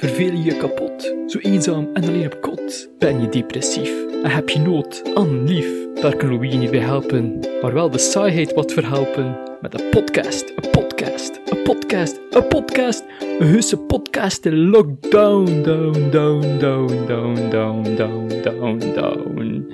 Verveel 0.00 0.32
je 0.32 0.42
je 0.42 0.56
kapot? 0.56 1.14
Zo 1.26 1.38
eenzaam 1.38 1.88
en 1.94 2.04
alleen 2.04 2.26
op 2.26 2.40
kot? 2.40 2.90
Ben 2.98 3.20
je 3.20 3.28
depressief 3.28 3.92
en 4.22 4.30
heb 4.30 4.48
je 4.48 4.58
nood 4.58 5.02
aan 5.14 5.44
lief? 5.44 5.94
Daar 5.94 6.16
kan 6.16 6.28
Louis 6.28 6.54
niet 6.54 6.70
bij 6.70 6.80
helpen, 6.80 7.38
maar 7.62 7.72
wel 7.72 7.90
de 7.90 7.98
saaiheid 7.98 8.54
wat 8.54 8.72
verhelpen. 8.72 9.38
Met 9.60 9.80
een 9.80 9.88
podcast, 9.90 10.52
een 10.56 10.70
podcast, 10.70 11.40
een 11.44 11.62
podcast, 11.62 12.20
een 12.30 12.48
podcast. 12.48 13.04
Een 13.38 13.46
heuse 13.46 13.76
podcast 13.76 14.44
in 14.44 14.68
lockdown, 14.68 15.62
down, 15.62 16.10
down, 16.10 16.58
down, 16.58 17.08
down, 17.08 17.50
down, 17.50 17.96
down, 17.96 18.42
down, 18.42 18.78
down. 18.94 19.72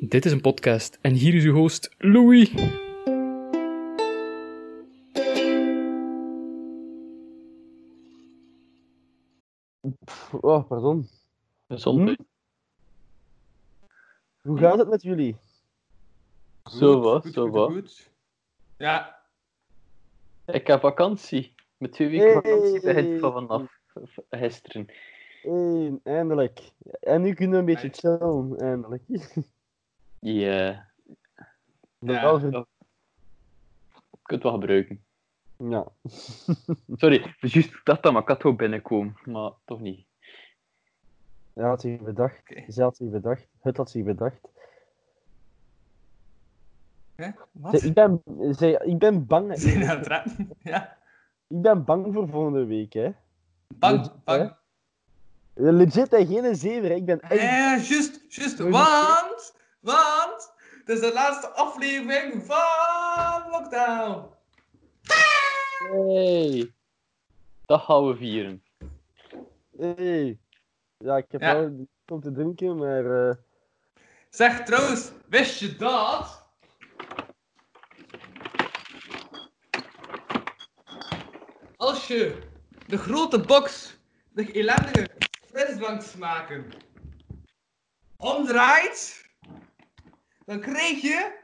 Dit 0.00 0.24
is 0.24 0.32
een 0.32 0.40
podcast 0.40 0.98
en 1.00 1.12
hier 1.12 1.34
is 1.34 1.44
uw 1.44 1.54
host 1.54 1.94
Louis. 1.98 2.50
Oh, 10.40 10.66
pardon. 10.68 11.08
Gezondheid. 11.68 12.20
Hoe 14.42 14.58
gaat 14.58 14.78
het 14.78 14.88
met 14.88 15.02
jullie? 15.02 15.36
Zo 16.64 17.00
wat, 17.00 17.22
goed, 17.22 17.32
zo 17.32 17.42
goed, 17.42 17.52
wat. 17.52 17.70
goed. 17.70 18.10
Ja, 18.76 19.22
Ik 20.46 20.66
heb 20.66 20.80
vakantie. 20.80 21.54
Met 21.76 21.92
twee 21.92 22.08
weken 22.08 22.32
vakantie 22.32 22.80
begint 22.80 23.20
van 23.20 23.32
vanaf 23.32 23.78
gisteren. 24.30 24.86
Hey, 25.42 25.98
eindelijk. 26.02 26.72
En 27.00 27.22
nu 27.22 27.34
kunnen 27.34 27.54
we 27.54 27.58
een 27.58 27.80
beetje 27.80 27.90
chillen, 28.08 28.56
eindelijk. 28.58 29.02
Ja, 30.18 30.90
Wel 31.98 32.40
ja. 32.40 32.66
ik 34.10 34.20
kunt 34.22 34.42
wel 34.42 34.52
gebruiken. 34.52 35.04
Ja. 35.56 35.86
Sorry, 37.00 37.34
dus 37.40 37.52
juist 37.52 37.80
dat 37.84 38.02
dan, 38.02 38.12
maar 38.12 38.22
gewoon 38.26 38.56
binnenkomen. 38.56 39.16
Maar 39.24 39.50
toch 39.64 39.80
niet. 39.80 40.06
Hij 41.54 41.64
had 41.64 41.80
zich 41.80 42.00
bedacht. 42.00 42.42
Zij 42.66 42.84
had 42.84 42.96
zich 42.96 43.08
bedacht. 43.10 43.46
Het 43.60 43.76
had 43.76 43.90
zich 43.90 44.04
bedacht. 44.04 44.40
Hè? 47.14 47.24
Zij, 47.24 47.34
Wat? 47.52 47.82
ik, 47.82 47.94
ben, 47.94 48.22
zij, 48.50 48.72
ik 48.84 48.98
ben 48.98 49.26
bang. 49.26 49.58
Zijn 49.58 49.90
aan 49.90 49.98
het? 49.98 50.36
Ja. 50.62 50.96
Ik 51.46 51.62
ben 51.62 51.84
bang 51.84 52.14
voor 52.14 52.28
volgende 52.28 52.64
week, 52.64 52.92
hè. 52.92 53.10
Bang, 53.68 53.96
Legit, 53.96 54.24
bang. 54.24 54.56
Legit, 55.54 56.10
hè. 56.10 56.26
Geen 56.26 56.56
zever. 56.56 56.88
hè. 56.88 56.94
Ik 56.94 57.04
ben 57.04 57.20
echt... 57.20 57.40
Ja, 57.40 57.76
juist, 57.76 58.24
juist. 58.28 58.56
Doei. 58.58 58.70
Want, 58.70 59.54
want, 59.80 60.52
het 60.84 60.88
is 60.88 61.00
de 61.00 61.12
laatste 61.12 61.48
aflevering 61.48 62.44
van 62.46 63.50
Lockdown. 63.50 64.33
Hey, 65.90 66.72
dat 67.66 67.80
gaan 67.80 68.06
we 68.06 68.16
vieren. 68.16 68.62
Hey. 69.78 70.38
Ja, 70.98 71.16
ik 71.16 71.32
heb 71.32 71.40
Ja. 71.40 71.54
wel 71.54 71.86
om 72.06 72.20
te 72.20 72.32
drinken, 72.32 72.76
maar... 72.76 73.28
eh, 73.28 73.34
Zeg 74.30 74.62
trouwens, 74.64 75.10
wist 75.28 75.60
je 75.60 75.76
dat? 75.76 76.42
Als 81.76 82.06
je 82.06 82.38
de 82.86 82.96
grote 82.98 83.40
box, 83.40 83.96
de 84.32 84.52
ellendige 84.52 85.08
frisdranksmaken, 85.46 86.66
omdraait, 88.16 89.28
dan 90.44 90.60
krijg 90.60 91.00
je 91.00 91.38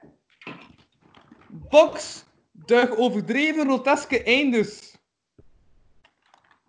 box 1.48 2.24
de 2.70 2.96
overdreven 2.96 3.66
groteske 3.66 4.22
eindes. 4.22 4.98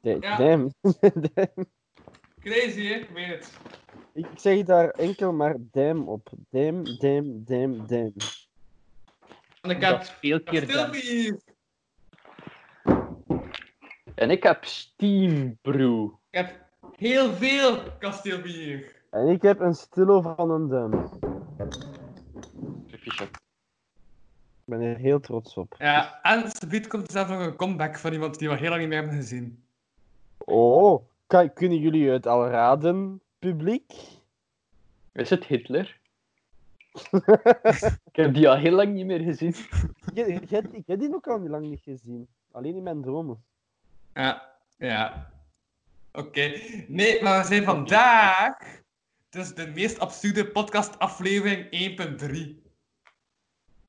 Ja. 0.02 0.38
Damn. 0.38 0.72
Damn. 0.82 1.66
Crazy, 2.44 2.88
hè? 2.88 2.94
Ik 2.94 3.10
weet 3.14 3.28
het. 3.28 3.52
Ik 4.14 4.28
zeg 4.36 4.64
daar 4.64 4.90
enkel 4.90 5.34
maar 5.34 5.56
damn 5.60 6.08
op. 6.08 6.30
Damn, 6.50 6.84
damn, 7.00 7.44
damn, 7.46 7.88
damn. 7.88 8.14
En 9.62 9.70
ik 9.70 9.82
heb 9.82 10.04
veel 10.04 10.44
keer. 10.44 10.70
En 14.16 14.30
ik 14.30 14.44
heb 14.44 14.66
Steam 14.66 15.58
Brew. 15.62 16.04
Ik 16.30 16.38
heb 16.38 16.66
heel 16.98 17.34
veel 17.34 17.98
kasteelbier. 18.00 19.02
En 19.10 19.28
ik 19.28 19.42
heb 19.42 19.60
een 19.60 19.76
stillo 19.76 20.22
van 20.22 20.52
een 20.52 20.68
duim. 20.68 21.10
Ben 24.72 24.82
er 24.82 24.98
heel 24.98 25.20
trots 25.20 25.58
op. 25.58 25.76
Ja, 25.78 26.20
en 26.22 26.52
subiet 26.52 26.88
komt 26.88 27.06
er 27.08 27.12
zelf 27.12 27.28
nog 27.28 27.40
een 27.40 27.56
comeback 27.56 27.98
van 27.98 28.14
iemand 28.14 28.40
die 28.40 28.50
we 28.50 28.56
heel 28.56 28.70
lang 28.70 28.80
niet 28.80 28.90
meer 28.90 29.00
hebben 29.00 29.18
gezien. 29.18 29.64
Oh, 30.38 31.06
kan, 31.28 31.54
kunnen 31.54 31.78
jullie 31.78 32.10
het 32.10 32.28
al 32.28 32.48
raden, 32.48 33.22
publiek? 33.40 33.94
Is 35.12 35.30
het 35.30 35.46
Hitler? 35.46 36.00
ik 38.12 38.16
heb 38.16 38.34
die 38.34 38.50
al 38.50 38.56
heel 38.58 38.72
lang 38.72 38.94
niet 38.94 39.06
meer 39.06 39.20
gezien. 39.20 39.56
Ik, 40.14 40.28
ik, 40.28 40.50
heb- 40.50 40.74
ik 40.74 40.88
heb 40.88 41.00
die 41.00 41.14
ook 41.16 41.28
al 41.28 41.40
lang 41.40 41.70
niet 41.70 41.82
gezien. 41.82 42.28
Alleen 42.52 42.76
in 42.76 42.84
mijn 42.84 43.02
dromen. 43.02 43.44
Ja, 44.14 44.52
ja. 44.78 45.32
Oké. 46.12 46.60
Nee, 46.88 47.24
maar 47.24 47.42
we 47.42 47.48
zijn 47.48 47.64
vandaag 47.64 48.58
dus 49.30 49.54
de 49.56 49.68
meest 49.68 50.00
absurde 50.00 50.48
podcast 50.48 51.00
aflevering 51.00 51.66
1.3. 52.56 52.70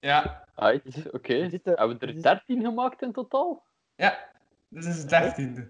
Ja, 0.00 0.41
Right, 0.70 1.12
oké. 1.12 1.48
Dit, 1.48 1.66
eh, 1.66 1.74
Hebben 1.76 1.98
we 1.98 2.06
er 2.06 2.22
13 2.22 2.60
gemaakt 2.62 3.02
in 3.02 3.12
totaal? 3.12 3.62
ja. 3.96 4.30
Dit 4.68 4.84
is 4.84 5.00
de 5.00 5.06
dertiende. 5.06 5.68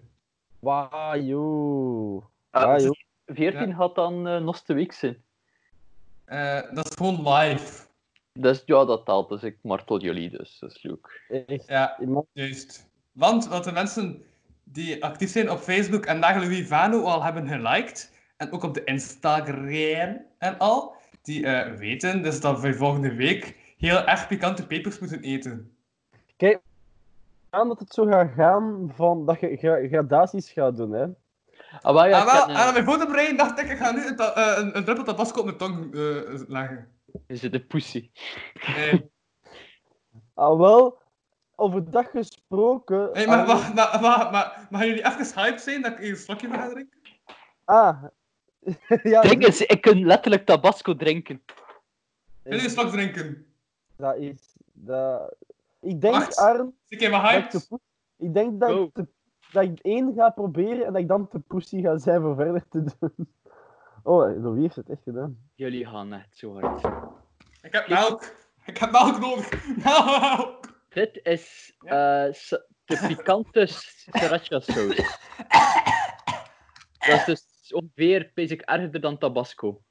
Wauw, 0.59 1.17
joh. 1.21 2.25
Ah, 2.51 2.63
Ah, 2.63 2.75
dus 2.75 2.83
joh. 2.83 2.97
14 3.27 3.69
Ja. 3.69 3.75
gaat 3.75 3.95
dan 3.95 4.29
eh 4.29 4.41
nog 4.41 4.63
de 4.63 4.75
week 4.75 4.93
zijn. 4.93 5.23
Eh, 6.25 6.61
dat 6.75 6.89
is 6.91 6.97
gewoon 6.97 7.29
live. 7.35 7.87
Dus 8.33 8.63
ja, 8.67 8.85
dat 8.85 9.05
telt. 9.05 9.29
Dus 9.29 9.43
ik 9.43 9.59
martel 9.63 10.01
jullie, 10.01 10.31
dus 10.31 10.59
dat 10.59 10.71
is 10.71 10.83
leuk. 10.83 11.23
Echt. 11.47 11.67
Ja, 11.69 11.99
juist. 12.33 12.89
Want 13.13 13.49
wat 13.49 13.65
de 13.65 13.73
mensen 13.73 14.25
die 14.65 15.05
actief 15.05 15.31
zijn 15.31 15.51
op 15.51 15.59
Facebook 15.59 16.05
en 16.07 16.19
Nagel 16.19 16.41
Louis 16.41 16.67
Vano 16.67 17.03
al 17.03 17.23
hebben 17.23 17.47
geliked, 17.49 18.13
en 18.37 18.53
ook 18.53 18.63
op 18.63 18.75
de 18.75 18.85
Instagram 18.85 20.25
en 20.39 20.59
al, 20.59 20.95
die 21.23 21.47
eh, 21.47 21.73
weten 21.79 22.23
dus 22.23 22.41
dat 22.41 22.61
we 22.61 22.75
volgende 22.75 23.15
week 23.15 23.57
heel 23.89 24.05
erg 24.07 24.27
pikante 24.27 24.67
pepers 24.67 24.99
moeten 24.99 25.23
eten. 25.23 25.77
Kijk, 26.37 26.61
aan 27.51 27.69
dat 27.69 27.79
het 27.79 27.95
zo 27.95 28.07
gaat 28.07 28.31
gaan 28.37 28.93
van 28.95 29.27
dat 29.27 29.41
je 29.41 29.57
gra- 29.57 29.89
gradaties 29.89 30.51
gaat 30.51 30.77
doen, 30.77 30.93
hè. 30.93 31.07
Ah, 31.81 31.95
wel, 31.95 32.07
ja, 32.07 32.19
ah, 32.21 32.33
wel, 32.33 32.47
ken, 32.47 32.55
eh, 32.55 32.61
aan 32.61 33.11
mijn 33.11 33.37
dacht 33.37 33.61
ik, 33.61 33.69
ik 33.71 33.77
ga 33.77 33.93
nu 33.93 34.07
een, 34.07 34.17
eh, 34.17 34.55
een, 34.59 34.77
een 34.77 34.85
druppel 34.85 35.05
tabasco 35.05 35.39
op 35.39 35.45
mijn 35.45 35.57
tong 35.57 35.95
eh, 35.95 36.41
leggen. 36.49 36.89
Is 37.27 37.43
het 37.43 37.53
de 37.53 37.61
pussy? 37.61 38.11
Nee. 38.77 39.01
Ah, 40.35 40.59
wel, 40.59 40.99
over 41.57 41.91
dat 41.91 42.07
gesproken... 42.07 43.09
Hey, 43.13 43.27
maar, 43.27 43.39
ah, 43.39 43.47
maar, 43.47 43.75
maar, 43.75 44.01
maar, 44.01 44.31
maar, 44.31 44.67
maar 44.71 44.81
gaan 44.81 44.89
jullie 44.89 45.07
even 45.07 45.43
hype 45.43 45.59
zijn 45.59 45.83
dat 45.83 45.93
ik 45.93 45.99
een 45.99 46.17
slokje 46.17 46.49
ga 46.49 46.69
drinken? 46.69 46.99
Ah. 47.65 48.05
ja, 49.03 49.21
Ding 49.21 49.47
is, 49.47 49.61
ik 49.61 49.81
kan 49.81 50.07
letterlijk 50.07 50.47
tabasco 50.47 50.97
drinken. 50.97 51.43
Gaan 51.47 51.57
jullie 52.43 52.65
een 52.65 52.71
slok 52.71 52.91
drinken? 52.91 53.52
Dat 54.03 54.17
is... 54.17 54.55
Dat... 54.73 55.35
Ik 55.81 56.01
denk, 56.01 56.15
Wacht. 56.15 56.37
Arn, 56.37 56.75
Zie 56.85 56.99
ik 56.99 57.03
even 57.03 57.23
dat 57.23 57.31
ik, 57.31 57.51
hyped? 57.51 57.69
ik 58.17 58.35
denk 58.35 58.61
dat, 58.61 58.71
ik 58.71 58.95
te- 58.95 59.09
dat 59.53 59.63
ik 59.63 59.79
één 59.81 60.15
ga 60.15 60.31
proberen 60.31 60.87
en 60.87 60.93
dat 60.93 61.03
ik 61.03 61.09
dan 61.09 61.29
te 61.29 61.39
pussy 61.39 61.83
ga 61.83 61.99
zijn 61.99 62.21
voor 62.21 62.35
verder 62.35 62.69
te 62.69 62.85
doen. 62.99 63.13
Oh, 64.05 64.43
Louis 64.43 64.61
heeft 64.61 64.77
het 64.77 64.91
echt 64.91 65.03
gedaan. 65.03 65.39
Jullie 65.55 65.87
gaan 65.87 66.13
echt 66.13 66.37
zo 66.37 66.61
hard. 66.61 66.85
Ik 67.63 67.73
heb 67.73 67.89
melk. 67.89 68.35
Ik 68.65 68.79
heb 68.79 68.91
melk 68.91 69.19
nodig. 69.19 69.67
Melk! 69.85 70.59
Dit 70.89 71.21
is 71.23 71.75
eh, 71.79 72.33
de 72.85 73.05
pikante 73.07 73.67
sriracha 73.67 74.61
saus. 74.61 74.97
Dat 77.09 77.19
is 77.19 77.25
dus 77.25 77.73
ongeveer, 77.73 78.31
basic, 78.35 78.61
erger 78.61 79.01
dan 79.01 79.19
tabasco. 79.19 79.83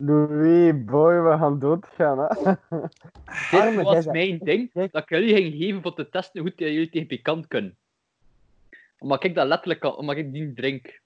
Louis, 0.00 0.84
boy, 0.84 1.22
we 1.22 1.36
gaan 1.38 1.58
doodgaan, 1.58 2.18
hè. 2.18 2.52
Dit 3.50 3.82
was 3.82 4.04
mijn 4.06 4.38
ding, 4.38 4.72
dat 4.72 4.94
ik 5.02 5.08
jullie 5.08 5.34
ging 5.34 5.54
geven 5.54 5.82
voor 5.82 5.94
te 5.94 6.08
testen 6.08 6.40
hoe 6.40 6.52
jullie 6.56 6.90
tegen 6.90 7.06
pikant 7.06 7.46
kunnen. 7.48 7.76
Omdat 8.98 9.24
ik 9.24 9.34
dat 9.34 9.46
letterlijk 9.46 9.80
kan, 9.80 9.96
omdat 9.96 10.16
ik 10.16 10.32
die 10.32 10.42
niet 10.46 10.56
drink. 10.56 11.00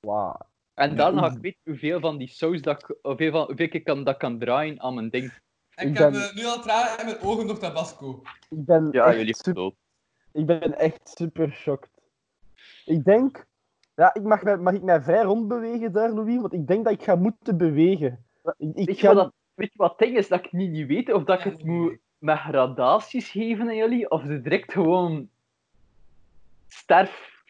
Wauw. 0.00 0.36
En 0.74 0.96
daarna 0.96 1.20
ga 1.20 1.34
ik 1.34 1.40
weten 1.40 1.60
hoeveel 1.64 2.00
van 2.00 2.18
die 2.18 2.28
saus 2.28 2.62
dat 2.62 2.82
ik, 2.82 2.96
hoeveel, 3.02 3.30
van, 3.30 3.46
hoeveel 3.46 3.68
ik 3.70 3.84
kan, 3.84 4.04
dat 4.04 4.16
kan 4.16 4.38
draaien 4.38 4.80
aan 4.80 4.94
mijn 4.94 5.10
ding. 5.10 5.24
Ik 5.24 5.88
Ik 5.88 5.98
heb 5.98 6.12
ben- 6.12 6.22
eh, 6.22 6.34
nu 6.34 6.44
al 6.44 6.60
tranen 6.62 6.98
in 6.98 7.04
mijn 7.04 7.20
ogen 7.20 7.46
door 7.46 7.58
tabasco. 7.58 8.22
Ik 8.50 8.64
ben 8.64 8.88
Ja, 8.92 9.14
jullie 9.14 9.34
super, 9.36 9.72
ik 10.32 10.46
ben 10.46 10.78
echt 10.78 11.08
super 11.18 11.52
shocked. 11.52 11.90
Ik 12.84 13.04
denk... 13.04 13.46
Ja, 14.02 14.14
ik 14.14 14.22
mag, 14.22 14.42
mij- 14.42 14.56
mag 14.56 14.74
ik 14.74 14.82
mij 14.82 15.02
vrij 15.02 15.22
rondbewegen 15.22 15.92
daar, 15.92 16.10
Louis? 16.10 16.40
Want 16.40 16.52
ik 16.52 16.66
denk 16.66 16.84
dat 16.84 16.92
ik 16.92 17.02
ga 17.02 17.14
moeten 17.14 17.56
bewegen. 17.56 18.24
Ik, 18.56 18.74
ik 18.74 18.86
Weet 18.86 19.00
je, 19.00 19.06
ga... 19.06 19.14
wat 19.14 19.24
dat, 19.24 19.32
weet 19.54 19.72
je 19.72 19.78
wat 19.78 19.90
het 19.90 19.98
ding 19.98 20.16
is? 20.16 20.28
Dat 20.28 20.44
ik 20.44 20.52
niet, 20.52 20.70
niet 20.70 20.86
weet 20.86 21.12
of 21.12 21.24
dat 21.24 21.38
ik 21.38 21.44
het 21.44 21.64
moet 21.64 21.98
met 22.18 22.38
gradaties 22.38 23.30
geven 23.30 23.68
aan 23.68 23.76
jullie, 23.76 24.10
of 24.10 24.22
ze 24.22 24.40
direct 24.40 24.72
gewoon 24.72 25.28
sterf. 26.68 27.42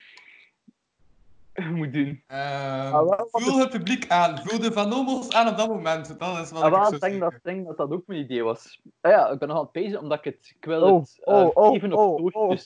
moet 1.75 1.93
doen. 1.93 2.22
Ehm, 2.26 2.40
Ah, 2.40 2.93
wel, 2.93 3.28
wat 3.31 3.43
voel 3.43 3.58
het 3.58 3.70
publiek 3.70 4.08
aan. 4.08 4.38
Voel 4.38 4.60
de 4.60 4.72
Van 4.72 4.88
Nomos 4.88 5.32
aan 5.32 5.48
op 5.48 5.56
dat 5.56 5.69
moment. 5.69 6.19
Dat 6.19 6.38
is 6.38 6.50
wat 6.50 6.62
Ah, 6.62 6.69
ik 6.69 6.75
wel, 6.75 6.84
zo 6.84 6.94
ik 6.94 7.00
denk 7.00 7.20
dat, 7.20 7.34
denk 7.43 7.66
dat 7.66 7.76
dat 7.76 7.90
ook 7.90 8.06
mijn 8.06 8.20
idee 8.20 8.43
was. 8.43 8.81
Ah 9.00 9.10
ja, 9.12 9.28
ik 9.28 9.38
ben 9.38 9.48
nog 9.48 9.56
aan 9.56 9.62
het 9.62 9.72
pezen 9.72 10.00
omdat 10.00 10.19
ik 10.19 10.25
het... 10.25 10.52
Ik 10.56 10.64
wil 10.64 10.82
Oh, 10.82 11.00
het 11.00 11.20
eh, 11.25 11.34
oh, 11.34 11.50
oh, 11.55 11.72
geven 11.72 11.93
oh, 11.93 12.14
op 12.14 12.34
oh. 12.34 12.56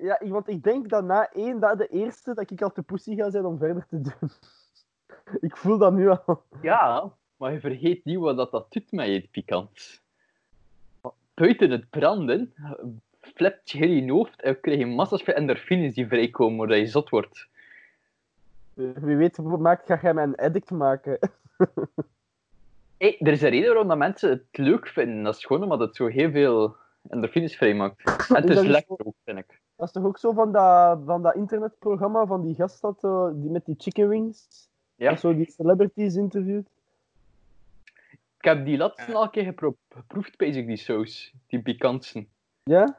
Ja, 0.00 0.18
want 0.20 0.48
ik 0.48 0.62
denk 0.62 0.88
dat 0.88 1.04
na 1.04 1.32
één, 1.32 1.60
dat 1.60 1.78
de 1.78 1.86
eerste, 1.86 2.34
dat 2.34 2.50
ik 2.50 2.62
al 2.62 2.72
te 2.72 2.82
pussy 2.82 3.16
ga 3.16 3.30
zijn 3.30 3.44
om 3.44 3.58
verder 3.58 3.86
te 3.86 4.00
doen. 4.00 4.30
ik 5.48 5.56
voel 5.56 5.78
dat 5.78 5.92
nu 5.92 6.08
al. 6.08 6.42
Ja, 6.62 7.12
maar 7.36 7.52
je 7.52 7.60
vergeet 7.60 8.04
niet 8.04 8.18
wat 8.18 8.36
dat, 8.36 8.50
dat 8.50 8.72
doet 8.72 8.92
met 8.92 9.06
je 9.06 9.28
pikant. 9.30 10.00
Buiten 11.34 11.70
het 11.70 11.90
branden, 11.90 12.54
flipt 13.20 13.70
je 13.70 13.78
heel 13.78 13.90
je 13.90 14.12
hoofd 14.12 14.42
en 14.42 14.60
krijg 14.60 14.78
je 14.78 14.86
massa's 14.86 15.22
van 15.22 15.34
endorfines 15.34 15.94
die 15.94 16.06
vrijkomen, 16.06 16.58
waardoor 16.58 16.76
je 16.76 16.86
zot 16.86 17.08
wordt. 17.08 17.48
Wie 18.74 19.16
weet, 19.16 19.38
maak, 19.38 19.86
ga 19.86 19.98
jij 20.02 20.14
mij 20.14 20.24
een 20.24 20.36
addict 20.36 20.70
maken. 20.70 21.18
Hey, 23.00 23.16
er 23.18 23.32
is 23.32 23.42
een 23.42 23.50
reden 23.50 23.68
waarom 23.68 23.88
dat 23.88 23.98
mensen 23.98 24.30
het 24.30 24.44
leuk 24.52 24.86
vinden. 24.86 25.22
Dat 25.22 25.36
is 25.36 25.44
gewoon 25.44 25.62
omdat 25.62 25.80
het 25.80 25.96
zo 25.96 26.06
heel 26.06 26.30
veel 26.30 26.76
endorfines 27.08 27.56
vrijmaakt. 27.56 28.28
En 28.28 28.34
het 28.34 28.50
Is 28.58 28.62
lekker 28.62 28.96
ook, 29.06 29.14
vind 29.24 29.38
ik. 29.38 29.59
Dat 29.80 29.88
is 29.88 29.94
toch 29.94 30.04
ook 30.04 30.18
zo 30.18 30.32
van 30.32 30.52
dat, 30.52 30.98
van 31.04 31.22
dat 31.22 31.34
internetprogramma 31.34 32.26
van 32.26 32.42
die 32.42 32.54
gast 32.54 32.80
dat, 32.80 33.04
eh, 33.04 33.28
die 33.32 33.50
met 33.50 33.64
die 33.64 33.74
chicken 33.78 34.08
wings? 34.08 34.68
Ja. 34.94 35.10
Dat 35.10 35.20
zo 35.20 35.34
die 35.34 35.50
celebrities 35.50 36.14
interviewt? 36.14 36.68
Ik 38.38 38.44
heb 38.44 38.64
die 38.64 38.76
laatste 38.76 39.14
al 39.14 39.22
een 39.22 39.30
keer 39.30 39.44
gepro- 39.44 39.76
geproefd, 39.88 40.36
bezig 40.36 40.66
die 40.66 40.76
saus. 40.76 41.34
Die 41.46 41.62
pikantsen. 41.62 42.28
Ja? 42.62 42.98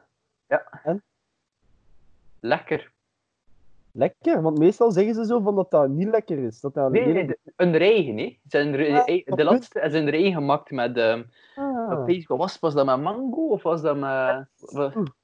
Lekker. 2.40 2.92
Lekker, 3.92 4.42
want 4.42 4.58
meestal 4.58 4.90
zeggen 4.90 5.14
ze 5.14 5.24
zo 5.24 5.40
van 5.40 5.54
dat 5.54 5.70
dat 5.70 5.88
niet 5.88 6.08
lekker 6.08 6.38
is. 6.38 6.60
Dat 6.60 6.74
dat 6.74 6.90
Nee, 6.90 7.06
nee, 7.06 7.26
de- 7.26 7.38
een 7.56 7.76
regen, 7.76 8.18
hè. 8.18 8.24
Ze 8.24 8.48
zijn 8.48 8.74
re- 8.76 8.92
Ah, 8.92 8.96
wat 9.06 9.06
de 9.38 9.44
goed. 9.44 9.52
laatste 9.52 9.80
is 9.80 9.94
een 9.94 10.10
regen 10.10 10.32
gemaakt 10.32 10.70
met... 10.70 10.96
ehm 10.96 11.22
Ah. 11.54 12.06
wat 12.26 12.38
was, 12.38 12.58
was 12.58 12.74
dat 12.74 12.86
met 12.86 13.00
mango 13.00 13.46
of 13.48 13.62
was 13.62 13.82
dat 13.82 13.96
met... 13.96 14.46
wat-. 14.72 15.20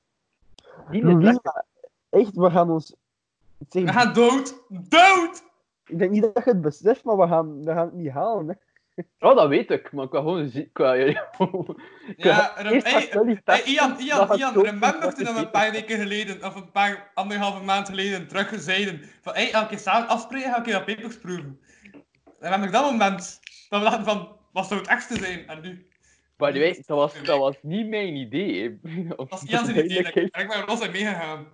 Die 0.91 1.05
lekker. 1.05 1.65
echt, 2.11 2.35
we 2.35 2.51
gaan 2.51 2.71
ons... 2.71 2.95
Ik, 3.59 3.67
zeg, 3.69 3.83
We 3.83 3.93
gaan 3.93 4.13
dood! 4.13 4.63
Dood! 4.69 5.43
ik 5.89 5.99
denk 5.99 6.11
niet 6.11 6.23
dat 6.23 6.45
je 6.45 6.51
het 6.51 6.61
beseft, 6.61 7.05
maar 7.05 7.17
we 7.17 7.27
gaan, 7.27 7.65
we 7.65 7.73
gaan 7.73 7.87
het 7.87 7.95
niet 7.95 8.11
halen. 8.11 8.49
Hè. 8.49 8.55
Oh, 9.19 9.37
dat 9.37 9.49
weet 9.49 9.71
ik, 9.71 9.93
maar 9.93 10.05
ik 10.05 10.11
wil 10.11 10.21
gewoon 10.21 10.49
zien... 10.49 10.63
Ik 10.63 10.77
wil, 10.79 10.97
Ja, 12.17 12.53
hey, 12.55 13.03
ik 13.03 13.67
Ian, 13.67 13.99
Ian, 13.99 14.33
ik 14.33 14.39
Ian, 14.39 14.55
remember 14.55 15.15
toen 15.15 15.35
we 15.35 15.41
een 15.41 15.51
paar 15.51 15.71
weken 15.71 15.99
geleden, 15.99 16.45
of 16.45 16.55
een 16.55 16.71
paar 16.71 17.11
anderhalve 17.15 17.65
maand 17.65 17.89
geleden, 17.89 18.29
teruggezeiden 18.29 19.01
van 19.23 19.35
hey, 19.35 19.53
elke 19.53 19.69
keer 19.69 19.79
samen 19.79 20.09
afspreken, 20.09 20.51
ga 20.51 20.65
ik 20.65 20.73
dat 20.73 20.85
pepers 20.85 21.19
proeven. 21.19 21.61
Remember 22.39 22.71
dat 22.71 22.91
moment? 22.91 23.41
Dat 23.69 23.79
we 23.79 23.85
dachten 23.85 24.05
van, 24.05 24.37
wat 24.53 24.67
zou 24.67 24.81
het 24.81 24.89
ergste 24.89 25.19
zijn? 25.19 25.49
En 25.49 25.61
nu? 25.61 25.89
By 26.39 26.53
the 26.53 26.59
way, 26.59 26.75
dat 26.75 26.97
was, 26.97 27.23
dat 27.23 27.39
was 27.39 27.57
niet 27.63 27.89
mijn 27.89 28.17
idee. 28.17 28.63
hè. 28.83 29.05
Dat 29.17 29.33
is 29.33 29.43
Ian 29.51 29.65
zijn 29.65 29.85
idee. 29.85 29.99
Ik 30.13 30.31
ben 30.33 30.51
er 30.51 30.67
los 30.67 30.81
in 30.81 30.91
meegegaan. 30.91 31.47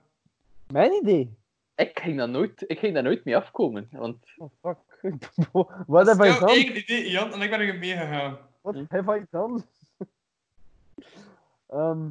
Mijn 0.73 0.93
idee. 0.93 1.35
Ik 1.77 1.99
ging 1.99 2.17
daar 2.19 2.29
nooit, 2.29 2.65
ik 2.67 2.79
ging 2.79 2.95
daar 2.95 3.03
nooit 3.03 3.25
mee 3.25 3.37
afkomen. 3.37 3.89
Want 3.93 4.17
Oh, 4.37 4.51
fuck. 4.61 4.77
Wat 5.87 6.07
Dat 6.07 6.19
heb 6.19 6.27
is 6.27 6.35
je 6.35 6.41
dan? 6.41 6.49
eigen 6.49 6.77
idee, 6.77 7.05
Ian, 7.05 7.33
en 7.33 7.41
ik 7.41 7.51
ben 7.51 7.61
er 7.61 7.79
meegegaan. 7.79 8.39
Wat 8.61 8.75
heb 8.89 9.05
je 9.07 9.27
dan? 9.31 9.65
Ehm, 11.69 12.09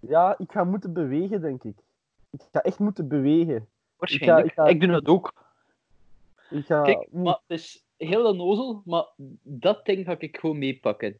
ja, 0.00 0.34
ik 0.38 0.52
ga 0.52 0.64
moeten 0.64 0.92
bewegen, 0.92 1.40
denk 1.40 1.64
ik. 1.64 1.76
Ik 2.30 2.40
ga 2.52 2.60
echt 2.60 2.78
moeten 2.78 3.08
bewegen. 3.08 3.68
waarschijnlijk. 3.96 4.46
Ik, 4.46 4.50
ik 4.50 4.80
ga- 4.80 4.86
doe 4.86 4.90
dat 5.00 5.06
ook. 5.06 5.32
Ik 6.50 6.64
ga... 6.66 6.82
Kijk, 6.82 7.12
maar 7.12 7.38
het 7.46 7.58
is 7.58 7.84
heel 7.96 8.26
onnozel, 8.26 8.82
maar 8.84 9.04
dat 9.42 9.84
ding 9.84 10.04
ga 10.04 10.14
ik 10.18 10.36
gewoon 10.40 10.58
meepakken. 10.58 11.18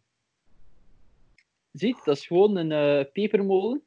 Ziet, 1.78 2.04
dat 2.04 2.16
is 2.16 2.26
gewoon 2.26 2.56
een 2.56 2.72
eh, 2.72 3.12
pepermolen. 3.12 3.82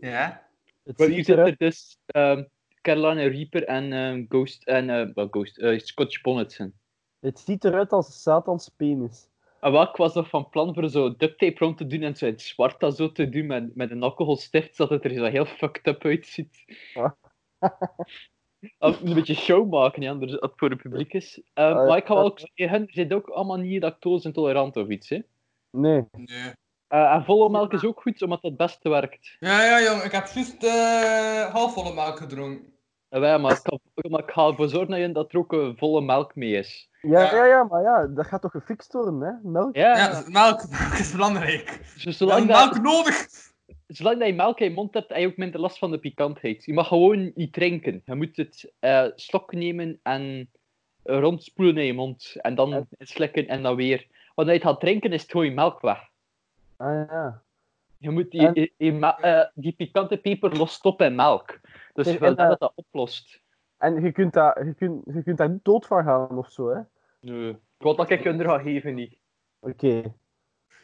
Ja? 0.00 0.48
het 0.84 0.98
Maar 0.98 1.06
hier 1.06 1.16
ziet 1.16 1.26
zit 1.26 1.36
eruit. 1.36 1.50
er 1.50 1.58
dus 1.58 1.98
Carolina 2.80 3.28
Reaper 3.28 3.64
en 3.64 3.92
ehm, 3.92 4.24
Ghost 4.28 4.64
en 4.64 4.90
eh 4.90 5.14
wel 5.14 5.28
Ghost, 5.30 5.58
eh, 5.58 5.78
Scotch 5.78 6.20
Bonnet 6.20 6.58
in. 6.58 6.74
Het 7.20 7.38
ziet 7.38 7.64
eruit 7.64 7.92
als 7.92 8.22
Satans 8.22 8.68
penis. 8.76 9.28
En 9.60 9.72
wel, 9.72 9.82
ik 9.82 9.96
was 9.96 10.14
nog 10.14 10.28
van 10.28 10.48
plan 10.48 10.74
voor 10.74 10.88
zo 10.88 11.16
duct 11.16 11.38
tape 11.38 11.58
rond 11.58 11.76
te 11.76 11.86
doen 11.86 12.02
en 12.02 12.16
zo 12.16 12.26
in 12.26 12.32
het 12.32 12.42
zwart 12.42 12.80
dat 12.80 12.96
zo 12.96 13.12
te 13.12 13.28
doen 13.28 13.46
met, 13.46 13.74
met 13.74 13.90
een 13.90 14.02
alcoholstift, 14.02 14.76
zodat 14.76 15.02
het 15.02 15.12
er 15.12 15.18
zo 15.18 15.24
heel 15.24 15.46
fucked 15.46 15.86
up 15.86 16.04
uitziet. 16.04 16.64
Ah. 16.94 17.10
Ah, 18.78 19.02
een 19.02 19.14
beetje 19.14 19.34
show 19.34 19.70
maken, 19.70 20.02
ja, 20.02 20.10
anders 20.10 20.32
dat 20.32 20.42
het 20.42 20.52
voor 20.56 20.70
het 20.70 20.82
publiek 20.82 21.12
is. 21.12 21.42
Ehm, 21.52 21.76
Ah, 21.76 21.88
maar 21.88 21.96
ik 21.96 22.06
ga 22.06 22.14
wel 22.14 22.22
ah. 22.22 22.30
ook 22.30 22.40
zeggen, 22.54 22.86
er 22.86 22.92
zit 22.92 23.12
ook 23.12 23.28
allemaal 23.28 23.56
niet 23.56 23.82
lactose 23.82 24.26
intolerant 24.26 24.76
of 24.76 24.88
iets. 24.88 25.08
Hè. 25.08 25.20
Nee. 25.70 26.04
Nee. 26.10 26.52
Eh, 26.88 27.12
en 27.12 27.24
volle 27.24 27.50
melk 27.50 27.72
is 27.72 27.84
ook 27.84 28.00
goed, 28.00 28.22
omdat 28.22 28.42
dat 28.42 28.50
het 28.50 28.60
beste 28.60 28.88
werkt. 28.88 29.36
Ja, 29.38 29.62
ja, 29.64 29.82
jong, 29.82 30.02
ik 30.02 30.12
heb 30.12 30.26
juist 30.26 30.64
eh 30.64 31.52
halfvolle 31.52 31.94
melk 31.94 32.18
gedronken. 32.18 32.74
En 33.08 33.20
wij, 33.20 33.38
maar, 33.38 33.52
ik 33.52 33.58
ga, 33.62 34.08
maar 34.08 34.20
ik 34.22 34.30
ga 34.30 34.46
ervoor 34.46 34.68
zorgen 34.68 34.90
dat 34.90 34.98
je- 35.00 35.12
dat 35.12 35.32
er 35.32 35.38
ook 35.38 35.52
eh, 35.52 35.68
volle 35.76 36.00
melk 36.00 36.34
mee 36.34 36.52
is. 36.52 36.90
Ja, 37.02 37.20
Ja. 37.20 37.34
ja, 37.34 37.44
ja, 37.44 37.64
maar 37.64 37.82
ja, 37.82 38.06
dat 38.06 38.26
gaat 38.26 38.42
toch 38.42 38.50
gefixt 38.50 38.92
worden, 38.92 39.20
hè? 39.20 39.50
Melk? 39.50 39.76
Ja, 39.76 39.96
Ja, 39.96 40.22
melk, 40.28 40.68
melk 40.70 40.92
is 40.92 41.12
belangrijk. 41.12 41.80
dus 42.04 42.16
zolang, 42.16 42.46
dat, 42.46 42.56
melk 42.72 42.82
nodig! 42.82 43.26
zolang 43.86 44.18
dat 44.18 44.28
je 44.28 44.34
melk 44.34 44.58
in 44.60 44.68
je 44.68 44.74
mond 44.74 44.94
hebt, 44.94 45.08
heb 45.08 45.18
je 45.18 45.26
ook 45.26 45.36
minder 45.36 45.60
last 45.60 45.78
van 45.78 45.90
de 45.90 45.98
pikantheid. 45.98 46.64
Je 46.64 46.72
mag 46.72 46.88
gewoon 46.88 47.32
niet 47.34 47.52
drinken. 47.52 48.02
Je 48.04 48.14
moet 48.14 48.36
het 48.36 48.72
eh, 48.78 49.04
slok 49.14 49.52
nemen 49.52 50.00
en 50.02 50.50
rondspoelen 51.02 51.76
in 51.76 51.84
je 51.84 51.92
mond. 51.94 52.34
En 52.40 52.54
dan 52.54 52.86
slikken 52.98 53.46
en 53.48 53.62
dan 53.62 53.76
weer. 53.76 54.06
Want 54.34 54.48
als 54.48 54.56
je 54.56 54.62
het 54.62 54.62
gaat 54.72 54.80
drinken, 54.80 55.12
is 55.12 55.22
het 55.22 55.30
gewoon 55.30 55.46
je 55.46 55.52
melk 55.52 55.80
weg. 55.80 55.98
Ah 56.76 57.06
ja. 57.08 57.42
Je 57.98 58.10
moet 58.10 58.30
die, 58.30 58.70
En- 58.76 59.02
eh, 59.02 59.46
die 59.54 59.72
pikante 59.72 60.16
peper 60.16 60.56
lost 60.56 60.84
op 60.84 61.00
in 61.02 61.14
melk. 61.14 61.60
Dus 61.92 62.12
je 62.12 62.18
dat 62.18 62.38
eh, 62.38 62.48
dat 62.48 62.60
dat 62.60 62.72
oplost. 62.74 63.42
En 63.76 64.02
je 64.02 64.12
kunt, 64.12 64.32
daar, 64.32 64.66
je, 64.66 64.74
kunt, 64.74 65.02
je 65.04 65.22
kunt 65.22 65.38
daar 65.38 65.50
niet 65.50 65.64
dood 65.64 65.86
van 65.86 66.04
gaan 66.04 66.38
of 66.38 66.50
zo, 66.50 66.68
hè? 66.68 66.80
Nee. 67.20 67.50
Ik 67.50 67.82
wil 67.82 67.96
dat 67.96 68.10
ik 68.10 68.22
je 68.22 68.30
onder 68.30 68.46
ga 68.46 68.58
geven 68.58 68.94
niet. 68.94 69.18
Oké. 69.60 70.14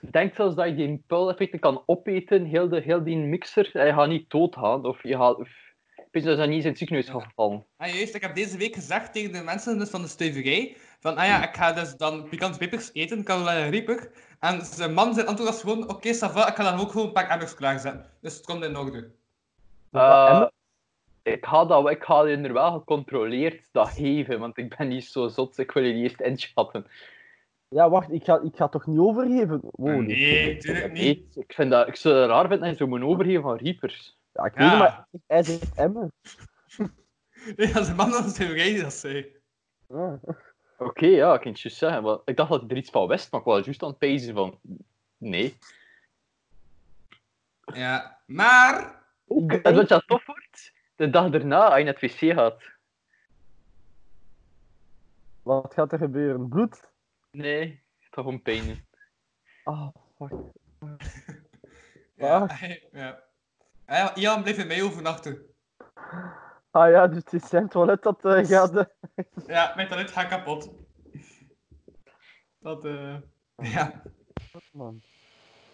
Ik 0.00 0.12
denk 0.12 0.34
zelfs 0.34 0.54
dat 0.54 0.66
je 0.66 0.74
die 0.74 1.04
puleffecten 1.06 1.58
kan 1.60 1.82
opeten, 1.86 2.44
heel, 2.44 2.68
de, 2.68 2.80
heel 2.80 3.04
die 3.04 3.16
mixer. 3.16 3.70
En 3.72 3.86
je 3.86 3.92
gaat 3.92 4.08
niet 4.08 4.30
doodgaan. 4.30 4.84
Of 4.84 5.02
je 5.02 5.16
gaat... 5.16 5.36
Of, 5.36 5.71
weet 6.12 6.24
dat 6.24 6.48
niet 6.48 6.62
in 6.62 6.68
het 6.68 6.78
ziekenhuis 6.78 7.08
gaat 7.08 7.32
vallen. 7.34 7.66
Ah, 7.76 7.94
juist, 7.94 8.14
ik 8.14 8.22
heb 8.22 8.34
deze 8.34 8.56
week 8.56 8.74
gezegd 8.74 9.12
tegen 9.12 9.32
de 9.32 9.42
mensen 9.42 9.78
dus 9.78 9.90
van 9.90 10.02
de 10.02 10.08
stuiverij, 10.08 10.76
van, 11.00 11.16
ah 11.16 11.26
ja, 11.26 11.48
ik 11.48 11.56
ga 11.56 11.72
dus 11.72 11.96
dan 11.96 12.28
pikante 12.28 12.58
pepers 12.58 12.90
eten, 12.92 13.24
Carolina 13.24 13.68
Reaper. 13.68 14.10
En 14.40 14.64
zijn 14.64 14.94
man 14.94 15.14
zijn 15.14 15.26
antwoord 15.26 15.50
was 15.50 15.60
gewoon, 15.60 15.88
oké, 15.88 16.14
ça 16.14 16.32
va, 16.32 16.48
ik 16.48 16.54
ga 16.54 16.70
dan 16.70 16.80
ook 16.80 16.90
gewoon 16.90 17.06
een 17.06 17.12
paar 17.12 17.30
emmers 17.30 17.54
klaarzetten. 17.54 18.06
Dus 18.20 18.36
het 18.36 18.46
komt 18.46 18.64
in 18.64 18.76
orde. 18.76 19.10
Eh, 19.90 20.46
ik 21.22 21.46
ga, 21.46 21.64
dat, 21.64 21.90
ik 21.90 22.02
ga 22.02 22.26
je 22.26 22.36
er 22.36 22.52
wel 22.52 22.72
gecontroleerd 22.72 23.68
dat 23.72 23.88
geven, 23.88 24.38
want 24.38 24.58
ik 24.58 24.76
ben 24.76 24.88
niet 24.88 25.04
zo 25.04 25.28
zot. 25.28 25.58
Ik 25.58 25.72
wil 25.72 25.82
je 25.82 25.92
niet 25.92 26.02
eerst 26.02 26.20
inschatten. 26.20 26.86
Ja, 27.68 27.90
wacht, 27.90 28.12
ik 28.12 28.24
ga, 28.24 28.40
ik 28.42 28.56
ga 28.56 28.68
toch 28.68 28.86
niet 28.86 28.98
overgeven? 28.98 29.60
Wow, 29.62 30.00
nee. 30.00 30.04
Nee, 30.04 30.54
natuurlijk 30.54 30.92
niet. 30.92 31.02
Nee, 31.02 31.44
ik, 31.44 31.52
vind 31.52 31.70
dat, 31.70 31.88
ik 31.88 31.96
zou 31.96 32.14
het 32.14 32.30
raar 32.30 32.48
vinden 32.48 32.60
dat 32.60 32.78
je 32.78 32.84
zo 32.84 32.86
moet 32.86 33.02
overgeven 33.02 33.42
van 33.42 33.56
Reapers. 33.56 34.20
Ja, 34.32 34.44
ik 34.44 34.58
Ja. 34.58 34.60
weet 34.60 34.70
het, 34.70 34.78
maar 34.78 35.06
hij 35.26 35.42
zegt 35.42 35.74
Emmen. 35.74 36.12
Nee, 37.56 37.72
dat 37.72 37.82
is 37.82 37.88
een 37.88 37.96
man 37.96 38.10
de 38.10 38.28
stuiverij 38.28 38.72
die 38.72 38.82
dat 38.82 38.92
zei. 38.92 39.36
Ah. 39.88 40.22
Oké, 40.78 41.06
ja, 41.06 41.34
ik 41.34 41.40
kan 41.40 41.50
het 41.52 41.60
juist 41.60 41.78
zeggen. 41.78 42.02
want 42.02 42.22
ik 42.24 42.36
dacht 42.36 42.50
dat 42.50 42.60
hij 42.60 42.68
er 42.70 42.76
iets 42.76 42.90
van 42.90 43.06
wist, 43.06 43.30
maar 43.30 43.40
ik 43.40 43.46
was 43.46 43.64
juist 43.64 43.82
aan 43.82 43.88
het 43.88 43.98
pezen 43.98 44.34
van... 44.34 44.58
Nee. 45.16 45.56
Ja, 47.74 48.20
maar... 48.26 49.00
Ik 49.26 49.52
En 49.52 49.74
wat 49.74 49.88
je 49.88 50.02
tof 50.06 50.26
wordt, 50.26 50.72
de 50.96 51.10
dag 51.10 51.30
daarna, 51.30 51.64
als 51.64 51.76
je 51.78 51.84
naar 51.84 51.94
het 52.00 52.12
wc 52.12 52.32
gaat. 52.32 52.62
Wat 55.42 55.74
gaat 55.74 55.92
er 55.92 55.98
gebeuren? 55.98 56.48
Bloed? 56.48 56.90
Nee, 57.30 57.66
het 57.98 58.08
gaat 58.10 58.24
gewoon 58.24 58.42
pijn 58.42 58.64
doen. 58.66 58.86
Ah, 59.64 59.88
fuck. 60.16 60.32
Ja, 62.16 62.58
ja. 62.92 63.22
Ja, 63.86 64.14
Ian 64.14 64.42
bleef 64.42 64.58
in 64.58 64.66
mij 64.66 64.82
overnachten. 64.82 65.42
Ah 66.70 66.90
ja, 66.90 67.06
dus 67.06 67.16
het 67.24 67.32
is 67.32 67.48
zijn 67.48 67.68
toilet 67.68 68.02
dat 68.02 68.24
eh, 68.24 68.46
gaat... 68.56 68.76
eh, 68.76 68.84
Ja, 69.46 69.72
mijn 69.76 69.88
toilet 69.88 70.10
gaat 70.10 70.28
kapot. 70.28 70.70
Dat, 72.58 72.84
eh... 72.84 73.14
Ja. 73.72 74.02
man. 74.72 75.02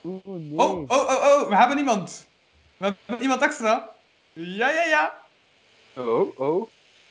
Oeh, 0.05 0.25
nee. 0.25 0.59
Oh, 0.59 0.71
oh, 0.81 0.91
oh, 0.91 1.25
oh, 1.43 1.49
we 1.49 1.57
hebben 1.57 1.79
iemand. 1.79 2.29
We 2.77 2.85
hebben 3.05 3.23
iemand 3.23 3.43
extra. 3.43 3.95
Ja, 4.33 4.69
ja, 4.71 4.85
ja. 4.85 5.15
Oh, 5.97 6.39
oh. 6.39 6.69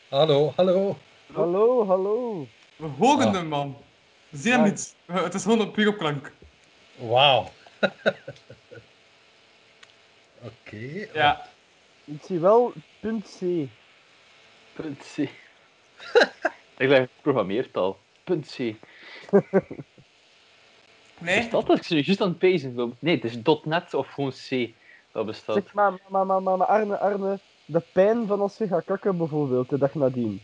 Hallo, 0.09 0.53
hallo. 0.55 0.97
Hallo, 1.33 1.85
hallo. 1.87 2.45
We 2.75 2.85
horen 2.87 3.27
Ah. 3.27 3.33
hem, 3.33 3.47
man. 3.47 3.77
We 4.29 4.37
zien 4.37 4.51
hem 4.51 4.61
Ja. 4.63 4.67
niet. 4.69 4.95
Eh, 5.05 5.23
Het 5.23 5.33
is 5.33 5.43
gewoon 5.43 5.59
een 5.59 5.71
puur 5.71 5.87
op 5.87 5.97
klank. 5.97 6.31
Wauw. 6.97 7.49
Oké. 10.47 11.07
Ja. 11.13 11.47
Ik 12.05 12.21
zie 12.23 12.39
wel 12.39 12.73
punt 12.99 13.37
C. 13.39 13.69
Punt 14.73 15.13
C. 15.15 15.17
ik 16.77 16.87
leg 16.87 17.07
programmeertaal. 17.21 17.97
Punt 18.23 18.55
C. 18.55 18.75
Nee? 21.19 21.39
Is 21.39 21.49
dat 21.49 21.67
dat? 21.67 21.89
Ik 21.89 22.05
juist 22.05 22.21
aan 22.21 22.27
het 22.27 22.37
pezen. 22.37 22.95
Nee, 22.99 23.15
het 23.15 23.23
is 23.23 23.37
.net 23.63 23.93
of 23.93 24.07
gewoon 24.07 24.31
C. 24.31 24.69
Dat 25.11 25.25
bestaat. 25.25 25.55
Zeg 25.55 25.73
maar, 25.73 25.91
maar, 26.07 26.25
maar, 26.25 26.41
maar, 26.41 26.57
maar 26.57 26.67
Arne, 26.67 26.97
Arne, 26.97 27.39
de 27.65 27.81
pijn 27.91 28.27
van 28.27 28.41
als 28.41 28.57
je 28.57 28.67
gaat 28.67 28.85
kakken 28.85 29.17
bijvoorbeeld, 29.17 29.69
de 29.69 29.77
dag 29.77 29.93
nadien. 29.93 30.41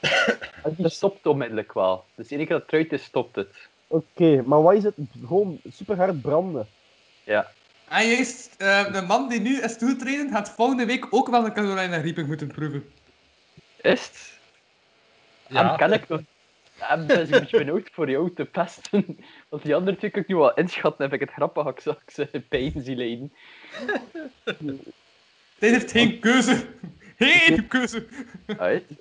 Die 0.76 0.88
stopt 0.88 1.26
onmiddellijk 1.26 1.72
wel. 1.72 2.04
Dus 2.14 2.28
de 2.28 2.34
ene 2.34 2.46
keer 2.46 2.54
dat 2.54 2.62
het 2.62 2.72
eruit 2.72 2.92
is, 2.92 3.04
stopt 3.04 3.36
het. 3.36 3.68
Oké, 3.86 4.42
maar 4.46 4.62
wat 4.62 4.74
is 4.74 4.82
het? 4.82 4.94
Gewoon 5.26 5.60
super 5.70 5.96
hard 5.96 6.20
branden. 6.20 6.68
Ja. 7.24 7.50
En 7.94 8.06
juist, 8.08 8.54
eh, 8.58 8.92
de 8.92 9.02
man 9.02 9.28
die 9.28 9.40
nu 9.40 9.60
is 9.60 9.78
toegetreden, 9.78 10.30
gaat 10.30 10.50
volgende 10.50 10.86
week 10.86 11.06
ook 11.10 11.28
wel 11.28 11.44
een 11.44 11.52
Carolina 11.52 11.96
Reaping 11.96 12.26
moeten 12.26 12.46
proeven. 12.48 12.92
Is 13.80 14.00
het? 14.06 14.38
Ja. 15.48 15.66
Hem 15.68 15.76
ken 15.76 15.92
ik 15.92 16.08
nog. 16.08 16.20
Hem 16.78 17.06
ben 17.06 17.20
ik 17.20 17.24
een 17.24 17.40
beetje 17.40 17.58
benauwd 17.58 17.88
voor 17.92 18.10
jou 18.10 18.34
te 18.34 18.44
pesten. 18.44 19.18
Want 19.48 19.62
die 19.62 19.74
andere 19.74 19.96
twee 19.96 20.10
kan 20.10 20.22
ik 20.22 20.28
nu 20.28 20.36
wel 20.36 20.54
inschatten. 20.54 21.04
Heb 21.04 21.12
ik 21.12 21.20
het 21.20 21.30
grappig 21.30 21.64
als 21.64 21.86
ik 21.86 22.10
ze 22.10 22.42
pijn 22.48 22.72
zie 22.76 22.96
lijden. 22.96 23.32
Hij 25.58 25.68
heeft 25.68 25.90
geen 25.90 26.18
keuze. 26.20 26.66
Geen 27.18 27.66
keuze. 27.66 28.06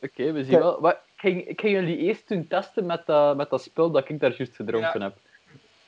Oké, 0.01 0.31
we 0.31 0.43
zien 0.43 0.59
wel. 0.59 0.79
Maar 0.81 0.93
ik 0.93 0.99
ging, 1.15 1.47
ik 1.47 1.59
ging 1.59 1.73
jullie 1.73 1.97
eerst 1.97 2.27
toen 2.27 2.47
testen 2.47 2.85
met 2.85 3.05
dat, 3.05 3.37
met 3.37 3.49
dat 3.49 3.63
spul 3.63 3.91
dat 3.91 4.09
ik 4.09 4.19
daar 4.19 4.35
juist 4.37 4.55
gedronken 4.55 4.99
Ja. 4.99 5.05
heb. 5.05 5.17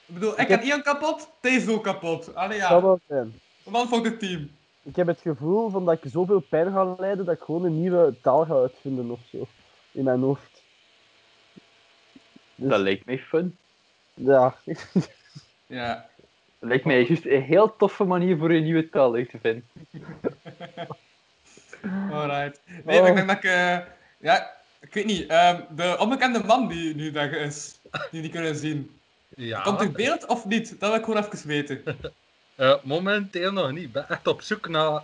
Ik 0.07 0.13
bedoel, 0.13 0.39
ik 0.39 0.47
heb 0.47 0.63
Ian 0.63 0.81
kapot, 0.81 1.29
hij 1.41 1.51
is 1.51 1.67
ook 1.67 1.83
kapot. 1.83 2.35
Allee 2.35 2.59
Dat 2.59 2.69
ja, 2.69 2.81
wel 2.81 3.00
zijn. 3.07 3.39
man 3.63 3.88
van 3.88 4.03
het 4.03 4.19
team. 4.19 4.50
Ik 4.83 4.95
heb 4.95 5.07
het 5.07 5.19
gevoel 5.19 5.69
van 5.69 5.85
dat 5.85 6.03
ik 6.03 6.12
zoveel 6.12 6.39
pijn 6.39 6.71
ga 6.71 6.95
lijden 7.00 7.25
dat 7.25 7.35
ik 7.35 7.41
gewoon 7.41 7.65
een 7.65 7.79
nieuwe 7.81 8.13
taal 8.21 8.45
ga 8.45 8.53
uitvinden 8.53 9.12
of 9.12 9.19
zo. 9.31 9.47
In 9.91 10.03
mijn 10.03 10.21
hoofd. 10.21 10.62
Dus, 12.55 12.69
Dat 12.69 12.79
lijkt 12.79 13.05
mij 13.05 13.19
fun. 13.19 13.57
ja. 14.13 14.55
Ja. 15.67 16.09
Dat 16.59 16.69
lijkt 16.69 16.85
mij 16.85 17.03
juist 17.03 17.25
een 17.25 17.41
heel 17.41 17.75
toffe 17.75 18.03
manier 18.03 18.38
voor 18.38 18.50
een 18.50 18.63
nieuwe 18.63 18.89
taal 18.89 19.13
uit 19.15 19.29
te 19.29 19.38
vinden. 19.41 19.67
Alright. 22.12 22.59
Nee, 22.83 23.01
maar 23.01 23.09
ik 23.09 23.15
denk 23.15 23.27
dat 23.27 23.38
ik... 23.38 23.43
eh, 23.43 23.77
ja, 24.17 24.51
ik 24.79 24.93
weet 24.93 25.05
niet. 25.05 25.27
ehm, 25.27 25.62
de 25.75 25.95
onbekende 26.00 26.43
man 26.43 26.67
die 26.67 26.95
nu 26.95 27.12
daar 27.12 27.31
is, 27.31 27.79
die 28.12 28.21
niet 28.21 28.31
kunnen 28.31 28.55
zien. 28.55 29.00
Ja. 29.36 29.62
Komt 29.62 29.82
er 29.82 29.91
beeld 29.91 30.25
of 30.25 30.46
niet? 30.46 30.70
Dat 30.79 30.89
wil 30.89 30.98
ik 31.00 31.03
gewoon 31.05 31.24
even 31.24 31.48
weten. 31.48 31.84
Eh, 32.55 32.74
momenteel 32.84 33.51
nog 33.51 33.72
niet. 33.72 33.84
Ik 33.84 33.91
ben 33.91 34.10
echt 34.10 34.27
op 34.27 34.41
zoek 34.41 34.67
naar 34.67 35.01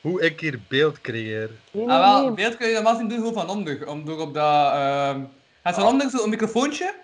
hoe 0.00 0.22
ik 0.22 0.40
hier 0.40 0.60
beeld 0.68 1.00
creëer. 1.00 1.50
Nee, 1.70 1.88
Ah, 1.88 2.14
nee, 2.14 2.24
wel, 2.24 2.34
beeld 2.34 2.56
kun 2.56 2.68
je 2.68 2.74
normaal 2.74 2.96
zien 2.96 3.08
doen 3.08 3.18
gewoon 3.18 3.32
van 3.32 3.48
onder. 3.50 3.88
Om 3.88 4.04
door 4.04 4.20
op 4.20 4.34
dat... 4.34 4.72
ehm 4.72 5.20
het 5.62 5.76
is 5.76 5.82
van 5.82 5.92
onder 5.92 6.10
zo'n 6.10 6.30
microfoontje. 6.30 6.94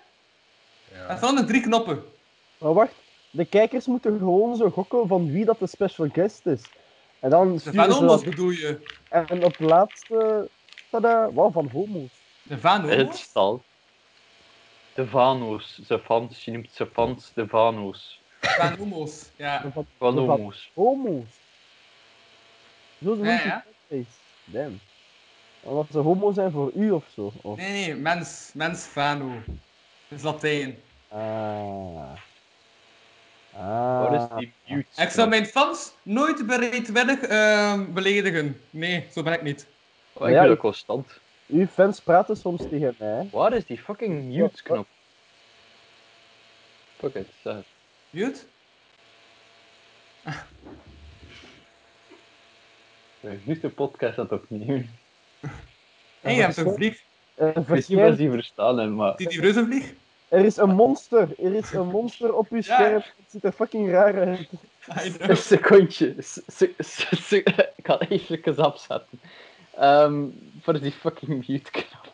En 0.91 0.97
Ja. 1.07 1.17
van 1.17 1.29
onder 1.29 1.45
drie 1.45 1.61
knoppen. 1.61 2.03
Maar 2.57 2.73
wacht, 2.73 2.93
de 3.29 3.45
kijkers 3.45 3.85
moeten 3.85 4.17
gewoon 4.17 4.55
zo 4.57 4.69
gokken 4.69 5.07
van 5.07 5.31
wie 5.31 5.45
dat 5.45 5.59
de 5.59 5.67
special 5.67 6.09
guest 6.13 6.45
is. 6.45 6.61
En 7.19 7.29
dan 7.29 7.53
De 7.53 7.59
sturen 7.59 7.79
Van 7.83 7.93
ze 7.93 7.99
Homo's 7.99 8.23
bedoel 8.23 8.49
je? 8.49 8.79
En 9.09 9.43
op 9.43 9.57
het 9.57 9.67
laatste... 9.69 10.49
Tada, 10.89 11.31
wauw, 11.31 11.51
van 11.51 11.69
homo's. 11.73 12.09
De 12.43 12.59
Van 12.59 12.89
Het 12.89 13.31
Homo's? 13.33 13.61
De 14.93 15.07
Vano's, 15.07 15.79
ze 15.87 15.99
fans, 15.99 16.45
je 16.45 16.51
noemt 16.51 16.69
ze 16.73 16.85
fans 16.93 17.31
de 17.33 17.47
Vano's. 17.47 18.21
Van 18.41 18.77
Homo's, 18.77 19.29
ja. 19.35 19.61
Van 19.61 19.71
Van 19.97 20.15
De 20.15 20.25
Van- 20.25 20.29
homo's. 20.37 20.69
homo's. 20.73 21.25
Zo 23.03 23.09
Ja, 23.09 23.15
noemt 23.15 23.43
ja. 23.43 23.65
het. 23.87 24.05
Damn. 24.45 24.79
Omdat 25.61 25.87
ze 25.91 25.97
homo 25.99 26.31
zijn 26.31 26.51
voor 26.51 26.71
u 26.75 26.91
of 26.91 27.03
zo. 27.13 27.31
Of... 27.41 27.57
Nee, 27.57 27.71
nee, 27.71 27.95
mens. 27.95 28.51
Mens 28.53 28.83
Vano. 28.83 29.31
Dat 30.07 30.17
is 30.17 30.21
Latijn. 30.23 30.77
Ah. 31.07 32.11
Ah. 33.57 34.09
Wat 34.09 34.21
is 34.21 34.37
die 34.37 34.53
mute? 34.75 35.01
Ik 35.01 35.09
zou 35.09 35.29
mijn 35.29 35.45
fans 35.45 35.93
nooit 36.03 36.45
bereidwillig 36.47 37.19
ehm 37.21 37.93
beledigen. 37.93 38.61
Nee, 38.69 39.07
zo 39.11 39.23
ben 39.23 39.33
ik 39.33 39.41
niet. 39.41 39.67
Oh, 40.13 40.27
ik 40.27 40.33
Ja, 40.33 40.43
dat 40.43 40.53
ik- 40.53 40.59
constant. 40.59 41.19
Uw 41.53 41.67
fans 41.67 42.01
praten 42.01 42.37
soms 42.37 42.61
tegen 42.69 42.95
mij. 42.97 43.27
Waar 43.31 43.53
is 43.53 43.65
die 43.65 43.77
fucking 43.77 44.23
mute 44.23 44.63
knop? 44.63 44.87
Fuck 46.97 47.13
it, 47.15 47.27
het. 47.41 47.65
Mute? 48.09 48.41
Nu 53.43 53.59
de 53.59 53.69
podcast 53.69 54.15
dat 54.15 54.31
opnieuw. 54.31 54.81
Hé, 56.21 56.31
je 56.31 56.41
hebt 56.41 56.57
een 56.57 56.73
vlieg. 56.73 57.01
Eh, 57.35 57.57
Misschien 57.67 57.99
was 57.99 58.17
die 58.17 58.29
verstaan, 58.29 58.77
hè, 58.77 58.87
maar... 58.87 59.15
Die 59.15 59.27
die 59.27 59.41
reuzenvlieg? 59.41 59.93
Er 60.27 60.45
is 60.45 60.57
een 60.57 60.75
monster. 60.75 61.29
Er 61.39 61.55
is 61.55 61.71
een 61.71 61.87
monster 61.87 62.33
op 62.33 62.49
uw 62.49 62.61
scherm. 62.61 62.93
Het 62.93 63.25
ziet 63.27 63.43
er 63.43 63.51
fucking 63.51 63.89
raar 63.89 64.25
uit. 64.25 64.49
Een 65.19 65.37
secondje. 65.37 66.15
Ik 66.57 67.73
ga 67.83 67.99
even 67.99 68.39
eens 68.43 68.57
opzetten. 68.57 69.19
Ehm 69.77 70.23
voor 70.61 70.79
die 70.79 70.91
fucking 70.91 71.47
mute 71.47 71.71
knop. 71.71 72.13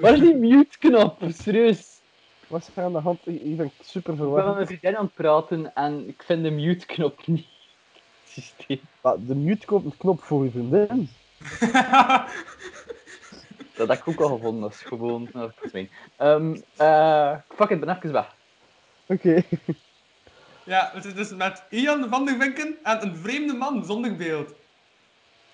Waar 0.00 0.12
is 0.12 0.20
die 0.20 0.34
mute 0.34 0.78
knop? 0.78 1.22
Serieus. 1.28 2.00
Wat 2.46 2.60
is 2.60 2.68
er 2.76 2.82
aan 2.84 2.92
de 2.92 2.98
hand? 2.98 3.26
Ik 3.26 3.42
ik 3.42 3.56
ben 3.56 3.70
super 3.82 4.12
Ik 4.12 4.18
ben 4.18 4.28
met 4.28 4.34
verwacht. 4.34 4.54
mijn 4.54 4.66
vriendin 4.66 4.96
aan 4.96 5.04
het 5.04 5.14
praten 5.14 5.74
en 5.74 6.08
ik 6.08 6.22
vind 6.22 6.42
de 6.42 6.50
mute 6.50 6.86
knop 6.86 7.26
niet. 7.26 7.46
Systeem. 8.28 8.80
Ah, 9.00 9.18
de 9.26 9.34
mute-knop 9.34 10.22
voor 10.22 10.42
uw 10.42 10.50
vriendin. 10.50 11.08
Dat 13.76 13.88
heb 13.88 13.98
ik 13.98 14.08
ook 14.08 14.20
al 14.20 14.28
gevonden, 14.36 14.60
dat 14.60 14.72
is 14.72 14.80
gewoon... 14.80 15.28
Dat 15.32 15.52
is 15.62 15.72
mijn. 15.72 15.90
Ehm, 16.16 16.56
eh, 16.76 17.36
fuck 17.54 17.70
it, 17.70 17.80
ben 17.80 17.96
even 17.96 18.12
weg. 18.12 18.34
Oké. 19.06 19.42
ja, 20.64 20.90
het 20.94 21.04
is 21.04 21.14
dus 21.14 21.30
met 21.34 21.62
Ian 21.70 22.08
van 22.08 22.24
der 22.24 22.38
Winken 22.38 22.76
en 22.82 23.02
een 23.02 23.16
vreemde 23.16 23.52
man 23.54 23.84
zonder 23.84 24.16
beeld. 24.16 24.54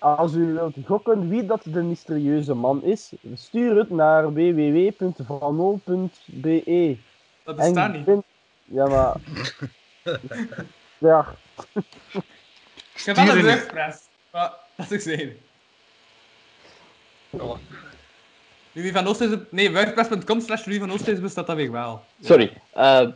Als 0.05 0.33
u 0.33 0.53
wilt 0.53 0.75
gokken 0.85 1.29
wie 1.29 1.45
dat 1.45 1.61
de 1.63 1.81
mysterieuze 1.81 2.53
man 2.53 2.83
is, 2.83 3.11
stuur 3.33 3.75
het 3.77 3.89
naar 3.89 4.33
www.vanol.be. 4.33 6.97
Dat 7.43 7.55
bestaat 7.55 7.93
niet. 7.93 8.03
vind- 8.05 8.23
Ja, 8.63 8.87
maar... 8.87 9.15
ja, 10.97 11.35
Ik 12.95 13.01
heb 13.03 13.15
wel 13.15 13.29
een 13.37 13.43
wordpress. 13.45 13.99
Maar 14.31 14.53
dat 14.75 14.91
is 14.91 15.03
zeggen. 15.03 15.37
Oh, 17.29 17.57
Louis 18.71 18.91
van 18.91 19.07
Oosthuizen... 19.07 19.47
Nee, 19.51 19.71
wordpress.com 19.71 20.41
slash 20.41 20.65
Louis 20.65 20.79
van 20.79 20.91
Oosthuizen 20.91 21.23
bestaat 21.23 21.47
dat 21.47 21.55
weer 21.55 21.71
wel. 21.71 22.03
Sorry. 22.21 22.53
eh 22.73 23.07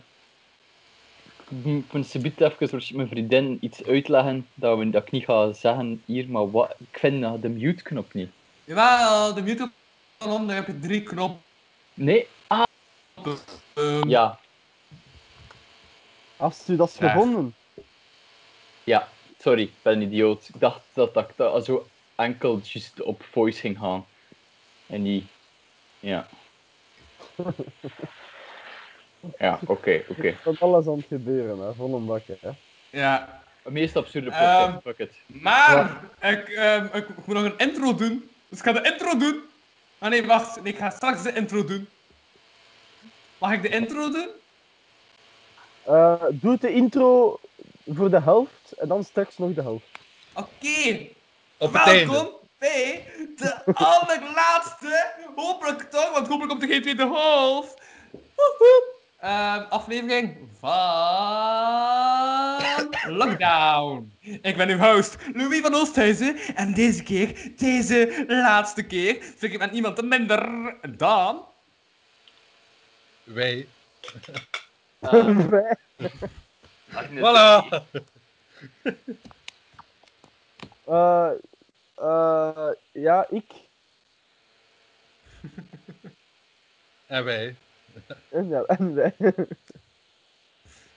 ik 1.63 1.94
moet 1.94 2.08
subiet 2.08 2.41
even 2.41 2.70
voor 2.70 2.84
mijn 2.94 3.08
vriendin 3.08 3.58
iets 3.62 3.84
uitleggen 3.84 4.48
dat, 4.53 4.77
we, 4.77 4.89
dat 4.89 5.01
ik 5.06 5.12
niet 5.12 5.24
ga 5.25 5.51
zeggen 5.53 6.01
hier, 6.06 6.29
maar 6.29 6.51
wat, 6.51 6.75
ik 6.91 7.00
vind 7.00 7.24
uh, 7.24 7.34
de 7.41 7.50
mute-knop 7.50 8.13
niet. 8.13 8.29
Jawel, 8.65 9.34
de 9.34 9.41
mute 9.41 9.72
van 10.18 10.32
onder 10.32 10.56
heb 10.56 10.68
je 10.68 10.79
drie 10.79 11.03
knoppen. 11.03 11.41
Nee? 11.94 12.27
Ah, 12.48 12.63
Ehm, 13.74 14.10
ja. 14.10 14.39
als 16.38 16.70
u 16.70 16.75
dat 16.75 16.89
is 16.89 16.98
Ja. 16.98 17.10
gevonden. 17.10 17.56
Ja, 18.84 19.08
sorry, 19.39 19.62
ik 19.62 19.72
ben 19.82 19.94
een 19.94 20.01
idioot. 20.01 20.48
Ik 20.53 20.60
dacht 20.60 20.82
dat 20.94 21.13
dat, 21.13 21.32
dat 21.36 21.65
zo 21.65 21.88
enkel 22.15 22.60
just 22.60 23.01
op 23.01 23.24
voice 23.32 23.60
ging 23.60 23.77
gaan. 23.77 24.06
En 24.88 25.01
niet... 25.01 25.25
Ja. 26.00 26.27
Ja, 29.38 29.60
oké, 29.66 30.04
oké. 30.10 30.22
Er 30.22 30.26
is 30.26 30.36
van 30.42 30.56
alles 30.60 30.88
aan 30.88 30.98
het 30.98 31.06
gebeuren, 31.08 31.60
hè. 31.60 31.74
Vol 31.74 31.96
een 31.96 32.06
bak, 32.06 32.22
hè. 32.42 32.50
Ja. 32.90 33.42
Het 33.64 33.74
meest 33.74 33.96
absurde 33.96 34.30
Ehm, 34.32 34.74
podcast, 34.74 35.00
it. 35.00 35.16
Maar, 35.26 36.02
ik, 36.22 36.50
ehm, 36.50 36.86
ik, 36.86 36.94
ik 37.10 37.26
moet 37.26 37.36
nog 37.36 37.44
een 37.44 37.58
intro 37.58 37.96
doen. 37.96 38.30
Dus 38.50 38.60
ik 38.60 38.66
ga 38.66 38.72
de 38.72 38.92
intro 38.92 39.18
doen. 39.18 39.42
Ah 39.98 40.10
nee, 40.10 40.26
wacht. 40.26 40.62
Nee, 40.62 40.74
ik 40.74 40.80
ga 40.80 40.90
straks 40.90 41.24
de 41.24 41.34
intro 41.34 41.64
doen. 41.66 41.88
Mag 43.38 43.52
ik 43.52 43.62
de 43.62 43.70
intro 43.70 44.12
doen? 44.12 44.30
Eh, 45.84 46.24
doe 46.32 46.58
de 46.58 46.74
intro 46.74 47.40
voor 47.88 48.10
de 48.10 48.22
helft 48.22 48.72
en 48.78 48.88
dan 48.88 49.04
straks 49.04 49.38
nog 49.38 49.54
de 49.54 49.62
helft. 49.62 49.86
Oké. 50.34 51.08
Welkom 51.58 52.30
bij 52.58 53.06
de 53.36 53.62
allerlaatste, 53.74 55.14
hopelijk 55.36 55.82
toch, 55.82 56.12
want 56.12 56.28
hopelijk 56.28 56.50
komt 56.50 56.62
er 56.62 56.68
geen 56.70 56.82
tweede 56.82 57.06
half. 57.06 57.74
Woehoe. 58.12 58.98
Ehm, 59.20 59.64
aflevering 59.70 60.38
van 60.60 60.70
Lockdown. 63.18 64.14
Ik 64.42 64.58
ben 64.58 64.70
uw 64.70 64.78
host, 64.78 65.18
Louis 65.34 65.62
van 65.62 65.74
Oosthuizen. 65.76 66.36
En 66.56 66.74
deze 66.74 67.04
keer, 67.04 67.52
deze 67.58 68.24
laatste 68.28 68.84
keer, 68.84 69.16
vind 69.38 69.54
ik 69.54 69.60
met 69.60 69.72
niemand 69.72 69.96
te 69.96 70.04
minder 70.04 70.76
dan... 70.98 71.46
Wij. 73.24 73.68
Ah, 75.00 75.48
Wij- 75.50 75.78
Voilà! 77.20 77.68
Eh, 80.86 81.32
eh, 81.96 82.68
ja, 82.92 83.26
ik. 83.30 83.52
En 87.08 87.24
wij. 87.24 87.56
En, 88.29 88.48
ja, 88.48 88.63
en 88.63 88.94
wij. 88.94 89.13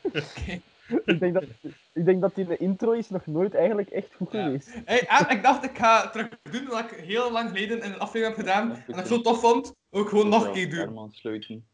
Oké. 0.02 0.60
ik, 1.04 1.20
denk 1.20 1.34
dat, 1.34 1.44
ik 1.92 2.04
denk 2.04 2.20
dat 2.20 2.34
die 2.34 2.46
de 2.46 2.56
intro 2.56 2.90
is 2.90 3.10
nog 3.10 3.26
nooit 3.26 3.54
eigenlijk 3.54 3.90
echt 3.90 4.14
goed 4.14 4.32
Ja. 4.32 4.44
geweest. 4.44 4.70
Hey, 4.84 5.06
en 5.06 5.36
ik 5.36 5.42
dacht, 5.42 5.64
ik 5.64 5.78
ga 5.78 6.10
terug 6.10 6.28
doen 6.42 6.66
wat 6.66 6.90
ik 6.90 6.98
heel 6.98 7.32
lang 7.32 7.48
geleden 7.48 7.82
in 7.82 7.92
een 7.92 7.98
aflevering 7.98 8.36
heb 8.36 8.46
gedaan. 8.46 8.70
En 8.70 8.84
dat 8.86 8.98
ik 8.98 9.06
zo 9.06 9.20
tof 9.20 9.40
vond, 9.40 9.74
ook 9.90 10.08
gewoon 10.08 10.28
nog 10.28 10.46
een 10.46 10.52
keer 10.52 10.70
doen. 10.70 10.78
Herman 10.78 11.12
sluiten. 11.12 11.66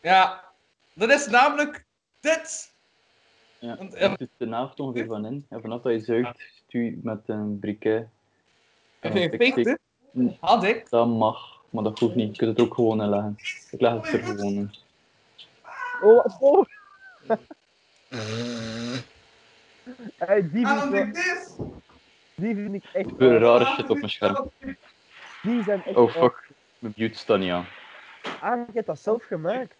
Ja, 0.00 0.44
dat 0.92 1.10
is 1.10 1.26
namelijk 1.26 1.84
dit. 2.20 2.74
Ja, 3.58 3.76
Want, 3.76 3.92
het 3.92 4.00
ja, 4.00 4.16
is 4.18 4.28
de 4.36 4.46
naft 4.46 4.80
ongeveer 4.80 5.06
van 5.06 5.26
in. 5.26 5.46
En 5.48 5.60
vanaf 5.60 5.82
dat 5.82 5.92
je 5.92 6.00
zuigt, 6.00 6.40
stuur 6.66 6.82
je 6.82 6.98
met 7.02 7.20
een 7.26 7.58
briquet. 7.58 8.08
Heb 9.00 9.14
je 9.14 9.76
hè? 10.12 10.26
Had 10.40 10.64
ik. 10.64 10.90
Dat 10.90 11.08
mag, 11.08 11.55
maar 11.76 11.84
dat 11.84 11.98
hoeft 11.98 12.14
niet. 12.14 12.36
Je 12.36 12.36
kunt 12.44 12.56
het 12.58 12.66
ook 12.66 12.74
gewoon 12.74 13.02
inleggen. 13.02 13.38
Ik 13.70 13.80
leg 13.80 13.92
het 13.92 14.12
er 14.12 14.18
gewoon 14.18 14.54
in. 14.54 14.74
Oh, 16.02 16.22
wat 16.22 16.36
voor? 16.38 16.68
Hey, 20.16 20.50
die, 20.50 20.66
vind 20.66 20.94
ik 20.94 21.14
die 22.34 22.54
vind 22.54 22.74
ik 22.74 22.84
echt... 22.84 23.04
Er 23.04 23.10
gebeurt 23.10 23.42
rare 23.42 23.64
shit 23.64 23.90
op 23.90 23.96
mijn 23.96 24.10
scherm. 24.10 24.50
Die 25.42 25.62
zijn 25.62 25.84
echt... 25.84 25.96
Oh 25.96 26.10
fuck, 26.10 26.48
mijn 26.78 26.94
mute 26.96 27.18
staat 27.18 27.38
niet 27.38 27.50
aan. 27.50 27.66
Ah, 28.40 28.66
je 28.66 28.72
hebt 28.72 28.86
dat 28.86 29.00
zelf 29.00 29.24
gemaakt. 29.24 29.74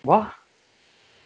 Wat? 0.00 0.26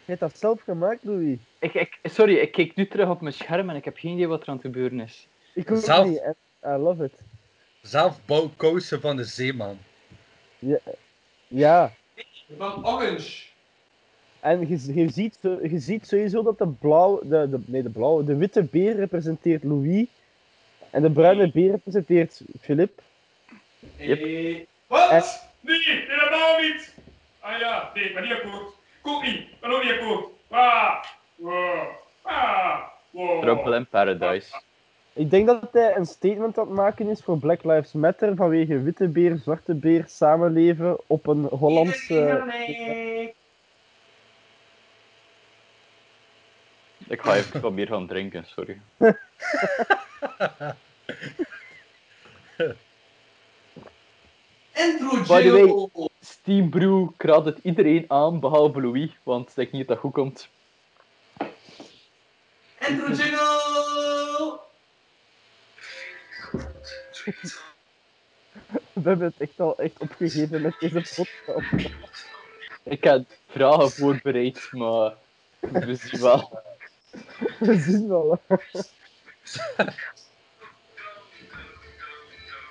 Je 0.04 0.16
hebt 0.16 0.20
dat 0.20 0.38
zelf 0.38 0.62
gemaakt, 0.62 1.04
Louis. 1.04 1.38
Ik, 1.58 1.74
ik, 1.74 1.98
sorry, 2.02 2.36
ik 2.36 2.52
kijk 2.52 2.74
nu 2.74 2.88
terug 2.88 3.08
op 3.08 3.20
mijn 3.20 3.34
scherm 3.34 3.70
en 3.70 3.76
ik 3.76 3.84
heb 3.84 3.96
geen 3.96 4.12
idee 4.12 4.28
wat 4.28 4.42
er 4.42 4.48
aan 4.48 4.54
het 4.54 4.64
gebeuren 4.64 5.00
is. 5.00 5.28
Ik 5.54 5.70
ook 5.70 5.78
Zelf- 5.78 6.06
niet. 6.06 6.34
I 6.64 6.68
love 6.68 7.04
it. 7.04 7.22
Zelfbouwkousen 7.82 9.00
van 9.00 9.16
de 9.16 9.24
zeeman. 9.24 9.78
Ja. 11.48 11.92
Van 12.56 12.86
orange. 12.86 13.48
En 14.40 14.68
je, 14.68 14.94
je, 14.94 15.08
ziet, 15.08 15.38
je 15.42 15.78
ziet 15.78 16.06
sowieso 16.06 16.42
dat 16.42 16.58
de 16.58 16.66
blauw, 16.66 17.20
de, 17.22 17.48
de, 17.50 17.60
nee, 17.66 17.82
de 17.82 17.90
blauwe, 17.90 18.24
de 18.24 18.36
witte 18.36 18.62
beer 18.62 18.96
representeert 18.96 19.64
Louis. 19.64 20.06
En 20.90 21.02
de 21.02 21.10
bruine 21.10 21.50
beer 21.50 21.70
representeert 21.70 22.40
Philip. 22.60 23.02
Yep. 23.96 24.20
Hey. 24.20 24.66
Wat? 24.86 25.48
Nee, 25.60 25.80
helemaal 25.84 26.60
niet. 26.60 26.94
Ah 27.40 27.58
ja, 27.58 27.90
nee, 27.94 28.04
ik 28.04 28.14
ben 28.14 28.22
niet 28.22 28.32
akkoord. 28.32 28.74
Ik 29.02 29.06
ook 29.06 29.22
niet. 29.22 29.36
Ik 29.36 29.60
ben 29.60 29.70
ook 29.70 29.82
niet 29.82 29.92
akkoord. 29.92 30.28
Ah. 30.48 31.04
Wow. 31.34 31.86
Ah. 32.22 32.80
Wow. 33.10 33.42
Trouble 33.42 33.76
in 33.76 33.86
Paradise. 33.86 34.60
Ik 35.12 35.30
denk 35.30 35.46
dat 35.46 35.68
hij 35.72 35.96
een 35.96 36.06
statement 36.06 36.58
aan 36.58 36.66
het 36.66 36.74
maken 36.74 37.08
is 37.08 37.22
voor 37.22 37.38
Black 37.38 37.64
Lives 37.64 37.92
Matter 37.92 38.36
vanwege 38.36 38.82
witte 38.82 39.08
beer, 39.08 39.36
zwarte 39.36 39.74
beer 39.74 40.04
samenleven 40.08 40.98
op 41.06 41.26
een 41.26 41.44
Hollandse... 41.44 42.42
Ik 47.08 47.20
ga 47.20 47.36
even 47.36 47.60
wat 47.60 47.72
meer 47.72 47.86
gaan 47.86 48.06
drinken, 48.06 48.44
sorry. 48.46 48.80
By 55.26 55.42
the 55.42 55.50
way- 55.50 55.66
jail. 55.66 56.10
Steam 56.20 56.70
Brew 56.70 57.08
raadt 57.16 57.44
het 57.44 57.58
iedereen 57.62 58.04
aan, 58.08 58.40
behalve 58.40 58.80
Louis, 58.80 59.10
want 59.22 59.48
ik 59.48 59.54
denk 59.54 59.72
niet 59.72 59.88
dat 59.88 59.96
dat 59.96 59.98
goed 59.98 60.12
komt. 60.12 60.48
Intro 62.78 63.12
jingle. 63.12 63.59
We 68.92 69.08
hebben 69.08 69.26
het 69.26 69.36
echt 69.38 69.60
al 69.60 69.78
echt 69.78 69.98
opgegeven 69.98 70.62
met 70.62 70.74
deze 70.78 71.14
podcast. 71.14 71.92
Ik 72.82 73.04
heb 73.04 73.24
vragen 73.48 73.90
voorbereid, 73.90 74.68
maar 74.70 75.14
we 75.60 75.94
zien 75.94 76.20
wel. 76.20 76.62
We 77.58 77.78
zien 77.78 78.08
wel. 78.08 78.40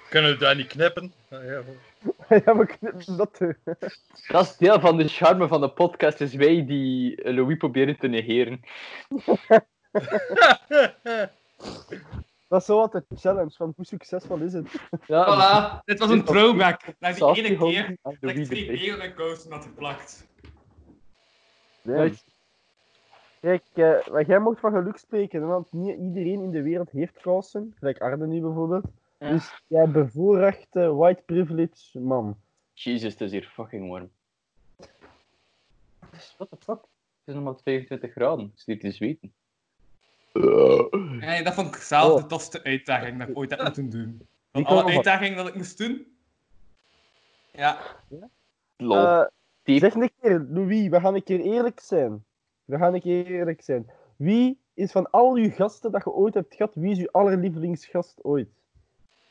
Kunnen 0.09 0.31
we 0.31 0.37
daar 0.37 0.55
niet 0.55 0.67
knippen? 0.67 1.13
Ah, 1.29 1.45
ja. 1.45 1.61
Ja, 2.45 2.57
we 2.57 2.65
knippen 2.65 3.17
dat. 3.17 3.39
Dat 4.27 4.45
is 4.45 4.57
deel 4.57 4.79
van 4.79 4.97
de 4.97 5.07
charme 5.07 5.47
van 5.47 5.61
de 5.61 5.69
podcast, 5.69 6.21
is 6.21 6.33
wij 6.33 6.65
die 6.65 7.31
Louis 7.33 7.57
proberen 7.57 7.97
te 7.97 8.07
negeren. 8.07 8.61
Dat 12.49 12.59
is 12.59 12.65
zo 12.65 12.77
wat 12.77 12.91
de 12.91 13.03
challenge 13.15 13.51
van 13.51 13.73
hoe 13.75 13.85
succesvol 13.85 14.37
is 14.37 14.53
het. 14.53 14.71
Ja, 15.05 15.25
Voilà, 15.25 15.83
dit 15.85 15.99
was 15.99 16.09
een 16.09 16.23
throwback 16.23 16.81
naar 16.99 17.13
die 17.15 17.35
ene 17.35 17.57
keer 17.57 17.97
dat 18.01 18.13
ik 18.13 18.37
erbij. 18.37 18.65
keren 18.65 19.01
in 19.01 19.13
kousen 19.13 19.51
had 19.51 19.63
geplakt. 19.63 20.27
Nee. 21.81 22.13
Kijk, 23.41 23.63
eh, 23.73 24.07
maar 24.07 24.25
jij 24.25 24.39
mocht 24.39 24.59
van 24.59 24.71
geluk 24.71 24.97
spreken, 24.97 25.47
want 25.47 25.73
niet 25.73 25.97
iedereen 25.99 26.41
in 26.41 26.51
de 26.51 26.61
wereld 26.61 26.89
heeft 26.89 27.21
kousen. 27.21 27.73
Gelijk 27.79 27.99
Arne 28.01 28.27
nu 28.27 28.41
bijvoorbeeld. 28.41 28.85
Ja. 29.19 29.29
Dus 29.29 29.61
jij 29.67 29.89
bevoorrechte 29.91 30.93
white 30.93 31.21
privilege 31.25 31.99
man. 31.99 32.37
Jezus, 32.73 33.11
het 33.11 33.21
is 33.21 33.31
hier 33.31 33.49
fucking 33.53 33.89
warm. 33.89 34.09
What 36.37 36.49
the 36.49 36.57
fuck? 36.59 36.79
Het 36.79 37.25
is 37.25 37.33
nog 37.33 37.43
maar 37.43 37.55
25 37.63 38.11
graden. 38.11 38.45
Het 38.45 38.57
is 38.57 38.65
hier 38.65 38.79
te 38.79 38.91
zweten. 38.91 39.33
En 41.19 41.43
dat 41.43 41.53
vond 41.53 41.75
ik 41.75 41.81
zelf 41.81 42.11
Oh. 42.11 42.21
de 42.21 42.25
tofste 42.25 42.63
uitdaging 42.63 43.19
dat 43.19 43.29
ik 43.29 43.37
ooit 43.37 43.49
heb 43.49 43.61
moeten 43.61 43.89
doen. 43.89 44.27
Van 44.51 44.65
alle 44.65 44.83
uitdagingen 44.83 45.37
dat 45.37 45.47
ik 45.47 45.55
moest 45.55 45.77
doen. 45.77 46.07
Ja, 47.51 47.77
Lol. 48.77 48.97
Eh, 48.97 49.25
zeg 49.63 49.93
een 49.93 50.11
keer, 50.21 50.45
Louis, 50.49 50.87
we 50.87 50.99
gaan 50.99 51.15
een 51.15 51.23
keer 51.23 51.39
eerlijk 51.39 51.79
zijn. 51.79 52.23
We 52.65 52.77
gaan 52.77 52.93
een 52.93 53.01
keer 53.01 53.25
eerlijk 53.25 53.61
zijn. 53.61 53.89
Wie 54.15 54.59
is 54.73 54.91
van 54.91 55.09
al 55.11 55.35
uw 55.35 55.49
gasten 55.49 55.91
dat 55.91 56.03
je 56.03 56.11
ooit 56.11 56.33
hebt 56.33 56.55
gehad, 56.55 56.75
wie 56.75 56.91
is 56.91 56.99
uw 56.99 57.09
allerlievelingsgast 57.11 58.23
ooit? 58.23 58.49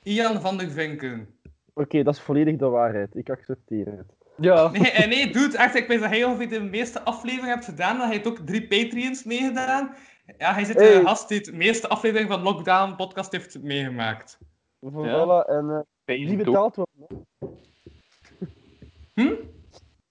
Ian 0.02 0.40
van 0.40 0.56
der 0.58 0.70
Vinken. 0.70 1.28
Oké, 1.74 2.02
dat 2.02 2.14
is 2.14 2.20
volledig 2.20 2.56
de 2.56 2.68
waarheid. 2.68 3.16
Ik 3.16 3.30
accepteer 3.30 3.86
het. 3.86 4.16
Ja. 4.36 4.68
Nee, 4.72 4.90
eh, 4.90 5.08
nee, 5.08 5.32
dude, 5.32 5.56
echt, 5.58 5.74
ik 5.74 5.86
weet 5.86 6.00
dat 6.00 6.08
hij 6.08 6.24
ongeveer 6.24 6.48
de 6.48 6.60
meeste 6.60 7.02
afleveringen 7.02 7.50
hebt 7.50 7.64
gedaan. 7.64 7.96
Dat 7.96 8.06
hij 8.06 8.14
heeft 8.14 8.26
ook 8.26 8.38
drie 8.38 8.66
Patreons 8.66 9.24
meegedaan. 9.24 9.94
Ja, 10.36 10.52
hij 10.54 10.64
zit 10.64 10.78
de 10.78 10.84
Hey. 10.84 11.00
gast 11.02 11.28
die 11.28 11.38
het 11.38 11.52
meeste 11.54 11.88
afleveringen 11.88 12.32
van 12.32 12.42
Lockdown 12.42 12.94
podcast 12.96 13.32
heeft 13.32 13.62
meegemaakt. 13.62 14.38
Voilà, 14.86 15.46
en 15.48 15.70
eh, 15.70 15.80
Ben 16.04 16.20
je 16.20 16.26
die 16.26 16.36
dood? 16.36 16.44
betaald 16.46 16.76
worden. 16.76 17.26
Hm? 19.14 19.34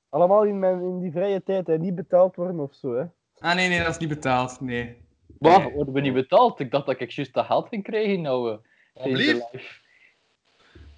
Allemaal 0.09 0.43
in, 0.43 0.59
mijn, 0.59 0.81
in 0.81 0.99
die 0.99 1.11
vrije 1.11 1.43
tijd, 1.43 1.67
hè. 1.67 1.77
niet 1.77 1.95
betaald 1.95 2.35
worden 2.35 2.59
of 2.59 2.73
zo. 2.73 2.93
Hè. 2.95 3.03
Ah, 3.39 3.55
nee, 3.55 3.67
nee, 3.69 3.79
dat 3.79 3.87
is 3.89 3.97
niet 3.97 4.09
betaald. 4.09 4.61
Nee. 4.61 4.97
Wat? 5.39 5.57
Nee. 5.63 5.73
Worden 5.73 5.93
we 5.93 6.01
niet 6.01 6.13
betaald? 6.13 6.59
Ik 6.59 6.71
dacht 6.71 6.85
dat 6.85 6.99
ik 7.01 7.11
juist 7.11 7.33
dat 7.33 7.45
geld 7.45 7.67
ging 7.67 7.83
krijgen 7.83 8.21
nou. 8.21 8.57
eh, 8.93 9.03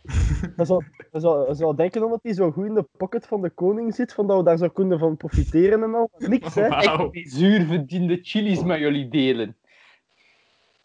Je 0.57 0.65
zou, 0.65 1.45
je 1.47 1.55
zou 1.55 1.75
denken 1.75 2.03
omdat 2.03 2.19
hij 2.23 2.33
zo 2.33 2.51
goed 2.51 2.65
in 2.65 2.73
de 2.73 2.85
pocket 2.97 3.27
van 3.27 3.41
de 3.41 3.49
koning 3.49 3.95
zit, 3.95 4.13
van 4.13 4.27
dat 4.27 4.37
we 4.37 4.43
daar 4.43 4.57
zou 4.57 4.71
kunnen 4.71 4.99
van 4.99 5.17
profiteren 5.17 5.83
en 5.83 5.93
al. 5.95 6.09
Niks, 6.17 6.55
hè? 6.55 6.67
Wauw. 6.67 7.05
Ik 7.05 7.11
die 7.11 7.29
zuur 7.29 7.65
verdiende 7.65 8.19
chilies 8.21 8.63
met 8.63 8.79
jullie 8.79 9.09
delen. 9.09 9.57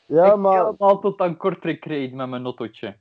Ja, 0.07 0.33
ik 0.33 0.37
maar, 0.37 0.65
helemaal 0.65 1.01
tot 1.01 1.21
aan 1.21 1.37
kortrijk 1.37 1.81
krijgen 1.81 2.17
met 2.17 2.29
mijn 2.29 2.43
nottootje. 2.43 2.97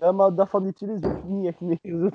ja, 0.00 0.12
maar 0.12 0.34
dat 0.34 0.50
van 0.50 0.62
die 0.62 0.72
chilies 0.76 1.02
hoeft 1.02 1.24
niet 1.24 1.46
echt 1.46 1.60
meer. 1.60 1.78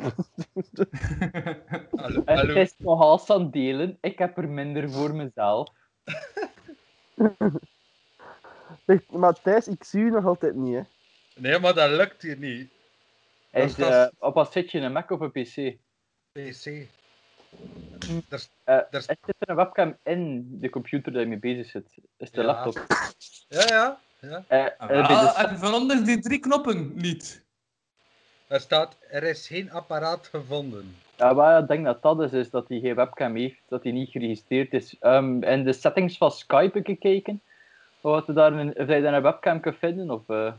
Hallo, 2.02 2.22
hij 2.26 2.62
is 2.62 2.76
nog 2.78 3.00
haast 3.00 3.30
aan 3.30 3.42
het 3.42 3.54
delen. 3.54 3.98
Ik 4.02 4.18
heb 4.18 4.38
er 4.38 4.50
minder 4.50 4.92
voor 4.92 5.16
mezelf. 5.16 5.70
Maar 9.10 9.42
Thijs, 9.42 9.68
ik 9.68 9.84
zie 9.84 10.02
u 10.02 10.10
nog 10.10 10.26
altijd 10.26 10.56
niet, 10.56 10.76
hè? 10.76 10.82
Nee, 11.36 11.60
maar 11.60 11.74
dat 11.74 11.90
lukt 11.90 12.22
hier 12.22 12.38
niet. 12.38 12.75
Hij 13.56 13.74
Dat 13.76 13.94
is, 13.94 14.10
op 14.20 14.34
wat 14.34 14.52
zit 14.52 14.72
je, 14.72 14.80
een 14.80 14.92
Mac 14.92 15.10
of 15.12 15.20
een 15.20 15.32
PC? 15.32 15.78
PC. 16.32 16.66
Er 16.66 16.88
is- 18.30 18.50
Er 18.64 18.88
is- 18.92 18.92
er 18.92 19.02
zit 19.02 19.18
er 19.40 19.50
een 19.50 19.56
webcam 19.56 19.98
in 20.04 20.48
de 20.60 20.70
computer 20.70 21.20
je 21.20 21.26
mee 21.26 21.38
bezig 21.38 21.66
zit. 21.70 21.98
Is 22.18 22.32
de 22.32 22.42
Ja. 22.42 22.48
laptop. 22.48 22.86
Ja, 23.48 23.64
ja. 23.68 24.00
ja. 24.20 24.44
Eh, 24.48 24.66
Ah, 24.78 24.90
eh, 24.98 25.08
de- 25.08 25.14
ah, 25.14 25.52
en 25.52 25.58
van 25.58 25.74
onder 25.74 26.06
die 26.06 26.20
drie 26.20 26.40
knoppen 26.40 26.92
niet. 26.96 27.44
Er 28.48 28.60
staat, 28.60 28.98
er 29.10 29.24
is 29.24 29.48
geen 29.48 29.72
apparaat 29.72 30.28
gevonden. 30.28 30.96
Ja, 31.18 31.34
waar 31.36 31.62
ik 31.62 31.68
denk 31.68 31.86
dat 31.86 32.02
dat 32.02 32.22
is, 32.22 32.32
is 32.34 32.50
dat 32.50 32.68
hij 32.70 32.80
geen 32.80 32.96
webcam 32.96 33.36
heeft, 33.36 33.62
dat 33.68 33.84
hij 33.84 33.92
niet 33.92 34.10
geregistreerd 34.10 34.74
is. 34.74 34.96
Ehm 35.00 35.44
in 35.44 35.64
de 35.64 35.74
settings 35.74 36.18
van 36.18 36.32
Skype 36.32 36.64
heb 36.64 36.76
ik 36.76 36.86
gekeken. 36.86 37.42
Of, 38.02 38.26
dat 38.26 38.36
daar 38.36 38.54
een, 38.54 38.70
of 38.80 38.88
je 38.88 39.02
daar 39.02 39.14
een 39.14 39.22
webcam 39.22 39.60
kan 39.60 39.74
vinden, 39.74 40.10
of 40.12 40.30
eh, 40.30 40.46
of 40.46 40.54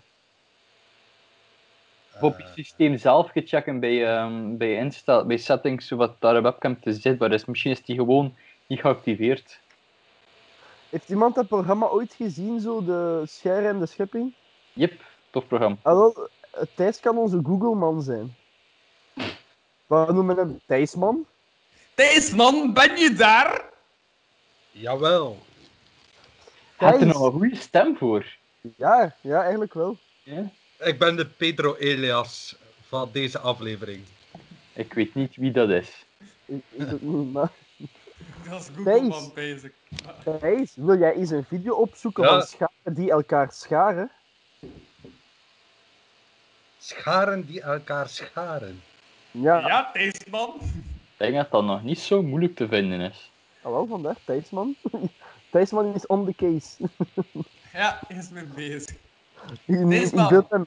op 2.20 2.38
je 2.38 2.44
Eh, 2.44 2.52
systeem 2.52 2.96
zelf 2.98 3.31
gechecken 3.31 3.81
bij, 3.81 4.07
ehm, 4.16 4.57
bij, 4.57 4.74
instel, 4.76 5.26
bij 5.26 5.37
settings, 5.37 5.90
wat 5.90 6.20
daar 6.20 6.37
een 6.37 6.42
webcam 6.42 6.81
te 6.81 6.92
zichtbaar 6.92 7.33
is. 7.33 7.44
Misschien 7.44 7.70
is 7.70 7.83
die 7.83 7.96
gewoon 7.96 8.35
niet 8.66 8.81
geactiveerd. 8.81 9.61
Heeft 10.90 11.09
iemand 11.09 11.35
dat 11.35 11.46
programma 11.48 11.87
ooit 11.87 12.14
gezien, 12.14 12.61
zo 12.61 12.85
de 12.85 13.22
Scher 13.26 13.66
en 13.66 13.79
de 13.79 13.87
Schepping? 13.87 14.33
Yep, 14.72 15.00
tof 15.31 15.46
programma. 15.46 15.76
Eh, 15.83 16.09
Thijs 16.74 17.00
kan 17.00 17.18
onze 17.18 17.40
Google-man 17.42 18.02
zijn. 18.02 18.35
We 19.87 20.07
noemen 20.12 20.37
hem 20.37 20.61
Thijsman. 20.66 21.26
Thijsman, 21.94 22.72
ben 22.72 22.96
je 22.96 23.12
daar? 23.12 23.64
Jawel. 24.70 25.38
Had 26.76 26.92
er 26.92 26.98
Thijs. 26.98 27.12
nog 27.12 27.24
een 27.24 27.33
goede 27.33 27.57
stem 27.57 27.96
voor? 27.96 28.37
Ja, 28.76 29.14
ja, 29.20 29.40
eigenlijk 29.42 29.74
wel. 29.74 29.96
Ja? 30.22 30.50
Ik 30.79 30.99
ben 30.99 31.17
de 31.17 31.27
Pedro 31.27 31.75
Elias 31.75 32.57
van 32.89 33.09
deze 33.12 33.39
aflevering. 33.39 34.05
Ik 34.73 34.93
weet 34.93 35.15
niet 35.15 35.37
wie 35.37 35.51
dat 35.51 35.71
is. 35.71 36.05
Dat 36.47 36.61
is 38.61 38.69
Google 38.75 39.01
man 39.03 39.31
bezig. 39.35 39.73
Thijs, 40.41 40.73
wil 40.77 40.99
jij 40.99 41.15
eens 41.15 41.31
een 41.31 41.45
video 41.45 41.75
opzoeken 41.75 42.23
Ja. 42.25 42.29
van 42.29 42.43
scharen 42.43 42.95
die 42.95 43.11
elkaar 43.11 43.53
scharen? 43.53 44.11
Scharen 46.79 47.47
die 47.47 47.61
elkaar 47.61 48.09
scharen. 48.09 48.83
Ja, 49.31 49.59
Ja, 49.59 49.91
Thijsman. 49.93 50.55
Ik 50.62 51.17
denk 51.17 51.35
dat 51.35 51.51
dat 51.51 51.65
nog 51.65 51.83
niet 51.83 51.99
zo 51.99 52.23
moeilijk 52.23 52.57
te 52.57 52.69
vinden 52.69 53.01
is. 53.01 53.31
ah, 53.62 53.73
wel, 53.73 53.87
vandaar, 53.87 54.17
Thijsman. 54.25 54.77
Thijsman 55.51 55.95
is 55.95 56.07
on 56.07 56.25
the 56.25 56.35
case. 56.35 56.89
Ja, 57.73 58.01
hij 58.09 58.17
is 58.19 58.29
mee 58.29 58.45
bezig. 58.45 58.97
Hem 59.64 60.66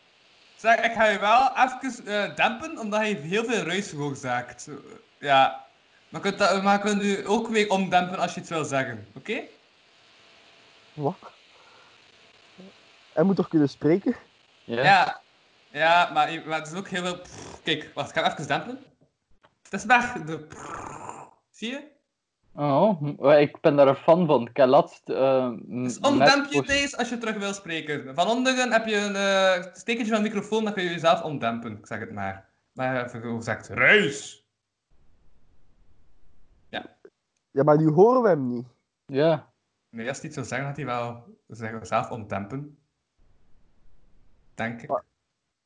Zeg, 0.55 0.79
ik 0.79 0.91
ga 0.91 1.05
je 1.05 1.19
wel 1.19 1.51
even 1.57 2.05
eh, 2.05 2.35
dempen, 2.35 2.79
omdat 2.79 3.07
je 3.07 3.15
heel 3.15 3.43
veel 3.43 3.63
ruis 3.63 3.89
veroorzaakt. 3.89 4.67
Eh, 4.67 4.75
Ja. 5.19 5.67
Maar 6.09 6.21
kunt 6.21 6.37
dat, 6.37 6.63
maar 6.63 6.79
kunt 6.79 7.03
u 7.03 7.27
ook 7.27 7.47
weer 7.47 7.69
omdempen 7.69 8.19
als 8.19 8.33
je 8.33 8.39
het 8.39 8.49
wil 8.49 8.63
zeggen, 8.63 9.07
oké? 9.15 9.41
Wat? 10.93 11.15
Hij 13.13 13.23
moet 13.23 13.35
toch 13.35 13.47
kunnen 13.47 13.69
spreken? 13.69 14.15
Ja? 14.63 14.83
Ja. 14.83 15.21
Ja, 15.71 16.09
maar, 16.13 16.41
maar 16.45 16.59
het 16.59 16.67
is 16.67 16.77
ook 16.77 16.87
heel 16.87 17.03
veel... 17.03 17.21
Kijk, 17.63 17.91
wacht, 17.93 18.09
ik 18.09 18.15
ga 18.23 18.31
even 18.31 18.47
dempen. 18.47 18.83
Het 19.63 19.73
is 19.73 19.85
weg, 19.85 20.11
de... 20.11 20.47
Zie 21.51 21.71
je? 21.71 21.83
Oh, 22.53 23.01
ik 23.39 23.62
ben 23.62 23.75
daar 23.75 23.88
een 23.88 23.95
fan 23.95 24.25
van. 24.25 24.47
Ik 24.47 24.57
heb 24.57 24.67
laatst... 24.67 25.09
eh, 25.09 25.51
Dus 25.65 25.99
deze 26.65 26.97
als 26.97 27.09
je 27.09 27.17
terug 27.17 27.38
wil 27.38 27.53
spreken. 27.53 28.15
Van 28.15 28.27
onderen 28.27 28.71
heb 28.71 28.85
je 28.85 28.95
een 28.95 29.15
eh 29.15 29.73
stekertje 29.73 30.13
van 30.13 30.23
de 30.23 30.29
microfoon, 30.29 30.63
dan 30.63 30.73
kun 30.73 30.83
je 30.83 30.89
jezelf 30.89 31.21
omdempen. 31.23 31.77
Ik 31.77 31.88
zeg 31.88 31.99
het 31.99 32.12
maar. 32.12 32.49
Maar 32.71 33.05
even 33.05 33.21
gezegd, 33.21 33.67
ruis! 33.67 34.43
Ja, 37.51 37.63
maar 37.63 37.77
nu 37.77 37.89
horen 37.89 38.21
we 38.21 38.27
hem 38.27 38.47
niet. 38.47 38.67
Ja. 39.05 39.51
Nee, 39.89 40.07
als 40.07 40.17
hij 40.17 40.25
iets 40.25 40.35
wil 40.35 40.45
zeggen, 40.45 40.67
gaat 40.67 40.75
hij 40.77 40.85
wel 40.85 41.23
zeggen, 41.47 41.85
zelf 41.88 42.09
omdempen. 42.12 42.77
Denk 44.55 44.81
ik. 44.81 44.89
Maar- 44.89 45.03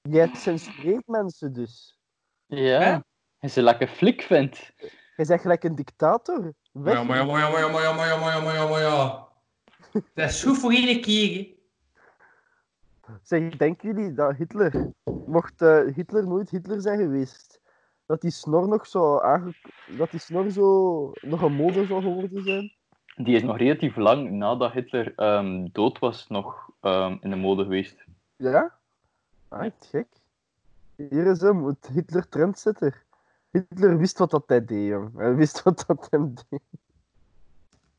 Jij 0.02 0.30
censureert 0.36 1.08
mensen 1.08 1.54
dus. 1.54 2.00
Ja. 2.46 2.80
Hè? 2.80 2.98
Als 3.40 3.54
je 3.54 3.62
lekker 3.62 3.88
flik 3.88 4.22
vindt. 4.22 4.74
Jij 5.16 5.26
zegt 5.26 5.42
gelijk 5.42 5.64
een 5.64 5.76
dictator. 5.76 6.54
Weg. 6.74 6.94
Ja, 6.94 7.04
maar 7.04 7.18
ja, 7.18 7.24
maar 7.26 7.40
ja, 7.40 7.50
maar 7.50 7.60
ja, 7.60 7.70
maar 7.70 7.82
ja, 7.82 7.94
maar 7.94 8.08
ja, 8.08 8.18
maar 8.18 8.34
ja, 8.34 8.42
maar 8.42 8.54
ja, 8.54 8.68
maar 8.68 8.82
ja. 8.82 9.28
Dat 10.16 10.30
is 10.30 10.44
goed 10.44 10.58
voor 10.58 10.72
één 10.72 11.02
keer. 11.02 11.48
Zeg, 13.22 13.58
denken 13.58 13.94
jullie 13.94 14.14
dat 14.14 14.36
Hitler, 14.36 14.92
mocht 15.26 15.62
eh, 15.62 15.96
Hitler 15.96 16.28
nooit 16.28 16.50
Hitler 16.50 16.82
zijn 16.82 17.00
geweest, 17.00 17.62
dat 18.06 18.22
die 18.22 18.32
snor 18.32 18.68
nog 18.68 18.88
zo 18.88 19.22
dat 19.98 20.12
die 20.12 20.20
snor 20.20 20.52
zo 20.52 21.12
nog 21.22 21.42
een 21.42 21.54
mode 21.54 21.86
zou 21.86 22.02
geworden 22.02 22.44
zijn? 22.44 22.72
Die 23.16 23.36
is 23.36 23.44
nog 23.44 23.58
relatief 23.58 23.96
lang 23.96 24.32
nadat 24.32 24.72
Hitler 24.72 25.14
ehm, 25.16 25.68
dood 25.72 26.00
was 26.00 26.28
nog 26.28 26.70
ehm, 26.82 27.18
in 27.22 27.30
de 27.30 27.36
mode 27.36 27.64
geweest. 27.64 28.06
Ja? 28.36 28.74
Ah, 29.48 29.72
gek. 29.80 30.08
Hier 30.96 31.26
is 31.26 31.42
hem, 31.42 31.66
het 31.66 31.90
Hitler 31.94 32.30
trendsetter. 32.30 33.04
Hitler 33.54 33.98
wist 33.98 34.18
wat 34.18 34.32
dat 34.32 34.44
hij 34.48 34.66
deed, 34.66 34.88
jong. 34.88 35.18
Hij 35.18 35.36
wist 35.36 35.64
wat 35.64 35.84
dat 35.88 36.08
hem 36.10 36.34
deed. 36.50 36.62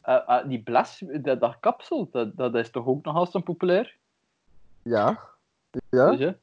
Eh, 0.00 0.48
die 0.48 0.62
bles, 0.62 1.04
dat, 1.22 1.40
dat 1.40 1.56
kapsel, 1.60 2.08
dat, 2.10 2.36
dat 2.36 2.54
is 2.54 2.70
toch 2.70 2.86
ook 2.86 3.04
nog 3.04 3.14
altijd 3.14 3.44
populair? 3.44 3.96
Ja. 4.82 5.20
Ja? 5.90 6.10
Dus, 6.10 6.18
ja. 6.18 6.36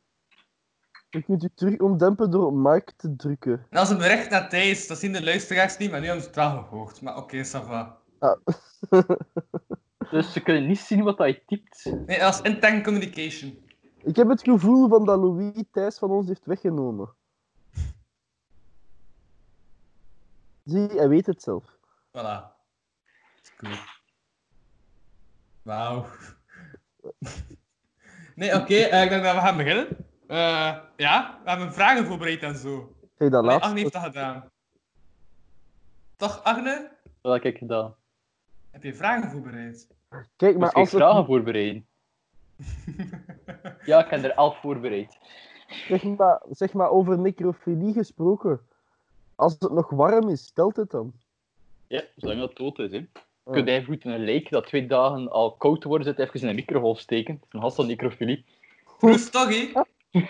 Je 1.10 1.22
kunt 1.22 1.42
je 1.42 1.52
terug 1.54 1.80
omdempen 1.80 2.32
door 2.32 2.46
op 2.46 2.54
Mike 2.54 2.94
te 2.96 3.16
drukken. 3.16 3.66
En 3.70 3.78
als 3.78 3.90
een 3.90 3.98
bericht 3.98 4.30
naar 4.30 4.50
Thijs, 4.50 4.88
dat 4.88 4.98
zien 4.98 5.14
de 5.14 5.24
luisteraars 5.24 5.78
niet, 5.78 5.92
maar 5.92 6.00
nu 6.00 6.06
hebben 6.06 6.24
ze 6.24 6.30
het 6.30 6.38
wel 6.38 6.64
gehoord. 6.64 7.02
Maar 7.02 7.18
oké, 7.18 7.46
ça 7.46 7.66
va. 7.66 7.98
Ah. 8.20 8.38
Dus 10.12 10.34
ze 10.34 10.42
kunnen 10.44 10.68
niet 10.68 10.80
zien 10.80 11.04
wat 11.04 11.18
hij 11.18 11.44
typt. 11.46 11.92
Nee, 12.06 12.20
dat 12.20 12.34
is 12.34 12.42
intern 12.42 12.84
communication. 12.84 13.58
Ik 13.98 14.16
heb 14.16 14.30
het 14.30 14.42
gevoel 14.42 14.90
van 14.90 15.06
dat 15.06 15.20
Louis 15.20 15.64
Thijs 15.72 15.98
van 15.98 16.10
ons 16.10 16.28
heeft 16.28 16.46
weggenomen. 16.46 17.10
Zie, 20.64 20.88
hij 20.88 21.08
weet 21.10 21.26
het 21.26 21.42
zelf. 21.44 21.64
Voilà. 22.18 22.44
Goed. 23.58 23.80
Wauw. 25.62 26.06
Nee, 28.36 28.56
oké, 28.56 28.74
eh, 28.74 29.04
ik 29.04 29.10
denk 29.10 29.24
dat 29.24 29.36
we 29.36 29.42
gaan 29.42 29.58
beginnen. 29.58 29.88
Eh, 30.28 30.78
ja, 30.96 31.40
we 31.44 31.50
hebben 31.50 31.74
vragen 31.74 32.06
voorbereid 32.06 32.44
en 32.44 32.56
zo. 32.56 32.96
Je 33.18 33.30
dat 33.30 33.42
Nee, 33.42 33.52
laatste? 33.52 33.68
Agne 33.68 33.80
heeft 33.80 33.94
dat 33.94 34.04
gedaan. 34.04 34.50
Toch, 36.16 36.44
Agne? 36.44 36.92
Dat 37.22 37.34
heb 37.34 37.44
ik 37.44 37.58
gedaan. 37.58 37.96
Heb 38.72 38.84
je 38.84 38.96
vragen 38.96 39.32
voorbereid? 39.32 39.88
Kijk, 40.36 40.58
Maar 40.58 40.70
ik 40.70 40.76
als 40.76 40.92
het, 40.92 41.02
vragen 41.02 41.26
voorbereiden. 41.26 41.88
Ja, 43.86 44.04
ik 44.04 44.10
heb 44.10 44.24
er 44.24 44.32
elf 44.32 44.60
voorbereid. 44.60 45.18
zeg, 45.88 46.04
maar, 46.04 46.42
zeg 46.50 46.74
maar 46.74 46.90
over 46.90 47.20
necrofilie 47.20 47.94
gesproken. 47.94 48.62
Als 49.42 49.56
het 49.60 49.72
nog 49.72 49.90
warm 49.90 50.30
is, 50.30 50.52
telt 50.52 50.76
het 50.76 50.90
dan? 50.92 51.14
Ja, 51.88 52.04
zolang 52.16 52.40
dat 52.40 52.56
dood 52.56 52.80
is. 52.80 52.92
Hè. 52.92 53.06
Oh. 53.44 53.54
Kun 53.54 53.66
jij 53.66 53.84
goed 53.84 54.04
in 54.04 54.12
een 54.12 54.24
leek 54.24 54.50
dat 54.50 54.66
twee 54.68 54.88
dagen 54.88 55.32
al 55.32 55.52
koud 55.56 55.84
wordt, 55.84 56.06
zit 56.06 56.20
even 56.20 56.42
in 56.42 56.48
een 56.48 56.56
microgolf 56.56 57.00
steken. 57.00 57.34
Dat 57.34 57.44
is 57.48 57.54
een 57.54 57.60
hastel 57.60 57.86
necrofilie. 57.86 58.46
Proef 58.98 59.30
toch, 59.30 59.50
hè? 59.50 59.82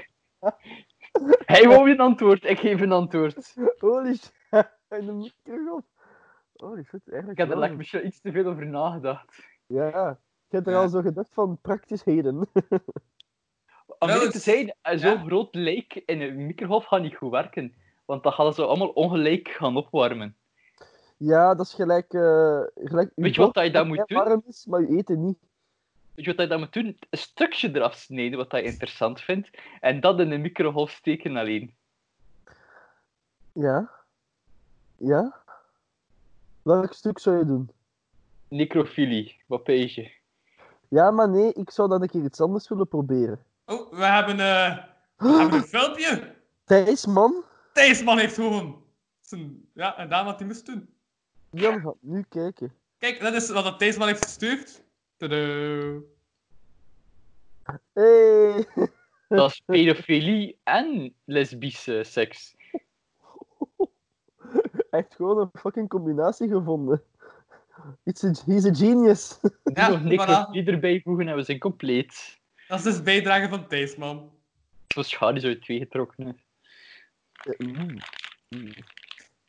Hij 1.46 1.68
wou 1.68 1.92
een 1.92 2.00
antwoord, 2.00 2.44
ik 2.46 2.60
geef 2.60 2.82
een 2.82 2.92
antwoord. 2.92 3.56
Holy 3.80 4.16
shit, 4.16 4.34
in 5.00 5.06
de 5.06 5.12
microgolf. 5.12 5.84
Holy 6.56 6.84
shit, 6.84 7.02
eigenlijk 7.10 7.40
Ik 7.40 7.48
heb 7.48 7.62
er 7.62 7.76
misschien 7.76 8.06
iets 8.06 8.22
te 8.22 8.32
veel 8.32 8.46
over 8.46 8.66
nagedacht. 8.68 9.40
Ja, 9.68 10.10
ik 10.48 10.52
heb 10.52 10.66
er 10.66 10.72
Ja. 10.74 10.82
al 10.82 10.90
zo 10.90 11.02
gedacht 11.02 11.34
van 11.34 11.58
praktischheden. 11.62 12.36
Om 14.00 14.10
eerlijk 14.10 14.20
te 14.32 14.38
het- 14.38 14.42
zijn, 14.42 14.74
zo'n 15.00 15.10
ja. 15.12 15.24
groot 15.24 15.56
leek 15.56 15.94
in 16.06 16.22
een 16.22 16.46
microgolf 16.46 16.86
gaat 16.86 17.02
niet 17.02 17.16
goed 17.16 17.32
werken. 17.32 17.74
Want 18.12 18.24
dan 18.24 18.32
gaan 18.34 18.54
ze 18.54 18.66
allemaal 18.66 18.90
ongelijk 18.90 19.48
gaan 19.48 19.78
opwarmen. 19.78 20.36
Ja, 21.18 21.56
dat 21.56 21.66
is 21.66 21.74
gelijk... 21.74 22.14
eh 22.14 22.62
gelijk 22.76 23.12
Weet 23.16 23.36
je 23.36 23.42
wat 23.42 23.54
dat 23.54 23.64
je 23.64 23.72
dan 23.72 23.88
dat 23.88 23.98
moet 23.98 24.08
doen? 24.08 24.18
warm 24.18 24.44
is, 24.48 24.66
maar 24.66 24.82
je 24.82 24.98
eten 24.98 25.26
niet. 25.26 25.38
Weet 26.16 26.26
je 26.26 26.32
wat 26.32 26.42
je 26.42 26.48
dan 26.48 26.60
moet 26.60 26.74
doen? 26.74 26.98
Een 27.10 27.18
stukje 27.18 27.76
eraf 27.76 27.96
snijden 27.96 28.38
wat 28.38 28.52
je 28.52 28.62
interessant 28.62 29.22
vindt. 29.22 29.50
En 29.80 30.00
dat 30.00 30.20
in 30.20 30.32
een 30.32 30.42
microgolf 30.42 30.92
steken 30.92 31.38
alleen. 31.38 31.76
Ja. 33.54 33.92
Ja? 34.98 35.42
Welk 36.62 36.94
stuk 36.94 37.20
zou 37.20 37.38
je 37.38 37.46
doen? 37.46 37.72
Necrofilie, 38.48 39.42
wat 39.48 39.64
pees 39.64 39.96
je? 39.96 40.12
Ja, 40.88 41.12
maar 41.12 41.30
nee, 41.30 41.54
ik 41.54 41.70
zou 41.70 41.90
dan 41.90 42.02
een 42.02 42.10
keer 42.10 42.24
iets 42.24 42.42
anders 42.42 42.70
willen 42.70 42.88
proberen. 42.88 43.46
Oh, 43.66 43.92
we 43.92 44.06
hebben, 44.06 44.40
eh, 44.40 44.78
we 45.18 45.30
hebben 45.30 45.60
een 45.60 45.64
filmpje. 45.64 46.36
Thijs, 46.66 47.06
man. 47.06 47.50
Thijsman 47.74 48.18
heeft 48.18 48.36
gewoon 48.36 48.84
zijn, 49.22 49.70
ja, 49.74 49.92
gedaan 49.92 50.26
wat 50.26 50.40
hij 50.40 50.48
moest 50.48 50.66
doen. 50.66 50.90
Jan 51.52 51.82
gaat 51.82 51.96
nu 52.00 52.26
kijken. 52.30 52.74
Kijk, 52.98 53.20
dat 53.20 53.34
is 53.34 53.50
wat 53.50 53.64
dat 53.64 53.80
Thijsman 53.80 54.08
heeft 54.08 54.24
gestuurd. 54.24 54.84
Tadaa. 55.18 56.00
Hey. 57.94 58.66
Dat 59.28 59.52
is 59.52 59.62
pedofilie 59.66 60.60
en 60.64 61.14
lesbische 61.26 62.04
seks. 62.04 62.56
Hij 64.90 65.00
heeft 65.00 65.16
gewoon 65.16 65.40
een 65.40 65.60
fucking 65.60 65.90
combinatie 65.90 66.48
gevonden. 66.48 67.04
It's 68.04 68.24
a, 68.24 68.34
he's 68.46 68.66
a 68.66 68.74
genius. 68.74 69.40
Ja, 69.64 69.90
Nog 69.90 70.00
voilà. 70.00 70.04
necrofilie 70.04 70.66
erbij 70.66 71.02
voegen 71.04 71.28
en 71.28 71.36
we 71.36 71.44
zijn 71.44 71.60
compleet. 71.60 72.40
Dat 72.68 72.78
is 72.78 72.84
dus 72.84 73.04
bijdrage 73.04 73.50
van 73.50 73.68
Thijsman. 73.68 74.32
Zoals 74.88 75.10
Schadi 75.10 75.40
zo 75.40 75.48
uit 75.48 75.62
twee 75.62 75.80
getrokken 75.80 76.28
is. 76.28 76.46
Mm. 77.58 77.98
Mm. 78.50 78.74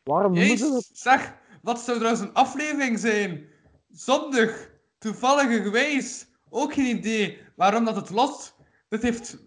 Waarom 0.04 0.32
noemen 0.32 0.58
ze 0.58 0.64
dat? 0.64 0.72
Jezus, 0.72 0.90
zeg, 0.92 1.34
wat 1.62 1.80
zou 1.80 1.96
trouwens 1.98 2.24
een 2.24 2.32
aflevering 2.34 2.98
zijn? 2.98 3.46
Zondag, 3.90 4.68
toevallige 4.98 5.62
gewijs. 5.62 6.26
Ook 6.50 6.72
geen 6.72 6.96
idee 6.96 7.38
waarom 7.56 7.84
dat 7.84 7.96
het 7.96 8.10
lot. 8.10 8.56
Dit 8.88 9.02
heeft. 9.02 9.38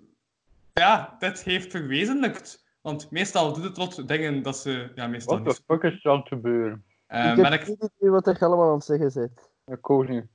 Ja, 0.74 1.16
dit 1.20 1.44
heeft 1.44 1.72
verwezenlijkt. 1.72 2.64
Want 2.82 3.12
meestal 3.12 3.54
doet 3.54 3.64
het 3.64 3.78
lot 3.78 4.08
dingen 4.08 4.42
dat 4.44 4.58
ze. 4.58 4.92
Ja, 4.96 5.08
meestal 5.08 5.34
What 5.40 5.48
the 5.48 5.62
niet. 5.68 5.80
fuck 5.82 5.92
is 5.94 6.04
er 6.06 6.12
aan 6.12 6.18
het 6.20 6.28
gebeuren? 6.28 6.86
Eh, 7.08 7.32
ik 7.32 7.44
heb 7.44 7.54
ik, 7.54 7.62
geen 7.64 7.90
idee 7.98 8.10
wat 8.10 8.26
je 8.26 8.46
allemaal 8.46 8.68
aan 8.70 8.76
het 8.76 8.84
zeggen 8.86 9.12
bent. 9.14 9.50
Ik 9.80 9.90
ook 9.90 10.08
niet. 10.08 10.26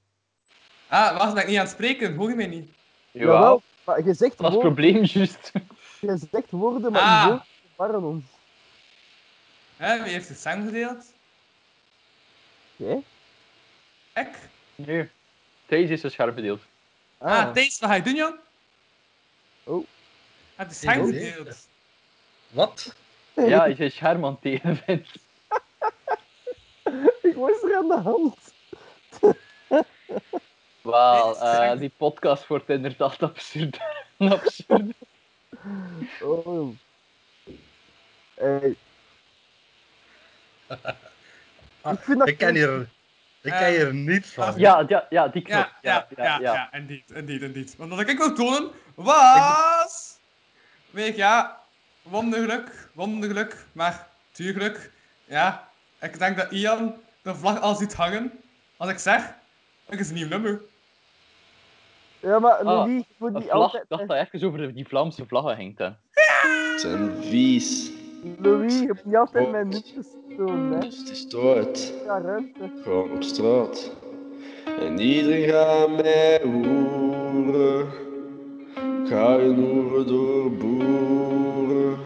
Ah, 0.88 1.16
wacht, 1.18 1.34
ben 1.34 1.42
ik 1.42 1.48
niet 1.48 1.58
aan 1.58 1.64
het 1.64 1.72
spreken? 1.72 2.14
Hoor 2.14 2.28
je 2.28 2.34
mij 2.34 2.46
niet? 2.46 2.70
Jawel, 3.10 3.62
maar 3.84 4.04
je 4.04 4.14
zegt, 4.14 4.38
dat 4.38 4.50
is 4.50 4.54
het 4.54 4.62
woorden, 4.62 4.72
probleem, 4.74 5.04
juist. 5.04 5.52
je 6.00 6.16
zegt 6.30 6.50
woorden, 6.50 6.92
maar 6.92 7.00
Ah. 7.02 7.40
Hè, 9.76 10.02
wie 10.02 10.12
heeft 10.12 10.28
de 10.28 10.34
stem 10.34 10.64
gedeeld? 10.64 11.12
Oké? 12.76 13.02
Ik? 14.14 14.28
Nee. 14.74 15.08
Deze 15.66 15.92
is 15.92 16.02
een 16.02 16.10
scherp 16.10 16.34
bedeeld. 16.34 16.60
Ah, 17.18 17.32
Ah, 17.32 17.52
Thijs, 17.52 17.78
wat 17.78 17.88
ga 17.90 17.94
je 17.96 18.02
doen, 18.02 18.14
jong? 18.14 18.38
Oh. 19.64 19.86
Heb 20.54 20.68
de 20.68 20.74
stem 20.74 20.90
Geen 20.92 21.06
gedeeld? 21.06 21.68
Wat? 22.48 22.94
Ja, 23.34 23.64
je 23.64 23.74
zijn 23.74 23.90
scherm 23.90 24.24
aan 24.24 24.38
het 24.40 24.52
ik 27.22 27.34
was 27.34 27.62
er 27.62 27.76
aan 27.76 27.88
de 27.88 28.00
hand. 28.02 28.36
Wel, 30.82 31.38
eh, 31.40 31.78
die 31.78 31.92
podcast 31.96 32.46
wordt 32.46 32.68
inderdaad 32.68 33.22
absurd. 33.30 33.78
absurd. 34.18 34.94
Oh. 36.22 36.76
Hey. 38.40 38.76
Ah, 41.82 41.92
Ik 41.92 41.98
vind 42.00 42.18
dat 42.18 42.28
Ik 42.28 42.38
ken 42.38 42.54
hier, 42.54 42.80
ik 43.40 43.50
ken 43.52 43.52
Eh, 43.52 43.66
hier 43.66 43.94
niets 43.94 44.32
van. 44.32 44.54
Ja, 44.58 44.84
ja, 44.88 45.06
ja, 45.10 45.28
die 45.28 45.42
knop. 45.42 45.56
Ja, 45.58 45.72
ja, 45.82 46.06
ja, 46.16 46.24
ja, 46.24 46.38
ja. 46.52 46.72
indeed, 46.72 47.10
indeed, 47.10 47.42
indeed. 47.42 47.76
Want 47.76 47.90
wat 47.90 48.08
ik 48.08 48.18
wil 48.18 48.34
tonen 48.34 48.70
was... 48.94 50.18
Weet 50.90 51.08
ik, 51.08 51.16
ja, 51.16 51.60
wondergeluk, 52.02 52.88
wondergeluk, 52.92 53.64
maar 53.72 54.06
tuurlijk, 54.32 54.90
ja. 55.24 55.68
Ik 56.00 56.18
denk 56.18 56.36
dat 56.36 56.50
Ian 56.52 56.94
de 57.22 57.34
vlag 57.34 57.60
al 57.60 57.74
ziet 57.74 57.94
hangen. 57.94 58.32
Als 58.76 58.90
ik 58.90 58.98
zeg, 58.98 59.34
ik 59.88 59.98
is 59.98 60.08
een 60.08 60.14
nieuw 60.14 60.28
nummer. 60.28 60.60
Ja, 62.20 62.38
maar 62.38 62.52
Ah, 62.52 62.64
Louis, 62.64 63.04
moet 63.16 63.28
Een 63.34 63.40
niet 63.40 63.50
vlag, 63.50 63.62
altijd... 63.62 63.82
ik 63.82 63.88
dacht 63.88 64.08
dat 64.08 64.16
even 64.16 64.48
over 64.48 64.74
die 64.74 64.86
Vlaamse 64.88 65.26
vlaggen 65.26 65.56
ging. 65.56 65.78
Hè. 65.78 65.90
zijn 66.78 67.22
vies. 67.22 67.90
Louis, 68.38 68.80
je 68.80 68.86
hebt 68.86 69.04
niet 69.04 69.16
altijd 69.16 69.44
Oh. 69.46 69.50
mijn 69.52 69.68
nutjes 69.68 70.06
doen, 70.36 70.72
hè. 70.72 70.76
Het 70.76 71.08
is 71.10 71.28
dood. 71.28 71.92
Ja, 72.04 72.20
ruimte. 72.20 72.70
Gewoon 72.82 73.10
op 73.10 73.22
straat. 73.22 73.90
En 74.80 74.98
iedereen 75.00 75.48
gaat 75.48 75.90
mij 75.90 76.40
hoeren. 76.42 77.88
Ga 79.04 79.34
je 79.34 79.54
hoeren 79.54 80.06
door 80.06 80.52
boeren. 80.52 81.98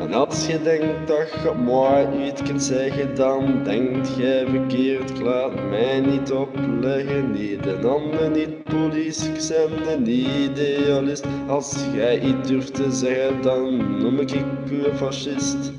En 0.00 0.14
als 0.14 0.46
je 0.46 0.62
denkt 0.62 1.06
dat 1.06 1.28
je 1.42 1.52
mooi 1.64 2.26
iets 2.26 2.42
kunt 2.42 2.62
zeggen, 2.62 3.14
dan 3.14 3.64
denkt 3.64 4.16
jij 4.16 4.46
verkeerd. 4.46 5.10
Ik 5.10 5.20
laat 5.20 5.68
mij 5.68 6.00
niet 6.00 6.32
opleggen, 6.32 7.32
niet 7.32 7.66
een 7.66 7.84
ander, 7.84 8.30
niet 8.30 8.64
politie. 8.64 9.32
Ik 9.32 9.48
ben 9.48 9.92
een 9.92 10.08
idealist. 10.08 11.24
Als 11.48 11.84
jij 11.94 12.20
iets 12.20 12.48
durft 12.48 12.74
te 12.74 12.90
zeggen, 12.90 13.42
dan 13.42 13.76
noem 13.98 14.20
ik 14.20 14.30
je 14.30 14.38
een 14.38 14.96
fascist. 14.96 15.72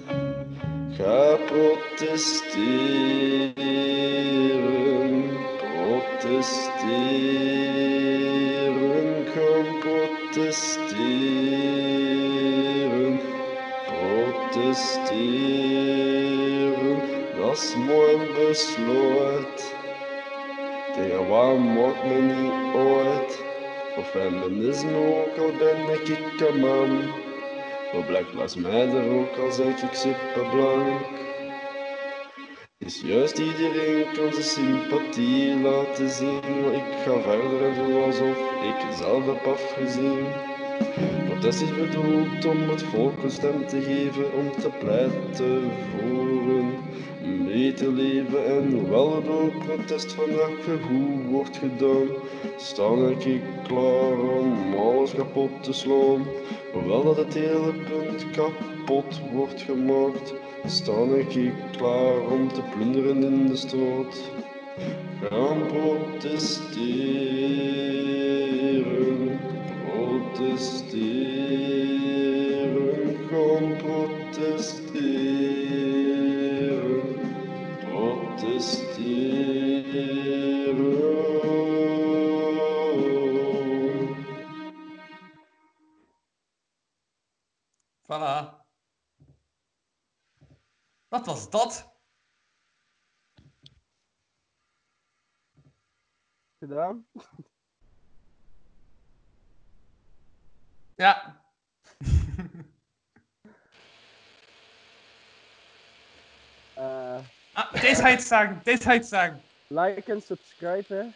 Ga 0.98 1.38
protesteren, 1.46 3.54
protesteren, 5.58 7.81
dat 17.52 17.62
is 17.62 17.76
mijn 17.76 18.34
besluit. 18.34 19.74
Tegen 20.94 21.28
waar 21.28 21.60
maakt 21.60 22.06
me 22.06 22.22
niet 22.22 22.76
uit, 22.76 23.44
voor 23.94 24.04
feminisme 24.04 24.98
ook 24.98 25.38
al 25.38 25.52
ben 25.58 25.94
ik 25.94 26.40
een 26.40 26.60
man. 26.60 27.14
Voor 27.92 28.04
Black 28.04 28.34
Lives 28.34 28.56
Matter 28.56 29.12
ook 29.12 29.38
al 29.38 29.52
zeg 29.52 29.82
ik 29.82 29.94
superblank. 29.94 31.02
Is 32.78 33.02
juist 33.06 33.38
iedereen 33.38 34.06
kan 34.14 34.34
zijn 34.34 34.44
sympathie 34.44 35.56
laten 35.56 36.10
zien. 36.10 36.62
Maar 36.62 36.74
ik 36.74 36.94
ga 37.06 37.20
verder 37.22 37.66
en 37.68 37.74
doe 37.76 38.04
alsof 38.04 38.38
ik 38.64 38.96
zelf 38.98 39.26
heb 39.26 39.46
afgezien. 39.46 40.26
Protest 41.26 41.62
is 41.62 41.76
bedoeld 41.76 42.46
om 42.46 42.70
het 42.70 42.84
volk 42.84 43.24
een 43.24 43.32
stem 43.32 43.68
te 43.68 43.82
geven, 43.82 44.34
om 44.34 44.52
te 44.52 44.70
pleiten 44.80 45.72
voor 45.92 46.32
beter 47.46 47.92
leven. 47.92 48.46
En 48.46 48.72
hoewel 48.72 49.16
het 49.16 49.60
protest 49.60 50.14
vandaag 50.14 50.50
goed 50.64 51.26
wordt 51.30 51.58
gedaan, 51.58 52.08
sta 52.58 52.94
ik 53.18 53.42
klaar 53.68 54.20
om 54.40 54.74
alles 54.78 55.14
kapot 55.14 55.64
te 55.64 55.74
slaan. 55.74 56.26
Hoewel 56.74 57.04
dat 57.04 57.18
het 57.18 57.34
hele 57.34 57.74
punt 57.74 58.30
kapot 58.32 59.22
wordt 59.34 59.62
gemaakt, 59.62 60.34
sta 60.66 61.04
ik 61.16 61.54
klaar 61.78 62.20
om 62.20 62.48
te 62.48 62.62
plunderen 62.76 63.24
in 63.24 63.48
de 63.48 63.56
straat. 63.56 64.22
Gaan 65.22 65.66
protesteren, 65.68 66.20
protesteren, 69.86 71.22
gaan 73.30 73.76
protesteren, 73.78 75.61
Wat 91.12 91.26
was 91.26 91.50
dat? 91.50 91.90
Gedaan? 96.60 97.06
Ja. 100.96 101.42
Eh, 106.76 107.20
Ah, 107.54 107.72
deze 107.82 108.08
het 108.08 108.22
zeggen, 108.22 108.62
deze 108.64 108.90
het 108.92 109.06
zeggen. 109.08 109.42
like 109.68 110.12
en 110.12 110.22
subscribe, 110.22 110.94
hè. 110.94 111.10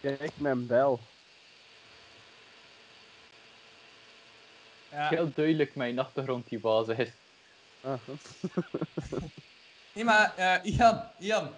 Kijk 0.00 0.40
mijn 0.40 0.66
bel. 0.66 1.00
Ja. 4.92 5.08
Heel 5.08 5.30
duidelijk 5.34 5.74
mijn 5.74 5.98
achtergrond 5.98 6.48
die 6.48 6.58
basis 6.58 6.96
is. 6.96 7.08
Ah, 7.80 7.92
Nee, 9.92 10.04
maar 10.04 10.32
eh, 10.36 10.54
Ian, 10.62 11.02
Ian. 11.18 11.50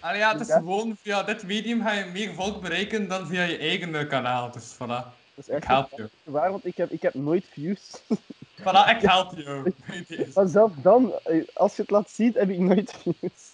Allee, 0.00 0.18
ja, 0.18 0.32
het 0.32 0.40
is 0.40 0.46
Ja? 0.46 0.56
gewoon 0.56 0.96
via 1.02 1.22
dit 1.22 1.42
medium 1.42 1.82
ga 1.82 1.92
je 1.92 2.04
meer 2.04 2.34
volk 2.34 2.60
bereiken 2.60 3.08
dan 3.08 3.26
via 3.26 3.42
je 3.42 3.56
eigen 3.58 3.94
eh, 3.94 4.08
kanaal. 4.08 4.50
Dus 4.50 4.74
voilà. 4.74 4.78
dat 4.78 5.12
is 5.34 5.48
Ik 5.48 5.64
help 5.64 5.90
je. 5.96 6.10
waar, 6.24 6.50
want 6.50 6.64
ik 6.66 6.76
heb, 6.76 6.90
ik 6.90 7.02
heb 7.02 7.14
nooit 7.14 7.44
views. 7.52 7.80
Voilà, 8.60 8.88
ik 8.90 9.00
help 9.00 9.32
je. 9.36 9.72
Maar 10.34 10.48
zelfs 10.48 10.74
dan, 10.76 11.12
eh, 11.24 11.42
als 11.54 11.76
je 11.76 11.82
het 11.82 11.90
laat 11.90 12.10
zien, 12.10 12.32
heb 12.34 12.48
ik 12.50 12.58
nooit 12.58 12.94
views. 13.02 13.52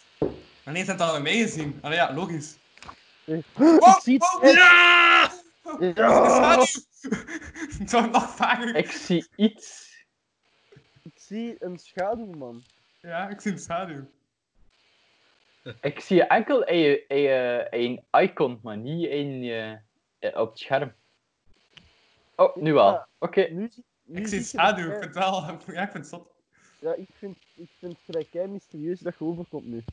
Maar 0.62 0.72
nee, 0.72 0.83
ze 0.85 0.88
hebben 0.88 1.07
het 1.07 1.14
al 1.14 1.20
met 1.20 1.22
mij 1.22 1.40
gezien. 1.42 1.79
Allee, 1.83 1.96
ja, 1.96 2.14
logisch. 2.14 2.55
Echt. 3.27 3.44
ja! 4.42 5.33
Ja! 5.94 6.64
Het 7.79 7.91
zou 7.91 8.11
nog 8.11 8.37
vaker. 8.37 8.77
Ik 8.77 8.91
zie 8.91 9.27
iets. 9.37 9.91
Ik 11.03 11.12
zie 11.15 11.57
een 11.65 11.79
schaduw, 11.79 12.27
man. 12.27 12.62
Ja, 13.01 13.29
ik 13.29 13.41
zie 13.41 13.53
een 13.53 13.59
schaduw. 13.59 14.11
Ik 15.81 16.01
zie 16.01 16.23
enkel 16.25 16.69
een, 16.69 17.05
een, 17.09 17.67
een 17.71 18.05
icon, 18.23 18.61
maar 18.62 18.77
niet 18.77 19.09
een 19.11 19.43
eh, 20.19 20.41
op 20.41 20.49
het 20.51 20.59
scherm. 20.59 20.93
Oh, 22.37 22.57
nu 22.57 22.73
wel. 22.73 23.07
Oké. 23.19 23.41
Nu, 23.51 23.69
zie- 23.73 23.85
nu 24.03 24.21
Ik 24.21 24.27
zie 24.27 24.38
een 24.38 24.45
schaduw. 24.45 24.85
Ik 24.87 24.93
vind 24.93 25.05
het 25.05 25.15
wel. 25.15 25.43
Ja, 25.75 25.83
ik 25.83 25.91
vind 25.91 25.93
het 25.93 26.09
zot. 26.09 26.31
Ja, 26.81 26.95
ik 26.95 27.09
vind, 27.12 27.37
ik 27.55 27.71
vind 27.79 27.93
het 27.93 28.03
vrij 28.05 28.27
kei 28.31 28.47
mysterieus 28.47 29.01
dat 29.01 29.15
je 29.19 29.25
overkomt 29.25 29.67
nu. 29.67 29.85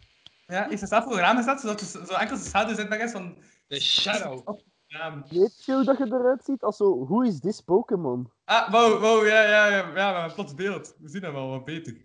Ja, 0.48 0.70
is 0.70 0.80
het 0.82 0.90
zelf 0.90 1.04
voor 1.04 1.16
raam 1.18 1.38
gezet, 1.38 1.60
zodat 1.60 1.82
er 1.82 1.88
zo 1.88 2.14
enkel 2.14 2.38
de 2.38 2.44
schaduw 2.44 2.76
zichtbaar 2.76 3.00
is 3.00 3.12
van. 3.12 3.38
De 3.68 3.80
shadow. 3.80 4.48
Op 4.48 4.62
raam. 4.90 5.26
Weet 5.30 5.66
je 5.66 5.74
hoe 5.74 5.84
dat 5.84 5.98
je 5.98 6.06
eruit 6.06 6.44
ziet? 6.44 6.64
Als 6.64 6.78
zo, 6.78 7.06
hoe 7.06 7.28
is 7.28 7.40
this 7.40 7.62
Pokémon? 7.62 8.32
Ah, 8.46 8.72
wow, 8.72 9.02
wow, 9.02 9.28
ja, 9.28 9.42
ja, 9.44 9.68
ja, 9.68 9.92
ja, 9.96 10.34
plots 10.34 10.56
beeld. 10.56 10.96
We 11.00 11.10
zien 11.10 11.22
dat 11.22 11.34
wel 11.34 11.50
wat 11.50 11.66
beter. 11.66 11.98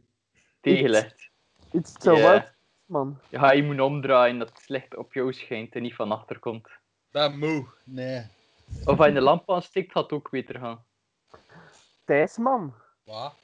Tegenlicht. 0.61 1.31
It's 1.71 1.95
so 1.99 2.17
Ja. 2.17 2.31
wild, 2.31 2.53
man. 2.87 3.19
Ja, 3.31 3.53
je 3.53 3.63
moet 3.63 3.81
omdraaien 3.81 4.39
dat 4.39 4.49
het 4.49 4.69
licht 4.69 4.97
op 4.97 5.13
jou 5.13 5.33
schijnt 5.33 5.75
en 5.75 5.83
niet 5.83 5.95
van 5.95 6.13
achter 6.13 6.39
komt. 6.39 6.69
Ben 7.11 7.39
moe. 7.39 7.67
Nee. 7.85 8.27
Of 8.85 9.05
je 9.05 9.13
de 9.13 9.21
lamp 9.21 9.51
aansteekt, 9.51 9.93
gaat 9.93 10.03
het 10.03 10.13
ook 10.13 10.31
beter 10.31 10.59
gaan. 10.59 10.85
Thijs, 12.05 12.37
man. 12.39 12.75
Wat? 13.05 13.35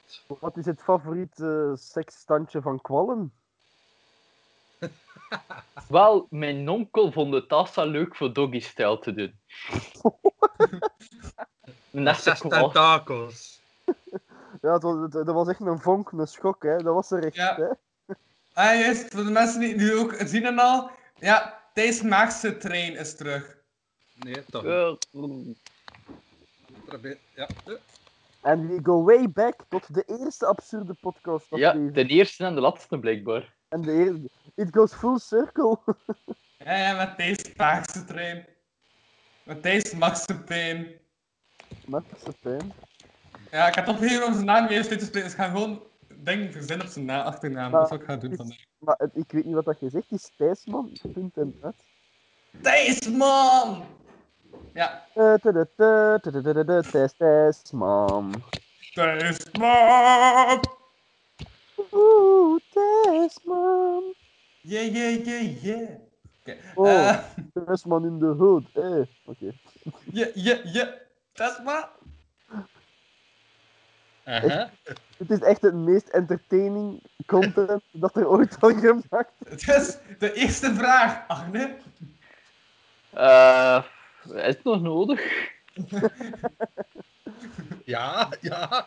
Wat 0.41 0.57
is 0.57 0.67
het 0.67 0.83
favoriete 0.83 1.73
seksstandje 1.75 2.63
van 2.63 2.81
kwallen? 2.81 3.33
Wel, 5.89 6.27
mijn 6.31 6.69
onkel 6.69 7.13
vond 7.13 7.35
het 7.35 7.49
tassa 7.49 7.85
leuk 7.85 8.17
voor 8.17 8.33
doggy 8.33 8.61
style 8.61 8.99
te 8.99 9.13
doen. 9.13 9.35
Zes 12.15 12.41
tentakels. 12.41 13.59
Ja, 14.61 14.73
het 14.73 14.83
was, 14.83 15.11
dat 15.11 15.27
was 15.27 15.49
echt 15.49 15.61
een 15.61 15.81
vonk, 15.81 16.13
een 16.13 16.27
schok, 16.27 16.63
hè. 16.63 16.77
Dat 16.77 16.95
was 16.95 17.11
er 17.11 17.25
echt, 17.25 17.35
Ja. 17.35 17.57
hè. 17.57 17.67
Ah, 18.53 18.79
juist, 18.81 19.15
voor 19.15 19.25
de 19.25 19.31
mensen 19.31 19.61
die 19.61 19.75
nu 19.77 19.95
ook 19.95 20.15
zien 20.25 20.45
en 20.45 20.59
al. 20.59 20.91
Ja, 21.19 21.63
Thijs 21.75 22.03
Maagse 22.03 22.57
trein 22.57 22.97
is 22.97 23.17
terug. 23.17 23.57
Nee, 24.15 24.45
toch. 24.45 24.65
Ja. 24.65 24.97
En 28.41 28.69
we 28.69 28.81
go 28.83 29.05
way 29.05 29.31
back 29.31 29.55
tot 29.69 29.95
de 29.95 30.05
eerste 30.07 30.47
absurde 30.47 30.95
podcast. 31.01 31.47
Ja, 31.51 31.73
de 31.73 32.07
eerste 32.07 32.45
en 32.45 32.55
de 32.55 32.61
laatste 32.61 32.99
blijkbaar. 32.99 33.55
En 33.69 33.81
de 33.81 33.93
eerste... 33.93 34.31
It 34.57 34.69
goes 34.77 34.93
full 34.95 35.19
circle. 35.19 35.79
Ja, 36.65 36.77
ja, 36.77 36.93
met 36.97 37.17
Thijs 37.17 37.55
Maagse 37.57 38.05
trein. 38.05 38.47
Met 39.43 39.63
Thijs 39.63 39.93
Maagse 39.95 40.45
trein. 40.45 40.87
Met 41.87 42.03
zijn 42.23 42.35
pijn. 42.41 42.73
Ja, 43.51 43.67
ik 43.69 43.75
heb 43.75 43.89
opgegeven 43.89 44.27
om 44.27 44.33
zijn 44.33 44.45
naam 44.45 44.67
weer 44.67 44.85
steeds 44.85 45.01
te 45.01 45.07
spreken. 45.07 45.29
Dus 45.29 45.39
ik 45.39 45.45
ga 45.45 45.51
gewoon 45.51 45.83
dingen 46.17 46.53
verzinnen 46.53 46.87
op 46.87 46.93
zijn 46.93 47.05
na 47.05 47.23
achternaam. 47.23 47.71
Maar- 47.71 47.81
Dat 47.81 47.91
is 47.91 47.97
wat 47.97 48.01
ik 48.01 48.07
ga 48.07 48.17
doen 48.17 48.31
is- 48.31 48.37
vandaag. 48.37 48.57
Maar 48.79 48.95
het- 48.99 49.17
ik 49.17 49.33
weet 49.33 49.45
niet 49.45 49.55
wat 49.55 49.65
dat 49.65 49.81
je 49.81 49.89
zegt. 49.91 50.09
Die 50.09 50.19
Stijsman, 50.19 50.93
punt 51.13 51.37
en 51.37 51.59
uit. 51.63 51.85
Thijs, 52.63 53.09
man! 53.11 53.85
Ja, 54.75 55.07
Eh, 55.15 55.35
Thijs, 55.35 57.13
Thijsman. 57.17 58.43
Thijs, 58.95 59.39
man! 59.59 60.61
Oeh, 61.93 62.61
Thijsman. 62.71 64.15
Yeah, 64.61 64.95
yeah, 64.95 65.27
yeah, 65.27 65.63
yeah. 65.63 65.89
Oké. 66.41 66.57
Oh. 66.75 67.09
eh, 67.09 67.19
Thijsman 67.53 68.05
in 68.05 68.19
de 68.19 68.27
hood. 68.27 68.69
Eh, 68.73 69.03
oké. 69.25 69.53
yeah, 70.13 70.35
yeah, 70.35 70.65
yeah. 70.65 70.89
Man! 71.65 71.85
Aha. 74.25 74.71
Het 75.17 75.31
is 75.31 75.39
echt 75.39 75.63
het 75.63 75.75
meest 75.75 76.09
entertaining 76.09 77.03
content 77.27 77.83
dat 78.03 78.17
er 78.17 78.29
ooit 78.29 78.61
al 78.61 78.71
gemaakt 78.71 79.33
Het 79.45 79.69
is 79.69 79.99
de 80.19 80.33
eerste 80.33 80.75
vraag, 80.75 81.29
Agne. 81.29 81.77
Eh, 83.11 83.85
is 84.25 84.55
het 84.55 84.65
nog 84.65 84.81
nodig? 84.81 85.21
Ja, 87.85 88.29
ja. 88.41 88.87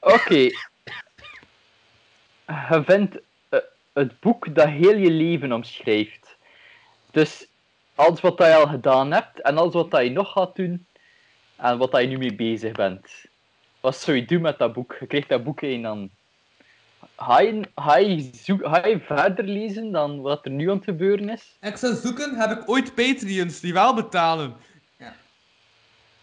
Oké. 0.00 0.50
Je 2.46 2.82
vindt 2.84 3.14
eh, 3.14 3.22
het 3.96 4.20
boek 4.20 4.54
dat 4.54 4.68
heel 4.68 4.96
je 4.96 5.10
leven 5.10 5.52
omschrijft. 5.52 6.36
Dus 7.10 7.46
alles 7.94 8.20
wat 8.20 8.38
je 8.38 8.54
al 8.54 8.66
gedaan 8.66 9.12
hebt 9.12 9.40
en 9.40 9.58
alles 9.58 9.72
wat 9.72 10.02
je 10.02 10.10
nog 10.10 10.32
gaat 10.32 10.56
doen 10.56 10.86
en 11.56 11.78
wat 11.78 12.00
je 12.00 12.06
nu 12.06 12.18
mee 12.18 12.34
bezig 12.34 12.72
bent. 12.72 13.24
Wat 13.80 13.96
zou 13.96 14.16
je 14.16 14.24
doen 14.24 14.40
met 14.40 14.58
dat 14.58 14.72
boek? 14.72 14.96
Je 15.00 15.06
krijgt 15.06 15.28
dat 15.28 15.44
boek 15.44 15.60
in 15.60 15.82
dan. 15.82 16.10
Ga 17.16 17.40
je, 17.40 17.68
ga, 17.74 17.96
je 17.96 18.30
zoek, 18.32 18.66
ga 18.66 18.86
je 18.86 19.00
verder 19.00 19.44
lezen 19.44 19.92
dan 19.92 20.20
wat 20.20 20.44
er 20.44 20.50
nu 20.50 20.70
aan 20.70 20.76
het 20.76 20.84
gebeuren 20.84 21.28
is? 21.28 21.56
Ik 21.60 21.76
zou 21.76 21.94
zoeken, 21.94 22.34
heb 22.34 22.50
ik 22.50 22.68
ooit 22.68 22.94
Patreons 22.94 23.60
die 23.60 23.72
wel 23.72 23.94
betalen? 23.94 24.56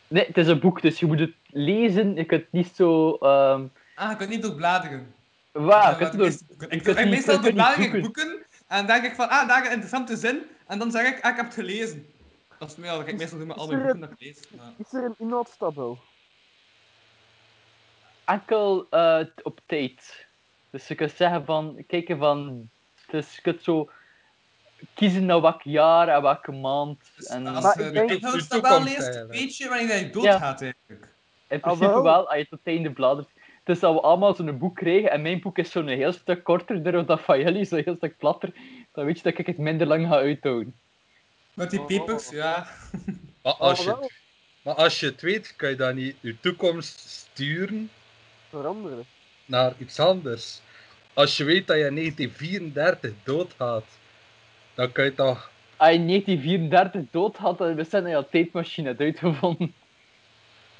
Nee, 0.08 0.26
het 0.26 0.38
is 0.38 0.48
een 0.48 0.60
boek, 0.60 0.82
dus 0.82 1.00
je 1.00 1.06
moet 1.06 1.20
het 1.20 1.34
lezen. 1.46 2.16
Je 2.16 2.26
kunt 2.26 2.52
niet 2.52 2.72
zo. 2.76 3.14
ehm 3.16 3.66
Ah, 3.96 4.10
je 4.10 4.18
kunt 4.18 4.30
niet 4.30 4.42
doorbladeren. 4.42 5.14
Waar, 5.54 6.02
Ja, 6.02 6.10
door- 6.10 6.28
ik, 6.28 6.86
ik, 6.86 7.10
meestal 7.10 7.42
doorblader 7.42 7.96
ik 7.96 8.02
boeken 8.02 8.46
en 8.68 8.78
dan 8.78 8.86
denk 8.86 9.04
ik 9.04 9.16
van, 9.16 9.30
ah, 9.30 9.48
daar 9.48 9.66
een 9.66 9.72
interessante 9.72 10.16
zin. 10.18 10.42
En 10.68 10.80
dan 10.80 10.92
zeg 10.92 11.08
ik, 11.08 11.24
ah, 11.24 11.30
ik 11.32 11.36
heb 11.36 11.46
het 11.46 11.54
gelezen. 11.54 12.08
Dat 12.60 12.70
is 12.70 12.76
meer 12.76 12.92
wat 12.98 13.08
ik 13.08 13.18
meestal 13.18 13.38
doe 13.38 13.48
met 13.48 13.58
al 13.58 13.72
er 13.72 13.78
boeken 13.78 14.00
dat 14.00 14.12
ik 14.12 14.20
lees. 14.20 14.40
Maar... 14.58 14.72
Is 14.78 14.94
er 14.94 15.04
een 15.04 15.16
inhoudstabel? 15.18 16.00
enkel 18.26 18.88
t- 19.36 19.44
op 19.44 19.60
tijd. 19.66 20.28
Dus 20.70 20.88
je 20.88 20.96
kunt 20.96 21.12
zeggen 21.12 21.46
van, 21.46 21.84
kijken 21.88 22.18
van, 22.18 22.70
dus 23.08 23.36
je 23.36 23.42
kunt 23.42 23.64
zo 23.64 23.90
kiezen 24.94 25.26
naar 25.26 25.42
welk 25.42 25.62
jaar 25.62 26.08
en 26.08 26.22
welke 26.22 26.52
maand. 26.52 27.12
Dus 27.16 27.26
En 27.26 27.48
als 27.48 27.64
Maar 27.64 27.82
je 27.82 27.92
ik 27.92 28.08
de 28.08 28.16
inhoudstabel 28.16 28.84
leest, 28.84 29.26
weet 29.28 29.58
je 29.58 29.70
wanneer 29.70 29.98
je 29.98 30.10
doodgaat 30.10 30.62
eigenlijk. 30.62 31.08
in 31.48 31.62
Ah, 31.62 31.62
principe 31.62 31.86
wel. 31.88 32.04
wel, 32.04 32.30
als 32.30 32.38
je 32.38 32.48
tot 32.48 32.60
het 32.64 32.68
einde 32.74 32.92
bladert. 32.92 33.30
Dus 33.64 33.80
dat 33.80 33.94
we 33.94 34.02
allemaal 34.02 34.36
zo'n 34.36 34.58
boek 34.58 34.76
krijgen, 34.76 35.12
en 35.12 35.22
mijn 35.22 35.40
boek 35.42 35.58
is 35.58 35.72
zo'n 35.72 35.88
heel 35.88 36.12
stuk 36.14 36.44
korter, 36.44 36.84
dan 36.92 37.06
dat 37.06 37.22
van 37.22 37.40
jullie 37.40 37.66
zo'n 37.66 37.82
heel 37.86 37.96
stuk 37.96 38.18
platter, 38.18 38.54
dan 38.92 39.06
weet 39.06 39.18
je 39.18 39.24
dat 39.24 39.38
ik 39.38 39.46
het 39.46 39.58
minder 39.58 39.88
lang 39.88 40.08
ga 40.08 40.16
uithouden. 40.16 40.76
Met 41.54 41.70
die 41.70 41.82
papers, 41.82 42.30
ja. 42.30 42.68
Maar 43.44 43.54
als, 43.54 43.88
Ah, 43.88 44.02
je, 44.02 44.10
maar 44.62 44.74
als 44.76 45.00
je 45.00 45.06
het 45.06 45.22
weet, 45.22 45.56
kan 45.56 45.70
je 45.70 45.76
dan 45.76 45.96
niet 45.96 46.16
je 46.20 46.40
toekomst 46.40 47.00
sturen 47.00 47.90
Veranderen. 48.50 49.06
naar 49.46 49.74
iets 49.78 50.00
anders. 50.00 50.62
Als 51.14 51.38
je 51.38 51.44
weet 51.44 51.68
dat 51.68 51.78
je 51.78 51.86
in 51.86 51.96
1934 51.96 53.14
doodgaat, 53.24 53.86
dan 54.74 54.92
kan 54.92 55.04
je 55.06 55.14
toch... 55.14 55.52
Als 55.78 55.90
je 55.90 55.96
in 55.96 56.08
1934 56.08 57.12
dood 57.12 57.38
had, 57.38 57.58
dan 57.58 57.76
we 57.76 57.84
zijn 57.84 58.04
dat 58.04 58.12
je 58.12 58.18
een 58.18 58.30
tijdmachine 58.30 58.96
uitgevonden. 58.98 59.74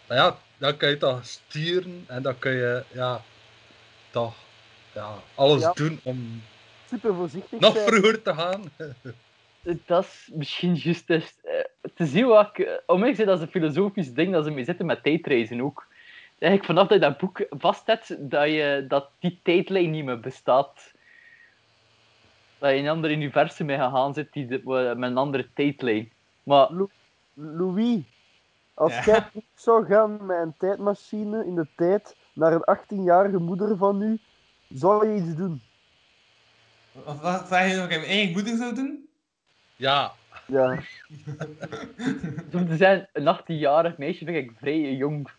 Nou 0.08 0.20
ja, 0.22 0.38
dan 0.58 0.78
kan 0.78 0.90
je 0.90 0.98
toch 0.98 1.26
sturen 1.26 2.04
en 2.08 2.22
dan 2.22 2.40
kan 2.40 2.52
je, 2.52 2.84
ja, 2.94 3.22
toch, 4.12 4.36
ja, 4.94 5.14
alles 5.36 5.62
Ja. 5.62 5.72
doen 5.74 6.00
om 6.04 6.42
Super 6.90 7.16
voorzichtig 7.16 7.60
nog 7.60 7.74
zijn. 7.74 7.88
vroeger 7.88 8.22
te 8.22 8.34
gaan. 8.34 8.62
Dat 9.86 10.04
is 10.04 10.30
misschien 10.34 10.76
juist 10.76 11.08
dus, 11.08 11.36
eh, 11.44 11.90
te 11.96 12.06
zien 12.06 12.26
wat 12.26 12.48
ik... 12.48 12.66
eh, 12.66 12.74
Om 12.86 13.00
mij 13.00 13.10
is 13.10 13.18
dat 13.18 13.42
een 13.42 13.48
filosofisch 13.48 14.14
ding 14.14 14.32
dat 14.34 14.44
ze 14.46 14.52
mee 14.52 14.64
zitten 14.64 14.86
met 14.86 15.04
tijdreizen 15.04 15.62
ook. 15.62 15.86
Eigenlijk 16.40 16.66
vanaf 16.66 16.88
dat 16.88 17.02
je 17.02 17.08
dat 17.08 17.18
boek 17.18 17.46
vast 17.50 17.88
hebt, 17.88 18.30
dat, 18.30 18.48
je, 18.50 18.86
dat 18.88 19.10
die 19.20 19.40
tijdlijn 19.44 19.92
niet 19.92 20.06
meer 20.06 20.20
bestaat. 20.20 20.92
Dat 22.58 22.70
je 22.72 22.78
in 22.78 22.84
een 22.84 22.90
ander 22.92 23.12
universum 23.12 23.66
mee 23.66 23.78
gegaan 23.78 24.14
zit 24.14 24.34
die, 24.34 24.46
met 24.48 24.98
een 24.98 25.18
andere 25.18 25.48
tijdlijn. 25.54 26.12
Maar 26.44 26.70
Louis, 27.34 28.00
als 28.74 28.94
Ja. 28.94 29.04
jij 29.06 29.22
terug 29.22 29.44
zou 29.56 29.86
gaan 29.86 30.26
met 30.26 30.38
een 30.42 30.54
tijdmachine 30.58 31.46
in 31.46 31.56
de 31.56 31.68
tijd 31.76 32.16
naar 32.34 32.54
een 32.54 32.78
18-jarige 32.78 33.38
moeder 33.38 33.78
van 33.78 34.02
u, 34.02 34.20
zou 34.70 35.08
je 35.08 35.16
iets 35.22 35.36
doen? 35.36 35.62
Of 37.06 37.22
wat 37.22 37.48
vraag 37.48 37.70
je 37.70 37.76
nog 37.76 37.84
ik 37.84 37.90
mijn 37.90 38.04
eigen 38.04 38.32
moeder 38.34 38.58
zou 38.58 38.76
doen? 38.76 39.08
Ja, 39.76 40.12
Ja. 40.48 40.70
om 42.54 42.68
te 42.68 42.76
zijn, 42.78 43.08
een 43.14 43.38
18-jarig 43.38 43.98
meisje 43.98 44.26
vind 44.26 44.38
ik 44.38 44.52
vrij 44.58 44.94
jong. 44.96 45.30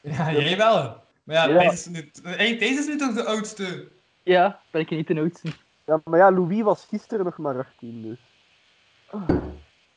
Ja, 0.00 0.32
jij 0.32 0.56
wel. 0.56 1.02
Maar 1.24 1.36
ja, 1.36 1.44
Ja. 1.48 1.58
Thijs 1.58 1.72
is 1.72 1.86
nu, 1.86 2.10
hey, 2.22 2.56
Thijs 2.58 2.78
is 2.78 2.86
nu 2.86 2.96
toch 2.96 3.14
de 3.14 3.24
oudste? 3.24 3.88
Ja, 4.22 4.60
ben 4.70 4.80
ik 4.80 4.90
niet 4.90 5.06
de 5.06 5.18
oudste. 5.20 5.52
ja, 5.84 6.00
maar 6.04 6.18
ja, 6.18 6.30
Louis 6.32 6.62
was 6.62 6.84
gisteren 6.84 7.24
nog 7.24 7.38
maar 7.38 7.58
18, 7.58 8.02
dus. 8.02 8.18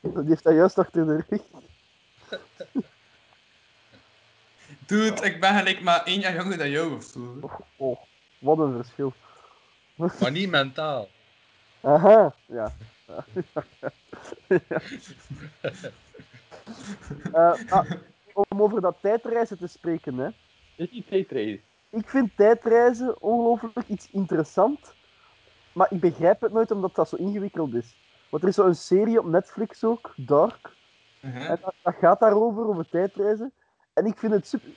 Die 0.01 0.23
heeft 0.27 0.43
dat 0.43 0.53
juist 0.53 0.77
achter 0.77 1.05
de 1.05 1.23
rug. 1.29 1.41
Dude, 4.85 5.25
ik 5.25 5.39
ben 5.39 5.55
gelijk 5.55 5.81
maar 5.81 6.03
één 6.03 6.19
jaar 6.19 6.35
jonger 6.35 6.57
dan 6.57 6.69
jou 6.69 6.95
of 6.95 7.03
zo. 7.03 7.39
Oh, 7.75 7.99
wat 8.39 8.57
een 8.57 8.75
verschil. 8.75 9.13
maar 9.95 10.31
niet 10.31 10.49
mentaal. 10.49 11.09
Aha, 11.81 12.33
ja. 12.45 12.73
Eh, 17.31 17.53
ah, 17.69 17.91
om 18.33 18.61
over 18.61 18.81
dat 18.81 18.97
tijdreizen 19.01 19.57
te 19.57 19.67
spreken, 19.67 20.17
hè. 20.17 20.29
Dit 20.75 20.87
is 20.87 20.91
niet 20.91 21.07
tijdreizen. 21.07 21.61
Ik 21.89 22.09
vind 22.09 22.31
tijdreizen 22.35 23.21
ongelooflijk 23.21 23.87
iets 23.87 24.11
interessant, 24.11 24.93
maar 25.71 25.87
ik 25.89 25.99
begrijp 25.99 26.41
het 26.41 26.53
nooit 26.53 26.71
omdat 26.71 26.95
dat 26.95 27.09
zo 27.09 27.15
ingewikkeld 27.15 27.73
is. 27.73 27.95
Want 28.29 28.43
er 28.43 28.49
is 28.49 28.55
zo'n 28.55 28.75
serie 28.75 29.19
op 29.19 29.25
Netflix 29.25 29.83
ook, 29.83 30.13
Dark, 30.15 30.75
Uh-huh. 31.21 31.49
en 31.49 31.57
dat, 31.61 31.73
dat 31.83 31.95
gaat 31.99 32.19
daarover, 32.19 32.67
over 32.67 32.89
tijdreizen. 32.89 33.51
En 33.93 34.05
ik 34.05 34.17
vind 34.17 34.33
het 34.33 34.47
super, 34.47 34.69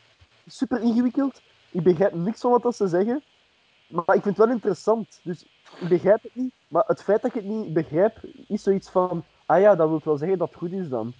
super 0.46 0.80
ingewikkeld. 0.82 1.42
Ik 1.70 1.82
begrijp 1.82 2.14
niks 2.14 2.40
van 2.40 2.50
wat 2.50 2.62
dat 2.62 2.76
ze 2.76 2.88
zeggen, 2.88 3.22
maar 3.86 4.04
ik 4.16 4.22
vind 4.22 4.36
het 4.36 4.46
wel 4.46 4.54
interessant. 4.54 5.20
Dus 5.22 5.42
ik 5.80 5.88
begrijp 5.88 6.22
het 6.22 6.34
niet, 6.34 6.52
maar 6.68 6.84
het 6.86 7.02
feit 7.02 7.22
dat 7.22 7.34
ik 7.34 7.42
het 7.42 7.50
niet 7.50 7.72
begrijp, 7.72 8.18
is 8.48 8.62
zoiets 8.62 8.90
van, 8.90 9.24
ah 9.46 9.60
ja, 9.60 9.74
dat 9.74 9.88
wil 9.88 10.00
wel 10.04 10.16
zeggen 10.16 10.38
dat 10.38 10.48
het 10.48 10.58
goed 10.58 10.72
is 10.72 10.88
dan. 10.88 11.12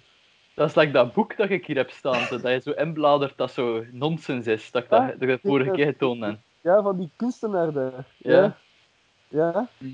Dat 0.55 0.69
is 0.69 0.75
like 0.75 0.91
dat 0.91 1.13
boek 1.13 1.37
dat 1.37 1.49
ik 1.49 1.65
hier 1.65 1.75
heb 1.75 1.89
staan, 1.89 2.27
dat 2.29 2.41
je 2.41 2.59
zo 2.63 2.71
inbladert 2.71 3.37
dat 3.37 3.51
zo 3.51 3.85
nonsens 3.91 4.47
is, 4.47 4.71
dat 4.71 4.83
ik 4.83 4.89
dat, 4.89 4.99
Ah, 4.99 5.07
dat 5.07 5.29
ik 5.29 5.39
vorige 5.43 5.71
keer 5.71 5.85
getoond 5.85 6.23
heb. 6.23 6.39
Ja, 6.61 6.81
van 6.81 6.97
die 6.97 7.11
kunstenaar 7.15 7.71
daar. 7.71 8.05
Ja. 8.17 8.57
Ja. 9.27 9.69
ja. 9.79 9.87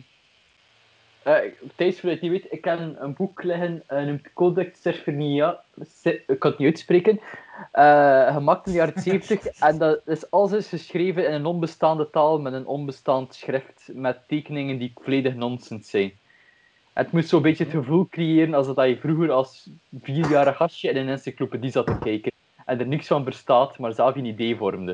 Eh, 1.28 1.52
Thijs, 1.76 2.00
voor 2.00 2.10
je 2.10 2.16
het 2.16 2.24
niet 2.24 2.32
weet, 2.32 2.52
ik 2.52 2.62
ken 2.62 2.96
een 3.04 3.14
boek 3.14 3.44
liggen, 3.44 3.84
noemt 3.88 4.34
Codex 4.34 4.82
Serfania. 4.82 5.64
Se- 6.02 6.24
Ik 6.28 6.40
kan 6.40 6.50
het 6.52 6.60
niet 6.60 6.68
uitspreken. 6.68 7.20
Eh, 7.72 8.34
gemaakt 8.34 8.66
in 8.66 8.72
de 8.72 8.78
jaren 8.78 9.02
70. 9.02 9.46
en 9.60 9.78
dat 9.78 10.02
is 10.06 10.32
alles 10.32 10.52
is 10.54 10.68
geschreven 10.68 11.26
in 11.28 11.34
een 11.34 11.46
onbestaande 11.46 12.10
taal 12.10 12.40
met 12.40 12.54
een 12.54 12.66
onbestaand 12.66 13.36
schrift. 13.36 13.90
Met 13.94 14.18
tekeningen 14.28 14.78
die 14.78 14.92
volledig 14.96 15.36
nonsens 15.36 15.90
zijn. 15.90 16.12
Het 16.94 17.12
moest 17.12 17.30
zo'n 17.30 17.42
beetje 17.42 17.64
het 17.64 17.74
gevoel 17.74 18.08
creëren 18.10 18.54
als 18.54 18.74
dat 18.74 18.88
je 18.88 18.98
vroeger 18.98 19.32
als 19.32 19.70
vierjarig 20.02 20.56
gastje 20.56 20.90
in 20.90 20.96
een 20.98 21.10
encyclopedie 21.10 21.72
zat 21.72 21.86
te 21.86 21.98
kijken. 22.00 22.32
En 22.66 22.80
er 22.80 22.88
niks 22.88 23.08
van 23.08 23.24
verstaat, 23.24 23.78
maar 23.78 23.94
zelf 23.94 24.16
een 24.16 24.26
idee 24.26 24.56
vormde. 24.56 24.92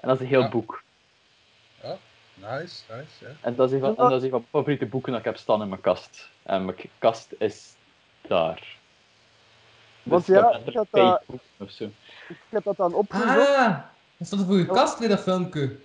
En 0.00 0.08
dat 0.08 0.16
is 0.16 0.22
een 0.22 0.28
heel 0.28 0.40
Ja. 0.40 0.48
boek. 0.48 0.82
Nice, 2.34 2.82
nice, 2.90 3.08
ja. 3.18 3.26
En 3.40 3.54
dat 3.54 3.68
is 3.68 3.74
een 3.74 3.80
van, 3.80 3.96
en 3.96 4.08
dat 4.08 4.12
is 4.12 4.22
een 4.22 4.30
van 4.30 4.38
mijn 4.38 4.50
favoriete 4.50 4.86
boeken 4.86 5.10
dat 5.10 5.20
ik 5.20 5.26
heb 5.26 5.36
staan 5.36 5.62
in 5.62 5.68
mijn 5.68 5.80
kast. 5.80 6.28
En 6.42 6.64
mijn 6.64 6.76
kast 6.98 7.34
is 7.38 7.74
daar. 8.20 8.76
Want 10.02 10.26
Dus 10.26 10.36
ja, 10.36 10.48
ik 10.48 10.54
heb 10.54 10.68
ik 10.68 10.74
had 10.74 10.86
dat-. 10.90 11.80
Ik 12.28 12.36
heb 12.48 12.64
dat 12.64 12.76
dan 12.76 12.94
opgezocht. 12.94 13.28
Ah, 13.28 13.78
dat 14.16 14.26
stond 14.26 14.46
voor 14.46 14.58
je 14.58 14.66
kast 14.66 14.98
weer, 14.98 15.08
dat 15.08 15.20
filmpje. 15.20 15.76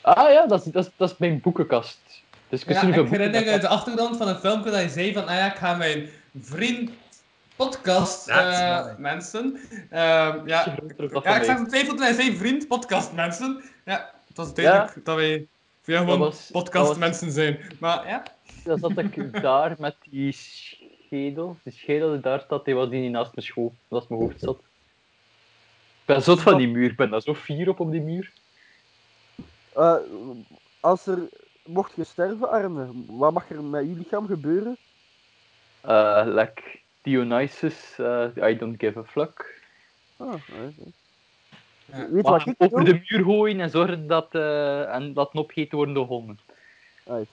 Ah 0.00 0.30
ja, 0.30 0.46
dat 0.46 0.66
is, 0.66 0.72
dat 0.72 0.84
is, 0.84 0.90
dat 0.96 1.10
is 1.10 1.16
mijn 1.18 1.40
boekenkast. 1.40 2.22
Dus 2.48 2.64
ik 2.64 2.68
Ja, 2.68 2.82
ik 2.82 2.94
herinner 3.08 3.44
me 3.44 3.58
de 3.58 3.68
achtergrond 3.68 4.16
van 4.16 4.28
een 4.28 4.38
filmpje 4.38 4.70
dat 4.70 4.82
je 4.82 4.88
zei 4.88 5.12
van, 5.12 5.26
ah 5.26 5.34
ja, 5.34 5.46
ik 5.46 5.56
ga 5.56 5.74
mijn 5.74 6.08
vriend 6.40 6.90
podcast 7.56 8.28
eh, 8.28 8.86
mensen. 8.96 9.60
Ehm, 9.90 10.46
ja, 10.46 10.64
dan 10.64 11.20
ja, 11.22 11.36
ik 11.36 11.44
zag 11.44 11.58
een 11.58 11.66
twijfel 11.66 11.94
toen 11.94 12.02
hij 12.02 12.12
zei 12.12 12.36
vriend 12.36 12.68
podcast 12.68 13.12
mensen. 13.12 13.62
Ja, 13.84 14.10
het 14.36 14.36
was 14.46 14.54
duidelijk 14.54 15.04
dat 15.04 15.16
wij 15.16 15.46
via 15.82 15.98
gewoon 15.98 16.18
was- 16.18 16.48
podcast 16.52 16.72
dat 16.72 16.86
was- 16.88 16.98
mensen 16.98 17.30
zijn. 17.32 17.60
Maar 17.80 18.06
ja, 18.08 18.22
Dan 18.64 18.78
zat 18.78 18.98
ik 18.98 19.42
daar 19.42 19.74
met 19.78 19.96
die 20.10 20.32
schedel. 20.32 21.56
Die 21.62 21.72
schedel 21.72 22.10
die 22.12 22.20
daar 22.20 22.40
staat, 22.40 22.64
die 22.64 22.74
was 22.74 22.88
die 22.90 23.00
niet 23.00 23.10
naast 23.10 23.34
mijn 23.34 23.46
school. 23.46 23.74
Dat 23.88 24.02
is 24.02 24.08
mijn 24.08 24.20
hoofd 24.20 24.40
zat. 24.40 24.56
Ik 26.00 26.08
ben 26.08 26.22
zot 26.22 26.40
van 26.40 26.58
die 26.58 26.68
muur. 26.68 26.90
Ik 26.90 26.96
ben 26.96 27.10
daar 27.10 27.20
zo 27.20 27.34
fier 27.34 27.68
op 27.68 27.80
op 27.80 27.90
die 27.90 28.00
muur. 28.00 28.32
Eh, 29.72 29.94
als 30.80 31.06
er 31.06 31.18
mocht 31.64 31.92
je 31.94 32.04
sterven, 32.04 32.50
Arne, 32.50 32.90
wat 33.06 33.32
mag 33.32 33.50
er 33.50 33.62
met 33.64 33.82
je 33.84 33.94
lichaam 33.96 34.26
gebeuren? 34.26 34.76
Eh 35.80 36.22
like 36.26 36.62
Dionysus, 37.02 37.98
eh, 37.98 38.26
I 38.50 38.56
don't 38.58 38.80
give 38.80 38.98
a 38.98 39.04
fuck. 39.04 39.60
Ah, 40.16 40.32
nice, 40.32 40.80
hè. 40.80 40.90
Ja. 41.92 42.08
Weet 42.10 42.22
wat 42.22 42.46
ik 42.46 42.54
over 42.58 42.84
doe? 42.84 42.94
de 42.94 43.04
muur 43.08 43.24
gooien 43.24 43.60
en 43.60 43.70
zorgen 43.70 44.06
dat, 44.06 44.28
eh 44.34 44.94
en 44.94 45.12
dat 45.12 45.32
opgegeten 45.34 45.76
worden 45.76 45.94
door 45.94 46.06
honden. 46.06 46.38
Uit. 47.06 47.28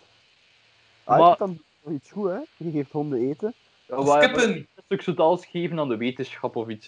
Ah, 1.03 1.19
Maar- 1.19 1.37
dan 1.37 1.59
nog 1.83 1.93
iets 1.93 2.11
goed, 2.11 2.29
hè? 2.29 2.37
Je 2.57 2.71
geeft 2.71 2.91
honden 2.91 3.29
eten. 3.29 3.53
Waar- 3.85 4.23
skippen. 4.23 4.67
Een 4.87 4.99
stuk 4.99 5.45
geven 5.45 5.79
aan 5.79 5.89
de 5.89 5.97
wetenschap 5.97 6.55
of 6.55 6.67
iets. 6.67 6.87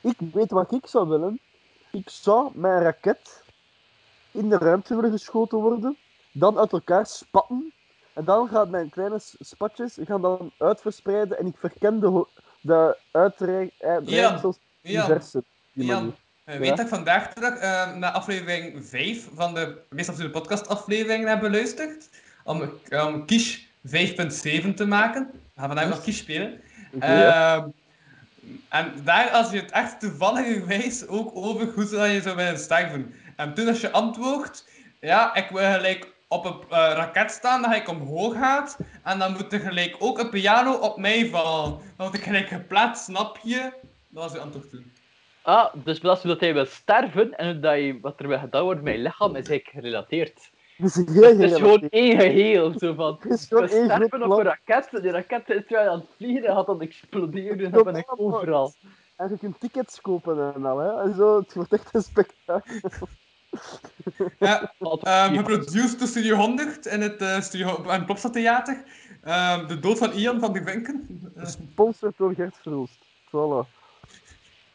Ik 0.00 0.16
weet 0.32 0.50
wat 0.50 0.72
ik 0.72 0.86
zou 0.86 1.08
willen. 1.08 1.40
Ik 1.90 2.10
zou 2.10 2.50
met 2.54 2.70
een 2.70 2.82
raket 2.82 3.42
in 4.30 4.48
de 4.48 4.58
ruimte 4.58 4.94
willen 4.94 5.10
geschoten 5.10 5.58
worden, 5.58 5.96
dan 6.32 6.58
uit 6.58 6.72
elkaar 6.72 7.06
spatten, 7.06 7.72
en 8.12 8.24
dan 8.24 8.48
gaan 8.48 8.70
mijn 8.70 8.90
kleine 8.90 9.18
spatjes 9.40 9.98
gaan 10.04 10.20
dan 10.20 10.50
uitverspreiden 10.58 11.38
en 11.38 11.46
ik 11.46 11.56
verken 11.56 12.00
de, 12.00 12.26
de 12.60 12.96
uitbreidsels 13.10 14.58
Ian, 14.82 15.06
diverse. 15.06 15.44
die 15.72 15.84
Ian, 15.84 15.96
manier. 15.96 16.12
eh, 16.12 16.18
Ja. 16.52 16.58
weet 16.58 16.68
dat 16.68 16.80
ik 16.80 16.88
vandaag 16.88 17.32
terug 17.32 17.54
eh, 17.54 17.94
naar 17.94 18.10
aflevering 18.10 18.86
5 18.86 19.28
van 19.34 19.54
de 19.54 19.78
meest 19.90 20.08
absurde 20.08 20.30
podcast 20.30 20.68
aflevering 20.68 21.28
heb 21.28 21.40
beluisterd? 21.40 22.08
Om, 22.44 22.70
om 22.90 23.26
Kies 23.26 23.66
5.7 23.66 24.74
te 24.74 24.86
maken. 24.86 25.30
We 25.32 25.60
gaan 25.60 25.66
vandaag 25.66 25.88
nog 25.88 26.02
Kies 26.02 26.18
spelen. 26.18 26.60
Ehm, 27.00 27.68
en 28.68 28.92
daar, 29.04 29.30
als 29.30 29.50
je 29.50 29.56
het 29.56 29.70
echt 29.70 30.00
toevallig 30.00 31.06
ook 31.08 31.30
over 31.34 31.66
hoe 31.74 31.86
zou 31.86 32.06
je 32.06 32.20
zou 32.20 32.36
willen 32.36 32.58
sterven. 32.58 33.14
En 33.36 33.54
toen 33.54 33.68
als 33.68 33.80
je 33.80 33.90
antwoordt, 33.90 34.68
ja, 35.00 35.34
ik 35.34 35.48
wil 35.50 35.72
gelijk 35.72 36.12
op 36.28 36.44
een 36.44 36.60
eh, 36.70 36.92
raket 36.94 37.30
staan, 37.30 37.62
dat 37.62 37.74
ik 37.74 37.88
omhoog 37.88 38.34
gaat. 38.34 38.76
En 39.02 39.18
dan 39.18 39.32
moet 39.32 39.52
er 39.52 39.60
gelijk 39.60 39.96
ook 39.98 40.18
een 40.18 40.30
piano 40.30 40.72
op 40.72 40.98
mij 40.98 41.28
vallen. 41.28 41.70
Dan 41.70 42.06
word 42.06 42.14
ik 42.14 42.22
gelijk 42.22 42.48
geplaatst, 42.48 43.04
snap 43.04 43.38
je? 43.42 43.72
Dat 44.08 44.22
was 44.22 44.32
je 44.32 44.38
antwoord 44.38 44.70
toen. 44.70 44.92
Ah, 45.48 45.74
dus 45.74 46.00
dat 46.00 46.16
is 46.16 46.22
hoe 46.22 46.32
dat 46.32 46.40
hij 46.40 46.54
wil 46.54 46.66
sterven 46.66 47.36
en 47.38 47.60
dat 47.60 47.74
je, 47.76 47.98
wat 48.00 48.20
er 48.20 48.28
wil 48.28 48.38
gedaan 48.38 48.64
wordt 48.64 48.82
met 48.82 48.94
je 48.94 49.00
lichaam 49.00 49.28
is 49.28 49.34
eigenlijk 49.34 49.68
gerelateerd. 49.68 50.50
Dus 50.76 50.94
heel 50.94 51.22
Het 51.22 51.40
is 51.40 51.56
gewoon 51.56 51.88
één 51.88 52.20
geheel. 52.20 52.78
Zo 52.78 52.94
van, 52.94 53.18
Het 53.20 53.32
is 53.32 53.48
we 53.48 53.56
gewoon 53.56 53.68
één 53.68 53.90
groot 53.90 54.06
sterven 54.06 54.22
op 54.32 54.38
een 54.38 54.44
raket, 54.44 54.88
en 54.92 55.02
die 55.02 55.10
raket 55.10 55.50
is 55.50 55.62
terwijl 55.66 55.90
aan 55.90 55.98
het 55.98 56.08
vliegen 56.16 56.44
en 56.44 56.54
gaat 56.54 56.66
dan 56.66 56.80
exploderen 56.80 57.64
en 57.64 57.70
dan 57.70 57.84
ben 57.84 57.96
ik 57.96 58.20
overal. 58.20 58.72
En 59.16 59.28
je 59.28 59.38
kunt 59.38 59.60
tickets 59.60 60.00
kopen 60.00 60.54
en 60.54 60.66
al, 60.66 60.78
hè. 60.78 61.02
En 61.02 61.14
zo, 61.14 61.38
het 61.38 61.54
wordt 61.54 61.72
echt 61.72 61.94
een 61.94 62.02
spektakel. 62.02 63.08
Ja, 64.38 64.72
die- 65.28 65.96
door 65.96 66.08
Studio 66.08 66.36
100 66.36 66.86
in 66.86 67.00
het 67.00 67.22
uh, 67.22 67.40
studio, 67.40 67.82
aan 67.86 67.90
het 67.90 68.04
Plopsa 68.04 68.30
Theater. 68.30 68.82
Ehm, 69.22 69.66
de 69.66 69.78
dood 69.78 69.98
van 69.98 70.12
Ian 70.12 70.40
van 70.40 70.52
de 70.52 70.62
Vinken. 70.62 71.22
Eh, 71.36 71.42
Gesponsord 71.42 72.16
door 72.16 72.34
Gert 72.34 72.56
Verhulst. 72.62 72.98
Voilà. 73.26 73.77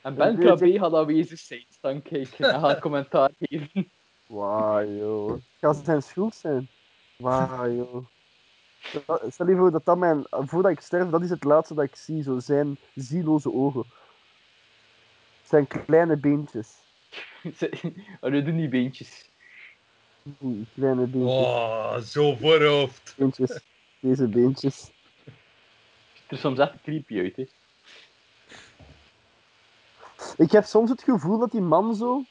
En 0.04 0.16
Ben 0.16 0.38
Krabbe 0.40 0.72
gaat 0.80 0.94
aanwezig 0.94 1.40
zijn, 1.40 1.66
dan 1.82 2.02
kijken 2.02 2.54
en 2.54 2.60
gaat 2.60 2.80
commentaar 2.80 3.30
geven. 3.40 3.90
Wauw, 4.28 4.86
joh. 4.86 5.42
Gaat 5.60 5.76
het 5.76 5.86
zijn 5.86 6.02
schuld 6.04 6.36
zijn? 6.36 6.68
Wauw, 7.16 7.72
joh. 7.72 8.06
Dat- 9.06 9.24
Stel 9.30 9.50
je 9.50 9.56
voor 9.56 9.72
dat 9.72 9.86
dat 9.86 9.98
mijn... 9.98 10.26
Voordat 10.30 10.72
ik 10.72 10.80
sterf, 10.80 11.10
dat 11.10 11.22
is 11.24 11.30
het 11.30 11.44
laatste 11.44 11.74
dat 11.74 11.84
ik 11.84 11.96
zie. 11.96 12.24
Zo 12.24 12.40
zijn 12.40 12.78
zieloze 12.96 13.54
ogen. 13.54 13.86
Zijn 15.44 15.68
kleine 15.68 16.18
beentjes. 16.18 16.70
Oh, 18.22 18.30
nu 18.32 18.44
doen 18.44 18.56
die 18.58 18.68
beentjes. 18.68 19.30
Kleine 20.76 21.06
beentjes. 21.08 21.32
Oh, 21.46 21.98
zo 21.98 22.36
voorhoofd. 22.36 23.14
beentjes. 23.18 23.60
Deze 24.00 24.28
beentjes. 24.28 24.92
Ziet 26.14 26.32
er 26.32 26.38
soms 26.38 26.60
echt 26.60 26.82
creepy 26.84 27.20
uit, 27.20 27.36
hè. 27.36 27.46
Ik 30.38 30.52
heb 30.52 30.64
soms 30.66 30.90
het 30.90 31.04
gevoel 31.04 31.38
dat 31.38 31.52
die 31.52 31.62
man 31.62 31.96
zo... 31.96 32.24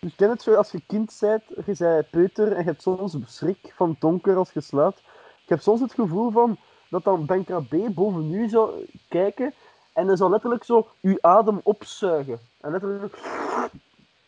Je 0.00 0.12
kent 0.16 0.30
het 0.30 0.42
zo 0.42 0.54
als 0.54 0.70
je 0.70 0.82
kind 0.86 1.16
bent, 1.20 1.42
je 1.66 1.74
bent 1.78 2.10
peuter 2.10 2.52
en 2.52 2.58
je 2.58 2.64
hebt 2.64 2.82
soms 2.82 3.16
schrik 3.26 3.72
van 3.74 3.88
het 3.88 4.00
donker 4.00 4.36
als 4.36 4.52
je 4.52 4.60
slaapt. 4.60 4.98
Ik 5.42 5.48
heb 5.48 5.60
soms 5.60 5.80
het 5.80 5.92
gevoel 5.92 6.30
van 6.30 6.58
dat 6.88 7.04
dan 7.04 7.26
Ben 7.26 7.44
Krabbe 7.44 7.90
boven 7.90 8.32
u 8.32 8.48
zou 8.48 8.86
kijken 9.08 9.54
en 9.92 10.06
hij 10.06 10.16
zou 10.16 10.30
letterlijk 10.30 10.64
zo 10.64 10.88
uw 11.00 11.18
adem 11.20 11.60
opzuigen. 11.62 12.40
En 12.60 12.70
letterlijk... 12.70 13.18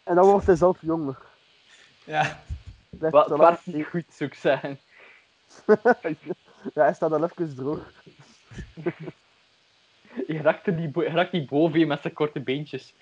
En 0.03 0.15
dan 0.15 0.25
wordt 0.25 0.47
hij 0.47 0.57
zelf 0.57 0.79
jonger. 0.81 1.19
ja. 2.05 2.41
Blijft 2.91 3.17
Wat 3.17 3.39
werkt 3.39 3.67
niet 3.67 3.87
goed, 3.87 4.21
ik 4.21 4.35
zeggen. 4.35 4.79
ja, 6.75 6.83
hij 6.83 6.95
staat 6.95 7.13
al 7.13 7.25
even 7.25 7.55
droog. 7.55 7.93
Je 10.27 10.43
raakt, 10.43 10.67
niet, 10.67 10.93
bo- 10.93 11.03
je 11.03 11.09
raakt 11.09 11.33
niet 11.33 11.49
boven 11.49 11.79
je 11.79 11.87
met 11.87 12.01
zijn 12.01 12.15
korte 12.15 12.41
beentjes. 12.41 12.95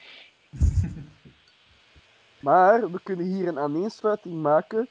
Maar 2.38 2.90
we 2.90 3.00
kunnen 3.02 3.26
hier 3.26 3.48
een 3.48 3.58
aaneensluiting 3.58 4.34
maken. 4.42 4.88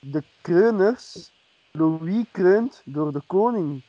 De 0.00 0.22
kreuners, 0.40 1.30
Louis 1.72 2.24
kreunt 2.32 2.82
door 2.84 3.12
de 3.12 3.22
koning. 3.26 3.82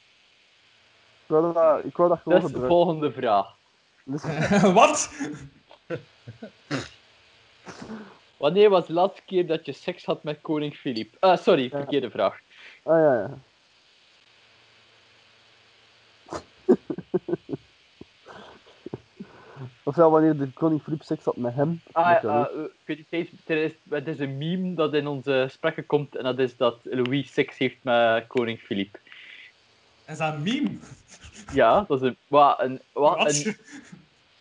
Ik 1.23 1.27
wou 1.27 1.53
dat, 1.53 1.85
ik 1.85 1.97
wou 1.97 2.09
dat 2.09 2.19
gewoon 2.19 2.41
Dat 2.41 2.49
is 2.49 2.55
de 2.55 2.67
volgende 2.67 3.11
vraag. 3.11 3.55
Dus, 4.03 4.23
Wat? 4.79 5.11
Wanneer 8.37 8.69
was 8.69 8.87
de 8.87 8.93
laatste 8.93 9.21
keer 9.25 9.47
dat 9.47 9.65
je 9.65 9.71
seks 9.71 10.05
had 10.05 10.23
met 10.23 10.41
koning 10.41 10.75
Filip? 10.75 11.15
Ah, 11.19 11.37
sorry, 11.37 11.69
verkeerde 11.69 12.09
vraag. 12.09 12.39
ah 12.83 12.97
ja, 12.97 13.13
ja. 13.13 13.37
Ofwel 19.89 20.09
wanneer 20.09 20.37
de 20.37 20.53
koning 20.53 20.81
Filip 20.81 21.03
seks 21.03 21.23
had 21.23 21.37
met 21.37 21.55
hem. 21.55 21.81
Ah, 21.91 22.21
kan 22.21 22.29
ah, 22.29 22.45
eh, 22.55 22.63
ik 22.85 23.05
weet 23.09 23.31
niet, 23.31 23.31
er 23.45 23.63
is, 23.63 23.71
het 23.89 24.07
is 24.07 24.19
een 24.19 24.37
meme 24.37 24.73
dat 24.73 24.93
in 24.93 25.07
onze 25.07 25.43
gesprekken 25.45 25.85
komt 25.85 26.15
en 26.15 26.23
dat 26.23 26.39
is 26.39 26.57
dat 26.57 26.77
Louis 26.83 27.33
seks 27.33 27.57
heeft 27.57 27.75
met 27.81 28.27
koning 28.27 28.59
Filip. 28.59 28.99
Is 30.05 30.17
dat 30.17 30.33
een 30.33 30.43
meme? 30.43 30.69
Ja, 31.53 31.85
dat 31.87 32.01
is 32.01 32.07
een... 32.07 32.17
Wat, 32.27 32.59
een, 32.59 32.81
wat, 32.91 33.33
een, 33.33 33.55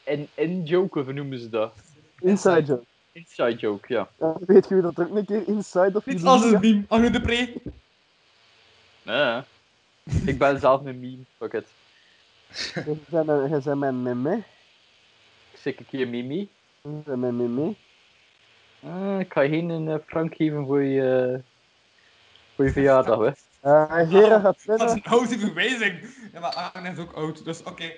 een 0.05 0.29
in-joke, 0.35 0.99
of 0.99 1.13
noemen 1.13 1.39
ze 1.39 1.49
dat? 1.49 1.73
Inside 2.21 2.63
joke. 2.63 2.85
Inside 3.13 3.55
joke, 3.55 3.93
ja. 3.93 4.09
Ja, 4.19 4.37
weet 4.47 4.69
je 4.69 4.75
wie 4.75 4.83
dat 4.83 4.99
er 4.99 5.09
ook 5.11 5.17
een 5.17 5.25
keer 5.25 5.49
inside 5.49 5.93
of 5.95 6.07
Niet 6.07 6.15
iets 6.15 6.25
als 6.25 6.45
een 6.45 6.61
meme. 6.61 6.85
Arno 6.89 7.11
de 7.11 7.21
Pre. 7.21 7.55
Nee, 9.03 9.43
ik 10.27 10.39
ben 10.39 10.61
zelf 10.61 10.85
een 10.85 11.01
meme, 11.01 11.23
fuck 11.37 11.53
it. 11.53 11.67
Je 12.75 12.97
bent 13.11 13.27
mijn- 13.27 13.49
je 13.49 14.43
meme. 15.65 15.77
Ik 15.77 15.79
een 15.79 15.87
keer 15.91 16.09
mimi. 16.09 16.49
Mijn 17.05 17.37
meme. 17.37 17.75
Ah, 18.83 19.21
ik 19.21 19.33
ga 19.33 19.41
geen 19.49 19.89
eh, 19.89 19.95
frank 20.07 20.35
geven 20.35 20.67
voor 20.67 20.83
je, 20.83 21.41
voor 22.55 22.65
je 22.65 22.73
verjaardag, 22.73 23.19
hè. 23.19 23.31
Eh 23.61 24.09
Gera 24.09 24.41
gaat 24.41 24.43
Dat 24.43 24.57
is 24.57 24.63
verder. 24.63 24.91
een 24.91 25.03
oude 25.03 25.39
verwijzing. 25.39 26.01
Ja, 26.33 26.41
maar 26.41 26.53
Arne 26.53 26.91
is 26.91 26.99
ook 26.99 27.13
oud, 27.13 27.45
dus 27.45 27.63
oké. 27.63 27.93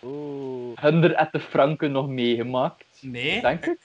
Oh. 0.00 0.76
Hebben 0.76 1.02
er 1.02 1.16
at 1.16 1.32
de 1.32 1.40
Franken 1.40 1.92
nog 1.92 2.08
meegemaakt? 2.08 2.84
Nee. 3.00 3.40
Denk 3.40 3.66
ik? 3.66 3.78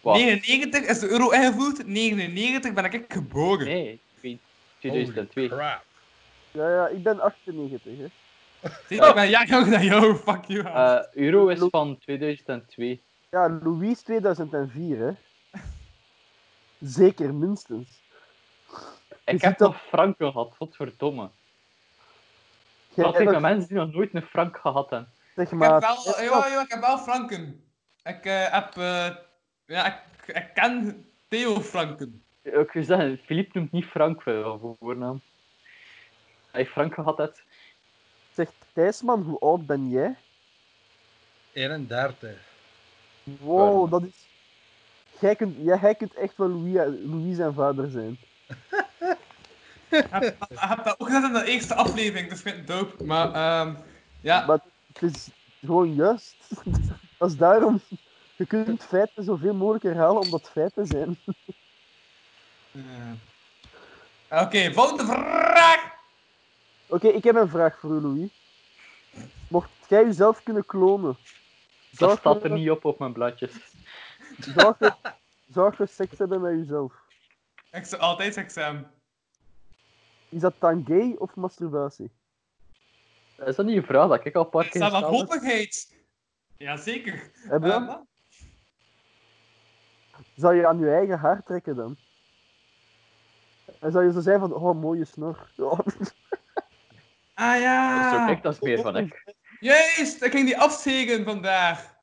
Wat? 0.00 0.16
99 0.16 0.80
is 0.84 0.98
de 0.98 1.08
euro 1.08 1.30
ingevoerd, 1.30 1.86
99 1.86 2.72
ben 2.72 2.84
ik 2.84 3.04
geboren. 3.08 3.66
Nee, 3.66 3.92
ik 3.92 4.00
weet 4.20 4.38
2002. 4.78 5.48
Holy 5.48 5.60
crap. 5.60 5.84
Ja, 6.50 6.74
ja, 6.74 6.86
ik 6.88 7.02
ben 7.02 7.20
98, 7.20 7.96
hè. 7.98 8.06
Zie 8.88 9.00
je, 9.00 9.06
ik 9.08 9.14
ben 9.14 9.28
jaar 9.28 9.46
jonger 9.48 9.70
dan 9.70 9.84
jou, 9.84 10.14
fuck 10.16 10.44
you. 10.44 10.66
Eh, 10.66 10.98
euro 11.12 11.48
is 11.48 11.58
van 11.70 11.98
2002. 11.98 13.02
Ja, 13.30 13.58
Louise 13.62 14.02
2004, 14.02 14.98
hè. 14.98 15.10
Zeker, 16.78 17.34
minstens. 17.34 18.00
Je 19.08 19.32
Ik 19.32 19.40
heb 19.40 19.58
dat- 19.58 19.68
nog 19.72 19.82
franken 19.82 20.32
gehad, 20.32 20.54
godverdomme. 20.56 21.30
Jij 22.94 23.04
Dat 23.04 23.18
ik 23.18 23.24
nog- 23.24 23.32
met 23.32 23.40
mensen 23.42 23.68
die 23.68 23.76
nog 23.78 23.92
nooit 23.92 24.14
een 24.14 24.22
frank 24.22 24.56
gehad 24.56 24.90
hebben. 24.90 25.08
Zeg 25.34 25.44
ik, 25.44 25.50
heb 25.50 25.58
maar. 25.58 25.80
wel, 25.80 26.20
ja, 26.22 26.46
ja, 26.46 26.60
ik 26.62 26.70
heb 26.70 26.80
wel 26.80 26.98
franken. 26.98 27.64
Ik 28.04 28.24
eh, 28.24 28.52
heb, 28.52 28.76
eh, 28.76 29.16
ja, 29.66 29.86
ik, 29.86 30.34
ik 30.36 30.50
ken 30.54 31.06
Theo 31.28 31.60
Franken. 31.60 32.22
Ik 32.42 32.70
wil 32.72 32.84
zeggen, 32.84 33.20
Philippe 33.24 33.58
noemt 33.58 33.72
niet 33.72 33.84
Frank 33.84 34.22
voor 34.22 34.76
voornaam. 34.80 35.20
Hij 36.50 36.66
Frank 36.66 36.94
gehad 36.94 37.18
heeft. 37.18 37.42
Zeg, 38.40 38.52
Thijsman, 38.72 39.22
hoe 39.22 39.38
oud 39.38 39.66
ben 39.66 39.88
jij? 39.88 40.16
31. 41.52 42.30
Wow, 43.22 43.90
dat 43.90 44.02
is... 44.02 44.26
Jij 45.18 45.36
kunt, 45.36 45.56
jij, 45.56 45.78
jij 45.80 45.94
kunt 45.94 46.14
echt 46.14 46.36
wel 46.36 46.48
Louis, 46.48 46.98
Louis 47.04 47.36
zijn 47.36 47.54
vader 47.54 47.90
zijn. 47.90 48.18
Ik 49.88 50.06
heb, 50.10 50.22
ik 50.22 50.58
heb 50.58 50.84
dat 50.84 51.00
ook 51.00 51.06
gezet 51.06 51.22
in 51.22 51.32
de 51.32 51.44
eerste 51.44 51.74
aflevering, 51.74 52.28
dus 52.28 52.38
ik 52.38 52.44
vind 52.44 52.56
het 52.56 52.66
dope. 52.66 53.04
Maar, 53.04 53.32
ehm, 53.32 53.74
ja. 54.20 54.46
Maar 54.46 54.60
het 54.92 55.02
is 55.02 55.28
gewoon 55.60 55.94
juist. 55.94 56.36
Dat 57.18 57.30
is 57.30 57.36
daarom... 57.36 57.80
Je 58.36 58.46
kunt 58.46 58.84
feiten 58.84 59.24
zoveel 59.24 59.54
mogelijk 59.54 59.84
herhalen 59.84 60.22
omdat 60.22 60.50
feiten 60.50 60.86
zijn. 60.86 61.18
Eh. 62.72 64.42
Oké, 64.42 64.72
volgende 64.72 65.04
vraag. 65.04 65.89
Oké, 66.90 67.08
ik 67.08 67.24
heb 67.24 67.34
een 67.36 67.48
vraag 67.48 67.78
voor 67.78 67.90
u, 67.90 68.00
Louis. 68.00 68.30
Mocht 69.48 69.70
jij 69.88 70.04
jezelf 70.04 70.42
kunnen 70.42 70.66
klonen, 70.66 71.16
Dat 71.90 72.18
staat 72.18 72.42
je, 72.42 72.48
er 72.48 72.54
niet 72.58 72.70
op 72.70 72.84
op 72.84 72.98
mijn 72.98 73.12
bladjes. 73.12 73.52
zou 74.40 74.74
je, 74.78 74.94
zou 75.54 75.74
je 75.78 75.86
seks 75.86 76.18
hebben 76.18 76.40
met 76.40 76.52
jezelf? 76.58 76.92
Ik 77.70 77.84
zou 77.84 78.02
altijd 78.02 78.36
examen. 78.36 78.90
Is 80.28 80.40
dat 80.40 80.54
dan 80.58 80.84
gay 80.86 81.14
of 81.18 81.34
masturbatie? 81.34 82.10
Is 83.44 83.56
dat 83.56 83.66
niet 83.66 83.76
een 83.76 83.82
vraag 83.84 84.08
dat 84.08 84.24
ik 84.24 84.34
al 84.34 84.44
een 84.44 84.50
paar 84.50 84.64
Is 84.64 84.70
keer 84.70 84.80
dat 84.80 84.90
gesteld 84.92 85.10
heb? 85.10 85.20
wanhopigheid? 85.28 85.96
Jazeker. 86.56 87.30
Heb 87.34 87.62
je 87.62 87.68
Uh, 87.68 87.86
dat? 87.86 88.02
Zou 90.36 90.54
je 90.54 90.66
aan 90.66 90.78
je 90.78 90.90
eigen 90.90 91.18
haar 91.18 91.42
trekken 91.42 91.76
dan? 91.76 91.96
En 93.80 93.92
zou 93.92 94.04
je 94.04 94.12
zo 94.12 94.20
zijn 94.20 94.40
van, 94.40 94.52
oh, 94.52 94.80
mooie 94.80 95.04
snor. 95.04 95.50
Ja. 95.56 95.76
ah 97.40 97.60
ja. 97.60 98.10
Zo 98.10 98.26
kijk, 98.26 98.42
dat 98.42 98.52
is 98.52 98.60
meer 98.60 98.80
van 98.80 98.96
ik. 98.96 99.34
Juist, 99.60 100.22
ik 100.22 100.30
ging 100.30 100.46
die 100.46 100.58
afzegen 100.58 101.24
vandaag. 101.24 101.94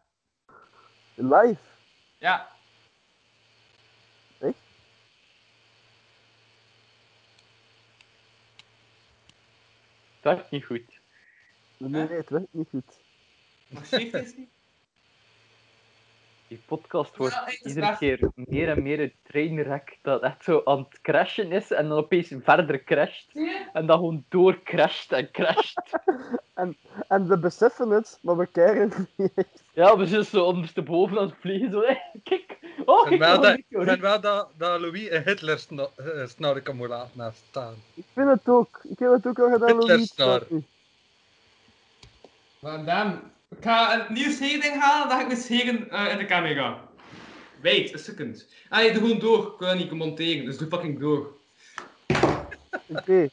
Live. 1.16 1.62
Ja. 2.18 2.56
Dat 10.28 10.36
werkt 10.36 10.52
niet 10.52 10.66
goed. 10.66 11.00
Nee, 11.78 12.08
Hè? 12.08 12.16
het 12.16 12.30
werkt 12.30 12.54
niet 12.54 12.70
goed. 12.70 13.00
Maar 13.68 13.84
is 13.92 14.36
niet? 14.36 14.50
Die 16.48 16.62
podcast 16.66 17.16
wordt 17.18 17.34
Ja, 17.34 17.44
het 17.46 17.60
iedere 17.64 17.86
waar. 17.86 17.98
keer 17.98 18.32
meer 18.36 18.70
en 18.70 18.84
meer 18.84 19.00
een 19.00 19.14
trainwreck 19.24 19.98
dat 20.02 20.22
echt 20.22 20.44
zo 20.44 20.62
aan 20.66 20.88
het 20.90 21.02
crashen 21.02 21.52
is 21.52 21.72
en 21.72 21.88
dan 21.88 21.98
opeens 21.98 22.34
verder 22.44 22.84
crasht. 22.84 23.32
En 23.74 23.86
dan 23.86 23.98
gewoon 23.98 24.26
doorcrasht 24.30 25.12
en 25.12 25.32
crasht. 25.32 25.80
En 27.08 27.28
we 27.28 27.38
beseffen 27.40 27.90
het, 27.90 28.20
maar 28.22 28.38
we 28.38 28.48
keren 28.48 28.90
het 28.90 29.08
niet. 29.16 29.48
Ja, 29.74 29.98
we 29.98 30.06
zijn 30.06 30.26
zo 30.26 30.44
ondersteboven 30.46 31.18
aan 31.20 31.26
het 31.28 31.36
vliegen. 31.40 31.72
Zo, 31.72 31.82
kijk. 32.24 32.58
Oh, 32.86 33.12
Ik 33.12 33.20
kijk 33.20 33.32
vind 33.70 34.00
wel, 34.00 34.20
dat, 34.22 34.22
wel 34.22 34.48
dat 34.58 34.80
Louis 34.80 35.10
een 35.10 35.24
Hitler-snorken 35.24 36.76
moet 36.76 36.88
laten 36.88 37.34
staan. 37.50 37.74
Ik 37.94 38.06
vind 38.14 38.30
het 38.30 38.50
ook. 38.50 38.80
Ik 38.90 39.00
heb 39.00 39.12
het 39.12 39.28
ook 39.28 39.40
al 39.40 39.52
gedaan, 39.52 39.76
Louis. 39.76 40.14
Maar 42.60 42.86
dan, 42.86 43.20
ik 43.50 43.64
ga 43.64 43.94
een 44.08 44.14
nieuw 44.14 44.32
zeging 44.32 44.80
halen, 44.82 45.08
dan 45.08 45.18
ga 45.18 45.22
ik 45.22 45.28
mijn 45.28 45.40
zegen 45.40 45.90
eh, 45.90 46.12
in 46.12 46.18
de 46.18 46.26
camera. 46.26 46.82
Wait, 47.62 47.94
a 47.94 47.98
second. 47.98 48.48
Ah, 48.70 48.84
je 48.84 48.92
doet 48.92 49.02
gewoon 49.02 49.20
door. 49.20 49.40
Ik 49.46 49.60
wil 49.60 49.68
dat 49.68 49.78
niet 49.78 49.92
monteren, 49.92 50.46
dus 50.46 50.58
doe 50.58 50.68
fucking 50.68 51.00
door. 51.00 51.36
Oké. 52.88 53.30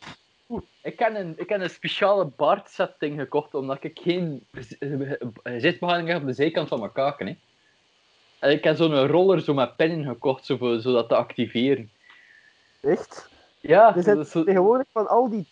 Ik 0.83 0.99
heb 0.99 1.15
een, 1.15 1.35
ik 1.37 1.49
heb 1.49 1.61
een 1.61 1.71
speciale 1.71 2.25
baardsetting 2.37 3.19
gekocht 3.21 3.55
omdat 3.55 3.85
ik 3.85 3.99
geen 4.03 4.47
zitbehandeling 5.59 6.09
heb 6.09 6.21
op 6.21 6.27
de 6.27 6.33
zijkant 6.33 6.69
van 6.69 6.79
mijn 6.79 6.93
kaken. 6.93 7.27
Hè. 7.27 7.37
En 8.39 8.51
ik 8.51 8.65
heb 8.65 8.77
zo'n 8.77 9.07
roller 9.07 9.41
zo 9.41 9.55
met 9.55 9.77
pennen 9.77 10.05
gekocht, 10.05 10.45
zo 10.47 10.57
voor, 10.57 10.81
zodat 10.81 11.09
te 11.09 11.15
activeren. 11.17 11.91
Echt? 12.81 13.29
Ja, 13.61 13.97
Er 13.97 14.03
zijn 14.03 14.25
zo- 14.25 14.45
tegenwoordig 14.45 14.87
van 14.93 15.09
al 15.09 15.29
die 15.31 15.47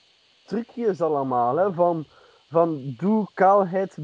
trucjes 0.46 1.00
allemaal, 1.00 1.56
hè. 1.56 1.72
Van, 1.72 2.06
van 2.50 2.94
doe 2.98 3.26
kaalheid, 3.34 3.96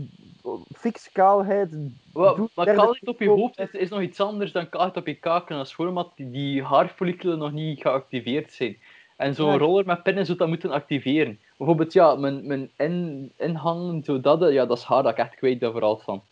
fix 0.76 1.12
kaalheid. 1.12 1.70
Maar 2.12 2.34
kaalheid 2.54 3.06
op 3.08 3.20
je 3.20 3.28
hoofd 3.28 3.58
is, 3.58 3.70
is 3.70 3.88
nog 3.88 4.00
iets 4.00 4.20
anders 4.20 4.52
dan 4.52 4.68
kaalheid 4.68 4.96
op 4.96 5.06
je 5.06 5.14
kaken. 5.14 5.56
Dat 5.56 5.66
is 5.66 5.74
gewoon 5.74 5.90
omdat 5.90 6.12
die, 6.16 6.62
haarfollicelen 6.62 7.38
nog 7.38 7.52
niet 7.52 7.80
geactiveerd 7.80 8.52
zijn. 8.52 8.78
En 9.16 9.34
zo'n 9.34 9.50
Ja. 9.50 9.56
roller 9.58 9.86
met 9.86 10.02
pinnen 10.02 10.26
zou 10.26 10.38
dat 10.38 10.48
moeten 10.48 10.70
activeren. 10.70 11.38
Bijvoorbeeld, 11.56 11.92
ja, 11.92 12.14
mijn, 12.14 12.46
mijn 12.46 12.70
in, 12.76 13.32
inhangen, 13.36 14.02
zo 14.04 14.20
dat, 14.20 14.42
eh, 14.42 14.52
ja, 14.52 14.66
dat 14.66 14.78
is 14.78 14.84
haar 14.84 15.02
dat 15.02 15.12
ik 15.12 15.18
echt 15.18 15.34
kwijt 15.34 15.58
ben 15.58 15.72
vooral 15.72 15.96
van. 15.98 16.22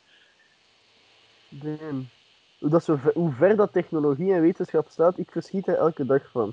Damn. 1.49 2.09
Hoe, 2.59 2.71
dat 2.71 2.85
zo 2.85 2.97
ver, 2.97 3.13
hoe 3.15 3.33
ver 3.33 3.57
dat 3.57 3.73
technologie 3.73 4.33
en 4.33 4.41
wetenschap 4.41 4.89
staat, 4.89 5.19
ik 5.19 5.31
verschiet 5.31 5.69
er 5.69 5.77
elke 5.77 6.07
dag 6.07 6.31
van. 6.31 6.53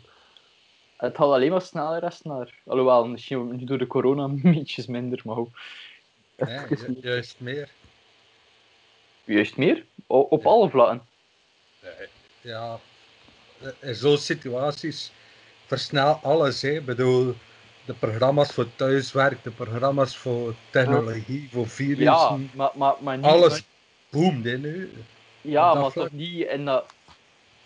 Het 0.98 1.18
gaat 1.18 1.28
alleen 1.28 1.52
maar 1.52 1.62
sneller 1.62 2.04
en 2.04 2.12
sneller. 2.12 2.54
Alhoewel, 2.66 3.08
misschien 3.08 3.56
nu 3.56 3.64
door 3.64 3.78
de 3.78 3.88
corona 3.88 4.30
ietsjes 4.52 4.88
minder, 4.88 5.22
maar 5.24 5.36
hoe. 5.36 5.48
Ja, 6.36 6.66
ju- 6.70 6.98
juist 7.02 7.40
meer. 7.40 7.70
Juist 9.24 9.58
meer? 9.58 9.86
O- 10.08 10.20
op 10.20 10.44
Ja. 10.44 10.50
alle 10.50 10.70
vlakken. 10.70 11.08
Ja, 12.42 12.80
in 13.80 13.96
zo'n 13.96 14.18
situaties 14.18 15.12
versnel 15.66 16.20
alles. 16.24 16.62
Hè. 16.62 16.70
Ik 16.70 16.86
bedoel, 16.86 17.36
de 17.86 17.94
programma's 17.94 18.52
voor 18.52 18.76
thuiswerk, 18.76 19.44
de 19.44 19.52
programma's 19.52 20.18
voor 20.18 20.54
technologie, 20.70 21.50
voor 21.52 21.64
Ja, 21.64 21.70
virussen, 21.70 22.50
maar, 22.54 22.72
maar, 22.76 22.96
maar 23.00 23.18
niet... 23.18 23.26
alles 23.26 23.64
boomt 24.10 24.46
hè, 24.46 24.58
nu. 24.58 24.92
Ja, 25.42 25.74
maar 25.74 25.92
vlak. 25.92 26.08
toch 26.08 26.18
niet 26.18 26.48
in 26.48 26.66
dat... 26.66 26.94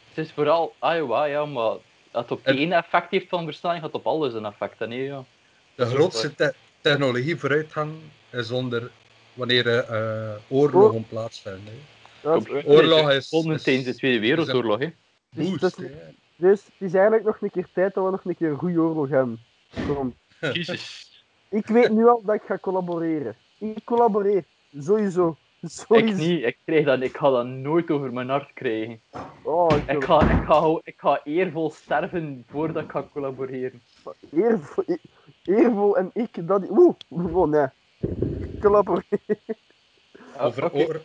Het 0.10 0.26
is 0.26 0.32
vooral 0.32 0.76
Iowa, 0.82 1.26
ja, 1.26 1.46
maar 1.46 1.76
dat 2.12 2.22
het 2.22 2.32
op 2.32 2.46
één 2.46 2.72
effect 2.72 3.12
heeft 3.12 3.30
van 3.30 3.44
versnelling, 3.44 3.84
gaat 3.84 3.94
op 3.94 4.08
alles 4.08 4.34
een 4.34 4.46
effect. 4.46 4.80
Nee, 4.80 5.04
ja. 5.04 5.24
De 5.76 5.86
grootste 5.86 6.36
te 6.36 6.54
technologie 6.82 7.38
vooruitgang 8.30 8.44
is 8.44 8.52
onder 8.52 8.92
wanneer 9.34 9.68
er 9.68 9.84
eh, 9.84 10.36
oorlogen 10.48 11.06
plaatsvinden. 11.10 11.74
Dat 12.22 12.38
is- 12.38 12.44
Computer 12.48 12.72
Oorlog 12.72 13.12
is 13.12 13.32
is- 13.32 13.64
tijdens 13.64 13.86
de 13.86 13.96
Tweede 13.96 14.20
Wereldoorlog, 14.20 14.80
hè. 14.80 14.90
Dus 15.30 15.50
Boost. 15.50 15.78
Dus 16.36 16.64
het 16.64 16.74
is 16.88 16.94
eigenlijk 16.94 17.24
nog 17.26 17.38
een 17.42 17.52
keer 17.52 17.68
tijd 17.74 17.94
dat 17.94 18.04
we 18.06 18.12
nog 18.12 18.26
een 18.26 18.36
keer 18.36 18.50
een 18.50 18.58
goede 18.58 18.80
oorlog 18.80 19.10
hebben. 19.10 19.40
Kom. 19.88 20.16
Jezus. 20.54 21.06
Ik 21.50 21.66
weet 21.68 21.90
nu 21.90 22.08
al 22.08 22.22
dat 22.26 22.36
ik 22.36 22.42
ga 22.46 22.58
collaboreren. 22.58 23.36
Ik 23.58 23.78
collaboreer. 23.84 24.44
Sowieso. 24.80 25.38
Ik 25.62 25.70
Sowieso. 25.70 26.18
niet, 26.24 26.44
ik, 26.44 26.58
krijg 26.66 26.86
dat, 26.86 27.02
ik 27.02 27.18
ga 27.18 27.30
dat 27.30 27.46
nooit 27.46 27.92
over 27.92 28.14
mijn 28.14 28.30
hart 28.30 28.54
krijgen. 28.54 29.02
Oh, 29.44 29.68
ik 29.88 29.92
Ik 29.92 30.04
ga, 30.04 30.22
ik 30.40 30.46
ga, 30.46 30.80
ik 30.84 30.94
ga 30.98 31.22
eervol 31.24 31.72
sterven 31.72 32.44
voordat 32.50 32.84
ik 32.84 32.92
ga 32.92 33.08
collaboreren. 33.14 33.82
Eervol, 34.32 34.84
e- 34.88 34.98
eervol 35.44 35.98
en 35.98 36.10
ik 36.14 36.48
dat. 36.48 36.70
Oeh, 36.70 36.96
oh 37.10 37.48
nee. 37.50 37.66
Collaboreren. 38.62 39.20
Over, 40.40 40.72
oor- 40.74 41.02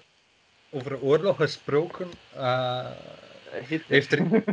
over 0.71 1.01
oorlog 1.01 1.37
gesproken, 1.37 2.09
eh, 2.37 2.87
heeft, 3.87 4.13
er, 4.13 4.45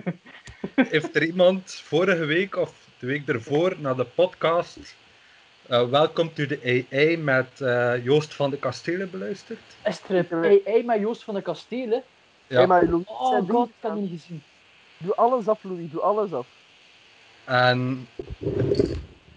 heeft 0.96 1.16
er 1.16 1.24
iemand 1.24 1.72
vorige 1.74 2.26
week 2.26 2.56
of 2.56 2.88
de 3.00 3.06
week 3.06 3.28
ervoor 3.28 3.76
naar 3.80 3.96
de 3.96 4.06
podcast 4.06 4.96
eh 5.68 5.90
Welcome 5.90 6.34
to 6.34 6.46
the 6.46 6.86
AI 6.92 7.18
met 7.18 7.62
eh, 7.62 8.04
Joost 8.06 8.34
van 8.34 8.50
de 8.50 8.58
Kastelen 8.58 9.10
beluisterd? 9.12 9.60
Is 9.86 10.02
er 10.08 10.32
een 10.32 10.62
AI 10.68 10.84
met 10.84 11.00
Joost 11.00 11.24
van 11.24 11.34
de 11.34 11.42
Kastelen? 11.42 12.04
Ja. 12.48 12.58
Hey, 12.58 12.68
maar 12.68 12.86
Louis, 12.86 13.06
Oh 13.08 13.50
god, 13.50 13.68
ik 13.70 13.74
heb 13.80 13.94
niet 13.94 14.10
gezien. 14.22 14.42
Doe 14.98 15.16
alles 15.16 15.48
af, 15.48 15.64
Louis. 15.64 15.92
Doe 15.92 16.02
alles 16.02 16.32
af. 16.34 16.48
En 17.46 18.08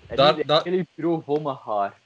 En 0.07 0.17
Dat- 0.17 0.43
dat- 0.47 0.67
een 0.67 0.73
hele 0.73 0.87
bureau 0.95 1.23
vol 1.25 1.41
met 1.41 1.57
haar. 1.65 2.01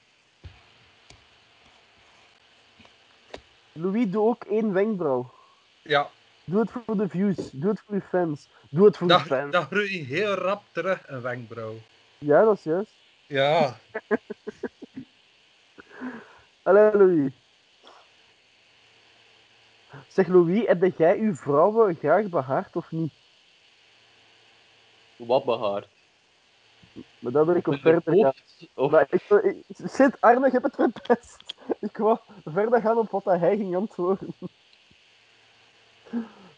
Louis, 3.77 4.11
doe 4.11 4.29
ook 4.29 4.45
één 4.45 4.73
wenkbrauw. 4.73 5.33
ja, 5.83 6.09
Doe 6.45 6.61
het 6.61 6.71
voor 6.71 6.97
de 6.97 7.09
views. 7.09 7.51
Doe 7.51 7.71
het 7.71 7.81
voor 7.87 7.95
je 7.95 8.01
fans. 8.01 8.49
Doe 8.71 8.87
het 8.87 8.97
voor 8.97 9.09
dat, 9.09 9.21
je 9.21 9.27
fans. 9.27 9.53
dat 9.53 9.67
groeit 9.67 9.91
heel 10.07 10.35
rap 10.35 10.63
terug, 10.73 11.09
een 11.09 11.21
wenkbrauw. 11.21 11.75
Ja, 12.19 12.45
dat 12.45 12.57
is 12.57 12.63
juist. 12.63 12.93
Ja, 13.27 13.77
Allee, 16.63 16.97
Louis. 16.97 17.33
Zeg 20.09 20.27
Louis, 20.27 20.67
heb 20.67 20.97
jij 20.99 21.19
uw 21.19 21.35
vrouwen 21.35 21.95
graag 21.95 22.29
behaard 22.29 22.77
of 22.77 22.91
niet? 22.91 23.13
Wat 25.17 25.45
behaard. 25.45 25.89
Maar 27.19 27.33
daar 27.33 27.47
wil 27.47 27.55
ik 27.55 27.67
op 27.67 27.79
verder 27.81 28.17
gaan. 28.17 28.33
Of 28.75 28.91
Maar 28.91 29.07
ik, 29.11 29.23
wil- 29.29 29.45
ik, 29.45 29.57
shit, 29.91 30.21
Arne, 30.21 30.47
je 30.47 30.53
hebt 30.53 30.65
het 30.65 30.75
verpest. 30.75 31.37
Ik 31.81 31.97
wou 31.97 32.19
verder 32.45 32.81
gaan 32.81 32.99
op 32.99 33.11
wat 33.11 33.25
hij 33.25 33.57
ging 33.57 33.77
antwoorden. 33.77 34.35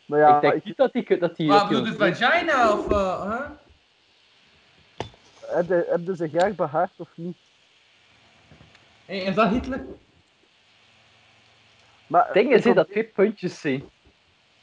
Maar 0.07 0.19
ja, 0.19 0.35
ik 0.35 0.41
denk 0.41 0.55
ik, 0.55 0.65
niet 0.65 0.77
dat 0.77 0.93
die... 0.93 1.19
Dat 1.19 1.37
die, 1.37 1.49
Maar 1.49 1.59
dat 1.59 1.69
die 1.69 1.79
bedoel 1.83 2.05
je 2.05 2.11
ons- 2.11 2.19
vagina 2.19 2.73
of... 2.73 2.91
eh, 2.91 3.23
huh? 3.23 3.51
heb, 5.47 5.69
je, 5.69 5.87
heb 5.89 6.07
je 6.07 6.17
ze 6.17 6.29
graag 6.29 6.55
behaard 6.55 6.93
of 6.97 7.09
niet? 7.15 7.37
Hey, 9.05 9.19
is 9.19 9.35
dat 9.35 9.49
Hitler? 9.49 9.85
Maar, 12.07 12.27
Het 12.27 12.35
hè, 12.35 12.61
wil- 12.61 12.75
dat 12.75 12.89
twee 12.91 13.05
puntjes 13.05 13.61
zijn. 13.61 13.85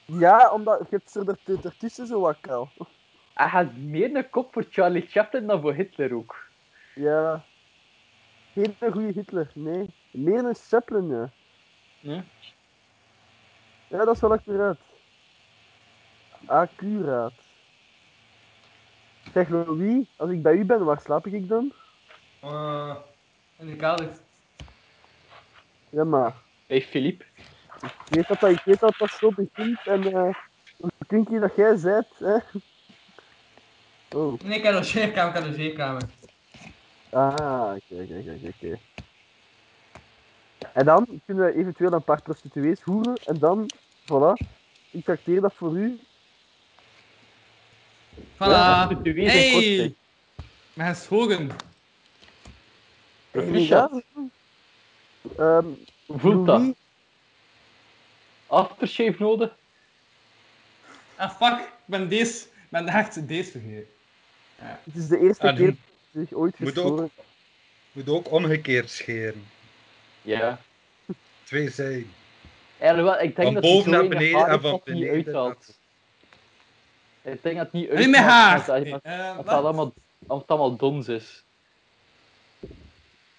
Ja, 0.06 0.52
omdat 0.52 0.80
je 0.80 0.86
hebt 0.90 1.16
er 1.16 1.28
er- 1.46 1.66
ertussen 1.66 2.08
zo 2.08 2.20
wat. 2.20 2.38
Hij 3.36 3.48
had 3.48 3.76
meer 3.76 4.16
een 4.16 4.30
kop 4.30 4.54
voor 4.54 4.66
Charlie 4.70 5.08
Chaplin 5.08 5.48
dan 5.48 5.62
voor 5.62 5.74
Hitler 5.74 6.14
ook. 6.16 6.36
Ja. 6.96 7.44
Geen 8.54 8.76
een 8.80 8.92
goede 8.92 9.12
Hitler, 9.12 9.52
nee. 9.54 9.90
Meer 10.12 10.46
een 10.46 10.56
Chaplin, 10.56 11.08
ja. 11.08 11.30
Ja. 12.00 12.24
Ja, 13.88 14.06
dat 14.06 14.16
is 14.16 14.22
wel 14.22 14.32
accuraat. 14.32 14.78
Accuraat. 16.46 17.34
Zeg 19.34 19.50
Louis, 19.50 20.06
als 20.16 20.30
ik 20.30 20.42
bij 20.42 20.54
u 20.54 20.66
ben, 20.66 20.86
waar 20.86 21.00
slaap 21.02 21.28
ik 21.28 21.48
dan? 21.48 21.74
Eh, 22.42 22.96
in 23.58 23.66
de 23.68 23.76
kelder. 23.76 24.10
Ja, 25.90 26.04
maar 26.04 26.34
Bij 26.68 26.82
Philippe. 26.82 27.26
ik 27.82 27.92
weet 28.10 28.28
dat 28.28 28.40
dat, 28.40 28.50
ik 28.52 28.62
weet 28.66 28.80
dat, 28.80 28.96
dat 28.98 29.10
zo 29.10 29.32
begint 29.36 29.80
en 29.86 30.04
eh 30.14 30.36
hoe 30.78 30.92
kinky 31.08 31.40
dat 31.40 31.56
jij 31.56 31.80
bent, 31.80 32.20
hè? 32.20 32.38
Oh, 34.12 34.40
Nee, 34.44 34.58
ik 34.58 34.64
heb 34.64 34.76
een 34.76 34.84
zeerkamer, 34.86 35.36
ik 35.36 35.42
heb 35.42 35.50
een 35.50 35.56
zeerkamer. 35.56 36.02
ah, 37.10 37.76
oké, 37.76 38.02
oké, 38.04 38.24
oké, 38.36 38.48
oké. 38.56 38.80
En 40.74 40.86
dan 40.86 41.22
kunnen 41.26 41.46
we 41.46 41.56
eventueel 41.56 41.92
een 41.94 42.04
paar 42.04 42.22
prostituees 42.22 42.82
hoeren 42.82 43.16
en 43.26 43.40
dan, 43.40 43.70
voilà, 44.04 44.48
ik 44.92 45.04
trakteer 45.06 45.42
dat 45.42 45.54
voor 45.54 45.78
u. 45.78 46.00
Ja, 48.40 48.86
Voilà. 48.86 48.88
prostituees 48.88 49.34
en 49.34 49.40
Hey! 49.40 49.96
Mijn 50.74 50.96
schogen. 50.96 51.50
Proficiat. 53.32 54.02
Ehm 55.38 55.66
Hoe 56.06 56.20
voelt 56.20 56.46
dat? 56.46 56.62
Aftershave 58.48 59.16
nodig? 59.20 59.56
Ah, 61.16 61.32
fuck. 61.36 61.60
Ik 61.60 61.68
ben 61.86 62.10
deze... 62.10 62.46
Ik 62.46 62.82
ben 62.82 62.88
echt 62.88 63.28
deze 63.28 63.52
vergeten. 63.52 63.88
Het 64.56 64.96
is 64.96 65.08
de 65.08 65.20
eerste 65.20 65.48
En 65.48 65.56
keer 65.56 65.66
dat 65.66 65.76
ik 65.76 66.28
zich 66.28 66.38
ooit 66.38 66.60
Moet 66.60 66.70
geschoren 66.70 67.12
moet 67.96 68.10
ook 68.10 68.32
omgekeerd 68.32 68.90
scheren. 68.90 69.48
Ja. 70.22 70.60
Twee 71.44 71.70
zijden. 71.70 72.12
Eigenlijk 72.80 73.16
wel, 73.16 73.28
ik 73.28 73.36
denk 73.36 73.54
Van 73.54 73.54
dat 73.54 73.64
boven 73.64 73.92
naar 73.92 74.08
beneden 74.08 74.48
en 74.48 74.62
van 74.62 74.72
dat 74.72 74.82
het 74.86 74.94
niet 74.94 75.04
beneden 75.04 75.26
uithaalt. 75.26 75.78
Ik 77.22 77.44
denk 77.44 77.56
dat 77.56 77.66
het 77.66 77.72
niet 77.72 77.94
Niet 77.94 78.10
met 78.10 78.20
uithaalt, 78.20 78.68
haar! 78.68 78.86
Eh, 79.04 79.30
omdat 79.30 79.38
het 79.38 79.46
wat? 79.46 79.56
allemaal, 79.56 79.94
het 80.28 80.48
allemaal 80.48 80.76
dons 80.76 81.08
is. 81.08 81.44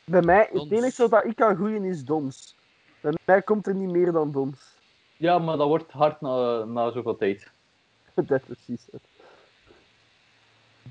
Bij 0.04 0.22
mij, 0.22 0.48
het 0.52 0.70
enige 0.70 1.08
dat 1.08 1.24
ik 1.24 1.36
kan 1.36 1.56
groeien 1.56 1.84
is 1.84 2.04
dons. 2.04 2.56
Bij 3.00 3.12
mij 3.24 3.42
komt 3.42 3.66
er 3.66 3.74
niet 3.74 3.90
meer 3.90 4.12
dan 4.12 4.32
dons. 4.32 4.74
Ja, 5.16 5.38
maar 5.38 5.56
dat 5.56 5.68
wordt 5.68 5.92
hard 5.92 6.20
na, 6.20 6.64
na 6.64 6.90
zoveel 6.90 7.16
tijd. 7.16 7.50
Dat 8.14 8.30
is 8.30 8.40
precies 8.46 8.86
het. 8.92 9.15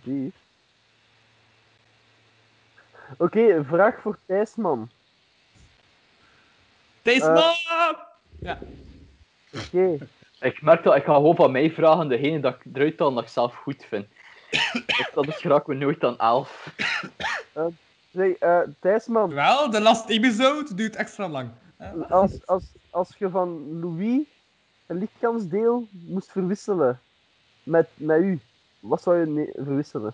Die. 0.04 0.34
Oké, 3.18 3.39
een 3.56 3.66
vraag 3.66 4.02
voor 4.02 4.18
Thijsman. 4.26 4.89
Deze 7.02 7.26
Eh. 7.26 7.34
man! 7.34 8.56
Oké, 9.54 9.98
Ik 10.39 10.62
merk 10.62 10.84
dat 10.84 10.96
ik 10.96 11.04
ga 11.04 11.14
gewoon 11.14 11.36
van 11.36 11.52
mij 11.52 11.72
vragen, 11.72 12.08
degene 12.10 12.39
dat 12.39 12.56
ik 12.56 12.76
eruit 12.76 13.00
haal 13.00 13.14
dat 13.14 13.24
ik 13.24 13.30
zelf 13.30 13.56
goed 13.56 13.86
vind. 13.86 14.08
Dat 15.14 15.28
is 15.28 15.36
geraken 15.38 15.70
we 15.78 15.86
nooit 15.86 16.04
aan 16.04 16.18
11. 16.18 16.74
zeg, 18.12 18.32
eh, 18.38 18.60
Thijsman, 18.80 19.34
Wel, 19.34 19.70
de 19.70 19.82
last 19.82 20.10
episode 20.10 20.74
duurt 20.74 20.96
extra 20.96 21.28
lang. 21.30 21.50
als, 22.10 22.46
als, 22.48 22.64
als 22.89 23.16
je 23.18 23.30
van 23.30 23.80
Louis 23.80 24.20
een 24.88 24.98
lichaamsdeel 24.98 25.88
moest 25.91 26.32
verwisselen 26.32 27.00
met, 27.64 27.88
met 27.93 28.22
u, 28.22 28.39
wat 28.88 29.02
zou 29.04 29.20
je 29.20 29.26
ne- 29.26 29.64
verwisselen? 29.64 30.14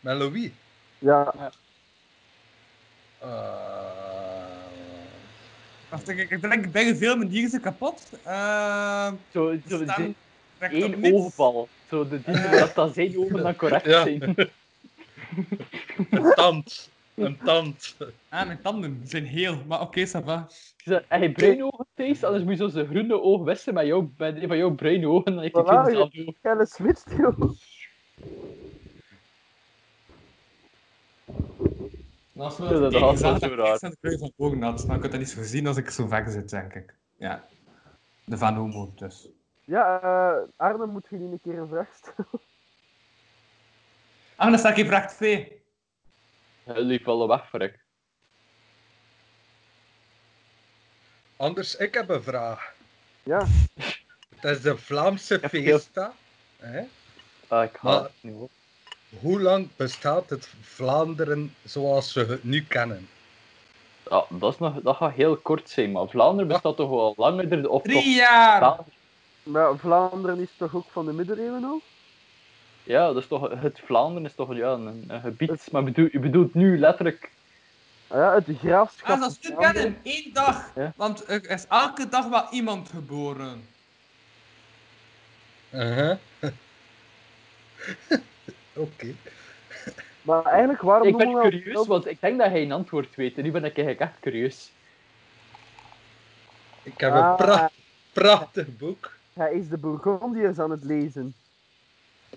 Met 0.00 0.16
Louis. 0.16 0.50
Ja, 0.98 1.34
Eh, 3.18 4.38
Wacht, 5.88 6.08
ik, 6.08 6.30
ik 6.30 6.40
denk, 6.42 6.72
denk 6.72 6.96
veel 6.96 7.16
mijn 7.16 7.28
dieren 7.28 7.50
zijn 7.50 7.62
kapot. 7.62 8.02
Ehm 8.24 9.14
Zo, 9.32 9.56
zo 9.68 9.82
op 9.82 9.88
één 11.02 11.14
oogval. 11.14 11.68
Zo 11.88 12.08
de 12.08 12.22
dieren 12.22 12.50
dat 12.50 12.74
dat 12.74 12.94
zijn 12.94 13.18
ogen 13.18 13.42
dan 13.42 13.56
correct 13.56 13.84
Ja. 13.86 14.02
zijn. 14.02 14.34
een 16.10 16.32
tand. 16.34 16.90
Een 17.26 17.38
tand. 17.44 17.96
Ah, 18.28 18.46
mijn 18.46 18.60
tanden 18.62 19.00
zijn 19.04 19.24
heel, 19.24 19.64
maar 19.66 19.80
oké, 19.80 20.06
ça 20.06 20.24
va. 20.24 20.48
Heb 21.08 21.22
je 21.22 21.32
bruine 21.32 21.64
ogen, 21.64 21.86
Thijs? 21.94 22.24
Anders 22.24 22.44
moet 22.44 22.52
je 22.52 22.58
zo 22.58 22.68
zijn 22.68 22.86
groene 22.86 23.20
oog 23.20 23.44
wissen 23.44 23.74
met, 23.74 23.86
jou, 23.86 24.08
met 24.16 24.36
een 24.42 24.48
van 24.48 24.56
jouw 24.56 24.74
bruine 24.74 25.08
ogen. 25.08 25.32
Dan 25.34 25.42
heeft 25.42 25.54
hij 25.54 25.62
Voilà, 25.64 25.66
twee 25.66 25.84
dezelfde 25.84 26.20
ogen. 26.20 26.36
jij 26.42 26.64
switcht, 26.64 27.12
joh. 27.16 27.50
Als 32.36 32.58
we 32.58 32.64
Ja, 32.64 32.70
dat 32.70 32.92
dat 32.92 33.00
was 33.00 33.20
wel 33.20 33.32
zagen, 33.32 33.40
zo 33.48 33.56
dat 33.56 33.66
raar. 33.80 33.90
ik 33.92 33.96
de 34.00 34.18
van 34.18 34.32
ogen 34.36 34.62
had, 34.62 34.84
dan 34.86 35.02
je 35.02 35.08
dat 35.08 35.18
niet 35.18 35.28
zo 35.30 35.42
zien 35.42 35.66
als 35.66 35.76
ik 35.76 35.90
zo 35.90 36.06
ver 36.06 36.30
zit, 36.30 36.50
denk 36.50 36.74
ik. 36.74 36.94
Ja. 37.16 37.44
De 38.24 38.38
Van 38.38 38.54
Homo, 38.54 38.92
dus. 38.96 39.28
Ja, 39.64 40.00
eh, 40.02 40.48
Arne, 40.56 40.86
moet 40.86 41.06
je 41.10 41.16
niet 41.16 41.32
een 41.32 41.40
keer 41.42 41.58
een 41.58 41.68
vraag 41.68 41.94
stellen? 41.94 42.40
Ah, 44.36 44.50
dan 44.50 44.58
sta 44.58 44.70
ik 44.70 44.76
in 44.76 44.86
vraag 44.86 45.12
2. 45.16 45.59
Hij 46.72 46.82
liep 46.82 47.04
wel 47.04 47.28
weg 47.28 47.48
voor 47.48 47.62
ik. 47.62 47.78
Anders, 51.36 51.76
ik 51.76 51.94
heb 51.94 52.08
een 52.08 52.22
vraag. 52.22 52.72
Ja, 53.22 53.46
Het 54.36 54.44
is 54.56 54.62
de 54.62 54.76
Vlaamse 54.76 55.40
Fiesta. 55.48 56.12
Hè? 56.58 56.82
Ah, 57.48 57.64
ik 57.64 57.82
Maar- 57.82 58.02
het 58.02 58.12
niet. 58.20 58.50
Hoe 59.20 59.40
lang 59.40 59.68
bestaat 59.76 60.30
het 60.30 60.48
Vlaanderen 60.60 61.54
zoals 61.64 62.12
we 62.12 62.24
het 62.24 62.44
nu 62.44 62.64
kennen? 62.64 63.08
Ja, 64.10 64.24
dat, 64.28 64.52
is 64.52 64.58
nog, 64.58 64.80
dat 64.82 64.96
gaat 64.96 65.12
heel 65.14 65.36
kort 65.36 65.70
zijn, 65.70 65.92
maar 65.92 66.08
Vlaanderen 66.08 66.48
bestaat 66.48 66.76
toch 66.76 66.88
wel 66.90 67.14
langer, 67.16 67.68
of 67.68 67.82
Drie 67.82 68.14
jaar! 68.14 68.58
Vlaanderen- 68.58 68.92
maar 69.42 69.76
Vlaanderen 69.78 70.38
is 70.40 70.50
toch 70.56 70.74
ook 70.74 70.86
van 70.90 71.06
de 71.06 71.12
middeleeuwen 71.12 71.64
al? 71.64 71.80
Ja, 72.90 73.06
dat 73.06 73.16
is 73.16 73.26
toch, 73.28 73.60
het 73.60 73.80
Vlaanderen 73.84 74.24
is 74.24 74.34
toch 74.34 74.54
ja, 74.54 74.72
een, 74.72 75.04
een 75.08 75.20
gebied, 75.20 75.70
maar 75.72 75.84
bedoel, 75.84 76.08
je 76.12 76.18
bedoelt 76.18 76.54
nu 76.54 76.78
letterlijk... 76.78 77.30
Ah 78.06 78.18
ja, 78.18 78.34
het 78.34 78.58
graafschap. 78.58 79.08
Ah, 79.08 79.20
dat 79.20 79.30
is 79.30 79.48
nu 79.48 79.56
kennen, 79.56 79.98
één 80.02 80.32
dag. 80.32 80.70
Ja. 80.74 80.92
Want 80.96 81.28
er 81.28 81.50
is 81.50 81.66
elke 81.68 82.08
dag 82.08 82.28
wel 82.28 82.46
iemand 82.50 82.88
geboren. 82.88 83.66
Uh-huh. 85.74 86.16
Oké. 88.72 89.14
Maar 90.22 90.44
eigenlijk, 90.44 90.82
waarom 90.82 91.08
Ik 91.08 91.16
ben 91.16 91.32
curieus, 91.32 91.86
want 91.86 92.06
ik 92.06 92.20
denk 92.20 92.38
dat 92.38 92.48
hij 92.50 92.62
een 92.62 92.72
antwoord 92.72 93.14
weet. 93.14 93.36
En 93.36 93.42
nu 93.42 93.50
ben 93.50 93.64
ik 93.64 93.76
eigenlijk 93.76 94.10
echt 94.10 94.20
curieus. 94.20 94.70
Ik 96.82 97.00
heb 97.00 97.12
Ah. 97.12 97.28
een 97.28 97.36
pra- 97.36 97.70
prachtig 98.12 98.76
boek. 98.76 99.16
Hij 99.32 99.52
is 99.52 99.68
de 99.68 99.76
Bourgondiërs 99.78 100.58
aan 100.58 100.70
het 100.70 100.84
lezen. 100.84 101.34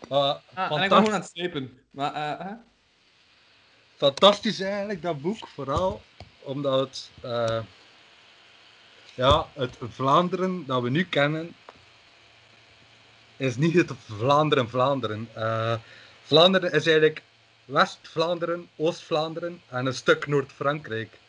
Ah, 0.08 0.36
Ah, 0.54 0.72
en 0.72 0.84
ik 0.84 0.90
ben 0.90 0.90
fantastisch, 0.90 0.98
gewoon 0.98 1.14
aan 1.14 1.22
het 1.22 1.30
slepen. 1.30 1.80
Maar, 1.92 2.14
eh, 2.14 2.46
hè? 2.48 2.54
fantastisch 3.96 4.60
eigenlijk, 4.60 5.02
dat 5.02 5.22
boek. 5.22 5.48
Vooral 5.48 6.02
omdat 6.40 6.80
het, 6.80 7.12
eh, 7.22 7.60
ja, 9.16 9.48
het 9.54 9.78
Vlaanderen 9.90 10.66
dat 10.66 10.82
we 10.82 10.90
nu 10.90 11.06
kennen, 11.06 11.56
is 13.38 13.56
niet 13.56 13.74
het 13.74 13.92
Vlaanderen, 14.06 14.70
Vlaanderen. 14.70 15.30
Eh, 15.34 15.74
Vlaanderen 16.22 16.72
is 16.72 16.86
eigenlijk 16.86 17.22
West-Vlaanderen, 17.66 18.70
Oost-Vlaanderen 18.76 19.62
en 19.70 19.86
een 19.86 19.94
stuk 19.94 20.28
Noord-Frankrijk. 20.28 21.20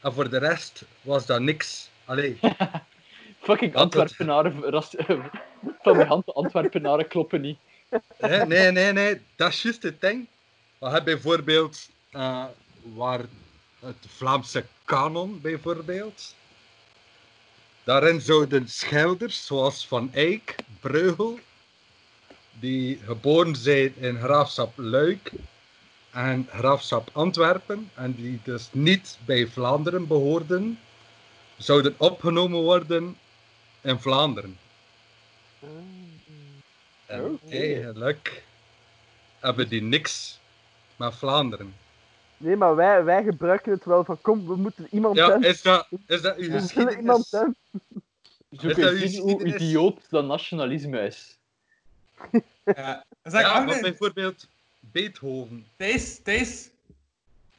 En 0.00 0.12
voor 0.12 0.28
de 0.30 0.38
rest 0.38 0.84
was 1.02 1.26
dat 1.26 1.40
niks. 1.40 1.90
Allee, 2.04 2.38
Fucking 3.40 3.74
Antwerpenaren, 3.74 4.52
van 5.82 5.96
mijn 5.96 6.08
hand, 6.08 6.26
de 6.26 6.32
Antwerpenaren 6.32 7.08
kloppen 7.08 7.40
niet. 7.40 7.58
Hè, 8.16 8.46
nee, 8.46 8.70
nee, 8.70 8.92
nee, 8.92 9.20
dat 9.36 9.48
is 9.52 9.62
juist 9.62 9.82
het 9.82 10.00
ding. 10.00 10.26
We 10.78 10.86
hebben 10.88 11.04
bijvoorbeeld 11.04 11.88
eh, 12.10 12.44
waar 12.82 13.20
het 13.80 14.06
Vlaamse 14.16 14.64
kanon 14.84 15.40
bijvoorbeeld. 15.40 16.34
Daarin 17.84 18.20
zouden 18.20 18.68
schilders 18.68 19.46
zoals 19.46 19.86
Van 19.86 20.12
Eyck, 20.12 20.54
Breugel, 20.80 21.38
die 22.60 23.00
geboren 23.04 23.56
zijn 23.56 23.94
in 23.96 24.18
Graafschap 24.18 24.72
Luik 24.76 25.32
en 26.10 26.48
Graafschap 26.50 27.10
Antwerpen 27.12 27.90
en 27.94 28.14
die 28.14 28.40
dus 28.44 28.68
niet 28.72 29.18
bij 29.24 29.46
Vlaanderen 29.46 30.06
behoorden, 30.06 30.78
zouden 31.56 31.94
opgenomen 31.96 32.60
worden 32.60 33.16
in 33.80 33.98
Vlaanderen. 33.98 34.58
En 37.12 37.24
Oké. 37.24 37.56
eigenlijk 37.56 38.42
hebben 39.40 39.68
die 39.68 39.82
niks 39.82 40.40
met 40.96 41.14
Vlaanderen. 41.14 41.74
Nee, 42.36 42.56
maar 42.56 42.74
wij, 42.76 43.04
wij 43.04 43.22
gebruiken 43.22 43.72
het 43.72 43.84
wel 43.84 44.04
van 44.04 44.20
kom, 44.20 44.46
we 44.46 44.56
moeten 44.56 44.86
iemand 44.90 45.16
Ja, 45.16 45.30
hebben. 45.30 45.48
is 45.48 45.62
dat, 45.62 45.88
is 46.06 46.22
dat 46.22 46.36
uw 46.36 46.42
iemand 46.42 46.62
geschiedenis? 46.62 47.30
hebben. 47.30 47.56
Zo 48.60 48.68
Is 48.68 48.76
dat 48.76 49.08
zien 49.10 49.20
hoe 49.20 49.44
idioot 49.44 50.10
dat 50.10 50.24
nationalisme 50.24 51.00
is. 51.00 51.38
Ja. 52.64 53.04
Maar 53.22 53.80
bijvoorbeeld 53.80 54.48
Beethoven. 54.80 55.66
Thijs, 55.76 56.22
Thijs. 56.22 56.70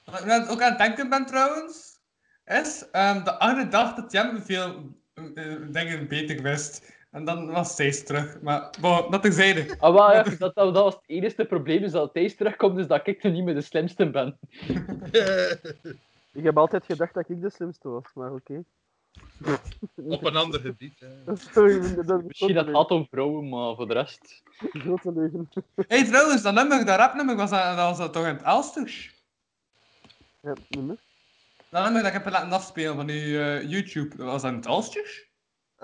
Wat 0.03 0.19
ik 0.19 0.25
net 0.25 0.47
ook 0.49 0.61
aan 0.61 0.69
het 0.69 0.77
denken 0.77 1.09
ben 1.09 1.25
trouwens, 1.25 1.97
is 2.45 2.85
ehm 2.91 3.23
de 3.23 3.39
Agne 3.39 3.67
dacht 3.67 3.95
dat 3.95 4.11
Jem 4.11 4.41
veel 4.41 4.93
eh, 5.13 5.55
dingen 5.67 6.07
beter 6.07 6.41
wist. 6.41 6.92
En 7.13 7.25
dan 7.25 7.51
was 7.51 7.75
Thijs 7.75 8.03
terug. 8.03 8.41
Maar 8.41 8.73
bon, 8.81 9.11
dat 9.11 9.21
terzijde. 9.21 9.75
Ah, 9.79 9.93
wel, 9.93 10.11
ja, 10.11 10.23
dat, 10.23 10.39
dat, 10.39 10.55
dat 10.55 10.83
was 10.83 10.93
het 10.93 11.03
enige 11.05 11.45
probleem, 11.45 11.83
is 11.83 11.91
dat 11.91 12.13
Thijs 12.13 12.35
terugkomt, 12.35 12.75
dus 12.75 12.87
dat 12.87 13.07
ik 13.07 13.23
nu 13.23 13.31
niet 13.31 13.43
meer 13.43 13.53
de 13.53 13.61
slimste 13.61 14.09
ben. 14.09 14.37
Ik 16.33 16.43
heb 16.43 16.57
altijd 16.57 16.85
gedacht 16.85 17.13
dat 17.13 17.29
ik 17.29 17.41
de 17.41 17.49
slimste 17.49 17.89
was, 17.89 18.03
maar 18.13 18.31
oké. 18.31 18.63
Op 19.95 20.23
een 20.23 20.35
ander 20.35 20.59
gebied. 20.59 20.99
hè. 20.99 21.35
Sorry, 21.53 22.03
dat 22.03 22.23
Misschien 22.23 22.53
dat 22.53 22.69
gaat 22.69 22.91
om 22.91 23.07
vrouwen, 23.11 23.49
maar 23.49 23.75
voor 23.75 23.87
de 23.87 23.93
rest... 23.93 24.43
Grote 24.57 25.13
leugen. 25.13 25.49
Hé, 25.75 25.83
hey, 25.87 26.03
trouwens, 26.05 26.41
dat 26.41 26.53
nummer, 26.53 26.85
dat 26.85 26.97
rapnummer, 26.97 27.35
was 27.35 27.49
dat, 27.49 27.77
dat 27.77 27.87
was 27.87 27.97
dat 27.97 28.13
toch 28.13 28.25
in 28.25 28.33
het 28.33 28.41
Elsters? 28.41 29.23
Ja, 30.39 30.53
nummer. 30.69 30.97
Dat 31.69 31.83
nummer 31.83 32.01
dat 32.01 32.13
ik 32.13 32.23
heb 32.23 32.33
laten 32.33 32.51
afspelen 32.51 32.95
van 32.95 33.09
uw 33.09 33.39
eh, 33.39 33.69
YouTube, 33.69 34.23
was 34.23 34.41
dat 34.41 34.51
in 34.51 34.57
het 34.57 34.65
Elsters? 34.65 35.31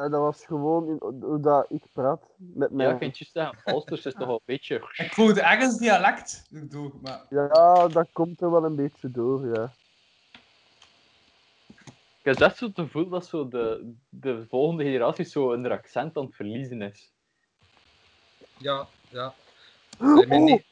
Dat 0.08 0.22
was 0.22 0.46
gewoon 0.46 0.88
in, 0.90 1.24
hoe 1.24 1.40
dat 1.40 1.66
ik 1.70 1.84
praat 1.94 2.22
met 2.38 2.70
Ja, 2.70 2.76
mijn... 2.76 2.90
ik 2.92 3.00
kan 3.00 3.08
het 3.08 3.18
juist 3.18 3.34
zeggen, 3.34 3.74
Alsters 3.74 4.06
is 4.06 4.14
toch 4.14 4.28
wel 4.28 4.36
een 4.36 4.42
beetje... 4.46 4.76
Ik 5.06 5.14
voelde 5.14 5.42
ergens 5.42 5.78
dialect 5.78 6.48
door, 6.72 6.92
maar... 7.02 7.26
Ja, 7.30 7.88
dat 7.88 8.08
komt 8.12 8.42
er 8.42 8.52
wel 8.52 8.64
een 8.64 8.76
beetje 8.76 9.12
door, 9.12 9.48
ja. 9.48 9.76
Ik 12.20 12.26
heb 12.26 12.40
echt 12.40 12.58
zo 12.58 12.66
het 12.66 12.80
gevoel 12.80 13.10
dat 13.10 13.26
zo 13.26 13.48
de, 13.48 13.94
de 14.10 14.46
volgende 14.48 14.84
generatie 14.84 15.26
zo 15.26 15.54
een 15.54 15.72
accent 15.72 16.18
aan 16.18 16.26
het 16.26 16.36
verliezen 16.36 16.82
is. 16.82 17.12
Ja, 18.58 18.88
ja. 19.10 19.34
Mij 19.98 20.14
Oh, 20.14 20.44
niet. 20.44 20.66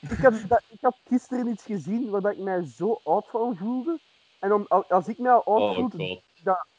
ik, 0.00 0.18
had, 0.18 0.34
dat, 0.48 0.62
ik 0.68 0.80
had 0.80 0.96
gisteren 1.04 1.46
iets 1.48 1.64
gezien 1.64 2.10
waar 2.10 2.20
dat 2.20 2.32
ik 2.32 2.38
mij 2.38 2.64
zo 2.64 3.00
oud 3.04 3.28
van 3.30 3.56
voelde. 3.56 4.00
En 4.38 4.52
om, 4.52 4.64
al- 4.68 4.84
als 4.88 5.08
ik 5.08 5.18
mij 5.18 5.32
al 5.32 5.44
oud 5.44 5.62
Oh 5.62 5.74
voelde, 5.74 5.98
god. 5.98 6.22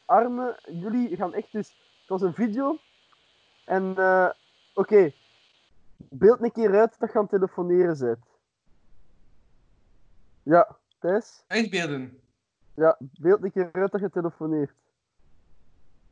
Armen, 0.09 0.55
jullie 0.71 1.15
gaan 1.15 1.33
echt 1.33 1.51
dus... 1.51 1.67
Het 1.99 2.09
was 2.09 2.21
een 2.21 2.33
video. 2.33 2.77
En, 3.65 3.93
eh 3.97 4.29
oké. 4.73 5.11
Beeld 5.97 6.41
een 6.41 6.51
keer 6.51 6.79
uit 6.79 6.99
dat 6.99 7.11
je 7.11 7.15
aan 7.17 7.21
het 7.21 7.31
telefoneren 7.31 7.99
bent. 7.99 8.25
Ja, 10.43 10.77
Thijs? 10.99 11.43
Uitbeelden. 11.47 12.19
Ja, 12.73 12.97
beeld 12.99 13.43
een 13.43 13.51
keer 13.51 13.69
uit 13.71 13.91
dat 13.91 14.01
je 14.01 14.09
telefoneert. 14.09 14.73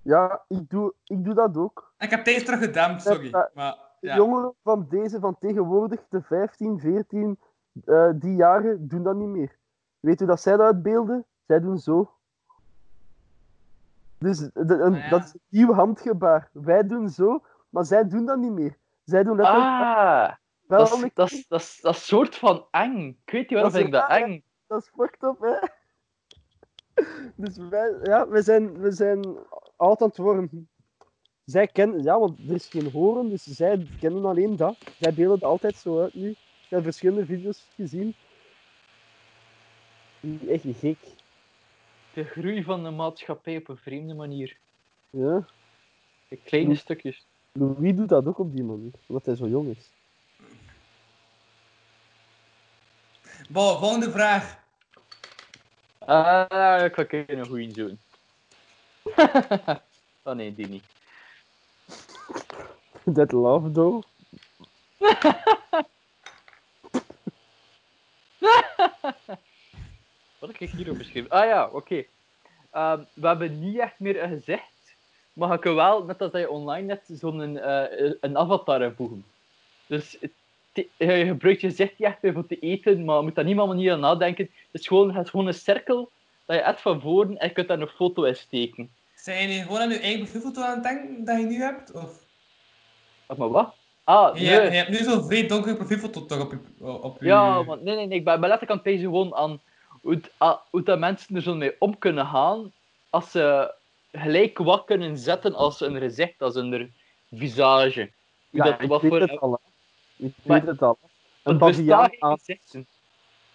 Ja, 0.02 0.44
ik 0.48 0.70
doe, 0.70 0.94
ik 1.04 1.24
doe 1.24 1.34
dat 1.34 1.58
ook. 1.58 1.94
Ik 2.00 2.10
heb 2.10 2.24
Thijs 2.24 2.44
teruggedampt, 2.46 3.02
sorry. 3.02 3.30
Ja, 3.30 3.50
Maar, 3.54 3.78
De 4.00 4.08
ja. 4.08 4.16
jongeren 4.16 4.54
van 4.64 4.88
deze, 4.90 5.20
van 5.20 5.38
tegenwoordig, 5.40 6.02
de 6.10 6.22
15, 6.22 6.80
14, 6.80 7.40
eh, 7.86 8.10
die 8.16 8.36
jaren, 8.36 8.88
doen 8.88 9.04
dat 9.04 9.16
niet 9.16 9.28
meer. 9.28 9.58
Weet 10.00 10.22
u 10.22 10.26
dat 10.26 10.42
zij 10.42 10.58
dat 10.58 10.66
uitbeelden? 10.66 11.26
Zij 11.48 11.60
doen 11.60 11.78
zo. 11.78 12.17
Dus 14.20 14.38
de- 14.38 14.52
een- 14.54 14.94
Ah, 14.94 15.00
ja. 15.00 15.10
dat 15.10 15.24
is 15.24 15.34
een 15.34 15.42
nieuw 15.50 15.74
handgebaar. 15.74 16.50
Wij 16.54 16.88
doen 16.88 17.10
zo, 17.10 17.44
maar 17.70 17.86
zij 17.86 18.08
doen 18.08 18.26
dat 18.26 18.38
niet 18.38 18.52
meer. 18.52 18.78
Zij 19.04 19.24
doen 19.24 19.36
letterlijk 19.36 19.66
Ah, 19.68 20.32
wel 20.68 20.80
dat 20.80 20.88
is, 21.04 21.14
dat, 21.14 21.32
is, 21.32 21.48
dat, 21.48 21.60
is, 21.62 21.80
dat 21.82 21.96
is 21.96 22.06
soort 22.08 22.36
van 22.36 22.66
eng. 22.72 23.08
Ik 23.26 23.32
weet 23.32 23.42
niet 23.42 23.52
waarom 23.52 23.72
vind 23.72 23.86
ik 23.86 23.92
dat 23.92 24.10
eng. 24.10 24.44
Dat 24.68 24.82
is 24.82 24.90
fucked 24.96 25.24
up, 25.24 25.40
hè? 25.40 25.68
Dus 27.36 27.58
wij, 27.58 27.98
ja, 28.04 28.28
we 28.28 28.42
zijn, 28.42 28.80
we 28.80 28.92
zijn 28.92 29.38
oud 29.76 30.02
aan 30.02 30.08
het 30.08 30.18
worden. 30.18 30.70
Zij 31.46 31.68
kennen, 31.68 32.04
ja, 32.04 32.20
want 32.20 32.40
er 32.40 32.54
is 32.54 32.66
geen 32.68 32.92
horen, 32.92 33.30
dus 33.30 33.44
zij 33.44 33.88
kennen 34.00 34.26
alleen 34.26 34.56
dat. 34.56 34.78
Zij 35.00 35.14
beelden 35.14 35.36
het 35.36 35.44
altijd 35.44 35.76
zo 35.76 36.02
uit 36.02 36.14
nu. 36.14 36.30
Ik 36.30 36.38
heb 36.70 36.84
verschillende 36.84 37.26
video's 37.26 37.68
gezien. 37.76 38.16
Echt 40.48 40.64
gek. 40.80 40.98
De 42.18 42.24
groei 42.24 42.64
van 42.64 42.84
de 42.84 42.90
maatschappij 42.90 43.58
op 43.58 43.68
een 43.68 43.78
vreemde 43.78 44.14
manier. 44.14 44.58
Ja. 45.10 45.46
De 46.28 46.38
kleine 46.38 46.76
stukjes. 46.76 47.26
Louis 47.52 47.96
doet 47.96 48.10
dat 48.10 48.26
ook 48.26 48.40
op 48.40 48.54
die 48.54 48.64
manier, 48.64 48.92
omdat 49.08 49.26
hij 49.26 49.36
zo 49.36 49.48
jong 49.48 49.76
is. 49.76 49.90
Bon, 53.50 53.80
volgende 53.80 54.12
vraag. 54.12 54.60
Ah, 55.98 56.86
ik 56.86 56.94
ga 56.94 57.04
kijken 57.04 57.38
een 57.38 57.46
goeie 57.46 57.74
zoon. 57.74 57.98
oh 60.24 60.36
nee, 60.36 60.56
die 60.56 60.68
niet. 60.68 60.86
That 63.16 63.32
love, 63.32 63.72
though. 63.72 64.04
Wat 70.40 70.50
heb 70.52 70.60
ik 70.60 70.70
hierop 70.70 70.98
beschreven? 70.98 71.30
Ah 71.30 71.46
ja, 71.46 71.70
oké. 71.72 72.04
Ehm, 72.72 73.00
we 73.14 73.28
hebben 73.28 73.60
niet 73.60 73.78
echt 73.78 74.00
meer 74.00 74.24
een 74.24 74.30
gezicht, 74.30 74.96
maar 75.34 75.54
ik 75.54 75.62
kan 75.62 75.76
wel, 75.76 76.04
net 76.04 76.22
als 76.22 76.32
dat 76.32 76.42
je 76.42 76.50
online 76.50 76.86
net, 76.86 77.20
zo'n 77.20 77.58
eh, 77.58 78.12
een 78.22 78.38
avatar 78.38 78.94
voegen. 78.96 79.26
Dus 79.88 80.18
je 80.74 81.26
gebruikt 81.26 81.62
je 81.62 81.70
gezicht 81.70 81.98
niet 81.98 82.08
echt 82.08 82.22
meer 82.22 82.34
voor 82.34 82.48
te 82.48 82.60
eten, 82.60 83.06
maar 83.06 83.18
je 83.18 83.24
moet 83.24 83.36
daar 83.36 83.46
niet 83.46 83.56
meer 83.56 83.68
manier 83.68 83.92
aan 83.92 84.00
nadenken. 84.00 84.50
Het 84.72 84.82
is 84.82 84.88
gewoon, 84.88 85.16
het 85.16 85.26
is 85.26 85.30
gewoon 85.30 85.48
een 85.48 85.54
cirkel 85.54 86.10
dat 86.46 86.56
je 86.56 86.62
echt 86.62 86.82
van 86.82 87.02
voren 87.02 87.38
en 87.38 87.48
je 87.48 87.54
kunt 87.54 87.68
daar 87.68 87.80
een 87.80 87.88
foto 87.88 88.24
in 88.24 88.36
steken. 88.36 88.90
Zijn 89.16 89.50
je 89.50 89.58
nu 89.58 89.64
gewoon 89.64 89.80
aan 89.80 89.90
je 89.90 90.00
eigen 90.00 90.22
profielfoto 90.22 90.62
aan 90.62 90.74
het 90.74 90.84
denken 90.84 91.26
dat 91.26 91.40
je 91.40 91.46
nu 91.46 91.56
hebt? 91.56 91.92
Of? 91.92 92.26
Maar 93.38 93.50
wat? 93.50 93.76
Ah, 94.04 94.34
nee. 94.34 94.44
Ja, 94.44 94.62
je 94.62 94.70
hebt 94.70 94.90
nu 94.90 94.96
zo'n 94.96 95.26
vrij 95.26 95.48
donkere 95.48 95.76
profielfoto 95.76 96.26
toch 96.26 96.42
op 96.42 96.52
je... 96.52 96.86
Op 96.86 97.20
je... 97.20 97.26
Ja, 97.26 97.62
maar 97.62 97.78
nee, 97.78 97.96
nee, 97.96 98.08
nee. 98.08 98.18
Ik 98.18 98.24
ben, 98.24 98.40
ben 98.40 98.50
letterlijk 98.50 98.86
aan 98.86 98.94
het 98.94 99.02
gewoon 99.02 99.36
aan 99.36 99.60
hoe, 100.02 100.84
dat 100.84 101.00
mensen 101.00 101.36
er 101.36 101.42
zo 101.42 101.56
mee 101.56 101.76
om 101.80 101.98
kunnen 101.98 102.26
gaan 102.26 102.72
als 103.10 103.32
ze 103.32 103.74
gelijk 104.12 104.58
wat 104.58 104.86
kunnen 104.86 105.18
zetten 105.18 105.56
als 105.56 105.80
een 105.82 105.98
gezicht, 105.98 106.42
als 106.42 106.56
een 106.56 106.94
visage. 107.32 108.00
Hoe 108.02 108.10
Ja, 108.50 108.64
dat, 108.64 108.82
ik 108.82 108.88
wat 108.90 109.02
weet 109.02 109.12
voor, 109.12 109.20
het 109.22 109.40
al. 109.40 109.52
hè. 109.52 109.58
Ik 110.26 110.34
Maar- 110.44 110.60
weet 110.60 110.70
het 110.70 110.82
al. 110.82 110.98
Een 111.44 111.58
baviaan 111.58 112.10
aan, 112.20 112.38
gezichten. 112.38 112.88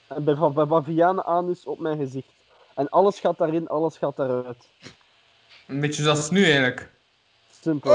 en 0.07 0.24
bij, 0.24 0.34
bij 0.53 0.66
bavianen 0.66 1.24
anus 1.24 1.64
op 1.66 1.78
mijn 1.78 1.99
gezicht. 1.99 2.28
En 2.74 2.88
alles 2.88 3.20
gaat 3.20 3.38
daarin, 3.38 3.68
alles 3.68 3.97
gaat 3.99 4.16
daaruit. 4.16 4.68
Een 5.66 5.80
beetje 5.80 6.03
zoals 6.03 6.30
nu 6.30 6.45
eigenlijk. 6.45 6.90
Simpel. 7.61 7.90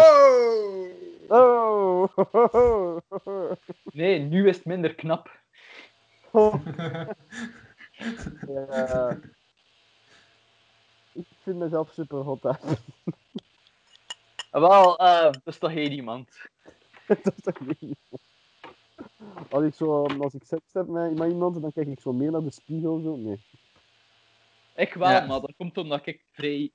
Oh! 1.29 2.07
Oh! 2.17 2.97
Nee, 3.93 4.19
nu 4.19 4.47
is 4.47 4.55
het 4.55 4.65
minder 4.65 4.95
knap. 4.95 5.29
Ja. 8.47 9.19
Ik 11.13 11.25
vind 11.41 11.57
mezelf 11.57 11.91
super 11.93 12.17
hot. 12.17 12.43
hè. 12.43 12.49
Ah, 14.51 14.61
Wel, 14.61 14.97
eh, 14.99 15.21
dat 15.23 15.41
is 15.45 15.57
toch 15.57 15.71
geen 15.71 15.91
iemand. 15.91 16.29
dat 17.07 17.33
is 17.35 17.41
toch 17.43 17.59
niet. 17.79 17.97
Als 19.49 19.63
ik, 19.63 19.73
zo, 19.73 20.05
als 20.05 20.33
ik 20.33 20.43
seks 20.43 20.73
heb 20.73 20.87
met, 20.87 21.17
met 21.17 21.29
iemand, 21.31 21.61
dan 21.61 21.71
kijk 21.71 21.87
ik 21.87 21.99
zo 21.99 22.13
meer 22.13 22.31
naar 22.31 22.43
de 22.43 22.51
spiegel. 22.51 22.99
Zo. 22.99 23.15
Nee. 23.15 23.45
Ik 24.75 24.93
wel, 24.93 25.09
Ja. 25.09 25.25
maar 25.25 25.39
dat 25.41 25.53
komt 25.57 25.77
omdat 25.77 26.05
ik 26.05 26.21
vrij 26.31 26.71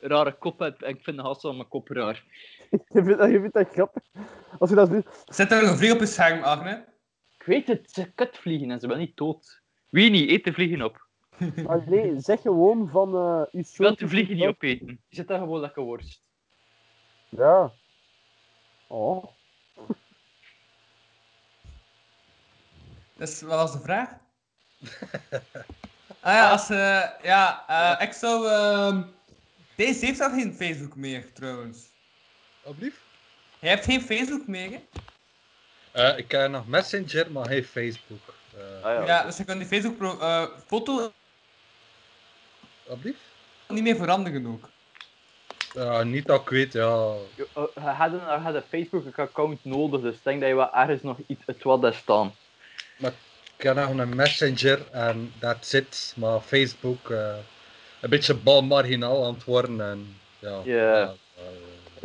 rare 0.00 0.32
kop 0.38 0.58
hebt. 0.58 0.82
En 0.82 0.88
ik 0.94 1.02
vind 1.02 1.16
de 1.16 1.22
gast 1.22 1.40
van 1.40 1.56
mijn 1.56 1.68
kop 1.68 1.88
raar. 1.88 2.24
Je 2.70 2.78
vindt, 3.04 3.18
dat- 3.18 3.30
je 3.30 3.40
vindt 3.40 3.54
dat 3.54 3.68
grappig. 3.68 4.02
Als 4.58 4.70
je 4.70 4.76
dat 4.76 4.90
doet. 4.90 5.06
Zet 5.24 5.50
er 5.52 5.62
nog 5.62 5.70
een 5.70 5.76
vlieg 5.76 5.92
op 5.92 5.98
je 5.98 6.06
scherm, 6.06 6.42
Agne? 6.42 6.84
Ik 7.38 7.46
weet 7.46 7.66
het, 7.66 7.90
ze 7.90 8.12
kutvliegen 8.12 8.70
en 8.70 8.80
ze 8.80 8.86
willen 8.86 9.02
niet 9.02 9.16
dood. 9.16 9.62
Wie 9.96 10.10
niet, 10.10 10.30
eet 10.30 10.44
de 10.44 10.52
vliegen 10.52 10.82
op. 10.82 11.06
Maar 11.66 11.82
nee, 11.86 12.20
zeg 12.20 12.40
gewoon 12.40 12.88
van 12.88 13.08
eh 13.08 13.42
uw 13.52 13.62
Je 13.62 13.74
wilt 13.76 13.98
de 13.98 14.08
vliegen 14.08 14.36
niet 14.36 14.46
opeten. 14.46 14.86
Je 14.86 15.16
zit 15.16 15.28
daar 15.28 15.38
gewoon 15.38 15.60
lekker 15.60 15.82
worst. 15.82 16.22
Ja. 17.28 17.72
Oh. 18.86 19.24
Dus 23.16 23.40
wat 23.42 23.58
was 23.58 23.72
de 23.72 23.80
vraag? 23.80 24.10
ah 26.20 26.32
ja, 26.32 26.50
als, 26.50 26.70
eh, 26.70 27.02
ja 27.22 27.64
eh, 27.66 28.06
ik 28.06 28.12
zou... 28.12 28.48
ehm, 28.48 29.02
Deze 29.76 30.06
heeft 30.06 30.20
al 30.20 30.30
geen 30.30 30.54
Facebook 30.54 30.96
meer, 30.96 31.32
trouwens. 31.32 31.88
Alsjeblieft. 32.62 33.00
Hij 33.58 33.68
heeft 33.68 33.84
geen 33.84 34.02
Facebook 34.02 34.46
meer, 34.46 34.70
hè? 34.70 34.80
Eh, 35.92 36.18
ik 36.18 36.30
heb 36.30 36.50
nog 36.50 36.66
Messenger, 36.66 37.32
maar 37.32 37.46
geen 37.46 37.64
Facebook. 37.64 38.35
Eh 38.56 38.84
Ah, 38.84 39.06
Ja, 39.06 39.22
dus 39.24 39.36
je 39.36 39.44
kan 39.44 39.58
die 39.58 39.66
Facebook-foto 39.66 41.12
alsjeblieft. 42.88 43.18
niet 43.68 43.82
meer 43.82 43.96
veranderen 43.96 44.46
ook. 44.46 44.68
Ja, 45.72 46.02
niet 46.02 46.26
dat 46.26 46.40
ik 46.40 46.48
weet, 46.48 46.72
ja. 46.72 47.14
Je, 47.34 47.46
eh, 47.74 47.98
had 47.98 48.12
een, 48.12 48.20
had 48.20 48.54
een 48.54 48.62
Facebook-account 48.68 49.64
nodig, 49.64 50.00
dus 50.00 50.14
ik 50.14 50.24
denk 50.24 50.40
dat 50.40 50.48
je 50.48 50.54
wel 50.54 50.74
ergens 50.74 51.02
nog 51.02 51.16
iets 51.26 51.42
het 51.46 51.62
wat 51.62 51.82
daar 51.82 51.94
staan. 51.94 52.34
Ik 53.58 53.62
heb 53.62 53.76
nog 53.76 53.88
een 53.88 54.16
Messenger 54.16 54.90
en 54.90 55.32
that's 55.40 55.72
it. 55.72 56.12
Maar 56.16 56.40
Facebook, 56.40 57.10
eh, 57.10 57.34
een 58.00 58.10
beetje 58.10 58.34
balmarginaal 58.34 59.24
aan 59.26 59.34
het 59.34 59.44
worden. 59.44 59.80
En, 59.80 60.18
ja, 60.38 60.60
Ja. 60.64 61.14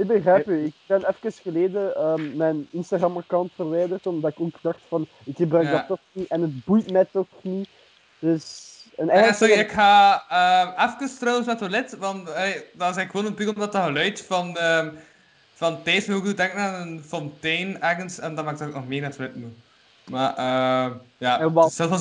Eh, 0.10 0.16
Ik 0.16 0.24
begrijp 0.24 0.48
u. 0.48 0.66
Ik 0.66 0.74
ben 0.86 1.04
even 1.10 1.32
geleden 1.42 1.96
ehm, 1.96 2.38
mijn 2.38 2.68
Instagram-account 2.72 3.52
verwijderd, 3.56 4.08
omdat 4.08 4.32
ik 4.32 4.40
ook 4.40 4.56
dacht 4.62 4.80
van, 4.88 5.08
ik 5.24 5.36
gebruik 5.36 5.66
Ja. 5.66 5.72
dat 5.72 5.88
toch 5.88 6.00
niet 6.12 6.28
en 6.28 6.42
het 6.42 6.66
boeit 6.66 6.92
mij 6.92 7.06
toch 7.12 7.28
niet. 7.42 7.70
Dus... 8.20 8.70
En 8.98 9.06
Ja, 9.06 9.12
eigenlijk 9.12 9.44
sorry, 9.44 9.64
ik 9.64 9.72
ga 9.72 10.24
ehm 10.30 10.90
even 10.90 11.18
trouwens 11.20 11.48
naar 11.48 11.56
het 11.60 11.70
toilet, 11.70 11.98
want 11.98 12.28
eh, 12.30 12.34
dat 12.34 12.50
is 12.54 12.80
eigenlijk 12.80 13.12
gewoon 13.12 13.26
een 13.26 13.34
puur 13.34 13.50
omdat 13.50 13.72
dat 13.72 13.84
geluid 13.84 14.22
van, 14.22 14.58
ehm 14.58 14.90
van 15.54 15.84
Thijs 15.84 16.06
me 16.06 16.16
ook 16.16 16.26
doet 16.26 16.38
denken 16.38 16.60
aan 16.60 16.88
een 16.88 17.04
fontein 17.04 17.82
ergens, 17.82 18.20
en 18.20 18.36
dat 18.36 18.46
maakt 18.46 18.60
dat 18.60 18.68
ik 18.68 18.74
nog 18.74 18.88
meer 18.88 19.02
naar 19.02 19.10
het 19.10 19.18
toilet 19.18 19.36
moet. 19.36 19.54
Maar 20.06 20.34
ja, 21.18 21.40
En 21.40 21.54
wat- 21.54 21.78
het 21.78 21.92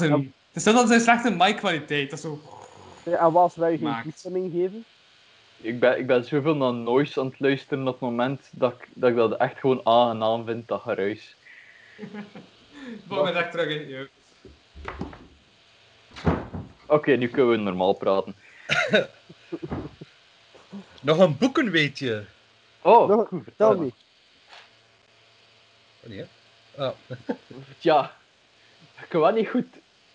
is 0.53 0.63
zelfs 0.63 0.89
zijn 0.89 1.01
slechte 1.01 1.31
mic-kwaliteit, 1.31 2.11
dat 2.11 2.19
is 2.19 2.25
zo... 2.25 2.41
En 3.05 3.33
wat 3.33 3.55
wij 3.55 3.73
je 3.73 3.79
geen 3.79 4.03
toestemming 4.03 4.53
geven? 4.53 4.85
Ik 5.61 5.81
ben, 5.81 5.99
ik 5.99 6.07
ben 6.07 6.25
zoveel 6.25 6.57
naar 6.57 6.73
noise 6.73 7.21
aan 7.21 7.27
het 7.27 7.41
luisteren 7.41 7.87
op 7.89 7.93
het 7.93 8.01
moment 8.01 8.49
dat 8.53 8.73
ik 8.73 8.89
dat, 8.95 9.11
ik 9.11 9.17
dat 9.17 9.37
echt 9.37 9.59
gewoon 9.59 9.81
aangenaam 9.87 10.45
vind, 10.47 10.69
dat 10.69 10.81
geruis. 10.81 11.37
Mij 13.09 13.33
echt 13.33 13.51
terug 13.51 13.69
in, 13.81 13.89
joh. 13.89 14.07
Oké, 16.87 17.11
nu 17.17 17.29
kunnen 17.29 17.51
we 17.51 17.57
normaal 17.57 17.93
praten. 17.93 18.35
Nog 21.03 21.19
een 21.19 21.37
boeken, 21.39 21.71
weet 21.71 21.99
je. 21.99 22.25
Oh, 22.83 23.09
Nog- 23.09 23.29
goed, 23.29 23.43
vertel. 23.43 23.77
me. 23.77 23.85
Oh, 23.87 23.93
nee? 26.03 26.25
Ah, 26.77 26.91
Ja, 27.79 28.17
ik 29.03 29.13
weet 29.13 29.35
niet 29.35 29.49
goed. 29.49 29.67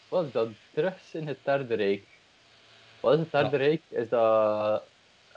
Wat 0.09 0.25
is 0.25 0.31
dat? 0.31 0.47
Drugs 0.73 1.13
in 1.13 1.27
het 1.27 1.37
Derde 1.43 1.75
Rijk. 1.75 2.03
Wat 2.99 3.13
is 3.13 3.19
het 3.19 3.31
Derde 3.31 3.57
Rijk? 3.57 3.81
Is 3.89 4.09
dat... 4.09 4.83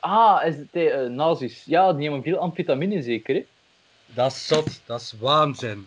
Ah, 0.00 0.46
is 0.46 0.56
het 0.56 0.72
de 0.72 0.90
eh, 0.90 1.08
nazi's? 1.10 1.62
Ja, 1.64 1.92
die 1.92 2.00
nemen 2.08 2.22
veel 2.22 2.38
amfetamine 2.38 3.02
zeker, 3.02 3.34
hè? 3.34 3.44
dat 4.06 4.32
is 4.32 4.46
zot, 4.46 4.80
dat 4.86 5.00
is 5.00 5.14
waanzin. 5.18 5.86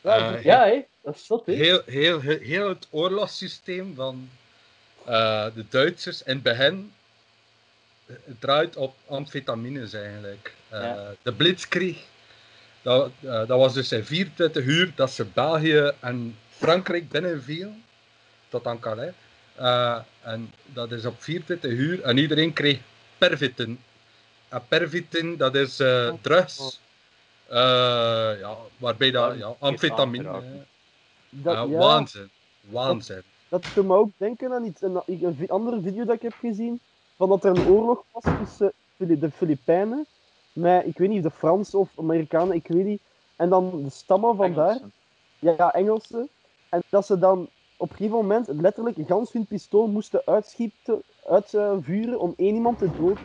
Ja, 0.00 0.34
Eh, 0.34 0.44
Ja, 0.44 0.64
hè? 0.64 0.80
Dat 1.02 1.14
is 1.14 1.26
zot, 1.26 1.46
hè? 1.46 1.52
heel, 1.52 1.82
heel, 1.86 2.20
heel, 2.20 2.38
heel 2.38 2.68
het 2.68 2.86
oorlogssysteem 2.90 3.94
van 3.94 4.28
eh, 5.04 5.46
de 5.54 5.64
Duitsers 5.68 6.22
in 6.22 6.34
het 6.34 6.42
begin 6.42 6.92
eh, 8.06 8.14
draait 8.38 8.76
op 8.76 8.94
amfetamines 9.06 9.92
eigenlijk. 9.92 10.54
Eh, 10.68 10.80
Ja. 10.82 11.12
De 11.22 11.32
Blitzkrieg, 11.32 11.98
dat, 12.82 13.10
eh, 13.20 13.30
dat 13.30 13.48
was 13.58 13.74
dus 13.74 13.92
in 13.92 14.04
24 14.04 14.64
uur 14.64 14.92
dat 14.94 15.10
ze 15.10 15.24
België 15.24 15.90
en 16.00 16.36
Frankrijk 16.50 17.08
binnenvielen, 17.08 17.84
tot 18.48 18.66
aan 18.66 18.80
Calais. 18.80 19.12
Eh, 19.54 19.98
en 20.22 20.52
dat 20.66 20.92
is 20.92 21.04
op 21.04 21.22
24 21.22 21.70
uur 21.70 22.02
en 22.02 22.16
iedereen 22.18 22.52
kreeg 22.52 22.78
pervitin. 23.28 23.78
En 24.48 24.62
pervitin, 24.68 25.36
dat 25.36 25.54
is 25.54 25.80
eh, 25.80 26.12
drugs. 26.20 26.80
Eh, 27.48 27.58
ja, 28.40 28.56
waarbij 28.76 29.10
dat, 29.10 29.38
ja, 29.38 29.54
amfetamine. 29.58 30.42
Dat, 31.30 31.54
Ja, 31.54 31.68
Waanzin. 31.68 32.30
Waanzin. 32.60 33.22
dat 33.48 33.64
doet 33.74 33.86
me 33.86 33.94
ook 33.94 34.10
denken 34.16 34.52
aan 34.52 34.64
iets. 34.64 34.82
Een, 34.82 35.48
andere 35.48 35.80
video 35.80 36.04
dat 36.04 36.14
ik 36.14 36.22
heb 36.22 36.34
gezien, 36.40 36.80
van 37.16 37.28
dat 37.28 37.44
er 37.44 37.50
een 37.50 37.66
oorlog 37.66 38.04
was 38.12 38.24
tussen 38.38 38.72
de 38.96 39.30
Filipijnen, 39.30 40.06
met, 40.52 40.86
ik 40.86 40.98
weet 40.98 41.08
niet, 41.08 41.22
de 41.22 41.30
Fransen 41.30 41.78
of 41.78 41.88
Amerikanen, 41.98 42.54
ik 42.54 42.66
weet 42.68 42.84
niet. 42.84 43.00
En 43.36 43.48
dan 43.48 43.82
de 43.82 43.90
stammen 43.90 44.36
van 44.36 44.54
daar, 44.54 44.68
Engelsen. 44.68 44.92
ja, 45.38 45.72
Engelsen. 45.72 46.28
En 46.68 46.82
dat 46.88 47.06
ze 47.06 47.18
dan 47.18 47.48
op 47.76 47.90
een 47.90 47.96
gegeven 47.96 48.16
moment 48.16 48.48
letterlijk 48.48 48.96
gans 49.06 49.32
hun 49.32 49.46
pistool 49.46 49.86
moesten 49.86 50.22
uitschieten, 50.24 51.02
uitvuren 51.26 52.20
om 52.20 52.34
één 52.36 52.54
iemand 52.54 52.78
te 52.78 52.88
doden. 52.96 53.18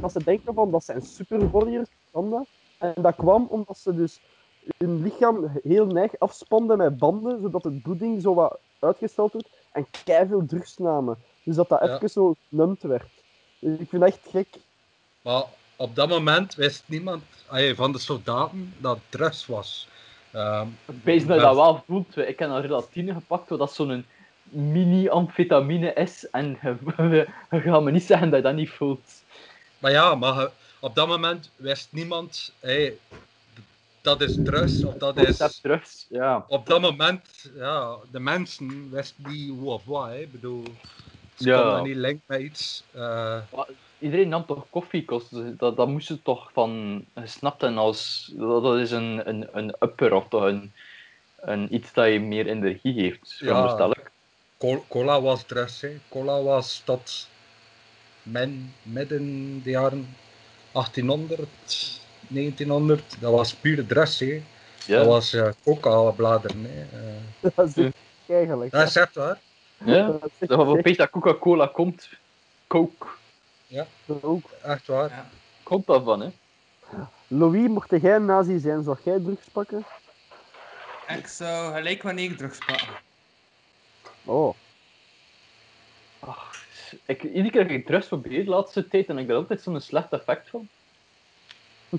Dat 0.00 0.12
ze 0.12 0.24
denken 0.24 0.54
van, 0.54 0.70
dat 0.70 0.84
zijn 0.84 1.02
superwarriors, 1.02 1.88
kan 2.12 2.30
dat. 2.30 2.46
En 2.78 2.92
dat 3.02 3.16
kwam 3.16 3.46
omdat 3.50 3.78
ze 3.78 3.94
dus 3.94 4.20
hun 4.78 5.02
lichaam 5.02 5.50
heel 5.62 5.86
neig 5.86 6.18
afspanden 6.18 6.76
met 6.78 6.98
banden, 6.98 7.40
zodat 7.40 7.64
het 7.64 7.82
bloeding 7.82 8.22
zo 8.22 8.34
wat 8.34 8.58
uitgesteld 8.78 9.32
wordt. 9.32 9.48
En 9.72 9.86
keiveel 10.04 10.46
drugs 10.46 10.76
namen. 10.78 11.18
Dus 11.42 11.56
dat 11.56 11.68
dat 11.68 11.80
Ja. 11.84 11.94
even 11.94 12.10
zo 12.10 12.34
numt 12.48 12.82
werd. 12.82 13.08
Dus 13.58 13.78
ik 13.78 13.88
vind 13.88 14.02
dat 14.02 14.10
echt 14.10 14.28
gek. 14.30 14.48
Maar 15.22 15.44
op 15.76 15.94
dat 15.94 16.08
moment 16.08 16.54
wist 16.54 16.84
niemand 16.86 17.22
van 17.74 17.92
de 17.92 17.98
soldaten 17.98 18.74
dat 18.78 18.96
het 18.96 19.04
drugs 19.08 19.46
was. 19.46 19.88
Ehm, 20.32 20.66
Wees 21.04 21.26
dat 21.26 21.36
je 21.36 21.42
dat- 21.42 21.54
wel 21.54 21.82
voelt. 21.86 22.16
Ik 22.16 22.38
heb 22.38 22.48
een 22.50 22.60
relatine 22.60 23.12
gepakt, 23.12 23.48
dat 23.48 23.72
zo'n 23.72 24.04
mini-amfetamine 24.50 25.92
is. 25.92 26.28
En 26.30 26.58
je 26.60 27.26
gaat 27.50 27.82
me 27.82 27.90
niet 27.90 28.02
zeggen 28.02 28.28
dat 28.30 28.38
je 28.38 28.44
dat 28.44 28.54
niet 28.54 28.70
voelt. 28.70 29.22
maar 29.78 29.90
ja, 29.90 30.14
maar 30.14 30.34
je- 30.34 30.50
op 30.80 30.94
dat 30.94 31.08
moment 31.08 31.50
wist 31.56 31.88
niemand, 31.92 32.52
hey, 32.60 32.94
dat 34.00 34.20
is 34.20 34.38
drugs 34.44 34.84
of 34.84 34.94
dat 34.94 35.16
is... 35.16 35.58
drugs, 35.62 36.06
ja. 36.08 36.44
Op 36.48 36.66
dat 36.66 36.80
moment, 36.80 37.50
ja, 37.54 37.96
de 38.10 38.20
mensen 38.20 38.90
wisten 38.90 39.24
niet 39.30 39.50
hoe 39.50 39.70
of 39.70 39.84
wat. 39.84 40.06
hè. 40.08 40.18
Ik 40.20 40.32
bedoel, 40.32 40.64
ze 41.34 41.48
Ja. 41.48 41.62
konden 41.62 41.82
niet 41.82 41.96
linken 41.96 42.22
met 42.26 42.40
iets. 42.40 42.84
eh, 42.92 43.38
Iedereen 43.98 44.28
nam 44.28 44.46
toch? 44.46 44.66
Dus 45.28 45.52
dat, 45.56 45.76
dat 45.76 45.88
moest 45.88 46.08
je 46.08 46.22
toch 46.22 46.50
van 46.52 47.04
hebben 47.14 47.78
als... 47.78 48.30
Dat, 48.36 48.62
dat 48.62 48.78
is 48.78 48.90
een, 48.90 49.28
een, 49.28 49.48
een 49.52 49.74
upper 49.80 50.12
of 50.12 50.28
toch 50.28 50.42
een, 50.42 50.72
een 51.40 51.74
iets 51.74 51.92
dat 51.92 52.12
je 52.12 52.20
meer 52.20 52.46
energie 52.46 52.94
geeft, 52.94 53.36
Ja. 53.38 53.46
veronderstel 53.46 53.90
ik. 53.90 54.10
Col- 54.60 54.84
Cola 54.88 55.20
was 55.20 55.42
drugs. 55.46 55.80
Hè. 55.80 56.00
Cola 56.08 56.42
was 56.42 56.82
tot 56.84 57.28
men, 58.22 58.74
midden 58.82 59.60
de 59.62 59.70
jaren 59.70 60.16
1800, 60.72 61.48
1900. 62.28 63.16
Dat 63.20 63.32
was 63.32 63.54
pure. 63.54 63.86
Ja. 64.86 64.96
Dat 64.96 65.06
was 65.06 65.34
uh, 65.34 65.48
coca-bladeren. 65.64 66.64
hè. 66.68 66.98
Eh, 66.98 67.50
Dat 67.56 67.66
is 67.76 67.84
echt 67.84 67.94
eigenlijk. 68.26 68.72
dat 68.72 68.88
is 68.88 68.96
echt 68.96 69.14
waar. 69.14 69.38
ja? 69.84 70.06
Dat 70.06 70.24
is 70.24 70.30
echt 70.38 70.48
Dat 70.48 70.58
dat 70.96 71.10
Coca-Cola 71.10 71.66
komt. 71.66 72.08
Coke. 72.66 73.06
ook. 74.20 74.50
Echt 74.62 74.86
waar. 74.86 75.08
Ja. 75.08 75.28
Komt 75.62 75.86
daarvan, 75.86 76.20
hè? 76.20 76.28
Louis, 77.26 77.68
mocht 77.68 77.90
jij 77.90 78.14
een 78.14 78.24
nazi 78.24 78.58
zijn, 78.58 78.82
zou 78.82 78.96
jij 79.04 79.18
drugs 79.18 79.46
pakken? 79.52 79.84
Ik 81.08 81.26
zou 81.26 81.74
gelijk 81.74 82.02
wanneer 82.02 82.36
drugs 82.36 82.58
pakken. 82.58 82.88
Oh. 84.24 84.54
Ach, 86.20 86.64
ik, 87.04 87.22
iedere 87.22 87.50
keer 87.50 87.62
dat 87.62 87.70
ik 87.70 87.86
drugs 87.86 88.06
probeer 88.06 88.44
de 88.44 88.50
laatste 88.50 88.88
tijd 88.88 89.08
en 89.08 89.18
ik 89.18 89.26
heb 89.26 89.30
er 89.30 89.36
altijd 89.36 89.62
zo'n 89.62 89.80
slecht 89.80 90.12
effect 90.12 90.48
van. 90.48 90.68
Hé, 91.88 91.98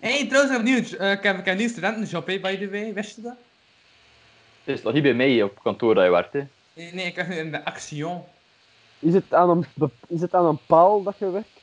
hey, 0.10 0.26
trouwens, 0.26 0.50
ik 0.50 0.56
heb, 0.56 0.62
nieuw, 0.62 0.98
eh, 0.98 1.12
ik 1.12 1.22
heb, 1.22 1.38
ik 1.38 1.44
heb 1.44 1.46
een 1.46 1.56
nieuwe 1.56 1.72
studentenjob, 1.72 2.26
hè, 2.26 2.40
by 2.40 2.56
the 2.56 2.70
way. 2.70 2.92
Wist 2.92 3.16
je 3.16 3.22
dat? 3.22 3.36
Het 4.64 4.76
is 4.76 4.82
nog 4.82 4.92
niet 4.92 5.02
bij 5.02 5.14
mij 5.14 5.42
op 5.42 5.62
kantoor 5.62 5.94
dat 5.94 6.04
je 6.04 6.10
werkt, 6.10 6.32
hè. 6.32 6.46
Nee, 6.72 6.94
nee 6.94 7.06
ik 7.06 7.14
werk 7.14 7.28
nu 7.28 7.34
in 7.34 7.50
de 7.50 7.64
Action. 7.64 8.24
Is 8.98 9.14
het, 9.14 9.34
aan 9.34 9.50
een, 9.50 9.90
is 10.08 10.20
het 10.20 10.34
aan 10.34 10.44
een 10.44 10.58
paal 10.66 11.02
dat 11.02 11.18
je 11.18 11.30
werkt? 11.30 11.60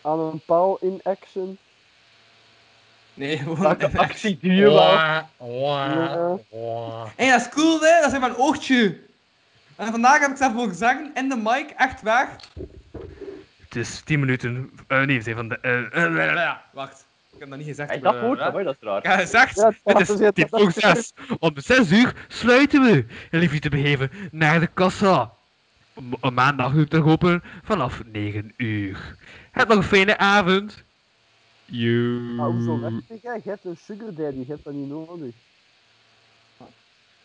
Aan 0.00 0.18
een 0.18 0.40
paal 0.44 0.78
in 0.80 1.00
action? 1.02 1.58
Nee, 3.18 3.38
gewoon... 3.42 3.58
Welke 3.58 3.90
actie 3.98 4.38
Ja. 4.40 5.28
wah. 5.38 7.04
Hé, 7.16 7.24
hey, 7.24 7.30
dat 7.30 7.40
is 7.40 7.48
cool, 7.48 7.80
hè? 7.80 8.00
Dat 8.00 8.12
is 8.12 8.18
mijn 8.18 8.36
oogtje. 8.36 8.98
En 9.76 9.90
vandaag 9.90 10.20
heb 10.20 10.30
ik 10.30 10.36
zelf 10.36 10.52
mogen 10.52 10.74
zeggen, 10.74 11.10
in 11.14 11.28
de 11.28 11.36
mic, 11.36 11.70
echt 11.76 12.02
waar. 12.02 12.36
het 13.64 13.76
is 13.76 14.00
10 14.04 14.20
minuten. 14.20 14.70
eh, 14.86 15.02
nee, 15.02 15.20
zijn 15.20 15.36
van 15.36 15.48
de. 15.48 15.58
eh, 15.60 16.04
eh, 16.44 16.54
wacht, 16.72 17.06
ik 17.32 17.38
heb 17.40 17.48
dat 17.48 17.58
niet 17.58 17.66
gezegd. 17.66 18.02
Dat 18.02 18.20
maar 18.52 18.64
dat 18.64 18.74
is 18.80 18.86
raar. 18.88 18.98
Ik 18.98 19.04
heb 19.04 19.18
gezegd, 19.20 19.56
Ja, 19.56 19.72
het 19.84 20.08
is 20.08 20.16
tien 20.34 20.48
voor 20.50 20.72
zes. 20.72 21.12
Om 21.38 21.52
6 21.54 21.90
uur 21.90 22.14
sluiten 22.28 22.82
we. 22.82 23.04
En 23.30 23.60
te 23.60 23.68
begeven 23.68 24.10
naar 24.30 24.60
de 24.60 24.66
kassa. 24.74 25.32
Maandag 26.32 26.72
nu 26.72 26.86
terug 26.86 27.04
open 27.04 27.42
vanaf 27.62 28.00
9 28.12 28.52
uur. 28.56 29.16
Heb 29.50 29.68
nog 29.68 29.76
een 29.76 29.82
fijne 29.82 30.18
avond. 30.18 30.84
Joe. 31.70 32.20
Maar 32.20 32.50
hoezo 32.50 32.80
weg 32.80 32.92
jij? 33.22 33.40
Je 33.44 33.50
hebt 33.50 33.64
een 33.64 33.76
sugar 33.76 34.14
daddy, 34.14 34.38
je 34.38 34.44
hebt 34.46 34.64
dat 34.64 34.72
niet 34.72 34.88
nodig. 34.88 35.34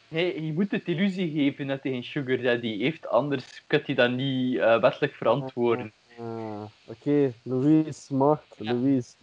Nee, 0.07 0.45
je 0.45 0.53
moet 0.53 0.71
het 0.71 0.87
illusie 0.87 1.31
geven 1.31 1.67
dat 1.67 1.83
hij 1.83 1.91
een 1.93 2.03
sugar 2.03 2.37
daddy 2.41 2.77
heeft, 2.77 3.07
anders 3.07 3.63
kun 3.67 3.81
je 3.85 3.95
dat 3.95 4.11
niet 4.11 4.57
eh, 4.57 4.81
wettelijk 4.81 5.13
verantwoorden. 5.13 5.91
Ah, 6.19 6.63
Oké, 6.85 7.33
Louis 7.43 7.85
is 7.87 8.05
smart, 8.05 8.43
Louis 8.57 9.15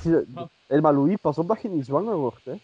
zie 0.00 0.12
dat- 0.26 0.50
Hé, 0.66 0.80
maar 0.80 0.94
Louis, 0.94 1.16
pas 1.20 1.38
op 1.38 1.48
dat 1.48 1.62
je 1.62 1.68
niet 1.68 1.84
zwanger 1.84 2.16
wordt, 2.16 2.44
hè. 2.44 2.54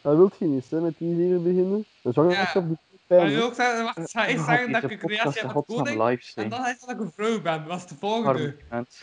Dat 0.00 0.16
wilt 0.16 0.36
je 0.38 0.44
niet, 0.46 0.70
hè, 0.70 0.80
met 0.80 0.94
die 0.98 1.14
hier 1.14 1.42
beginnen. 1.42 1.84
Een 2.02 2.12
zwangerschap 2.12 2.68
doet 2.68 2.78
Je 3.20 3.36
hè. 3.36 3.42
ook 3.42 3.54
zeggen, 3.54 3.84
wacht, 3.84 4.10
ga 4.10 4.26
ik 4.26 4.38
zeggen 4.38 4.72
dat 4.72 4.82
ik 4.82 4.90
een 4.90 4.98
creatie 4.98 5.40
heb 5.40 5.64
koning? 5.66 6.02
live 6.08 6.40
En 6.40 6.48
dan 6.48 6.58
ik 6.58 6.64
zeggen 6.66 6.86
dat 6.86 6.96
ik 6.96 7.00
een 7.00 7.12
vrouw 7.12 7.40
ben. 7.40 7.64
Dat 7.66 7.76
is 7.76 7.86
de 7.86 7.94
volgende. 7.94 8.56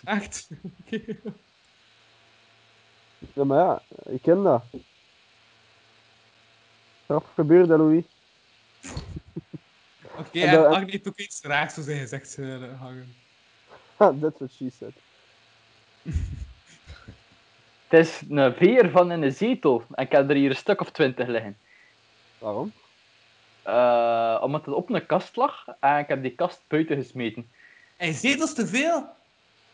Echt. 0.04 0.50
Ja, 3.34 3.44
maar 3.44 3.58
ja, 3.58 3.82
ik 4.12 4.22
ken 4.22 4.44
dat. 4.44 4.64
Wat 7.06 7.26
gebeurt 7.34 7.68
dat, 7.68 7.80
Louis? 7.80 8.04
Oké, 10.18 10.40
En 10.40 10.48
en 10.48 10.54
dan- 10.54 10.74
Agni 10.74 10.92
heeft 10.92 11.08
ook 11.08 11.18
iets 11.20 11.42
raars 11.42 11.74
zo 11.74 11.82
zijn 11.82 12.00
gezegd 12.00 12.38
eh, 12.38 12.80
hangen. 12.80 13.16
Ha, 13.98 14.14
that's 14.22 14.38
what 14.38 14.52
she 14.52 14.70
said. 14.80 14.94
Het 17.88 18.08
is 18.08 18.22
een 18.30 18.54
veer 18.54 18.90
van 18.90 19.12
in 19.12 19.22
een 19.22 19.34
zetel 19.34 19.84
en 19.92 20.06
ik 20.06 20.12
heb 20.12 20.30
er 20.30 20.36
hier 20.36 20.50
een 20.50 20.56
stuk 20.56 20.82
of 20.82 20.92
twintig 20.92 21.28
liggen. 21.28 21.58
Waarom? 22.38 22.72
Eh, 23.62 24.40
omdat 24.42 24.66
het 24.66 24.76
op 24.76 24.90
een 24.90 25.06
kast 25.06 25.36
lag 25.36 25.66
en 25.80 25.98
ik 26.00 26.08
heb 26.08 26.22
die 26.22 26.32
kast 26.36 26.62
buiten 26.68 26.96
gesmeten. 26.96 27.52
En 27.98 28.14
zetels 28.14 28.54
te 28.54 28.68
veel? 28.68 29.06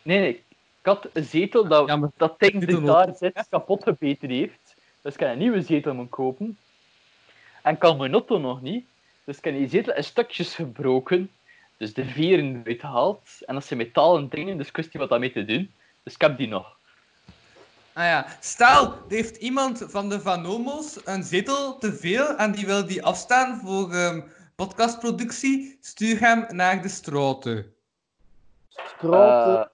Nee, 0.02 0.20
nee. 0.20 0.44
Ik 0.80 0.92
had 0.92 1.08
een 1.14 1.24
zetel 1.24 1.68
dat, 1.68 1.88
Ja, 1.88 1.96
maar- 1.96 2.10
dat 2.18 2.40
ding 2.40 2.66
die 2.66 2.82
daar 2.82 3.16
zit 3.16 3.46
kapot 3.50 3.84
gebeten 3.84 4.30
heeft. 4.30 4.76
Dus 5.02 5.14
ik 5.14 5.20
heb 5.20 5.32
een 5.32 5.38
nieuwe 5.38 5.62
zetel 5.62 5.94
moeten 5.94 6.14
kopen. 6.16 6.58
En 7.62 7.74
ik 7.74 7.80
kan 7.80 7.98
mijn 7.98 8.12
auto 8.14 8.38
nog 8.38 8.62
niet. 8.62 8.86
Dus 9.24 9.38
ik 9.38 9.44
heb 9.44 9.54
die 9.54 9.70
zetel 9.70 9.94
in 9.96 10.04
stukjes 10.04 10.56
gebroken. 10.56 11.32
Dus 11.78 11.94
de 11.94 12.06
veren 12.06 12.62
eruit 12.64 12.80
gehaald. 12.80 13.30
En 13.46 13.54
dat 13.54 13.66
zijn 13.66 13.80
metalen 13.80 14.30
dingen, 14.30 14.58
dus 14.58 14.68
ik 14.68 14.76
wist 14.76 14.94
niet 14.94 15.02
wat 15.02 15.10
daarmee 15.10 15.32
te 15.32 15.46
doen. 15.46 15.72
Dus 16.04 16.14
ik 16.14 16.22
heb 16.22 16.38
die 16.38 16.48
nog. 16.48 16.75
Ah 17.98 18.04
ja, 18.04 18.26
stel, 18.40 18.84
er 18.92 18.98
heeft 19.08 19.36
iemand 19.38 19.86
van 19.88 20.10
de 20.10 20.20
Vanomos 20.20 21.00
een 21.06 21.24
zetel 21.24 21.78
te 21.78 21.94
veel 21.94 22.36
en 22.38 22.52
die 22.52 22.66
wil 22.66 22.86
die 22.88 23.04
afstaan 23.04 23.60
voor 23.60 23.92
ehm, 23.92 24.22
podcastproductie, 24.56 25.78
stuur 25.82 26.20
hem 26.20 26.46
naar 26.50 26.82
de 26.82 26.88
straten. 26.90 27.74
Straat, 28.70 29.68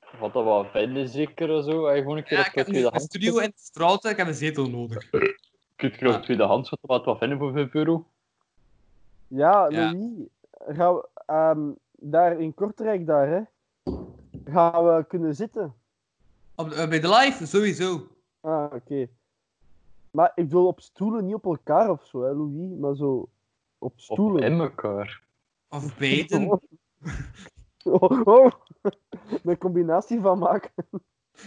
Eh, 0.00 0.20
wat 0.20 0.32
dat 0.32 0.44
wel 0.44 0.64
vinden, 0.64 1.08
zeker 1.08 1.50
of 1.50 1.64
zo. 1.64 1.86
Hij 1.86 1.98
gewoon 1.98 2.16
een 2.16 2.24
keer 2.24 2.38
Ja, 2.38 2.46
op 2.48 2.54
ik 2.56 2.64
tweedehands. 2.64 3.04
studio 3.04 3.38
in 3.38 3.48
de 3.48 3.60
straten, 3.62 4.10
ik 4.10 4.16
heb 4.16 4.26
een 4.26 4.34
zetel 4.34 4.70
nodig. 4.70 5.10
Je 5.10 5.36
kunt 5.76 6.00
er 6.00 6.08
op 6.08 6.14
Ah. 6.14 6.22
tweedehands 6.22 6.70
wat 6.70 6.78
wat 6.82 7.04
wat 7.04 7.18
vinden 7.18 7.38
voor 7.38 7.52
5 7.52 7.74
euro. 7.74 8.06
Ja, 9.28 9.66
Ja. 9.70 9.90
Louis, 9.92 10.28
gaan 10.76 10.94
we, 10.94 11.08
ehm, 11.26 11.60
daar 11.92 12.40
in 12.40 12.54
Kortrijk 12.54 13.06
daar, 13.06 13.28
hè, 13.28 13.40
gaan 14.44 14.84
we 14.86 15.04
kunnen 15.08 15.34
zitten. 15.34 15.74
Op, 16.54 16.68
de- 16.68 16.74
eh, 16.74 16.88
bij 16.88 17.00
de 17.00 17.08
live, 17.08 17.46
sowieso. 17.46 18.06
Ah, 18.40 18.72
oké. 18.74 19.08
Maar 20.10 20.32
ik 20.34 20.44
bedoel 20.44 20.66
op 20.66 20.80
stoelen, 20.80 21.24
niet 21.24 21.34
op 21.34 21.44
elkaar 21.44 21.90
of 21.90 22.06
zo, 22.06 22.22
hè, 22.22 22.32
Louis, 22.32 22.78
maar 22.78 22.94
zo 22.94 23.12
op 23.14 23.28
Op 23.78 24.00
stoelen. 24.00 24.42
in 24.42 24.60
elkaar. 24.60 25.22
Of 25.68 25.98
beiden. 25.98 26.48
Oh, 27.84 28.20
oh. 28.26 28.50
Een 29.42 29.58
combinatie 29.58 30.20
van 30.20 30.38
maken. 30.38 30.70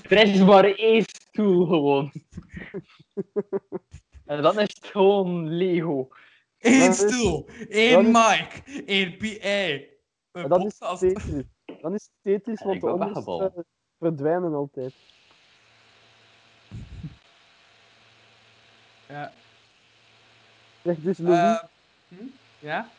Er 0.09 0.21
is 0.27 0.39
maar 0.43 0.63
één 0.65 1.03
stoel 1.07 1.65
gewoon. 1.65 2.11
en 4.25 4.41
dan 4.41 4.59
is 4.59 4.75
het 4.75 4.85
gewoon 4.85 5.47
Lego. 5.47 6.07
Eén 6.59 6.93
stoel, 6.93 7.45
één 7.69 8.05
mic, 8.11 8.63
één 8.85 9.17
PA. 9.17 10.47
Dat 10.47 10.65
is. 10.65 10.77
Tetris. 10.77 11.43
Dan 11.81 11.93
is 11.93 12.09
Tetris, 12.21 12.63
want 12.63 12.81
de 12.81 12.91
onderste. 12.91 13.65
Verdwijnen 13.99 14.53
altijd. 14.53 14.93
Ja. 19.07 19.31
Zeg 20.83 20.95
dus, 20.97 21.17
Louis, 21.17 21.39
Eh, 21.39 21.63
hm? 22.07 22.23
Ja? 22.59 22.89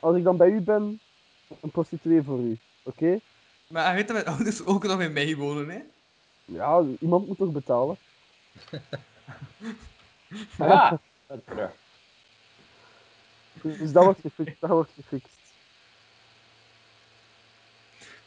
als 0.00 0.16
ik 0.16 0.24
dan 0.24 0.36
bij 0.36 0.48
u 0.48 0.60
ben, 0.60 1.00
een 1.60 1.70
prostituee 1.70 2.22
voor 2.22 2.38
u, 2.38 2.58
oké? 2.82 3.20
Maar 3.66 3.84
hij 3.84 3.94
weet 3.94 4.08
dat 4.08 4.16
mijn 4.16 4.36
ouders 4.36 4.64
ook 4.64 4.82
nog 4.84 5.00
in 5.00 5.12
mij 5.12 5.36
wonen, 5.36 5.68
hè? 5.68 5.82
Ja, 6.44 6.84
iemand 7.00 7.26
moet 7.26 7.38
toch 7.38 7.52
betalen? 7.52 7.96
Ja, 10.58 10.98
dat. 11.26 11.40
Dus 13.62 13.92
dat 13.92 14.04
wordt 14.04 14.20
gefixt, 14.20 14.60
dat 14.60 14.70
wordt 14.70 14.90
gefixt. 14.94 15.41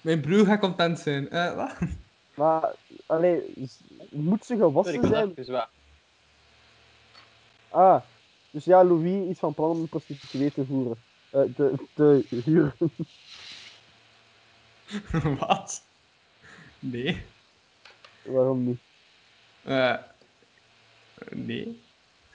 Mijn 0.06 0.22
broer 0.22 0.46
gaat 0.46 0.60
content 0.60 1.00
zijn. 1.00 1.30
Eh, 1.30 1.56
wat? 1.56 1.76
Maar, 2.36 2.74
allee, 3.06 3.42
s- 3.66 3.80
moet 4.10 4.46
ze 4.46 4.56
gewassen 4.58 5.08
zijn? 5.08 5.30
even 5.36 5.52
weg. 5.54 5.70
Ah, 7.70 8.02
dus 8.52 8.66
ja, 8.66 8.84
Louis 8.84 9.30
is 9.30 9.40
van 9.40 9.54
plan 9.54 9.70
om 9.70 9.80
een 9.80 9.90
prostituee 9.90 10.52
te 10.52 10.66
voeren. 10.66 10.98
Eh, 11.30 11.42
te, 11.56 11.74
te 11.94 12.26
huren. 12.46 12.74
wat? 15.40 15.84
Nee. 16.80 17.26
Waarom 18.22 18.64
niet? 18.66 18.80
Eh, 19.64 19.98
nee. 21.30 21.84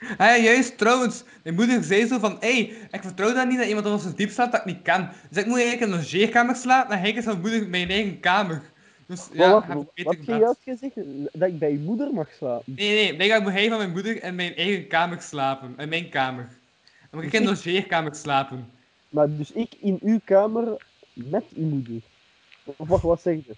Ah 0.01 0.17
ja, 0.17 0.37
juist, 0.37 0.77
trouwens. 0.77 1.23
Mijn 1.43 1.55
moeder 1.55 1.83
zei 1.83 2.07
zo 2.07 2.19
van, 2.19 2.37
hé, 2.39 2.53
hey, 2.53 2.73
ik 2.91 3.01
vertrouw 3.01 3.33
dat 3.33 3.47
niet 3.47 3.57
dat 3.57 3.67
iemand 3.67 3.85
anders 3.85 4.15
diep 4.15 4.29
slaapt 4.29 4.51
dat 4.51 4.59
ik 4.59 4.65
niet 4.65 4.81
kan. 4.81 5.09
Dus 5.29 5.43
ik 5.43 5.45
moet 5.45 5.59
eigenlijk 5.59 5.87
in 5.87 5.91
een 5.91 6.03
logeerkamer 6.03 6.55
slapen 6.55 6.95
en 6.95 6.99
hij 6.99 7.11
is 7.11 7.23
van 7.23 7.41
moeder 7.41 7.67
mijn 7.67 7.89
eigen 7.89 8.19
kamer. 8.19 8.61
Dus 9.05 9.27
ja, 9.33 9.49
Maar 9.49 9.67
heb 9.67 9.75
wat 9.75 9.91
ik 9.93 10.05
wat 10.05 10.15
heb 10.15 10.25
je 10.25 10.35
juist 10.35 10.59
gezegd? 10.63 10.95
Dat 11.33 11.49
ik 11.49 11.59
bij 11.59 11.71
je 11.71 11.79
moeder 11.79 12.13
mag 12.13 12.29
slapen? 12.37 12.73
Nee, 12.75 12.95
nee, 12.95 13.15
blijkbaar 13.15 13.41
moet 13.41 13.51
hij 13.51 13.69
van 13.69 13.77
mijn 13.77 13.91
moeder 13.91 14.23
in 14.23 14.35
mijn 14.35 14.55
eigen 14.55 14.87
kamer 14.87 15.21
slapen. 15.21 15.73
In 15.77 15.89
mijn 15.89 16.09
kamer. 16.09 16.49
Dan 17.09 17.19
moet 17.19 17.23
ik 17.23 17.33
in 17.33 17.41
een 17.41 17.47
logeerkamer 17.47 18.15
slapen. 18.15 18.69
Maar 19.09 19.37
dus 19.37 19.51
ik 19.51 19.75
in 19.79 19.99
uw 20.01 20.19
kamer 20.23 20.85
met 21.13 21.43
uw 21.55 21.65
moeder? 21.65 22.01
Of 22.63 22.87
wat, 22.87 23.01
wat 23.01 23.21
zeg 23.21 23.35
je? 23.35 23.55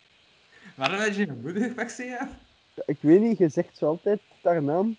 Waarom 0.75 0.99
had 0.99 1.15
je 1.15 1.25
mijn 1.25 1.41
moeder 1.41 1.75
wegstaan? 1.75 2.29
Ik 2.85 2.97
weet 2.99 3.21
niet, 3.21 3.37
je 3.37 3.49
zegt 3.49 3.77
zo 3.77 3.85
altijd 3.85 4.19
haar 4.41 4.63
naam. 4.63 4.95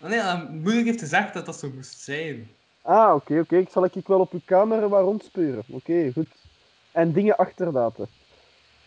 Oh 0.00 0.08
nee, 0.08 0.18
mijn 0.18 0.60
moeder 0.62 0.84
heeft 0.84 1.00
gezegd 1.00 1.34
dat 1.34 1.46
dat 1.46 1.58
zo 1.58 1.70
moest 1.74 2.00
zijn. 2.00 2.50
Ah, 2.82 3.14
oké, 3.14 3.38
oké. 3.38 3.56
Ik 3.56 3.68
zal 3.72 3.84
ik 3.84 4.06
wel 4.06 4.20
op 4.20 4.32
uw 4.32 4.40
kamer 4.44 4.88
waar 4.88 5.02
rondspeuren. 5.02 5.62
Oké, 5.68 6.12
goed. 6.12 6.28
En 6.92 7.12
dingen 7.12 7.36
achterlaten. 7.36 8.06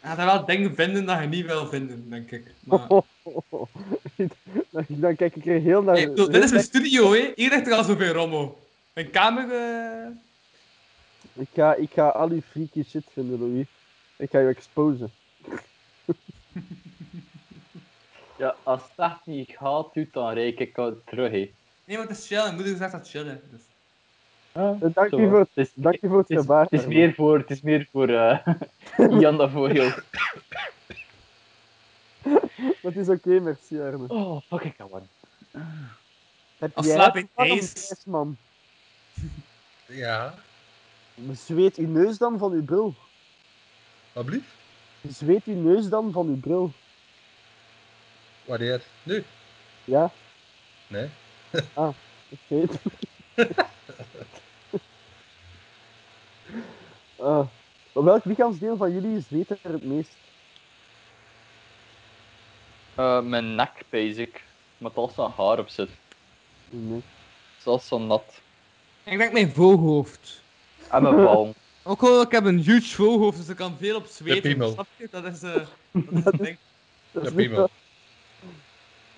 Gaat 0.02 0.18
er 0.18 0.26
wel 0.26 0.46
dingen 0.46 0.76
vinden 0.76 1.06
dat 1.06 1.20
je 1.22 1.28
niet 1.28 1.46
wil 1.46 1.68
vinden, 1.68 2.10
denk 2.10 2.32
ik. 2.32 2.54
Maar... 2.60 2.88
dan, 4.70 4.86
dan 4.88 5.16
kijk 5.16 5.36
ik 5.36 5.46
er 5.46 5.60
heel 5.62 5.82
naar... 5.84 5.96
Hey, 5.96 6.08
bedoel, 6.08 6.32
dit 6.32 6.44
is 6.44 6.52
mijn 6.52 6.64
studio, 6.64 7.12
hè. 7.14 7.32
Hier 7.36 7.50
ligt 7.50 7.68
er 7.68 7.74
al 7.74 7.84
zoveel 7.84 8.14
rommel. 8.14 8.60
Mijn 8.94 9.10
kamer... 9.10 9.52
eh, 9.52 10.08
Ik 11.34 11.48
ga, 11.54 11.74
ik 11.76 11.90
ga 11.94 12.08
al 12.08 12.30
uw 12.30 12.42
freaky 12.52 12.84
shit 12.84 13.06
vinden, 13.14 13.40
Louis. 13.40 13.68
Ik 14.18 14.30
ga 14.30 14.40
je 14.40 14.48
exposen. 14.48 15.12
Ja, 18.42 18.56
als 18.64 18.82
het 18.82 18.92
echt 19.12 19.26
niet 19.26 19.50
gaat, 19.50 19.94
doet, 19.94 20.14
dan 20.14 20.34
reik 20.34 20.60
ik 20.60 20.76
het 20.76 21.06
terug. 21.06 21.32
Hè. 21.32 21.52
Nee, 21.86 21.98
maar 21.98 22.08
het 22.08 22.18
is 22.18 22.28
chill. 22.28 22.42
Mijn 22.42 22.56
moeder 22.56 22.76
zegt 22.76 22.92
dat 22.92 23.10
chillen. 23.10 23.42
Dus... 23.52 23.62
Eh, 24.52 24.72
Dank 24.94 25.10
Zo, 25.10 25.30
voor 25.30 25.40
het, 25.40 25.50
is, 25.54 25.72
dank 25.74 26.02
u 26.02 26.08
voor 26.08 26.18
het 26.18 26.28
het 26.28 26.38
is, 26.38 26.44
gebaar. 26.44 26.64
het 26.64 26.72
is 26.72 26.86
meer 26.86 27.14
voor, 27.14 27.38
het 27.38 27.50
is 27.50 27.62
meer 27.62 27.88
voor 27.92 28.10
eh 28.10 28.48
Jan 29.22 29.38
dan 29.38 29.50
voor 29.52 29.74
jou. 29.74 29.92
Dat 32.82 32.96
is 32.96 33.10
oké, 33.10 33.40
merci 33.40 33.80
Arne. 33.80 34.06
Oh, 34.08 34.42
fuck 34.48 34.64
ik 34.64 34.76
one. 34.90 35.06
Heb 36.58 36.78
Of 36.78 36.86
jij 36.86 36.94
slaap 36.94 37.16
ijs. 37.16 37.30
ijs, 37.36 38.06
man? 38.06 38.38
Ja, 39.86 40.34
Zweet 41.32 41.76
uw 41.76 41.88
neus 41.88 42.18
dan 42.18 42.38
van 42.38 42.52
uw 42.52 42.64
bril? 42.66 42.94
wat 44.14 44.26
blieft? 44.26 44.46
Zweet 45.10 45.44
uw 45.46 45.62
neus 45.62 45.90
dan 45.90 46.12
van 46.12 46.28
uw 46.28 46.40
bril? 46.40 46.72
Wanneer? 48.46 48.82
Nu? 49.04 49.24
Ja, 49.84 50.12
Nee. 50.88 51.10
oké. 51.74 52.68
Eh, 57.16 57.46
welk 57.94 58.26
lichaamsdeel 58.26 58.78
van 58.78 58.92
jullie 58.92 59.22
zweet 59.22 59.50
er 59.50 59.58
het 59.72 59.84
meest? 59.84 60.16
Eh, 62.96 63.22
mijn 63.22 63.56
nek, 63.56 63.84
basic. 63.90 64.44
Met 64.78 64.96
al 64.96 65.12
zo'n 65.16 65.32
haar 65.38 65.60
op 65.60 65.70
zit. 65.70 65.90
Nee. 66.70 67.02
Zoals 67.58 67.88
zo 67.88 68.00
nat. 68.00 68.42
Ik 69.04 69.18
denk 69.18 69.32
mijn 69.34 69.52
voorhoofd. 69.54 70.42
En 70.90 71.04
mijn 71.04 71.16
bal. 71.26 71.54
Ook 71.84 72.02
al, 72.02 72.22
ik 72.22 72.32
heb 72.32 72.46
een 72.46 72.60
huge 72.60 72.96
voorhoofd, 72.96 73.38
dus 73.38 73.50
ik 73.50 73.56
kan 73.56 73.78
veel 73.80 73.96
op 73.96 74.06
zweten. 74.06 74.42
piemel. 74.42 74.72
Snap 74.72 74.88
je? 74.98 75.08
Dat 75.12 75.26
is, 75.26 75.42
eh 75.42 75.54
dat 75.92 76.04
is 76.12 76.24
het 76.24 76.38
ding. 76.38 76.58
Dat 77.12 77.26
is 77.26 77.34
piemel. 77.34 77.70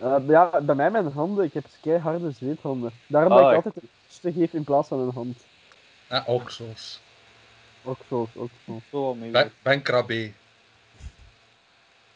Eh, 0.04 0.16
ja, 0.28 0.62
bij 0.62 0.76
mij 0.76 0.92
mijn 0.92 1.12
handen. 1.12 1.46
Ik 1.46 1.54
heb 1.54 1.66
keiharde 1.82 2.32
zweethanden. 2.32 2.92
Daarom 3.08 3.32
Ah, 3.32 3.38
dat 3.38 3.52
ik 3.52 3.58
ik- 3.58 3.66
altijd 3.66 3.84
een 3.84 3.90
kusje 4.08 4.40
geef 4.40 4.54
in 4.54 4.64
plaats 4.64 4.88
van 4.88 5.00
een 5.00 5.14
hand. 5.14 5.38
Oksels. 6.26 7.00
Ook 7.84 7.98
zo, 8.08 8.28
ook 8.36 8.50
zo. 8.66 8.82
Zo, 8.92 9.16
mee. 9.16 9.32
Ben, 9.32 9.52
ben 9.62 9.82
krabbe. 9.82 10.32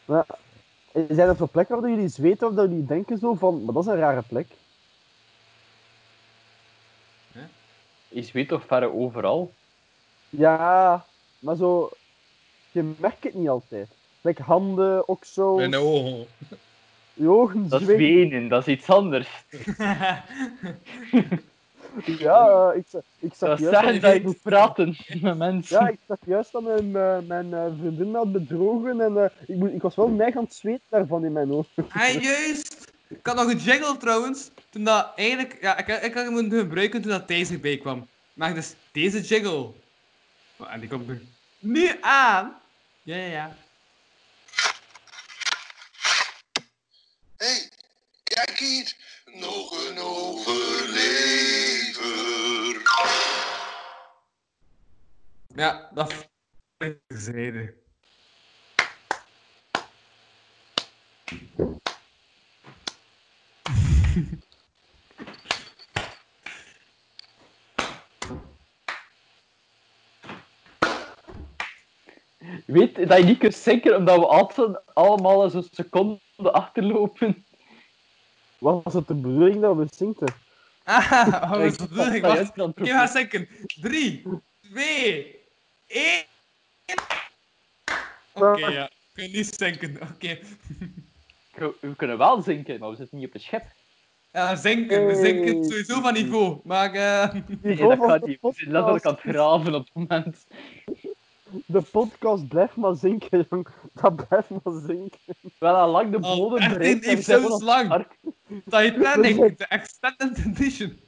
Maar, 0.04 0.26
eh, 0.92 1.02
zijn 1.08 1.28
er 1.28 1.36
zo 1.36 1.48
plekken 1.52 1.80
waar 1.80 1.90
jullie 1.90 2.08
zweten 2.08 2.48
of 2.48 2.54
dat 2.54 2.68
jullie 2.68 2.86
denken 2.86 3.18
zo 3.18 3.34
van, 3.34 3.64
maar 3.64 3.74
dat 3.74 3.82
is 3.86 3.90
een 3.90 3.98
rare 3.98 4.22
plek? 4.22 4.46
Je 8.08 8.30
weet 8.32 8.48
toch 8.48 8.64
verre 8.66 8.92
overal? 8.92 9.52
Ja, 10.28 11.04
maar 11.38 11.56
zo, 11.56 11.90
je 12.72 12.94
merkt 12.98 13.24
het 13.24 13.34
niet 13.34 13.48
altijd. 13.48 13.88
Like 14.20 14.42
handen, 14.42 15.08
ook 15.08 15.24
zo, 15.24 15.54
Mijn 15.54 15.74
ogen. 15.76 16.26
Je 17.18 17.28
ogen 17.28 17.68
Dat 17.68 17.80
is 17.80 17.86
zweten. 17.86 18.04
wenen, 18.06 18.48
dat 18.48 18.66
is 18.66 18.74
iets 18.74 18.88
anders. 18.88 19.28
Ja, 22.04 22.72
ik, 22.72 22.84
ik 23.18 23.32
zag 23.34 23.48
Dat 23.60 23.70
juist 23.72 24.00
dat, 24.00 24.22
moet 24.22 24.42
praten 24.42 24.96
met 25.20 25.38
mensen. 25.38 25.80
ja, 25.80 25.88
ik 25.88 25.98
zag 26.06 26.16
juist 26.26 26.52
dat 26.52 26.62
mijn, 26.62 26.96
eh, 26.96 27.18
mijn 27.26 27.54
eh, 27.54 27.66
vriendin 27.80 28.10
me 28.10 28.16
had 28.16 28.32
bedrogen 28.32 29.00
en 29.00 29.16
eh, 29.16 29.56
ik, 29.56 29.72
ik 29.74 29.82
was 29.82 29.94
wel 29.94 30.08
neig 30.08 30.36
aan 30.36 30.42
het 30.44 30.54
zweten 30.54 30.82
daarvan 30.88 31.24
in 31.24 31.32
mijn 31.32 31.52
ogen. 31.52 31.86
Ah, 31.88 32.22
juist! 32.22 32.92
Ik 33.08 33.18
had 33.26 33.36
nog 33.36 33.50
een 33.50 33.56
jingle 33.58 33.96
trouwens. 33.96 34.50
Toen 34.70 34.84
dat 34.84 35.12
eigenlijk... 35.16 35.58
Ja, 35.60 35.76
ik, 35.78 35.86
ik 36.02 36.14
had 36.14 36.24
hem 36.24 36.32
moeten 36.32 36.58
gebruiken 36.58 37.02
toen 37.02 37.10
dat 37.10 37.26
Thijs 37.26 37.50
erbij 37.50 37.78
kwam. 37.78 38.06
Maar 38.34 38.54
dus 38.54 38.74
deze 38.92 39.20
jingle. 39.20 39.70
Oh, 40.56 40.72
En 40.72 40.80
die 40.80 40.88
komt 40.88 41.08
er 41.08 41.20
nu 41.58 41.90
aan. 42.00 42.56
Ja, 43.02 43.16
ja, 43.16 43.26
ja. 43.26 43.56
hey, 47.36 47.68
kijk 48.44 48.58
hier, 48.58 48.96
nog 49.24 49.88
een 49.88 49.98
overlever. 49.98 51.26
Ja, 55.54 55.90
dat 55.94 56.12
is. 56.12 57.26
Je 72.66 72.74
weet 72.74 73.08
dat 73.08 73.18
je 73.18 73.24
niet 73.24 73.38
kunt 73.38 73.54
zinken 73.54 73.96
omdat 73.96 74.18
we 74.18 74.26
altijd 74.26 74.94
allemaal 74.94 75.50
zo'n 75.50 75.68
seconde 75.70 76.20
achterlopen. 76.52 77.46
Was 78.58 78.94
het 78.94 79.06
de 79.06 79.14
bedoeling 79.14 79.60
dat 79.60 79.76
we 79.76 79.86
zinkten? 79.90 80.34
Ah, 80.84 81.50
wat 81.50 81.60
Ik 81.60 81.64
is 81.66 81.76
de 81.76 81.88
bedoeling? 81.88 82.20
Wacht, 82.20 82.38
het 82.56 82.72
ik 82.76 82.88
ga 82.88 83.06
zinken. 83.06 83.48
3, 83.80 84.22
2, 84.60 85.36
1. 85.86 86.24
Oké, 88.34 88.66
ja. 88.66 88.84
Ik 88.84 88.90
kan 89.12 89.30
niet 89.30 89.54
zinken. 89.56 89.98
Oké. 90.14 90.38
We 91.54 91.74
we 91.80 91.96
kunnen 91.96 92.18
wel 92.18 92.42
zinken, 92.42 92.78
maar 92.78 92.90
we 92.90 92.96
zitten 92.96 93.18
niet 93.18 93.26
op 93.26 93.34
een 93.34 93.40
schip. 93.40 93.64
Ja, 94.32 94.56
zinken. 94.56 95.06
We 95.06 95.14
zinken 95.14 95.64
sowieso 95.64 96.00
van 96.00 96.12
niveau. 96.12 96.60
Maar 96.64 96.92
eh 96.92 97.34
Nee, 97.62 97.76
dat 97.76 97.98
gaat 97.98 98.26
niet. 98.26 98.38
We 98.40 98.52
zijn 98.54 98.70
letterlijk 98.70 99.04
aan 99.04 99.12
het 99.12 99.34
graven 99.34 99.74
op 99.74 99.88
het 99.92 100.08
moment. 100.08 100.46
De 101.66 101.82
podcast 101.82 102.48
blijft 102.48 102.76
maar 102.76 102.94
zinken, 102.94 103.46
jong. 103.50 103.68
Dat 103.92 104.28
blijft 104.28 104.50
maar 104.50 104.80
zinken. 104.86 105.18
Wel 105.58 105.74
al 105.74 105.90
lang 105.90 106.10
de 106.10 106.16
Oh, 106.16 106.36
bodem 106.36 106.58
echt 106.58 106.78
bereikt 106.78 107.24
van 107.24 107.52
ons 107.52 107.62
lang. 107.62 108.06
Titanic, 108.64 109.58
de 109.58 109.66
extended 109.66 110.38
edition. 110.38 110.98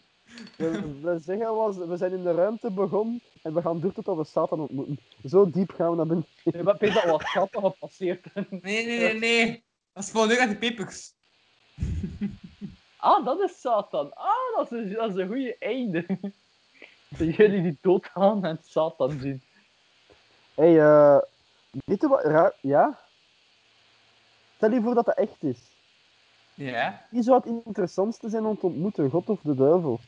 We, 0.56 1.00
we 1.02 1.18
zeggen 1.18 1.54
was, 1.54 1.76
we 1.76 1.96
zijn 1.96 2.12
in 2.12 2.22
de 2.22 2.34
ruimte 2.34 2.70
begonnen 2.70 3.20
en 3.42 3.54
we 3.54 3.60
gaan 3.60 3.80
door 3.80 3.92
totdat 3.92 4.16
we 4.16 4.24
Satan 4.24 4.60
ontmoeten. 4.60 4.98
Zo 5.24 5.50
diep 5.50 5.70
gaan 5.70 5.90
we 5.90 5.96
naar 5.96 6.06
binnen. 6.06 6.26
Nee, 6.44 6.62
maar 6.62 6.76
weet 6.78 6.94
dat 6.94 7.04
wat 7.04 7.22
grappig 7.22 7.60
gepasseerd. 7.60 8.24
Nee, 8.34 8.86
nee, 8.86 8.98
nee, 8.98 9.18
nee. 9.18 9.64
Dat 9.92 10.04
is 10.04 10.10
voor 10.10 10.26
nu 10.26 10.38
uit 10.38 10.50
de 10.50 10.56
pepers. 10.56 11.12
Ah, 12.96 13.24
dat 13.24 13.40
is 13.40 13.60
Satan. 13.60 14.12
Ah, 14.14 14.56
dat 14.56 14.72
is, 14.72 14.92
dat 14.92 15.10
is 15.10 15.16
een 15.16 15.28
goede 15.28 15.56
einde. 15.58 16.06
Dat 17.08 17.36
jullie 17.36 17.62
die 17.62 17.78
doodgaan 17.80 18.44
en 18.44 18.58
Satan 18.62 19.18
zien. 19.20 19.42
Hé, 20.60 20.66
hey, 20.72 20.80
eh, 20.80 21.18
weet 21.84 22.00
je 22.00 22.08
wat 22.08 22.24
raar... 22.24 22.52
Ja? 22.60 22.98
Stel 24.56 24.70
je 24.70 24.80
voor 24.80 24.94
dat 24.94 25.04
dat 25.04 25.16
echt 25.16 25.42
is. 25.42 25.58
Ja. 26.54 27.06
Wie 27.10 27.22
zou 27.22 27.36
het 27.44 27.64
interessantste 27.66 28.28
zijn 28.28 28.44
om 28.44 28.58
te 28.58 28.66
ontmoeten, 28.66 29.10
God 29.10 29.28
of 29.28 29.40
de 29.42 29.54
duivel? 29.54 30.00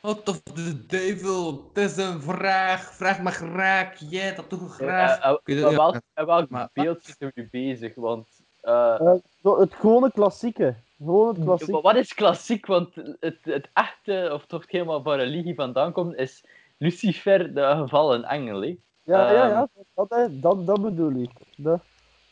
What 0.00 0.28
of 0.28 0.40
the 0.42 0.86
devil? 0.86 1.70
Het 1.74 1.84
is 1.90 1.96
een 1.96 2.20
vraag. 2.20 2.94
Vraag 2.94 3.20
me 3.22 3.30
graag. 3.30 3.98
Jij 3.98 4.34
dat 4.34 4.48
toch 4.48 4.74
graag. 4.74 5.20
Welk, 5.44 6.00
en 6.14 6.26
welk 6.26 6.50
Maar- 6.50 6.70
beeld 6.72 7.04
zitten 7.04 7.26
we 7.34 7.40
nu 7.40 7.48
bezig? 7.50 7.94
Want 7.94 8.28
eh, 8.60 8.94
Eh, 9.00 9.14
zo, 9.42 9.60
het 9.60 9.74
gewone 9.74 10.12
klassieke. 10.12 10.74
Gewoon 10.98 11.34
het 11.34 11.44
klassieke. 11.44 11.72
wa- 11.72 11.80
wat 11.80 11.96
is 11.96 12.14
klassiek? 12.14 12.66
Want 12.66 12.94
het, 13.20 13.38
het 13.42 13.68
echte, 13.72 14.30
of 14.32 14.46
toch 14.46 14.64
helemaal 14.70 15.02
van 15.02 15.14
religie 15.16 15.54
vandaan 15.54 15.92
komt, 15.92 16.14
is 16.16 16.44
Lucifer 16.78 17.54
de 17.54 17.74
gevallen 17.76 18.24
engel. 18.24 18.76
Ja, 19.06 19.32
ja, 19.32 19.42
ehm, 19.42 19.50
ja. 19.50 19.68
Dat, 19.94 20.10
hè, 20.10 20.40
dat, 20.40 20.66
dat 20.66 20.82
bedoel 20.82 21.12
ik. 21.12 21.30
Dat. 21.56 21.80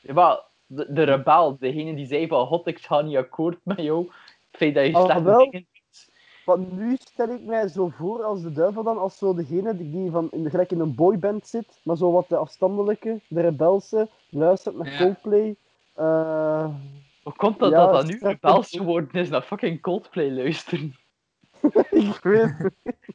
Ja, 0.00 0.12
maar 0.12 0.40
de, 0.66 0.92
de 0.92 1.02
rebel, 1.02 1.56
degene 1.58 1.94
die 1.94 2.06
zei 2.06 2.26
van 2.26 2.46
God, 2.46 2.66
ik 2.66 2.78
ga 2.78 3.00
niet 3.00 3.16
akkoord 3.16 3.58
met 3.64 3.80
jou. 3.80 4.04
Het 4.50 4.60
feit 4.60 4.74
dat 4.74 4.86
je 4.86 4.94
Oh, 4.96 5.04
slechte 5.04 5.22
wel. 5.22 5.38
dingen 5.50 5.66
doet. 5.72 6.08
Want 6.44 6.72
nu 6.72 6.96
stel 7.00 7.28
ik 7.28 7.42
mij 7.44 7.68
zo 7.68 7.88
voor 7.88 8.22
als 8.22 8.42
de 8.42 8.52
duivel 8.52 8.82
dan, 8.82 8.98
als 8.98 9.18
zo 9.18 9.34
degene 9.34 9.76
die- 9.76 10.10
van, 10.10 10.28
in 10.30 10.42
de, 10.42 10.50
gelijk 10.50 10.70
in 10.72 10.80
een 10.80 10.94
boyband 10.94 11.46
zit, 11.46 11.80
maar 11.84 11.96
zo 11.96 12.10
wat 12.12 12.28
de 12.28 12.36
afstandelijke, 12.36 13.20
de 13.28 13.40
rebelse, 13.40 14.08
luistert 14.30 14.76
naar 14.76 14.90
Ja. 14.90 14.96
Coldplay. 14.98 15.56
eh, 15.94 16.68
Hoe 17.22 17.32
komt 17.36 17.58
dat 17.58 17.70
Ja, 17.70 17.78
dat, 17.86 17.92
dat 17.92 18.06
nu 18.06 18.18
rebels 18.20 18.70
geworden 18.70 19.20
is 19.20 19.28
naar 19.28 19.42
fucking 19.42 19.80
Coldplay 19.80 20.30
luisteren? 20.30 20.94
ik 21.90 22.20
weet 22.22 22.54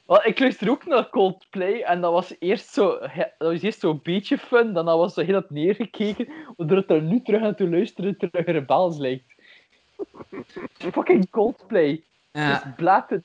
Wel, 0.05 0.25
ik 0.25 0.39
luister 0.39 0.69
ook 0.69 0.85
naar 0.85 1.09
Coldplay 1.09 1.81
en 1.81 2.01
dat 2.01 2.11
was 2.11 2.35
eerst 2.39 2.73
zo, 2.73 2.99
dat 2.99 3.31
was 3.37 3.61
eerst 3.61 3.79
zo'n 3.79 3.99
beetje 4.03 4.37
fun, 4.37 4.73
dan 4.73 4.85
was 4.85 5.13
zo 5.13 5.21
heel 5.21 5.33
dat 5.33 5.49
neergekeken, 5.49 6.27
waardoor 6.57 6.77
het 6.77 6.89
er 6.89 7.01
nu 7.01 7.21
terug 7.21 7.41
aan 7.41 7.55
te 7.55 7.69
luisteren 7.69 8.17
terug 8.17 8.45
rebels 8.45 8.97
lijkt. 8.97 9.33
Fucking 10.73 11.29
Coldplay. 11.29 12.03
Ja. 12.31 12.73
Dus 12.77 13.03
het. 13.07 13.23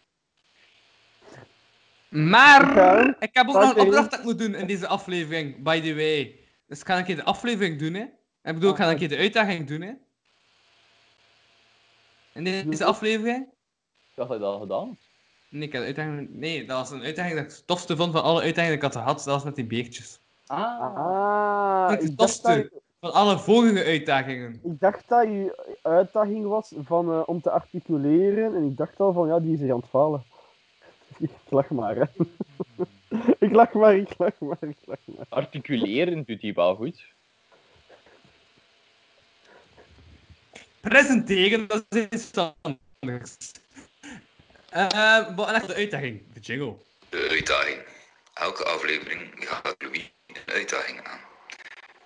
Maar 2.08 2.74
Ja. 2.74 3.16
ik 3.18 3.30
heb 3.32 3.48
ook 3.48 3.54
nog 3.54 3.74
een 3.74 3.80
opdracht 3.80 4.10
dat 4.10 4.18
ik 4.18 4.24
moet 4.24 4.38
doen 4.38 4.54
in 4.54 4.66
deze 4.66 4.86
aflevering, 4.86 5.62
by 5.62 5.80
the 5.80 5.94
way. 5.94 6.38
Dus 6.66 6.80
ik 6.80 6.86
ga 6.86 6.98
een 6.98 7.04
keer 7.04 7.16
de 7.16 7.24
aflevering 7.24 7.78
doen, 7.78 7.94
hè. 7.94 8.02
Ik 8.42 8.54
bedoel, 8.54 8.70
ik 8.70 8.76
ga 8.76 8.90
een 8.90 8.96
keer 8.96 9.08
de 9.08 9.16
uitdaging 9.16 9.66
doen, 9.66 9.80
hè. 9.80 9.92
In 12.32 12.44
deze 12.44 12.84
aflevering? 12.84 13.46
Ik 13.46 14.14
dacht 14.14 14.28
dat 14.28 14.38
je 14.38 14.44
dat 14.44 14.54
al 14.54 14.60
gedaan. 14.60 14.98
Nee, 15.54 15.68
ik. 15.68 16.28
Nee, 16.30 16.64
dat 16.66 16.78
was 16.78 16.90
een 16.90 17.02
uitdaging 17.02 17.34
dat 17.36 17.44
ik 17.44 17.50
het 17.50 17.66
tofste 17.66 17.96
vond 17.96 18.12
van 18.12 18.22
alle 18.22 18.42
uitdagingen 18.42 18.78
die 18.78 18.88
ik 18.88 18.94
had 18.94 19.02
gehad. 19.02 19.16
Dat 19.16 19.34
was 19.34 19.44
met 19.44 19.54
die 19.54 19.64
beertjes. 19.66 20.20
Ah. 20.46 20.96
Ah, 20.96 21.90
Het 21.90 22.02
ik 22.02 22.16
tofste. 22.16 22.68
dat, 22.72 22.82
Van 23.00 23.12
alle 23.12 23.38
vorige 23.38 23.84
uitdagingen. 23.84 24.60
ik 24.64 24.80
dacht 24.80 25.08
dat 25.08 25.22
je 25.24 25.76
uitdaging 25.82 26.46
was 26.46 26.72
van, 26.84 27.12
eh, 27.12 27.22
om 27.26 27.40
te 27.40 27.50
articuleren, 27.50 28.54
en 28.54 28.64
ik 28.64 28.76
dacht 28.76 29.00
al 29.00 29.12
van, 29.12 29.28
ja, 29.28 29.40
die 29.40 29.52
is 29.52 29.60
hier 29.60 29.72
aan 29.72 29.78
het 29.80 29.88
falen. 29.88 30.24
Ik 31.18 31.30
lach 31.48 31.70
maar, 31.70 31.96
hè. 31.96 32.04
ik 33.46 33.52
lach 33.52 33.72
maar, 33.72 33.96
ik 33.96 34.18
lach 34.18 34.38
maar, 34.40 34.56
ik 34.60 34.76
lach 34.84 34.98
maar. 35.04 35.26
Articuleren 35.28 36.24
doet 36.24 36.42
hij 36.42 36.52
wel 36.52 36.74
goed. 36.74 37.12
Presenteren, 40.80 41.68
dat 41.68 41.84
is 41.88 42.04
iets 42.04 42.30
anders. 43.00 43.36
Eh, 44.74 45.36
wat 45.36 45.66
de 45.66 45.74
uitdaging? 45.74 46.22
De 46.32 46.40
jingle. 46.40 46.76
De 47.08 47.28
uitdaging. 47.30 47.82
Elke 48.34 48.64
aflevering 48.64 49.32
gaat 49.38 49.74
Louis 49.78 50.12
een 50.26 50.36
uitdaging 50.54 51.06
aan. 51.06 51.18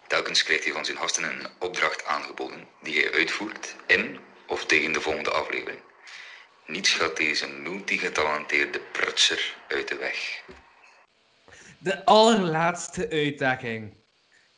Telkens 0.06 0.42
krijgt 0.42 0.64
hij 0.64 0.72
van 0.72 0.84
zijn 0.84 0.96
gasten 0.96 1.24
een 1.24 1.46
opdracht 1.58 2.04
aangeboden 2.04 2.66
die 2.82 3.00
hij 3.00 3.12
uitvoert 3.12 3.76
in 3.86 4.18
of 4.46 4.66
tegen 4.66 4.92
de 4.92 5.00
volgende 5.00 5.30
aflevering. 5.30 5.80
Niets 6.66 6.90
gaat 6.94 7.16
deze 7.16 7.48
multigetalenteerde 7.48 8.80
prutser 8.92 9.56
uit 9.68 9.88
de 9.88 9.96
weg. 9.96 10.42
De 11.78 12.04
allerlaatste 12.04 13.10
uitdaging. 13.10 13.94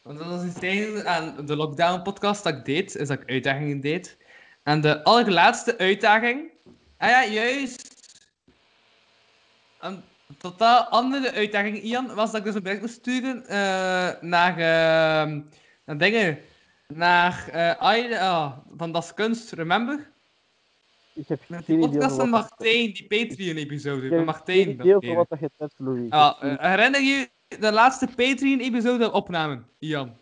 Want 0.02 0.18
dat 0.18 0.26
was 0.26 0.44
iets 0.44 0.58
tegen 0.58 1.06
aan 1.06 1.46
de 1.46 1.56
lockdown-podcast 1.56 2.44
dat 2.44 2.54
ik 2.54 2.64
deed, 2.64 2.94
is 2.94 3.08
dat 3.08 3.20
ik 3.20 3.30
uitdagingen 3.30 3.80
deed. 3.80 4.16
En 4.62 4.80
de 4.80 5.04
allerlaatste 5.04 5.78
uitdaging... 5.78 6.50
Ah 6.98 7.08
ja, 7.08 7.24
juist. 7.26 7.89
Een 9.80 10.02
totaal 10.38 10.84
andere 10.84 11.32
uitdaging, 11.32 11.82
Ian, 11.82 12.14
was 12.14 12.30
dat 12.30 12.40
ik 12.40 12.46
dus 12.46 12.54
een 12.54 12.62
bericht 12.62 12.80
moest 12.80 12.94
sturen 12.94 13.46
eh, 13.46 14.20
naar... 14.20 14.52
eh, 14.52 15.38
naar 15.84 15.98
dingen... 15.98 16.38
Naar... 16.94 17.50
ah, 17.78 18.52
van 18.76 18.92
Das 18.92 19.14
Kunst, 19.14 19.52
remember? 19.52 20.10
Ik 21.12 21.28
heb 21.28 21.40
geen 21.48 21.62
die 21.66 21.78
podcast 21.78 22.16
van 22.16 22.28
Martijn, 22.28 22.92
die 22.92 23.06
Patreon-episode. 23.06 24.02
ik 24.02 24.08
Van 24.08 24.16
heb 24.16 24.26
Martijn. 24.26 24.68
over 24.82 25.00
dat 25.06 25.14
wat 25.14 25.28
dat 25.28 25.38
je 25.40 25.50
hebt, 25.56 25.72
Louis. 25.76 26.06
Ik 26.06 26.12
Ah, 26.12 26.40
heb- 26.40 26.58
eh, 26.58 26.70
herinner 26.70 27.00
je 27.00 27.30
de 27.58 27.72
laatste 27.72 28.06
Patreon-episode 28.06 29.12
opnamen, 29.12 29.66
Ian? 29.78 30.16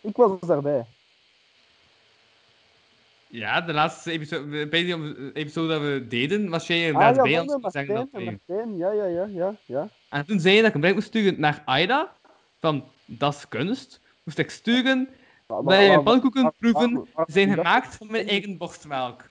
Ik 0.00 0.16
was 0.16 0.40
daarbij. 0.40 0.84
Ja, 3.30 3.60
de 3.60 3.72
laatste 3.72 4.10
episode, 4.10 4.68
Patreon-episode 4.68 5.68
dat 5.68 5.80
we 5.82 6.06
deden, 6.08 6.48
was 6.48 6.66
jij 6.66 6.78
Ah 6.80 6.86
inderdaad 6.86 7.16
ja, 7.16 7.22
bij 7.22 7.38
ons. 7.40 7.56
Martijn, 7.60 7.86
dat 7.86 8.08
Martijn. 8.12 8.76
Ja, 8.76 8.92
ja, 8.92 9.04
ja, 9.04 9.26
ja, 9.26 9.54
ja. 9.64 9.88
En 10.08 10.26
toen 10.26 10.40
zei 10.40 10.54
je 10.54 10.60
dat 10.60 10.68
ik 10.68 10.74
een 10.74 10.80
bericht 10.80 10.98
moest 10.98 11.08
sturen 11.08 11.40
naar 11.40 11.62
Aida, 11.64 12.12
van 12.60 12.84
Dat 13.04 13.34
is 13.34 13.48
kunst. 13.48 14.00
Moest 14.22 14.38
ik 14.38 14.50
sturen, 14.50 15.08
maar- 15.46 16.02
pannenkoeken 16.02 16.42
maar- 16.42 16.52
proeven 16.58 17.06
zijn 17.26 17.48
dat- 17.48 17.56
gemaakt 17.56 17.96
van 17.96 18.06
mijn 18.10 18.28
eigen 18.28 18.56
borstmelk. 18.56 19.28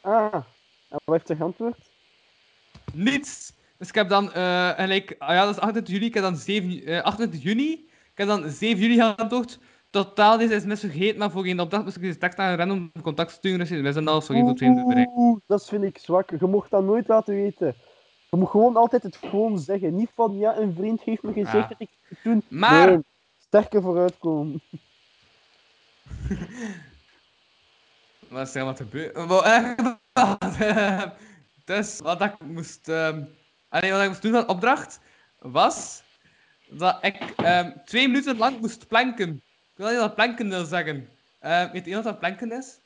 Ah, 0.00 0.34
en 0.88 1.00
wat 1.04 1.14
heeft 1.14 1.28
hij 1.28 1.36
geantwoord? 1.36 1.78
Niets! 2.92 3.52
Dus 3.78 3.88
ik 3.88 3.94
heb 3.94 4.08
dan, 4.08 4.30
gelijk, 4.76 5.14
ah 5.18 5.34
ja, 5.34 5.44
dat 5.44 5.54
is 5.54 5.60
28 5.60 5.94
juli, 5.94 6.06
ik 6.06 6.14
heb 6.14 6.22
dan 6.22 6.36
7, 6.36 6.70
ju- 6.70 6.84
eh, 6.84 7.02
28 7.02 7.42
juni, 7.42 7.70
ik 8.12 8.12
heb 8.14 8.26
dan 8.26 8.50
7 8.50 8.82
juli 8.82 8.94
geantwoord. 8.94 9.58
Totaal, 9.94 10.38
deze 10.38 10.54
is 10.54 10.80
vergeten, 10.80 11.18
maar 11.18 11.30
voor 11.30 11.44
geen 11.44 11.60
opdracht 11.60 11.84
moest 11.84 11.96
ik 11.96 12.02
deze 12.02 12.18
tekst 12.18 12.38
naar 12.38 12.50
een 12.52 12.56
random 12.58 12.92
contact 13.02 13.30
sturen, 13.30 13.58
dus 13.58 13.68
we 13.68 13.92
zijn 13.92 14.08
al 14.08 14.20
sorry 14.20 14.40
voor 14.40 14.50
het 14.50 14.86
bereik. 14.86 15.08
Oeh, 15.16 15.40
dat 15.46 15.68
vind 15.68 15.84
ik 15.84 15.98
zwak. 15.98 16.30
Je 16.30 16.46
mocht 16.46 16.70
dat 16.70 16.84
nooit 16.84 17.08
laten 17.08 17.34
weten. 17.34 17.74
Je 18.30 18.36
moet 18.36 18.50
gewoon 18.50 18.76
altijd 18.76 19.02
het 19.02 19.16
gewoon 19.16 19.58
zeggen. 19.58 19.94
Niet 19.94 20.10
van, 20.14 20.38
ja, 20.38 20.56
een 20.56 20.74
vriend 20.74 21.02
heeft 21.02 21.22
me 21.22 21.32
gezegd 21.32 21.52
Ja. 21.52 21.66
dat 21.68 21.80
ik 21.80 21.88
het 22.08 22.18
doen. 22.22 22.42
Maar- 22.48 22.88
Nee, 22.90 23.04
sterker 23.38 23.82
vooruitkomen. 23.82 24.60
Wat 28.28 28.48
is 28.48 28.54
er 28.54 28.64
wat 28.64 28.76
gebeurd? 28.76 29.16
Eh, 29.16 31.02
Dus 31.64 32.00
wat 32.00 32.20
ik 32.22 32.34
moest, 32.44 32.88
ehm 32.88 33.22
allee, 33.68 33.92
wat 33.92 34.02
ik 34.02 34.08
moest 34.08 34.22
doen 34.22 34.32
van 34.32 34.48
opdracht 34.48 35.00
was 35.38 36.02
dat 36.68 36.98
ik 37.04 37.32
ehm, 37.36 37.70
twee 37.84 38.06
minuten 38.08 38.36
lang 38.36 38.60
moest 38.60 38.88
planken. 38.88 39.42
Ik 39.74 39.80
wil 39.80 39.88
niet 39.88 39.98
dat 39.98 40.14
planken 40.14 40.48
wil 40.48 40.64
zeggen. 40.64 41.08
Ehm 41.40 41.72
weet 41.72 41.86
iemand 41.86 42.04
wat 42.04 42.18
planken 42.18 42.52
is? 42.52 42.78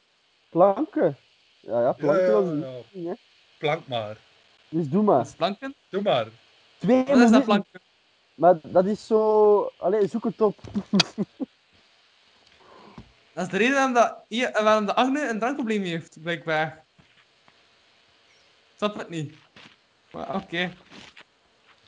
Planken. 0.49 1.17
Ja, 1.61 1.81
ja, 1.81 1.93
planken 1.93 2.61
Ja, 2.61 2.83
ding. 2.93 3.19
Plank 3.59 3.87
maar. 3.87 4.17
Dus 4.69 4.89
doe 4.89 5.03
maar. 5.03 5.21
is 5.21 5.35
planken? 5.35 5.75
Doe 5.89 6.03
maar. 6.03 6.27
Twee 6.79 7.05
Wat 7.05 7.19
is 7.19 7.31
dat 7.31 7.45
planken? 7.45 7.81
Maar 8.35 8.59
dat 8.63 8.85
is 8.85 9.07
zo... 9.07 9.73
Allee, 9.79 10.09
zoek 10.09 10.25
het 10.25 10.41
op. 10.41 10.57
Dat 13.33 13.47
is 13.47 13.53
de 13.53 13.59
reden 13.59 13.75
waarom, 13.75 13.93
dat, 13.93 14.17
hier, 14.29 14.51
waarom 14.63 14.87
de 14.87 14.95
Agne 14.95 15.29
een 15.29 15.39
drankprobleem 15.39 15.83
heeft, 15.83 16.23
blijkbaar. 16.23 16.85
Snap 18.77 18.99
het 18.99 19.09
niet. 19.09 19.35
Maar 20.11 20.35
Oké, 20.35 20.71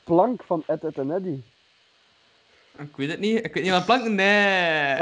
Plank 0.04 0.42
van 0.42 0.62
Ed, 0.66 0.84
Ed 0.84 0.98
en 0.98 1.10
Eddy. 1.10 1.42
Ik 2.80 2.96
weet 2.96 3.10
het 3.10 3.20
niet. 3.20 3.44
Ik 3.44 3.54
weet 3.54 3.62
niet 3.62 3.72
wat 3.72 3.84
planken 3.84 4.14
Nee. 4.14 4.96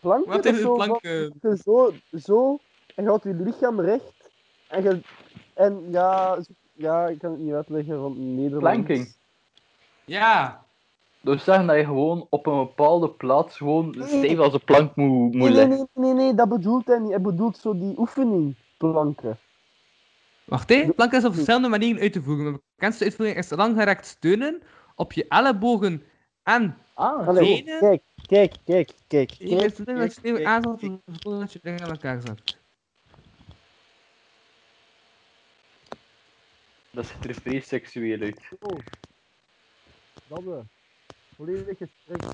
Planken, 0.00 0.30
Wat 0.30 0.44
is 0.44 0.60
zo 0.60 0.74
planken? 0.74 1.32
zo, 1.64 1.92
zo, 2.18 2.58
en 2.94 3.02
je 3.02 3.08
houdt 3.08 3.24
je 3.24 3.34
lichaam 3.34 3.80
recht. 3.80 4.30
En, 4.68 4.82
je, 4.82 5.00
en 5.54 5.84
ja, 5.90 6.34
zo- 6.42 6.52
ja, 6.72 7.06
ik 7.06 7.18
kan 7.18 7.30
het 7.30 7.40
niet 7.40 7.52
uitleggen 7.52 7.98
van 8.00 8.34
Nederland. 8.34 8.62
Planking. 8.62 9.14
Ja. 10.04 10.64
Dus 11.20 11.44
zeggen 11.44 11.66
dat 11.66 11.76
je 11.76 11.84
gewoon 11.84 12.26
op 12.30 12.46
een 12.46 12.58
bepaalde 12.58 13.10
plaats 13.10 13.56
gewoon 13.56 13.94
stevig 14.06 14.38
als 14.38 14.52
een 14.52 14.64
plank 14.64 14.96
moet, 14.96 15.34
moet 15.34 15.50
Nee, 15.50 15.66
nee, 15.66 15.66
nee, 15.66 15.86
nee, 15.94 16.12
nee, 16.14 16.34
dat 16.34 16.48
bedoelt 16.48 16.86
hij 16.86 16.98
niet. 16.98 17.10
Hij 17.10 17.20
bedoelt 17.20 17.56
zo 17.56 17.78
die 17.78 17.98
oefening, 17.98 18.56
planken. 18.78 19.38
Wacht, 20.44 20.68
hè. 20.68 20.92
Planken 20.92 21.18
is 21.18 21.24
op 21.24 21.32
verschillende 21.34 21.68
manieren 21.68 22.02
uit 22.02 22.12
te 22.12 22.22
voeren. 22.22 22.52
De 22.52 22.60
bekendste 22.74 23.04
uitvoering 23.04 23.38
is 23.38 23.50
langgerekt 23.50 24.06
steunen 24.06 24.62
op 24.94 25.12
je 25.12 25.26
ellebogen 25.28 26.02
en 26.42 26.76
Ah, 26.94 27.34
Benen? 27.34 27.78
kijk, 27.78 28.02
kijk, 28.26 28.54
kijk, 28.64 28.90
kijk. 29.06 29.30
je 29.30 29.56
hebt 29.56 29.78
het 29.78 30.12
stevig 30.12 30.36
kijk, 30.36 30.44
aanzet 30.44 30.78
kijk. 30.80 30.92
om 30.92 31.02
te 31.04 31.20
voelen 31.20 31.40
dat 31.40 31.52
je 31.52 31.58
dingen 31.62 31.82
aan 31.82 31.90
elkaar 31.90 32.20
zet. 32.20 32.58
dat 36.90 37.06
ziet 37.06 37.24
er 37.24 37.34
vrij 37.34 37.60
seksueel 37.60 38.20
uit. 38.20 38.40
Zo. 38.48 38.56
Dat 40.26 40.42
we. 40.42 40.62
Volledig 41.34 41.78
gestrekt. 41.78 42.26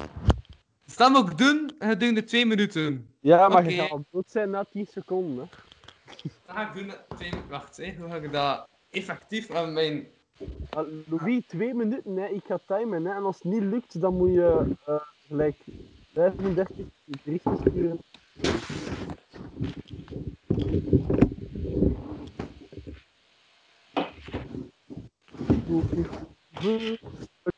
Dus 0.84 0.96
dat 0.96 1.30
ik 1.30 1.38
doen 1.38 1.74
gedurende 1.78 2.24
twee 2.24 2.46
minuten. 2.46 3.14
Ja, 3.20 3.48
maar 3.48 3.62
Oké. 3.62 3.70
je 3.70 3.80
gaat 3.80 3.90
al 3.90 4.04
dood 4.10 4.30
zijn 4.30 4.50
na 4.50 4.64
10 4.64 4.86
seconden. 4.86 5.48
Dat 6.22 6.32
ga 6.46 6.68
ik 6.68 6.74
doen. 6.74 6.86
na 6.86 7.04
Twee... 7.16 7.32
Wacht, 7.48 7.76
hè. 7.76 7.94
hoe 7.94 8.10
ga 8.10 8.16
ik 8.16 8.32
dat 8.32 8.68
effectief 8.90 9.50
aan 9.50 9.72
mijn... 9.72 10.06
Louis, 11.06 11.42
twee 11.46 11.74
minuten, 11.74 12.16
hè. 12.16 12.26
ik 12.26 12.44
ga 12.44 12.58
timen. 12.66 13.04
Hè. 13.04 13.14
En 13.14 13.24
als 13.24 13.36
het 13.36 13.44
niet 13.44 13.62
lukt, 13.62 14.00
dan 14.00 14.16
moet 14.16 14.32
je 14.32 14.76
eh, 14.86 15.00
gelijk 15.26 15.56
35 16.12 16.68
berichten 17.04 17.56
sturen. 17.56 18.00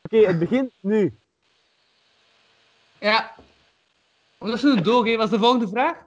Oké, 0.01 0.17
het 0.27 0.39
begint 0.39 0.71
nu. 0.79 1.17
Ja. 2.99 3.35
Ondertussen 4.37 4.83
door, 4.83 5.05
hè. 5.05 5.15
Wat 5.15 5.25
is 5.25 5.31
de 5.31 5.39
volgende 5.39 5.67
vraag? 5.67 5.97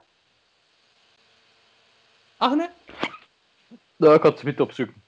Agne? 2.37 2.69
Nou, 3.95 4.15
ik 4.15 4.21
had 4.21 4.33
het 4.33 4.43
niet 4.43 4.59
opzoeken. 4.59 5.02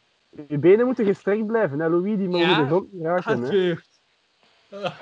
Je 0.48 0.58
benen 0.58 0.86
moeten 0.86 1.06
gestrekt 1.06 1.46
blijven, 1.46 1.80
hè, 1.80 1.90
Louis, 1.90 2.18
die 2.18 2.28
mogen 2.28 2.48
Ja, 2.48 2.60
de 2.60 2.66
grond 2.66 2.94
niet 2.94 3.04
raken. 3.04 3.40
Hè. 3.40 3.46
gebeurt. 3.46 3.88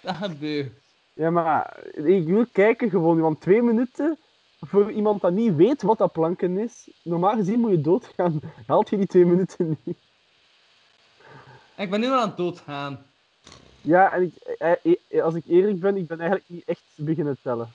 Dat 0.00 0.14
gebeurt. 0.16 0.72
Ja, 1.12 1.30
maar 1.30 1.76
ik 1.92 2.26
wil 2.26 2.46
kijken 2.52 2.90
gewoon, 2.90 3.20
want 3.20 3.40
twee 3.40 3.62
minuten 3.62 4.18
voor 4.60 4.92
iemand 4.92 5.20
dat 5.20 5.32
niet 5.32 5.54
weet 5.54 5.82
wat 5.82 5.98
dat 5.98 6.12
planken 6.12 6.58
is. 6.58 6.90
Normaal 7.02 7.34
gezien 7.34 7.60
moet 7.60 7.70
je 7.70 7.80
doodgaan. 7.80 8.40
Haalt 8.66 8.88
je 8.88 8.96
die 8.96 9.06
twee 9.06 9.26
minuten 9.26 9.78
niet? 9.84 9.96
Ik 11.76 11.90
ben 11.90 12.00
nu 12.00 12.06
al 12.06 12.20
aan 12.20 12.28
het 12.28 12.36
doodgaan. 12.36 13.06
Ja, 13.80 14.12
en 14.12 14.22
ik, 14.22 14.34
eh, 14.58 14.94
eh, 15.08 15.22
als 15.22 15.34
ik 15.34 15.44
eerlijk 15.46 15.80
ben, 15.80 15.96
ik 15.96 16.06
ben 16.06 16.20
eigenlijk 16.20 16.48
niet 16.48 16.64
echt 16.64 16.82
beginnen 16.94 17.38
tellen. 17.42 17.72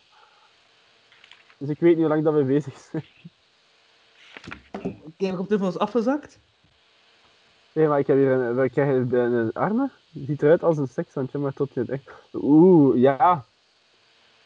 Dus 1.57 1.69
ik 1.69 1.79
weet 1.79 1.91
niet 1.91 2.05
hoe 2.05 2.13
lang 2.13 2.23
dat 2.23 2.33
we 2.33 2.43
bezig 2.43 2.77
zijn. 2.91 3.03
Oké, 4.81 5.13
mijn 5.17 5.35
koptelefoon 5.35 5.69
is 5.69 5.77
afgezakt. 5.77 6.39
Nee, 7.71 7.87
maar 7.87 7.99
ik 7.99 8.07
heb 8.07 8.17
hier 8.17 8.31
een, 8.31 8.63
ik 8.63 8.71
krijg 8.71 8.89
hier 8.89 9.19
een, 9.19 9.33
een 9.33 9.53
arme. 9.53 9.89
Ziet 10.25 10.41
eruit 10.41 10.63
als 10.63 10.77
een 10.77 10.87
sekshandje, 10.87 11.37
maar 11.37 11.53
tot 11.53 11.73
je 11.73 11.79
het 11.79 11.89
echt... 11.89 12.11
Oeh, 12.33 12.97
ja. 12.99 13.45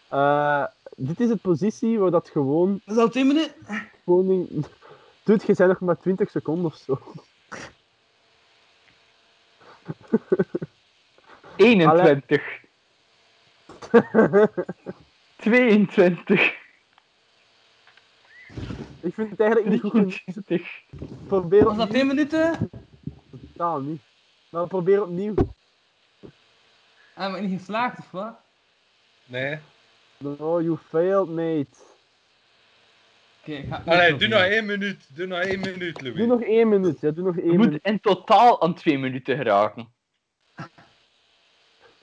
Eh, 0.10 0.66
dit 0.96 1.20
is 1.20 1.28
de 1.28 1.36
positie 1.36 2.00
waar 2.00 2.12
dat 2.12 2.30
gewoon... 2.30 2.82
Dat 2.86 2.96
is 2.96 3.02
al 3.02 3.10
twee 3.10 3.26
minuten. 3.26 3.54
Koning... 4.06 4.66
Doet, 5.24 5.44
je 5.44 5.54
zijn 5.54 5.70
nog 5.70 5.80
maar 5.80 6.00
20 6.00 6.30
seconden 6.30 6.66
of 6.66 6.76
zo. 6.76 7.00
21. 11.56 12.44
22. 15.36 16.61
Ik 19.02 19.14
vind 19.14 19.30
het 19.30 19.40
eigenlijk 19.40 19.70
niet 19.72 19.82
goed. 19.82 19.92
genoeg. 19.92 20.14
23. 20.24 20.82
Probeer 21.28 21.64
Was 21.64 21.78
dat 21.78 21.90
twee 21.90 22.02
opnieuw. 22.02 22.16
minuten? 22.16 22.70
Totaal 23.54 23.80
niet. 23.82 24.02
Maar 24.50 24.68
probeer 24.68 25.02
opnieuw. 25.04 25.34
En 27.16 27.32
ben 27.32 27.44
ik 27.44 27.50
niet 27.50 27.60
geslaagd 27.60 28.00
of 28.00 28.12
wat? 28.12 28.34
Nee. 29.26 29.60
No, 30.18 30.62
you 30.62 30.78
failed, 30.90 31.30
mate. 31.30 31.68
Oké, 33.42 33.52
ik 33.52 33.68
ga 33.70 33.82
Allee, 33.86 34.12
niet 34.12 34.20
doe 34.20 34.28
nog 34.30 34.38
proberen. 34.40 34.58
één 34.58 34.66
minuut. 34.66 35.08
Doe 35.16 35.26
nog 35.28 35.40
één 35.40 35.60
minuut, 35.60 36.02
Louis. 36.02 36.18
Doe 36.18 36.28
nog 36.28 36.42
één 36.42 36.70
minuut. 36.70 37.00
Ja, 37.02 37.12
doe 37.12 37.24
nog 37.24 37.36
Je 37.36 37.42
één 37.42 37.50
moet 37.58 37.66
minuut. 37.66 37.84
in 37.84 38.00
totaal 38.00 38.62
aan 38.62 38.74
2 38.74 38.98
minuten 39.00 39.36
geraken. 39.38 39.88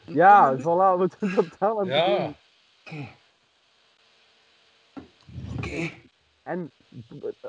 Ja, 0.05 0.57
voilà, 0.59 0.99
we 0.99 1.09
doen 1.19 1.35
totaal 1.35 1.81
aan 1.81 1.89
het 1.89 1.97
Ja. 1.97 2.33
begin. 2.85 3.09
Oké. 5.57 5.91
En 6.43 6.71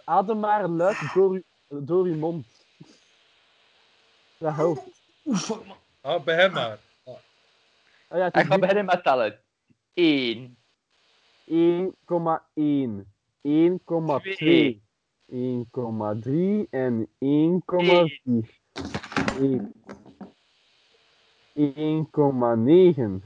adem 0.06 0.40
maar 0.40 0.68
luid 0.68 1.14
door 1.14 1.32
uw, 1.32 1.42
door 1.68 2.06
uw 2.06 2.16
mond. 2.16 2.48
Dat 4.38 4.56
helpt. 4.56 5.02
Fuck, 5.24 5.66
man. 5.66 5.78
Ah, 6.02 6.24
bij 6.24 6.36
hem 6.36 6.52
maar. 6.52 6.80
Ah, 7.04 8.18
ja, 8.18 8.26
Ik 8.26 8.46
ga 8.46 8.60
beginnen 8.60 8.86
met 8.86 9.04
tellen. 9.04 9.40
1, 9.94 10.58
1,1, 11.46 13.06
1,2, 13.42 14.82
1,3 15.26 16.70
en 16.70 17.08
1,4. 17.20 18.46
1. 19.40 19.74
1,9, 21.60 23.22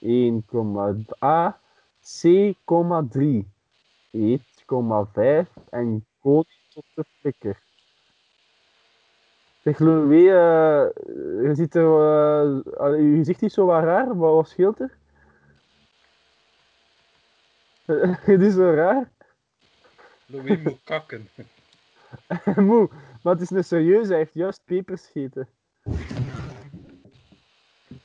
1,8, 0.00 1.58
C,3, 2.00 3.44
1,5 4.10 4.55
en 5.70 6.06
koning 6.20 6.46
tot 6.68 6.84
de 6.94 7.04
flikker. 7.20 7.62
Zeg 9.62 9.78
Louis, 9.78 10.26
eh, 10.26 10.86
je 11.42 11.50
ziet 11.54 11.74
er, 11.74 11.84
eh, 11.84 13.00
je 13.00 13.16
gezicht 13.16 13.42
is 13.42 13.54
zo 13.54 13.66
wat 13.66 13.82
raar, 13.82 14.16
wat, 14.16 14.34
wat 14.34 14.48
scheelt 14.48 14.80
er? 14.80 14.96
Het 18.30 18.40
is 18.40 18.54
zo 18.54 18.70
raar. 18.70 19.10
Louis 20.26 20.58
moet 20.62 20.82
kakken. 20.84 21.28
Moe, 22.66 22.88
maar 23.22 23.32
het 23.32 23.42
is 23.42 23.50
een 23.50 23.64
serieus, 23.64 24.08
hij 24.08 24.16
heeft 24.16 24.34
juist 24.34 24.62
pepers 24.64 25.06
gegeten. 25.06 25.48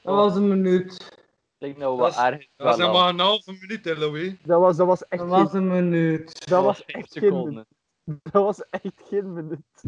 Dat 0.02 0.16
was 0.16 0.36
een 0.36 0.48
minuut. 0.48 1.21
Ik 1.62 1.68
denk 1.68 1.78
nou 1.80 1.98
Dat 1.98 2.00
wat 2.00 2.10
is- 2.12 2.18
ergens 2.32 2.48
Dat 2.56 2.78
was 2.78 2.92
maar 2.94 3.10
een 3.10 3.20
halve 3.20 3.52
minuut, 3.52 3.86
hè, 3.86 3.94
Louis. 3.96 4.34
Dat 4.44 4.60
was, 4.60 4.78
dat 4.78 4.88
was 4.88 5.08
echt 5.08 5.22
Dat 5.22 5.30
geen, 5.32 5.44
was 5.44 5.54
een 5.54 5.68
minuut. 5.68 6.48
dat 6.50 6.64
was 6.64 6.86
echt 6.86 7.18
geen. 7.18 7.66
Dat 8.06 8.44
was 8.44 8.64
echt 8.70 9.02
geen 9.10 9.34
minuut. 9.34 9.84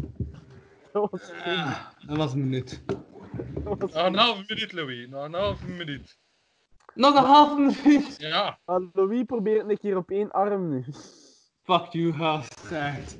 Dat 0.92 1.10
was 1.10 1.20
geen 1.32 1.74
dat 2.06 2.16
was 2.16 2.32
een 2.32 2.40
minuut. 2.48 2.82
dat 2.86 3.78
was 3.78 3.92
Nog 3.92 4.04
een 4.06 4.14
halve 4.16 4.44
minuut, 4.48 4.72
Louis. 4.72 5.08
Nog 5.08 5.24
een 5.24 5.34
halve 5.34 5.66
minuut. 5.66 6.18
Nog 6.94 7.14
een 7.16 7.24
halve 7.24 7.54
minuut. 7.60 8.16
Ja. 8.18 8.58
Louis 8.92 9.24
probeert 9.24 9.70
een 9.70 9.78
keer 9.78 9.96
op 9.96 10.10
één 10.10 10.30
arm 10.32 10.68
nu. 10.68 10.84
Fuck 11.62 11.86
you, 11.92 12.12
gast. 12.12 12.70
Echt. 12.70 13.18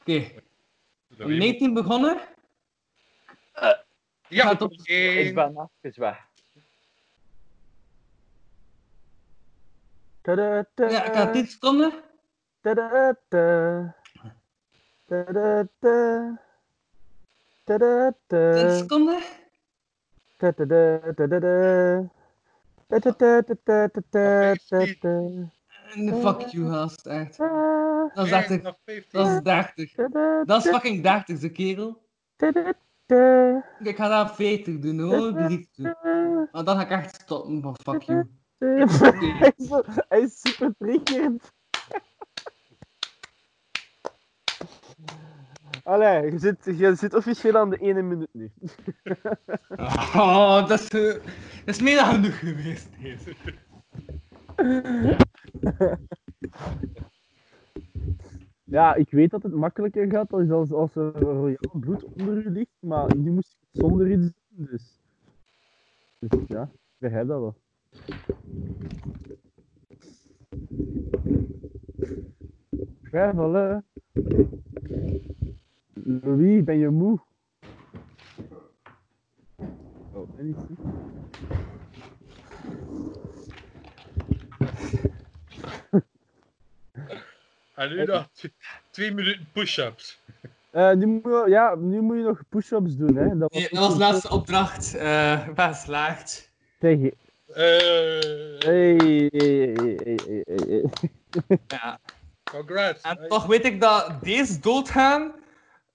Oké, 0.00 0.30
Louis 1.08 1.38
19 1.38 1.74
begonnen. 1.74 2.20
Ja, 4.28 4.46
Gaat 4.46 4.62
op- 4.62 4.72
Ik 4.72 5.34
ben 5.34 5.70
even 5.82 6.00
weg. 6.00 6.24
Tadada, 10.20 10.64
Ja, 10.88 11.04
ik 11.04 11.14
had 11.14 11.32
10 11.32 11.46
seconden. 11.46 11.92
tadada, 12.60 13.16
tadada, 15.06 15.68
tadada, 17.64 18.12
10 18.54 18.70
seconden. 18.78 19.22
tadada, 20.36 21.12
tadada, 21.14 22.10
En 25.94 26.20
fuck 26.20 26.40
you, 26.50 26.68
gast. 26.70 27.06
Echt. 27.06 27.36
Dat 27.38 28.26
is 28.26 28.30
Één, 28.30 28.30
30. 28.30 28.62
nog 28.62 28.76
15. 28.84 29.20
Dat 29.20 29.28
is 29.28 29.42
30. 29.42 29.94
Dat 30.44 30.64
is 30.64 30.70
fucking 30.70 31.02
30, 31.02 31.38
de 31.38 31.50
kerel. 31.50 32.04
Ik 33.78 33.96
ga 33.96 34.08
dat 34.08 34.34
40 34.34 34.78
doen, 34.78 34.98
hoor. 34.98 35.32
Doen. 35.32 35.68
Maar 36.52 36.64
dan 36.64 36.76
ga 36.76 36.82
ik 36.82 36.90
echt 36.90 37.20
stoppen 37.20 37.62
van 37.62 37.76
fuck 37.82 38.02
you. 38.02 38.26
Hij 38.58 38.84
is, 39.56 39.70
hij 40.08 40.20
is 40.20 40.40
super 40.40 40.74
triggerend. 40.78 41.52
Allee, 45.84 46.30
je 46.32 46.38
zit, 46.38 46.64
je 46.64 46.94
zit 46.94 47.14
officieel 47.14 47.56
aan 47.56 47.70
de 47.70 47.76
ene 47.76 48.02
minuut 48.02 48.28
nu. 48.32 48.52
Oh, 50.16 50.68
dat 50.68 50.80
is, 50.80 50.88
eh, 50.88 51.12
dat 51.64 51.74
is 51.74 51.80
meer 51.80 51.96
dan 51.96 52.04
genoeg 52.04 52.38
geweest. 52.38 52.88
deze. 53.00 53.34
Ja, 58.68 58.94
ik 58.94 59.10
weet 59.10 59.30
dat 59.30 59.42
het 59.42 59.54
makkelijker 59.54 60.10
gaat 60.10 60.32
als, 60.32 60.72
als, 60.72 60.94
er 60.94 61.12
royaal 61.12 61.56
bloed 61.72 62.04
onder 62.04 62.46
u 62.46 62.50
ligt, 62.50 62.76
maar 62.78 63.16
nu 63.16 63.30
moest 63.30 63.56
ik 63.60 63.80
zonder 63.80 64.10
iets 64.10 64.32
doen, 64.48 64.66
dus... 64.70 65.00
Dus 66.18 66.46
ja, 66.46 66.62
ik 66.62 66.98
begrijp 66.98 67.28
dat 67.28 67.40
wel. 67.40 67.54
Twijfelen. 73.02 73.84
Louis, 75.92 76.64
ben 76.64 76.78
je 76.78 76.88
moe? 76.88 77.20
Oh, 80.12 80.28
en 80.38 80.48
iets 80.48 80.68
niet. 80.68 80.78
En 87.76 87.88
nu 87.88 88.04
nog 88.04 88.28
tw- 88.32 88.46
twee 88.90 89.14
minuten 89.14 89.46
push-ups. 89.52 90.20
Eh, 90.70 90.92
nu, 90.92 91.06
moet 91.06 91.22
je, 91.22 91.44
ja, 91.48 91.74
nu 91.74 92.00
moet 92.00 92.16
je 92.16 92.22
nog 92.22 92.40
push-ups 92.48 92.96
doen, 92.96 93.16
hè. 93.16 93.38
Dat 93.38 93.52
was, 93.52 93.60
Nee, 93.60 93.68
dat 93.70 93.78
was 93.78 93.92
de 93.92 93.98
laatste 93.98 94.30
opdracht. 94.30 94.94
eh 94.94 95.48
ben 95.48 95.74
geslaagd. 95.74 96.50
Zeg, 96.80 96.98
Eh, 96.98 97.10
hey, 98.58 98.96
hey, 98.96 99.30
hey, 99.32 99.72
hey, 99.74 99.98
hey, 100.04 100.42
hey, 100.44 100.64
hey. 100.68 100.84
Ja. 101.66 101.98
Congrats. 102.50 103.00
En 103.00 103.28
toch 103.28 103.46
weet 103.46 103.64
ik 103.64 103.80
dat 103.80 104.12
deze 104.22 104.60
doodgaan 104.60 105.32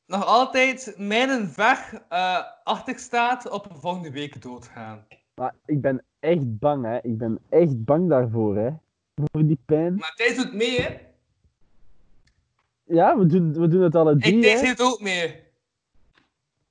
nog 0.05 0.25
altijd 0.25 0.93
mijn 0.97 1.53
weg 1.55 1.93
eh 2.09 2.37
achter 2.63 2.99
staat 2.99 3.49
op 3.49 3.69
een 3.69 3.75
volgende 3.79 4.11
week 4.11 4.41
doodgaan. 4.41 5.05
Maar 5.35 5.53
ik 5.65 5.81
ben 5.81 6.03
echt 6.19 6.59
bang, 6.59 6.85
hè. 6.85 6.97
Ik 7.01 7.17
ben 7.17 7.39
echt 7.49 7.83
bang 7.85 8.09
daarvoor, 8.09 8.57
hè. 8.57 8.69
Voor 9.15 9.45
die 9.45 9.59
pijn. 9.65 9.95
Maar 9.95 10.13
Thijs 10.15 10.35
doet 10.35 10.53
mee, 10.53 10.81
hè? 10.81 10.97
Ja, 12.91 13.17
we 13.17 13.25
doen, 13.25 13.53
we 13.53 13.67
doen 13.67 13.81
het 13.81 13.95
alle 13.95 14.13
Ik 14.15 14.21
drie, 14.21 14.41
Thijs 14.41 14.59
hè. 14.59 14.65
heeft 14.67 14.81
ook 14.81 15.01
mee. 15.01 15.43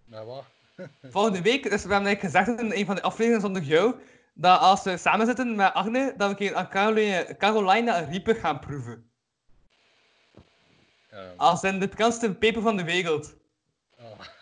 Nou, 0.05 0.27
wat? 0.27 0.45
Volgende 1.11 1.43
week, 1.43 1.71
dus 1.71 1.85
we 1.85 1.93
hebben 1.93 2.17
gezegd 2.17 2.49
in 2.61 2.73
een 2.73 2.87
van 2.87 2.95
de 2.95 3.03
afleveringen 3.03 3.41
zonder 3.41 3.63
jou, 3.63 3.95
dat 4.35 4.61
als 4.61 4.83
we 4.83 4.97
samen 4.97 5.27
zitten 5.27 5.55
met 5.57 5.73
Agne, 5.73 6.05
dat 6.17 6.17
we 6.17 6.25
een 6.25 6.35
keer 6.37 6.55
aan 6.55 6.69
Caroline, 6.69 7.35
Carolina 7.39 7.99
Reaper 7.99 8.35
gaan 8.35 8.59
proeven. 8.59 9.11
Ja. 11.11 11.33
Als 11.37 11.63
in 11.63 11.79
de 11.79 11.89
bekendste 11.89 12.35
peper 12.35 12.63
van 12.63 12.77
de 12.77 12.85
wereld. 12.85 13.35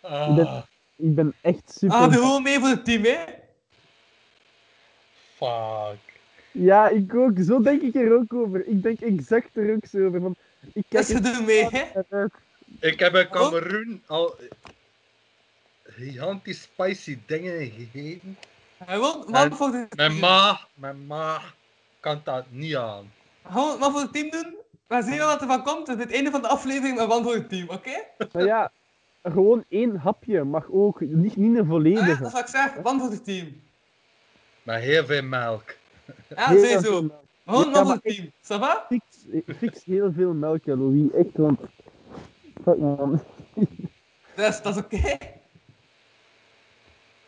Ah. 0.00 0.34
ben- 0.36 0.64
Ik 0.96 1.14
ben 1.14 1.34
echt 1.40 1.72
super 1.78 1.96
Ah, 1.96 2.02
doe 2.04 2.12
gewoon 2.12 2.42
mee 2.42 2.58
voor 2.58 2.68
het 2.68 2.84
team, 2.84 3.04
hè? 3.04 3.16
Fuck. 5.36 6.17
Ja, 6.60 6.88
ik 6.88 7.14
ook. 7.14 7.32
Zo 7.44 7.60
denk 7.60 7.82
ik 7.82 7.94
er 7.94 8.14
ook 8.14 8.34
over. 8.34 8.66
Ik 8.66 8.82
denk 8.82 9.00
exact 9.00 9.56
er 9.56 9.74
ook 9.74 9.86
zo 9.90 10.06
over. 10.06 10.20
Van, 10.20 10.36
ik 10.72 10.84
kijk 10.88 11.06
Dus 11.06 11.16
ze 11.16 11.20
doen 11.22 11.44
mee, 11.44 11.66
hè? 11.70 11.84
Ik 12.80 12.98
heb 12.98 13.14
in 13.14 13.28
Cameroen 13.30 14.02
al 14.06 14.34
gigantisch 15.84 16.62
spicy 16.62 17.18
dingen 17.26 17.70
gegeten. 17.70 18.36
Wat 18.86 19.30
En 19.30 19.52
voor 19.52 19.70
de 19.70 19.86
Mijn 19.96 20.18
maag, 20.18 20.68
mijn 20.74 21.06
maag 21.06 21.54
kan 22.00 22.20
dat 22.24 22.44
niet 22.50 22.76
aan. 22.76 23.12
Gewoon 23.46 23.78
wat 23.78 23.90
voor 23.92 24.00
het 24.00 24.12
team 24.12 24.30
doen. 24.30 24.54
We 24.86 25.02
zien 25.02 25.16
wel 25.16 25.26
wat 25.26 25.40
er 25.40 25.46
van 25.46 25.62
komt. 25.62 25.86
Het 25.86 25.98
is 25.98 26.04
het 26.04 26.12
einde 26.12 26.30
van 26.30 26.42
de 26.42 26.48
aflevering 26.48 26.96
met 26.96 27.06
wat 27.06 27.22
voor 27.22 27.34
het 27.34 27.48
team, 27.48 27.68
oké? 27.68 28.04
Maar 28.32 28.44
ja, 28.44 28.70
gewoon 29.22 29.64
één 29.68 29.96
hapje 29.96 30.44
mag 30.44 30.66
ook. 30.70 31.00
Niet, 31.00 31.36
niet 31.36 31.56
een 31.56 31.62
Ah, 31.62 31.68
volledige. 31.68 32.18
dat 32.18 32.26
is 32.26 32.32
wat 32.32 32.40
ik 32.40 32.46
zeg. 32.48 32.74
Wat 32.74 32.98
voor 33.00 33.10
het 33.10 33.24
team. 33.24 33.60
Met 34.62 34.80
heel 34.80 35.04
veel 35.06 35.22
melk. 35.22 35.76
Ja, 36.28 36.48
Heel 36.48 36.80
veel 36.80 37.02
melk. 37.02 37.24
Gewoon 37.46 37.70
Ja, 37.72 37.92
het 37.92 38.02
team. 38.02 38.26
Ça 38.42 38.58
va? 38.60 38.86
Fix, 38.88 39.04
fix 39.58 39.84
heel 39.84 40.12
veel 40.12 40.32
melk, 40.32 40.66
Louis. 40.66 41.12
Echt, 41.12 41.36
want... 41.36 41.60
Fuck, 42.64 42.76
man. 42.78 43.22
Dat 44.34 44.52
is, 44.54 44.62
dat 44.62 44.76
is 44.76 44.82
oké. 44.82 45.16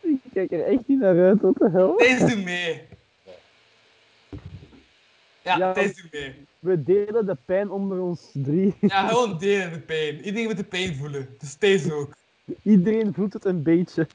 Ik 0.00 0.20
kijk 0.32 0.52
er 0.52 0.64
echt 0.64 0.86
niet 0.86 0.98
naar 0.98 1.18
uit, 1.26 1.40
wat 1.40 1.54
de 1.56 1.70
hel. 1.70 1.96
Thijs 1.96 2.20
doet 2.20 2.44
mee. 2.44 2.82
Ja, 5.42 5.56
Ja. 5.56 5.72
Doet 5.72 6.08
mee. 6.10 6.46
We 6.58 6.82
delen 6.82 7.26
de 7.26 7.36
pijn 7.44 7.70
onder 7.70 8.00
ons 8.00 8.30
drie. 8.32 8.74
Ja, 8.80 9.08
gewoon 9.08 9.38
delen 9.38 9.72
de 9.72 9.80
pijn. 9.80 10.16
Iedereen 10.24 10.46
moet 10.46 10.56
de 10.56 10.64
pijn 10.64 10.94
voelen. 10.94 11.34
Dus 11.38 11.54
Thijs 11.54 11.90
ook. 11.90 12.16
Iedereen 12.62 13.14
voelt 13.14 13.32
het 13.32 13.44
een 13.44 13.62
beetje. 13.62 14.06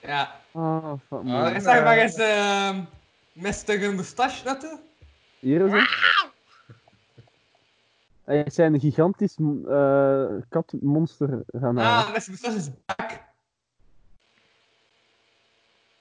Ja. 0.00 0.40
Ah, 0.52 0.92
fuck, 1.06 1.18
Ah, 1.18 1.24
man. 1.24 1.54
Ik 1.54 1.60
zeg 1.60 1.82
maar 1.84 1.96
eens, 1.98 2.14
ehm 2.14 2.82
Mr. 3.32 3.94
Moustache 3.94 4.44
naartoe. 4.44 4.80
Hier 5.38 5.60
is 5.66 5.72
het. 5.72 5.96
Hij 8.24 8.42
is 8.42 8.56
een 8.56 8.80
gigantisch 8.80 9.36
eh, 9.68 10.26
katmonster 10.48 11.42
gaan 11.46 11.76
halen. 11.76 12.06
Ah, 12.06 12.08
Mr. 12.08 12.24
Moustache 12.26 12.56
is 12.56 12.70
back. 12.86 13.26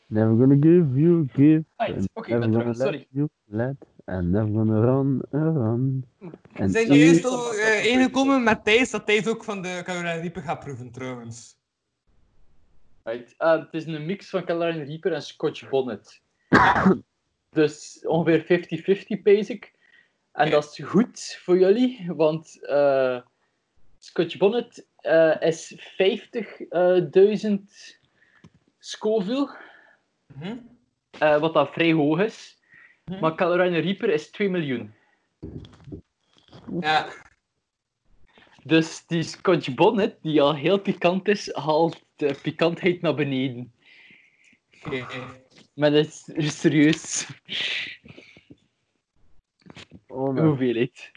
Never 0.05 0.37
gonna 0.37 0.55
give 0.59 0.99
you 0.99 1.27
give. 1.33 1.63
Right, 1.77 1.95
never 1.95 2.39
ben 2.39 2.53
gonna 2.53 2.65
let 2.65 2.77
sorry. 2.77 3.07
you 3.11 3.29
let 3.45 3.75
And 4.07 4.31
never 4.31 4.47
gonna 4.47 4.79
run, 4.79 5.21
uh, 5.31 5.41
run. 5.41 6.05
We 6.53 6.69
zijn 6.69 6.93
juist 6.93 7.25
al 7.25 7.53
eh, 7.53 7.85
ingekomen 7.85 8.43
met 8.43 8.63
Thijs, 8.63 8.91
dat 8.91 9.05
Thijs 9.05 9.27
ook 9.27 9.43
van 9.43 9.61
de 9.61 9.81
Carolina 9.83 10.41
gaat 10.41 10.59
proeven 10.59 10.91
trouwens. 10.91 11.56
Right. 13.07 13.33
Ah, 13.37 13.59
het 13.59 13.73
is 13.73 13.85
een 13.85 14.05
mix 14.05 14.29
van 14.29 14.45
Carolina 14.45 14.83
Reaper 14.83 15.13
en 15.13 15.21
Scotch 15.21 15.69
Bonnet. 15.69 16.21
dus 17.49 18.05
ongeveer 18.07 18.43
50-50 19.19 19.21
basic. 19.23 19.73
En 20.31 20.49
dat 20.49 20.63
is 20.63 20.85
goed 20.85 21.39
voor 21.41 21.59
jullie, 21.59 22.05
want 22.07 22.65
eh, 22.65 23.19
Scotch 23.97 24.37
Bonnet 24.37 24.87
eh, 24.95 25.41
is 25.41 25.75
50.000 25.75 27.53
Scoville, 28.79 29.55
eh, 31.19 31.39
wat 31.39 31.53
dat 31.53 31.73
vrij 31.73 31.93
hoog 31.93 32.19
is. 32.19 32.61
Mhm. 33.05 33.19
Maar 33.19 33.35
Carolina 33.35 33.79
Reaper 33.79 34.09
is 34.09 34.29
2 34.31 34.49
miljoen. 34.49 34.93
Ja, 36.79 37.07
Dus 38.63 39.05
die 39.05 39.23
Scotch 39.23 39.73
Bonnet, 39.73 40.17
die 40.21 40.41
al 40.41 40.55
heel 40.55 40.79
pikant 40.79 41.27
is, 41.27 41.53
haalt 41.53 42.05
de 42.17 42.39
pikantheid 42.41 43.01
naar 43.01 43.15
beneden. 43.15 43.71
oké. 44.85 45.05
Maar 45.73 45.91
dat 45.91 46.05
is 46.33 46.59
serieus. 46.59 47.27
Oh, 50.07 50.33
man. 50.33 50.45
Hoeveelheid. 50.45 51.11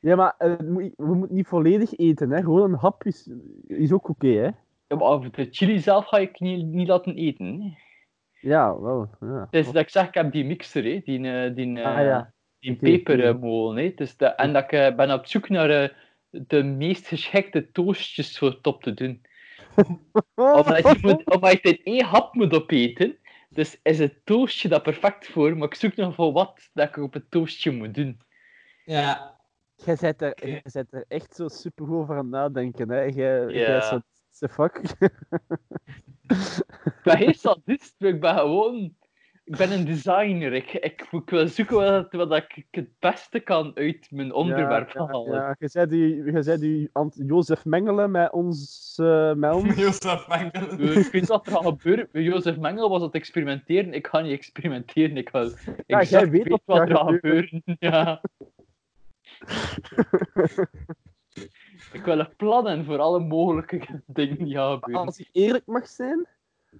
Ja, 0.00 0.16
maar 0.16 0.34
eh, 0.38 0.52
we 0.96 1.14
moeten 1.14 1.34
niet 1.36 1.46
volledig 1.46 1.96
eten, 1.96 2.30
hè. 2.30 2.40
Gewoon 2.42 2.72
een 2.72 2.78
hap 2.78 3.04
is, 3.04 3.30
is 3.66 3.92
ook 3.92 4.08
oké, 4.08 4.28
hè. 4.28 4.50
Ja, 4.86 4.96
maar 4.96 5.30
de 5.30 5.48
chili 5.50 5.78
zelf 5.78 6.06
ga 6.06 6.18
ik 6.18 6.40
niet, 6.40 6.66
niet 6.66 6.88
laten 6.88 7.14
eten. 7.16 7.60
Hè. 7.60 7.70
Ja, 8.48 8.80
wel. 8.80 9.10
Ja. 9.20 9.48
Het 9.50 9.66
is 9.66 9.72
dat 9.72 9.82
ik 9.82 9.88
zeg, 9.88 10.08
ik 10.08 10.14
heb 10.14 10.32
die 10.32 10.44
mixer, 10.44 10.84
hè, 10.84 11.00
die, 11.04 11.30
eh, 11.30 11.54
die, 11.54 11.80
eh, 11.80 11.96
Ah, 11.96 12.04
ja. 12.04 12.32
die 12.58 12.76
pepermolen. 12.76 13.84
hè. 13.84 13.92
Dus 13.94 14.16
de, 14.16 14.26
en 14.26 14.52
dat 14.52 14.62
ik 14.62 14.72
eh, 14.72 14.94
ben 14.94 15.12
op 15.12 15.26
zoek 15.26 15.48
naar 15.48 15.70
eh, 15.70 15.88
de 16.30 16.62
meest 16.62 17.06
geschikte 17.06 17.70
toastjes 17.70 18.38
voor 18.38 18.50
het 18.50 18.66
op 18.66 18.82
te 18.82 18.94
doen. 18.94 19.22
Omdat 20.34 20.78
je, 20.82 20.98
moet, 21.02 21.30
omdat 21.34 21.50
je 21.50 21.58
het 21.68 21.78
in 21.78 21.84
één 21.84 22.04
hap 22.04 22.34
moet 22.34 22.54
opeten, 22.54 23.16
dus 23.48 23.78
is 23.82 23.98
het 23.98 24.14
toastje 24.24 24.68
dat 24.68 24.82
perfect 24.82 25.26
voor, 25.26 25.56
maar 25.56 25.68
ik 25.68 25.74
zoek 25.74 25.96
nog 25.96 26.14
voor 26.14 26.32
wat 26.32 26.70
dat 26.72 26.88
ik 26.88 26.96
op 26.96 27.12
het 27.12 27.30
toastje 27.30 27.70
moet 27.70 27.94
doen. 27.94 28.20
Ja, 28.84 29.40
Jij 29.84 29.96
bent 30.00 30.22
er, 30.22 30.48
jij 30.48 30.62
bent 30.72 30.92
er 30.92 31.04
echt 31.08 31.34
zo 31.34 31.48
super 31.48 31.92
over 31.94 32.14
aan 32.16 32.20
het 32.20 32.30
nadenken, 32.30 32.90
hè. 32.90 33.00
Jij, 33.00 33.40
Ja. 33.40 33.48
jij 33.48 33.80
zo, 33.80 34.00
the 34.38 34.48
fuck. 34.48 34.80
Ik 36.84 37.00
ben 37.02 37.16
geen 37.16 37.34
sadist, 37.34 37.94
maar 37.98 38.08
ik 38.08 38.20
ben 38.20 38.34
gewoon... 38.34 38.96
Ik 39.44 39.56
ben 39.56 39.72
een 39.72 39.84
designer. 39.84 40.52
Ik, 40.52 40.72
ik, 40.72 41.06
ik 41.10 41.30
wil 41.30 41.48
zoeken 41.48 41.76
wat, 41.76 42.12
wat 42.12 42.32
ik 42.36 42.66
het 42.70 42.88
beste 42.98 43.40
kan 43.40 43.72
uit 43.74 44.08
mijn 44.10 44.32
onderwerp 44.32 44.90
ja, 44.90 45.06
halen. 45.06 45.32
Ja, 45.34 45.56
je 45.58 45.68
zei 45.68 45.86
die, 45.86 46.24
je 46.24 46.42
zei 46.42 46.58
die 46.58 46.90
Ant- 46.92 47.20
Jozef 47.26 47.64
Mengelen 47.64 48.10
met 48.10 48.32
ons 48.32 48.96
uh, 49.00 49.32
melm. 49.32 49.66
Jozef 49.82 50.28
Mengelen. 50.28 50.78
Eh, 50.78 50.96
Ik 50.96 51.12
weet 51.12 51.26
wat 51.26 51.46
er 51.46 51.52
gaat 51.52 51.64
gebeuren. 51.64 52.08
Bij 52.12 52.22
Jozef 52.22 52.58
Mengel 52.58 52.88
was 52.88 53.02
het 53.02 53.14
experimenteren. 53.14 53.92
Ik 53.94 54.06
ga 54.06 54.20
niet 54.20 54.32
experimenteren. 54.32 55.16
Ik 55.16 55.30
wil 55.30 55.44
Ja, 55.86 55.98
exact 55.98 56.08
jij 56.08 56.30
weet 56.30 56.42
weet 56.42 56.48
wat 56.48 56.62
wat 56.64 56.76
er 56.78 56.88
er 56.90 56.96
gaat 56.96 57.06
gaat 57.06 57.14
gebeuren. 57.14 57.62
Ja. 57.78 58.20
ik 61.92 62.04
wil 62.04 62.18
een 62.18 62.36
plannen 62.36 62.84
voor 62.84 62.98
alle 62.98 63.20
mogelijke 63.20 64.02
dingen 64.06 64.44
die 64.44 64.54
gaan 64.54 64.72
gebeuren. 64.72 65.06
Als 65.06 65.18
ik 65.18 65.28
eerlijk 65.32 65.66
mag 65.66 65.88
zijn, 65.88 66.26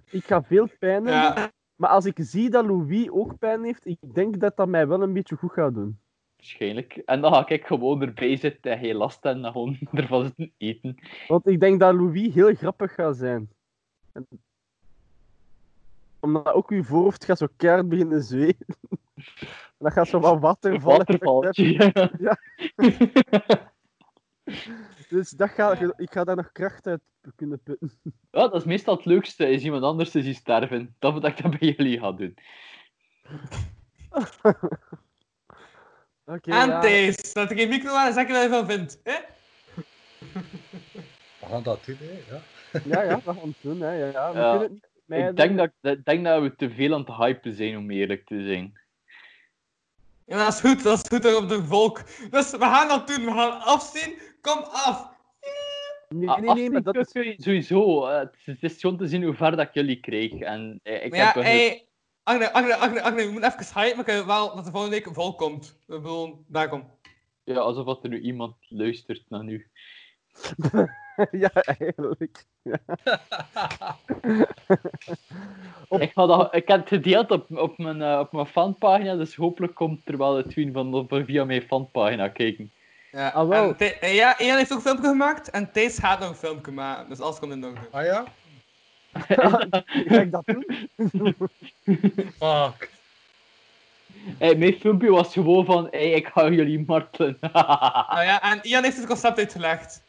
ik 0.09 0.23
ga 0.23 0.43
veel 0.43 0.69
pijn 0.79 1.05
hebben. 1.05 1.43
Ja, 1.43 1.51
Maar 1.83 1.91
als 1.91 2.05
ik 2.05 2.17
zie 2.21 2.49
dat 2.49 2.65
Louis 2.65 3.09
ook 3.09 3.37
pijn 3.39 3.63
heeft, 3.63 3.85
ik 3.85 3.97
denk 4.13 4.39
dat 4.39 4.55
dat 4.55 4.67
mij 4.67 4.87
wel 4.87 5.01
een 5.01 5.13
beetje 5.13 5.35
goed 5.35 5.51
gaat 5.51 5.73
doen. 5.73 5.99
Waarschijnlijk. 6.35 6.93
En 7.05 7.21
dan 7.21 7.33
ga 7.33 7.47
ik 7.47 7.65
gewoon 7.65 8.01
erbij 8.01 8.35
zitten 8.37 8.71
en 8.71 8.77
geen 8.79 8.95
last 8.95 9.25
en 9.25 9.41
dan 9.41 9.51
gewoon 9.51 9.77
ervan 9.91 10.23
zitten 10.23 10.51
eten. 10.57 10.97
Want 11.27 11.47
ik 11.47 11.59
denk 11.59 11.79
dat 11.79 11.93
Louis 11.93 12.33
heel 12.33 12.53
grappig 12.55 12.93
gaat 12.93 13.17
zijn. 13.17 13.49
En- 14.11 14.27
Omdat 16.19 16.53
ook 16.53 16.71
uw 16.71 16.83
voorhoofd 16.83 17.25
gaat 17.25 17.37
zo 17.37 17.47
keihard 17.57 17.89
beginnen 17.89 18.23
zweten. 18.23 18.65
En 18.87 18.97
dat 19.85 19.93
gaat 19.93 20.07
zo 20.07 20.19
wat 20.19 20.39
watervallen. 20.39 20.97
Watervaltje. 21.05 21.91
Ja. 22.19 22.37
Dus 25.13 25.29
dat 25.29 25.49
ga, 25.49 25.77
ik 25.97 26.11
ga 26.11 26.23
daar 26.23 26.35
nog 26.35 26.51
kracht 26.51 26.87
uit 26.87 27.01
kunnen 27.35 27.59
putten. 27.63 27.91
Ja, 28.31 28.39
dat 28.47 28.55
is 28.55 28.63
meestal 28.63 28.95
het 28.95 29.05
leukste, 29.05 29.49
is 29.49 29.63
iemand 29.63 29.83
anders 29.83 30.09
te 30.11 30.21
zien 30.21 30.35
sterven. 30.35 30.95
Dat 30.99 31.13
wat 31.13 31.25
ik 31.25 31.41
dat 31.41 31.59
bij 31.59 31.75
jullie 31.75 31.99
ga 31.99 32.11
doen. 32.11 32.33
Oké, 36.25 36.51
en 36.51 36.67
ja. 36.67 36.79
Thijs, 36.79 37.31
zet 37.31 37.51
ik 37.51 37.57
geen 37.57 37.69
micro 37.69 37.95
aan 37.95 38.07
en 38.07 38.13
zeg 38.13 38.27
je 38.27 38.33
wat 38.33 38.41
je 38.43 38.49
van 38.49 38.65
vindt. 38.65 38.99
Hè? 39.03 39.15
We 41.39 41.45
gaan 41.49 41.63
dat 41.63 41.85
doen, 41.85 41.97
hè. 41.99 42.19
Ja. 42.35 42.41
ja, 42.85 43.01
ja, 43.01 43.15
we 43.15 43.21
gaan 43.23 43.37
het 43.47 43.55
doen. 43.61 43.81
Hè. 43.81 43.91
Ja, 43.93 44.05
ja. 44.05 44.31
We 44.31 44.39
Ja. 44.39 44.57
kunnen 44.57 44.61
het 44.61 44.71
niet 44.71 45.29
Ik 45.29 45.35
denk 45.35 45.57
dat, 45.57 45.71
ik 45.97 46.05
denk 46.05 46.25
dat 46.25 46.41
we 46.41 46.55
te 46.55 46.69
veel 46.69 46.93
aan 46.93 46.99
het 46.99 47.15
hypen 47.15 47.53
zijn, 47.53 47.77
om 47.77 47.91
eerlijk 47.91 48.25
te 48.25 48.43
zijn. 48.45 48.81
Ja, 50.25 50.37
dat 50.37 50.53
is 50.53 50.59
goed, 50.59 50.83
dat 50.83 50.97
is 51.03 51.17
goed 51.17 51.35
op 51.35 51.49
de 51.49 51.63
volk. 51.63 52.01
Dus 52.29 52.51
we 52.51 52.57
gaan 52.57 52.87
dat 52.87 53.07
doen, 53.07 53.25
we 53.25 53.31
gaan 53.31 53.61
afzien. 53.61 54.31
Kom 54.43 54.59
af. 54.71 55.11
Nee, 56.09 56.29
Ah, 56.29 56.39
nee, 56.39 56.53
nee, 56.53 56.69
maar 56.69 56.81
dat 56.81 56.95
is... 57.15 57.35
Sowieso, 57.43 58.05
eh, 58.07 58.19
het, 58.19 58.35
is, 58.45 58.45
het 58.61 58.71
is 58.71 58.79
gewoon 58.79 58.97
te 58.97 59.07
zien 59.07 59.23
hoe 59.23 59.33
ver 59.33 59.51
dat 59.55 59.67
ik 59.67 59.73
jullie 59.73 59.99
krijg. 59.99 60.31
En 60.39 60.79
eh, 60.83 61.03
ik 61.05 61.09
Maar 61.09 61.19
ja, 61.19 61.25
heb 61.25 61.35
een- 61.35 61.43
hey, 61.43 61.85
Agne, 62.23 62.51
Agne, 62.53 62.75
Agne, 62.75 63.01
Agne, 63.01 63.25
we 63.25 63.31
moeten 63.31 63.53
even 63.59 63.81
hype, 63.81 63.95
maar 63.95 64.07
ik 64.07 64.13
wil 64.13 64.25
wel 64.25 64.55
dat 64.55 64.65
de 64.65 64.71
volgende 64.71 64.95
week 64.95 65.13
vol 65.13 65.35
komt. 65.35 65.77
Ik 65.79 65.85
bedoel, 65.87 66.43
daar 66.47 66.69
komt. 66.69 66.85
ja, 67.43 67.59
alsof 67.59 68.03
er 68.03 68.09
nu 68.09 68.19
iemand 68.19 68.55
luistert 68.69 69.23
naar 69.29 69.43
nu. 69.43 69.67
ja, 71.43 71.51
eigenlijk. 71.53 72.45
Op- 75.87 76.01
Ik, 76.01 76.11
ga 76.11 76.25
dat, 76.25 76.55
ik 76.55 76.67
heb 76.67 76.79
het 76.79 76.87
gedeeld 76.89 77.31
op, 77.31 77.57
op, 77.57 77.77
mijn, 77.77 78.01
eh, 78.01 78.19
op 78.19 78.31
mijn 78.31 78.45
fanpagina, 78.45 79.15
dus 79.15 79.35
hopelijk 79.35 79.75
komt 79.75 80.07
er 80.07 80.17
wel 80.17 80.35
het 80.37 80.53
wien 80.53 80.71
van 80.73 81.07
via 81.25 81.43
mijn 81.45 81.61
fanpagina 81.61 82.27
kijken. 82.27 82.71
Ja, 83.13 83.29
Ah, 83.29 83.47
wel. 83.47 83.67
en 83.67 83.75
Thij- 83.77 83.99
eh, 83.99 84.15
ja, 84.15 84.39
Ian 84.39 84.57
heeft 84.57 84.71
ook 84.71 84.77
een 84.77 84.83
filmpje 84.83 85.07
gemaakt 85.07 85.49
en 85.49 85.71
Thijs 85.71 85.97
gaat 85.97 86.19
nog 86.19 86.29
een 86.29 86.35
filmpje 86.35 86.71
maken. 86.71 87.09
Dus 87.09 87.19
alles 87.19 87.39
komt 87.39 87.51
in 87.51 87.65
orde. 87.65 87.79
Ah 87.91 88.05
ja? 88.05 88.23
Ga 90.07 90.21
ik 90.21 90.31
dat 90.31 90.45
doen? 90.45 90.65
Fuck. 92.39 92.89
Hey, 94.37 94.55
mijn 94.55 94.73
filmpje 94.79 95.09
was 95.11 95.33
gewoon 95.33 95.65
van, 95.65 95.87
hey, 95.91 96.11
ik 96.11 96.27
ga 96.27 96.49
jullie 96.49 96.83
martelen. 96.87 97.37
Nou 98.09 98.23
ja, 98.23 98.41
en 98.41 98.59
Ian 98.63 98.83
heeft 98.83 98.97
het 98.97 99.05
concept 99.05 99.37
uitgelegd. 99.37 100.01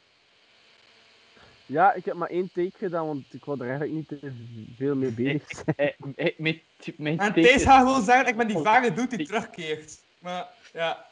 Ja, 1.66 1.92
ik 1.92 2.04
heb 2.04 2.14
maar 2.14 2.28
één 2.28 2.50
take 2.54 2.70
gedaan, 2.78 3.06
want 3.06 3.24
ik 3.34 3.44
wil 3.44 3.54
er 3.54 3.68
eigenlijk 3.68 3.92
niet 3.92 4.08
te 4.08 4.32
veel 4.76 4.94
mee 4.94 5.10
bezig 5.10 5.48
zijn. 5.48 5.76
Eh, 5.76 6.26
eh, 6.26 6.32
mijn, 6.38 6.60
mijn 6.96 7.18
En 7.18 7.32
Thijs 7.32 7.62
gaat 7.62 7.86
gewoon 7.86 8.02
zeggen, 8.02 8.26
ik 8.26 8.36
ben 8.36 8.46
die 8.46 8.58
vage 8.58 8.92
dude 8.94 9.16
die 9.16 9.26
terugkeert. 9.26 9.98
Maar, 10.18 10.46
ja. 10.72 11.06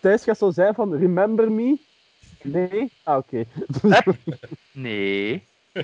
Thijs 0.00 0.24
gaat 0.24 0.38
zo 0.38 0.50
zijn 0.50 0.74
van, 0.74 0.96
remember 0.96 1.52
me? 1.52 1.78
Nee? 2.42 2.92
Ah, 3.02 3.16
oké. 3.16 3.44
Nee. 4.72 5.46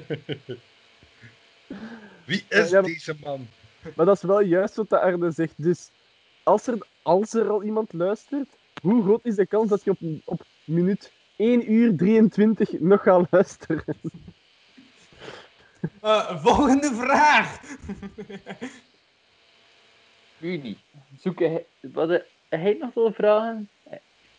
Wie 2.24 2.44
is 2.48 2.70
Ja, 2.70 2.82
deze 2.82 3.16
man? 3.20 3.48
Maar 3.96 4.06
dat 4.06 4.16
is 4.16 4.22
wel 4.22 4.40
juist 4.40 4.76
wat 4.76 4.88
de 4.90 5.00
Arne 5.00 5.30
zegt. 5.30 5.54
Dus 5.56 5.90
als 6.42 6.66
er, 6.66 6.86
als 7.02 7.34
er 7.34 7.48
al 7.50 7.62
iemand 7.62 7.92
luistert, 7.92 8.48
hoe 8.82 9.02
groot 9.02 9.24
is 9.24 9.34
de 9.34 9.46
kans 9.46 9.68
dat 9.68 9.84
je 9.84 9.90
op, 9.90 9.98
op 10.24 10.42
minuut 10.64 11.12
1 11.36 11.72
uur 11.72 11.96
23 11.96 12.80
nog 12.80 13.02
gaat 13.02 13.26
luisteren? 13.30 13.84
Eh, 16.00 16.42
volgende 16.42 16.94
vraag. 16.94 17.60
Ik 18.58 18.70
weet 20.38 20.62
niet. 20.62 20.78
Zoek 21.20 21.38
hij, 21.38 21.66
wat, 21.80 22.22
hij 22.48 22.76
nog 22.80 22.94
wel 22.94 23.12
vragen? 23.12 23.68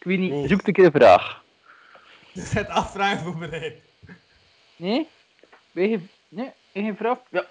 Ik 0.01 0.07
weet 0.07 0.19
niet. 0.19 0.49
Zoek 0.49 0.67
een 0.67 0.73
keer 0.73 0.85
een 0.85 0.91
vraag. 0.91 1.43
Er 2.33 2.41
zijn 2.41 2.67
afvragen 2.67 3.23
voorbereid. 3.23 3.81
Nee? 4.75 5.07
Ben 5.71 5.89
je, 5.89 5.99
nee? 6.29 6.51
Geen 6.73 6.95
vraag? 6.95 7.17
Ja. 7.29 7.45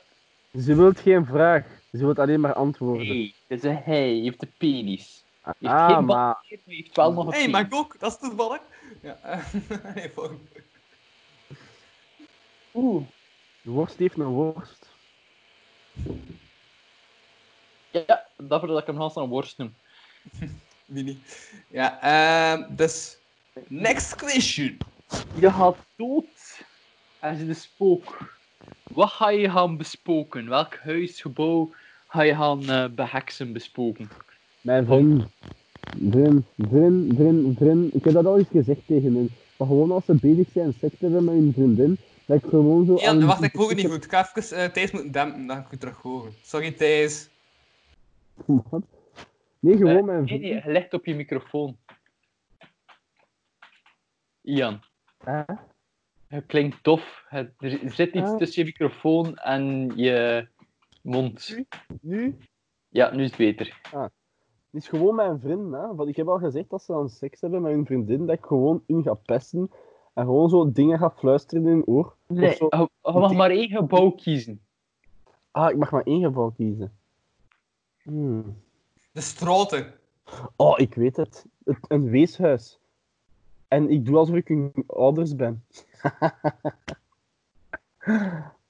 Ze 0.59 0.75
wilt 0.75 1.01
geen 1.01 1.27
vraag. 1.27 1.65
Ze 1.93 1.99
wilt 1.99 2.19
alleen 2.19 2.41
maar 2.41 2.55
antwoorden. 2.55 3.07
Nee, 3.07 3.35
het 3.47 3.65
is 3.65 3.71
een 3.71 3.77
hij. 3.77 3.95
Hij 3.95 4.15
heeft 4.15 4.41
de 4.41 4.49
penis. 4.59 5.25
Heeft 5.43 5.75
ah, 5.75 5.95
geen 5.95 6.05
maar... 6.05 6.37
heeft 6.67 6.97
wel 6.97 7.13
nog 7.13 7.27
een 7.27 7.33
Hé, 7.33 7.39
hey, 7.39 7.51
penis. 7.51 7.69
maar 7.71 7.79
ook, 7.79 7.99
dat 7.99 8.13
is 8.13 8.19
toevallig. 8.29 8.61
Ja, 9.03 9.19
eh, 9.23 9.45
nee, 9.95 10.11
volgende. 10.11 10.41
Oeh. 12.75 13.07
De 13.63 13.71
worst 13.71 13.99
heeft 13.99 14.19
een 14.19 14.25
worst. 14.25 14.89
Ja, 17.91 18.27
daarvoor 18.37 18.69
dat 18.69 18.81
ik 18.81 18.87
hem 18.87 19.01
haast 19.01 19.17
een 19.17 19.29
worst 19.29 19.59
noem. 19.59 19.75
Wie 20.91 21.05
niet? 21.05 21.19
Ja, 21.69 22.01
ehm, 22.03 22.77
dus. 22.77 23.19
Next 23.69 24.15
question. 24.17 24.77
Je 25.35 25.51
gaat 25.51 25.77
dood 25.97 26.63
als 27.19 27.39
je 27.39 27.47
de 27.47 27.55
spook. 27.55 28.35
Wat 28.83 29.11
ga 29.11 29.31
je 29.31 29.51
gaan 29.51 29.77
bespoken? 29.77 30.49
Welk 30.49 30.77
huis, 30.77 31.21
gebouw 31.21 31.71
ga 32.09 32.23
je 32.23 32.35
gaan 32.35 32.69
eh, 32.69 32.85
beheksen, 32.95 33.53
bespoken? 33.53 34.11
Mijn 34.61 34.87
vriend. 34.87 35.25
Vriend, 36.11 36.45
vriend, 36.59 37.15
vriend, 37.15 37.57
vriend. 37.57 37.95
Ik 37.95 38.05
heb 38.05 38.13
dat 38.15 38.27
al 38.27 38.39
eens 38.39 38.49
gezegd 38.51 38.81
tegen 38.87 39.15
hen. 39.15 39.31
Maar 39.57 39.69
gewoon 39.69 39.91
als 39.91 40.05
ze 40.05 40.15
bezig 40.15 40.47
zijn 40.53 40.75
hebben 40.99 41.25
met 41.25 41.35
hun 41.35 41.53
vriendin, 41.53 41.99
dat 42.25 42.43
ik 42.43 42.49
gewoon 42.49 42.87
zo... 42.87 42.99
Ja, 43.01 43.19
wacht, 43.19 43.43
ik 43.43 43.55
hoor 43.55 43.69
het 43.69 43.77
niet 43.77 43.91
goed. 43.91 44.05
Ik 44.05 44.11
ga 44.11 44.31
even 44.35 44.57
eh, 44.57 44.71
Thijs 44.71 44.91
moeten 44.91 45.13
dempen, 45.13 45.47
dan 45.47 45.57
ga 45.57 45.63
ik 45.63 45.73
u 45.73 45.77
terug 45.77 45.97
horen. 45.97 46.33
Sorry 46.43 46.73
Thijs. 46.73 47.29
Wat? 48.45 48.83
Nee, 49.61 49.77
gewoon 49.77 49.97
Eh, 49.97 50.03
mijn 50.05 50.19
nee, 50.19 50.27
vriend. 50.27 50.43
nee, 50.43 50.55
je 50.55 50.73
legt 50.73 50.95
op 50.95 51.05
je 51.07 51.15
microfoon. 51.15 51.77
Ian, 54.41 54.81
Hè? 55.19 55.43
het 56.27 56.47
klinkt 56.47 56.83
tof. 56.83 57.25
Het- 57.29 57.53
Er 57.59 57.91
zit 57.93 58.15
iets 58.15 58.31
Ah. 58.31 58.37
tussen 58.37 58.63
je 58.65 58.69
microfoon 58.69 59.37
en 59.37 59.93
je 59.97 60.49
mond. 61.03 61.57
Nu? 62.01 62.37
Ja, 62.89 63.11
nu 63.15 63.23
is 63.23 63.29
het 63.29 63.39
beter. 63.39 63.81
Het 63.91 64.83
is 64.83 64.89
gewoon 64.89 65.15
mijn 65.15 65.41
vriend, 65.41 65.73
hè. 65.73 65.95
Want 65.95 66.09
ik 66.09 66.17
heb 66.17 66.29
al 66.29 66.39
gezegd 66.39 66.71
dat 66.71 66.83
ze 66.83 66.93
dan 66.93 67.09
seks 67.09 67.41
hebben 67.41 67.63
met 67.63 67.73
hun 67.73 67.87
vriendin, 67.87 68.27
dat 68.27 68.37
ik 68.39 68.45
gewoon 68.45 68.85
hun 68.87 69.03
ga 69.03 69.15
pesten 69.15 69.71
en 70.15 70.25
gewoon 70.25 70.49
zo 70.49 70.73
dingen 70.73 70.99
ga 70.99 71.11
fluisteren 71.11 71.63
in 71.63 71.69
hun 71.69 71.85
oor. 71.87 72.17
Nee, 72.27 72.49
Of 72.51 72.57
zo. 72.57 72.67
je, 72.71 72.89
je 73.13 73.19
mag 73.19 73.33
maar 73.35 73.51
één 73.51 73.69
gebouw 73.69 74.11
kiezen. 74.11 74.65
Ah, 75.51 75.71
ik 75.71 75.77
mag 75.77 75.91
maar 75.91 76.03
één 76.05 76.23
geval 76.23 76.51
kiezen. 76.51 76.99
Hmm. 78.03 78.63
De 79.21 79.27
stroten. 79.27 79.95
Oh, 80.57 80.79
ik 80.79 80.95
weet 80.95 81.17
het. 81.17 81.45
het. 81.65 81.77
Een 81.89 82.11
weeshuis. 82.11 82.79
En 83.69 83.91
ik 83.91 84.05
doe 84.05 84.17
alsof 84.17 84.35
ik 84.35 84.49
hun 84.49 84.73
ouders 84.87 85.37
ben. 85.37 85.65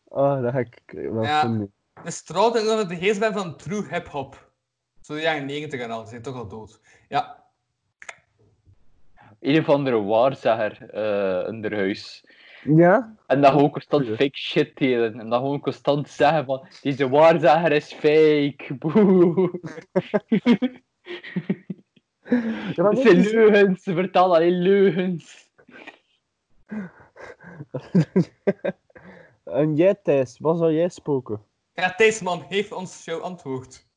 oh, 0.04 0.42
daar 0.42 0.52
ga 0.52 0.58
ik 0.58 0.82
wel 0.86 1.22
Ja. 1.22 1.40
zin 1.40 1.58
mee. 1.58 1.70
De 2.04 2.10
stroten, 2.10 2.60
omdat 2.60 2.80
ik 2.80 2.88
de 2.88 2.96
geest 3.06 3.20
ben 3.20 3.32
van 3.32 3.56
true 3.56 3.86
hip-hop. 3.88 4.50
Zo 5.00 5.14
de 5.14 5.20
jaren 5.20 5.46
90 5.46 5.80
en 5.80 5.90
al, 5.90 6.02
ze 6.02 6.08
zijn 6.08 6.22
toch 6.22 6.34
al 6.36 6.48
dood. 6.48 6.80
Ja, 7.08 7.44
Een 9.40 9.58
of 9.60 9.68
andere 9.68 10.02
waarzegger 10.02 10.90
eh 10.90 11.48
in 11.52 11.62
haar 11.62 11.74
huis. 11.74 12.24
Ja? 12.64 13.16
En 13.26 13.40
dan 13.40 13.52
gewoon 13.52 13.70
constant 13.70 14.06
Ja. 14.06 14.14
fake 14.14 14.36
shit 14.36 14.76
delen. 14.76 15.20
En 15.20 15.28
dan 15.28 15.38
gewoon 15.40 15.60
constant 15.60 16.08
zeggen 16.08 16.44
van, 16.44 16.66
deze 16.82 17.08
waarzegger 17.08 17.72
is 17.72 17.92
fake. 17.92 18.74
Boe. 18.78 19.50
ja 22.74 22.82
maar 22.82 22.90
Het 22.92 22.98
zijn 23.00 23.16
is- 23.16 23.32
leugens, 23.32 23.82
ze 23.82 23.94
vertellen 23.94 24.36
alleen 24.36 24.62
leugens. 24.62 25.48
en 29.44 29.76
jij, 29.76 29.94
Thijs, 29.94 30.38
wat 30.38 30.58
zou 30.58 30.72
jij 30.72 30.88
spoken? 30.88 31.42
ja 31.74 31.94
Thijs 31.94 32.20
man 32.20 32.42
heeft 32.48 32.72
ons 32.72 33.04
jouw 33.04 33.20
antwoord. 33.20 33.88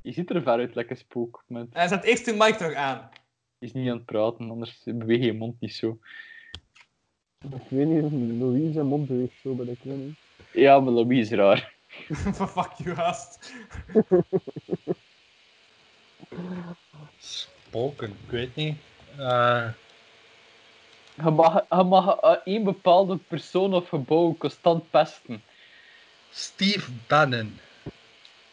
Je 0.00 0.12
ziet 0.12 0.30
er 0.30 0.42
ver 0.42 0.52
uit, 0.52 0.74
lekker 0.74 0.96
spook. 0.96 1.44
Man. 1.46 1.68
En 1.72 1.88
zet 1.88 2.04
eerst 2.04 2.24
de 2.24 2.34
mic 2.34 2.54
terug 2.56 2.74
aan. 2.74 3.08
Je 3.58 3.66
is 3.66 3.72
niet 3.72 3.90
aan 3.90 3.96
het 3.96 4.04
praten, 4.06 4.50
anders 4.50 4.82
beweeg 4.84 5.24
je 5.24 5.32
mond 5.32 5.60
niet 5.60 5.74
zo. 5.74 5.98
Ik 7.50 7.68
weet 7.68 7.86
niet, 7.86 8.12
Louise 8.40 8.78
en 8.78 8.86
mond 8.86 9.06
beweegt 9.08 9.32
zo 9.42 9.54
bij 9.54 9.64
de 9.66 9.76
kleding. 9.82 10.14
Ja, 10.52 10.80
maar 10.80 10.92
Louis 10.92 11.18
is 11.18 11.30
raar. 11.30 11.72
Fuck 12.54 12.72
you, 12.76 12.94
gast. 12.94 13.52
Spoken, 17.18 18.08
ik 18.08 18.30
weet 18.30 18.54
niet. 18.56 18.76
Eh, 19.18 19.68
Je 21.14 21.30
mag, 21.30 21.64
je 21.70 21.82
mag 21.82 22.16
eh, 22.20 22.36
één 22.44 22.64
bepaalde 22.64 23.16
persoon 23.16 23.74
of 23.74 23.88
gebouw 23.88 24.34
constant 24.38 24.90
pesten. 24.90 25.42
Steve 26.30 26.90
Bannon. 27.08 27.58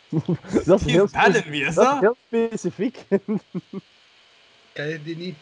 Dat 0.66 0.80
is 0.80 0.92
heel, 0.92 1.08
Bannon, 1.12 1.44
wie 1.44 1.66
is 1.66 1.76
dat 1.76 1.94
is 1.94 2.00
heel 2.00 2.18
specifiek. 2.28 3.06
Ken 4.74 4.88
je 4.88 5.04
die 5.04 5.18
niet? 5.18 5.36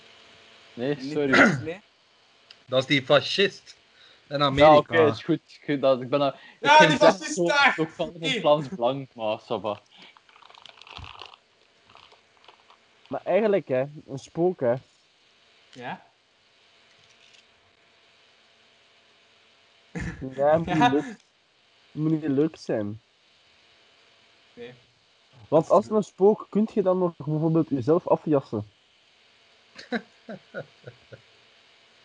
Nee, 0.74 0.98
sorry. 1.00 1.60
Nee. 1.64 1.80
Dat 2.68 2.80
is 2.80 2.86
die 2.86 3.02
fascist 3.06 3.78
in 4.30 4.42
Amerika. 4.42 4.94
Ja, 4.94 5.02
oké, 5.02 5.12
is 5.12 5.24
goed. 5.24 5.82
dat, 5.82 6.02
ik 6.02 6.10
ben, 6.10 6.20
Ja, 6.60 6.88
die 6.88 6.98
fascist 6.98 7.34
zo- 7.34 7.46
daar! 7.48 7.74
zo 7.74 7.86
van 7.86 8.14
een 8.20 8.40
Vlaams 8.40 8.70
belang, 8.70 9.08
maar 9.14 9.40
va. 9.40 9.80
Maar 13.08 13.22
eigenlijk, 13.24 13.68
hè, 13.68 13.86
een 14.08 14.18
spook, 14.18 14.60
hè. 14.60 14.74
Ja? 15.72 16.06
Ja, 20.36 20.58
moet, 20.58 20.68
Ja. 20.76 20.90
Niet 20.90 20.92
leuk, 20.92 21.16
moet 21.92 22.12
niet 22.12 22.24
leuk 22.24 22.56
zijn. 22.58 23.02
Nee. 24.54 24.74
Want 25.48 25.70
als 25.70 25.90
een 25.90 26.04
spook, 26.04 26.48
kun 26.50 26.68
je 26.74 26.82
dan 26.82 26.98
nog 26.98 27.14
bijvoorbeeld 27.18 27.70
jezelf 27.70 28.08
afjassen? 28.08 28.70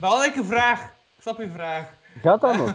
Een 0.02 0.44
vraag. 0.44 0.84
Ik 1.16 1.22
snap 1.22 1.38
je 1.38 1.50
vraag. 1.50 1.94
Gaat 2.22 2.40
dat 2.40 2.56
nog? 2.56 2.74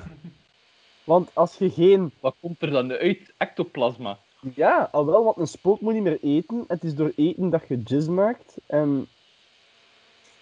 Want 1.03 1.29
als 1.33 1.57
je 1.57 1.69
geen... 1.69 2.11
Wat 2.19 2.35
komt 2.39 2.61
er 2.61 2.69
dan 2.69 2.91
uit? 2.91 3.33
Ectoplasma. 3.37 4.17
Ja, 4.55 4.89
al 4.91 5.05
wel, 5.05 5.23
want 5.23 5.37
een 5.37 5.47
spook 5.47 5.81
moet 5.81 5.93
niet 5.93 6.03
meer 6.03 6.19
eten. 6.21 6.63
Het 6.67 6.83
is 6.83 6.95
door 6.95 7.11
eten 7.15 7.49
dat 7.49 7.67
je 7.67 7.81
jizz 7.81 8.07
maakt. 8.07 8.57
En 8.65 9.07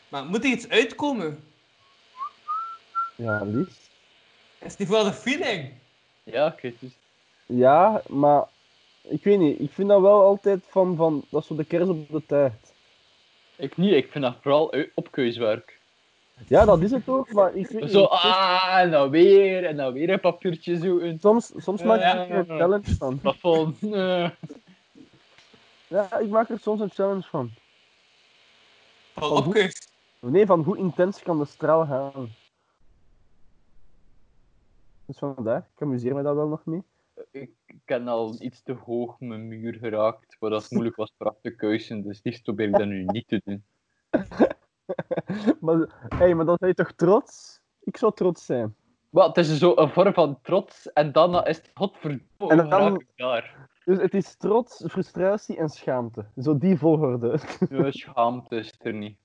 Maar 0.09 0.25
moet 0.25 0.43
er 0.43 0.49
iets 0.49 0.69
uitkomen? 0.69 1.43
ja, 3.15 3.43
liefst. 3.43 3.89
Is 4.59 4.69
het 4.71 4.79
niet 4.79 4.87
vooral 4.87 5.05
de 5.05 5.13
feeling? 5.13 5.73
Ja, 6.23 6.47
oké. 6.47 6.73
dus 6.79 6.91
Ja, 7.45 8.01
maar 8.07 8.43
ik 9.01 9.23
weet 9.23 9.39
niet. 9.39 9.59
Ik 9.59 9.71
vind 9.71 9.87
dat 9.87 10.01
wel 10.01 10.21
altijd 10.21 10.65
van, 10.67 10.95
van 10.95 11.23
dat 11.29 11.41
is 11.41 11.47
zo 11.47 11.55
de 11.55 11.65
kers 11.65 11.89
op 11.89 12.09
de 12.09 12.25
taart. 12.25 12.73
ik 13.55 13.77
niet, 13.77 13.93
ik 13.93 14.11
vind 14.11 14.23
dat 14.23 14.35
vooral 14.41 14.73
opkeuswerk. 14.93 15.74
Ja, 16.47 16.65
dat 16.65 16.81
is 16.81 16.91
het 16.91 17.07
ook, 17.09 17.31
maar 17.31 17.55
ik 17.55 17.67
weet 17.67 17.91
Zo, 17.91 17.99
niet. 17.99 18.09
ah, 18.09 18.77
en 18.79 18.91
dan 18.91 19.09
weer, 19.09 19.65
en 19.65 19.77
dan 19.77 19.93
weer 19.93 20.09
een 20.09 20.19
papiertje 20.19 20.77
zo 20.77 20.97
in 20.97 21.11
het 21.11 21.21
Soms, 21.21 21.51
soms 21.57 21.83
maak 21.83 21.97
ik 21.99 22.29
er 22.29 22.37
een 22.37 22.45
challenge 22.57 22.95
van. 22.95 23.19
plafond. 23.19 23.77
Ja, 25.87 26.17
ik 26.17 26.29
maak 26.29 26.49
er 26.49 26.59
soms 26.59 26.79
een 26.79 26.89
challenge 26.89 27.21
van. 27.29 27.51
Van 29.13 29.31
opkeus. 29.31 29.87
Nee, 30.19 30.45
van 30.45 30.61
hoe 30.63 30.77
intens 30.77 31.21
kan 31.21 31.39
de 31.39 31.45
straal 31.45 31.85
gaan. 31.85 32.29
Dus 35.05 35.17
vandaar, 35.17 35.67
ik 35.75 35.81
amuseer 35.81 36.15
me 36.15 36.23
daar 36.23 36.35
wel 36.35 36.47
nog 36.47 36.65
mee. 36.65 36.83
Ik 37.31 37.49
heb 37.85 38.07
al 38.07 38.35
iets 38.39 38.61
te 38.61 38.73
hoog 38.73 39.19
mijn 39.19 39.47
muur 39.47 39.73
geraakt, 39.73 40.35
waar 40.39 40.49
dat 40.49 40.71
moeilijk 40.71 40.95
was 40.95 41.13
voor 41.17 41.27
af 41.29 41.35
te 41.41 41.55
kuisen, 41.55 42.01
dus 42.01 42.19
liefst 42.23 42.43
probeer 42.43 42.67
ik 42.67 42.77
dat 42.77 42.85
nu 42.87 43.03
niet 43.03 43.27
te 43.27 43.41
doen. 43.45 43.63
maar, 45.61 45.87
hey, 46.15 46.33
maar 46.35 46.45
dan 46.45 46.57
ben 46.59 46.69
je 46.69 46.75
toch 46.75 46.91
trots? 46.91 47.61
Ik 47.79 47.97
zou 47.97 48.13
trots 48.13 48.45
zijn. 48.45 48.75
Wel, 49.09 49.27
het 49.27 49.37
is 49.37 49.57
zo 49.57 49.73
een 49.75 49.89
vorm 49.89 50.13
van 50.13 50.39
trots, 50.41 50.91
en 50.93 51.11
dan 51.11 51.45
is 51.45 51.57
het 51.57 51.71
godverdomme, 51.73 52.23
En 52.63 52.69
dan- 52.69 53.03
daar? 53.15 53.69
Dus 53.85 53.97
het 54.01 54.13
is 54.13 54.35
trots, 54.35 54.83
frustratie 54.87 55.57
en 55.57 55.69
schaamte. 55.69 56.25
Zo 56.37 56.57
die 56.57 56.77
volgorde. 56.77 57.39
Ja, 57.69 57.91
schaamte 57.91 58.55
is 58.55 58.73
er 58.81 58.93
niet. 58.93 59.17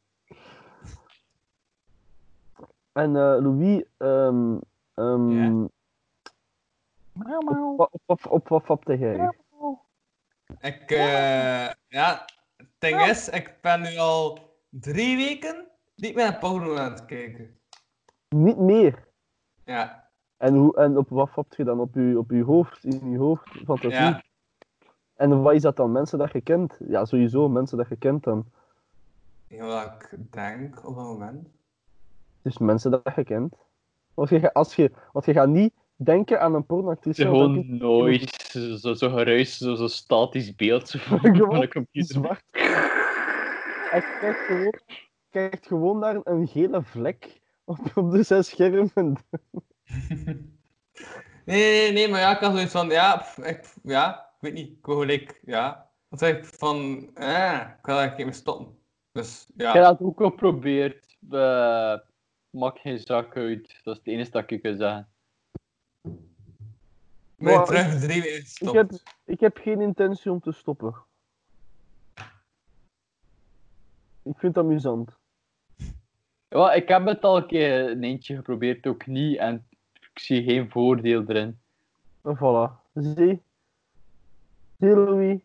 En 2.92 3.16
eh, 3.16 3.36
Louis, 3.40 3.84
ehm 3.96 4.56
ehm, 4.94 5.60
Ja? 5.62 7.38
op, 7.38 7.76
wat- 7.76 7.88
op, 7.92 8.00
wat- 8.06 8.26
op 8.28 8.48
wat 8.48 8.64
vapte 8.64 8.98
jij? 8.98 9.30
Ik, 10.60 10.90
eh, 10.90 11.70
ja, 11.88 12.24
het 12.56 12.68
ding 12.78 13.00
is, 13.00 13.28
ik 13.28 13.58
ben 13.60 13.80
nu 13.80 13.96
al 13.96 14.38
drie 14.70 15.16
weken 15.16 15.66
niet 15.96 16.14
meer 16.14 16.24
naar 16.30 16.38
porno 16.38 16.76
aan 16.76 16.92
het 16.92 17.04
kijken. 17.04 17.58
Niet 18.28 18.58
meer. 18.58 19.08
Ja, 19.64 20.08
En, 20.36 20.54
hoe, 20.54 20.76
en 20.76 20.96
op 20.96 21.08
wat 21.08 21.30
vapt 21.30 21.56
je 21.56 21.64
dan? 21.64 21.80
Op 21.80 21.94
je, 21.94 22.18
op 22.18 22.30
je 22.30 22.42
hoofd, 22.42 22.84
in 22.84 23.10
je 23.10 23.18
hoofd, 23.18 23.48
fantasie? 23.64 23.90
ja. 23.90 24.22
En 25.14 25.42
wat 25.42 25.54
is 25.54 25.62
dat 25.62 25.76
dan? 25.76 25.92
Mensen 25.92 26.18
dat 26.18 26.32
je 26.32 26.40
kent? 26.40 26.76
Ja, 26.88 27.04
sowieso, 27.04 27.48
mensen 27.48 27.78
dat 27.78 27.88
je 27.88 27.96
kent 27.96 28.24
dan. 28.24 28.44
Ja, 29.48 29.66
wat 29.66 30.02
ik 30.02 30.32
denk 30.32 30.88
op 30.88 30.94
dat 30.94 31.04
moment. 31.04 31.48
Dus 32.42 32.58
mensen 32.58 32.90
dat 32.90 33.12
je 33.16 33.24
kent. 33.24 33.54
Als 34.14 34.30
je, 34.30 34.52
als 34.52 34.74
je, 34.74 34.90
want 35.12 35.24
je 35.24 35.32
gaat 35.32 35.48
niet 35.48 35.72
denken 35.96 36.40
aan 36.40 36.54
een 36.54 36.66
pornoactrice. 36.66 37.28
want 37.28 37.36
Gewoon 37.36 37.76
noise, 37.78 38.78
zo, 38.78 38.94
zo 38.94 39.08
geruis, 39.08 39.58
zo, 39.58 39.74
zo 39.74 39.86
statisch 39.86 40.54
beeld 40.54 40.88
zo 40.88 40.98
van, 41.08 41.24
een 41.24 41.68
computer. 41.68 42.14
zwart. 42.14 42.44
En 43.90 44.00
je 44.00 44.16
krijgt 44.18 44.40
gewoon, 44.46 44.80
krijgt 45.30 45.66
gewoon 45.66 45.98
naar 45.98 46.20
een 46.24 46.48
gele 46.48 46.82
vlek 46.82 47.40
op, 47.64 47.78
op 47.94 48.10
de 48.10 48.22
zes 48.22 48.48
schermen. 48.48 49.16
Nee, 51.44 51.72
nee, 51.72 51.92
nee, 51.92 52.08
maar 52.08 52.20
ja, 52.20 52.34
ik 52.34 52.38
had 52.38 52.52
zoiets 52.52 52.72
van, 52.72 52.88
ja, 52.88 53.16
pff, 53.16 53.38
ik, 53.38 53.74
ja, 53.82 54.20
ik 54.20 54.40
weet 54.40 54.52
niet, 54.52 54.68
ik 54.68 54.86
wil 54.86 54.98
gelijk, 54.98 55.40
ja. 55.44 55.90
Wat 56.08 56.18
zeg 56.18 56.36
ik 56.36 56.44
van, 56.44 56.76
eh, 57.14 57.60
ik 57.78 57.86
wil 57.86 57.98
eigenlijk 57.98 58.16
niet 58.16 58.26
meer 58.26 58.34
stoppen. 58.34 58.78
Dus, 59.12 59.46
Ik 59.54 59.62
heb 59.62 59.74
ja. 59.74 59.82
dat 59.82 60.00
ook 60.00 60.20
al 60.20 60.30
geprobeerd. 60.30 61.16
Eh, 61.30 61.98
maak 62.50 62.78
geen 62.78 62.98
zak 62.98 63.36
uit. 63.36 63.80
Dat 63.82 63.94
is 63.94 63.98
het 63.98 64.08
enige 64.08 64.30
dat 64.30 64.50
ik 64.50 64.62
kan 64.62 64.76
zeggen. 64.76 65.08
Ik 66.02 66.12
Maar 67.36 67.64
terug 67.64 68.00
drie 68.00 68.22
weken 68.22 68.68
Ik 68.68 68.72
heb, 68.72 68.90
ik 69.24 69.40
heb 69.40 69.56
geen 69.56 69.80
intentie 69.80 70.30
om 70.30 70.40
te 70.40 70.52
stoppen. 70.52 70.94
Ik 74.22 74.38
vind 74.38 74.54
het 74.54 74.64
amusant. 74.64 75.10
Ja, 76.48 76.72
ik 76.72 76.88
heb 76.88 77.06
het 77.06 77.22
al 77.22 77.36
een 77.36 77.46
keer 77.46 77.90
een 77.90 78.04
eentje 78.04 78.36
geprobeerd, 78.36 78.86
ook 78.86 79.06
niet. 79.06 79.38
En 79.38 79.66
ik 79.92 80.18
zie 80.18 80.42
geen 80.42 80.70
voordeel 80.70 81.24
erin. 81.26 81.58
En 82.22 82.36
voilà. 82.36 82.92
Zie. 82.94 83.42
Zie, 84.78 84.94
Louis. 84.94 85.38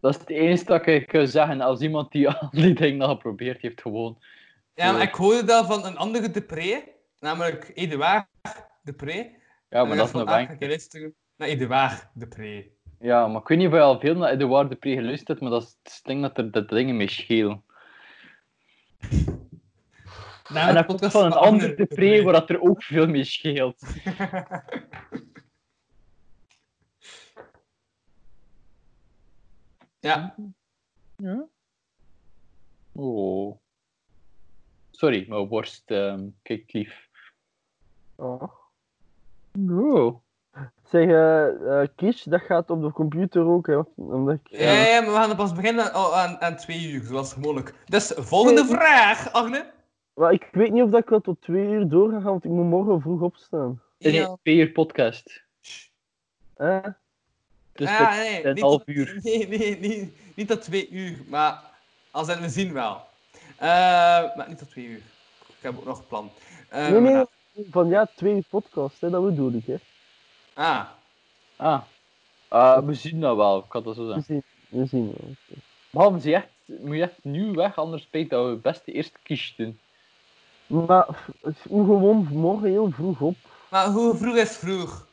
Dat 0.00 0.14
is 0.14 0.20
het 0.20 0.30
enige 0.30 0.64
dat 0.64 0.86
ik 0.86 1.06
kan 1.06 1.26
zeggen. 1.26 1.60
Als 1.60 1.80
iemand 1.80 2.12
die 2.12 2.28
al 2.32 2.48
die 2.50 2.74
dingen 2.74 3.06
al 3.06 3.14
geprobeerd 3.14 3.60
heeft, 3.60 3.80
gewoon. 3.80 4.18
Ja, 4.74 4.92
maar 4.92 5.02
ik 5.02 5.14
hoorde 5.14 5.44
dat 5.44 5.66
van 5.66 5.84
een 5.84 5.96
andere 5.96 6.30
Depree, 6.30 6.84
namelijk 7.18 7.70
Eduard 7.74 8.26
Depree. 8.82 9.36
Ja, 9.68 9.84
maar 9.84 9.96
dat 9.96 10.06
is 10.06 10.12
een 10.12 10.24
bank. 10.24 10.60
luisteren 10.60 11.14
naar 11.36 11.48
Eduard 11.48 12.08
Depree. 12.14 12.71
Ja, 13.02 13.26
maar 13.26 13.40
ik 13.40 13.48
weet 13.48 13.58
niet 13.58 13.66
of 13.66 13.72
je 13.72 13.80
al 13.80 14.00
veel 14.00 14.14
naar 14.14 14.30
Edouard 14.30 14.68
de 14.68 14.76
Pre 14.76 14.94
geluisterd 14.94 15.28
hebt, 15.28 15.40
maar 15.40 15.50
dat 15.50 15.62
is 15.62 15.76
het 15.82 16.00
ding 16.04 16.22
dat 16.22 16.38
er 16.38 16.50
dat 16.50 16.68
dingen 16.68 16.96
mee 16.96 17.10
schelen. 17.10 17.64
Nou, 20.48 20.68
en 20.68 20.74
dat 20.74 20.86
komt 20.86 21.06
van 21.06 21.24
een 21.24 21.32
ander 21.32 21.76
de 21.76 21.86
Pre, 21.86 22.22
waar 22.22 22.32
dat 22.32 22.50
er 22.50 22.60
ook 22.60 22.82
veel 22.82 23.06
mee 23.06 23.24
scheelt. 23.24 23.80
Ja, 30.00 30.34
Ja? 31.16 31.46
Oh. 32.92 33.58
Sorry, 34.90 35.28
mijn 35.28 35.46
worst 35.48 35.90
ehm 35.90 36.28
kijk 36.42 36.72
lief. 36.72 37.08
Oh. 38.14 38.42
Oh. 39.70 40.22
Zeg, 40.90 41.06
eh 41.08 41.80
eh, 41.82 41.88
Kish, 41.96 42.22
dat 42.24 42.40
gaat 42.40 42.70
op 42.70 42.82
de 42.82 42.92
computer 42.92 43.46
ook, 43.46 43.66
hè? 43.66 43.78
Omdat 43.96 44.34
ik, 44.34 44.58
ja, 44.58 44.72
ja, 44.72 45.00
maar 45.00 45.10
we 45.10 45.16
gaan 45.16 45.36
pas 45.36 45.52
beginnen 45.52 45.92
aan, 45.92 46.12
aan, 46.12 46.40
aan 46.40 46.56
twee 46.56 46.90
uur, 46.90 47.02
zoals 47.04 47.32
gewoonlijk. 47.32 47.74
Dus, 47.84 48.12
volgende 48.16 48.64
vraag, 48.64 49.32
Agne. 49.32 49.70
Maar 50.14 50.32
ik 50.32 50.48
weet 50.52 50.72
niet 50.72 50.82
of 50.82 50.90
dat 50.90 51.00
ik 51.02 51.08
wel 51.08 51.20
tot 51.20 51.40
twee 51.40 51.66
uur 51.68 51.88
door 51.88 52.10
ga 52.10 52.14
gaan, 52.20 52.24
want 52.30 52.44
ik 52.44 52.50
moet 52.50 52.64
morgen 52.66 53.00
vroeg 53.00 53.20
opstaan. 53.20 53.80
Ja. 53.98 54.36
twee 54.42 54.56
uur 54.56 54.70
podcast. 54.72 55.42
Eh? 56.56 56.78
Dus 57.72 57.88
Ah, 57.88 58.10
nee, 58.16 58.38
is 58.38 58.44
een 58.44 58.54
niet 58.54 58.62
half 58.62 58.76
tot- 58.84 58.88
uur. 58.94 59.18
Nee, 59.22 59.48
nee, 59.48 59.78
nee, 59.80 60.12
niet 60.34 60.48
tot 60.48 60.62
twee 60.62 60.88
uur, 60.90 61.18
maar 61.28 61.62
als 62.10 62.26
we 62.38 62.48
zien 62.48 62.72
wel. 62.72 63.00
Eh, 63.56 63.68
maar 64.36 64.44
niet 64.48 64.58
tot 64.58 64.70
twee 64.70 64.86
uur. 64.86 65.00
Ik 65.48 65.54
heb 65.60 65.76
ook 65.78 65.84
nog 65.84 65.98
een 65.98 66.06
plan. 66.06 66.30
Eh, 66.68 66.88
nee, 66.88 67.00
nee, 67.00 67.12
maar- 67.14 67.26
van 67.70 67.88
ja, 67.88 68.08
twee 68.16 68.34
uur 68.34 68.44
podcast, 68.50 69.00
hè, 69.00 69.10
dat 69.10 69.24
bedoel 69.24 69.52
ik, 69.52 69.66
hè. 69.66 69.76
Ah, 70.54 70.84
Ah. 71.56 71.80
Ah, 72.48 72.84
we 72.86 72.94
zien 72.94 73.20
dat 73.20 73.36
wel, 73.36 73.58
ik 73.58 73.72
had 73.72 73.84
dat 73.84 73.94
zo 73.94 74.06
We 74.06 74.12
zeggen. 74.12 74.24
zien, 74.24 74.42
we 74.80 74.86
zien 74.86 75.14
wel. 75.18 75.34
Behalve 75.90 76.20
ze 76.20 76.34
echt, 76.34 76.46
moet 76.64 76.96
je 76.96 77.02
echt 77.02 77.18
nu 77.22 77.50
weg, 77.52 77.76
anders 77.78 78.02
spijt 78.02 78.30
dat 78.30 78.44
we 78.44 78.50
het 78.50 78.62
beste 78.62 78.92
eerst 78.92 79.18
kies 79.22 79.54
doen. 79.56 79.78
Maar 80.66 81.06
moet 81.68 81.86
gewoon 81.86 82.26
morgen 82.30 82.68
heel 82.68 82.90
vroeg 82.90 83.20
op. 83.20 83.36
maar 83.68 83.86
hoe 83.86 84.16
vroeg 84.16 84.36
is 84.36 84.56
vroeg? 84.56 85.06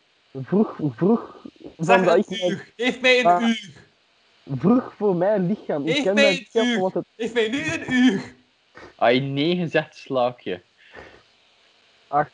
Vroeg, 0.44 0.76
vroeg, 0.96 1.36
Zeg 1.78 2.06
een 2.06 2.18
ik 2.18 2.30
uur. 2.30 2.74
Geef 2.78 3.02
mij 3.02 3.26
een 3.26 3.42
uur. 3.42 3.72
vroeg 4.58 4.94
voor 4.98 5.16
mijn 5.16 5.48
lichaam. 5.48 5.88
Ik 5.88 5.96
Geef 5.96 6.04
ken 6.04 6.14
mij 6.14 6.48
een 6.54 6.66
uur. 6.68 6.80
wat 6.80 6.94
het... 6.94 7.06
Geef 7.18 7.34
mij 7.34 7.50
nu 7.50 7.64
een 7.74 7.92
uur. 7.94 8.36
Je 9.14 9.20
9 9.20 9.70
zegt, 9.70 9.96
slaak 9.96 10.40
je. 10.40 10.62
Acht. 12.08 12.32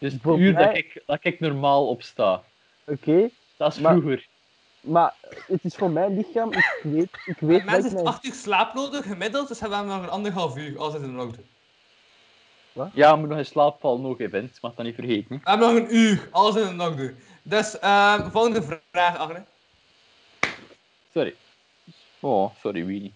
Dus 0.00 0.12
het 0.12 0.22
Voor 0.22 0.38
uur 0.38 0.54
dat, 0.54 0.76
ik, 0.76 1.02
dat 1.06 1.18
ik 1.22 1.40
normaal 1.40 1.88
opsta. 1.88 2.42
Oké, 2.86 3.28
Dat 3.56 3.72
is 3.72 3.78
Maar- 3.78 3.92
vroeger. 3.96 4.26
maar 4.80 5.14
het 5.46 5.64
is 5.64 5.74
voor 5.74 5.90
mijn 5.90 6.16
lichaam, 6.16 6.52
ik 6.52 6.80
weet, 6.82 7.08
ik 7.24 7.36
weet 7.38 7.58
dat 7.58 7.64
mensen 7.70 7.84
ik 7.90 7.92
mijn... 7.92 8.06
8 8.06 8.24
uur 8.24 8.34
slaap 8.34 8.74
nodig, 8.74 9.04
gemiddeld, 9.06 9.48
dus 9.48 9.60
hebben 9.60 9.80
we 9.80 9.84
nog 9.86 10.02
een 10.02 10.08
anderhalf 10.08 10.56
uur 10.56 10.78
als 10.78 10.92
het 10.92 11.02
in 11.02 11.18
orde. 11.20 11.38
Ja, 12.92 13.16
moet 13.16 13.28
nog 13.28 13.38
in 13.38 13.46
slaap 13.46 13.80
vallen 13.80 14.14
hè, 14.18 14.28
Bent. 14.28 14.58
Mag 14.62 14.74
dat 14.74 14.84
niet 14.84 14.94
vergeten. 14.94 15.40
We 15.44 15.50
hebben 15.50 15.74
nog 15.74 15.76
een 15.88 15.94
uur, 15.96 16.28
alles 16.30 16.56
in 16.56 16.80
orde. 16.80 17.14
Dus, 17.42 17.78
ehm 17.78 18.30
volgende 18.30 18.80
vraag, 18.90 19.16
Agne. 19.16 19.44
Sorry. 21.12 21.34
Oh, 22.20 22.50
sorry, 22.60 22.84
Winnie. 22.84 23.12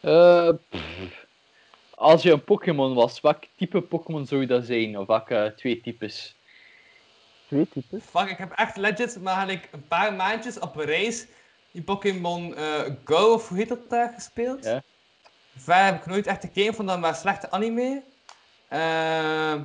Eh, 0.00 0.48
pff. 0.70 1.25
Als 1.96 2.22
je 2.22 2.32
een 2.32 2.44
Pokémon 2.44 2.94
was, 2.94 3.20
welk 3.20 3.44
type 3.56 3.80
Pokémon 3.80 4.26
zou 4.26 4.40
je 4.40 4.46
dat 4.46 4.64
zijn? 4.64 4.98
Of 4.98 5.06
welke 5.06 5.52
twee 5.56 5.80
types? 5.80 6.36
Twee 7.46 7.68
types. 7.68 8.02
Fuck, 8.04 8.30
ik 8.30 8.38
heb 8.38 8.52
echt 8.52 8.76
legit, 8.76 9.18
maar 9.22 9.34
had 9.34 9.48
ik 9.48 9.68
een 9.72 9.86
paar 9.88 10.14
maandjes 10.14 10.58
op 10.58 10.76
een 10.76 10.84
reis 10.84 11.26
die 11.70 11.82
Pokémon 11.82 12.54
eh, 12.54 12.80
Go, 13.04 13.32
of 13.32 13.48
hoe 13.48 13.58
heet 13.58 13.68
dat 13.68 13.90
daar, 13.90 14.12
gespeeld. 14.14 14.64
Ja. 14.64 14.82
Verder 15.56 15.84
heb 15.84 16.00
ik 16.00 16.06
nooit 16.06 16.26
echt 16.26 16.40
gekeken 16.40 16.74
van 16.74 16.86
dat 16.86 17.00
maar 17.00 17.14
slechte 17.14 17.50
anime. 17.50 18.02
Ehm 18.68 19.62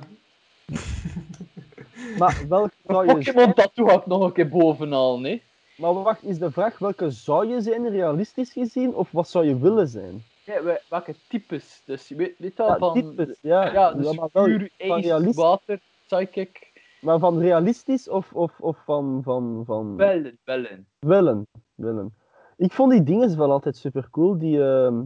Maar 2.17 2.45
welke 2.49 2.73
zou 2.87 3.07
je 3.07 3.13
Pokémon? 3.13 3.53
Tattoo 3.53 3.87
had 3.87 4.01
ik 4.01 4.05
nog 4.05 4.23
een 4.23 4.31
keer 4.31 4.49
bovenal, 4.49 5.19
nee? 5.19 5.43
Maar 5.75 5.93
wacht, 5.93 6.23
is 6.23 6.37
de 6.37 6.51
vraag 6.51 6.79
welke 6.79 7.11
zou 7.11 7.47
je 7.47 7.61
zijn, 7.61 7.89
realistisch 7.89 8.51
gezien, 8.51 8.93
of 8.95 9.11
wat 9.11 9.29
zou 9.29 9.45
je 9.45 9.59
willen 9.59 9.87
zijn? 9.87 10.23
Ja, 10.45 10.63
we- 10.63 10.81
welke 10.89 11.15
types? 11.27 11.81
Dus 11.85 12.07
je 12.07 12.15
weet, 12.15 12.39
weet 12.39 12.59
al 12.59 12.67
Ja, 12.67 12.77
van... 12.77 12.93
types, 12.93 13.37
ja. 13.41 13.71
Ja, 13.73 13.93
dus 13.93 14.07
vuur, 14.31 14.71
van 14.77 14.89
ijs, 14.91 15.05
realist- 15.05 15.35
water, 15.39 15.79
psychic. 16.05 16.71
maar 17.01 17.19
van 17.19 17.39
realistisch 17.39 18.09
of, 18.09 18.33
of, 18.33 18.59
of 18.59 18.77
van, 18.85 19.19
van, 19.23 19.63
van 19.65 19.95
Bellen, 19.95 20.37
bellen. 20.43 20.87
willen, 20.99 21.47
willen. 21.75 22.15
Ik 22.57 22.71
vond 22.71 22.91
die 22.91 23.03
dingen 23.03 23.37
wel 23.37 23.51
altijd 23.51 23.75
super 23.77 24.07
cool. 24.11 24.37
Die, 24.37 24.63
ehm, 24.63 25.03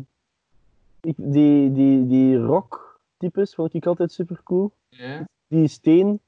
ik, 1.02 1.16
die, 1.18 1.72
die, 1.72 2.08
die 2.08 2.38
rock 2.38 3.00
types 3.18 3.56
vond 3.56 3.74
ik 3.74 3.86
altijd 3.86 4.12
super 4.12 4.42
cool. 4.44 4.72
ja. 4.90 5.26
Die 5.48 5.68
steen 5.68 6.20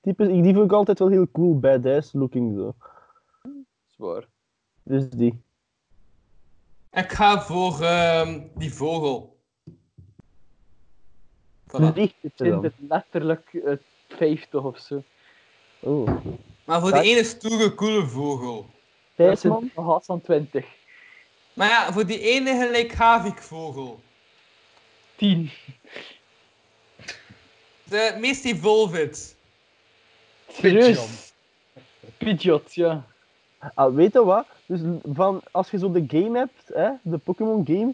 types, 0.00 0.28
ik- 0.28 0.42
die 0.42 0.54
vond 0.54 0.64
ik 0.64 0.72
altijd 0.72 0.98
wel 0.98 1.08
heel 1.08 1.30
cool, 1.32 1.58
badass 1.58 2.12
looking 2.12 2.54
zo. 2.56 2.74
Zwaar. 3.86 4.26
Dus 4.82 5.08
die. 5.10 5.42
Ik 6.92 7.12
ga 7.12 7.42
voor 7.42 7.80
ehm, 7.80 8.40
die 8.54 8.74
vogel. 8.74 9.36
Voilà. 11.66 11.92
Vind 11.94 12.12
dan. 12.36 12.62
het 12.64 12.74
letterlijk 12.88 13.52
eh, 13.52 13.72
50 14.08 14.62
of 14.62 14.78
zo. 14.78 15.02
Oh. 15.80 16.24
Maar 16.64 16.80
voor 16.80 16.92
die 16.92 17.02
ene 17.02 17.24
stoere, 17.24 17.74
coole 17.74 18.06
vogel. 18.06 18.56
Dat 18.62 18.70
Thijsman? 19.26 19.58
zijn 19.60 19.72
nog 19.74 19.86
haast 19.86 20.06
van 20.06 20.20
20. 20.20 20.66
Maar 21.52 21.68
ja, 21.68 21.92
voor 21.92 22.06
die 22.06 22.20
ene 22.20 22.66
gelijk 22.66 22.92
Havik-vogel. 22.94 24.00
10. 25.16 25.50
De 27.84 28.16
meest 28.20 28.44
evolved. 28.44 29.36
Serieus? 30.48 31.32
Pidgeot, 32.18 32.74
ja. 32.74 33.06
Ah, 33.74 33.94
weet 33.94 34.12
je 34.12 34.24
wat? 34.24 34.46
Dus 34.66 34.80
van, 35.12 35.40
als 35.50 35.70
je 35.70 35.78
zo 35.78 35.92
de 35.92 36.04
game 36.06 36.38
hebt, 36.38 36.62
hè, 36.74 36.88
de 37.02 37.18
Pokémon 37.18 37.66
game, 37.66 37.92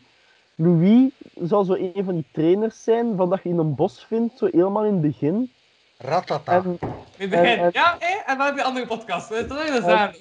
Louis 0.55 1.11
zal 1.43 1.65
zo 1.65 1.73
een 1.75 2.05
van 2.05 2.15
die 2.15 2.25
trainers 2.33 2.83
zijn 2.85 3.17
van 3.17 3.31
dat 3.31 3.43
je 3.43 3.49
in 3.49 3.59
een 3.59 3.75
bos 3.75 4.05
vindt, 4.05 4.39
zo 4.39 4.47
helemaal 4.53 4.85
in 4.85 4.93
het 4.93 5.01
begin. 5.01 5.53
Ratata. 5.99 6.53
En, 6.53 6.79
We 7.17 7.29
beginnen. 7.29 7.59
en- 7.59 7.71
Ja, 7.73 7.97
hè? 7.99 8.17
en 8.33 8.39
dan 8.39 8.47
heb 8.47 8.57
je 8.57 8.63
andere 8.63 8.87
podcast. 8.87 9.29
Wat 9.29 9.39
je 9.39 9.81
zeggen? 9.85 10.15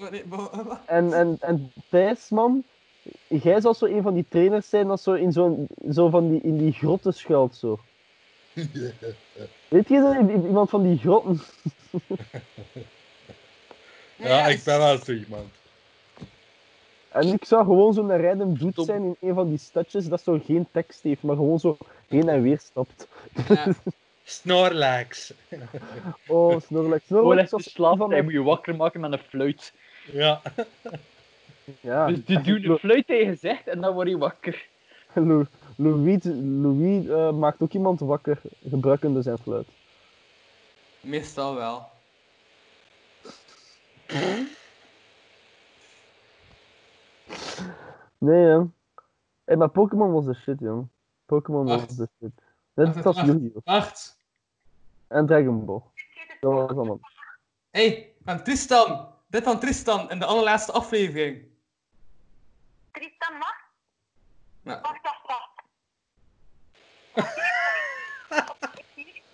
en, 0.85 1.13
en, 1.13 1.37
en 1.39 1.71
Thijsman, 1.89 2.63
jij 3.27 3.61
zal 3.61 3.73
zo 3.73 3.85
een 3.85 4.01
van 4.01 4.13
die 4.13 4.25
trainers 4.29 4.69
zijn 4.69 4.87
dat 4.87 5.01
zo 5.01 5.13
in, 5.13 5.31
zo'n 5.31 5.67
zo 5.91 6.09
van 6.09 6.29
die, 6.29 6.41
in 6.41 6.57
die 6.57 6.71
grotten 6.71 7.13
schuilt. 7.13 7.55
Zo. 7.55 7.79
Weet 9.67 9.87
je 9.87 9.99
dat? 10.01 10.43
Iemand 10.45 10.69
van 10.69 10.83
die 10.83 10.97
grotten. 10.97 11.41
ja, 14.15 14.47
ik 14.47 14.63
ben 14.63 14.77
wel 14.77 14.97
zo 14.97 15.11
iemand. 15.11 15.47
En 17.09 17.27
ik 17.33 17.45
zou 17.45 17.63
gewoon 17.65 17.93
zo'n 17.93 18.21
random 18.21 18.57
dude 18.57 18.83
zijn 18.83 19.03
in 19.03 19.15
een 19.19 19.33
van 19.33 19.49
die 19.49 19.57
stadjes 19.57 20.07
dat 20.07 20.21
zo 20.21 20.39
geen 20.45 20.67
tekst 20.71 21.03
heeft, 21.03 21.21
maar 21.23 21.35
gewoon 21.35 21.59
zo 21.59 21.77
heen 22.07 22.29
en 22.29 22.41
weer 22.41 22.59
stapt. 22.59 23.07
Ja. 23.47 23.65
Snorlax. 24.23 25.33
Oh, 26.27 26.59
Snorlax. 26.61 27.05
Snorlax 27.05 27.51
was 27.51 27.71
slapen, 27.71 27.97
van 27.97 28.11
hij 28.11 28.21
moet 28.21 28.31
je 28.33 28.43
wakker 28.43 28.75
maken 28.75 28.99
met 28.99 29.11
een 29.11 29.19
fluit. 29.19 29.73
Ja. 30.11 30.41
Ja. 31.79 32.07
Dus 32.07 32.25
die 32.25 32.41
doen 32.61 32.65
een 32.71 32.77
fluit 32.77 33.07
tegen 33.07 33.27
gezegd 33.33 33.67
en 33.67 33.81
dan 33.81 33.93
word 33.93 34.07
je 34.07 34.17
wakker. 34.17 34.65
Lou- 35.13 35.45
Louis, 35.75 36.19
Louis 36.61 37.07
eh, 37.07 37.31
maakt 37.31 37.61
ook 37.61 37.73
iemand 37.73 37.99
wakker, 37.99 38.41
gebruikende 38.69 39.21
zijn 39.21 39.37
fluit. 39.37 39.67
Meestal 40.99 41.55
wel. 41.55 41.89
Nee, 48.17 48.45
hè. 48.45 48.61
Hey, 49.43 49.55
maar 49.55 49.69
Pokémon 49.69 50.11
was 50.11 50.25
de 50.25 50.33
shit, 50.33 50.59
jong. 50.59 50.87
Pokémon 51.25 51.65
was 51.65 51.87
de 51.87 52.09
shit. 52.19 52.31
Net 52.73 53.05
als 53.05 53.15
wacht. 53.15 53.27
Yu-Gi-Oh! 53.27 53.63
Wacht. 53.63 54.17
En 55.07 55.25
Dragon 55.25 55.65
Ball. 55.65 55.81
Dat 56.39 56.53
was 56.53 56.69
allemaal. 56.69 56.99
Hé, 57.69 57.87
hey, 57.87 58.13
van 58.23 58.43
Tristan. 58.43 59.13
Dit 59.27 59.43
van 59.43 59.59
Tristan 59.59 60.09
in 60.09 60.19
de 60.19 60.25
allerlaatste 60.25 60.71
aflevering. 60.71 61.45
Tristan 62.91 63.37
wat? 63.39 63.55
Ja. 64.61 64.81
Wacht, 64.81 65.01
wacht, 65.01 65.27
wacht. 65.27 65.55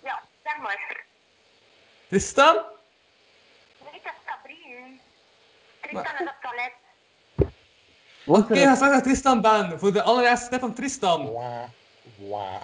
Ja, 0.02 0.22
zeg 0.44 0.58
maar. 0.58 1.06
Tristan? 2.08 2.54
Nee, 2.54 4.00
dat 4.02 4.12
is 4.12 4.24
Cabri. 4.24 5.00
Tristan 5.80 6.14
is 6.14 6.20
op 6.20 6.26
het 6.26 6.40
toilet. 6.42 6.83
Oké, 8.26 8.56
ga 8.56 8.74
straks 8.74 8.92
naar 8.92 9.02
Tristan 9.02 9.40
bellen 9.40 9.78
voor 9.78 9.92
de 9.92 10.02
allereerste 10.02 10.44
step 10.46 10.60
van 10.60 10.72
Tristan. 10.72 11.32
Wah, 11.32 11.62
wah. 12.28 12.62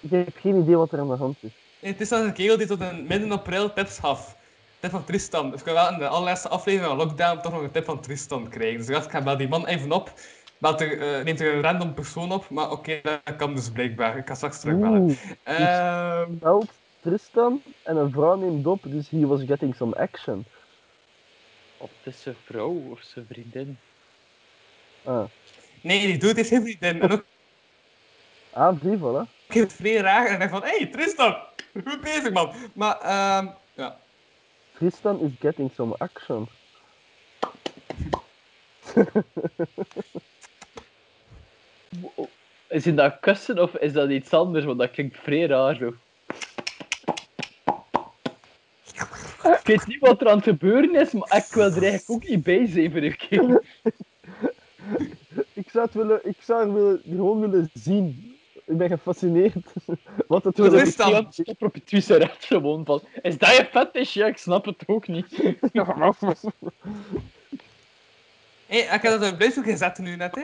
Ik 0.00 0.10
heb 0.10 0.36
geen 0.40 0.56
idee 0.56 0.76
wat 0.76 0.92
er 0.92 1.00
aan 1.00 1.08
de 1.08 1.16
hand 1.16 1.36
is. 1.40 1.50
Nee, 1.80 1.94
Tristan 1.94 2.20
is 2.20 2.26
een 2.26 2.32
kerel 2.32 2.56
die 2.56 2.66
tot 2.66 2.80
een 2.80 3.06
midden 3.06 3.32
april 3.32 3.72
tips 3.72 3.98
gaf. 3.98 4.36
Tip 4.80 4.90
van 4.90 5.04
Tristan. 5.04 5.50
Dus 5.50 5.60
ik 5.60 5.66
wel 5.66 5.92
in 5.92 5.98
de 5.98 6.08
allerlaatste 6.08 6.48
aflevering 6.48 6.88
van 6.88 7.06
Lockdown 7.06 7.40
toch 7.40 7.52
nog 7.52 7.62
een 7.62 7.70
tip 7.70 7.84
van 7.84 8.00
Tristan 8.00 8.48
krijgen. 8.48 8.76
Dus 8.76 8.86
ik 8.86 8.92
dacht, 8.92 9.04
ik 9.04 9.10
ga 9.10 9.22
bel 9.22 9.36
die 9.36 9.48
man 9.48 9.66
even 9.66 9.92
op. 9.92 10.12
Belt 10.58 10.80
er, 10.80 11.00
eh, 11.00 11.24
neemt 11.24 11.40
er 11.40 11.54
een 11.54 11.62
random 11.62 11.94
persoon 11.94 12.32
op, 12.32 12.50
maar 12.50 12.70
oké, 12.70 13.00
dat 13.02 13.36
kan 13.36 13.54
dus 13.54 13.70
blijkbaar. 13.70 14.16
Ik 14.16 14.26
ga 14.26 14.34
straks 14.34 14.60
terugbellen. 14.60 15.16
Ehm 15.42 16.38
belt 16.38 16.70
Tristan 17.00 17.62
en 17.82 17.96
een 17.96 18.10
vrouw 18.10 18.36
neemt 18.36 18.66
op, 18.66 18.80
dus 18.82 19.08
he 19.10 19.26
was 19.26 19.42
getting 19.46 19.74
some 19.74 19.96
action. 19.96 20.44
Of 21.76 21.90
het 22.02 22.14
is 22.14 22.22
zijn 22.22 22.36
vrouw 22.44 22.90
of 22.90 23.00
zijn 23.00 23.26
vriendin. 23.30 23.78
Ah, 25.04 25.24
nee, 25.80 26.06
die 26.06 26.18
doet 26.18 26.36
heeft 26.36 26.48
geen 26.48 26.62
vriendin. 26.62 27.00
En 27.00 27.10
ook 27.10 27.24
ah 28.50 28.80
die, 28.80 28.98
voilà. 28.98 29.30
ik 29.48 29.54
het 29.54 29.72
vrij 29.72 29.96
raar 29.96 30.26
en 30.26 30.32
ik 30.32 30.38
dacht 30.38 30.50
van, 30.50 30.62
hé 30.62 30.76
hey, 30.76 30.86
Tristan, 30.86 31.36
goed 31.84 32.00
bezig 32.00 32.30
man. 32.30 32.52
Maar 32.72 33.00
ehm 33.00 33.48
ja. 33.74 33.98
Tristan 34.72 35.20
is 35.20 35.32
getting 35.40 35.70
some 35.74 35.94
action. 35.98 36.48
Is 42.68 42.84
het 42.84 42.96
dat 42.96 43.20
kussen 43.20 43.58
of 43.58 43.74
is 43.74 43.92
dat 43.92 44.10
iets 44.10 44.32
anders? 44.32 44.64
Want 44.64 44.78
dat 44.78 44.90
klinkt 44.90 45.18
vrij 45.18 45.46
raar 45.46 45.74
zo. 45.74 45.94
Ik 49.66 49.76
weet 49.78 49.86
niet 49.86 50.00
wat 50.00 50.20
er 50.20 50.28
aan 50.28 50.36
het 50.36 50.44
gebeuren 50.44 50.94
is, 50.94 51.12
maar 51.12 51.36
ik 51.36 51.54
wil 51.54 51.64
er 51.64 51.82
eigenlijk 51.82 52.10
ook 52.10 52.28
niet 52.28 52.42
bij 52.42 52.66
zijn 52.66 52.90
voor 52.90 53.00
een 53.00 53.16
keer. 53.16 53.62
Ik 55.52 55.70
zou 55.70 55.84
het 55.84 55.94
willen, 55.94 56.20
ik 56.28 56.36
zou 56.40 56.64
het 56.64 56.72
willen, 56.72 57.02
gewoon 57.08 57.40
willen 57.40 57.70
zien. 57.74 58.36
Ik 58.64 58.76
ben 58.76 58.88
gefascineerd. 58.88 59.54
Wat 60.28 60.44
het 60.44 60.58
Wat 60.58 60.72
is 60.72 60.96
dat? 60.96 61.06
Iemand 61.06 61.34
stop 61.34 61.62
op 61.62 61.74
je 61.74 61.84
Twitter 61.84 62.18
recht 62.18 62.44
gewoon 62.44 62.84
van. 62.84 63.02
Is 63.22 63.38
dat 63.38 63.56
je 63.56 63.64
fetish? 63.64 64.14
Ja, 64.14 64.26
ik 64.26 64.36
snap 64.36 64.64
het 64.64 64.82
ook 64.86 65.06
niet. 65.06 65.36
Hé, 65.36 65.56
hey, 68.66 68.80
ik 68.80 68.88
heb 68.88 69.02
dat 69.02 69.14
op 69.14 69.22
een 69.22 69.36
blijzoek 69.36 69.64
gezet 69.64 69.98
nu 69.98 70.16
net, 70.16 70.34
hè. 70.34 70.42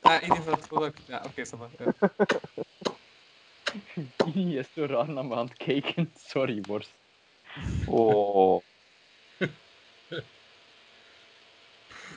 Ah, 0.00 0.14
in 0.14 0.22
ieder 0.22 0.36
geval 0.36 0.52
het 0.52 0.68
product. 0.68 1.00
Ja, 1.06 1.24
oké, 1.26 1.44
okay, 1.52 1.68
ja. 1.78 2.08
Die 4.32 4.58
is 4.58 4.66
zo 4.74 4.84
raar 4.84 5.10
naar 5.10 5.24
me 5.24 5.34
aan 5.34 5.46
het 5.46 5.56
kijken. 5.56 6.12
Sorry, 6.26 6.60
worst. 6.66 6.90
Oh. 7.86 8.62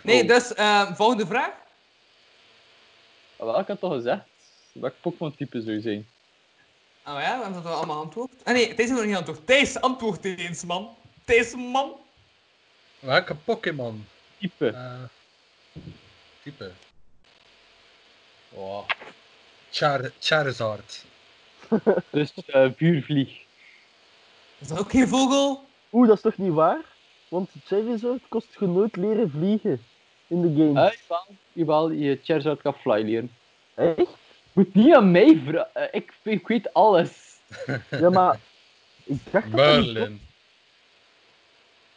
Nee, 0.04 0.22
Oh. 0.22 0.28
dus, 0.28 0.54
ehm, 0.54 0.94
volgende 0.94 1.26
vraag. 1.26 1.54
Wel, 3.36 3.60
ik 3.60 3.68
had 3.68 3.80
toch 3.80 3.94
gezegd 3.94 4.24
welk 4.72 4.94
Pokémon-type 5.02 5.62
zou 5.62 5.76
je 5.76 5.82
zijn. 5.82 6.08
Oh 7.06 7.22
ja, 7.22 7.38
we 7.38 7.44
hebben 7.44 7.64
dat 7.64 7.74
allemaal 7.74 8.02
antwoord. 8.02 8.32
Ah 8.44 8.54
nee, 8.54 8.66
Thijs 8.68 8.78
heeft 8.78 8.92
nog 8.92 9.06
niet 9.06 9.16
antwoord. 9.16 9.48
Thijs, 9.48 9.82
antwoord 9.82 10.26
eens, 10.26 10.64
man. 10.64 10.96
Thijs, 11.26 11.56
man. 11.56 11.96
Welke 13.00 13.36
Pokémon? 13.36 14.08
Type. 14.40 14.68
Eh, 14.68 15.04
type. 16.44 16.72
Oh. 18.52 18.88
Char 19.72 20.12
Charizard. 20.20 21.06
Dus 22.12 22.34
eh 22.46 22.70
vuurvlieg. 22.76 23.42
Is 24.60 24.68
dat 24.68 24.80
ook 24.80 24.92
geen 24.92 25.08
vogel? 25.08 25.64
Oeh, 25.92 26.08
dat 26.08 26.16
is 26.16 26.22
toch 26.22 26.38
niet 26.38 26.54
waar? 26.54 26.82
Want 27.28 27.50
Charizard 27.64 28.22
kost 28.30 28.56
je 28.60 28.68
nooit 28.68 28.96
leren 28.96 29.30
vliegen 29.30 29.82
in 30.28 30.42
de 30.42 30.48
game. 30.48 30.86
Uh, 30.86 30.92
jawel, 31.08 31.26
jawel, 31.54 31.92
je 31.92 32.20
Charizard 32.24 32.62
kan 32.62 32.74
fly 32.74 33.02
leren. 33.02 33.32
Echt? 33.74 34.18
Moet 34.54 34.74
niet 34.74 34.96
aan 34.96 35.12
mij 35.12 35.42
vragen. 35.46 35.90
ik, 35.92 36.14
ik 36.24 36.48
weet 36.48 36.74
alles. 36.74 37.38
Ja, 37.90 38.10
maar... 38.10 38.40
Ik 39.04 39.20
dacht 39.32 39.52
dat 39.52 39.60
dat 39.60 39.80
niet 39.80 39.94
Merlin. 39.94 40.22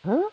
Huh? 0.01 0.24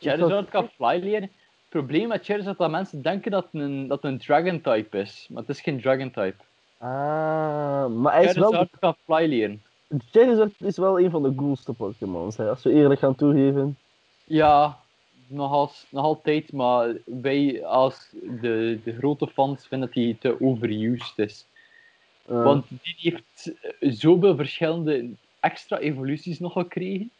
Charizard 0.00 0.48
kan 0.48 0.70
fly 0.74 0.98
leren. 1.02 1.22
Het 1.22 1.68
probleem 1.68 2.08
met 2.08 2.24
Charizard 2.24 2.52
is 2.52 2.58
dat 2.58 2.70
mensen 2.70 3.02
denken 3.02 3.30
dat 3.30 3.44
het 3.44 3.60
een, 3.62 3.86
dat 3.86 4.04
een 4.04 4.18
dragon 4.18 4.60
type 4.60 4.98
is. 4.98 5.26
Maar 5.30 5.40
het 5.40 5.50
is 5.50 5.60
geen 5.60 5.80
dragon 5.80 6.10
type. 6.10 6.36
Ah, 6.78 7.86
maar 7.86 8.12
hij 8.12 8.24
is 8.24 8.36
wel... 8.36 8.50
Charizard 8.50 8.78
kan 8.80 8.96
fly 9.04 9.26
leren. 9.26 9.62
Charizard 10.10 10.52
is 10.58 10.76
wel 10.76 11.00
een 11.00 11.10
van 11.10 11.22
de 11.22 11.34
coolste 11.34 11.72
Pokémons, 11.72 12.36
hè, 12.36 12.48
als 12.48 12.62
we 12.62 12.72
eerlijk 12.72 13.00
gaan 13.00 13.14
toegeven. 13.14 13.78
Ja, 14.24 14.78
nog, 15.26 15.52
als, 15.52 15.86
nog 15.88 16.04
altijd, 16.04 16.52
maar 16.52 16.94
wij 17.04 17.64
als 17.64 18.08
de, 18.40 18.78
de 18.84 18.96
grote 18.98 19.26
fans 19.26 19.66
vinden 19.66 19.88
dat 19.88 19.96
hij 20.04 20.16
te 20.20 20.40
overused 20.40 21.18
is. 21.18 21.46
Eh, 22.26 22.42
Want 22.42 22.66
die 22.68 22.96
heeft 22.96 23.52
zoveel 23.80 24.36
verschillende 24.36 25.08
extra 25.40 25.78
evoluties 25.78 26.38
nog 26.38 26.52
gekregen. 26.52 27.10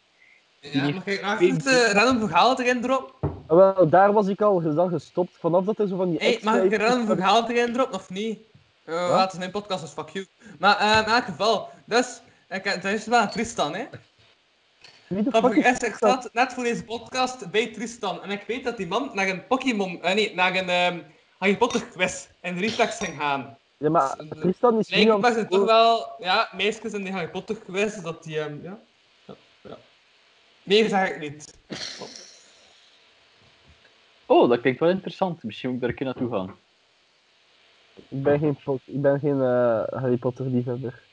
Ja, 0.59 0.89
mag 0.89 1.05
ik 1.05 1.21
nog 1.21 1.39
even 1.39 1.73
een 1.73 1.91
random 1.93 2.27
verhaal 2.27 2.59
erin 2.59 2.81
droppen? 2.81 3.29
ah, 3.47 3.57
wel, 3.57 3.89
daar 3.89 4.13
was 4.13 4.27
ik 4.27 4.41
al 4.41 4.73
dan 4.73 4.89
gestopt, 4.89 5.37
vanaf 5.39 5.65
dat 5.65 5.79
er 5.79 5.87
zo 5.87 5.97
van 5.97 6.09
die 6.09 6.19
hey, 6.19 6.31
extra... 6.33 6.51
mag 6.51 6.63
ik 6.63 6.71
een 6.71 6.87
random 6.87 7.05
verhaal 7.05 7.49
erin 7.49 7.73
droppen 7.73 7.95
of 7.99 8.09
niet? 8.09 8.39
Uh, 8.85 9.09
Wat? 9.09 9.21
het 9.21 9.31
is 9.31 9.37
mijn 9.39 9.51
podcast, 9.51 9.81
dus 9.81 9.91
fuck 9.91 10.09
you. 10.09 10.25
Maar 10.59 10.77
eh, 10.77 10.97
in 10.97 11.13
elk 11.13 11.23
geval, 11.23 11.69
dus, 11.85 12.21
ik, 12.49 12.63
het 12.63 12.83
is 12.83 13.05
wel 13.05 13.19
aan 13.19 13.29
Tristan, 13.29 13.75
hè. 13.75 13.85
Is 15.09 15.79
ik 15.79 15.95
zat 15.99 16.29
net 16.33 16.53
voor 16.53 16.63
deze 16.63 16.83
podcast 16.83 17.51
bij 17.51 17.73
Tristan 17.73 18.23
en 18.23 18.29
ik 18.29 18.43
weet 18.47 18.63
dat 18.63 18.77
die 18.77 18.87
man 18.87 19.11
naar 19.13 19.27
een 19.27 19.47
Pokémon, 19.47 20.01
eh, 20.01 20.13
nee, 20.13 20.35
naar 20.35 20.55
een 20.55 20.69
ehm, 20.69 20.99
Harry 21.37 21.57
Potter 21.57 21.85
quiz 21.85 22.27
in 22.41 22.57
Reflex 22.57 22.97
ging 22.97 23.17
gaan. 23.17 23.57
Ja, 23.77 23.89
maar 23.89 24.15
Tristan 24.29 24.79
is 24.79 24.89
nu 24.89 25.11
aan 25.11 25.23
het 25.23 25.33
zijn 25.33 25.47
toch 25.47 25.65
wel, 25.65 26.15
ja, 26.17 26.49
meisjes 26.55 26.93
in 26.93 27.03
die 27.03 27.11
Harry 27.11 27.29
Potter 27.29 27.55
quiz, 27.55 28.01
dat 28.01 28.23
die, 28.23 28.39
ehm, 28.39 28.63
ja. 28.63 28.79
ja, 29.25 29.35
ja. 29.61 29.77
Nee, 30.63 30.89
zeg 30.89 31.09
ik 31.09 31.19
niet. 31.19 31.53
Oh, 34.25 34.49
dat 34.49 34.61
klinkt 34.61 34.79
wel 34.79 34.89
interessant. 34.89 35.43
Misschien 35.43 35.69
moet 35.69 35.77
ik 35.77 35.81
daar 35.81 35.89
een 35.89 35.95
keer 35.95 36.05
naartoe 36.05 36.31
gaan. 36.31 36.55
Ik 38.09 38.23
ben 38.23 38.39
geen, 38.39 38.57
ik 38.85 39.01
ben 39.01 39.19
geen 39.19 39.41
eh, 39.41 40.01
Harry 40.01 40.17
Potter 40.17 40.45
liefhebber. 40.45 41.07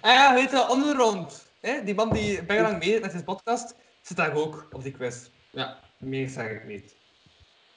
Ah 0.00 0.12
ja, 0.12 0.34
weet 0.34 0.50
je, 0.50 0.68
onderrond. 0.68 1.48
Hè? 1.60 1.84
Die 1.84 1.94
man 1.94 2.12
die 2.12 2.42
bijna 2.42 2.62
lang 2.62 2.78
mee 2.78 3.00
met 3.00 3.10
zijn 3.10 3.24
podcast, 3.24 3.74
zit 4.02 4.16
daar 4.16 4.34
ook 4.34 4.68
op 4.72 4.82
die 4.82 4.92
quiz. 4.92 5.28
Ja, 5.50 5.78
meer 5.98 6.28
zeg 6.28 6.50
ik 6.50 6.64
niet. 6.66 6.94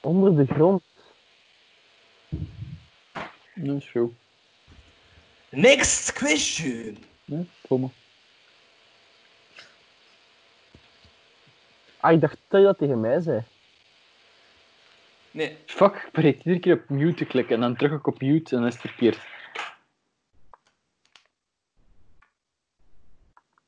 Onder 0.00 0.36
de 0.36 0.54
grond. 0.54 0.82
Dat 3.54 3.76
is 3.76 3.90
goed. 3.90 4.12
Next 5.48 6.12
question. 6.12 6.98
Ja, 7.24 7.42
kom 7.68 7.80
maar. 7.80 7.90
Ah, 12.00 12.12
ik 12.12 12.20
dacht 12.20 12.38
dat 12.48 12.60
je 12.60 12.66
dat 12.66 12.78
tegen 12.78 13.00
mij 13.00 13.20
zei. 13.20 13.42
Nee, 15.30 15.56
Fuck, 15.66 16.08
ik 16.12 16.36
iedere 16.36 16.58
keer 16.58 16.74
op 16.74 16.88
mute 16.88 17.14
te 17.14 17.24
klikken 17.24 17.54
en 17.54 17.60
dan 17.60 17.76
druk 17.76 17.92
ik 17.92 18.06
op 18.06 18.20
mute 18.20 18.54
en 18.54 18.60
dan 18.60 18.66
is 18.68 18.72
het 18.72 18.82
verkeerd. 18.82 19.18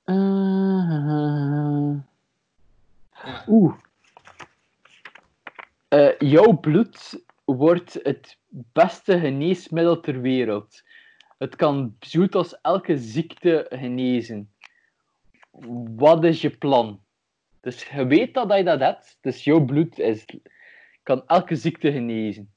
Uh, 0.05 0.47
Ja. 3.27 3.45
Oeh. 3.49 3.75
Eh, 5.89 6.19
jouw 6.37 6.53
bloed 6.53 7.25
wordt 7.45 7.99
het 8.03 8.39
beste 8.49 9.19
geneesmiddel 9.19 10.01
ter 10.01 10.21
wereld. 10.21 10.83
Het 11.39 11.57
kan 11.57 11.97
zo 12.01 12.21
goed 12.21 12.35
als 12.35 12.61
elke 12.61 12.99
ziekte 12.99 13.67
genezen. 13.69 14.51
Wat 15.97 16.25
is 16.25 16.41
je 16.41 16.51
plan? 16.51 17.01
Dus 17.61 17.85
je 17.85 18.07
weet 18.07 18.35
dat 18.35 18.57
je 18.57 18.65
dat 18.65 18.81
hebt, 18.81 19.19
dus 19.21 19.45
jouw 19.45 19.65
bloed 19.65 19.99
is, 19.99 20.25
kan 21.03 21.23
elke 21.27 21.57
ziekte 21.57 21.93
genezen. 21.93 22.51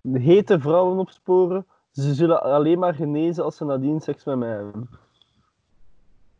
De 0.00 0.20
hete 0.20 0.60
vrouwen 0.60 0.98
opsporen. 0.98 1.66
Ze 1.92 2.14
zullen 2.14 2.42
alleen 2.42 2.78
maar 2.78 2.94
genezen 2.94 3.44
als 3.44 3.56
ze 3.56 3.64
nadien 3.64 4.00
seks 4.00 4.24
met 4.24 4.36
mij 4.36 4.48
hebben. 4.48 4.88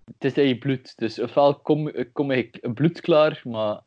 Het 0.04 0.24
is 0.24 0.32
in 0.32 0.48
je 0.48 0.58
bloed, 0.58 0.96
dus 0.96 1.20
ofwel 1.20 1.54
kom, 1.54 1.92
kom 2.12 2.30
ik 2.30 2.74
bloed 2.74 3.00
klaar, 3.00 3.42
maar 3.44 3.80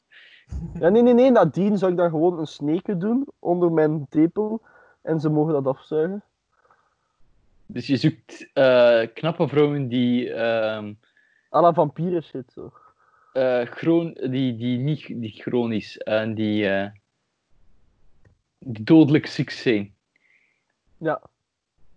Ja, 0.80 0.90
nee, 0.90 1.02
nee, 1.02 1.14
nee. 1.14 1.32
Nadien 1.32 1.78
zou 1.78 1.92
ik 1.92 1.98
dan 1.98 2.10
gewoon 2.10 2.40
een 2.40 2.48
sneken 2.48 3.00
doen 3.00 3.28
onder 3.40 3.72
mijn 3.72 4.06
tepel. 4.10 4.62
En 5.02 5.20
ze 5.20 5.30
mogen 5.30 5.54
dat 5.54 5.68
afzuigen. 5.68 6.24
Dus 7.66 7.88
je 7.88 7.98
zoekt 7.98 8.50
eh, 8.54 9.02
knappe 9.14 9.48
vrouwen 9.48 9.88
die. 9.88 10.34
ehm 10.34 10.94
à 11.54 11.62
la 11.62 11.74
vampieren 11.74 12.24
shit, 12.24 12.52
zo. 12.54 12.72
eh, 13.34 13.62
chron 13.66 14.18
die, 14.30 14.56
die 14.56 14.78
niet, 14.78 15.10
niet 15.10 15.42
chronisch 15.42 15.98
en 15.98 16.34
die, 16.34 16.68
eh, 16.68 16.90
die 18.60 18.84
dodelijk 18.84 19.26
ziek 19.26 19.50
zijn. 19.50 19.94
Ja. 20.98 21.22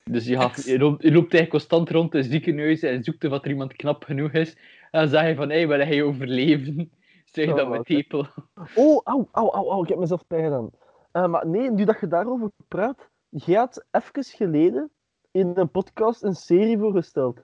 Dus 0.05 0.26
je, 0.26 0.36
gaat, 0.36 0.64
je, 0.64 0.78
loopt, 0.78 1.02
je 1.02 1.12
loopt 1.12 1.32
eigenlijk 1.35 1.51
constant 1.51 1.90
rond 1.90 2.12
de 2.12 2.22
ziekenhuizen 2.22 2.90
en 2.90 3.05
zoekt 3.05 3.24
of 3.24 3.44
er 3.44 3.51
iemand 3.51 3.76
knap 3.76 4.05
genoeg 4.05 4.32
is. 4.32 4.52
En 4.90 5.01
dan 5.01 5.09
zeg 5.09 5.28
je 5.28 5.35
van, 5.35 5.51
hé, 5.51 5.56
hey, 5.56 5.68
wil 5.68 5.78
hij 5.78 6.02
overleven? 6.02 6.90
Zeg 7.35 7.44
je 7.44 7.51
Oh, 7.51 7.56
dat 7.56 7.69
met 7.69 7.86
tepel. 7.86 8.27
Oh, 8.77 9.01
au, 9.05 9.27
au, 9.32 9.51
au, 9.51 9.69
au, 9.70 9.82
ik 9.82 9.89
heb 9.89 9.98
mezelf 9.98 10.27
pijn 10.27 10.44
gedaan. 10.44 10.70
Eh, 11.12 11.27
maar 11.27 11.47
nee, 11.47 11.70
nu 11.70 11.85
dat 11.85 12.01
je 12.01 12.06
daarover 12.06 12.51
praat, 12.69 13.09
jij 13.28 13.59
had 13.59 13.85
even 13.90 14.24
geleden 14.24 14.90
in 15.31 15.52
een 15.55 15.70
podcast 15.70 16.23
een 16.23 16.35
serie 16.35 16.78
voorgesteld. 16.78 17.40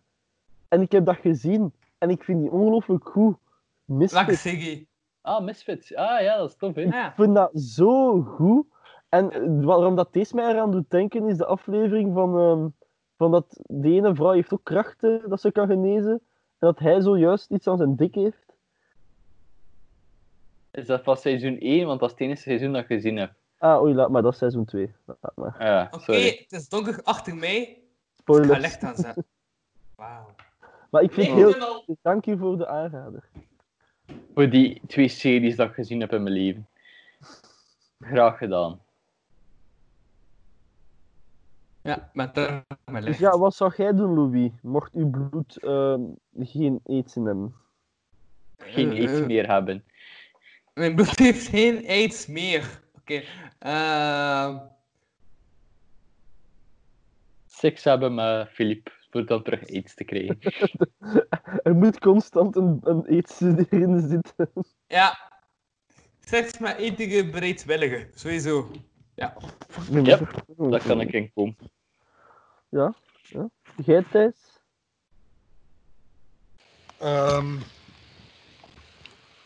En 0.69 0.81
ik 0.81 0.93
heb 0.93 1.05
dat 1.05 1.17
gezien. 1.17 1.73
En 1.99 2.11
ik 2.11 2.23
vind 2.25 2.41
die 2.41 2.51
ongelooflijk 2.51 3.09
goed. 3.09 3.37
Welke 3.85 4.03
Misfit. 4.03 4.37
serie? 4.37 4.89
Ah, 5.21 5.45
Misfits. 5.45 5.95
Ah 5.95 6.21
ja, 6.21 6.37
dat 6.37 6.49
is 6.49 6.57
tof, 6.57 6.75
hè? 6.75 6.81
Ja. 6.83 7.09
Ik 7.09 7.15
vind 7.15 7.35
dat 7.35 7.61
zo 7.61 8.21
goed. 8.23 8.67
En 9.09 9.65
waarom 9.65 9.97
dat 9.97 10.12
deze 10.12 10.35
mij 10.35 10.51
eraan 10.51 10.71
doet 10.71 10.91
denken, 10.91 11.29
is 11.29 11.37
de 11.37 11.47
aflevering 11.47 12.15
van, 12.15 12.39
ehm, 12.39 12.69
van 13.17 13.31
dat 13.31 13.61
de 13.67 13.91
ene 13.91 14.15
vrouw 14.15 14.33
heeft 14.33 14.53
ook 14.53 14.65
krachten 14.65 15.29
dat 15.29 15.41
ze 15.41 15.53
kan 15.53 15.67
genezen. 15.67 16.12
En 16.12 16.21
dat 16.59 16.79
hij 16.79 17.01
zojuist 17.01 17.51
iets 17.51 17.67
aan 17.67 17.77
zijn 17.77 17.97
dik 17.97 18.15
heeft. 18.15 18.50
Is 20.71 20.87
dat 20.87 21.03
van 21.03 21.17
seizoen 21.17 21.59
1? 21.59 21.87
Want 21.87 22.01
dat 22.01 22.09
is 22.09 22.15
het 22.15 22.25
enige 22.25 22.41
seizoen 22.43 22.73
dat 22.73 22.81
ik 22.83 22.87
gezien 22.87 23.17
heb. 23.17 23.33
Ah, 23.59 23.83
oei, 23.83 23.95
laat 23.95 24.11
maar, 24.11 24.23
dat 24.23 24.33
is 24.33 24.39
seizoen 24.39 24.65
2. 24.65 24.95
Laat 25.05 25.33
maar. 25.37 25.55
Ja, 25.59 25.89
Oké, 25.91 26.13
het 26.13 26.53
is 26.53 26.69
donker 26.69 27.03
achter 27.03 27.35
mij. 27.37 27.57
Ik 27.61 27.77
ga 27.77 28.13
Spoilers. 28.35 28.61
licht 28.61 28.83
aanzetten. 28.83 29.25
Wauw. 29.97 30.35
Maar 30.91 31.03
ik 31.03 31.13
vind 31.13 31.27
Nee, 31.27 31.37
heel... 31.37 31.49
ik 31.49 31.59
ben 31.59 31.69
al- 31.69 31.85
Dank 32.03 32.27
u 32.27 32.39
voor 32.39 32.57
de 32.59 32.67
aanrader. 32.67 33.29
Voor 34.35 34.51
die 34.51 34.81
twee 34.87 35.09
series 35.09 35.57
dat 35.57 35.69
ik 35.69 35.75
gezien 35.75 36.01
heb 36.01 36.13
in 36.13 36.23
mijn 36.23 36.35
leven. 36.35 36.69
Graag 38.01 38.39
gedaan. 38.39 38.81
Ja, 41.83 42.11
met 42.13 42.35
de 42.35 42.63
met 42.85 42.95
Dus 42.95 43.05
licht. 43.05 43.19
ja, 43.19 43.39
wat 43.39 43.55
zou 43.55 43.73
jij 43.77 43.93
doen, 43.95 44.15
Louis? 44.15 44.51
Mocht 44.63 44.95
uw 44.95 45.11
bloed 45.11 45.57
ehm, 45.57 46.01
geen 46.39 46.81
in 46.85 47.05
hebben? 47.15 47.55
Geen 48.59 48.91
Eh, 48.93 48.99
aids 48.99 49.21
eh, 49.21 49.27
meer 49.27 49.47
hebben. 49.47 49.85
Mijn 50.81 50.94
bloed 50.94 51.19
heeft 51.19 51.47
geen 51.48 51.86
aids 51.89 52.27
meer. 52.27 52.81
Oké. 53.01 53.23
ehm, 53.59 54.59
Seks 57.47 57.85
hebben 57.85 58.15
met 58.15 58.48
Filip. 58.48 58.98
Voor 59.11 59.27
dan 59.27 59.43
terug 59.43 59.69
aids 59.69 59.94
te 59.94 60.05
krijgen. 60.05 60.39
Er 61.62 61.74
moet 61.74 61.98
constant 61.98 62.57
een, 62.57 62.78
een 62.82 63.07
aids 63.09 63.40
erin 63.40 64.01
zitten. 64.01 64.51
ja. 64.86 65.31
Seks 66.20 66.59
met 66.59 66.77
ethische 66.77 67.31
bereidwilligen. 67.31 68.11
Sowieso. 68.15 68.70
Ja. 69.15 69.36
Yep, 69.90 70.44
Daar 70.57 70.82
kan 70.82 71.01
ik 71.01 71.12
in 71.12 71.32
komen. 71.35 71.57
Ja, 72.69 72.94
ja. 73.23 73.48
Jij, 73.85 74.02
Thijs? 74.11 74.61
Ehm, 76.98 77.57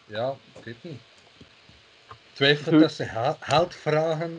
ja, 0.06 0.34
ik 0.58 0.64
weet 0.64 0.82
niet. 0.82 1.00
Twijfel 2.34 2.78
tussen 2.78 3.08
ha- 3.08 3.36
geld 3.40 3.74
vragen 3.74 4.36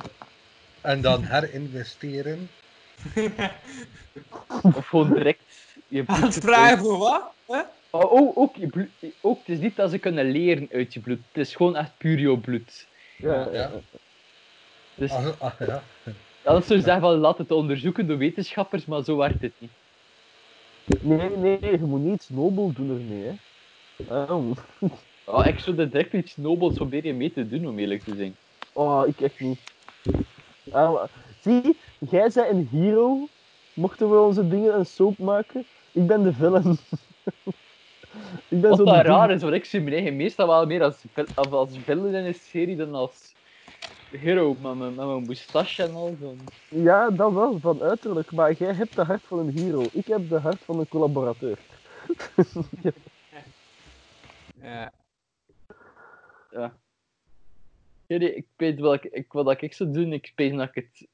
en 0.82 1.02
dan 1.02 1.24
herinvesteren. 1.24 2.50
Of 4.64 4.88
gewoon 4.88 5.14
direct 5.14 5.42
je 5.88 6.04
bloed 6.04 6.34
vragen 6.34 6.78
voor 6.78 6.98
wat? 6.98 7.24
Oh, 7.90 8.12
oh, 8.12 8.38
ook, 8.38 8.56
je 8.56 8.68
bloed, 8.68 8.90
ook, 9.22 9.40
het 9.40 9.50
is 9.50 9.60
niet 9.60 9.76
dat 9.76 9.90
ze 9.92 9.98
kunnen 9.98 10.32
leren 10.32 10.70
uit 10.72 10.94
je 10.94 11.00
bloed. 11.00 11.20
Het 11.32 11.48
is 11.48 11.56
gewoon 11.56 11.76
echt 11.76 11.92
puur 11.98 12.20
jouw 12.20 12.36
bloed. 12.38 12.88
Ja, 13.18 13.48
Ja. 13.52 13.72
Dus 14.96 15.12
Ah, 15.12 15.28
ah, 15.40 15.52
ja. 15.68 15.84
anders 16.44 16.68
zou 16.68 16.80
je 16.80 16.86
zeggen 16.86 17.02
van 17.02 17.14
laat 17.16 17.38
het 17.38 17.52
onderzoeken 17.52 18.08
door 18.08 18.18
wetenschappers, 18.18 18.86
maar 18.86 19.04
zo 19.04 19.18
werkt 19.18 19.42
het 19.42 19.54
niet. 19.58 19.72
Nee, 21.02 21.30
nee, 21.30 21.72
je 21.72 21.78
moet 21.78 22.02
niet 22.02 22.14
iets 22.14 22.30
nobel 22.30 22.72
doen 22.74 22.90
ermee, 22.90 23.24
hè. 24.08 24.34
Oh, 24.34 24.58
Oh, 25.26 25.46
ik 25.46 25.60
zou 25.60 25.76
direct 25.76 26.14
iets 26.14 26.38
nobels 26.38 26.74
proberen 26.74 27.18
mee 27.18 27.34
te 27.34 27.48
doen, 27.48 27.68
om 27.68 27.80
eerlijk 27.80 28.04
te 28.04 28.16
zijn. 28.16 28.36
oh 28.74 29.08
ik 29.08 29.22
echt 29.22 29.40
niet. 29.40 29.60
Ah, 30.72 31.04
zie, 31.42 31.78
jij 32.00 32.30
bent 32.34 32.50
een 32.52 32.68
hero. 32.72 33.28
Mochten 33.74 34.10
we 34.10 34.20
onze 34.20 34.48
dingen 34.48 34.78
een 34.78 34.86
soap 34.86 35.18
maken? 35.18 35.66
Ik 35.92 36.08
ben 36.08 36.24
de 36.24 36.34
villain. 36.34 36.72
ik 38.48 38.62
ben 38.62 38.70
Wat 38.70 38.78
zo 38.78 38.84
dat 38.84 38.96
de 38.96 39.02
raar 39.02 39.32
is, 39.32 39.42
want 39.42 39.54
ik 39.54 39.66
zie 39.66 39.82
mijn 39.82 39.94
eigen 39.94 40.16
meestal 40.16 40.48
wel 40.48 40.66
meer 40.66 40.84
als, 40.84 41.04
als 41.36 41.70
villain 41.84 42.14
in 42.14 42.26
een 42.26 42.34
serie 42.34 42.76
dan 42.76 42.96
als 42.96 43.34
hero, 44.10 44.56
met 44.62 44.76
mijn, 44.76 44.96
met 44.96 45.06
mijn 45.06 45.26
moustache 45.26 45.84
en 45.84 45.94
al. 45.94 46.16
Zo. 46.22 46.36
Ja, 46.70 47.10
dat 47.10 47.34
wel, 47.34 47.60
van 47.60 47.82
uiterlijk. 47.82 48.32
Maar 48.32 48.54
jij 48.54 48.74
hebt 48.74 48.96
de 48.96 49.04
hart 49.04 49.24
van 49.24 49.40
een 49.40 49.58
hero. 49.58 49.86
Ik 49.92 50.08
heb 50.08 50.30
de 50.30 50.40
hart 50.40 50.60
van 50.66 50.80
een 50.80 50.88
collaborateur. 50.88 51.58
Ja. 52.84 52.92
Ja. 54.62 54.92
Ja, 56.56 56.74
ik 58.08 58.46
weet 58.56 58.80
wat 58.80 58.94
ik, 58.94 59.04
ik, 59.04 59.32
wat 59.32 59.62
ik 59.62 59.74
zou 59.74 59.92
doen, 59.92 60.14
ik 60.14 60.32
weet 60.36 60.58
dat 60.58 60.70
ik 60.74 60.76
het 60.76 61.08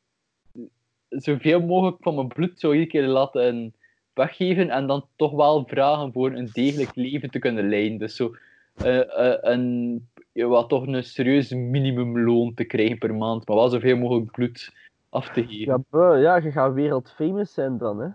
zoveel 1.23 1.61
mogelijk 1.61 1.97
van 1.99 2.15
mijn 2.15 2.27
bloed 2.27 2.59
zou 2.59 2.73
iedere 2.73 2.89
keer 2.91 3.07
laten 3.07 3.73
weggeven 4.13 4.69
en 4.69 4.87
dan 4.87 5.05
toch 5.15 5.31
wel 5.31 5.65
vragen 5.67 6.11
voor 6.13 6.31
een 6.31 6.49
degelijk 6.53 6.95
leven 6.95 7.29
te 7.29 7.39
kunnen 7.39 7.69
leiden. 7.69 7.97
Dus 7.97 8.15
zo 8.15 8.35
eh, 8.77 9.37
een, 9.41 10.09
wat 10.33 10.69
toch 10.69 10.87
een 10.87 11.03
serieus 11.03 11.49
minimumloon 11.53 12.53
te 12.53 12.63
krijgen 12.63 12.97
per 12.97 13.15
maand, 13.15 13.47
maar 13.47 13.57
wel 13.57 13.69
zoveel 13.69 13.97
mogelijk 13.97 14.31
bloed 14.31 14.73
af 15.09 15.29
te 15.29 15.45
geven. 15.47 15.85
Ja, 15.91 16.15
ja, 16.15 16.35
je 16.35 16.51
gaat 16.51 16.73
wereldfamous 16.73 17.53
zijn 17.53 17.77
dan, 17.77 17.99
hè. 17.99 18.09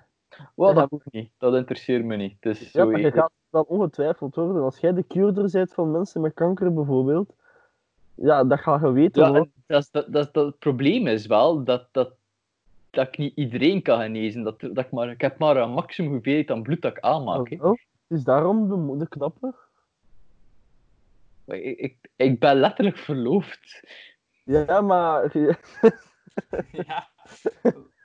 Wel, 0.54 0.74
dat 0.74 0.90
hoeft 0.90 1.12
niet. 1.12 1.30
Dat 1.38 1.54
interesseert 1.54 2.04
me 2.04 2.16
niet. 2.16 2.36
Het 2.40 2.60
is 2.60 2.72
Ja, 2.72 2.80
zo 2.80 2.84
maar 2.84 2.90
je 2.90 2.96
eerlijk. 2.96 3.16
gaat 3.16 3.32
dan 3.56 3.64
ongetwijfeld 3.78 4.34
worden. 4.34 4.62
Als 4.62 4.78
jij 4.78 4.92
de 4.92 5.06
cuurder 5.06 5.50
bent 5.52 5.74
van 5.74 5.90
mensen 5.90 6.20
met 6.20 6.34
kanker 6.34 6.72
bijvoorbeeld, 6.74 7.34
ja, 8.14 8.44
dat 8.44 8.60
ga 8.60 8.78
je 8.82 8.92
weten. 8.92 9.22
Ja, 9.22 9.28
hoor. 9.28 9.36
en 9.36 9.52
dat, 9.66 9.88
dat, 9.92 10.12
dat, 10.12 10.34
dat 10.34 10.46
het 10.46 10.58
probleem 10.58 11.06
is 11.06 11.26
wel 11.26 11.64
dat, 11.64 11.88
dat, 11.92 12.12
dat 12.90 13.06
ik 13.06 13.18
niet 13.18 13.36
iedereen 13.36 13.82
kan 13.82 14.00
genezen. 14.00 14.42
Dat, 14.42 14.60
dat 14.60 14.78
ik, 14.78 14.90
maar, 14.90 15.10
ik 15.10 15.20
heb 15.20 15.38
maar 15.38 15.56
een 15.56 15.70
maximum 15.70 16.10
hoeveelheid 16.12 16.50
aan 16.50 16.62
bloed 16.62 16.82
dat 16.82 16.96
ik 16.96 17.00
aanmaak. 17.02 17.48
hè. 17.50 17.56
Oh, 17.68 17.78
is 18.06 18.24
daarom 18.24 18.68
de, 18.68 18.76
mo- 18.76 18.96
de 18.96 19.08
knappe? 19.08 19.54
Maar 21.44 21.56
Ik, 21.56 21.78
ik, 21.78 21.96
ik 22.16 22.40
ben 22.40 22.56
letterlijk 22.56 22.96
verloofd. 22.96 23.82
Ja, 24.44 24.80
maar 24.80 25.38
ja. 26.86 27.08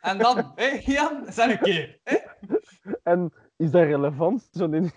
En 0.01 0.17
dan, 0.17 0.51
hé 0.55 0.81
Jan, 0.85 1.25
zeg 1.31 1.51
een 1.51 1.59
keer. 1.59 1.99
hè? 2.03 2.17
en 3.03 3.33
is 3.61 3.71
dat 3.71 3.83
relevant? 3.83 4.49
Zo 4.51 4.65
in... 4.65 4.91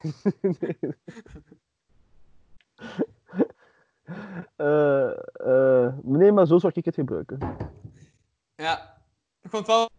Eh, 4.57 5.11
eh, 5.33 5.95
nee, 6.03 6.33
maar 6.33 6.47
zo 6.47 6.59
zou 6.59 6.73
ik 6.75 6.85
het 6.85 6.95
gebruiken. 6.95 7.39
Ja. 8.55 9.03
Ik 9.43 9.51
vond 9.51 9.67
het 9.67 9.77
wel... 9.77 9.91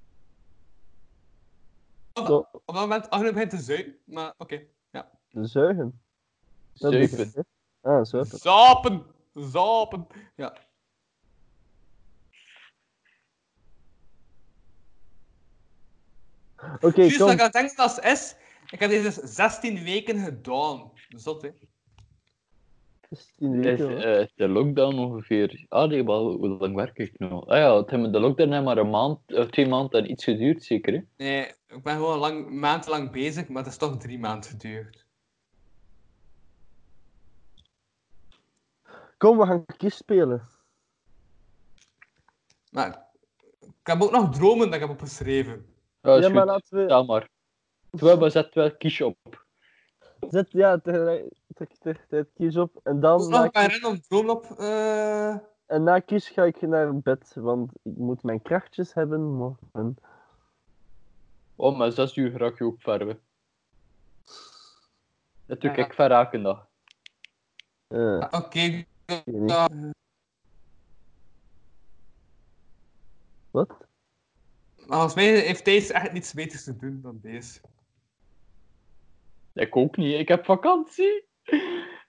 Zo, 2.25 2.37
Op 2.37 2.61
dat 2.65 2.75
moment 2.75 3.09
Arno 3.09 3.31
begint 3.31 3.49
te 3.49 3.57
zuipen, 3.57 3.97
maar 4.05 4.33
oké. 4.37 4.61
Ja. 4.89 5.09
zuigen. 5.29 6.01
Dat 6.73 6.91
Zuipen. 6.91 7.17
het? 7.17 7.45
Ah, 7.81 8.03
zuipen. 8.03 8.37
Zapen! 8.37 9.05
Zapen! 9.33 10.07
Ja. 10.35 10.57
Oké, 16.81 17.07
dat 17.07 17.17
kom. 17.17 17.29
ik 17.29 17.39
aan 17.39 17.45
het 17.45 17.53
denken 17.53 17.75
was, 17.75 17.99
is... 17.99 18.35
Ik 18.69 18.79
heb 18.79 18.89
deze 18.89 19.27
16 19.27 19.83
weken 19.83 20.23
gedaan. 20.23 20.91
Zot, 21.09 21.41
hè. 21.41 21.49
16 23.09 23.53
Is 23.53 23.79
weken. 23.79 24.19
eh, 24.19 24.27
de 24.35 24.47
lockdown 24.47 24.97
ongeveer... 24.97 25.65
Ah 25.69 25.89
nee, 25.89 26.03
maar 26.03 26.15
hoe 26.15 26.47
lang 26.47 26.75
werk 26.75 26.97
ik 26.97 27.19
nou? 27.19 27.47
Ah 27.49 27.57
ja, 27.57 27.77
het 27.77 27.89
hebben 27.91 28.11
de 28.11 28.19
lockdown 28.19 28.51
heeft 28.51 28.63
maar 28.63 28.77
een 28.77 28.89
maand, 28.89 29.19
of 29.33 29.49
twee 29.49 29.67
maanden 29.67 30.03
en 30.03 30.11
iets 30.11 30.23
geduurd, 30.23 30.63
zeker. 30.63 30.93
Hè? 30.93 30.99
Nee, 31.17 31.45
ik 31.67 31.83
ben 31.83 31.95
gewoon 31.95 32.17
lang, 32.19 32.49
maandenlang 32.49 33.11
bezig, 33.11 33.47
maar 33.47 33.63
het 33.63 33.71
is 33.71 33.77
toch 33.77 33.97
drie 33.97 34.19
maanden 34.19 34.49
geduurd. 34.49 35.05
Kom, 39.17 39.37
we 39.37 39.45
gaan 39.45 39.65
kies 39.77 39.95
spelen. 39.97 40.47
Maar 42.71 43.05
ik 43.61 43.87
heb 43.87 44.01
ook 44.01 44.11
nog 44.11 44.35
dromen 44.35 44.65
dat 44.65 44.73
ik 44.73 44.79
heb 44.81 44.89
opgeschreven. 44.89 45.65
Ja, 46.01 46.15
is 46.15 46.25
ja, 46.25 46.33
maar 46.33 46.45
laten 46.45 46.77
we. 46.77 46.87
Ja, 46.87 47.03
maar. 47.03 47.29
Terwijl, 47.95 48.17
maar 48.19 48.31
zet 48.31 48.53
wel 48.53 48.75
kies 48.77 49.01
op. 49.01 49.45
Zet, 50.29 50.51
ja, 50.51 50.77
tegelijk- 50.79 51.33
tegelijkertijd 51.53 52.27
kies 52.35 52.57
op. 52.57 52.79
En 52.83 52.95
Ik 52.95 53.01
dan 53.01 53.29
nog 53.29 53.43
een 53.43 53.51
kies, 53.51 53.79
random 53.81 54.29
op. 54.29 54.45
eh, 54.57 55.29
en 55.65 55.83
na 55.83 55.99
kies 55.99 56.29
ga 56.29 56.43
ik 56.43 56.61
naar 56.61 56.99
bed, 56.99 57.31
want 57.33 57.71
ik 57.83 57.95
moet 57.97 58.23
mijn 58.23 58.41
krachtjes 58.41 58.93
hebben 58.93 59.21
morgen. 59.33 59.97
Oh, 61.55 61.77
maar 61.77 61.91
zes 61.91 62.15
uur 62.15 62.37
raak 62.37 62.57
je 62.57 62.63
ook 62.63 62.81
verven. 62.81 63.19
Dat 65.45 65.61
doe 65.61 65.71
Ja. 65.71 65.75
ik 65.85 65.93
ver. 65.93 66.11
Eh, 67.87 68.27
Oké. 68.31 68.59
niet. 68.59 68.87
ja. 69.49 69.67
Wat? 73.51 73.69
Maar 74.75 74.87
volgens 74.87 75.13
mij 75.15 75.39
heeft 75.39 75.63
Thijs 75.63 75.89
echt 75.91 76.11
niets 76.11 76.33
beters 76.33 76.63
te 76.63 76.75
doen 76.75 77.01
dan 77.01 77.19
deze. 77.21 77.59
Ik 79.55 79.75
ook 79.75 79.97
niet, 79.97 80.19
ik 80.19 80.27
heb 80.27 80.45
vakantie. 80.45 81.25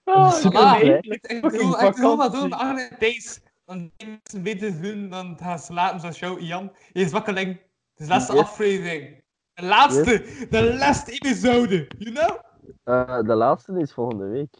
Ah, 0.05 0.33
Super 0.33 0.61
ik 0.61 0.67
eindelijk 0.67 1.27
Ik 1.27 1.41
fucking 1.41 1.41
bedoel, 1.53 1.81
ik 1.81 1.95
bedoel 1.95 2.17
maar 2.17 2.31
doen, 2.31 2.53
Arne 2.53 2.91
Thijs. 2.99 3.41
Dan 3.65 3.91
mensen 4.05 4.43
beter 4.43 4.73
te 4.73 4.81
doen 4.81 5.09
dan 5.09 5.37
gaan 5.41 5.59
slapen 5.59 6.01
zoals 6.01 6.19
jou, 6.19 6.41
Ian. 6.41 6.73
Je 6.93 7.01
is 7.01 7.13
wakkeling. 7.13 7.49
Het 7.49 7.61
is 8.01 8.07
de 8.07 8.13
laatste 8.13 8.33
Yes. 8.33 8.43
aflevering. 8.43 9.23
De 9.55 9.63
laatste, 9.65 10.47
de 10.51 10.75
laatste 10.75 11.13
episode, 11.13 11.89
you 11.99 12.13
know? 12.15 12.39
Eh, 12.85 13.23
de 13.23 13.35
laatste 13.35 13.81
is 13.81 13.93
volgende 13.93 14.27
week. 14.27 14.55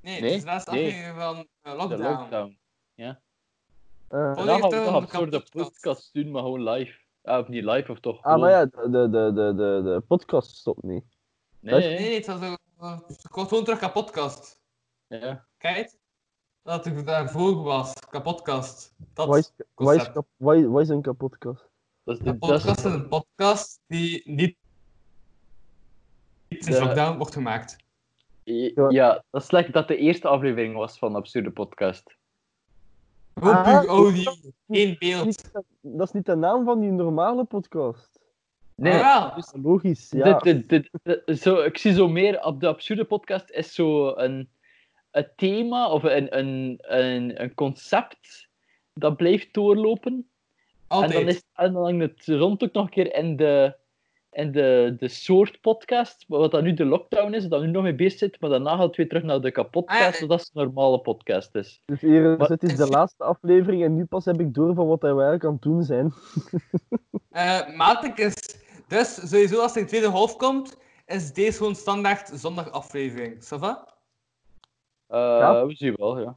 Nee, 0.00 0.14
het 0.22 0.30
is 0.30 0.40
de 0.40 0.46
laatste 0.46 0.70
nee. 0.70 0.86
aflevering 0.86 1.16
van 1.20 1.36
eh, 1.62 1.70
De 1.70 1.76
Lockdown. 1.76 2.02
lockdown. 2.02 2.58
Eh, 2.94 3.14
Oh, 4.08 4.36
Dan 4.36 4.46
gaan 4.48 4.60
we 4.60 4.68
toch 4.76 4.86
een 4.86 4.94
absurde 4.94 5.44
podcast. 5.50 6.10
doen, 6.14 6.30
maar 6.30 6.42
gewoon 6.42 6.68
live. 6.70 6.98
Ah, 7.22 7.38
of 7.38 7.48
niet 7.48 7.64
live, 7.64 7.92
of 7.92 8.00
toch? 8.00 8.22
ah, 8.22 8.40
maar 8.40 8.50
ja, 8.50 8.64
de, 8.64 8.88
de, 8.90 9.08
de, 9.10 9.32
de, 9.34 9.80
de 9.84 10.02
podcast 10.08 10.56
stopt 10.56 10.82
niet. 10.82 11.04
Nee, 11.60 11.74
Nee, 11.80 11.98
nee, 11.98 12.14
het 12.14 12.26
was 12.26 12.42
ook- 12.42 12.58
het 13.08 13.28
komt 13.28 13.48
gewoon 13.48 13.64
terug 13.64 13.80
naar 13.80 13.92
podcast. 13.92 14.60
Ja. 15.06 15.46
Kijk, 15.58 15.96
dat 16.62 16.86
ik 16.86 17.06
daarvoor 17.06 17.62
was, 17.62 17.92
kapotkast. 18.10 18.94
Dat 19.14 19.26
Wat 19.26 19.36
is, 19.38 19.52
wat, 19.56 19.66
is, 19.66 19.74
concept. 19.74 20.12
kap- 20.12 20.26
wat, 20.36 20.56
is, 20.56 20.64
wat 20.64 20.82
is 20.82 20.88
een 20.88 21.02
kapotkast? 21.02 21.68
Dat 22.04 22.16
is 22.18 22.22
de, 22.24 22.36
podcast 22.38 22.78
is 22.78 22.84
een 22.84 23.08
podcast 23.08 23.80
die 23.86 24.22
niet 24.30 24.56
De- 26.48 26.78
lockdown 26.80 27.16
wordt 27.16 27.32
gemaakt. 27.32 27.76
Ja, 28.44 29.24
dat 29.30 29.42
is 29.42 29.50
lekker 29.50 29.72
dat 29.72 29.88
de 29.88 29.96
eerste 29.96 30.28
aflevering 30.28 30.74
was 30.76 30.98
van 30.98 31.12
de 31.12 31.18
Absurde 31.18 31.50
Podcast. 31.50 32.16
Gewoon 33.34 33.54
Ah, 33.54 33.84
audio, 33.84 34.32
geen 34.68 34.96
beeld. 34.98 35.52
Dat 35.80 36.06
is 36.06 36.12
niet 36.12 36.26
de 36.26 36.34
naam 36.36 36.64
van 36.64 36.80
die 36.80 36.90
normale 36.90 37.44
podcast. 37.44 38.19
Nee. 38.80 39.02
Dus 39.34 39.52
logisch, 39.62 40.10
ja. 40.10 40.38
dit, 40.38 40.68
dit, 40.68 40.68
dit- 40.68 40.90
dit- 41.24 41.40
zo, 41.40 41.60
ik 41.60 41.78
zie 41.78 41.92
zo 41.92 42.08
meer 42.08 42.44
op 42.44 42.60
de 42.60 42.66
Absurde 42.66 43.04
Podcast 43.04 43.50
is 43.50 43.74
zo 43.74 44.16
een, 44.16 44.48
een 45.10 45.26
thema 45.36 45.88
of 45.90 46.02
een, 46.02 46.38
een, 46.38 46.78
een, 46.80 47.42
een 47.42 47.54
concept 47.54 48.48
dat 48.94 49.16
blijft 49.16 49.54
doorlopen. 49.54 50.12
En 50.12 50.26
Altijd. 50.96 51.12
dan, 51.12 51.28
is, 51.28 51.42
en 51.54 51.72
dan 51.72 51.82
hangt 51.84 52.00
het 52.26 52.38
rond 52.38 52.62
ook 52.64 52.72
nog 52.72 52.84
een 52.84 52.90
keer 52.90 53.14
in 53.14 53.36
de, 53.36 53.74
in 54.32 54.52
de, 54.52 54.94
de 54.98 55.08
soort 55.08 55.60
podcast, 55.60 56.24
wat 56.28 56.50
dan 56.50 56.62
nu 56.64 56.74
de 56.74 56.84
lockdown 56.84 57.32
is, 57.34 57.46
dat 57.48 57.60
nu 57.62 57.66
nog 57.70 57.82
mee 57.82 57.94
bezig 57.94 58.18
zit, 58.18 58.40
maar 58.40 58.50
daarna 58.50 58.70
gaat 58.70 58.86
het 58.86 58.96
weer 58.96 59.08
terug 59.08 59.22
naar 59.22 59.40
de 59.40 59.50
kapotcast, 59.50 60.00
Ah, 60.00 60.12
ja. 60.12 60.18
zodat 60.18 60.40
het 60.40 60.50
een 60.54 60.64
normale 60.64 61.00
podcast 61.00 61.54
is. 61.54 61.82
Dus 61.84 62.00
hier, 62.00 62.38
dit 62.48 62.62
is 62.62 62.76
de 62.76 62.86
laatste 62.86 63.24
aflevering 63.24 63.84
en 63.84 63.94
nu 63.94 64.04
pas 64.04 64.24
heb 64.24 64.40
ik 64.40 64.54
door 64.54 64.74
van 64.74 64.86
wat 64.86 65.00
wij 65.02 65.10
eigenlijk 65.10 65.44
aan 65.44 65.52
het 65.52 65.62
doen 65.62 65.82
zijn. 65.82 66.12
Eh 67.30 67.76
Maarten 67.76 68.16
is... 68.16 68.34
Dus 68.90 69.14
sowieso 69.28 69.60
als 69.60 69.74
er 69.74 69.80
een 69.80 69.86
tweede 69.86 70.08
half 70.08 70.36
komt, 70.36 70.76
is 71.06 71.32
deze 71.32 71.56
gewoon 71.58 71.74
standaard 71.74 72.30
zondag 72.34 72.70
aflevering. 72.70 73.34
Ça 73.34 73.58
va? 73.58 73.88
Eh, 75.06 75.18
Ja. 75.18 75.66
We 75.66 75.74
zien 75.74 75.94
wel, 75.96 76.20
ja. 76.20 76.36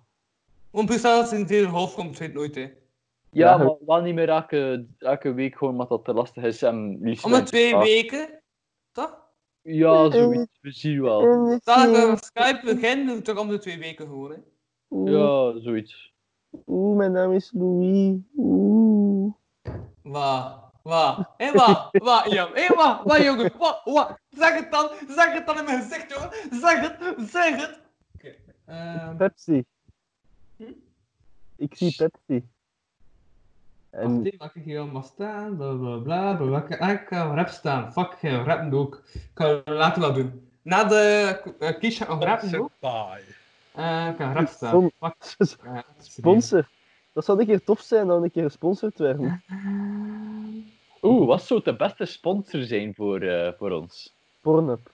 Puur 0.72 0.98
stel 0.98 1.20
als 1.20 1.32
er 1.32 1.40
een 1.40 1.46
tweede 1.46 1.68
half 1.68 1.96
komt, 1.96 2.18
weet 2.18 2.34
nooit 2.34 2.56
hè. 2.56 2.62
Ja, 2.62 2.72
Ja, 3.30 3.58
maar 3.58 3.76
wel 3.86 4.02
niet 4.02 4.14
meer 4.16 4.30
elke, 4.30 4.86
elke 4.98 5.34
week 5.34 5.56
gewoon 5.58 5.74
omdat 5.74 5.90
dat 5.90 6.06
te 6.06 6.14
lastig 6.14 6.44
is. 6.44 6.62
En 6.62 6.98
liefst 7.02 7.26
Om 7.26 7.32
de 7.32 7.44
twee 7.44 7.78
weken, 7.78 8.42
toch? 8.92 9.22
Ja, 9.62 10.12
zoiets. 10.12 10.60
We 10.62 10.72
zien 10.72 11.02
wel. 11.02 11.22
Stel 11.62 11.96
ik 11.96 12.08
met 12.10 12.26
Skype 12.26 12.62
begin, 12.64 13.06
doe 13.08 13.18
ik 13.18 13.24
toch 13.24 13.38
om 13.40 13.48
de 13.50 13.58
twee 13.58 13.80
weken 13.80 14.06
gewoon 14.08 14.32
hè. 14.32 14.38
Oeh, 14.90 15.12
Ja, 15.12 15.60
zoiets. 15.62 16.14
oeh, 16.68 16.98
mijn 16.98 17.12
naam 17.12 17.32
is 17.32 17.52
Louis. 17.56 18.18
Oeh. 18.38 19.34
Wat? 20.02 20.72
Wat? 20.84 21.30
Hé, 21.38 21.52
wat? 21.52 21.90
Wat, 21.92 22.26
Ian? 22.26 22.50
Hé, 22.54 22.76
wat? 22.76 23.04
Wat, 23.04 23.24
jongen? 23.24 23.52
Wat? 23.58 23.82
Wat? 23.84 24.20
Zeg 24.30 24.54
het 24.56 24.72
dan! 24.72 24.90
Zeg 25.08 25.34
het 25.34 25.46
dan 25.46 25.58
in 25.58 25.66
mijn 25.66 25.82
gezicht, 25.82 26.14
jongen! 26.14 26.32
Zeg 26.62 26.80
het! 26.82 27.30
Zeg 27.30 27.56
het! 27.56 27.80
Ehm, 28.66 29.16
Pepsi. 29.16 29.64
Hm? 30.58 30.64
Ik 31.56 31.76
zie 31.76 31.96
Pepsi. 31.96 32.48
En 33.90 34.24
Wacht 34.24 34.38
mag 34.38 34.56
ik 34.56 34.64
hier 34.64 34.80
allemaal 34.80 35.04
staan? 35.04 35.58
Bla 35.58 35.74
bla 35.74 35.98
bla. 35.98 36.36
bla, 36.36 36.60
bla. 36.60 36.78
Ah, 36.78 36.92
ik 36.92 37.08
ga 37.08 37.24
rap 37.24 37.48
staan. 37.48 37.94
Fuck, 37.94 38.12
ik 38.12 38.30
ga 38.30 38.44
rappen 38.44 38.74
ook. 38.74 39.02
Ik 39.14 39.30
ga 39.34 39.48
het 39.48 39.68
later 39.68 40.02
wel 40.02 40.14
doen. 40.14 40.50
Na 40.62 40.84
de 40.84 41.56
uh, 41.60 41.80
kies 41.80 41.98
ga 41.98 42.14
ik 42.14 42.24
rappen. 42.24 42.70
Eh, 43.72 44.08
ik 44.08 44.18
ga 44.18 44.34
rap 44.34 44.48
staan. 44.48 44.92
Fuck. 45.00 45.16
Sponsor. 45.98 46.68
Dat 47.14 47.26
zou 47.26 47.40
een 47.40 47.46
keer 47.46 47.64
tof 47.64 47.80
zijn 47.80 48.08
dan 48.08 48.24
een 48.24 48.32
keer 48.32 48.44
gesponsord 48.44 49.00
werden. 49.00 49.44
Oeh, 51.04 51.28
wat 51.28 51.44
zou 51.44 51.62
de 51.64 51.76
beste 51.76 52.06
sponsor 52.06 52.64
zijn 52.64 52.96
voor, 52.96 53.22
eh, 53.22 53.54
voor 53.58 53.72
ons? 53.72 54.16
Pornhub. 54.42 54.92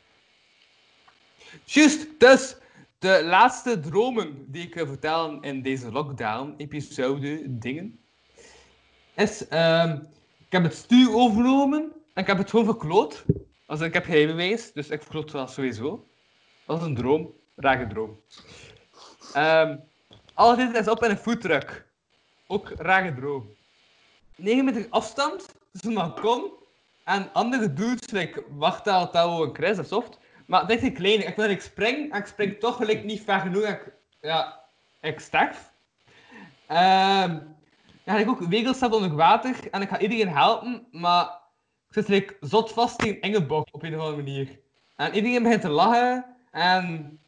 Juist, 1.65 2.19
dus 2.19 2.55
de 2.99 3.23
laatste 3.23 3.79
dromen 3.79 4.51
die 4.51 4.63
ik 4.63 4.73
wil 4.73 4.87
vertellen 4.87 5.41
in 5.41 5.61
deze 5.61 5.91
lockdown-episode 5.91 7.57
dingen, 7.59 7.99
is, 9.15 9.47
ehm, 9.47 9.97
ik 10.45 10.51
heb 10.51 10.63
het 10.63 10.73
stuur 10.73 11.13
overgenomen 11.13 11.81
en 12.13 12.21
ik 12.21 12.27
heb 12.27 12.37
het 12.37 12.49
gewoon 12.49 12.65
verkloot. 12.65 13.25
Also, 13.65 13.85
ik 13.85 13.93
heb 13.93 14.05
geen 14.05 14.27
bewijs, 14.27 14.71
dus 14.71 14.89
ik 14.89 15.01
verkloot 15.01 15.31
wel 15.31 15.47
sowieso. 15.47 16.05
Dat 16.65 16.81
is 16.81 16.87
een 16.87 16.95
droom, 16.95 17.33
rage 17.55 17.87
droom. 17.87 18.19
Ehm 19.33 19.77
altijd 20.33 20.75
is 20.75 20.87
op 20.87 21.03
in 21.03 21.09
een 21.09 21.17
foodtruck. 21.17 21.85
Ook 22.47 22.69
rage 22.69 23.13
droom. 23.13 23.55
9 24.35 24.65
meter 24.65 24.87
afstand 24.89 25.58
tussen 25.71 25.93
balkon 25.93 26.51
en 27.03 27.29
andere 27.33 27.73
dudes, 27.73 28.11
like 28.11 28.43
Wachtaal, 28.49 29.09
Tao 29.09 29.43
en 29.43 29.55
Chris 29.55 29.79
of 29.79 29.85
soft. 29.85 30.17
Maar 30.45 30.67
dit 30.67 30.83
is 30.83 30.93
klein. 30.93 31.27
Ik 31.27 31.35
wil 31.35 31.49
ik 31.49 31.61
spring 31.61 32.11
en 32.11 32.19
ik 32.19 32.25
spring 32.25 32.59
toch 32.59 32.75
gelijk 32.75 33.03
niet 33.03 33.21
ver 33.21 33.39
genoeg. 33.39 33.63
en 33.63 33.73
Ik, 33.73 33.93
ja, 34.21 34.59
ik 35.01 35.19
sterf. 35.19 35.71
Ehm 36.67 37.37
ja, 38.09 38.17
ik 38.17 38.29
ook 38.29 38.39
wegels 38.39 38.83
onder 38.83 39.15
water 39.15 39.55
en 39.71 39.81
ik 39.81 39.89
ga 39.89 39.99
iedereen 39.99 40.29
helpen, 40.29 40.87
maar 40.91 41.25
ik 41.87 41.93
zit 41.93 42.07
like, 42.07 42.37
zot 42.39 42.71
vast 42.71 43.03
in 43.03 43.21
Engelbok 43.21 43.67
op 43.71 43.83
een 43.83 43.95
of 43.95 44.01
andere 44.01 44.23
manier. 44.23 44.59
En 44.95 45.13
iedereen 45.13 45.43
begint 45.43 45.61
te 45.61 45.69
lachen 45.69 46.25
en 46.51 47.19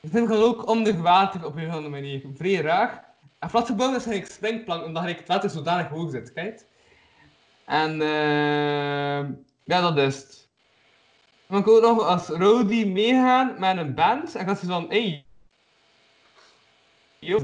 ik 0.00 0.10
vind 0.10 0.28
het 0.28 0.38
ook 0.38 0.68
onder 0.68 1.02
water 1.02 1.46
op 1.46 1.56
een 1.56 1.66
of 1.66 1.72
andere 1.72 1.88
manier. 1.88 2.22
Vrij 2.34 2.60
raar. 2.60 3.04
En 3.38 3.48
platgebouwd 3.50 3.96
is 3.96 4.06
ik 4.06 4.26
springplank 4.26 4.84
omdat 4.84 5.06
ik 5.06 5.18
het 5.18 5.28
water 5.28 5.50
zodanig 5.50 5.88
hoog 5.88 6.10
zit, 6.10 6.32
kijk. 6.32 6.64
En 7.64 8.00
ehm 8.02 9.32
ja, 9.64 9.80
dat 9.80 9.96
is 9.96 10.16
het. 10.16 10.48
Kan 11.48 11.58
ik 11.58 11.68
ook 11.68 11.82
nog 11.82 12.06
als 12.06 12.28
Rody 12.28 12.84
meegaan 12.84 13.54
met 13.58 13.76
een 13.76 13.94
band. 13.94 14.34
En 14.34 14.46
dan 14.46 14.56
ze 14.56 14.66
van, 14.66 14.86
hey. 14.88 15.24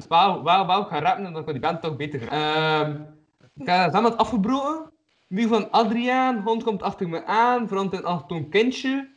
Wauw, 0.09 0.43
wauw, 0.43 0.67
wauw, 0.67 0.83
ik 0.83 0.89
ga 0.89 1.01
rappen 1.01 1.27
en 1.27 1.33
dan 1.33 1.45
kan 1.45 1.53
die 1.53 1.63
band 1.63 1.83
toch 1.83 1.97
beter 1.97 2.21
gaan. 2.21 2.29
Ehm 2.31 3.17
ik 3.59 3.69
samen 3.69 4.11
het 4.11 4.17
afgebroken. 4.17 4.91
Muur 5.27 5.49
van 5.49 5.71
Adriaan, 5.71 6.41
hond 6.41 6.63
komt 6.63 6.83
achter 6.83 7.09
me 7.09 7.25
aan, 7.25 7.69
verandert 7.69 8.03
in 8.03 8.37
een 8.37 8.49
kindje. 8.49 9.09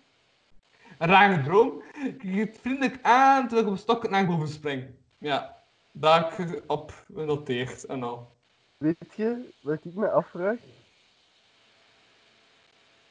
Een 0.97 1.07
rare 1.07 1.43
droom. 1.43 1.83
Ik 2.03 2.21
het 2.21 2.57
vriendelijk 2.61 2.99
aan 3.01 3.41
terwijl 3.41 3.61
ik 3.61 3.67
op 3.67 3.73
een 3.73 3.79
stok 3.79 4.09
naar 4.09 4.25
boven 4.25 4.47
spring. 4.47 4.85
Ja, 5.17 5.57
daar 5.91 6.33
heb 6.35 6.49
ik 6.49 6.63
op 6.67 7.05
genoteerd 7.13 7.85
en 7.85 8.03
al. 8.03 8.35
Weet 8.77 9.13
je 9.15 9.53
wat 9.61 9.85
ik 9.85 9.93
me 9.93 10.09
afvraag? 10.09 10.59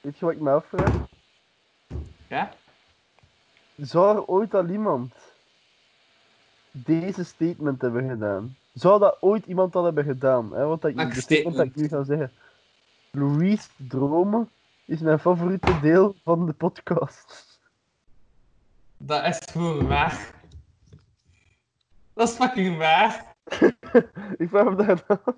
Weet 0.00 0.18
je 0.18 0.24
wat 0.24 0.34
ik 0.34 0.40
me 0.40 0.50
afvraag? 0.50 1.08
Ja? 2.28 2.52
Zou 3.76 4.16
er 4.16 4.24
ooit 4.24 4.54
al 4.54 4.66
iemand 4.66 5.14
deze 6.70 7.24
statement 7.24 7.80
hebben 7.80 8.08
gedaan? 8.08 8.56
Zou 8.72 8.98
dat 8.98 9.16
ooit 9.20 9.46
iemand 9.46 9.76
al 9.76 9.84
hebben 9.84 10.04
gedaan? 10.04 10.54
Hè? 10.54 10.64
Wat 10.64 10.82
dat, 10.82 10.92
Welk 10.92 11.14
de 11.14 11.20
statement 11.20 11.56
dat 11.56 11.66
ik 11.66 11.74
nu 11.74 11.88
ga 11.88 12.02
zeggen. 12.02 12.32
Louise 13.10 13.68
dromen 13.76 14.50
is 14.84 15.00
mijn 15.00 15.18
favoriete 15.18 15.80
deel 15.80 16.14
van 16.24 16.46
de 16.46 16.52
podcast. 16.52 17.58
Dat 18.96 19.24
is 19.24 19.38
gewoon 19.52 19.86
waar. 19.86 20.34
Dat 22.12 22.28
is 22.28 22.34
fucking 22.34 22.76
waar. 22.76 23.34
ik 24.38 24.48
vraag 24.48 24.64
me 24.64 24.74
daar 24.74 25.04
dan. 25.06 25.34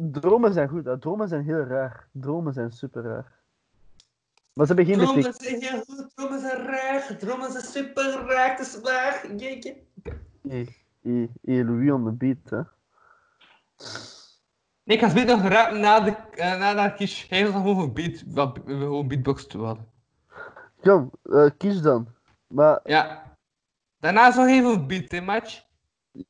Dromen 0.00 0.52
zijn 0.52 0.68
goed, 0.68 0.84
hè? 0.84 0.98
dromen 0.98 1.28
zijn 1.28 1.44
heel 1.44 1.62
raar. 1.62 2.08
Dromen 2.12 2.52
zijn 2.52 2.72
super 2.72 3.02
raar. 3.02 3.38
Maar 4.52 4.66
ze 4.66 4.74
hebben 4.74 4.94
geen 4.94 5.04
Dromen 5.04 5.34
zijn 5.34 5.62
heel 5.62 5.84
goed, 5.84 6.10
dromen 6.14 6.40
zijn 6.40 6.66
raar, 6.66 7.16
dromen 7.18 7.52
zijn 7.52 7.64
super 7.64 8.26
raar, 8.26 8.50
het 8.50 8.66
is 8.66 8.80
waar. 8.80 9.34
Jeetje. 9.36 9.76
Hey, 10.48 10.76
hey, 11.02 11.30
hey, 11.42 11.64
Louis 11.64 11.90
on 11.90 12.04
the 12.04 12.12
beat, 12.12 12.50
hè? 12.50 12.62
Nee, 14.82 14.96
ik 14.96 15.04
ga 15.04 15.12
beter 15.12 15.36
nog 15.36 15.48
rappen 15.48 15.80
na 15.80 16.00
de, 16.00 16.16
uh, 16.34 16.58
na 16.58 16.88
de 16.88 16.94
kies. 16.94 17.26
Hij 17.28 17.44
was 17.44 17.52
gewoon 17.52 17.78
een 17.78 17.92
beat, 17.92 18.22
wat, 18.26 18.58
gewoon 18.64 19.08
beatbox 19.08 19.46
te 19.46 19.58
hadden. 19.58 19.88
Kom, 20.80 21.10
eh, 21.22 21.50
kies 21.56 21.80
dan. 21.82 22.08
Maar 22.46 22.80
Ja. 22.84 23.28
Daarna 23.98 24.32
zorg 24.32 24.50
even 24.50 24.70
een 24.70 24.86
beat, 24.86 25.10
hè, 25.10 25.20
match. 25.20 25.64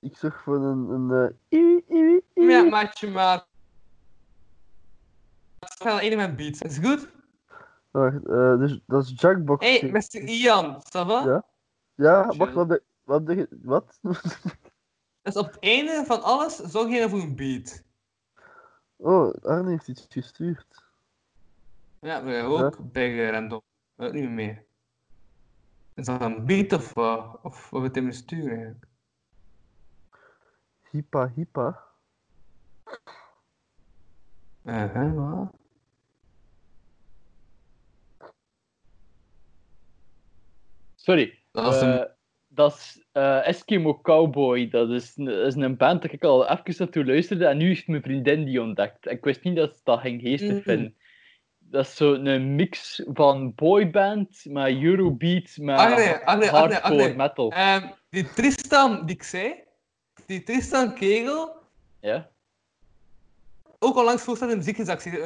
Ik 0.01 0.17
zorg 0.17 0.43
voor 0.43 0.65
een... 0.65 0.89
een 0.89 1.35
eh, 1.49 1.59
iwi. 1.89 2.21
Ja, 2.35 2.63
matje, 2.63 3.09
maar... 3.09 3.49
Het 5.61 5.75
is 5.79 5.85
wel 5.85 5.99
één 6.01 6.17
met 6.17 6.37
beat. 6.37 6.65
Is 6.65 6.77
het 6.77 6.87
goed? 6.87 7.09
Wacht, 7.91 8.27
eh, 8.27 8.59
dus 8.59 8.81
dat 8.87 9.05
is 9.05 9.13
Jackbox. 9.17 9.67
Hé, 9.67 9.79
hey, 9.79 9.91
Mr. 9.91 10.29
Ian, 10.29 10.75
ça 10.83 11.07
va? 11.07 11.25
Ja. 11.25 11.45
Ja, 11.95 12.27
wacht, 12.37 12.53
wat... 12.53 12.69
de- 12.69 12.83
Wat? 13.05 13.27
de- 13.27 13.49
Wat? 13.63 13.99
Dus 15.23 15.37
op 15.37 15.47
het 15.47 15.59
einde 15.61 16.03
van 16.07 16.23
alles 16.23 16.57
zorg 16.57 16.89
je 16.89 17.09
voor 17.09 17.21
een 17.21 17.37
beat. 17.37 17.83
Oh, 18.97 19.35
Arne 19.43 19.71
heeft 19.71 19.89
iets 19.89 20.07
gestuurd. 20.09 20.85
Ja, 22.01 22.25
wij 22.25 22.45
ook 22.45 22.93
bij 22.93 23.27
eh, 23.27 23.31
random. 23.31 23.61
Weet 23.95 24.13
niet 24.13 24.31
meer. 24.31 24.65
Is 25.95 26.07
dat 26.07 26.21
een 26.21 26.45
beat 26.47 26.73
of 26.73 26.95
wat? 26.95 27.39
Of 27.43 27.71
wat 27.71 27.81
we 27.81 27.87
het 27.87 27.97
in 27.97 28.13
sturen 28.13 28.51
eigenlijk? 28.51 28.85
Hippa, 30.91 31.29
hippa. 31.35 31.83
Eh, 34.71 35.15
wat? 35.15 35.51
Sorry. 40.97 41.39
Dat 41.53 41.75
is 41.75 41.81
een- 41.81 41.99
Eh, 41.99 42.05
dat 42.49 42.73
is 42.75 43.05
eh, 43.13 43.47
Eskimo 43.49 44.01
Cowboy. 44.01 44.69
Dat 44.69 44.91
is, 44.91 45.17
is 45.17 45.55
een 45.55 45.77
band 45.77 46.03
dat 46.03 46.13
ik 46.13 46.25
al 46.25 46.49
even 46.49 46.75
naartoe 46.79 47.05
luisterde. 47.05 47.47
En 47.47 47.57
nu 47.57 47.67
heeft 47.67 47.87
mijn 47.87 48.03
vriendin 48.03 48.45
die 48.45 48.63
ontdekt. 48.63 49.11
Ik 49.11 49.25
wist 49.25 49.43
niet 49.43 49.57
dat 49.57 49.75
ze 49.75 49.81
dat 49.85 50.01
ging 50.01 50.21
geestig 50.21 50.63
vinden. 50.63 50.95
Dat 51.59 51.85
is 51.87 51.97
zo'n 51.97 52.55
mix 52.55 53.03
van 53.07 53.55
boyband 53.55 54.45
met 54.49 54.83
Eurobeat 54.83 55.57
met 55.57 55.79
Ah, 55.79 55.97
nee, 55.97 56.09
ah, 56.09 56.15
nee, 56.15 56.25
ah, 56.27 56.39
nee, 56.39 56.49
ah, 56.51 56.55
hardcore 56.61 56.95
nee. 57.07 57.15
metal. 57.17 57.53
Ehm, 57.53 57.89
die 58.11 58.33
Tristan 58.33 59.07
die 59.07 59.15
ik 59.15 59.23
zei, 59.23 59.55
die 60.27 60.43
Tristan 60.43 60.95
Kegel, 60.95 61.57
Ja? 62.01 62.31
Ook 63.83 63.97
al 63.97 64.05
langs 64.05 64.23
voorstellen 64.23 64.55
in 64.55 64.61
de 64.61 64.67
muziekredactie. 64.67 65.19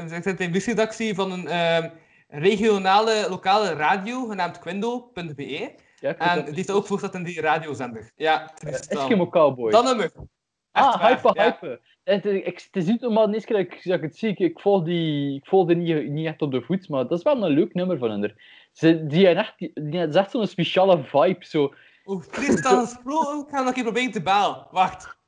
In 0.44 0.50
muziekredactie 0.50 1.14
van 1.14 1.32
een 1.32 1.48
ehm, 1.48 1.88
regionale, 2.28 3.26
lokale 3.28 3.72
radio, 3.72 4.26
genaamd 4.26 4.58
quindo.be. 4.58 5.74
Ja, 5.96 6.16
En 6.16 6.36
dat 6.36 6.46
die 6.46 6.54
heeft 6.54 6.70
ook 6.70 6.86
voorgesteld 6.86 7.26
in 7.26 7.32
die 7.32 7.40
radiozender. 7.40 8.10
Ja, 8.16 8.50
Tristan. 8.54 8.98
Eskimo 8.98 9.28
Cowboy. 9.28 9.70
Dat 9.70 9.84
nummer. 9.84 10.04
Echt 10.04 10.86
ah, 10.86 11.00
waar, 11.00 11.10
hype, 11.10 11.30
ja. 11.34 11.42
hype. 11.42 11.80
Het, 12.04 12.24
is- 12.24 12.42
ik, 12.42 12.68
het 12.72 12.76
is 12.76 12.86
niet 12.86 13.00
normaal 13.00 13.26
de 13.26 13.34
eerste 13.34 13.52
keer 13.52 13.64
dat 13.64 13.72
ik, 13.72 13.84
dat 13.84 13.96
ik 13.96 14.02
het 14.02 14.16
zie. 14.16 14.28
Ik, 14.28 14.38
ik 14.38 14.60
volg 14.60 14.84
die, 14.84 15.36
ik 15.36 15.46
volg 15.46 15.66
die 15.66 15.76
niet, 15.76 16.08
niet 16.08 16.26
echt 16.26 16.42
op 16.42 16.50
de 16.50 16.62
voet, 16.62 16.88
maar 16.88 17.08
dat 17.08 17.18
is 17.18 17.24
wel 17.24 17.44
een 17.44 17.52
leuk 17.52 17.74
nummer 17.74 17.98
van 17.98 18.10
hen. 18.10 18.34
Ze, 18.72 19.06
die, 19.06 19.28
echt, 19.28 19.58
die, 19.58 19.70
die 19.74 20.00
echt 20.00 20.30
zo'n 20.30 20.46
speciale 20.46 21.04
vibe. 21.04 21.44
Zo. 21.46 21.74
Oeh, 22.04 22.24
Tristan 22.24 22.86
gesproken. 22.86 23.40
Ik 23.40 23.48
ga 23.48 23.58
nog 23.58 23.66
een 23.66 23.72
keer 23.72 23.82
proberen 23.82 24.12
te 24.12 24.22
bellen. 24.22 24.66
Wacht. 24.70 25.18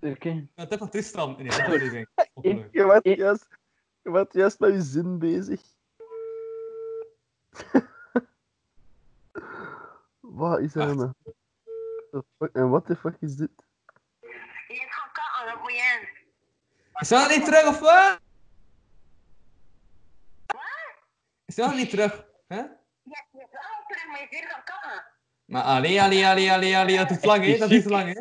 Oké. 0.00 0.46
Dat 0.54 0.70
is 0.72 0.78
van 0.78 0.88
Tristan 0.90 1.38
in 1.38 1.48
de 1.48 1.50
aflevering. 1.62 2.08
Je 2.72 2.84
was 2.84 3.00
Ik- 3.02 3.16
juist, 3.18 3.46
je 4.02 4.10
was 4.10 4.26
juist 4.30 4.58
met 4.58 4.70
je 4.72 4.82
zin 4.82 5.18
bezig. 5.18 5.60
Wat 10.20 10.60
is 10.60 10.74
er 10.74 10.96
nou? 10.96 11.12
Fuck- 12.38 12.52
En 12.52 12.70
what 12.70 12.86
the 12.86 12.96
fuck 12.96 13.16
is 13.20 13.36
dit? 13.36 13.50
Je 14.68 14.86
gaat 14.88 15.12
katten, 15.12 15.52
dat 15.52 15.60
moet 15.62 15.70
je 15.72 15.98
in. 16.00 16.08
Is 17.00 17.08
dat 17.08 17.28
niet 17.36 17.44
terug 17.44 17.66
of 17.66 17.78
wat? 17.80 18.20
Is 21.44 21.54
dat 21.54 21.74
niet 21.74 21.90
terug? 21.90 22.24
Hè? 22.46 22.56
Je 22.56 22.68
je 23.02 23.16
is 23.32 23.46
wel 23.50 23.84
terug, 23.88 24.06
maar 24.06 24.20
je 24.30 24.46
gaan 24.48 24.64
katten. 24.64 25.04
Maar 25.44 25.62
allee, 25.62 26.02
allee, 26.02 26.26
allee, 26.26 26.52
allee, 26.52 26.76
allee, 26.78 26.96
dat 26.96 27.10
is 27.10 27.24
lang, 27.24 27.44
hè? 27.44 27.56
Dat 27.58 27.70
is 27.70 27.84
lang, 27.84 28.14
hè? 28.14 28.20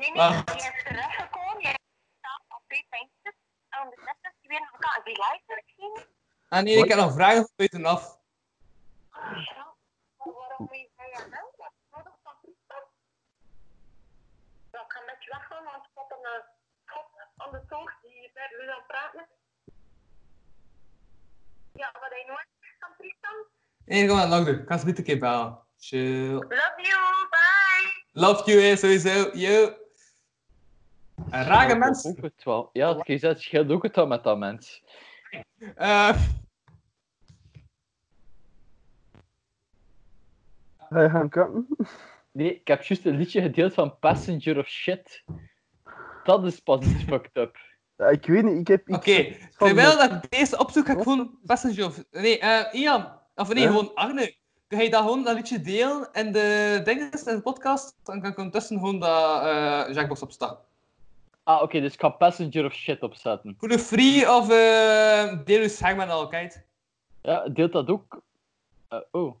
Nee, 0.00 0.10
nee, 0.10 0.18
Wacht. 0.18 0.62
je 0.62 0.72
is 0.76 0.82
teruggekomen. 0.84 1.60
Je 1.62 1.78
staat 2.18 2.42
op 2.48 2.62
twee 2.66 2.86
puntjes. 2.90 3.36
En 3.68 3.78
ondertussen 3.82 4.30
is 4.32 4.38
hij 4.40 4.48
weer 4.52 4.64
gaan 4.68 4.80
katten. 4.80 5.04
Die 5.04 5.16
live 5.24 5.42
misschien? 5.46 5.94
Ah 6.48 6.62
nee, 6.62 6.76
ik 6.76 6.88
heb 6.88 6.98
nog 6.98 7.12
vragen 7.12 7.36
van 7.36 7.52
buitenaf. 7.56 8.18
Waarom 9.10 10.66
moet 10.68 10.76
je 10.76 10.90
hè? 10.96 11.40
Wat 11.90 12.04
dat 12.04 12.38
toestand? 12.42 12.86
Ja, 14.72 14.80
ik 14.86 14.92
ga 14.92 15.00
met 15.06 15.24
je 15.24 15.30
weggaan, 15.30 15.64
want 15.64 15.84
ik 15.84 15.90
had 15.94 16.10
een 16.10 16.24
eh, 16.24 16.44
schot 16.86 17.08
aan 17.36 17.52
de 17.52 17.62
toog 17.68 17.90
die 18.02 18.30
aan 18.34 18.76
het 18.76 18.86
praten 18.86 19.20
is. 19.20 19.72
Ja, 21.72 21.92
wat 22.00 22.10
hij 22.10 22.24
nooit 22.26 22.48
kan 22.78 22.90
Tristan. 22.98 23.36
Nee, 23.84 24.06
kom 24.06 24.16
maar, 24.16 24.28
lang 24.28 24.46
doen. 24.46 24.60
Ik 24.60 24.68
ga 24.68 24.78
ze 24.78 24.86
niet 24.86 24.98
een 24.98 25.04
keer 25.04 25.18
bellen. 25.18 25.58
Chill. 25.78 26.32
Love 26.32 26.72
you, 26.76 27.28
bye! 27.30 28.04
Love 28.12 28.50
you, 28.50 28.76
sowieso. 28.76 29.30
Yo. 29.32 29.79
Een 31.30 31.44
rare 31.44 31.74
mens. 31.74 32.06
Ook 32.06 32.22
het 32.22 32.44
wel. 32.44 32.70
Ja, 32.72 32.96
het, 33.04 33.40
scheelt 33.40 33.70
ook 33.70 33.82
het 33.82 33.96
wel 33.96 34.06
met 34.06 34.24
dat 34.24 34.38
mens. 34.38 34.82
Eh, 35.74 36.16
Ga 40.90 41.02
je 41.02 41.10
gaan 41.10 41.28
katten? 41.28 41.66
Nee, 42.32 42.54
ik 42.54 42.66
heb 42.68 42.82
juist 42.82 43.06
een 43.06 43.16
liedje 43.16 43.42
gedeeld 43.42 43.74
van 43.74 43.98
Passenger 43.98 44.58
of 44.58 44.66
Shit. 44.66 45.24
Dat 46.24 46.44
is 46.44 46.60
pas 46.60 46.84
iets 46.86 47.04
fucked 47.04 47.36
up. 47.36 47.56
Ja, 47.96 48.06
ik 48.06 48.26
weet 48.26 48.44
niet, 48.44 48.58
ik 48.58 48.68
heb 48.68 48.88
iets... 48.88 48.98
Oké, 48.98 49.34
van 49.50 49.66
terwijl 49.66 49.96
dat 49.98 50.10
ik 50.12 50.30
deze 50.30 50.58
opzoek, 50.58 50.86
ga 50.86 50.92
ik 50.92 51.02
gewoon 51.02 51.38
Passenger 51.46 51.84
of... 51.86 52.04
Nee, 52.10 52.38
eh 52.38 52.80
Ian. 52.80 53.18
Of 53.34 53.54
nee, 53.54 53.62
Ja? 53.62 53.68
gewoon 53.68 53.94
Arne. 53.94 54.36
Kun 54.66 54.82
je 54.82 54.90
dat 54.90 55.00
gewoon, 55.02 55.24
dat 55.24 55.34
liedje 55.34 55.60
delen 55.60 56.08
in 56.12 56.32
de 56.32 56.80
dinges, 56.84 57.22
in 57.22 57.34
de 57.34 57.42
podcast? 57.42 57.96
Dan 58.04 58.20
kan 58.20 58.30
ik 58.30 58.36
ondertussen 58.36 58.78
gewoon 58.78 58.98
dat 59.00 59.42
eh 59.42 59.94
Jackbox 59.94 60.22
opstaan. 60.22 60.58
Ah, 61.50 61.62
oké, 61.62 61.80
dus 61.80 61.94
ik 61.94 62.00
ga 62.00 62.08
Passenger 62.08 62.64
of 62.64 62.72
Shit 62.72 63.02
opzetten. 63.02 63.54
Voor 63.58 63.68
de 63.68 63.78
free 63.78 64.30
of 64.34 64.50
eh 64.50 65.44
Deus 65.44 65.80
Hangman 65.80 66.10
al, 66.10 66.28
kijk. 66.28 66.66
Ja, 67.22 67.48
deelt 67.48 67.72
dat 67.72 67.88
ook? 67.88 68.22
Eh, 68.88 68.98
oh. 69.10 69.36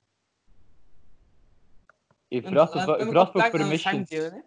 Je 2.28 2.42
vraagt, 2.42 2.74
of, 2.74 2.86
en 2.86 3.06
je 3.06 3.10
vraagt 3.10 3.32
voor 3.32 3.50
permissions. 3.50 4.08
delen. 4.08 4.44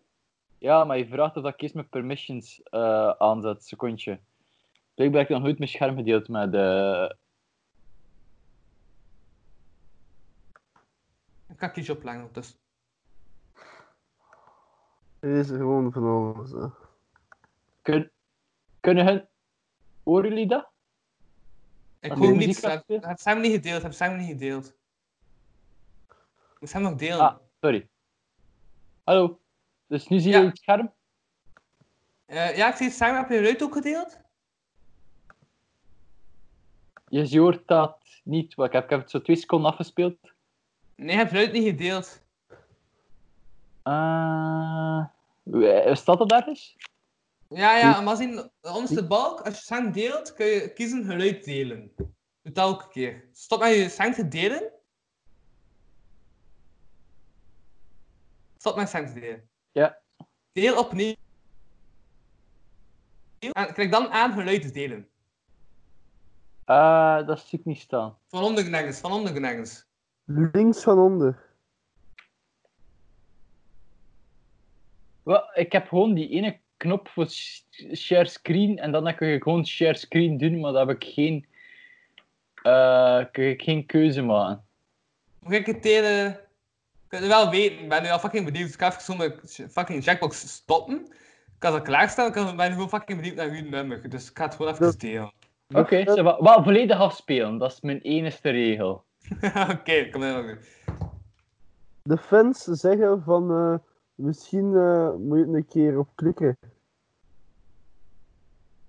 Ja, 0.57 0.83
maar 0.83 0.97
je 0.97 1.07
vraagt 1.07 1.37
of 1.37 1.43
dat 1.43 1.53
ik 1.53 1.61
eerst 1.61 1.73
mijn 1.73 1.89
permissions 1.89 2.61
eh 2.63 3.09
aanzet. 3.09 3.65
Secondje. 3.65 4.19
Blijkbaar 4.93 5.19
heb 5.19 5.29
ik 5.29 5.35
nog 5.35 5.45
nooit 5.45 5.57
mijn 5.57 5.69
scherm 5.69 5.95
gedeeld 5.95 6.27
met... 6.27 6.53
eh 6.53 7.09
Ik 11.49 11.59
ga 11.59 11.67
kiesje 11.67 11.91
opleggen 11.91 12.29
is 15.19 15.49
er 15.49 15.57
gewoon 15.57 15.91
van 15.91 16.03
alles. 16.03 16.51
Kun, 17.83 18.11
kunnen 18.79 19.05
hun... 19.05 19.27
Horen 20.03 20.29
jullie 20.29 20.47
dat? 20.47 20.67
Ik 21.99 22.11
hoor 22.11 22.27
je 22.27 22.33
niet. 22.47 22.55
spelen? 22.55 23.07
heb 23.07 23.19
Sam 23.19 23.41
niet 23.41 23.51
gedeeld. 23.51 23.81
Heb 23.81 23.93
Sam 23.93 24.17
niet 24.17 24.27
gedeeld. 24.27 24.65
Ik 26.53 26.59
moet 26.59 26.69
Sam 26.69 26.81
nog 26.81 26.95
delen. 26.95 27.19
Ah, 27.19 27.37
sorry. 27.61 27.89
Hallo. 29.03 29.39
Dus 29.87 30.07
nu 30.07 30.19
zie 30.19 30.31
je 30.31 30.37
Ja. 30.37 30.45
het 30.45 30.57
scherm? 30.57 30.93
Eh, 32.25 32.57
ja, 32.57 32.69
ik 32.69 32.75
zie 32.75 32.87
het. 32.87 32.99
Heb 32.99 33.29
je 33.29 33.37
eruit 33.39 33.63
ook 33.63 33.73
gedeeld? 33.73 34.19
Je 37.07 37.39
hoort 37.39 37.67
dat 37.67 37.97
niet. 38.23 38.51
Ik 38.57 38.71
heb, 38.71 38.83
ik 38.83 38.89
heb 38.89 38.99
het 38.99 39.09
zo 39.09 39.21
twee 39.21 39.35
seconden 39.35 39.71
afgespeeld. 39.71 40.17
Nee, 40.95 41.11
ik 41.11 41.17
heb 41.17 41.31
eruit 41.31 41.51
niet 41.51 41.63
gedeeld. 41.63 42.21
Uh, 43.83 45.05
staat 45.95 46.17
dat 46.17 46.31
ergens? 46.31 46.75
Ja, 47.53 47.77
ja, 47.77 48.01
maar 48.01 48.15
zien, 48.15 48.35
de 48.35 48.69
onderste 48.69 49.07
balk, 49.07 49.41
als 49.41 49.55
je 49.55 49.63
Sam 49.63 49.91
deelt, 49.91 50.33
kun 50.33 50.45
je 50.45 50.73
kiezen 50.73 51.05
geluid 51.05 51.43
delen. 51.43 51.91
Doe 51.95 52.11
dat 52.41 52.57
elke 52.57 52.87
keer. 52.87 53.29
Stop 53.31 53.59
met 53.59 53.75
je 53.75 53.89
Sam 53.89 54.13
te 54.13 54.27
delen. 54.27 54.71
Stop 58.57 58.75
met 58.75 58.89
Sam 58.89 59.05
te 59.05 59.13
delen. 59.13 59.49
Ja. 59.71 60.01
Deel 60.51 60.77
opnieuw. 60.77 61.15
En 63.39 63.73
klik 63.73 63.91
dan 63.91 64.09
aan 64.09 64.33
geluid 64.33 64.73
delen. 64.73 65.09
Eh 66.65 67.25
dat 67.27 67.39
zie 67.39 67.59
ik 67.59 67.65
niet 67.65 67.79
staan. 67.79 68.17
Van 68.27 68.43
onder 68.43 68.69
nergens, 68.69 68.99
van 68.99 69.11
onder 69.11 69.39
nergens. 69.39 69.85
Links 70.23 70.83
van 70.83 70.99
onder. 70.99 71.51
Wel, 75.23 75.49
ik 75.53 75.71
heb 75.71 75.87
gewoon 75.87 76.13
die 76.13 76.29
ene 76.29 76.59
knop 76.83 77.07
voor 77.07 77.27
sh- 77.29 77.61
share 77.95 78.25
screen 78.25 78.77
en 78.79 78.91
dan 78.91 79.15
kun 79.15 79.27
je 79.27 79.41
gewoon 79.41 79.65
share 79.67 79.95
screen 79.97 80.37
doen, 80.37 80.59
maar 80.59 80.71
dan 80.71 80.87
heb 80.87 80.95
ik 81.01 81.13
geen, 81.13 81.45
eh, 82.63 83.23
kun 83.31 83.49
ik 83.49 83.61
geen 83.61 83.85
keuze 83.85 84.21
maken. 84.21 84.63
Moet 85.39 85.53
ik 85.53 85.65
het 85.65 85.83
delen? 85.83 86.27
Ik 86.29 86.39
kan 87.07 87.19
het 87.19 87.27
wel 87.27 87.49
weten, 87.49 87.79
ik 87.79 87.89
ben 87.89 88.03
nu 88.03 88.09
al 88.09 88.19
fucking 88.19 88.45
benieuwd. 88.45 88.69
Ik 88.73 88.79
ga 88.79 88.87
even 88.89 89.01
zo 89.01 89.15
mijn 89.15 89.33
fucking 89.71 90.03
checkbox 90.03 90.39
stoppen. 90.53 90.95
Ik 91.45 91.59
kan 91.69 91.73
het 91.73 91.83
klaarstaan, 91.83 92.27
ik 92.27 92.33
kan- 92.33 92.55
ben 92.55 92.67
nu 92.67 92.73
gewoon 92.73 92.89
fucking 92.89 93.19
benieuwd 93.19 93.35
naar 93.37 93.49
uw 93.49 93.69
nummer. 93.69 94.09
Dus 94.09 94.29
ik 94.29 94.37
ga 94.37 94.45
het 94.45 94.55
gewoon 94.55 94.71
even 94.73 94.99
delen. 94.99 95.31
Oké, 95.73 96.03
wel, 96.03 96.43
wel 96.43 96.63
volledig 96.63 96.97
afspelen, 96.99 97.57
dat 97.57 97.71
is 97.71 97.81
mijn 97.81 98.01
enige 98.01 98.49
regel. 98.49 99.03
Oké, 99.71 100.09
kom 100.11 100.21
dan 100.21 100.45
nog. 100.45 100.57
de 102.03 102.17
fans 102.17 102.63
zeggen 102.63 103.21
van 103.25 103.51
eh, 103.51 103.75
misschien 104.15 104.75
eh, 104.75 105.13
moet 105.13 105.37
je 105.37 105.45
het 105.45 105.53
een 105.53 105.67
keer 105.67 105.99
op 105.99 106.07
klikken. 106.15 106.57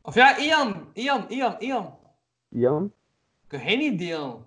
Of 0.07 0.15
ja, 0.15 0.39
Ian, 0.39 0.85
Ian, 0.95 1.25
Ian, 1.29 1.57
Ian. 1.59 1.95
Jan, 2.49 2.93
Kun 3.47 3.61
jij 3.61 3.77
niet 3.77 3.99
delen? 3.99 4.45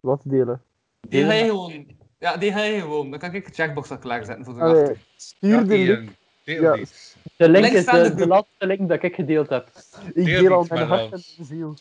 wat 0.00 0.20
delen? 0.24 0.62
Die 1.00 1.24
ga 1.24 1.32
je 1.32 1.44
gewoon. 1.44 1.86
Ja, 2.18 2.36
die 2.36 2.52
ga 2.52 2.62
je 2.62 2.80
gewoon. 2.80 3.10
Dan 3.10 3.18
kan 3.18 3.34
ik 3.34 3.46
de 3.46 3.52
checkbox 3.52 3.90
al 3.90 3.98
klaarzetten 3.98 4.44
voor 4.44 4.54
de 4.54 4.60
Allee, 4.60 4.80
achter. 4.82 4.98
stuur 5.16 5.66
de 5.66 5.76
Ian, 5.76 5.86
link. 5.98 6.10
deel 6.44 6.62
Ja. 6.62 6.76
iets. 6.76 7.16
De 7.36 7.48
link 7.48 7.64
Links 7.64 7.78
is 7.78 7.84
de 7.84 7.90
de, 8.02 8.08
de 8.08 8.14
groep. 8.16 8.28
laatste 8.28 8.66
link 8.66 8.88
dat 8.88 9.02
ik 9.02 9.14
gedeeld 9.14 9.48
heb. 9.48 9.68
Ik 10.14 10.24
Deel 10.24 10.40
deel 10.40 10.52
al 10.52 10.66
mijn 10.68 10.88
met 10.88 10.98
hart 10.98 11.12
en 11.12 11.20
mijn 11.36 11.46
ziel. 11.48 11.74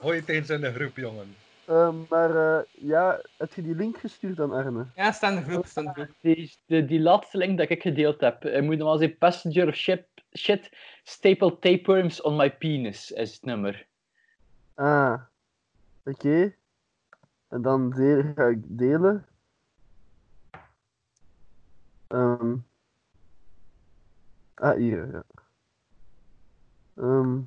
Gooi 0.00 0.18
het 0.20 0.28
eens 0.28 0.50
in 0.50 0.60
de 0.60 0.72
groep, 0.72 0.96
jongen. 0.96 1.34
Eh, 1.64 1.90
maar 2.08 2.56
eh, 2.58 2.62
ja, 2.72 3.20
heb 3.36 3.52
je 3.54 3.62
die 3.62 3.74
link 3.74 3.96
gestuurd 3.98 4.40
aan 4.40 4.52
Arne? 4.52 4.86
ja, 4.94 5.12
sta 5.12 5.28
in 5.30 5.36
de 5.36 5.50
groep, 5.50 5.66
sta 5.66 5.80
in 5.80 5.86
de 5.86 5.92
groep. 5.92 6.08
Die, 6.20 6.52
de, 6.66 6.84
die 6.84 7.00
laatste 7.00 7.38
link 7.38 7.58
dat 7.58 7.70
ik 7.70 7.82
gedeeld 7.82 8.20
heb. 8.20 8.42
Je 8.42 8.62
moet 8.62 8.76
normaal 8.76 8.98
zeggen 8.98 9.18
passenger 9.18 9.68
of 9.68 9.74
ship, 9.74 10.06
shit 10.36 10.70
staple 11.04 11.58
tapeworms 11.58 12.20
on 12.20 12.36
my 12.36 12.50
penis 12.50 13.10
is 13.10 13.34
het 13.34 13.44
nummer. 13.44 13.86
Ah, 14.74 15.22
oké. 16.04 16.54
En 17.48 17.62
dan 17.62 17.90
deel, 17.90 18.32
ga 18.34 18.46
ik 18.46 18.62
delen. 18.78 19.26
Ehm. 22.06 22.56
Ah, 24.54 24.76
hier, 24.76 25.12
ja. 25.12 25.24
Ehm. 26.96 27.40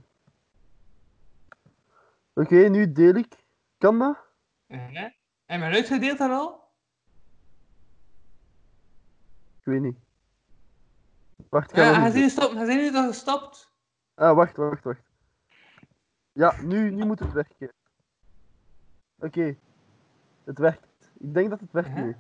Oké, 2.34 2.56
nu 2.56 2.92
deel 2.92 3.14
ik. 3.14 3.46
Kan 3.78 4.00
dat? 4.00 4.18
En 5.46 5.60
mijn 5.60 5.74
uitgedeeld 5.74 6.18
dan 6.18 6.32
al? 6.32 6.72
Ik 9.58 9.66
weet 9.66 9.82
niet. 9.82 10.09
Wacht, 11.50 11.74
ga 11.74 11.82
Ja, 11.82 12.00
hij 12.00 12.08
is 12.08 12.14
nu 12.14 12.22
gestopt. 12.24 12.56
Hij 12.56 12.76
is 12.76 12.92
gestopt? 12.92 13.72
Ah, 14.16 14.36
wacht, 14.36 14.56
wacht, 14.56 14.84
wacht. 14.84 15.02
Ja, 16.32 16.62
nu, 16.62 16.92
nu 16.92 17.06
moet 17.06 17.20
het 17.20 17.32
werken. 17.32 17.74
Oké. 19.20 19.58
Het 20.44 20.58
werkt. 20.58 21.12
Ik 21.18 21.34
denk 21.34 21.50
dat 21.50 21.60
het 21.60 21.72
werkt 21.72 21.96
nu. 21.96 22.16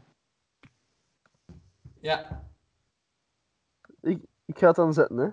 Ja. 1.99 2.43
Ik, 4.01 4.21
ik 4.45 4.57
ga 4.57 4.67
het 4.67 4.75
dan 4.75 4.93
zetten, 4.93 5.17
hè. 5.17 5.29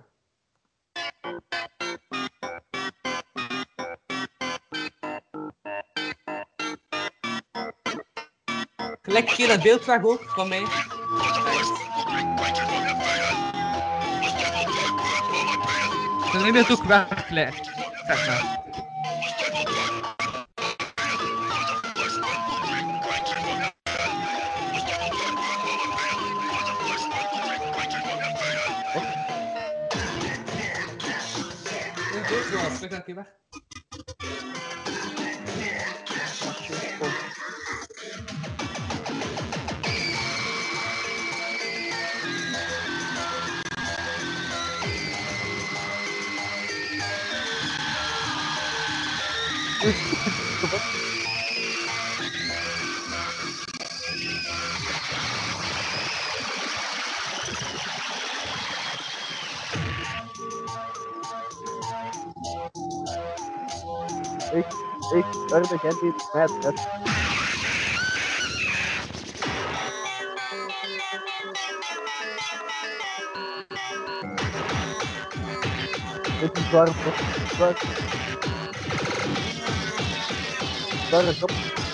Een 9.02 9.24
keer 9.24 9.48
dat 9.48 9.62
beeld 9.62 9.82
graag 9.82 10.04
ook 10.04 10.22
van 10.22 10.48
mij. 10.48 10.64
Heb 16.44 16.54
je 16.54 16.60
het 16.60 16.70
ook 16.70 16.84
weggelegd. 16.84 17.70
Zeg 18.06 18.26
dat. 18.26 18.56
Arne, 65.52 65.78
jij 65.82 65.94
deed 66.00 66.28
mij 66.32 66.42
het. 66.42 66.88
Dit 76.40 76.58
is 76.58 76.70
waar 76.70 76.86
het. 76.86 77.58
Waar. 77.58 77.82
Daar 81.10 81.28
op. 81.42 81.85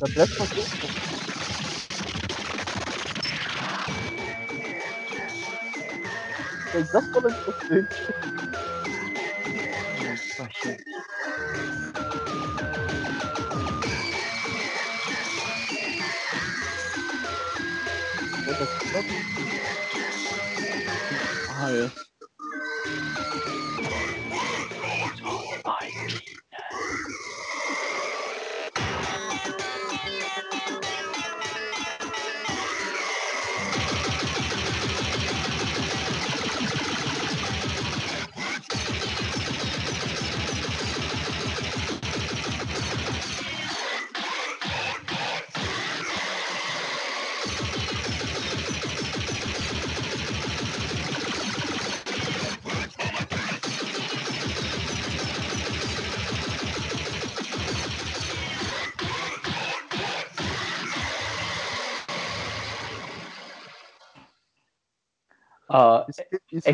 Dat 0.00 0.12
blijft 0.12 0.36
wel 0.36 0.46
goed. 0.46 0.68
Kijk, 6.72 6.90
dat 6.90 7.04
wel 7.12 7.24
een 7.24 7.36
goed 7.36 7.68
deuntje. 7.68 8.14
Ja, 18.46 18.58
dat 18.58 18.68
is 18.82 18.92
dat. 18.92 19.04
Ah 21.48 21.70
ja. 21.74 22.09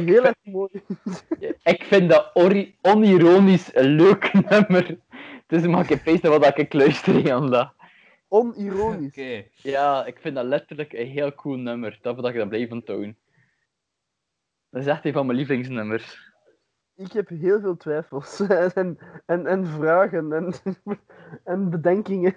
Ik 0.00 0.08
heel 0.08 0.22
vind- 0.22 0.36
erg 0.44 0.52
mooi. 0.54 0.70
ik 1.74 1.82
vind 1.82 2.10
dat 2.10 2.30
onironisch 2.82 3.74
een 3.74 3.88
leuk 3.88 4.32
nummer. 4.50 4.98
Dus 5.46 5.66
mag 5.66 5.88
ik 5.90 6.02
pezen 6.02 6.30
wat 6.40 6.58
ik 6.58 6.72
luister 6.72 7.32
aan 7.32 7.50
dat. 7.50 7.72
onironisch. 8.28 9.08
Oké. 9.08 9.44
Ja, 9.62 10.06
ik 10.06 10.18
vind 10.18 10.34
dat 10.34 10.44
letterlijk 10.44 10.92
een 10.92 11.06
heel 11.06 11.34
cool 11.34 11.56
nummer. 11.56 11.98
Daarvoor 12.02 12.22
dat 12.22 12.32
ik 12.32 12.38
dat 12.38 12.48
blijf 12.48 12.70
onthouden. 12.70 13.16
Dat 14.70 14.82
is 14.82 14.88
echt 14.88 15.04
een 15.04 15.12
van 15.12 15.26
mijn 15.26 15.38
lievelingsnummers. 15.38 16.24
Ik 16.96 17.12
heb 17.12 17.28
heel 17.28 17.60
veel 17.60 17.76
twijfels 17.76 18.40
en, 18.74 18.98
en, 19.26 19.46
en 19.46 19.66
vragen 19.66 20.32
en, 20.32 20.54
en 21.44 21.70
bedenkingen. 21.70 22.36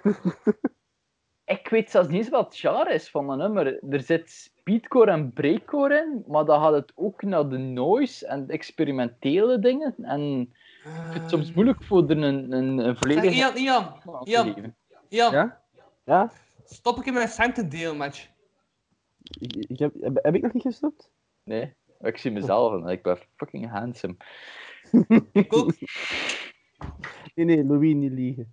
Ik 1.50 1.68
weet 1.68 1.90
zelfs 1.90 2.08
niet 2.08 2.18
eens 2.18 2.28
wat 2.28 2.44
het 2.44 2.56
genre 2.56 2.92
is 2.92 3.10
van 3.10 3.30
een 3.30 3.38
nummer. 3.38 3.84
Er 3.90 4.00
zit 4.00 4.30
speedcore 4.30 5.10
en 5.10 5.32
breakcore 5.32 5.94
in, 5.94 6.24
maar 6.26 6.44
dan 6.44 6.62
gaat 6.62 6.72
het 6.72 6.92
ook 6.94 7.22
naar 7.22 7.48
de 7.48 7.58
noise 7.58 8.26
en 8.26 8.48
experimentele 8.48 9.58
dingen. 9.58 9.94
En 10.02 10.40
ik 10.84 11.10
vind 11.10 11.20
het 11.20 11.30
soms 11.30 11.52
moeilijk 11.52 11.82
voor 11.82 12.10
er 12.10 12.22
een, 12.22 12.52
een, 12.52 12.78
een 12.78 12.96
volledige 12.96 13.34
Ian, 13.34 13.56
Ian, 13.56 14.00
te 14.02 14.30
Ian. 14.30 14.74
Ja? 15.08 15.60
Ja? 16.04 16.32
Stop 16.64 16.98
ik 16.98 17.06
in 17.06 17.12
mijn 17.12 17.28
centen 17.28 17.68
deel, 17.68 17.94
match. 17.94 18.28
Ik, 19.22 19.56
ik 19.56 19.78
heb, 19.78 19.94
heb, 20.00 20.18
heb 20.22 20.34
ik 20.34 20.42
nog 20.42 20.52
niet 20.52 20.62
gestopt? 20.62 21.10
Nee, 21.42 21.74
ik 22.00 22.18
zie 22.18 22.30
mezelf 22.30 22.82
en 22.82 22.88
ik 22.88 23.02
ben 23.02 23.18
fucking 23.36 23.70
handsome. 23.70 24.16
Ik 25.32 25.56
ook. 25.56 25.72
Nee, 27.34 27.44
nee, 27.44 27.64
Louis, 27.64 27.94
niet 27.94 28.12
liegen. 28.12 28.52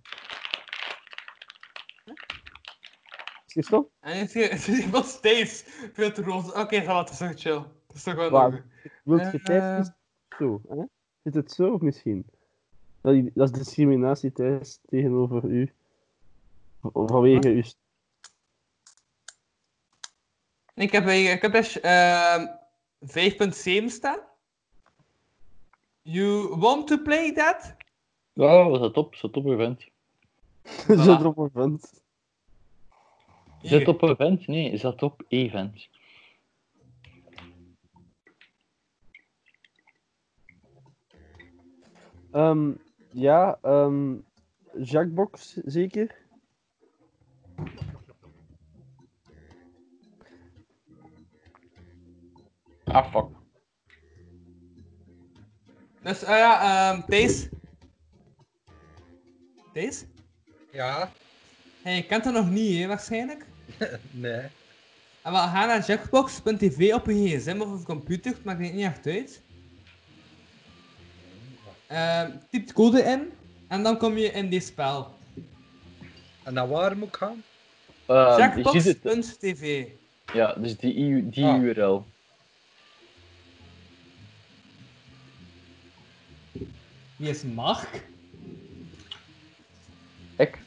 Is 3.58 3.66
het 3.68 3.74
gestopt? 3.74 3.92
En 4.00 4.18
het 4.18 4.34
is, 4.34 4.68
is 4.68 4.86
nog 4.86 5.06
steeds 5.06 5.64
veel 5.92 6.12
te 6.12 6.22
roze. 6.22 6.54
Oké, 6.54 6.80
ga 6.80 6.94
wat, 6.94 7.08
dat 7.08 7.12
is 7.12 7.18
toch 7.18 7.40
chill. 7.40 7.64
Dat 7.86 7.96
is 7.96 8.02
toch 8.02 8.14
wel 8.14 8.30
Waar? 8.30 8.64
Wilt 9.04 9.32
je 9.32 9.40
tijd 9.40 9.92
zo? 10.38 10.60
Hè? 10.68 10.82
Zit 11.22 11.34
het 11.34 11.52
zo 11.52 11.72
of 11.72 11.80
misschien? 11.80 12.26
Dat, 13.00 13.14
dat 13.34 13.50
is 13.50 13.58
discriminatie 13.58 14.32
thuis 14.32 14.78
tegenover 14.86 15.44
u. 15.44 15.72
Vanwege 16.80 17.48
u. 17.48 17.64
Ik 20.74 20.92
heb, 20.92 21.04
bij- 21.04 21.32
ik 21.32 21.42
heb 21.42 21.52
dus 21.52 21.80
ehm 21.80 22.46
5.7 23.00 23.84
staan. 23.86 24.18
You 26.02 26.56
want 26.56 26.86
to 26.86 27.02
play 27.02 27.32
that? 27.32 27.76
Ja, 28.32 28.68
dat 28.78 28.94
top, 28.94 29.14
zo 29.14 29.30
top 29.30 29.46
event. 29.46 29.88
Zo 30.86 31.14
erop 31.14 31.38
een 31.38 31.50
vent. 31.52 32.06
Zit 33.62 33.88
op 33.88 34.02
event? 34.02 34.46
Nee, 34.46 34.70
is 34.70 34.80
dat 34.80 35.02
op 35.02 35.24
event? 35.28 35.88
Ehm, 42.30 42.72
ja, 43.10 43.58
ehm 43.62 44.16
Jackbox 44.82 45.52
zeker? 45.64 46.26
Ah, 52.84 53.10
fuck. 53.10 53.26
Dus, 56.02 56.22
eh 56.22 56.36
ja, 56.36 56.92
ehm 56.92 57.02
deze. 57.06 57.48
Deze? 59.72 60.06
Ja? 60.72 61.12
Hey, 61.82 61.96
je 61.96 62.06
kent 62.06 62.24
dat 62.24 62.32
nog 62.32 62.50
niet, 62.50 62.78
hè, 62.78 62.86
waarschijnlijk. 62.86 63.47
Nee. 64.10 64.40
En 65.22 65.32
wel, 65.32 65.42
ga 65.42 65.66
naar 65.66 65.86
jackbox.tv 65.86 66.92
op 66.94 67.06
je 67.06 67.38
gsm 67.38 67.60
of 67.60 67.68
op 67.72 67.78
je 67.78 67.84
computer, 67.84 68.32
het 68.32 68.44
maakt 68.44 68.58
niet 68.58 68.80
echt 68.82 69.06
uit. 69.06 69.42
Ehm 71.86 72.30
typ 72.50 72.66
de 72.66 72.72
code 72.72 73.02
in 73.02 73.30
en 73.68 73.82
dan 73.82 73.96
kom 73.98 74.16
je 74.18 74.30
in 74.32 74.48
dit 74.50 74.64
spel. 74.64 75.14
En 76.42 76.54
naar 76.54 76.68
waar 76.68 76.96
moet 76.96 77.08
ik 77.08 77.16
gaan? 77.16 77.42
Het, 78.06 78.36
Jackbox.tv. 78.38 79.86
ja, 80.32 80.52
dus 80.52 80.76
die, 80.76 81.28
die 81.28 81.44
Ah. 81.44 81.62
URL. 81.62 82.04
Wie 87.16 87.28
is 87.28 87.42
Mark? 87.42 88.06
Ik? 90.36 90.58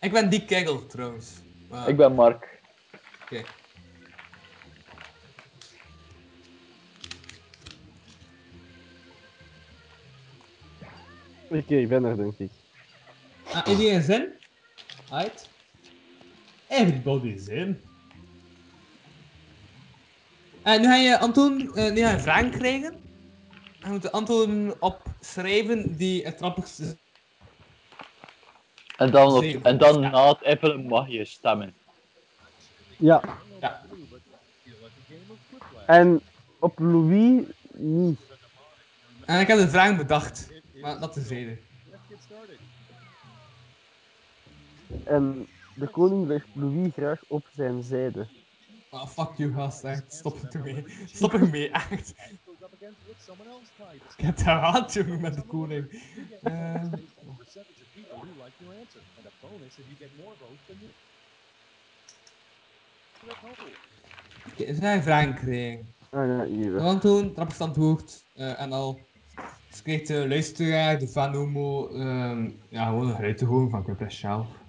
Ik 0.00 0.12
ben 0.12 0.28
die 0.28 0.44
kegel 0.44 0.86
trouwens. 0.86 1.30
Maar- 1.74 1.88
Ik 1.88 1.96
ben 1.96 2.14
Mark. 2.14 2.60
Oké. 3.22 3.42
Oké, 11.48 11.74
ik 11.76 11.88
ben 11.88 12.04
er 12.04 12.16
denk 12.16 12.38
ik. 12.38 12.50
Ah, 13.52 13.66
iedereen 13.68 14.02
zin? 14.02 14.28
Right. 15.10 15.48
Everybody's 16.68 17.46
in. 17.46 17.80
En 20.62 20.80
nu 20.80 20.86
ga 20.86 20.96
je 20.96 21.18
Anton, 21.18 21.74
eh, 21.74 21.92
nu 21.92 22.00
ga 22.00 22.10
je 22.10 22.18
vragen 22.20 22.50
krijgen. 22.50 22.92
En 22.92 23.00
je 23.80 23.88
moet 23.90 24.02
de 24.02 24.10
antwoorden 24.12 24.82
opschrijven 24.82 25.96
die 25.96 26.24
het 26.24 26.36
grappigste 26.36 26.96
En 28.96 29.10
dan, 29.10 29.32
op, 29.32 29.42
en 29.42 29.78
dan 29.78 30.00
na 30.00 30.28
het 30.28 30.44
appelen 30.44 30.86
mag 30.86 31.08
je 31.08 31.24
stemmen. 31.24 31.74
Ja. 32.96 33.22
Ja. 33.60 33.82
En 35.86 36.20
op 36.58 36.78
Louis 36.78 37.42
niet. 37.72 38.20
En 39.24 39.40
ik 39.40 39.46
heb 39.46 39.58
de 39.58 39.68
vraag 39.68 39.96
bedacht. 39.96 40.48
Maar 40.80 41.00
dat 41.00 41.12
tezijde. 41.12 41.58
En 45.04 45.48
de 45.74 45.86
koning 45.86 46.26
legt 46.26 46.46
Louis 46.52 46.92
graag 46.92 47.20
op 47.26 47.46
zijn 47.54 47.82
zijde. 47.82 48.26
Oh, 48.90 49.06
fuck 49.06 49.30
you, 49.36 49.52
gast. 49.52 49.84
Echt. 49.84 50.12
Stop 50.12 50.42
er 50.52 50.60
mee. 50.60 50.84
Stop 51.06 51.32
er 51.32 51.48
mee, 51.48 51.70
echt. 51.70 52.14
Ik 54.16 54.24
heb 54.24 54.36
daar 54.36 54.58
haat, 54.58 54.92
jongen, 54.92 55.20
met 55.20 55.34
de 55.34 55.42
koning. 55.42 56.02
Eh, 57.94 58.10
Oké, 64.52 64.64
dus 64.66 64.78
ga 64.78 64.92
je 64.92 65.02
vragen 65.02 65.34
krijgen. 65.34 65.94
Ah 66.10 66.26
ja, 66.26 66.46
hier. 66.46 66.72
Dan 66.72 66.98
doen, 66.98 67.34
trap 67.34 67.52
antwoord. 67.58 68.24
eh 68.34 68.60
en 68.60 68.72
al. 68.72 69.06
Dus 69.68 69.82
de 70.06 70.28
luisteraar, 70.28 70.98
de 70.98 71.08
fan 71.08 71.34
homo, 71.34 71.88
ehm, 71.88 72.50
ja, 72.68 72.86
gewoon 72.86 73.08
een 73.08 73.14
geluid 73.14 73.38
te 73.38 73.44
horen 73.44 73.70
van 73.70 73.84
zelf. 74.10 74.63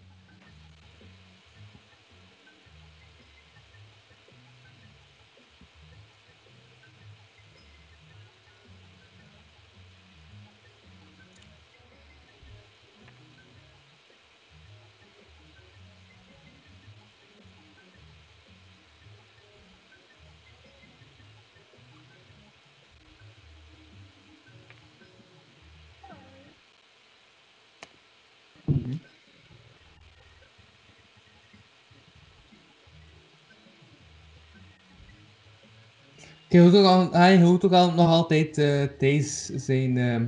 Je 36.55 36.61
hoort 36.61 36.75
ook 36.75 36.85
al, 36.85 37.11
hij 37.11 37.41
hoort 37.41 37.65
ook 37.65 37.71
al 37.71 37.91
nog 37.91 38.09
altijd 38.09 38.57
eh 38.57 38.83
Thijs 38.97 39.45
zijn. 39.45 39.97
ehm 39.97 40.25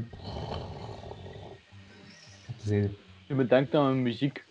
zeggen. 2.65 2.97
Je 3.27 3.35
bedenkt 3.35 3.75
aan 3.75 3.83
mijn 3.83 4.01
muziek. 4.01 4.43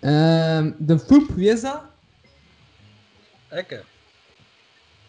Ehm, 0.00 0.72
de 0.78 0.98
Foep, 0.98 1.30
wie 1.30 1.50
is 1.50 1.60
dat? 1.60 1.82
Ikke. 3.50 3.84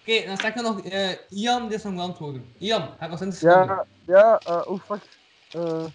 Oké, 0.02 0.26
dan 0.26 0.38
zeg 0.38 0.56
ik 0.56 0.62
nog 0.62 0.82
eh, 0.82 1.10
Ian, 1.30 1.68
die 1.68 1.78
is 1.78 1.84
nog 1.84 2.00
antwoorden. 2.00 2.46
Ian, 2.58 2.90
heb 2.98 3.10
nog 3.10 3.18
20 3.18 3.40
seconden. 3.40 3.86
Ja, 4.06 4.06
ja, 4.06 4.40
eh, 4.44 4.72
oh 4.72 4.80
fuck. 4.80 5.04
Eh, 5.52 5.86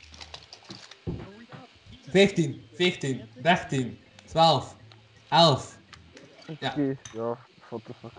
15, 2.09 2.63
14, 2.75 3.23
13, 3.43 3.99
12, 4.27 4.77
11. 5.29 5.79
Oké, 6.49 6.57
Ja. 6.61 6.75
ja. 7.13 7.39
what 7.69 7.85
the 7.85 7.93
fuck. 8.01 8.13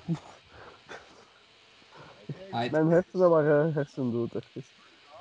Mijn 2.71 2.87
hersenen 2.87 3.29
waren 3.29 3.73
hersendood 3.73 4.35
even. 4.35 4.63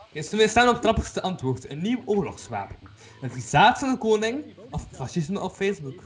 Oké, 0.01 0.13
dus 0.13 0.31
we 0.31 0.49
staan 0.49 0.69
op 0.69 0.75
het 0.75 0.83
grappigste 0.83 1.23
antwoord. 1.23 1.71
Een 1.71 1.83
nieuw 1.83 2.03
oorlogswapen. 2.05 2.77
Een 3.21 3.31
visaat 3.31 3.79
van 3.79 3.91
de 3.91 3.99
koning 3.99 4.45
of 4.71 4.87
fascisme 4.93 5.41
op 5.41 5.53
Facebook. 5.53 6.03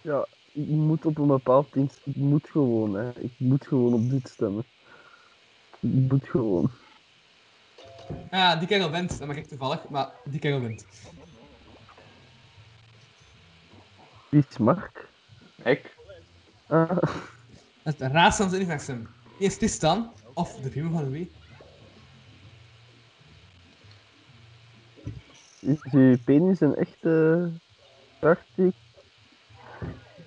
Ja, 0.00 0.26
ik 0.52 0.66
moet 0.66 1.06
op 1.06 1.18
een 1.18 1.26
bepaald 1.26 1.72
ding, 1.72 1.90
ik 2.04 2.16
moet 2.16 2.48
gewoon, 2.48 2.94
hè. 2.94 3.10
Ik 3.20 3.32
moet 3.36 3.66
gewoon 3.66 3.94
op 3.94 4.10
dit 4.10 4.28
stemmen. 4.28 4.64
moet 5.80 6.28
gewoon. 6.28 6.70
Ja, 8.30 8.56
die 8.56 8.68
kerel 8.68 8.90
wint. 8.90 9.18
Dat 9.18 9.26
mag 9.26 9.36
ik 9.36 9.46
toevallig, 9.48 9.88
maar 9.88 10.10
die 10.24 10.40
kerel 10.40 10.60
wint. 10.60 10.84
Wie 14.28 14.44
is 14.50 14.58
Mark? 14.58 15.08
Ik? 15.64 15.94
Ah, 16.66 16.98
Het 17.82 18.00
raadsel 18.00 18.44
van 18.44 18.52
het 18.52 18.62
universum. 18.62 19.08
Eerst 19.38 19.58
Tristan, 19.58 20.12
of 20.34 20.54
de 20.54 20.68
primo 20.68 20.90
van 20.90 21.04
Louis. 21.04 21.26
is 25.60 25.92
uw 25.92 26.18
penis 26.24 26.60
een 26.60 26.74
echte 26.74 27.50
prachtig? 28.18 28.74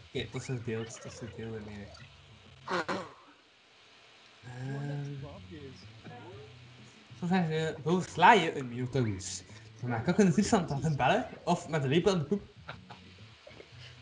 Oké, 0.08 0.28
dat 0.32 0.42
is 0.42 0.48
het 0.48 0.66
beeld. 0.66 1.04
Dat 1.04 1.12
is 1.12 1.20
het 1.20 1.36
beeld 1.36 1.56
ermee. 1.56 1.88
Ehm, 7.22 7.28
Zo 7.28 7.28
zeggen 7.28 7.48
ze, 7.50 7.76
hoe 7.84 8.02
sla 8.10 8.34
je 8.34 8.58
een 8.58 8.68
Minotaurus? 8.68 9.44
Maar 9.86 10.02
kakken 10.02 10.26
in 10.26 10.32
Tristan 10.32 10.70
aan 10.70 10.84
het 10.84 10.98
bellen, 10.98 11.26
of 11.44 11.68
met 11.70 11.82
de 11.82 11.88
lepel 11.88 12.12
aan 12.12 12.18
de 12.20 12.24
poep. 12.26 12.42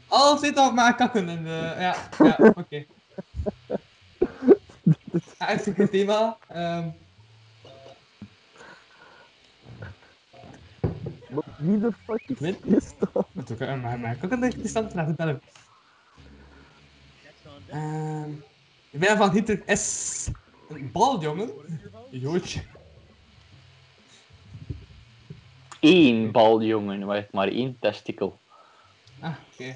Alles 0.08 0.40
zit 0.40 0.58
op 0.58 0.74
maar 0.74 0.96
kakken 0.96 1.30
in 1.30 1.44
de... 1.44 1.76
Ja, 1.80 1.96
ja, 2.18 2.38
oké. 2.56 2.86
Ja, 5.40 5.52
een 5.66 5.76
goed 5.76 5.92
thema. 5.92 6.38
Ehm, 6.48 6.90
Wat 11.30 11.46
wie 11.58 11.80
de 11.80 11.92
fuck 12.06 12.22
is 12.30 12.40
Win? 12.40 12.60
Tristan? 12.60 13.26
Met 13.32 13.50
elkaar, 13.50 13.78
maar, 13.78 14.00
maar 14.00 14.16
kakken 14.16 14.44
in 14.44 14.50
Tristan 14.50 14.88
te 14.90 14.96
laten 14.96 15.16
bellen. 15.16 15.42
Ehm, 17.68 18.32
ik 18.90 19.00
ben 19.00 19.18
van 19.18 19.32
Hitler 19.32 19.78
S. 19.78 20.28
Een 20.70 20.92
baljongen. 20.92 21.50
Een 22.12 22.20
joodje. 22.20 22.62
Eén 25.86 26.32
bal, 26.32 26.62
jongen, 26.62 27.06
maar 27.06 27.28
maar 27.32 27.48
één 27.48 27.78
testikel. 27.80 28.40
Ah, 29.20 29.36
oké. 29.54 29.76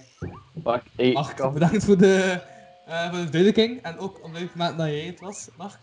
Wacht, 0.53 0.83
hey, 0.95 1.11
Mark, 1.11 1.53
bedankt 1.53 1.85
voor 1.85 1.97
de, 1.97 2.41
eh 2.85 3.09
voor 3.09 3.17
de 3.17 3.29
duidelijking. 3.29 3.81
En 3.81 3.97
ook 3.97 4.23
om 4.23 4.33
te 4.33 4.47
maken 4.55 4.77
dat 4.77 4.87
jij 4.87 5.05
het 5.05 5.19
was, 5.19 5.49
Mark. 5.57 5.79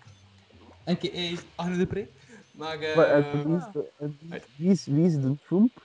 A.k.a. 0.88 1.40
Arne 1.54 1.76
de 1.76 1.86
Pre. 1.86 2.08
Maar, 2.50 2.80
eh 2.80 2.96
Maar, 2.96 3.06
en 3.06 3.48
wie, 3.48 3.56
is 3.56 3.64
de, 3.72 3.88
en 3.98 4.18
wie, 4.56 4.70
is, 4.70 4.86
wie 4.86 5.06
is 5.06 5.14
de 5.14 5.34
Trump? 5.46 5.84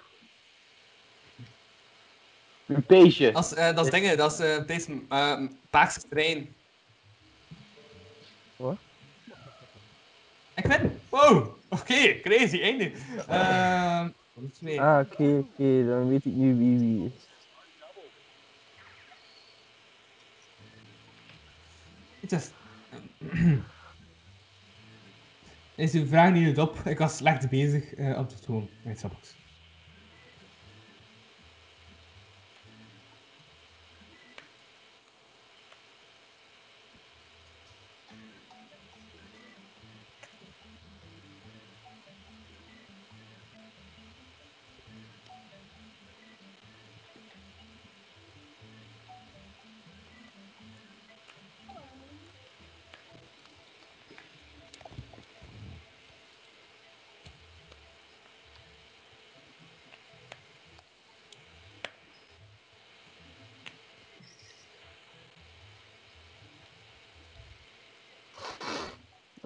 een 2.68 2.84
peesje. 2.84 3.32
dat 3.32 3.46
is, 3.46 3.54
eh, 3.54 3.76
dat 3.76 3.86
is 3.86 3.92
dingen, 3.92 4.18
dat 4.18 4.32
is 4.32 4.40
eh, 4.40 4.66
deze 4.68 5.02
paarse 5.70 6.02
trein. 6.10 6.56
Wat? 8.56 8.78
Ik 10.56 10.66
win! 10.66 11.00
Wow! 11.10 11.60
Oké, 11.70 12.20
crazy, 12.22 12.62
einde. 12.62 12.92
Het? 14.34 14.78
Ah, 14.78 15.00
oké, 15.00 15.38
oké, 15.38 15.86
dan 15.86 16.08
weet 16.08 16.26
ik 16.26 16.34
nu 16.34 16.56
wie 16.56 16.80
wie 16.80 17.06
is. 17.06 17.30
Het 22.20 22.32
is... 22.32 22.52
Is 25.76 25.94
uw 25.94 26.06
vraag 26.06 26.34
niet 26.34 26.60
op? 26.60 26.80
Ik 26.80 26.98
was 26.98 27.18
slecht 27.18 27.50
bezig 27.50 27.94
eh 27.94 28.18
op 28.18 28.30
de 28.30 28.40
toon. 28.40 28.70
Nee, 28.84 28.96
snap 28.96 29.12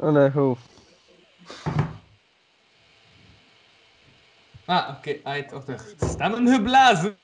Oh 0.06 0.11
nee, 0.11 0.30
ho. 0.30 0.57
Ah, 4.65 4.90
oké, 4.98 5.19
uit 5.23 5.53
op 5.53 5.65
de 5.65 5.95
stemmen 5.99 6.48
geblazen. 6.48 7.18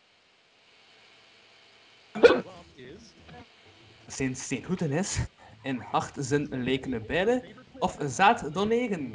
Sinds 4.08 4.48
Sint 4.48 4.66
Hoeten 4.66 4.92
is, 4.92 5.20
in 5.64 5.80
hart 5.80 6.16
zijn 6.20 6.64
leken 6.64 7.06
beide, 7.06 7.44
of 7.80 7.98
zaad 8.06 8.54
donegen. 8.54 9.14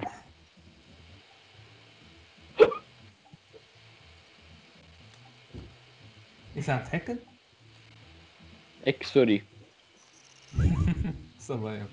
Is 6.52 6.68
aan 6.68 6.78
het 6.78 6.90
hekken? 6.90 7.20
Ik, 8.82 9.02
sorry. 9.02 9.44
Zo 11.47 11.60
wel, 11.60 11.72
ja. 11.72 11.86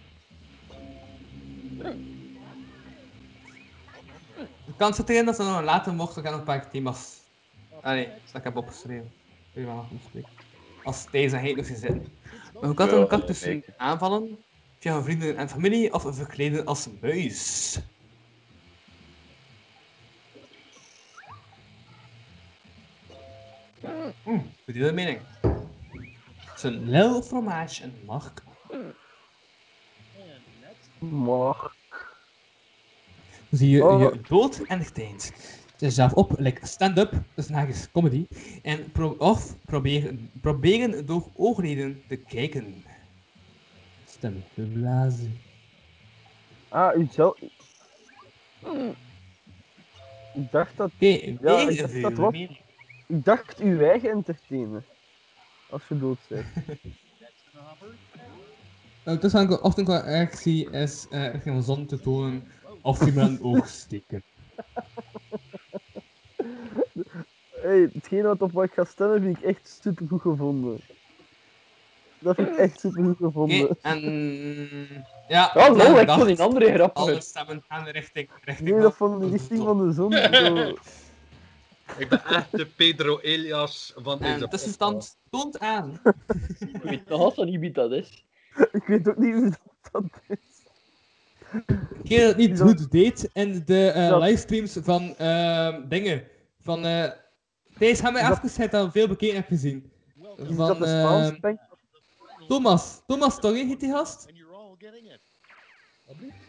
De 4.66 4.74
kans 4.78 4.96
zit 4.96 5.10
erin 5.10 5.26
dat 5.26 5.36
ze 5.36 5.44
nog 5.44 5.64
later 5.64 5.94
mochten 5.94 6.24
gaan 6.24 6.34
op 6.34 6.40
een 6.40 6.46
paar 6.46 6.70
thema's. 6.70 7.22
Ah 7.82 7.92
nee, 7.92 8.08
dat 8.08 8.36
ik 8.36 8.44
heb 8.44 8.56
opgeschreven. 8.56 9.14
Wel 9.54 9.66
nog. 9.66 10.24
Als 10.84 11.10
deze 11.12 11.38
heet 11.38 11.56
nog 11.56 11.66
zin. 11.66 12.08
Maar 12.54 12.64
hoe 12.64 12.74
kan 12.74 12.90
een 12.90 13.08
cactus 13.08 13.48
aanvallen? 13.78 14.38
Via 14.80 15.02
vrienden 15.02 15.38
en 15.38 15.50
familie 15.50 15.94
of 15.94 16.16
verkleden 16.16 16.66
als 16.66 16.90
muis? 17.02 17.80
Hm, 24.24 24.40
verdeelde 24.66 24.94
mening. 24.94 25.20
Zijn 26.56 26.90
lil 26.90 27.22
fromage 27.22 27.84
en 27.84 27.94
mark. 28.06 28.44
Maar, 31.12 31.72
zie 33.52 33.70
je 33.70 33.86
Oh. 33.86 34.00
je 34.14 34.22
dood 34.28 34.60
en 34.68 34.86
getijd. 34.86 35.22
Zet 35.22 35.80
jezelf 35.80 36.14
op, 36.14 36.34
like 36.40 36.66
stand-up, 36.68 37.12
dus 37.34 37.48
nagens 37.50 37.92
comedy, 37.92 38.26
en 38.62 38.92
pro 38.92 39.16
of 39.18 39.56
probeer, 39.66 40.16
proberen 40.42 41.06
door 41.06 41.30
oogleden 41.36 42.04
te 42.08 42.16
kijken. 42.16 42.84
Stem 44.08 44.44
geblazen. 44.54 45.40
ah, 46.70 46.96
u 46.98 47.08
zelf... 47.12 47.38
Ik 50.34 50.52
dacht 50.52 50.78
dat, 50.78 50.92
Oké, 50.96 51.06
Ja, 51.06 51.70
ik 51.70 51.78
dacht 51.78 52.02
dat 52.02 52.14
wat- 52.14 52.34
ik 52.34 52.60
dacht 53.08 53.60
uw 53.60 53.80
eigen 53.82 54.10
entertainen. 54.10 54.86
Als 55.70 55.84
je 55.90 55.98
dood 56.00 56.20
bent. 56.28 56.46
Wat 59.04 59.34
ik 59.34 59.64
often 59.64 59.84
qua 59.84 60.04
erg 60.04 60.38
zie, 60.38 60.70
is 60.70 61.06
eh 61.10 61.32
richting 61.32 61.56
de 61.56 61.62
zon 61.62 61.86
te 61.86 62.00
tonen 62.00 62.44
of 62.82 63.06
je 63.06 63.12
met 63.12 63.28
een 63.28 63.44
oog 63.44 63.68
steken. 63.68 64.24
Hey, 67.62 67.90
hetgeen 67.94 68.24
wat 68.24 68.42
op 68.42 68.52
wat 68.52 68.64
ik 68.64 68.74
ga 68.74 68.84
stemmen 68.84 69.22
vind 69.22 69.38
ik 69.38 69.44
echt 69.44 69.80
super 69.82 70.08
goed 70.08 70.22
gevonden. 70.22 70.80
Dat 72.20 72.36
vind 72.36 72.48
ik 72.48 72.56
echt 72.56 72.80
super 72.80 73.04
goed 73.04 73.18
gevonden. 73.18 73.78
en... 73.82 74.02
Ja, 75.28 75.52
Oh, 75.56 75.68
dat 75.68 75.88
lol, 75.88 76.00
ik 76.00 76.10
vond 76.10 76.26
die 76.26 76.42
andere 76.42 76.66
Alle 76.66 76.74
grappiger. 76.74 77.22
stemmen 77.22 77.64
gaan 77.68 77.88
richting... 77.88 78.30
richting 78.44 78.70
Nee, 78.70 78.82
dat 78.82 78.96
van 78.96 79.20
de 79.20 79.30
richting 79.30 79.64
van 79.64 79.88
de 79.88 79.94
zon. 79.94 80.12
Zo. 80.12 80.76
Ik 81.98 82.10
ben 82.10 82.26
echt 82.26 82.52
de 82.52 82.66
Pedro 82.66 83.20
Elias 83.20 83.94
van 83.96 84.20
deze 84.20 84.44
En 84.44 84.50
tussenstand 84.50 85.18
toont 85.30 85.60
aan. 85.60 86.00
Ik 86.60 86.82
weet 86.84 87.10
nog 87.10 87.20
altijd 87.20 87.50
niet 87.50 87.60
wie 87.60 87.72
dat 87.72 87.92
is. 87.92 88.24
Ik 88.72 88.84
weet 88.88 89.10
ook 89.10 89.18
niet 89.18 89.34
hoe 89.34 89.50
dat, 89.50 89.60
dat 89.92 90.04
is. 90.28 90.38
Degene 92.04 92.20
dat 92.20 92.28
het 92.28 92.38
niet 92.38 92.58
Dat- 92.58 92.68
goed 92.68 92.92
deed 92.92 93.30
in 93.34 93.64
de 93.66 93.88
eh, 93.92 94.10
Dat- 94.10 94.22
livestreams 94.22 94.78
van 94.82 95.16
ehm, 95.18 95.88
dingen. 95.88 96.28
Van 96.60 96.86
eh 96.86 97.12
Thijs, 97.78 98.00
ga 98.00 98.10
mij 98.10 98.22
Is 98.22 98.28
dat- 98.28 98.44
even 98.44 98.70
dat 98.70 98.84
je 98.86 98.92
veel 98.92 99.08
bekeken 99.08 99.36
hebt 99.36 99.48
gezien. 99.48 99.92
Is 100.38 100.46
Van 100.56 100.56
dat 100.68 100.80
de 100.80 100.86
ehm, 100.86 101.00
Spaanse 101.00 101.40
bank? 101.40 101.60
Thomas. 102.48 103.02
Thomas 103.08 103.40
toch, 103.40 103.52
hè, 103.52 103.58
heet 103.66 103.80
die 103.80 103.92
gast? 103.92 104.26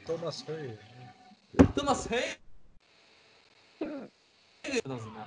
Thomas 0.04 0.44
Heuyen. 0.46 0.78
Thomas 1.74 2.08
Hey. 2.08 2.36
Dat 3.78 4.68
is 4.72 4.80
de 4.82 4.88
naam. 4.88 5.26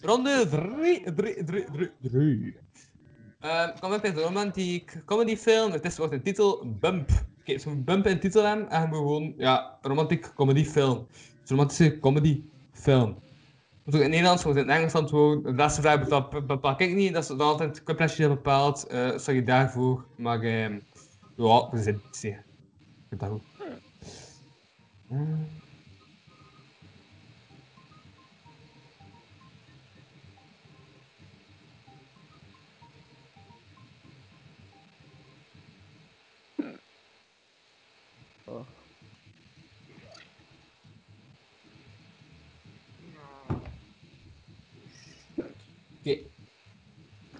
Ronde 0.00 0.48
3, 2.00 2.56
3, 3.42 3.50
3, 3.50 3.70
3, 3.72 3.72
3. 3.72 3.72
Uh, 3.72 3.80
Comedy 3.80 4.06
is 4.06 4.14
een 4.14 4.22
romantiek 4.22 5.02
comedyfilm. 5.04 5.72
Het 5.72 5.84
is 5.84 5.96
wordt 5.96 6.12
een 6.12 6.22
titel 6.22 6.76
Bump. 6.80 7.10
Oké, 7.40 7.58
zo'n 7.58 7.84
Bump 7.84 8.06
in 8.06 8.12
de 8.12 8.18
titel 8.18 8.44
hebben 8.44 8.70
en 8.70 8.88
gewoon, 8.88 9.34
ja, 9.36 9.78
romantiek 9.82 10.34
comedyfilm. 10.34 11.06
Is 11.10 11.50
een 11.50 11.56
romantische 11.56 11.98
comedyfilm. 11.98 13.18
Dus 13.84 13.94
ook 13.94 14.00
in 14.00 14.00
het 14.00 14.10
Nederlands, 14.10 14.42
gewoon 14.42 14.56
in 14.56 14.68
het 14.68 14.92
Engels. 14.92 15.10
De 15.42 15.52
laatste 15.54 15.80
vraag 15.80 16.00
bepaal, 16.00 16.42
bepaal 16.46 16.74
ik 16.78 16.94
niet, 16.94 17.12
dat 17.12 17.22
is 17.22 17.38
altijd 17.38 17.68
het 17.68 17.82
clublesje 17.84 18.28
bepaald. 18.28 18.86
Uh, 18.92 19.18
sorry 19.18 19.44
daarvoor, 19.44 20.04
maar 20.16 20.44
uh, 20.44 20.68
ja, 21.36 21.68
we 21.70 21.82
zijn 21.82 22.00
het. 22.06 22.22
Ik 22.24 22.38
vind 23.08 23.20
dat 23.20 23.30
goed. 23.30 23.42
Uh. 25.10 25.61
Oké. 46.02 46.18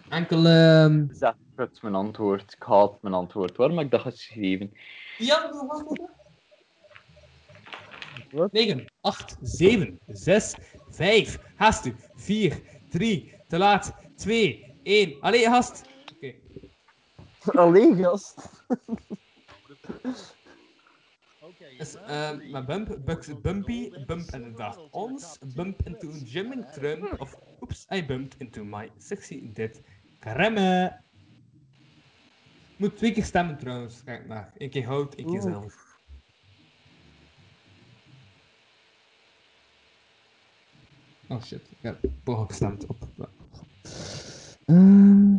Enkel... 0.09 0.47
ehm 0.47 1.07
Zet 1.13 1.35
het 1.57 1.83
mijn 1.83 1.95
antwoord. 1.95 2.53
Ik 2.53 2.63
haat 2.63 3.03
mijn 3.03 3.15
antwoord. 3.15 3.57
Waarom 3.57 3.77
heb 3.77 3.87
ik 3.87 3.93
dat 3.93 4.01
geschreven? 4.01 4.73
Ja, 5.19 5.51
wat 5.53 5.85
was 5.85 5.99
Wat? 8.31 8.53
9, 8.53 8.85
8, 9.01 9.37
7, 9.41 9.99
6, 10.07 10.55
5. 10.91 11.39
Haast 11.57 11.87
u. 11.87 11.97
4, 12.15 12.63
3, 12.89 13.35
te 13.49 13.59
laat. 13.59 13.95
2, 14.17 14.77
1. 14.83 15.21
Allee, 15.21 15.45
gast. 15.45 15.83
Oké. 16.15 16.35
Alleen 17.45 17.97
gast. 17.97 18.35
Dus, 21.79 21.95
ehm 21.95 22.51
mijn 22.51 22.65
bump, 22.65 22.99
Bugs 23.05 23.41
Bumpy, 23.41 23.91
bump 24.07 24.31
inderdaad 24.31 24.91
ons, 24.91 25.39
bump 25.55 25.83
into 25.87 26.11
Jim 26.11 26.71
Trump, 26.71 27.21
of 27.21 27.37
oops, 27.61 27.87
I 27.91 28.07
bumped 28.07 28.41
into 28.41 28.65
my 28.65 28.91
sexy 28.99 29.53
dead 29.53 29.81
crème. 30.19 31.01
Moet 32.77 32.97
twee 32.97 33.13
keer 33.13 33.25
stemmen 33.25 33.59
trouwens, 33.59 34.05
kijk 34.05 34.27
maar. 34.27 34.53
Eén 34.57 34.71
keer 34.71 34.87
hout, 34.87 35.15
één 35.15 35.27
keer 35.27 35.43
Oeh. 35.45 35.51
zelf. 35.51 36.01
Oh 41.29 41.43
shit, 41.43 41.71
ik 41.71 41.79
heb 41.81 42.01
Paul 42.25 42.47
gestemd 42.47 42.87
op. 42.87 43.09
Ehm. 44.65 45.37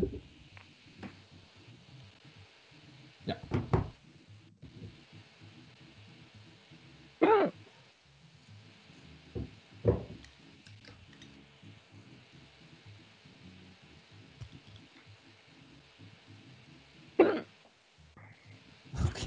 Ja. 3.26 3.38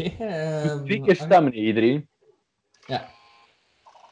Oké. 0.00 0.24
ehm, 0.24 0.84
Twee 0.84 1.00
keer 1.00 1.16
stemmen, 1.16 1.52
hè, 1.52 1.58
iedereen. 1.58 2.08
Ja. 2.86 3.08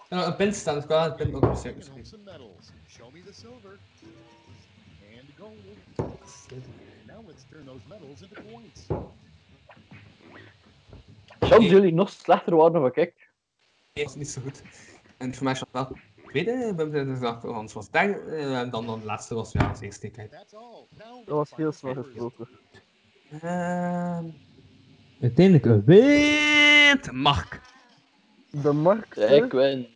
En 0.08 0.16
nog 0.16 0.26
een 0.26 0.36
pin 0.36 0.54
staan, 0.54 0.74
dus 0.74 0.82
ik 0.82 0.88
kan 0.88 1.02
het 1.02 1.16
pin 1.16 1.34
ook 1.34 1.48
misschien. 1.48 1.76
misschien. 1.76 2.06
some 2.06 2.22
medals. 2.22 2.72
Show 2.88 3.12
me 3.12 3.22
the 3.22 3.32
silver. 3.32 3.78
And 5.18 5.28
gold. 5.38 5.54
Now 7.06 7.26
let's 7.26 7.44
turn 7.50 7.64
those 7.66 7.80
medals 7.88 8.22
into 8.22 8.42
points. 8.42 8.86
Chance 11.40 11.68
jullie 11.68 11.92
nog 11.92 12.10
slechter 12.10 12.56
waren 12.56 12.72
dan 12.72 12.94
ik. 12.94 13.30
Eerst 13.92 14.16
niet 14.16 14.28
zo 14.28 14.40
goed. 14.40 14.62
En 15.18 15.34
voor 15.34 15.44
mij 15.44 15.52
was 15.52 15.60
het 15.60 15.70
wel. 15.72 15.96
Tweede, 16.26 16.50
we 16.50 16.64
hebben 16.64 16.92
het 16.92 17.08
gezegd, 17.08 17.44
anders 17.44 17.72
was 17.72 17.90
derde, 17.90 18.36
en 18.36 18.70
dan, 18.70 18.86
dan 18.86 19.00
de 19.00 19.06
laatste 19.06 19.34
was 19.34 19.52
ja, 19.52 19.72
de 19.72 19.84
eerste 19.84 20.10
Dat 21.24 21.24
was 21.26 21.54
heel 21.56 21.72
snel 21.72 21.94
gesproken. 21.94 22.48
Ehm 23.40 24.26
uiteindelijk 25.24 25.86
wint 25.86 27.12
Mark. 27.12 27.60
De 28.50 28.72
markt, 28.72 29.14
Ja, 29.16 29.26
ik 29.26 29.52
win. 29.52 29.86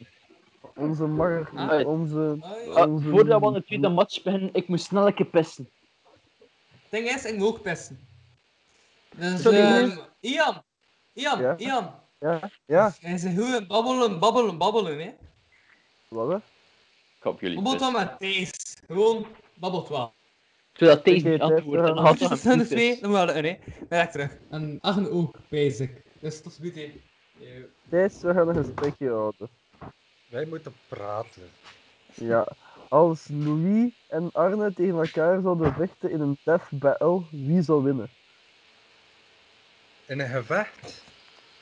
onze 0.77 1.07
markt, 1.07 1.51
Ah. 1.57 1.87
onze... 1.87 2.37
Ah, 2.75 2.91
onze- 2.93 3.09
voordat 3.09 3.41
we 3.41 3.47
aan 3.47 3.53
de 3.53 3.65
tweede 3.65 3.89
match 3.89 4.23
beginnen, 4.23 4.51
ik 4.53 4.69
moet 4.69 4.81
snel 4.81 5.07
een 5.07 5.15
keer 5.15 5.27
pissen. 5.27 5.71
Het 6.71 6.91
ding 6.91 7.09
is, 7.09 7.25
ik 7.25 7.37
moet 7.37 7.47
ook 7.47 7.63
pissen. 7.63 7.99
Dus, 9.17 9.43
Sorry, 9.43 9.59
meneer. 9.63 10.09
Ian, 10.21 10.63
Ian, 11.13 11.41
Ja? 11.41 11.57
Ian. 11.57 11.95
Ja, 12.21 12.51
ja, 12.67 12.93
Hij 13.01 13.13
is 13.13 13.25
goed 13.37 13.67
babbelen, 13.69 14.19
babbelen, 14.19 14.59
babbelen, 14.59 14.99
hè. 15.01 15.11
wat 16.09 16.29
hè? 16.29 16.37
Ik 16.37 16.43
hoop 17.25 17.41
jullie 17.41 17.57
Babbelt 17.57 17.81
wel 17.81 17.91
met 17.91 18.19
Thijs. 18.19 18.51
Gewoon, 18.87 19.27
babbelt 19.55 19.89
wel. 19.89 20.13
Zodat 20.79 21.05
deze 21.05 21.29
niet 21.29 21.41
En 21.41 21.99
gaat 21.99 22.19
je 22.19 22.29
het 22.29 22.39
zijn 22.39 22.59
de 22.59 22.65
hem 22.65 22.67
twee, 22.67 23.01
dan 23.01 23.11
moet 23.11 23.21
je 23.21 23.33
er, 23.33 23.59
hè. 23.89 24.07
Terug. 24.07 24.31
En 24.51 24.79
Achen 24.81 25.11
ook, 25.11 25.39
basic. 25.49 25.91
Dus 26.21 26.43
tot 26.43 26.53
ziens, 26.53 26.75
hè. 26.75 27.01
Thijs, 27.89 28.21
we 28.21 28.33
gaan 28.33 28.49
een 28.49 28.65
gesprekje 28.65 29.09
houden. 29.09 29.49
Wij 30.29 30.45
moeten 30.47 30.75
praten. 30.89 31.51
Ja. 32.15 32.47
Als 32.89 33.27
Louis 33.29 33.93
en 34.09 34.31
Arne 34.33 34.73
tegen 34.73 34.95
elkaar 34.99 35.41
zouden 35.41 35.75
vechten 35.75 36.11
in 36.11 36.21
een 36.21 36.39
death 36.45 36.69
battle, 36.71 37.23
wie 37.31 37.63
zou 37.63 37.83
winnen? 37.83 38.11
In 40.07 40.21
een 40.21 40.29
gevecht, 40.29 41.05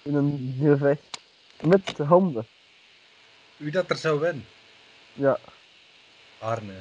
In 0.02 0.14
een 0.14 0.56
gevecht. 0.60 1.20
Met 1.62 1.98
handen. 1.98 2.46
wie 3.56 3.70
dat 3.70 3.90
er 3.90 3.96
zou 3.96 4.20
winnen? 4.20 4.44
Ja, 5.12 5.38
Arne. 6.38 6.74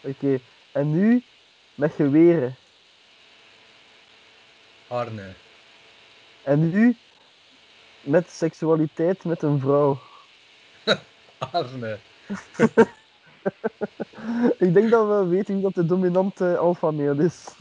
oké. 0.00 0.38
En 0.72 0.90
nu 0.90 1.22
met 1.78 1.92
geweren. 1.92 2.56
Arne. 4.88 5.32
En 6.42 6.70
nu 6.70 6.96
met 8.00 8.30
seksualiteit 8.30 9.24
met 9.24 9.42
een 9.42 9.60
vrouw. 9.60 9.98
Arne. 11.52 11.98
Ik 14.58 14.74
denk 14.74 14.90
dat 14.90 15.06
we 15.06 15.26
weten 15.26 15.54
wie 15.54 15.62
dat 15.62 15.74
de 15.74 15.86
dominante 15.86 16.76
male 16.80 17.24
is. 17.24 17.46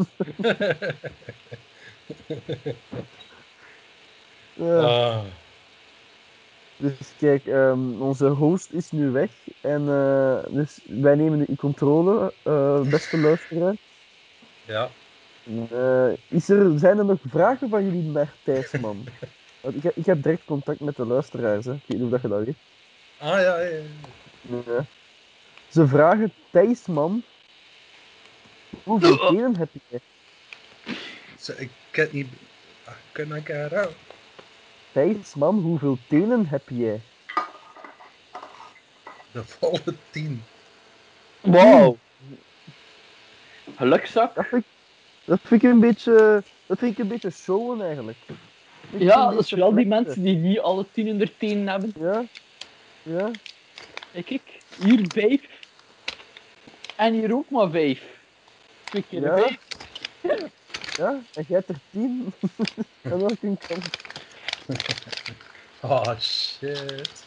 Ja. 4.54 4.80
Ah. 4.80 5.26
Dus 6.78 7.16
kijk, 7.18 7.46
ehm, 7.46 8.02
onze 8.02 8.28
host 8.28 8.72
is 8.72 8.92
nu 8.92 9.10
weg. 9.12 9.32
En 9.62 9.88
eh, 9.90 10.54
dus 10.54 10.80
wij 10.86 11.16
nemen 11.16 11.40
de 11.40 11.56
controle, 11.56 12.34
eh, 12.44 12.82
beste 12.82 13.18
luisteraar. 13.18 13.87
Ja. 14.68 14.90
Eh, 15.72 16.10
is 16.28 16.50
er, 16.50 16.80
zijn 16.80 16.98
er 16.98 17.06
nog 17.06 17.20
vragen 17.28 17.70
van 17.70 17.84
jullie 17.84 18.02
naar 18.04 18.34
Thijsman? 18.44 19.08
Want 19.62 19.76
ik, 19.76 19.84
heb, 19.84 19.96
ik 19.96 20.06
heb 20.06 20.24
direct 20.24 20.46
contact 20.46 20.80
met 20.80 20.96
de 20.96 21.06
luisteraars, 21.06 21.66
hè. 21.66 21.74
ik 21.74 21.82
weet 21.86 21.98
niet 21.98 22.06
of 22.06 22.10
dat 22.10 22.22
je 22.22 22.28
dat 22.28 22.46
weet. 22.46 22.56
Ah 23.18 23.40
ja, 23.42 23.60
ja. 23.60 24.86
Ze 25.68 25.88
vragen 25.88 26.34
Thijsman, 26.52 27.24
hoeveel 28.84 29.18
tenen 29.18 29.58
heb 29.58 29.70
je? 29.90 30.02
Ik 31.58 31.70
kan 31.92 32.08
niet... 32.12 32.28
Ah, 32.84 32.94
Kan 33.12 33.36
ik 33.36 33.50
eruit? 33.50 33.96
Thijsman, 34.92 35.60
hoeveel 35.60 35.98
tenen 36.08 36.48
heb 36.48 36.70
jij? 36.70 37.02
De 39.32 39.44
volle 39.44 39.96
tien. 40.10 40.44
Wauw. 41.42 41.98
Gelukzak? 43.78 44.36
Dat 44.36 44.46
vind, 44.46 44.64
ik, 44.64 44.70
dat 45.26 45.40
vind 45.44 45.64
ik 45.64 45.70
een 45.70 45.80
beetje, 45.80 46.44
dat 46.68 46.80
vind 46.80 46.92
ik 46.92 46.98
een 46.98 47.08
beetje 47.08 47.30
showen 47.30 47.82
eigenlijk. 47.82 48.18
Een 48.92 49.00
Ja, 49.00 49.30
dat 49.32 49.40
is 49.40 49.50
vooral 49.50 49.74
die 49.74 49.86
mensen 49.86 50.24
die 50.24 50.36
niet 50.36 50.60
alle 50.60 50.86
tien 50.92 51.08
in 51.08 51.18
de 51.18 51.38
tenen 51.38 51.68
hebben. 51.68 51.94
Ja, 52.00 52.24
ja. 53.04 53.32
Hey, 54.12 54.24
kijk, 54.24 54.62
hier 54.80 55.06
vijf. 55.12 55.66
En 56.96 57.14
hier 57.14 57.34
ook 57.36 57.50
maar 57.50 57.70
vijf. 57.70 58.04
Twee 58.90 59.04
keer 59.10 59.22
Ja. 59.22 59.38
vijf. 59.38 59.58
Ja, 60.98 61.10
en 61.34 61.46
jij 61.48 61.58
hebt 61.58 61.70
er 61.70 61.80
tien. 61.92 62.34
en 63.02 63.20
dan 63.20 63.38
kun 63.40 63.58
je 63.68 63.76
Oh 65.82 66.20
shit. 66.20 67.26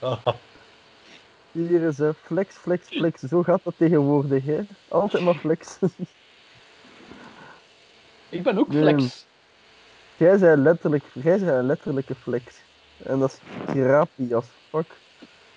Ah, 0.00 0.26
Hier 1.54 1.82
is 1.82 2.00
eh, 2.00 2.10
flex, 2.22 2.54
flex, 2.56 2.86
flex. 2.88 3.20
Zo 3.20 3.42
gaat 3.42 3.60
dat 3.64 3.74
tegenwoordig, 3.76 4.44
hè. 4.44 4.60
Altijd 4.88 5.22
maar 5.22 5.34
flex. 5.34 5.78
Ik 8.28 8.42
ben 8.42 8.58
ook 8.58 8.68
Nee. 8.68 8.82
flex. 8.82 9.26
jij 10.16 10.38
bent 10.38 10.62
letterlijk, 10.62 11.04
jij 11.12 11.38
bent 11.38 11.48
een 11.50 11.66
letterlijke 11.66 12.14
flex. 12.14 12.44
En 13.02 13.18
dat 13.18 13.30
is 13.30 13.38
grappie 13.72 14.34
als 14.34 14.46
fuck. 14.68 14.86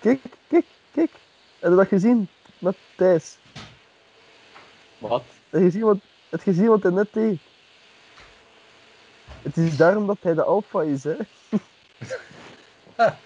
Kijk, 0.00 0.20
kijk, 0.48 0.64
kijk. 0.92 1.10
Heb 1.58 1.70
je 1.70 1.76
dat 1.76 1.88
gezien? 1.88 2.28
Met 2.58 2.76
Thijs. 2.96 3.36
Wat? 4.98 5.22
Heb 5.50 5.60
je 5.60 5.66
gezien 5.66 5.82
wat, 5.82 5.98
heb 6.28 6.42
je 6.42 6.50
gezien 6.50 6.66
wat 6.68 6.82
hij 6.82 6.92
net 6.92 7.12
deed? 7.12 7.40
Het 9.42 9.56
is 9.56 9.76
daarom 9.76 10.06
dat 10.06 10.18
hij 10.20 10.34
de 10.34 10.42
alpha 10.42 10.82
is, 10.82 11.04
hè? 11.04 11.16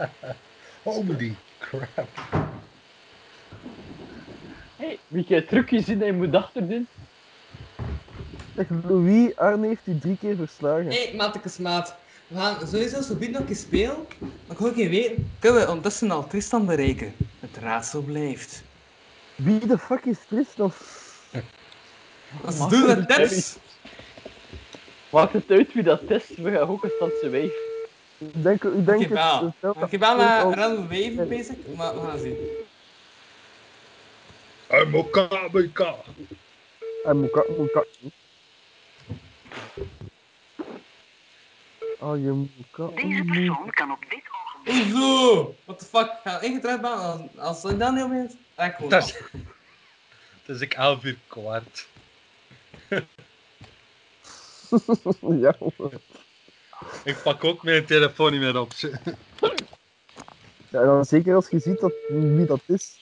Holy 0.82 1.36
crap. 1.58 2.41
Hey, 4.82 4.98
wie 5.08 5.24
je 5.28 5.44
trucjes 5.44 5.88
in 5.88 6.00
en 6.00 6.06
je 6.06 6.12
moet 6.12 6.34
achter 6.34 6.68
doen? 6.68 6.86
Zeg, 8.56 8.66
Louis, 8.88 9.36
Arne 9.36 9.66
heeft 9.66 9.86
u 9.86 9.98
drie 9.98 10.16
keer 10.20 10.36
verslagen. 10.36 10.86
Hé, 10.86 11.04
hey, 11.04 11.14
matekes 11.16 11.58
maat. 11.58 11.94
We 12.26 12.38
gaan 12.38 12.66
sowieso 12.66 13.00
zo 13.00 13.14
binnen 13.14 13.40
nog 13.40 13.48
eens 13.50 13.60
spelen. 13.60 13.96
Maar 14.18 14.30
ik 14.50 14.58
wil 14.58 14.72
geen 14.72 14.88
weten. 14.90 15.30
Kunnen 15.38 15.60
we 15.60 15.68
ondertussen 15.68 16.10
al 16.10 16.26
Tristan 16.26 16.66
bereiken? 16.66 17.14
Het 17.40 17.56
raadsel 17.60 18.02
blijft. 18.02 18.62
Wie 19.34 19.66
de 19.66 19.78
fuck 19.78 20.04
is 20.04 20.18
Tristan? 20.28 20.72
Als 22.44 22.56
ze 22.56 22.66
doen 22.68 22.86
met 22.86 23.08
tips. 23.08 23.56
Maakt 25.10 25.32
het 25.32 25.50
uit 25.50 25.72
wie 25.72 25.82
dat 25.82 26.10
is? 26.10 26.28
We 26.36 26.50
gaan 26.50 26.68
ook 26.68 26.84
een 26.84 26.92
standse 26.96 27.28
wijf. 27.28 27.52
Ik 28.18 28.42
denk, 28.42 28.64
ik 28.64 28.86
denk 28.86 29.08
wel. 29.08 29.44
het- 29.44 29.54
het- 29.60 29.84
Ik 29.84 29.90
heb 29.90 30.00
wel 30.00 30.16
met 30.16 30.54
random 30.54 30.88
wave 30.88 31.26
bezig, 31.28 31.56
maar 31.76 31.94
we 31.94 32.00
gaan 32.08 32.18
zien. 32.18 32.36
I'm 34.72 34.94
Okabeka. 34.94 35.94
Hij 37.02 37.14
moet 37.14 37.30
ka- 37.30 37.44
moet 37.56 37.70
ka- 37.70 37.84
Oh, 41.98 42.16
je 42.22 42.30
moet 42.30 42.48
ka- 42.70 42.86
Deze 42.94 43.24
persoon 43.24 43.70
kan 43.70 43.90
op 43.90 43.98
dit 44.08 44.22
ogenblik 44.30 44.92
Hoezo? 44.92 45.54
What 45.64 45.78
the 45.78 45.84
fuck? 45.84 46.20
Ga 46.24 46.38
ben 46.78 46.84
als, 46.84 47.20
als 47.36 47.64
ik 47.64 47.78
dan 47.78 47.94
niet 47.94 48.04
opeens... 48.04 48.32
Ik 48.56 48.74
gewoon 48.74 48.90
Dat 48.90 49.02
is, 49.04 49.14
het 50.46 50.48
is 50.56 50.60
ik 50.60 50.74
11 50.74 51.04
uur 51.04 51.18
kwart. 51.26 51.86
ja. 55.44 55.56
Ik 57.04 57.22
pak 57.22 57.44
ook 57.44 57.62
mijn 57.62 57.86
telefoon 57.86 58.32
niet 58.32 58.40
meer 58.40 58.58
op. 58.60 58.72
ja, 60.68 60.84
dan 60.84 61.04
zeker 61.04 61.34
als 61.34 61.48
je 61.48 61.58
ziet 61.58 61.80
dat, 61.80 61.92
wie 62.08 62.46
dat 62.46 62.60
is. 62.66 63.00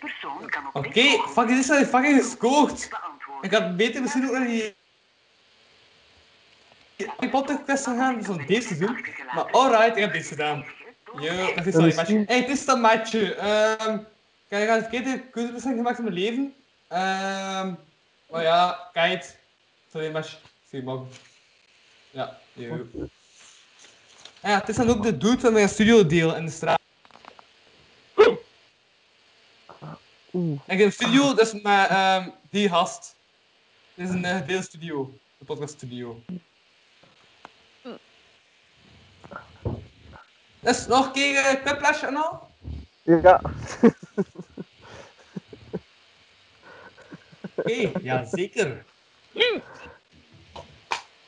Persoon 0.00 0.50
kan 0.50 0.66
op 0.66 0.76
Oké, 0.76 0.92
dit 0.92 1.04
ogenblik 1.04 1.32
fuck, 1.32 1.48
dit 1.48 1.58
is 1.58 1.70
al 1.70 1.84
fucking 1.84 2.22
gescoord. 2.22 2.88
Ik 3.40 3.52
had 3.52 3.76
beter 3.76 4.00
misschien 4.00 4.26
ook 4.26 4.32
naar 4.32 4.46
die... 4.46 4.74
Die 7.18 7.28
Potter 7.30 7.58
quest 7.64 7.84
gaan, 7.84 8.24
zo'n 8.24 8.44
deze 8.46 8.78
doen. 8.78 9.04
Maar 9.34 9.50
alright, 9.50 9.96
ik 9.96 10.02
heb 10.02 10.12
dit 10.12 10.26
gedaan. 10.26 10.64
Yo, 11.18 11.54
dat 11.54 11.66
is 11.66 11.74
al 11.74 11.84
een 11.84 11.94
match. 11.94 12.08
Hey, 12.08 12.40
het 12.40 12.48
is 12.48 12.64
dat 12.64 12.78
matchje. 12.78 13.34
Ehm, 13.34 13.98
kijk, 14.48 14.62
ik 14.62 14.68
ga 14.68 14.76
eens 14.76 14.88
kijken, 14.88 15.30
keuzebeslissing 15.30 15.76
gemaakt 15.76 15.98
in 15.98 16.04
mijn 16.04 16.16
leven. 16.16 16.54
Ehm, 16.88 17.74
maar 18.30 18.42
ja, 18.42 18.88
kijk. 18.92 19.38
Sorry, 19.92 20.10
match. 20.10 20.38
Zie 20.70 20.84
je 20.84 21.00
Ja, 22.10 22.38
yo. 22.52 22.86
Ja, 24.42 24.58
het 24.58 24.68
is 24.68 24.76
dan 24.76 24.88
ook 24.88 25.02
de 25.02 25.16
dude 25.16 25.40
van 25.40 25.52
mijn 25.52 25.68
studio 25.68 26.06
deel 26.06 26.36
in 26.36 26.44
de 26.44 26.50
straat. 26.50 26.79
Oeh. 30.32 30.60
En 30.66 30.74
ik 30.74 30.78
heb 30.78 30.86
een 30.86 30.92
studio, 30.92 31.34
dat 31.34 31.54
is 31.54 31.62
met 31.62 31.88
ehm, 31.88 32.28
die 32.50 32.68
gast. 32.68 33.16
Dit 33.94 34.08
is 34.08 34.14
een 34.14 34.24
uh, 34.24 34.46
deelstudio. 34.46 35.00
Een 35.38 35.46
podcast 35.46 35.74
studio. 35.74 36.22
Dus 40.60 40.86
nog 40.86 41.06
een 41.06 41.12
keer 41.12 41.64
uh, 41.64 42.02
en 42.02 42.16
al? 42.16 42.48
Ja. 43.02 43.40
Oké, 47.54 47.90
ja 48.02 48.24
zeker. 48.24 48.84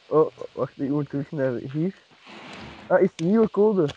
Oh, 0.07 0.33
wacht, 0.53 0.81
ik 0.81 0.89
moet 0.89 1.09
terug 1.09 1.31
naar 1.31 1.53
hier. 1.53 1.95
Ah, 2.87 3.01
is 3.01 3.09
de 3.15 3.25
nieuwe 3.25 3.51
code. 3.51 3.89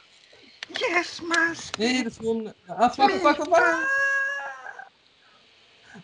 Nee, 1.77 2.03
dat 2.03 2.11
is 2.11 2.17
gewoon... 2.17 2.53
Ah, 2.65 2.93
fuck, 2.93 3.09
fuck, 3.09 3.35
fuck, 3.35 3.35
fuck. 3.35 4.04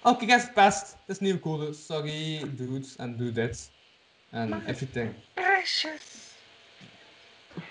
Oké, 0.04 0.26
guys, 0.26 0.52
past. 0.54 0.98
Dat 1.06 1.16
is 1.16 1.20
nieuwe 1.20 1.40
code. 1.40 1.74
Sorry, 1.74 2.42
dudes, 2.56 2.98
and 2.98 3.18
do 3.18 3.32
that. 3.32 3.70
And 4.32 4.54
everything. 4.66 5.14
Precious. 5.34 6.34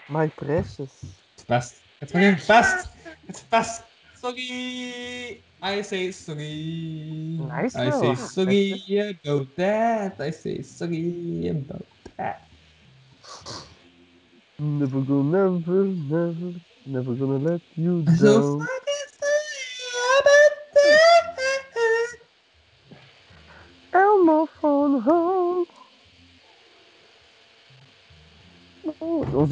My 0.06 0.28
precious. 0.28 0.92
It's 1.34 1.44
past. 1.44 1.74
It's 2.00 2.12
fucking 2.12 2.38
past. 2.46 2.88
It's 3.26 3.42
past. 3.48 3.82
Sorry. 4.14 5.42
I 5.62 5.82
say 5.82 6.12
sorry. 6.12 7.38
Nice 7.38 7.74
I 7.74 7.90
say 7.90 8.06
wel. 8.06 8.16
sorry 8.16 9.18
about 9.24 9.56
that. 9.56 10.20
I 10.20 10.30
say 10.30 10.62
sorry 10.62 11.48
about 11.48 11.86
that. 12.16 12.48
Never 14.58 15.00
gonna, 15.00 15.50
never, 15.50 15.84
never, 15.84 16.52
never 16.86 17.14
gonna 17.14 17.38
let 17.38 17.60
you 17.76 18.02
down. 18.22 18.68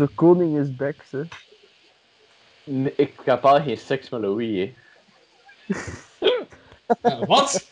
Onze 0.00 0.14
koning 0.14 0.58
is 0.58 0.76
back, 0.76 1.04
hè. 1.10 1.22
Nee, 2.64 2.94
ik 2.96 3.20
heb 3.24 3.44
al 3.44 3.62
geen 3.62 3.78
seks 3.78 4.08
met 4.08 4.20
Louis, 4.20 4.56
hè. 4.58 4.74
Uh, 7.02 7.26
Wat? 7.26 7.70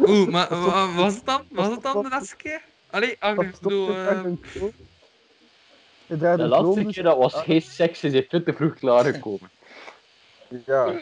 Oeh, 0.00 0.28
maar 0.28 0.48
wa- 0.48 0.94
was 0.94 1.14
het 1.14 1.24
dan? 1.26 1.44
Was 1.50 1.68
het 1.68 1.82
dan 1.82 2.02
de 2.02 2.08
laatste 2.08 2.36
keer? 2.36 2.62
Allee, 2.90 3.16
ah, 3.18 3.44
ik 3.44 3.52
bedoel... 3.60 3.86
je 3.86 3.92
draagt 3.92 4.24
eh. 4.24 4.62
Je 6.06 6.16
De 6.16 6.26
een 6.26 6.48
laatste 6.48 6.72
kroon, 6.72 6.84
dus- 6.84 6.94
keer 6.94 7.02
dat 7.02 7.16
was 7.16 7.34
geen 7.34 7.62
seks, 7.62 8.04
is 8.04 8.12
hij 8.12 8.26
veel 8.28 8.42
te 8.42 8.52
vroeg 8.52 8.74
klaargekomen. 8.74 9.50
Ja. 10.66 11.00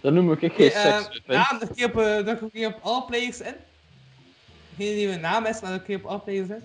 Dan 0.00 0.14
noem 0.14 0.32
ik 0.32 0.38
geen 0.38 0.50
Oké, 0.50 0.70
seks. 0.70 1.08
eh, 1.08 1.26
hè. 1.26 1.34
naam, 1.34 1.58
druk 1.58 1.78
je 1.78 1.84
op, 1.84 1.96
eh, 1.96 2.42
ook 2.64 2.74
op 2.74 2.80
all 2.82 3.04
players 3.06 3.40
in. 3.40 3.54
Die 4.76 5.06
mijn 5.08 5.20
naam 5.20 5.46
is, 5.46 5.60
maar 5.60 5.70
druk 5.70 5.86
je 5.86 5.96
op 5.96 6.04
all 6.04 6.18
players 6.18 6.48
in. 6.48 6.62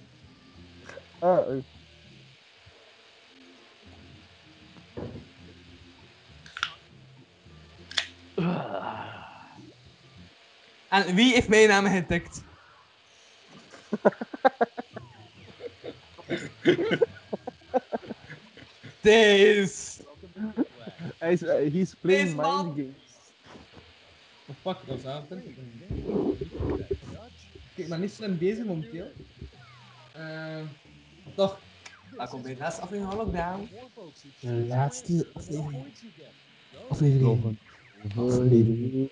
Ah, 1.21 1.39
eh, 1.49 1.63
En 10.89 11.15
wie 11.15 11.33
heeft 11.33 11.47
mijn 11.47 11.67
naam 11.67 11.85
getikt? 11.85 12.43
Deze. 19.01 20.03
hij 21.17 21.33
is, 21.33 21.41
hij 21.41 21.65
is 21.65 21.95
playing 21.95 22.23
Deze 22.23 22.35
man. 22.35 22.65
mind 22.65 22.77
games. 22.79 23.33
Oh 24.45 24.55
fuck, 24.61 24.87
dat 24.87 24.97
is 24.97 25.05
aan 25.05 25.27
Kijk, 27.73 27.87
maar 27.87 27.99
niet 27.99 28.11
slim 28.11 28.37
bezig 28.37 28.65
momenteel. 28.65 29.11
Eh, 30.11 30.61
toch. 31.35 31.59
Daar 32.17 32.29
komt 32.29 32.43
bij 32.43 32.53
de 32.53 32.59
laatste 32.59 32.81
aflevering 32.81 33.13
van 33.13 33.25
Lockdown. 33.25 33.69
De 34.39 34.65
laatste 34.67 35.27
aflevering. 35.33 35.85
Aflevering. 36.89 39.09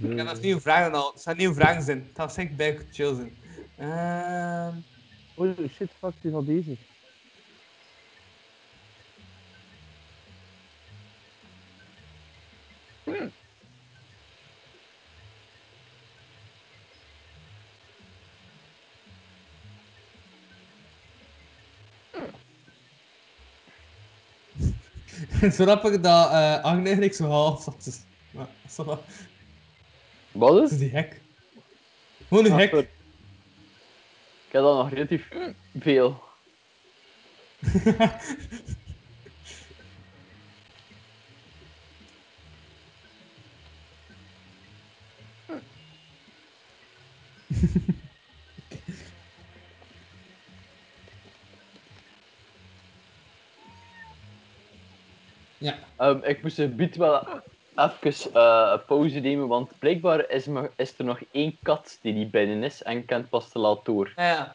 Ik 0.00 0.16
heb 0.16 0.26
nog 0.26 0.40
nieuwe 0.40 0.60
vragen 0.60 0.92
al. 0.92 1.12
Er 1.14 1.20
staan 1.20 1.36
nieuwe 1.36 1.54
vragen 1.54 1.92
in. 1.92 1.98
Het 1.98 2.16
gaat 2.16 2.34
zeker 2.34 2.56
bij 2.56 2.86
chill 2.90 3.14
zijn. 3.14 3.36
Ehm. 3.76 4.74
Holy 5.34 5.68
shit, 5.68 5.90
fuck, 5.98 6.12
die 6.20 6.30
van 6.30 6.44
deze. 6.44 6.76
Het 25.40 25.52
is 25.52 25.58
grappig 25.64 26.00
dat 26.00 26.30
uh, 26.30 26.60
Agne 26.62 26.82
eigenlijk 26.84 27.14
zo 27.14 27.24
half 27.24 27.62
zat. 27.62 28.00
Maar. 28.30 28.46
Wat 30.32 30.62
is? 30.62 30.70
is 30.70 30.78
die 30.78 30.90
hek. 30.90 31.20
Gewoon 32.28 32.44
een 32.44 32.52
Ah, 32.52 32.58
hek. 32.58 32.70
sorry. 32.70 32.88
Ik 34.46 34.52
heb 34.52 34.62
dat 34.62 34.76
nog 34.76 34.90
relatief 34.90 35.28
veel. 35.78 36.22
Ja. 55.60 55.78
Ehm, 55.96 56.18
ik 56.22 56.42
moest 56.42 56.58
een 56.58 56.74
bied 56.76 56.96
wel 56.96 57.26
even 57.76 58.32
eh, 58.34 58.70
een 58.72 58.84
pauze 58.84 59.18
nemen, 59.18 59.48
want 59.48 59.78
blijkbaar 59.78 60.30
is, 60.30 60.46
me- 60.46 60.70
is 60.76 60.94
er 60.98 61.04
nog 61.04 61.20
één 61.30 61.58
kat 61.62 61.98
die 62.02 62.12
niet 62.12 62.30
binnen 62.30 62.62
is 62.62 62.82
en 62.82 63.04
kent 63.04 63.28
pas 63.28 63.48
te 63.48 63.58
laat 63.58 63.84
door. 63.84 64.12
Ja, 64.16 64.22
ja. 64.24 64.54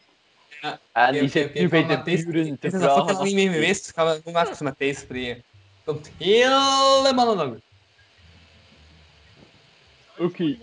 ja. 0.60 0.80
En 0.92 1.12
die 1.12 1.28
zit 1.28 1.54
nu 1.54 1.68
bij 1.68 1.86
de 1.86 2.02
buren 2.04 2.58
te 2.58 2.66
er 2.66 2.80
vragen. 2.80 2.96
fucking 2.96 3.18
of- 3.18 3.24
niet 3.24 3.34
mee 3.34 3.48
geweest. 3.48 3.92
Gaan 3.94 4.06
we 4.06 4.20
gewoon 4.24 4.46
even 4.46 4.64
met 4.64 4.78
deze 4.78 5.00
spreken. 5.00 5.42
Komt 5.84 6.10
helemaal 6.18 7.36
lang. 7.36 7.60
Oké. 10.18 10.56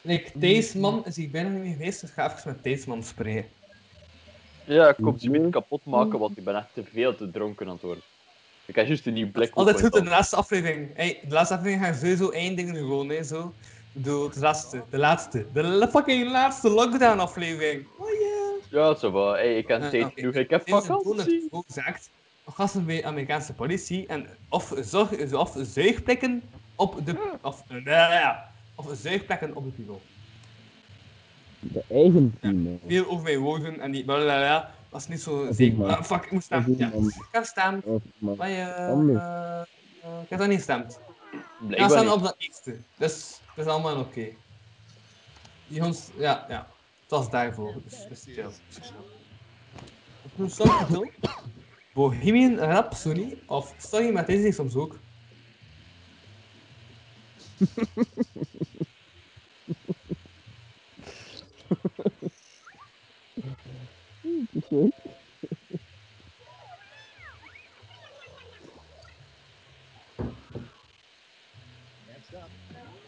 Like, 0.00 0.30
deze 0.38 0.78
man 0.78 1.06
is 1.06 1.16
hier 1.16 1.30
bijna 1.30 1.48
niet 1.48 1.62
mee 1.62 1.72
geweest, 1.72 2.00
dus 2.00 2.10
ga 2.10 2.36
even 2.36 2.52
met 2.52 2.62
deze 2.62 2.88
man 2.88 3.02
spreken. 3.02 3.50
Ja, 4.64 4.88
ik 4.88 4.96
kom 5.02 5.18
ze 5.18 5.28
niet 5.28 5.50
kapot 5.50 5.84
maken, 5.84 6.18
want 6.18 6.36
ik 6.38 6.44
ben 6.44 6.56
echt 6.56 6.66
te 6.72 6.84
veel 6.92 7.16
te 7.16 7.30
dronken 7.30 7.66
aan 7.66 7.72
het 7.72 7.82
worden. 7.82 8.02
Ik 8.66 8.74
heb 8.74 8.86
juist 8.86 9.06
een 9.06 9.12
nieuw 9.12 9.30
blik 9.30 9.54
Altijd 9.54 9.80
goed 9.80 9.96
in 9.96 10.04
de 10.04 10.10
laatste 10.10 10.36
aflevering. 10.36 10.90
Hey, 10.94 11.20
de 11.28 11.34
laatste 11.34 11.54
aflevering 11.54 11.86
gaan 11.86 11.94
sowieso 11.94 12.30
eindigen 12.30 12.76
gewoon, 12.76 13.08
hè, 13.08 13.22
zo. 13.22 13.52
Bedoel, 13.92 14.30
de 14.30 14.40
laatste, 14.40 14.82
de 14.90 14.98
laatste, 14.98 15.46
de 15.52 15.88
fucking 15.90 16.30
laatste 16.30 16.70
lockdown 16.70 17.18
aflevering. 17.18 17.86
Oh 17.98 18.06
yeah. 18.10 18.34
Ja, 18.70 18.94
zo 18.94 19.12
wel. 19.12 19.32
Hey, 19.32 19.56
ik 19.58 19.68
heb 19.68 19.82
Eh, 19.82 19.88
tijd 19.88 20.04
oké. 20.04 20.12
genoeg. 20.14 20.34
Ik 20.34 20.50
heb 20.50 20.68
vakantie. 20.68 21.34
het 21.42 21.46
ook 21.50 21.64
gezegd. 21.66 22.10
Gasten 22.46 22.86
bij 22.86 22.96
de 22.96 23.04
Amerikaanse 23.04 23.52
politie 23.52 24.06
en 24.06 24.26
of, 24.48 24.72
zorg, 24.80 25.32
of 25.32 25.56
zuigplekken 25.62 26.42
op 26.74 27.06
de. 27.06 27.14
Of, 27.42 27.62
eh, 27.68 27.84
ja, 27.84 28.50
of 28.74 28.86
zuigplekken 28.92 29.56
op 29.56 29.64
de 29.64 29.70
piemel. 29.70 30.00
De 31.72 31.84
eigen 31.90 32.36
team. 32.40 32.66
hè. 32.66 32.78
Veel 32.86 33.06
over 33.06 33.22
mijn 33.24 33.38
woorden 33.38 33.80
en 33.80 33.90
die 33.90 34.04
blablabla 34.04 34.74
was 34.90 35.08
niet 35.08 35.20
zo 35.20 35.48
zeker. 35.52 35.78
maar- 35.78 35.96
Ah, 35.96 36.02
fuck, 36.04 36.24
ik 36.24 36.30
moest 36.30 36.44
stemmen. 36.44 36.78
Ja, 36.78 36.88
maar- 36.88 36.98
ik 37.08 37.28
heb 37.32 37.42
gestemd, 37.42 37.84
maar 38.18 38.36
maar 38.36 38.48
je. 38.48 38.60
eh, 38.60 38.90
eh, 40.02 40.22
ik 40.22 40.28
heb 40.30 40.38
dat 40.38 40.48
niet 40.48 40.56
gestemd. 40.56 41.00
Ja, 41.68 41.88
staan 41.88 42.10
op 42.12 42.22
dat 42.22 42.34
eerste. 42.38 42.76
Dus 42.98 43.40
dat 43.56 43.64
is 43.66 43.72
allemaal 43.72 43.98
oké. 44.00 44.26
Die 45.68 45.84
ons, 45.84 46.08
ja, 46.18 46.44
ja. 46.48 46.66
Het 47.02 47.10
was 47.10 47.30
daarvoor. 47.30 47.74
Dus, 47.88 48.06
dus 48.08 48.24
chill. 48.34 48.50
titel? 50.46 51.10
Bohemian 51.94 52.58
Rhapsody 52.58 53.34
of 53.46 53.74
Sorry, 53.78 54.12
maar 54.12 54.26
deze 54.26 54.46
is 54.48 54.54
soms 54.54 54.74
ook. 54.74 54.98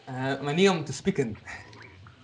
Eh, 0.04 0.40
manier 0.40 0.70
om 0.70 0.84
te 0.84 0.92
spieken. 0.92 1.36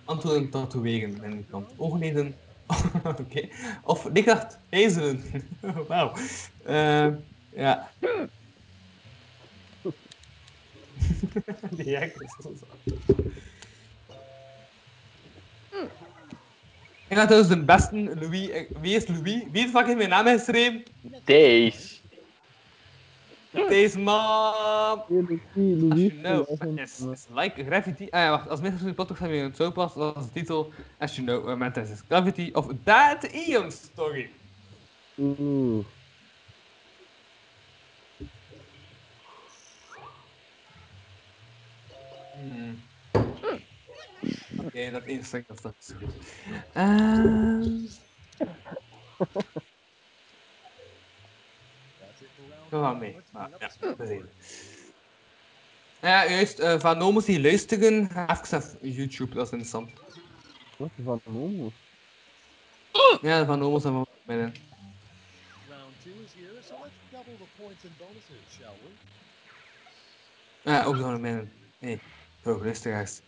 Antwoorden 0.05 0.49
tatoeëren 0.49 1.23
aan 1.23 1.31
de 1.31 1.43
kant. 1.49 1.69
Oogleden. 1.75 2.35
Oké. 3.19 3.49
Of 3.83 4.09
lichacht 4.13 4.57
ijzeren. 4.69 5.23
Wauw. 5.87 6.13
Eh, 6.63 7.07
ja. 7.49 7.89
Die 11.77 11.95
hek 11.95 12.15
is 12.15 12.35
zo. 17.15 17.21
Ik 17.21 17.29
ga 17.29 17.35
dus 17.35 17.47
de 17.47 17.63
beste 17.63 17.95
Louis. 18.19 18.49
eh, 18.49 18.69
Wie 18.81 18.95
is 18.95 19.07
Louis? 19.07 19.43
Wie 19.51 19.65
is 19.65 19.69
fucking 19.71 19.97
mijn 19.97 20.09
naam 20.09 20.25
geschreven? 20.25 20.83
Deze. 21.23 22.01
Deze 23.51 23.99
man. 23.99 25.03
Louis, 25.07 25.39
Louis, 25.53 26.13
No, 26.13 26.45
is, 26.75 26.99
is 26.99 27.25
like 27.29 27.63
gravity. 27.63 28.07
Ah 28.09 28.19
ja, 28.19 28.29
wacht. 28.29 28.49
Als 28.49 28.61
mensen 28.61 28.85
de 28.87 28.93
podcast 28.93 29.19
hebben 29.19 29.39
het 29.39 29.55
zo 29.55 29.71
pas, 29.71 29.93
dat 29.93 30.17
is 30.17 30.23
de 30.23 30.31
titel. 30.31 30.73
As 30.97 31.15
you 31.15 31.27
know, 31.27 31.61
uh, 31.61 31.83
is 31.91 32.01
gravity 32.07 32.49
of 32.53 32.67
that 32.83 33.23
Ian 33.23 33.71
story. 33.71 34.29
Oeh. 35.17 35.85
Hmm. 42.33 42.92
Oké, 44.63 44.91
dat 44.91 45.03
één 45.03 45.25
stuk, 45.25 45.47
dat 45.47 45.59
goed. 45.99 46.13
Ehm. 46.73 47.61
Mee. 52.99 53.17
Maar, 53.31 53.49
ja, 53.59 53.95
we. 53.97 54.25
Ja, 56.01 56.29
juist. 56.29 56.59
eh, 56.59 56.79
van 56.79 56.97
Nomos 56.97 57.25
die 57.25 57.41
luisteren, 57.41 58.09
ga 58.09 58.29
even 58.41 58.47
naar 58.81 58.91
YouTube, 58.91 59.33
dat 59.35 59.45
is 59.45 59.51
interessant. 59.51 59.91
Wat 60.77 60.89
van 61.03 61.21
homo? 61.23 61.71
Ja, 63.21 63.45
van 63.45 63.59
Nomos 63.59 63.83
en 63.83 63.91
van 63.91 64.07
binnen. 64.25 64.53
Round 65.69 65.93
two 66.03 66.11
is 66.25 66.33
here, 66.33 66.61
so 66.67 66.75
let's 66.83 66.93
double 67.11 67.33
the 67.37 67.61
points 67.61 67.83
and 67.83 67.97
bonuses, 67.97 68.55
shall 68.57 68.73
we? 68.83 68.89
Ja, 70.71 70.83
ook 70.83 70.95
van 70.97 71.21
binnen. 71.21 71.51
Nee, 71.79 71.99
voor 72.41 72.63
luisteraars. 72.63 73.21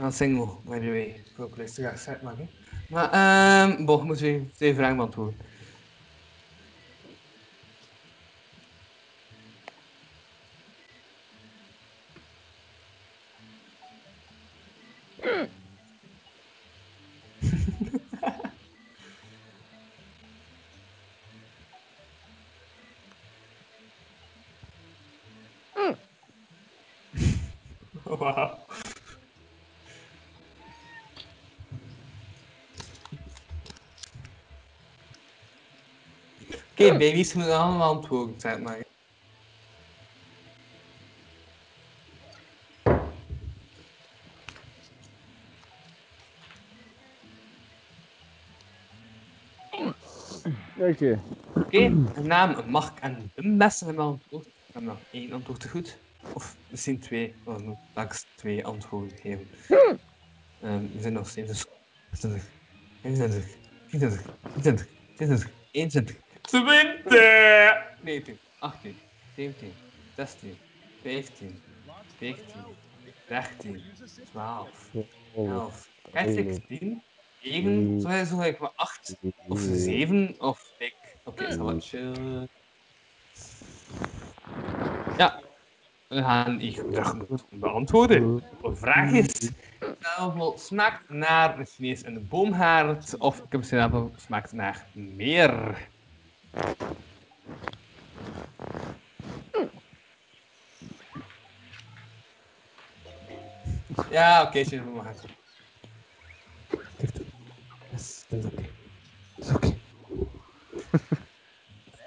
Een 0.00 0.12
single, 0.12 0.48
by 0.64 0.78
the 0.78 0.86
way. 0.86 1.22
Voor 1.36 1.50
luisteraars, 1.56 2.02
zeg 2.02 2.22
maar. 2.22 2.36
hè. 2.36 2.48
Maar, 2.88 3.10
ehm, 3.12 3.84
boh, 3.84 4.02
moeten 4.02 4.24
we 4.26 4.50
twee 4.54 4.74
vragen 4.74 4.96
beantwoorden. 4.96 5.36
Oké, 36.78 36.98
baby's 36.98 37.34
moeten 37.34 37.58
allemaal 37.58 37.94
antwoorden, 37.94 38.40
zeg 38.40 38.58
maar. 38.58 38.84
Oké. 50.78 51.20
Oké, 51.54 51.78
een 51.78 52.26
naam 52.26 52.70
mag 52.70 52.90
ik 52.90 52.98
en 52.98 53.30
de 53.34 53.56
beste 53.56 53.84
hebben 53.84 54.04
antwoord. 54.04 54.46
Ik 54.46 54.74
heb 54.74 54.82
nog 54.82 54.98
één 55.10 55.32
antwoord 55.32 55.60
te 55.60 55.68
goed. 55.68 55.98
Of 56.34 56.56
misschien 56.70 56.98
twee, 56.98 57.34
want 57.44 57.76
ik 57.94 58.24
twee 58.34 58.64
antwoorden 58.66 59.18
geven. 59.18 59.50
Ehm, 60.60 60.92
we 60.92 61.00
zijn 61.00 61.12
nog 61.12 61.28
steeds 61.28 61.66
20, 62.10 62.50
21, 63.02 63.58
22, 63.88 64.22
23, 64.52 64.88
24, 65.14 65.50
21, 65.70 66.25
20, 66.46 67.02
19, 68.00 68.38
18, 68.58 68.96
17, 69.36 69.72
16, 70.16 70.58
15, 71.02 71.62
14, 72.18 72.44
13, 73.28 73.82
12, 74.30 74.90
11, 75.36 75.88
kijk 76.12 76.30
16, 76.30 77.02
9, 77.42 78.00
zo 78.00 78.08
is 78.08 78.46
ik 78.46 78.58
maar 78.58 78.72
8 78.76 79.16
of 79.48 79.60
7 79.60 80.34
of 80.38 80.72
ik. 80.78 80.94
Oké, 81.24 81.42
okay, 81.42 81.56
wat 81.56 81.84
chill. 81.84 82.48
Ja, 85.16 85.40
we 86.08 86.22
gaan 86.22 86.58
hier 86.58 86.84
terug 86.90 87.14
moeten 87.14 87.46
beantwoorden. 87.50 88.42
De 88.62 88.76
vraag 88.76 89.10
is: 89.10 89.50
Apel 90.00 90.58
smaakt 90.58 91.08
naar 91.08 91.58
een 91.58 91.66
vlees 91.66 92.02
in 92.02 92.14
de 92.14 92.20
boomhaard 92.20 93.18
of 93.18 93.42
appel 93.50 94.10
smaakt 94.16 94.52
naar 94.52 94.86
meer? 94.92 95.88
Ja, 104.10 104.40
oké, 104.40 104.48
okay, 104.48 104.64
zit 104.64 104.84
we 104.84 104.90
maar. 104.90 105.14
Yes, 107.90 108.24
dat 108.28 108.38
is 108.38 108.46
oké. 108.46 108.62
Dat 109.36 109.46
is 109.46 109.54
oké. 109.54 109.74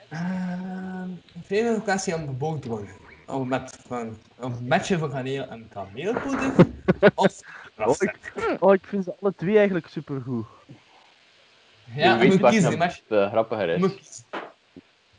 Ehm, 0.10 1.10
Veel 1.44 1.74
locatie 1.76 2.16
aan 2.16 2.26
beboond 2.26 2.66
worden. 2.66 2.90
Of 3.26 3.46
met 3.46 3.80
van 3.88 4.18
een 4.40 4.68
matje 4.68 4.98
van 4.98 5.10
kaneel 5.10 5.48
en 5.48 5.70
kameelpoeder. 5.70 6.52
of 7.16 7.42
Oh 7.76 7.96
ik, 8.00 8.34
oh, 8.60 8.74
ik 8.74 8.86
vind 8.86 9.04
ze 9.04 9.16
alle 9.22 9.34
twee 9.36 9.58
eigenlijk 9.58 9.88
supergoed. 9.88 10.46
Ja, 11.96 12.14
Je 12.14 12.20
weet 12.20 12.40
moet 12.40 12.50
kiezen, 12.50 12.82
het, 12.82 13.04
eh, 13.08 13.30
grappiger 13.30 13.70
is. 13.70 14.24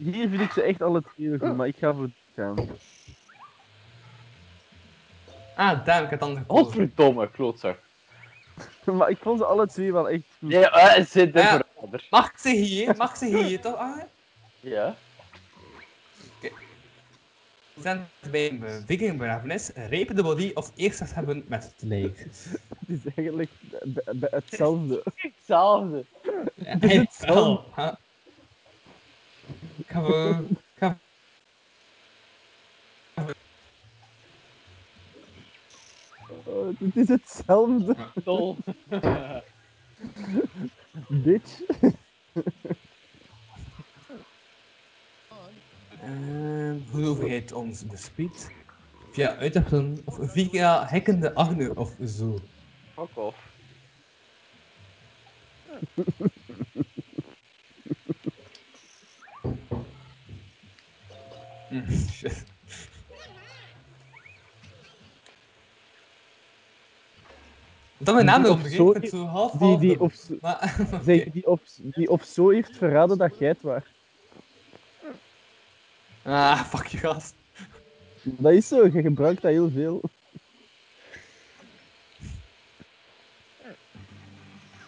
Hier 0.03 0.29
vind 0.29 0.41
ik 0.41 0.51
ze 0.53 0.63
echt 0.63 0.83
alle 0.83 1.03
twee 1.15 1.39
goed, 1.39 1.57
maar 1.57 1.67
ik 1.67 1.77
ga 1.77 1.95
voor 1.95 2.09
gaan. 2.37 2.57
Ah, 5.57 5.79
ik 5.79 5.87
heb 5.87 6.11
het 6.11 6.21
dan 6.21 6.37
gekozen. 6.37 6.65
Godverdomme, 6.65 7.31
klootzak. 7.31 7.79
maar 8.99 9.11
ik 9.11 9.19
vond 9.21 9.39
ze 9.39 9.45
alle 9.45 9.67
twee 9.67 9.93
wel 9.93 10.09
echt 10.09 10.23
goed. 10.39 10.51
Ja, 10.53 10.71
eh, 10.71 11.05
zit 11.05 11.35
er 11.35 11.43
Ja. 11.43 11.63
verder. 11.81 12.07
Mag 12.11 12.31
ik 12.31 12.39
ze 12.39 12.49
hier? 12.51 12.97
Mag 12.97 13.11
ik 13.11 13.17
ze 13.17 13.27
hier, 13.45 13.61
toch? 13.61 13.77
Ah, 13.77 14.01
Ja. 14.61 14.95
we 17.75 17.83
zijn 17.83 18.09
bij 18.31 18.51
een 18.51 18.65
eh, 18.65 18.75
vikingbegrafenis. 18.87 19.71
Rape 19.75 20.15
de 20.15 20.23
body 20.23 20.51
of 20.55 20.73
eerst 20.77 21.15
hebben 21.15 21.45
met 21.49 21.65
het 21.65 21.89
lijk. 21.89 22.19
Het 22.87 23.05
is 23.05 23.13
eigenlijk 23.15 23.51
hetzelfde. 24.21 25.03
Hetzelfde. 25.15 26.05
Ja, 26.55 26.79
het 26.79 27.25
wel. 29.87 29.87
hè. 29.87 29.87
Gaan 29.87 30.05
we... 30.05 30.47
Gaan 30.75 30.99
Oh, 36.45 36.69
het 36.79 36.97
is 36.97 37.09
hetzelfde. 37.09 37.97
Tol. 38.25 38.57
Bitch. 41.09 41.61
En 46.01 46.87
hoe 46.91 47.05
overheid 47.05 47.53
ons 47.53 47.87
bespied? 47.87 48.51
Via 49.13 49.37
uitdachten 49.37 49.99
of 50.05 50.19
via 50.33 50.87
hekkende 50.87 51.35
Agne 51.35 51.75
of 51.75 51.95
zo. 52.05 52.39
Fuck 52.95 53.17
off. 53.17 53.37
shit. 62.13 62.45
Dat 67.99 68.15
mijn 68.15 68.27
naam 68.27 68.43
Die 68.43 68.51
erop 68.53 68.67
zo- 68.67 68.91
ik 68.93 69.09
zo 69.09 69.25
half 69.25 69.53
Die, 69.53 69.79
die, 69.79 70.01
op, 70.01 70.13
Maar, 70.41 70.77
zeg, 71.05 71.25
die, 71.25 71.47
op, 71.47 71.63
die 71.77 72.11
op 72.11 72.23
zo 72.23 72.49
heeft 72.51 72.77
verraden 72.77 73.19
dat 73.19 73.39
jij 73.39 73.49
het 73.49 73.63
was. 73.63 73.83
Ah, 76.23 76.65
fuck 76.65 76.87
je 76.87 76.99
gast. 76.99 77.35
Dat 78.23 78.53
is 78.53 78.69
zo, 78.69 78.85
je 78.87 79.03
gebruikt 79.03 79.43
dat 79.43 79.51
heel 79.51 79.71
veel. 79.71 80.01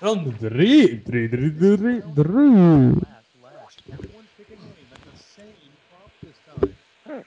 Ronde 0.01 0.36
3, 0.36 1.02
3, 1.02 1.28
3, 1.28 1.55
3, 1.57 1.77
3. 1.77 2.02
Last, 2.15 3.35
last. 3.43 3.83
Everyone 3.93 4.25
pick 4.36 4.47
a 4.49 4.57
name 4.61 4.93
at 4.93 4.99
the 5.02 5.23
same 5.35 5.55
prompt 5.89 6.15
this 6.20 6.36
time. 6.44 7.25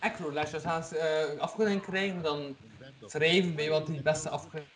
Acro-lesjes 0.00 0.62
gaan 0.62 0.84
ze 0.84 0.98
eh, 0.98 1.40
afkorting 1.40 1.82
krijgen, 1.82 2.22
dan 2.22 2.56
schrijven 3.06 3.54
bij 3.54 3.70
wat 3.70 3.86
die 3.86 4.02
beste 4.02 4.28
afkorting 4.28 4.68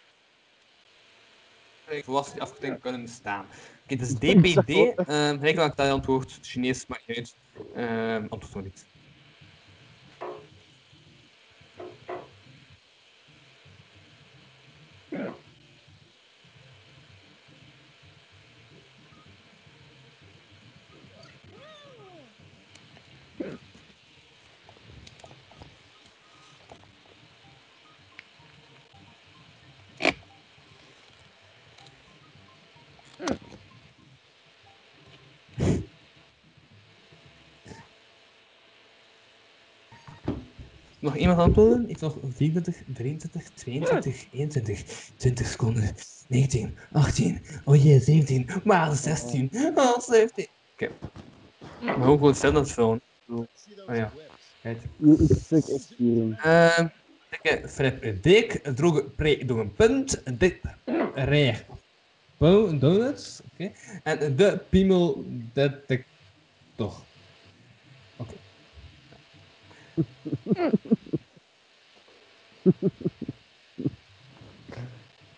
zoals 2.05 2.33
die 2.33 2.43
afkorting 2.43 2.81
kunnen 2.81 3.03
bestaan. 3.03 3.47
Oké, 3.85 3.97
dus 3.97 4.15
DPD, 4.15 4.69
ehm 5.09 5.39
gelijk 5.39 5.57
dat 5.57 5.71
ik 5.71 5.77
dat 5.77 5.91
antwoord, 5.91 6.39
Chinees 6.43 6.87
maakt 6.87 7.07
niet 7.07 7.17
uit, 7.17 7.37
ehm 7.75 8.27
antwoord 8.29 8.55
nog 8.55 8.65
niet. 8.65 8.87
Nog 41.05 41.17
iemand 41.17 41.39
antwoorden? 41.39 41.89
Ik 41.89 42.01
nog 42.01 42.17
24, 42.35 42.77
23, 42.95 43.43
22, 43.55 44.27
21, 44.33 44.83
20 45.17 45.47
seconden. 45.47 45.95
19, 46.29 46.77
18, 46.93 47.41
oh 47.65 47.83
jee, 47.83 48.01
17, 48.01 48.49
maar 48.65 48.97
16, 48.97 49.51
oh 49.75 49.99
17. 49.99 50.47
Oké. 50.73 50.91
Maar 51.81 51.97
hoe 51.97 52.17
gewoon 52.17 52.35
stel 52.35 52.53
dat 52.53 52.75
those 52.75 53.01
Oh 53.87 53.97
ja. 53.97 54.13
Kijk. 54.63 54.79
Hierin. 55.97 56.37
Ehm, 56.43 56.87
dikke 57.31 58.19
Dik, 58.21 58.53
droge 58.75 59.05
pre 59.05 59.45
door 59.45 59.61
een 59.61 59.75
punt, 59.75 60.23
dit 60.39 60.57
rij. 61.15 61.67
Bow 62.37 62.81
donuts, 62.81 63.41
oké. 63.53 63.73
En 64.03 64.37
de 64.37 64.61
piemel 64.69 65.25
detector. 65.53 66.07
Oké. 66.79 67.14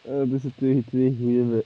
Eh, 0.07 0.23
dus 0.27 0.43
het 0.43 0.57
tegen 0.57 0.85
twee 0.85 1.17
goede. 1.21 1.65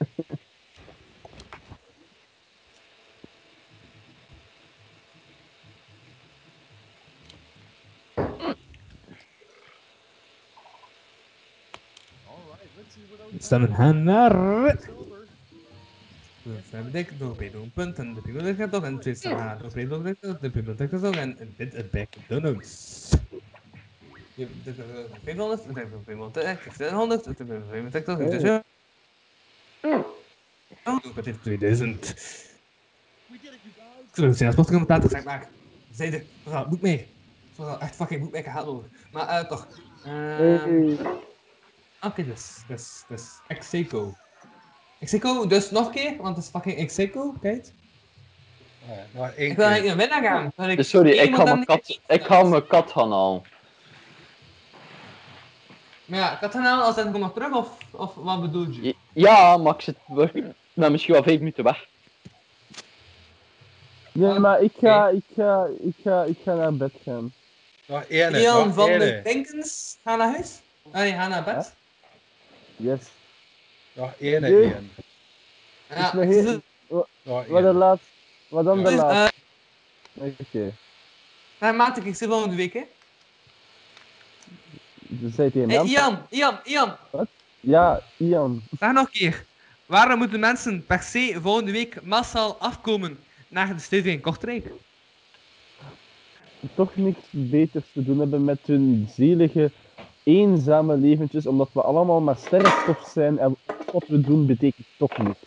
All 12.26 12.42
right, 12.48 12.70
let's 12.76 12.96
Een 16.44 17.70
punt 17.74 17.98
en 17.98 18.14
de 18.14 18.20
piemel 18.20 18.42
detector. 18.42 18.84
En 18.84 18.98
pre 18.98 19.86
door 19.88 19.98
een 19.98 20.02
detector, 20.02 20.38
de 20.40 20.50
piemel 20.50 20.76
detector 20.76 21.16
en 21.16 21.36
dit 21.56 21.72
is 21.72 21.84
500, 25.24 25.64
dit 25.64 25.80
is 25.80 25.84
500, 26.04 26.34
dit 26.34 26.44
is 26.66 26.76
700, 26.76 27.24
dit 27.24 27.40
is 27.40 27.46
500 27.46 27.92
detector, 27.92 28.16
dit 28.16 28.32
is... 28.32 28.60
Oh, 30.84 31.04
dit 31.14 31.26
is 31.26 31.34
2000. 31.42 32.14
We 33.26 33.38
did 33.42 33.52
it, 33.52 33.60
you 33.62 33.72
guys. 33.74 34.08
Ik 34.08 34.14
zou 34.14 34.28
het 34.28 34.36
zijn 34.36 34.54
zeg 35.10 35.24
maar. 35.24 35.48
Moet 36.68 36.80
mee. 36.80 37.08
Mevrouw, 37.48 37.78
echt 37.78 37.94
fucking 37.94 38.20
moet 38.20 38.32
mee 38.32 38.42
over. 38.66 38.88
Maar 39.12 39.48
toch. 39.48 39.68
Oké, 42.02 42.24
dus, 42.24 42.62
dus, 42.68 43.04
dus, 43.08 43.40
Execo. 43.46 44.14
Execo, 45.00 45.46
dus 45.46 45.70
nog 45.70 45.86
een 45.86 45.92
keer, 45.92 46.16
want 46.16 46.36
het 46.36 46.44
is 46.44 46.50
fucking 46.50 46.76
Execo, 46.76 47.34
kijk. 47.40 47.66
Ja, 48.88 48.94
nog 49.10 49.30
één 49.30 49.50
Ik 49.50 49.56
wil 49.56 49.66
keer. 49.66 49.74
eigenlijk 49.74 49.86
naar 49.86 50.20
binnen 50.22 50.52
gaan. 50.56 50.70
Ik 50.70 50.76
Dus 50.76 50.88
sorry, 50.88 51.10
ik 51.10 51.34
ga 51.34 51.44
mijn 51.44 51.64
kat, 51.64 52.00
ik 52.06 52.22
ga 52.24 52.42
mijn 52.42 52.66
kat 52.66 52.90
gaan 52.92 53.12
halen. 53.12 53.42
Maar 56.04 56.18
ja, 56.18 56.32
ik 56.32 56.38
had 56.40 56.52
het 56.52 56.62
nou 56.62 56.82
als 56.82 56.96
ik 56.96 57.04
kom 57.12 57.20
nog 57.20 57.32
terug, 57.32 57.52
of, 57.52 57.68
of 57.90 58.14
wat 58.14 58.40
bedoel 58.40 58.66
je? 58.68 58.94
Ja, 59.12 59.56
maar 59.56 59.74
ik 59.74 59.80
zit 59.80 59.96
misschien 60.74 61.14
wel 61.14 61.22
vijf 61.22 61.38
minuten 61.38 61.64
weg. 61.64 61.86
Nee, 64.12 64.38
maar 64.38 64.62
ik 64.62 64.72
ga, 64.80 65.08
ik 65.08 65.24
ga, 65.34 65.66
ik 65.80 65.94
ga, 66.02 66.22
ik 66.22 66.36
ga 66.44 66.54
naar 66.54 66.74
bed 66.74 66.92
gaan. 67.04 67.32
Nog. 67.86 68.04
Ian 68.08 68.32
nog 68.32 68.74
van 68.74 68.98
de. 68.98 69.20
Denkens, 69.24 69.98
ga 70.04 70.16
naar 70.16 70.32
huis? 70.32 70.60
Ah, 70.90 71.00
nee, 71.00 71.12
ga 71.12 71.28
naar 71.28 71.44
bed. 71.44 71.74
Yes. 72.76 73.00
Nog 73.92 74.12
één. 74.18 74.40
Nee. 74.40 74.52
Ian. 74.52 74.88
Ja, 75.88 76.06
is 76.06 76.12
nog 76.12 76.24
het 76.24 76.46
het- 76.46 76.62
Wat 77.22 77.46
de 77.46 77.54
één. 77.54 77.74
laat, 77.74 77.98
wat 78.48 78.64
dan 78.64 78.76
de 78.76 78.82
het 78.82 78.92
is, 78.92 78.96
laat. 78.98 79.32
eh, 80.20 80.24
Oké. 80.38 80.72
nou, 81.58 81.74
maat, 81.76 82.04
ik 82.04 82.14
zie 82.14 82.28
volgende 82.28 82.56
week, 82.56 82.72
hè. 82.72 82.82
Dus 84.98 85.34
zei 85.34 85.50
tegen 85.50 85.70
Hey. 85.70 85.84
Ian, 85.84 86.26
Ian, 86.28 86.58
Ian. 86.64 86.96
Ja, 87.60 88.02
Ian. 88.16 88.62
Vraag 88.76 88.92
nog 88.92 89.04
een 89.06 89.10
keer. 89.12 89.44
Waarom 89.86 90.18
moeten 90.18 90.40
mensen 90.40 90.86
per 90.86 91.02
se 91.02 91.38
volgende 91.42 91.72
week 91.72 92.02
massaal 92.02 92.56
afkomen 92.58 93.18
naar 93.48 93.74
de 93.74 93.80
stevige 93.80 94.14
in 94.14 94.20
Kortrijk? 94.20 94.70
Toch 96.74 96.96
niks 96.96 97.18
beters 97.30 97.84
te 97.92 98.04
doen 98.04 98.18
hebben 98.18 98.44
met 98.44 98.58
hun 98.66 99.08
zelige, 99.16 99.70
eenzame 100.22 100.96
leventjes, 100.96 101.46
omdat 101.46 101.68
we 101.72 101.82
allemaal 101.82 102.20
maar 102.20 102.36
sterrenstof 102.36 103.10
zijn 103.12 103.38
en 103.38 103.56
wat 103.92 104.06
we 104.06 104.20
doen 104.20 104.46
betekent 104.46 104.86
toch 104.96 105.18
niks. 105.18 105.38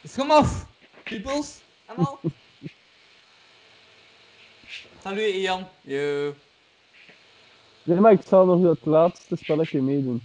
Dus 0.00 0.14
kom 0.14 0.30
af, 0.30 0.66
peoples. 1.02 1.60
En 1.86 1.96
al. 1.96 2.20
Salut 5.02 5.34
Ian. 5.34 5.68
Yo. 5.80 6.34
Nee, 7.82 8.00
maar 8.00 8.12
ik 8.12 8.22
zal 8.26 8.46
nog 8.46 8.62
het 8.62 8.84
laatste 8.84 9.36
spelletje 9.36 9.82
meedoen. 9.82 10.22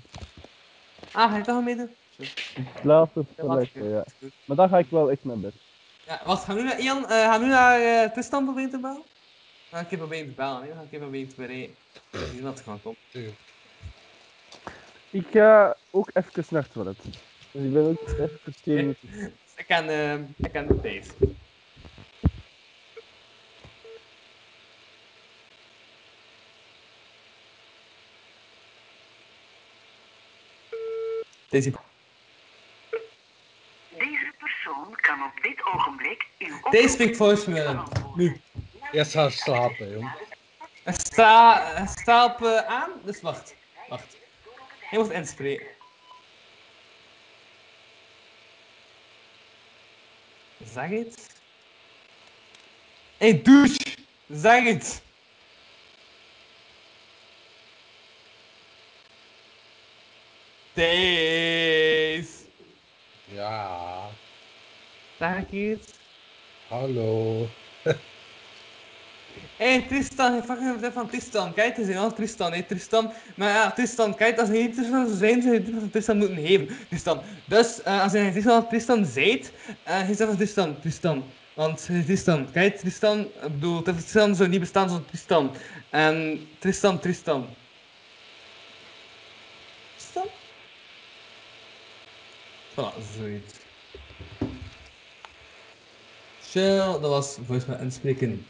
Ah, 1.11 1.32
ga 1.32 1.38
je 1.38 1.43
toch 1.43 1.64
meedoen? 1.64 1.90
Het 2.16 2.83
laatste 2.83 3.25
selecten, 3.35 3.90
ja. 3.90 4.06
Maar 4.45 4.58
dan 4.58 4.69
ga 4.69 4.77
ik 4.77 4.90
wel 4.90 5.11
echt 5.11 5.24
naar 5.24 5.40
bed. 5.40 5.53
Ja, 6.06 6.22
wacht, 6.25 6.43
gaan 6.43 6.56
we 6.56 6.61
nu 6.61 6.67
naar 6.67 6.80
Ian, 6.80 7.03
eh, 7.03 7.09
gaan 7.09 7.40
we 7.40 7.45
nu 7.45 7.51
naar 7.51 7.82
eh 7.82 8.11
Tristan 8.11 8.43
proberen 8.43 8.69
te 8.69 8.80
bellen? 8.80 9.03
Ga 9.69 9.80
ik 9.80 9.85
even 9.85 9.98
proberen 9.98 10.27
te 10.27 10.33
bellen, 10.33 10.61
hè? 10.61 10.74
Ga 10.74 10.82
ik 10.82 10.88
even 10.88 11.00
proberen 11.00 11.27
te 11.27 11.35
bereiken. 11.35 11.75
Ik 12.11 12.19
denk 12.32 12.41
dat 12.41 12.53
het 12.53 12.64
gaan 12.67 12.82
komen. 12.82 13.00
Ik 15.11 15.27
ga 15.31 15.77
ook 15.90 16.09
even 16.14 16.45
naar 16.49 16.61
het 16.64 16.72
toilet. 16.72 17.03
Dus 17.51 17.64
ik 17.64 17.73
ben 17.73 17.85
ook 17.85 18.07
even 18.07 18.56
10 18.64 18.75
minuten. 18.75 19.33
Ik 19.56 19.67
kan, 19.67 19.90
eh, 19.90 20.14
ik 20.15 20.51
kan 20.51 20.80
deze. 20.81 21.11
Deze. 31.49 31.72
Deze 33.98 34.33
persoon 34.40 34.95
kan 34.95 35.23
op 35.23 35.41
dit 35.41 35.65
ogenblik 35.65 36.27
uw 36.38 36.69
Deze 36.69 36.90
spreekt 36.90 37.17
voicemail. 37.17 37.83
Nu. 38.15 38.41
Eerst 38.91 39.11
gaan 39.11 39.31
slapen, 39.31 39.91
jong. 39.91 40.11
Hij 40.83 40.93
sta, 41.88 42.25
op 42.25 42.41
eh, 42.41 42.57
aan, 42.57 42.91
dus 43.03 43.22
wacht. 43.22 43.56
Wacht. 43.90 44.20
Hij 44.91 44.99
moet 44.99 45.11
inspreken. 45.11 45.67
Zeg 50.73 50.89
het. 50.89 51.41
Hey, 53.17 53.41
douche! 53.41 53.79
Zeg 54.29 54.63
het! 54.63 55.01
Deze! 60.73 62.45
Ja, 63.25 64.09
Zeg 65.17 65.49
het. 65.49 65.99
hallo. 66.67 67.47
Hé, 69.61 69.81
Tristan, 69.88 70.35
je 70.35 70.41
fucking 70.43 70.69
vertel 70.69 70.91
van 70.91 71.07
Tristan. 71.07 71.53
Kijk, 71.53 71.75
het 71.77 71.88
is 71.88 71.95
een 71.95 72.14
Tristan, 72.14 72.53
hé, 72.53 72.64
Tristan. 72.64 73.11
Maar 73.35 73.49
ja, 73.49 73.72
Tristan, 73.72 74.15
kijk, 74.15 74.40
als 74.40 74.49
je 74.49 74.53
niet 74.53 74.73
Tristan 74.73 75.07
zou 75.07 75.17
zijn, 75.17 75.41
zou 75.41 75.53
je 75.53 75.64
Tristan, 75.64 75.90
Tristan 75.90 76.17
moeten 76.17 76.38
geven. 76.38 76.67
Tristan. 76.88 77.22
Dus, 77.45 77.81
eh, 77.83 78.01
als 78.03 78.11
je 78.11 78.30
Tristan, 78.31 78.67
Tristan 78.67 79.06
zijt, 79.06 79.51
eh 79.83 80.07
je 80.07 80.15
zegt 80.15 80.30
van 80.30 80.38
Tristan, 80.38 80.80
Tristan. 80.80 81.23
Want 81.53 81.88
eh, 81.90 81.99
Tristan, 81.99 82.51
kijk, 82.51 82.77
Tristan, 82.77 83.19
ik 83.19 83.41
bedoel, 83.41 83.81
Tristan 83.81 84.35
zou 84.35 84.49
niet 84.49 84.59
bestaan 84.59 84.90
zonder 84.90 85.07
Tristan. 85.07 85.56
En 85.90 86.48
Tristan, 86.59 86.99
Tristan. 86.99 87.48
Tristan? 89.95 90.27
Voilà, 92.72 93.17
zoiets. 93.17 93.53
Chill, 96.41 96.77
dat 96.77 97.01
was 97.01 97.38
voicemail 97.45 97.80
inspreken. 97.81 98.45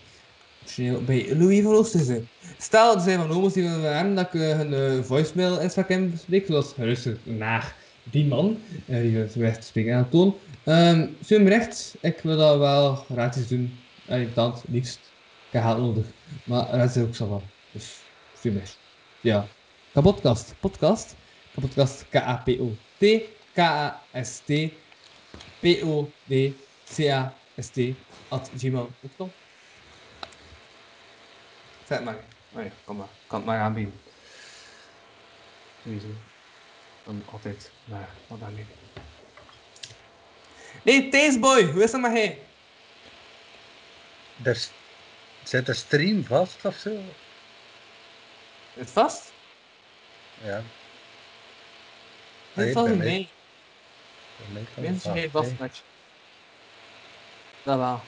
Bij 1.06 1.36
Louis 1.36 1.62
van. 1.64 2.28
Stel, 2.58 2.96
er 2.96 3.02
zijn 3.02 3.20
van 3.20 3.32
homo's 3.32 3.54
die 3.54 3.64
willen 3.64 3.96
hebben 3.96 4.16
dat 4.16 4.34
ik 4.34 4.42
eh, 4.42 4.58
hun 4.58 4.74
eh, 4.74 5.04
voicemail 5.04 5.60
inspraak 5.60 6.12
bespreek, 6.12 6.46
zoals 6.46 6.74
rustig 6.78 7.18
naar 7.24 7.76
die 8.04 8.26
man, 8.26 8.58
eh, 8.88 9.02
die 9.02 9.12
wil 9.12 9.28
recht 9.36 9.64
spreken 9.64 9.96
aan 9.96 10.10
toon. 10.10 10.36
Um, 10.66 11.18
stuur 11.22 11.42
me 11.42 11.50
recht, 11.50 11.96
ik 12.02 12.20
wil 12.24 12.38
dat 12.38 12.58
wel 12.58 12.96
gratis 12.96 13.48
doen. 13.48 13.80
En 14.06 14.32
dan 14.34 14.52
het 14.52 14.64
liefst. 14.68 15.00
Ik 15.50 15.60
heb 15.60 15.78
nodig. 15.78 16.06
Maar 16.44 16.78
dat 16.78 16.96
is 16.96 17.04
ook 17.04 17.16
zo 17.16 17.30
wel. 17.30 17.44
Dus 17.72 18.00
stuur 18.38 18.54
recht. 18.54 18.78
Ja. 19.22 19.48
Kapodcast. 19.94 20.56
Podcast. 20.60 21.16
Kapodcast. 21.54 22.06
K-A-P-O-T. 22.10 23.06
K-A-S-T. 23.54 24.72
P-O-D-C-A-S-T. 25.60 26.60
At 28.28 28.52
gmail.com. 28.58 29.32
Zet 31.92 32.04
maar. 32.04 32.24
Nee, 32.50 32.72
kom 32.84 32.98
maar. 32.98 33.08
Kan 33.28 33.38
het 33.38 33.48
maar 33.48 33.60
aanbieden. 33.60 34.02
Sowieso. 35.84 36.08
Dan 37.04 37.24
altijd 37.32 37.72
maar 37.84 38.10
wat 38.28 38.42
aanbieden. 38.42 38.76
Nee, 40.82 41.10
Taceboy, 41.10 41.64
hoe 41.64 41.84
is 41.84 41.92
het 41.92 42.02
met 42.02 42.12
hij? 42.12 42.40
Er 44.44 44.68
zit 45.44 45.66
de 45.66 45.74
stream 45.74 46.26
vast 46.26 46.66
of 46.66 46.76
zo? 46.76 46.90
Is 46.90 47.02
het 48.74 48.90
vast? 48.90 49.32
Ja. 50.44 50.62
Nee, 52.54 52.66
mij 52.66 52.74
kan 52.74 52.90
het 52.90 53.28
Mensen 54.76 55.14
geen 55.14 55.32
vast 55.32 55.60
nee. 55.60 55.70
Dat 57.64 57.78
wel. 57.78 58.02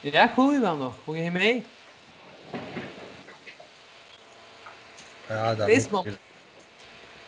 Ja, 0.00 0.28
ik 0.28 0.34
hoor 0.34 0.52
je 0.52 0.60
wel 0.60 0.76
nog. 0.76 0.94
Hoor 1.04 1.16
je 1.16 1.30
mee? 1.30 1.64
Ja, 5.28 5.54
dat 5.54 5.90
man. 5.90 6.04
wel. 6.04 6.14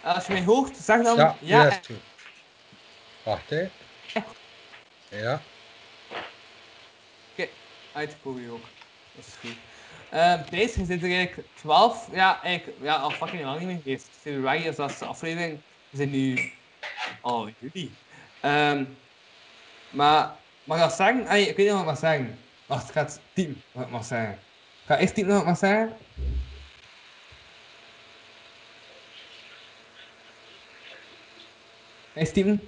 Als 0.03 0.27
je 0.27 0.33
mij 0.33 0.45
hoort, 0.45 0.77
zeg 0.77 1.03
dan 1.03 1.17
Ja, 1.17 1.37
ja. 1.41 1.63
ja, 1.65 1.69
is 1.69 1.87
goed. 1.87 1.97
Wacht, 3.23 3.51
hè. 3.51 3.69
Ja. 5.09 5.41
Oké, 7.33 7.49
uit 7.93 8.11
ik 8.11 8.17
hoor 8.23 8.41
je 8.41 8.51
ook. 8.51 8.65
Dat 9.15 9.27
is 9.27 9.35
goed. 9.41 9.57
Ehm 10.11 10.51
deze 10.51 10.85
zit 10.85 11.03
er 11.03 11.11
eigenlijk 11.11 11.49
12, 11.55 12.09
ja, 12.13 12.43
eigenlijk, 12.43 12.79
ja, 12.83 12.95
al 12.95 13.11
fucking 13.11 13.45
lang 13.45 13.59
niet 13.59 13.69
meer 13.69 13.81
geweest. 13.83 14.09
Februari 14.21 14.65
is 14.65 14.77
de 14.77 15.05
aflevering. 15.05 15.59
We 15.91 15.97
zijn 15.97 16.11
nu 16.11 16.53
al 17.21 17.49
juli. 17.59 17.91
Ehm 18.41 18.85
maar, 19.91 20.37
mag 20.67 20.77
ik 20.77 20.83
dat 20.83 20.95
zeggen? 20.95 21.27
Ay, 21.27 21.43
ik 21.43 21.57
weet 21.57 21.67
niet 21.67 21.85
wat 21.85 21.93
ik 21.95 21.99
zeggen. 21.99 22.39
Wacht, 22.67 22.89
ik 22.89 22.93
ga 22.93 23.01
het 23.01 23.21
team 23.33 23.63
wat 23.73 23.85
ik 23.85 23.91
mag 23.91 24.05
zeggen. 24.05 24.33
Ik 24.33 24.87
ga 24.87 24.99
eerst 24.99 25.15
team 25.15 25.29
wat 25.29 25.47
ik 25.47 25.57
zeggen. 25.57 25.97
Eerst 32.15 32.35
team. 32.35 32.61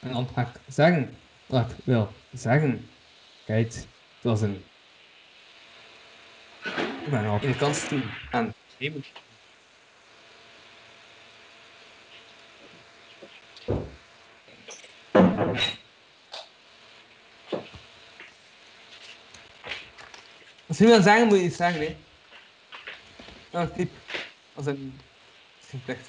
En 0.00 0.12
dan 0.12 0.28
ga 0.34 0.52
zeggen 0.66 1.16
wat 1.46 1.74
wil 1.84 2.12
zeggen. 2.32 2.88
Kijk, 3.44 3.74
het 3.74 3.86
was 4.20 4.40
een... 4.40 4.64
Ik 7.04 7.10
ben 7.10 7.26
al 7.26 7.38
in 7.40 7.50
de 7.50 7.56
kans 7.56 7.88
team 7.88 8.02
Als 20.74 20.82
je 20.82 20.88
wil 20.88 21.02
zeggen, 21.02 21.26
moet 21.26 21.38
je 21.38 21.44
iets 21.44 21.56
zeggen, 21.56 21.80
hè. 21.80 21.96
Ja, 23.50 23.66
typ. 23.66 23.90
Als 24.54 24.66
een... 24.66 25.00
Als 25.60 25.72
een 25.72 25.82
plicht. 25.84 26.08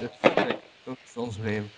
Dus, 0.00 0.10
nee, 0.34 0.56
dat 0.84 0.96
is 1.04 1.16
ons 1.16 1.36
blijven. 1.36 1.70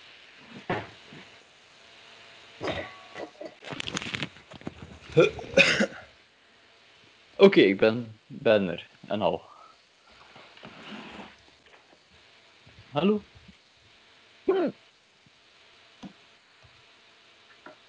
Oké, 7.35 7.59
ik 7.59 7.77
ben, 7.77 8.19
ben 8.27 8.69
er. 8.69 8.87
En 9.07 9.21
al. 9.21 9.41
Hallo? 12.91 13.23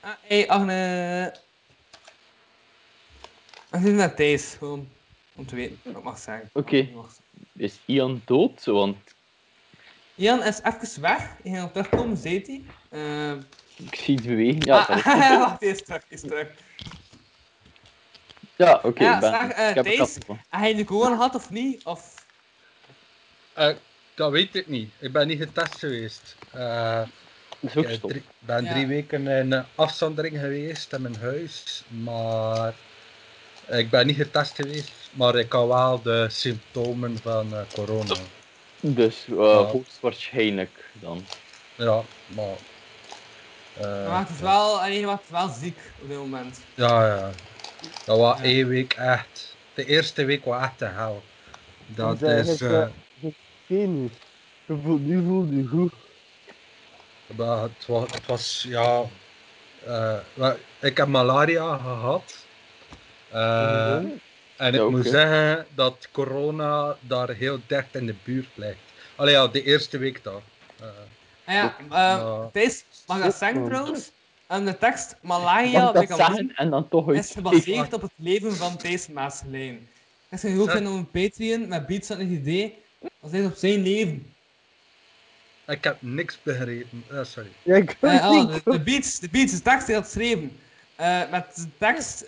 Ah, 0.01 0.13
hey, 0.23 0.49
Agne. 0.49 1.45
Ik 3.73 3.81
zit 3.83 3.95
met 3.95 4.17
Thijs, 4.17 4.55
gewoon 4.59 4.89
om 5.37 5.47
te 5.47 5.55
weten 5.55 5.79
wat 5.85 5.97
ik 5.97 6.03
mag 6.03 6.19
zeggen. 6.19 6.51
Oké. 6.53 6.89
Is 7.57 7.79
Ian 7.87 8.23
dood? 8.25 8.65
Want 8.65 8.97
Jan 10.15 10.43
is 10.43 10.61
even 10.63 11.01
weg, 11.01 11.19
hij 11.19 11.37
ging 11.43 11.57
nog 11.57 11.73
terugkomen, 11.73 12.17
zei 12.17 12.43
hij. 12.47 12.63
Ehm, 12.91 13.39
ik 13.77 13.95
zie 13.95 14.15
iets 14.15 14.27
bewegen. 14.27 14.61
Ja, 14.65 14.79
ah, 14.79 14.97
is 14.97 15.05
wacht, 15.39 15.61
hij 15.61 15.69
is 15.69 15.85
terug, 15.85 16.03
hij 16.09 16.17
is 16.19 16.21
terug. 16.21 16.49
Ja, 18.57 18.81
oké. 18.83 19.05
ja, 19.05 19.15
ik 19.15 19.21
ben, 19.21 19.31
zeg, 19.31 19.51
eh, 19.51 19.83
Thijs, 19.83 20.19
je 20.69 20.75
de 20.75 20.85
corona 20.85 21.15
gehad 21.15 21.35
of 21.35 21.51
niet? 21.51 21.85
Of... 21.85 22.27
Eh, 23.53 23.75
dat 24.15 24.31
weet 24.31 24.55
ik 24.55 24.67
niet. 24.67 24.93
Ik 24.99 25.13
ben 25.13 25.27
niet 25.27 25.39
getest 25.39 25.79
geweest. 25.79 26.37
Eh, 26.53 27.03
is 27.61 27.75
ik 27.75 28.01
drie- 28.01 28.23
ben 28.39 28.65
Ja. 28.65 28.73
drie 28.73 28.87
weken 28.87 29.27
in 29.27 29.65
afzondering 29.75 30.39
geweest 30.39 30.93
in 30.93 31.03
mijn 31.03 31.17
huis, 31.17 31.85
maar 32.05 32.75
ik 33.67 33.91
ben 33.91 34.07
niet 34.07 34.17
getest 34.17 34.57
geweest, 34.57 35.11
maar 35.13 35.35
ik 35.37 35.53
had 35.53 35.67
wel 35.67 36.03
de 36.03 36.29
symptomen 36.31 37.21
van 37.23 37.55
eh, 37.55 37.63
corona. 37.73 38.31
Dus 38.81 39.27
uh, 39.27 39.37
Ja. 39.39 39.65
hoogstwaarschijnlijk 39.71 40.93
dan. 41.01 41.27
Ja, 41.77 42.09
maar... 42.25 42.59
eh, 43.75 44.07
Maar 44.09 44.21
het 44.21 44.31
is 44.31 44.41
wel, 44.41 44.81
alleen 44.81 45.05
was 45.07 45.29
wel 45.29 45.49
ziek 45.49 45.95
op 46.01 46.09
dit 46.09 46.19
moment. 46.19 46.67
Ja, 46.75 47.07
ja. 47.07 47.35
Dat 48.05 48.19
was 48.19 48.41
één 48.41 48.69
week 48.69 48.93
echt. 48.93 49.59
De 49.73 49.85
eerste 49.85 50.25
week 50.25 50.45
was 50.45 50.63
echt 50.63 50.79
de 50.79 50.87
hel. 50.87 51.23
Dat 51.87 52.23
is. 52.27 52.61
eh, 52.61 52.83
eh, 52.83 52.89
nu. 53.67 54.11
Je 54.67 54.81
voelt, 54.83 55.01
nu 55.03 55.25
voel 55.25 55.51
je 55.51 55.67
goed. 55.67 55.95
Maar 57.37 57.63
het 57.63 57.87
was, 57.87 58.09
het 58.13 58.27
was 58.27 58.63
ja. 58.63 59.11
eh, 59.81 60.55
ik 60.81 60.97
heb 60.97 61.09
malaria 61.09 61.79
gehad. 61.79 62.46
Eh, 63.37 63.97
en 64.57 64.75
ik 64.75 64.81
Ja, 64.81 64.89
moet 64.89 65.07
zeggen 65.07 65.67
dat 65.75 66.09
corona 66.13 66.97
daar 67.01 67.29
heel 67.31 67.61
dicht 67.67 67.95
in 67.95 68.07
de 68.07 68.15
buurt 68.25 68.49
ligt. 68.55 68.79
Allee 69.17 69.33
ja, 69.35 69.47
de 69.47 69.63
eerste 69.63 69.99
week 69.99 70.25
dan. 70.25 70.41
Eh, 70.81 70.87
Ah 71.45 71.55
ja, 71.55 71.77
eh 71.91 72.45
Thijs, 72.53 72.85
mag 73.07 73.23
dat 73.23 73.35
zeggen 73.37 73.65
trouwens? 73.65 74.11
En 74.47 74.65
de 74.65 74.79
tekst 74.79 75.17
Malaya, 75.21 76.05
zeggen 76.07 76.53
en 76.55 76.71
dan 76.71 76.89
toch 76.89 77.13
is 77.13 77.31
gebaseerd 77.33 77.93
op 77.93 78.03
het 78.03 78.11
leven 78.17 78.53
van 78.57 78.77
Thijs 78.77 79.09
Maaslijn. 79.09 79.89
Het 80.29 80.45
is 80.45 80.51
genoeg 80.51 80.71
zijn 80.71 80.87
om 80.87 80.95
een 80.97 81.11
Patreon 81.11 81.69
met 81.69 81.87
Beats 81.87 82.11
aan 82.11 82.19
het 82.19 82.29
idee. 82.29 82.79
Dat 83.21 83.33
is 83.33 83.45
op 83.47 83.55
zijn 83.57 83.83
leven. 83.83 84.35
ik 85.67 85.85
heb 85.85 85.97
niks 86.01 86.39
begrepen. 86.43 87.05
Eh, 87.11 87.25
sorry. 87.25 87.51
Ja, 87.63 87.77
ik 87.77 87.97
Eh, 88.01 88.25
ah, 88.25 88.53
de, 88.53 88.61
de 88.65 88.81
beats, 88.81 89.19
de 89.19 89.29
beats, 89.29 89.53
de 89.53 89.63
tekst 89.63 89.87
die 89.87 89.95
hij 89.95 90.05
had 90.05 90.13
geschreven. 90.13 90.59
Eh, 90.97 91.31
met 91.31 91.55
de 91.55 91.69
tekst 91.79 92.25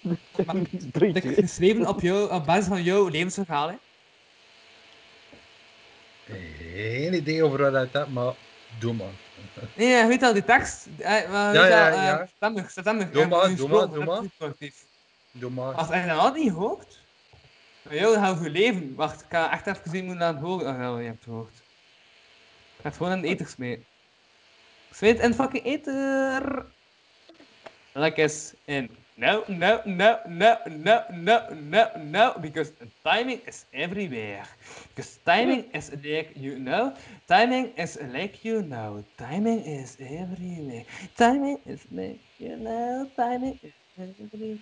dik 0.00 1.22
je. 1.22 1.34
geschreven 1.34 1.86
op, 1.86 2.00
jou, 2.00 2.30
op 2.30 2.46
basis 2.46 2.66
van 2.66 2.82
jouw 2.82 3.08
levensverhaal. 3.08 3.68
Hè. 3.68 3.74
Geen 6.74 7.14
idee 7.14 7.44
over 7.44 7.58
wat 7.62 7.72
dat 7.72 7.92
hebt, 7.92 8.12
maar 8.12 8.34
doe 8.78 8.92
maar. 8.94 9.12
Nee, 9.74 9.88
je 9.88 10.06
weet 10.06 10.22
al, 10.22 10.32
die 10.32 10.44
tekst. 10.44 10.86
eh, 10.98 11.32
Ja, 11.52 11.52
je 11.52 11.58
ja, 11.70 11.88
ja. 11.88 12.28
Doe 13.12 13.22
eh, 13.22 13.28
maar, 13.28 13.48
nu 13.48 13.54
doe 13.54 13.68
maar, 13.68 13.88
doe 13.88 14.04
dat 14.04 14.06
maar. 14.38 14.50
Doe 15.32 15.50
maar. 15.50 15.74
Als 15.74 15.88
hij 15.88 16.06
dat 16.06 16.18
al 16.18 16.32
niet 16.32 16.50
hoort, 16.52 16.98
van 17.86 17.96
jou 17.96 18.14
dan 18.14 18.22
gaan 18.24 18.38
we 18.42 18.50
leven. 18.50 18.94
Wacht, 18.94 19.20
ik 19.20 19.26
ga 19.28 19.52
echt 19.52 19.66
even 19.66 19.90
zien 19.90 20.06
hoe 20.06 20.16
laten 20.16 20.40
horen. 20.40 20.74
Oh, 20.74 20.80
ja, 20.80 20.98
je 20.98 21.04
hebt 21.04 21.14
het 21.16 21.24
gehoord. 21.24 21.54
Ik 22.76 22.84
het 22.84 22.96
gewoon 22.96 23.20
de 23.20 23.28
eters 23.28 23.56
mee. 23.56 23.84
Zweet 24.90 25.20
in 25.20 25.34
fucking 25.34 25.64
eter. 25.64 26.66
Lekker 27.92 28.22
eens 28.22 28.52
in. 28.64 28.90
No, 29.20 29.44
no, 29.48 29.82
no, 29.86 30.20
no, 30.28 30.52
no, 30.68 30.96
no, 31.12 31.36
no, 31.54 31.84
no, 31.98 32.26
because 32.40 32.72
timing 33.04 33.40
is 33.46 33.66
everywhere. 33.74 34.44
Because 34.88 35.18
timing 35.26 35.64
is 35.74 35.92
like 36.04 36.32
you 36.36 36.58
know, 36.58 36.94
timing 37.28 37.74
is 37.76 37.98
like 38.14 38.44
you 38.44 38.62
know, 38.62 39.04
timing 39.18 39.60
is 39.60 39.96
everywhere. 40.00 40.84
Timing 41.16 41.58
is 41.66 41.86
like 41.92 42.20
you 42.38 42.56
know, 42.56 43.10
timing 43.18 43.58
is 43.62 43.74
everywhere. 43.98 44.58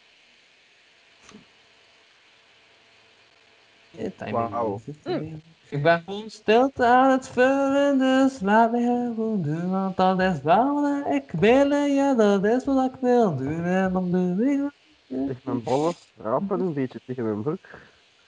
Ja, 3.93 4.11
timing 4.19 4.51
Wauw. 4.57 4.83
is 4.87 4.89
everywhere. 5.07 5.43
Ik 5.71 5.83
ben 5.83 6.03
gewoon 6.05 6.31
stilte 6.31 6.85
aan 6.85 7.11
het 7.11 7.29
vullen, 7.29 7.99
dus 7.99 8.41
laat 8.41 8.73
me 8.73 8.81
gewoon 8.81 9.43
doen, 9.43 9.71
want 9.71 9.97
dat 9.97 10.21
is 10.21 10.41
wel 10.43 10.81
wat 10.81 11.15
ik 11.15 11.31
wil, 11.31 11.73
ja, 11.73 12.15
dat 12.15 12.45
is 12.45 12.65
wat 12.65 12.95
ik 12.95 13.01
wil 13.01 13.37
doen, 13.37 13.65
en 13.65 13.93
dan 13.93 14.11
doe 14.11 14.73
ik 15.29 15.45
mijn 15.45 15.63
ballen 15.63 15.95
rapen 16.17 16.61
een 16.61 16.73
beetje 16.73 17.01
tegen 17.07 17.25
mijn 17.25 17.43
broek. 17.43 17.67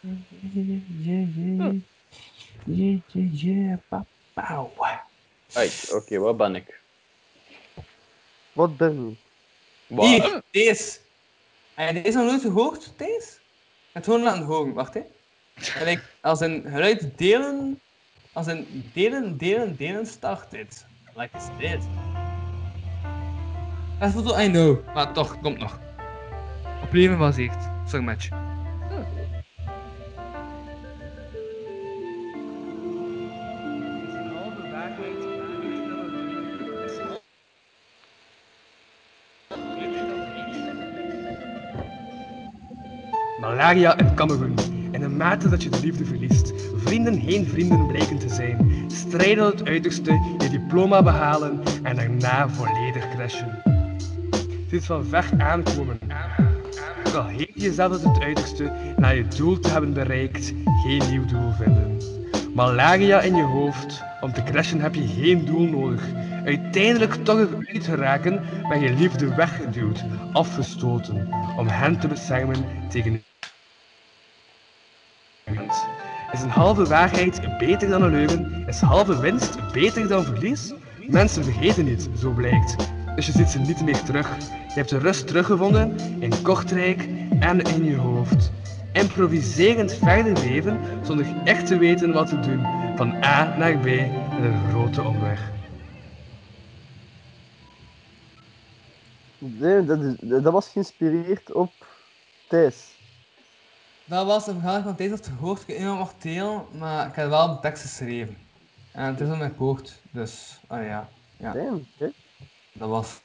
Yeah, 0.01 0.17
yeah, 0.55 1.37
yeah, 1.37 1.75
yeah, 2.65 3.79
yeah, 5.53 5.95
oké, 5.95 6.19
wat 6.19 6.37
ben 6.37 6.55
ik? 6.55 6.81
Wat 8.53 8.77
ben 8.77 8.95
je? 8.95 9.15
Wat? 9.95 10.07
Hier, 10.07 10.43
deze. 10.51 10.99
Heb 11.75 11.95
je 11.95 12.03
deze 12.03 12.17
nog 12.17 12.27
nooit 12.27 12.41
gehoord, 12.41 12.93
deze? 12.97 13.39
Het 13.93 14.05
gewoon 14.05 14.23
laten 14.23 14.43
horen, 14.43 14.73
wacht 14.73 14.95
hè. 14.95 15.03
En 15.69 15.87
ik, 15.87 16.03
als 16.21 16.41
een 16.41 16.65
geluid 16.67 17.19
delen, 17.19 17.81
als 18.33 18.47
een 18.47 18.91
delen, 18.93 19.37
delen, 19.37 19.77
delen 19.77 20.07
start 20.07 20.51
dit. 20.51 20.87
Like 21.15 21.37
is 21.37 21.45
dit. 21.59 21.81
Dat 23.99 24.09
is 24.09 24.15
wat 24.15 24.41
I 24.41 24.51
know, 24.51 24.95
maar 24.95 25.13
toch, 25.13 25.41
komt 25.41 25.59
nog. 25.59 25.79
Op 26.83 26.93
leven 26.93 27.15
gebaseerd, 27.15 27.69
sorry 27.87 28.05
match. 28.05 28.29
Malaria 43.41 43.99
in 43.99 44.15
Cameroen. 44.15 44.80
Mate 45.21 45.49
dat 45.49 45.63
je 45.63 45.69
de 45.69 45.81
liefde 45.81 46.05
verliest. 46.05 46.53
Vrienden 46.77 47.21
geen 47.21 47.47
vrienden 47.47 47.87
blijken 47.87 48.19
te 48.19 48.29
zijn. 48.29 48.85
Strijden 48.87 49.51
tot 49.51 49.59
het 49.59 49.69
uiterste, 49.69 50.13
je 50.39 50.49
diploma 50.51 51.03
behalen 51.03 51.63
en 51.83 51.97
daarna 51.97 52.49
volledig 52.49 53.09
crashen. 53.15 53.63
Is 54.71 54.87
van 54.87 55.05
ver 55.05 55.31
aankomen. 55.39 55.99
Ook 57.07 57.15
al 57.15 57.27
heet 57.27 57.51
je 57.55 57.61
jezelf 57.61 58.03
het 58.03 58.23
uiterste, 58.23 58.73
na 58.97 59.09
je 59.09 59.29
doel 59.29 59.59
te 59.59 59.69
hebben 59.69 59.93
bereikt, 59.93 60.55
geen 60.85 61.11
nieuw 61.11 61.25
doel 61.25 61.53
vinden. 61.53 61.97
Malaria 62.55 63.21
in 63.21 63.35
je 63.35 63.43
hoofd, 63.43 64.03
om 64.21 64.33
te 64.33 64.43
crashen 64.43 64.81
heb 64.81 64.95
je 64.95 65.07
geen 65.07 65.45
doel 65.45 65.67
nodig. 65.67 66.03
Uiteindelijk 66.45 67.15
toch 67.15 67.39
eruit 67.39 67.85
geraken, 67.85 68.41
ben 68.69 68.81
je 68.81 68.93
liefde 68.93 69.35
weggeduwd, 69.35 70.05
afgestoten, 70.33 71.29
om 71.57 71.69
hen 71.69 71.99
te 71.99 72.09
beschermen 72.09 72.65
tegen 72.89 73.23
is 76.33 76.43
een 76.43 76.51
halve 76.51 76.85
waarheid 76.85 77.59
beter 77.59 77.89
dan 77.89 78.03
een 78.03 78.11
leugen? 78.11 78.65
Is 78.67 78.81
halve 78.81 79.21
winst 79.21 79.73
beter 79.73 80.09
dan 80.09 80.25
verlies? 80.25 80.73
Mensen 81.09 81.45
vergeten 81.45 81.85
niet, 81.85 82.09
zo 82.19 82.31
blijkt. 82.31 82.77
Dus 83.15 83.27
je 83.27 83.33
ziet 83.33 83.49
ze 83.49 83.59
niet 83.59 83.85
meer 83.85 84.03
terug. 84.03 84.37
Je 84.49 84.75
hebt 84.75 84.89
de 84.89 84.99
rust 84.99 85.27
teruggevonden 85.27 85.99
in 86.19 86.43
Kortrijk 86.43 87.09
en 87.41 87.61
in 87.61 87.85
je 87.85 87.97
hoofd. 87.97 88.51
Improviserend 88.93 89.95
verder 89.95 90.33
leven 90.33 90.81
zonder 91.03 91.27
echt 91.45 91.67
te 91.67 91.79
weten 91.79 92.13
wat 92.13 92.29
te 92.29 92.41
doen. 92.41 92.67
Van 92.97 93.25
A 93.25 93.57
naar 93.57 93.79
B 93.79 93.85
met 93.85 94.43
een 94.43 94.69
grote 94.69 95.03
omweg. 95.03 95.51
Dat, 99.87 100.17
dat 100.43 100.53
was 100.53 100.69
geïnspireerd 100.69 101.53
op 101.53 101.73
Thijs. 102.49 103.00
Dat 104.11 104.27
was 104.27 104.47
een 104.47 104.61
verhaal 104.61 104.83
van 104.83 104.95
deze 104.97 105.11
had 105.11 105.27
gehoord, 105.27 105.67
delen, 106.23 106.67
maar 106.73 107.07
ik 107.07 107.15
heb 107.15 107.29
wel 107.29 107.55
de 107.55 107.61
tekst 107.61 107.83
geschreven. 107.83 108.37
En 108.93 109.05
het 109.05 109.21
is 109.21 109.29
op 109.29 109.37
mijn 109.37 109.57
koord, 109.57 110.01
dus, 110.11 110.61
oh 110.69 110.85
ja. 110.85 111.09
ja. 111.37 111.53
Damn. 111.53 111.87
Dat 112.73 112.89
was... 112.89 113.21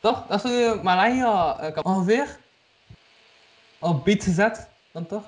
Toch? 0.00 0.26
Dat 0.26 0.44
is 0.44 0.50
je 0.50 0.80
Malaya 0.82 1.58
eh, 1.58 1.72
kan 1.72 1.84
ongeveer 1.84 2.38
op 3.78 4.04
beat 4.04 4.22
gezet, 4.22 4.68
dan 4.92 5.06
toch? 5.06 5.24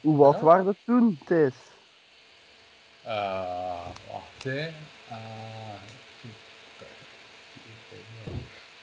Hoe 0.00 0.24
oud 0.24 0.40
waren 0.40 0.64
dat 0.64 0.76
toen, 0.84 1.18
Thijs? 1.26 1.54
Eh, 3.02 3.86
wacht 4.12 4.42
hè. 4.42 4.66
Eh, 5.08 5.74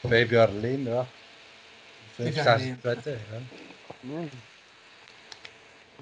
vijf 0.01 0.29
jaar 0.29 0.47
geleden, 0.47 0.93
ja. 0.93 1.05
Zes, 2.21 2.41
geleden. 2.41 2.79
twintig, 2.79 3.19
ja. 3.31 3.37
Nee. 3.99 4.29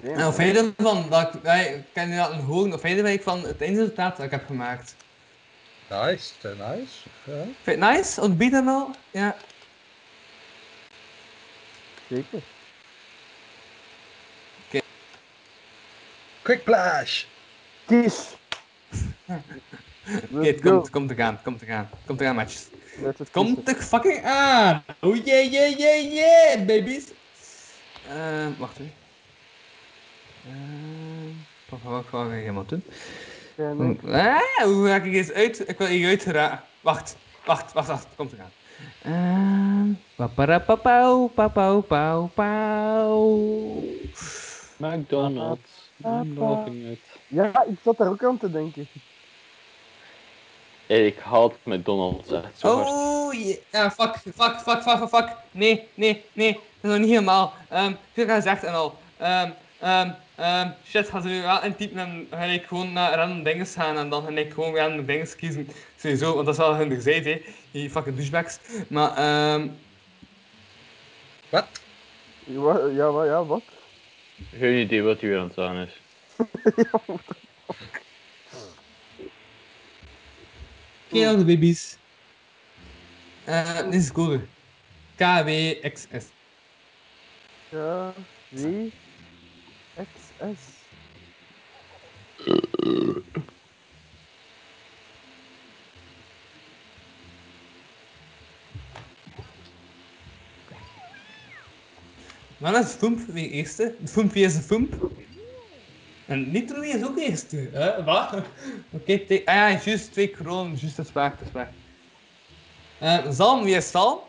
En 0.02 0.26
of 0.26 0.38
ervan, 0.38 1.10
dat 1.10 1.34
ik, 1.34 1.42
ik 1.44 1.84
kan 1.92 2.08
je 2.08 2.16
dat 2.16 2.32
horen, 2.34 2.72
of 2.72 2.82
jij 2.82 3.04
er 3.04 3.22
van 3.22 3.42
het 3.42 3.60
eindresultaat 3.60 4.16
dat 4.16 4.26
ik 4.26 4.30
heb 4.30 4.46
gemaakt. 4.46 4.94
Nice, 5.88 6.30
te 6.38 6.48
nice. 6.48 7.08
Ja. 7.24 7.42
Vind 7.62 7.80
je 7.80 7.86
het 7.86 7.96
nice? 7.96 8.30
Beat 8.30 8.52
en 8.52 8.68
al? 8.68 8.90
Ja. 9.10 9.36
Zeker. 12.08 12.42
Quick 16.42 16.62
Flash! 16.64 17.24
Kies! 17.86 18.36
Het 20.46 20.60
komt, 20.60 20.90
komt 20.90 21.08
te 21.08 21.14
gaan, 21.14 21.38
komt 21.42 21.58
te 21.58 21.66
gaan, 21.66 21.88
komt 22.06 22.18
te 22.18 22.24
gaan, 22.24 22.34
matches. 22.34 22.68
Komt 23.30 23.66
te 23.66 23.74
fucking 23.74 24.24
aan! 24.24 24.84
Oh 25.00 25.16
yeah, 25.16 25.52
yeah, 25.52 25.78
yeah, 25.78 26.12
yeah, 26.12 26.66
babies! 26.66 27.12
Uh, 28.08 28.58
wacht 28.58 28.78
even. 28.78 28.92
Uh, 30.46 31.34
wat 31.68 31.80
wat 31.82 32.04
ga 32.10 32.24
ik 32.24 32.30
helemaal 32.30 32.66
doen? 32.66 32.82
Ja, 33.56 33.72
nee. 33.72 33.98
Ah, 34.14 34.64
hoe 34.64 34.88
raak 34.88 35.04
ik 35.04 35.12
eens 35.12 35.32
uit? 35.32 35.68
Ik 35.68 35.78
wil 35.78 35.86
hier 35.86 36.08
uit 36.08 36.22
geraken. 36.22 36.60
Wacht, 36.80 37.16
wacht, 37.44 37.72
wacht, 37.72 37.88
wacht, 37.88 38.06
komt 38.16 38.30
te 38.30 38.36
gaan. 38.36 38.50
Ehm, 39.02 39.92
Paparapapau, 40.16 41.28
papau, 41.28 41.80
pau, 41.82 42.28
pau. 42.28 43.82
McDonald's. 44.76 45.90
I'm. 46.04 46.98
Ja, 47.28 47.64
ik 47.64 47.78
zat 47.84 47.98
daar 47.98 48.08
ook 48.08 48.24
aan 48.24 48.38
te 48.38 48.50
denken. 48.50 48.88
Ik 50.90 51.18
haat 51.18 51.52
McDonald's 51.62 52.30
echt 52.30 52.58
zo 52.58 52.74
hard. 52.76 52.88
Oh, 52.88 53.32
je- 53.32 53.60
ja, 53.72 53.90
fuck, 53.90 54.16
fuck, 54.16 54.34
fuck, 54.60 54.82
fuck, 54.82 54.98
fuck, 54.98 55.08
fuck. 55.08 55.28
Nee, 55.50 55.88
nee, 55.94 56.24
nee, 56.32 56.52
dat 56.52 56.62
is 56.80 56.90
nog 56.90 56.98
niet 56.98 57.08
helemaal. 57.08 57.52
Ehm, 57.68 57.92
veel 58.12 58.26
gezegd 58.26 58.64
en 58.64 58.74
al. 58.74 58.98
Ehm, 59.16 59.50
ehm, 59.78 60.10
ehm, 60.34 60.68
shit, 60.86 61.08
gaan 61.08 61.22
ze 61.22 61.28
nu 61.28 61.42
wel 61.42 61.62
intypen 61.62 61.98
en 61.98 62.26
ga 62.30 62.42
ik 62.42 62.64
gewoon 62.64 62.92
naar 62.92 63.14
random 63.14 63.42
dingen 63.42 63.66
gaan 63.66 63.96
en 63.98 64.08
dan 64.08 64.22
ga 64.22 64.30
ik 64.30 64.52
gewoon 64.52 64.76
random 64.76 65.06
dingen 65.06 65.36
kiezen. 65.36 65.68
Sowieso, 65.96 66.34
want 66.34 66.46
dat 66.46 66.54
is 66.54 66.60
wel 66.60 66.74
hun 66.74 66.90
gezegd, 66.90 67.24
hè. 67.24 67.42
Die 67.70 67.90
fucking 67.90 68.14
douchebags. 68.16 68.58
Maar, 68.88 69.16
ehm... 69.16 69.68
Wat? 71.48 71.66
Ja, 72.44 72.58
wa- 72.60 72.86
ja, 72.86 73.10
wa- 73.10 73.24
ja, 73.24 73.44
wat? 73.44 73.62
Geen 74.58 74.78
idee 74.78 75.02
wat 75.02 75.20
hij 75.20 75.28
weer 75.28 75.38
aan 75.38 75.44
het 75.44 75.54
zeggen 75.54 75.88
is. 75.88 76.00
dan 81.10 81.38
de 81.38 81.44
baby's. 81.44 81.96
Eh, 83.44 83.82
dit 83.84 83.94
is 83.94 84.12
code. 84.12 84.40
KWXS. 85.16 86.24
Ja, 87.70 88.14
W, 88.48 88.90
XS. 89.94 90.78
Maar 102.58 102.72
dat 102.72 102.86
is 102.86 102.92
Fump 102.92 103.20
wie 103.26 103.50
eerste. 103.50 103.94
Fump 104.04 104.32
wie 104.32 104.44
is 104.44 104.54
de 104.54 104.62
Fump. 104.62 105.10
En 106.30 106.50
Nitro 106.50 106.80
is 106.80 107.04
ook 107.04 107.18
eerste. 107.18 107.68
Hè? 107.72 108.04
Wat? 108.04 108.34
Oké, 108.96 109.18
te- 109.18 109.42
ah 109.44 109.54
ja, 109.54 109.80
juist 109.84 110.12
twee 110.12 110.28
kronen. 110.28 110.76
Juist, 110.76 110.98
is 110.98 111.12
waar, 111.12 111.34
dat 111.38 111.46
is 111.46 111.52
waar. 111.52 111.72
Eh, 112.98 113.30
Zalm, 113.30 113.64
wie 113.64 113.76
is 113.76 113.90
Zalm? 113.90 114.20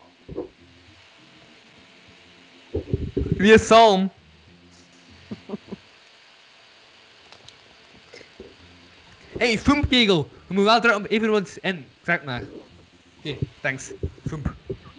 Wie 3.36 3.52
is 3.52 3.66
Zalm? 3.66 4.10
hey, 9.38 9.58
Fumpkegel. 9.58 10.28
Je 10.48 10.54
moet 10.54 10.64
wel 10.64 10.96
op 10.96 11.06
even 11.08 11.30
wat 11.30 11.58
in. 11.60 11.84
Zeg 12.04 12.24
maar. 12.24 12.42
Oké, 13.18 13.36
thanks. 13.60 13.90
Fump. 14.26 14.54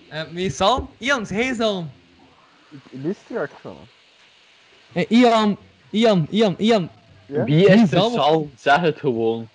Eh, 0.10 0.24
wie 0.32 0.46
is 0.46 0.58
Zalm? 0.58 0.90
Ian, 0.98 1.26
hey 1.28 1.54
Zalm. 1.54 1.92
Ik 2.70 2.80
lees 2.92 3.18
straks 3.26 3.54
van. 3.62 3.78
Hey, 4.94 5.06
Ian, 5.10 5.58
Ian, 5.94 6.28
Ian, 6.32 6.56
Ian. 6.58 6.90
Ja? 7.28 7.44
Wie 7.44 7.68
is 7.68 7.82
de 7.82 7.88
Zalm? 7.88 8.14
Sal? 8.14 8.52
Zeg 8.56 8.80
het 8.80 9.00
gewoon. 9.00 9.48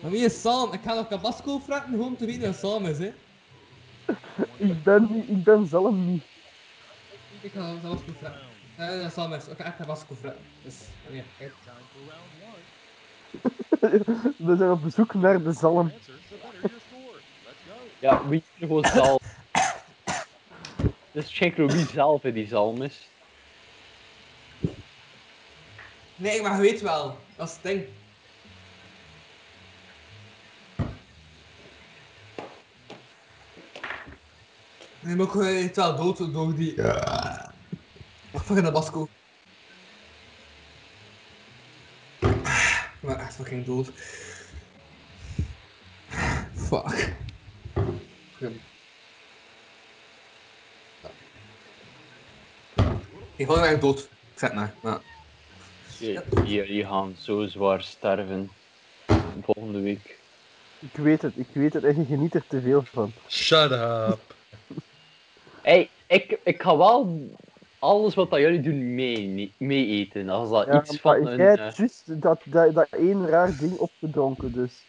Maar 0.00 0.10
wie 0.10 0.24
is 0.24 0.40
Salm? 0.40 0.72
Ik 0.72 0.80
ga 0.82 0.94
nog 0.94 1.08
Tabasco 1.08 1.58
vragen 1.58 1.90
gewoon 1.90 2.06
om 2.06 2.16
te 2.16 2.26
weten 2.26 2.42
wat 2.46 2.56
Salm 2.56 2.86
is, 2.86 2.98
hè. 2.98 3.04
Ik 4.58 4.82
ben, 4.82 5.08
niet- 5.10 5.28
ik 5.28 5.42
ben 5.44 5.66
zelf 5.66 5.94
niet. 5.94 6.22
Ik 7.40 7.52
ga 7.52 7.74
Tabasco 7.82 8.12
vragen. 8.18 8.38
Eh, 8.76 9.02
dat 9.02 9.12
Salm 9.12 9.32
is. 9.32 9.48
Ik 9.48 9.56
ga 9.56 9.64
echt 9.64 9.76
Tabasco 9.76 10.14
vragen. 10.20 10.38
Dus, 10.64 10.74
ja, 11.10 11.22
kijk. 11.38 11.52
We 14.36 14.56
zijn 14.56 14.70
op 14.70 14.82
bezoek 14.82 15.14
naar 15.14 15.42
de 15.42 15.52
zalm. 15.52 15.92
Ja, 18.00 18.28
wie 18.28 18.38
is 18.38 18.62
er 18.62 18.66
gewoon 18.66 18.84
Sal? 18.84 19.20
Dus 21.12 21.36
check 21.36 21.56
wie 21.56 21.86
zelf 21.86 22.24
in 22.24 22.34
die 22.34 22.46
zalm 22.46 22.82
is. 22.82 23.08
Nee, 26.16 26.42
maar 26.42 26.54
je 26.54 26.60
weet 26.60 26.80
wel. 26.80 27.18
Dat 27.36 27.48
is 27.48 27.54
het 27.54 27.62
ding. 27.62 27.84
Nee, 35.00 35.16
maar 35.16 35.26
ik 35.26 35.32
weet 35.32 35.76
wel 35.76 35.96
dood 35.96 36.32
door 36.32 36.54
die... 36.54 36.76
Ja. 36.76 37.52
Fucking 38.32 38.62
Tabasco. 38.64 39.08
Ik 42.20 43.10
ben 43.10 43.18
echt 43.18 43.34
fucking 43.34 43.66
dood. 43.66 43.90
Fuck. 46.54 47.14
Ik 53.36 53.46
val 53.46 53.64
echt 53.64 53.80
dood. 53.80 53.98
Ik 54.32 54.38
zet 54.38 54.54
maar. 54.54 54.74
maar. 54.82 55.00
Je 56.44 56.84
gaat 56.86 57.08
zo 57.18 57.46
zwaar 57.46 57.82
sterven. 57.82 58.50
Volgende 59.42 59.80
week. 59.80 60.18
Ik 60.78 60.96
weet 60.96 61.22
het, 61.22 61.32
ik 61.36 61.48
weet 61.52 61.72
het 61.72 61.84
en 61.84 61.96
je 61.96 62.04
geniet 62.04 62.34
er 62.34 62.44
te 62.48 62.60
veel 62.60 62.82
van. 62.82 63.12
Shut 63.28 63.70
up. 63.70 64.18
Hey, 65.62 65.88
ik, 66.06 66.38
ik 66.42 66.62
ga 66.62 66.76
wel 66.76 67.28
alles 67.78 68.14
wat 68.14 68.30
dat 68.30 68.40
jullie 68.40 68.60
doen 68.60 68.94
mee, 68.94 69.52
mee 69.56 69.86
eten. 69.86 70.28
Als 70.28 70.50
dat 70.50 70.66
Ja, 70.66 70.82
iets 70.82 71.00
van 71.00 71.26
een... 71.26 71.36
jij 71.36 71.52
eh, 71.52 71.58
hebt 71.58 71.76
juist 71.76 72.22
dat, 72.22 72.40
dat, 72.44 72.74
dat 72.74 72.86
één 72.90 73.26
raar 73.26 73.56
ding 73.58 73.76
opgedronken, 73.76 74.52
dus. 74.52 74.82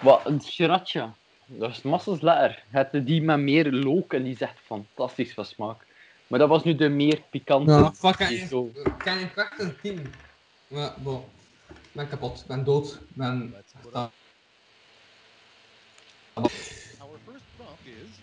Wat, 0.00 0.20
een 0.24 0.40
sriracha. 0.40 1.14
Dat 1.46 1.70
is 1.70 1.82
massas 1.82 2.20
lekker. 2.20 2.62
Je 2.70 2.76
hebt 2.76 3.06
die 3.06 3.22
met 3.22 3.38
meer 3.38 3.72
look 3.72 4.12
en 4.12 4.22
die 4.22 4.32
is 4.32 4.40
echt 4.40 4.58
fantastisch 4.64 5.34
van 5.34 5.44
smaak. 5.44 5.86
Maar 6.26 6.38
dat 6.38 6.48
was 6.48 6.64
nu 6.64 6.74
de 6.74 6.88
meer 6.88 7.22
pikante. 7.30 7.70
Nou, 7.70 7.94
fuck, 7.94 8.18
ik 8.18 8.48
kan 8.98 9.18
je 9.18 9.30
kracht 9.30 9.60
een 9.60 9.76
team. 9.82 10.02
Maar, 10.68 10.94
bon. 10.98 11.24
Ik 11.68 11.92
ben 11.92 12.08
kapot. 12.08 12.40
Ik 12.40 12.46
ben 12.46 12.64
dood. 12.64 12.92
Ik 12.92 13.08
ben... 13.14 13.54
Our 16.34 16.50
first 17.24 17.44
prompt 17.56 17.86
is 17.86 18.20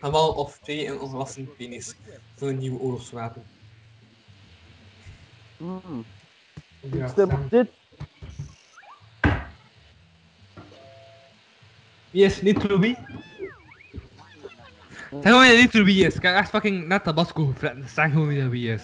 En 0.00 0.12
wel 0.12 0.32
of 0.32 0.58
twee 0.58 0.86
en 0.86 1.00
ongewassen 1.00 1.56
penis. 1.56 1.94
Voor 2.34 2.48
een 2.48 2.58
nieuwe 2.58 2.78
oorlogswapen. 2.78 3.44
Mm. 5.56 6.04
Ja, 6.80 7.04
Ik 7.04 7.10
stem 7.10 7.30
op 7.30 7.50
dit. 7.50 7.68
Wie 12.10 12.24
is 12.24 12.42
niet 12.42 12.62
Ruby? 12.62 12.94
Zeg 15.22 15.32
gewoon 15.32 15.48
wie 15.48 15.56
niet 15.58 15.72
Ruby 15.72 15.90
is. 15.92 16.14
Ik 16.14 16.22
heb 16.22 16.34
echt 16.36 16.48
fucking 16.50 16.86
net 16.86 17.04
Tabasco 17.04 17.46
gefretten. 17.46 17.88
Zeg 17.88 18.10
gewoon 18.12 18.26
wie 18.28 18.40
dat 18.42 18.50
wie 18.50 18.72
is. 18.72 18.82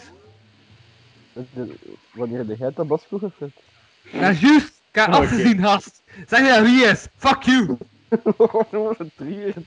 Wanneer 2.12 2.46
de 2.46 2.56
jij 2.58 2.72
Tabasco 2.72 3.18
gefret? 3.18 3.50
Ja, 4.12 4.32
juist! 4.32 4.66
Ik 4.92 4.96
heb 4.96 5.06
Oké. 5.08 5.16
afgezien, 5.16 5.58
gast. 5.62 6.02
Zeg 6.28 6.40
wie 6.40 6.48
dat 6.48 6.62
wie 6.64 6.84
is. 6.84 7.06
Fuck 7.16 7.42
you! 7.42 7.76
Verdrieend. 8.96 9.66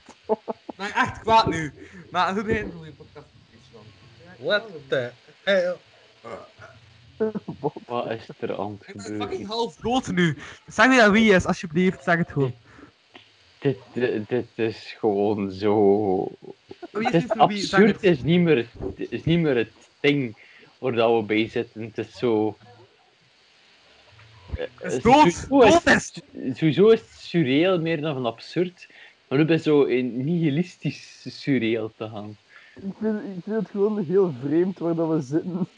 Maar 0.76 0.90
echt 0.94 1.20
kwaad 1.20 1.46
nu. 1.46 1.72
Maar 2.10 2.32
hoe 2.34 2.42
begint 2.44 2.72
hoe 2.72 2.84
je 2.86 2.92
podcast 2.92 3.26
is 3.50 3.58
van? 3.72 3.82
What 4.46 4.62
the 4.88 5.10
hell? 5.42 5.74
Wat 7.86 8.10
is 8.10 8.28
er 8.38 8.58
aan 8.58 8.78
het 8.78 8.88
Ik 8.88 8.94
ben 8.94 9.02
gebeuren? 9.04 9.28
fucking 9.28 9.48
half 9.48 9.76
dood 9.76 10.06
nu. 10.12 10.38
Zeg 10.66 10.86
wie 10.88 10.98
dat 10.98 11.10
wie 11.10 11.32
is, 11.34 11.44
alsjeblieft. 11.46 12.02
Zeg 12.04 12.16
het 12.16 12.30
gewoon. 12.32 12.54
Dit, 13.64 13.76
dit, 13.92 14.28
dit 14.28 14.46
is 14.54 14.94
gewoon 14.98 15.50
zo... 15.52 15.74
Wie 16.90 17.06
is 17.06 17.12
Het 17.12 17.24
is 17.24 17.30
absurd, 17.30 17.92
het. 17.94 18.02
is 18.02 18.22
niet, 18.22 18.40
meer, 18.40 18.56
het 18.96 19.10
is 19.10 19.24
niet 19.24 19.38
meer 19.38 19.56
het 19.56 19.72
ding 20.00 20.36
waar 20.78 20.92
dat 20.92 21.16
we 21.16 21.22
bij 21.22 21.48
zitten. 21.48 21.82
Het 21.82 21.98
is 21.98 22.18
zo... 22.18 22.56
Eh, 24.56 24.64
Het 24.78 24.92
is 24.92 25.02
sowieso 25.02 25.46
dood! 25.60 25.86
is- 25.86 26.58
Sowieso 26.58 26.88
is 26.88 27.00
het 27.00 27.08
surreal 27.10 27.78
meer 27.80 28.00
dan 28.00 28.14
van 28.14 28.26
absurd. 28.26 28.86
Maar 29.28 29.38
nu 29.38 29.44
ben 29.44 29.56
je 29.56 29.62
zo 29.62 29.82
in 29.82 30.24
nihilistisch 30.24 31.26
surreal 31.42 31.92
te 31.96 32.08
gaan. 32.08 32.36
Ik 32.74 32.92
vind, 33.00 33.18
ik 33.36 33.42
vind 33.44 33.56
het 33.56 33.70
gewoon 33.70 34.04
heel 34.04 34.32
vreemd 34.42 34.78
waar 34.78 34.94
dat 34.94 35.08
we 35.08 35.20
zitten. 35.20 35.68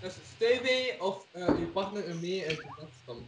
Dus 0.00 0.14
steun 0.34 0.62
mee 0.62 1.02
of 1.02 1.26
eh, 1.32 1.46
je 1.58 1.64
partner 1.72 2.08
er 2.08 2.16
mee 2.20 2.46
uit 2.46 2.56
de 2.56 2.66
platsstand. 2.76 3.20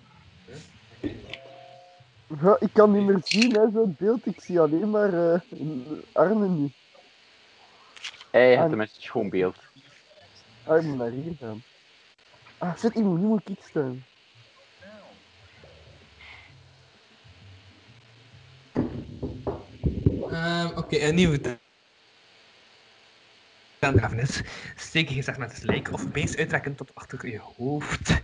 Ja, 2.27 2.57
ik 2.61 2.69
kan 2.73 2.93
niet 2.93 3.07
meer 3.07 3.21
zien, 3.25 3.53
hè, 3.53 3.71
zo'n 3.73 3.97
beeld. 3.99 4.27
Ik 4.27 4.41
zie 4.41 4.61
alleen 4.61 4.91
maar 4.91 5.33
eh 5.35 5.41
Arne 6.13 6.49
nu. 6.49 6.71
Hij 8.31 8.59
heeft 8.59 8.73
een 8.73 8.89
schoon 8.99 9.29
beeld. 9.31 9.57
Ah, 10.65 10.77
ik 10.77 10.83
moet 10.83 10.97
naar 10.97 11.11
hier 11.11 11.35
gaan. 11.41 11.63
Ah, 12.59 12.77
shit, 12.77 12.97
ik 12.97 13.05
moet, 13.05 13.19
nu 13.19 13.27
moet 13.27 13.49
ik 13.49 13.59
staan. 13.69 14.05
Ehm, 20.31 20.77
Oké, 20.77 20.99
een 20.99 21.15
nieuwe 21.15 21.59
begrafenis. 23.79 24.43
Steek 24.77 25.09
je 25.09 25.15
gezegd 25.15 25.39
met 25.39 25.51
een 25.51 25.57
slijk 25.57 25.93
of 25.93 26.11
beest 26.11 26.39
uittrekken 26.39 26.75
tot 26.75 26.95
achter 26.95 27.29
je 27.29 27.41
hoofd. 27.57 28.23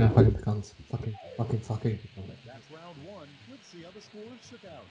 Ja, 0.00 0.08
fucking 0.08 0.32
bekend. 0.36 0.74
Fucking, 0.90 1.16
fucking, 1.36 1.62
fucking 1.64 2.00
bekend. 2.00 2.26
That's 2.46 2.66
round 2.70 2.96
one. 3.16 3.26
Let's 3.50 3.68
see 3.70 3.82
how 3.82 3.92
the 3.92 4.00
scores 4.00 4.40
shook 4.48 4.64
out. 4.74 4.86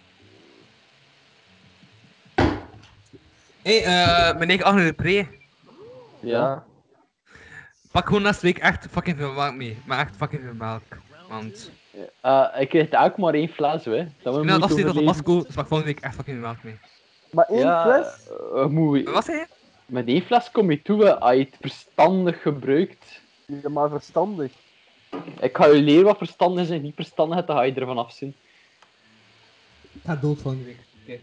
Hé, 3.61 3.79
hey, 3.81 4.31
uh, 4.31 4.39
meneer 4.39 4.63
Agne 4.63 4.85
de 4.85 4.93
Pre. 4.93 5.27
Ja. 6.19 6.63
Pak 7.91 8.05
gewoon 8.07 8.21
naast 8.21 8.41
week 8.41 8.57
echt 8.57 8.87
fucking 8.91 9.17
veel 9.17 9.31
melk 9.31 9.55
mee. 9.55 9.77
Maar 9.85 9.99
echt 9.99 10.15
fucking 10.15 10.41
veel 10.43 10.53
melk. 10.53 10.83
Want... 11.29 11.71
Eh, 12.21 12.47
ik 12.59 12.69
krijg 12.69 12.93
ook 12.93 13.17
maar 13.17 13.33
één 13.33 13.49
fles, 13.49 13.85
hè. 13.85 13.91
Dat 13.91 14.03
we 14.03 14.05
Ik 14.05 14.23
ben 14.23 14.33
moeten 14.33 14.61
afzien 14.61 14.85
tot 14.85 14.93
de 14.93 14.99
overleven. 14.99 15.03
Masco, 15.05 15.43
dus 15.43 15.55
pak 15.55 15.67
volgende 15.67 15.93
week 15.93 16.03
echt 16.03 16.15
fucking 16.15 16.37
veel 16.37 16.45
melk 16.45 16.63
mee. 16.63 16.79
Maar 17.31 17.45
één 17.45 17.59
Ja, 17.59 17.83
fles? 17.83 18.27
eh, 18.55 18.65
moet 18.65 19.09
Wat 19.09 19.25
zei 19.25 19.37
je? 19.37 19.45
Met 19.85 20.07
één 20.07 20.21
fles 20.21 20.51
kom 20.51 20.71
je 20.71 20.81
toe, 20.81 21.03
hè, 21.03 21.19
als 21.19 21.33
je 21.33 21.39
het 21.39 21.55
verstandig 21.59 22.41
gebruikt. 22.41 23.21
Ja, 23.45 23.69
maar 23.69 23.89
verstandig. 23.89 24.51
Ik 25.39 25.55
ga 25.57 25.65
je 25.65 25.81
leren 25.81 26.03
wat 26.03 26.17
verstandig 26.17 26.63
is 26.63 26.69
en 26.69 26.81
niet 26.81 26.95
verstandig 26.95 27.45
dan 27.45 27.55
ga 27.55 27.61
je 27.63 27.73
ervan 27.73 27.97
afzien. 27.97 28.35
Ik 29.91 30.01
ga 30.03 30.15
dood 30.15 30.41
volgende 30.41 30.65
week. 31.05 31.19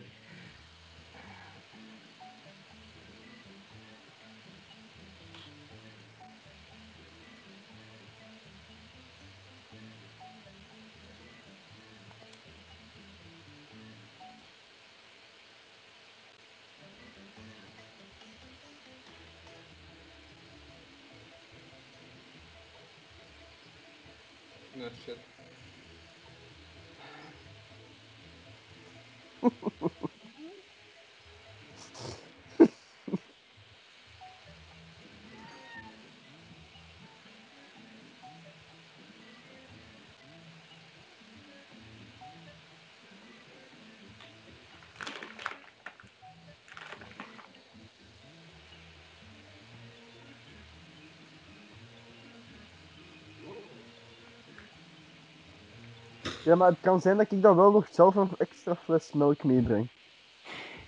Ja, 56.47 56.55
maar 56.55 56.69
het 56.69 56.81
kan 56.81 57.01
zijn 57.01 57.17
dat 57.17 57.33
ik 57.33 57.43
dan 57.43 57.57
wel 57.57 57.71
nog 57.71 57.89
zelf 57.91 58.15
een 58.15 58.31
extra 58.39 58.75
fles 58.75 59.13
melk 59.13 59.45
meebreng. 59.45 59.89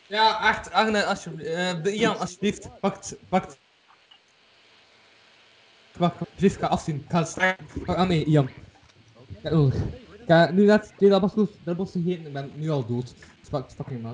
Ja, 0.06 0.48
echt, 0.48 0.72
Agne, 0.72 1.04
alsjeblieft. 1.04 1.50
eh, 1.50 1.82
de 1.82 1.92
Ian, 1.92 2.18
alsjeblieft, 2.18 2.80
pakt, 2.80 3.16
pakt. 3.28 3.58
Wacht, 5.96 6.20
alsjeblieft, 6.20 6.56
ga 6.56 6.66
afzien. 6.66 6.96
Ik 6.96 7.10
ga 7.10 7.24
straks. 7.24 7.62
Pak 7.84 7.96
aan 7.96 8.08
mee, 8.08 8.24
Ian. 8.24 8.48
Ja, 9.42 9.60
oh. 9.60 9.74
Ik 9.74 10.26
ga 10.26 10.50
nu 10.50 10.64
net 10.64 10.92
twee 10.96 11.10
labasco's, 11.10 11.48
labas 11.64 11.92
gegeten, 11.92 12.26
ik 12.26 12.32
ben 12.32 12.50
nu 12.54 12.70
al 12.70 12.86
dood. 12.86 13.14
Pak 13.50 13.70
fucking. 13.70 14.06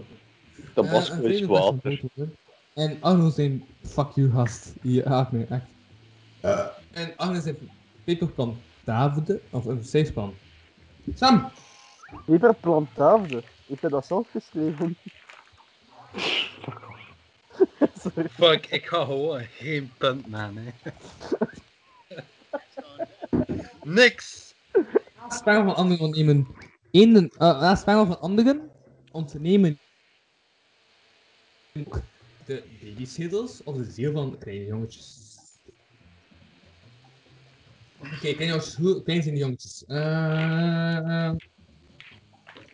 Tabasco 0.75 1.15
Eh, 1.15 1.23
een 1.23 1.31
is 1.31 1.47
water. 1.47 2.01
En 2.75 2.99
Arno 3.01 3.31
zijn 3.31 3.65
fuck 3.83 4.11
you 4.15 4.31
gast. 4.31 4.73
Ja, 4.83 5.03
Agne, 5.03 5.47
echt. 5.49 5.65
En 6.93 7.13
Agne 7.17 7.41
zijn 7.41 7.57
peperplantaafde, 8.05 9.41
of 9.51 9.65
een 9.65 9.85
zeesplan. 9.85 10.35
Sam! 11.15 11.51
Peperplantaafde. 12.27 13.43
Ik 13.67 13.81
heb 13.81 13.91
dat 13.91 14.07
zelf 14.07 14.31
geschreven. 14.31 14.97
Sorry. 18.01 18.29
Fuck, 18.29 18.67
ik 18.67 18.87
ga 18.87 19.05
gewoon 19.05 19.45
geen 19.45 19.93
punt 19.99 20.27
man, 20.27 20.57
hè. 20.57 20.71
Niks! 23.83 24.55
Spel 25.29 25.65
van 25.65 25.75
anderen 25.75 26.05
ontnemen. 26.05 26.47
Eén, 26.91 27.33
uh, 27.39 27.77
spel 27.77 28.07
van 28.07 28.21
anderen 28.21 28.71
ontnemen 29.11 29.79
de 32.47 32.63
babyschedels 32.81 33.63
of 33.63 33.77
de 33.77 33.85
ziel 33.85 34.13
van 34.13 34.39
kleine 34.39 34.65
jongetjes. 34.65 35.24
Oké, 38.05 38.35
kleine 38.35 38.47
jongetjes, 38.47 38.77
hoe 38.77 39.03
klein 39.03 39.23
zijn 39.23 39.35
die 39.35 39.45
jongetjes? 39.45 39.85
Eh, 39.87 39.97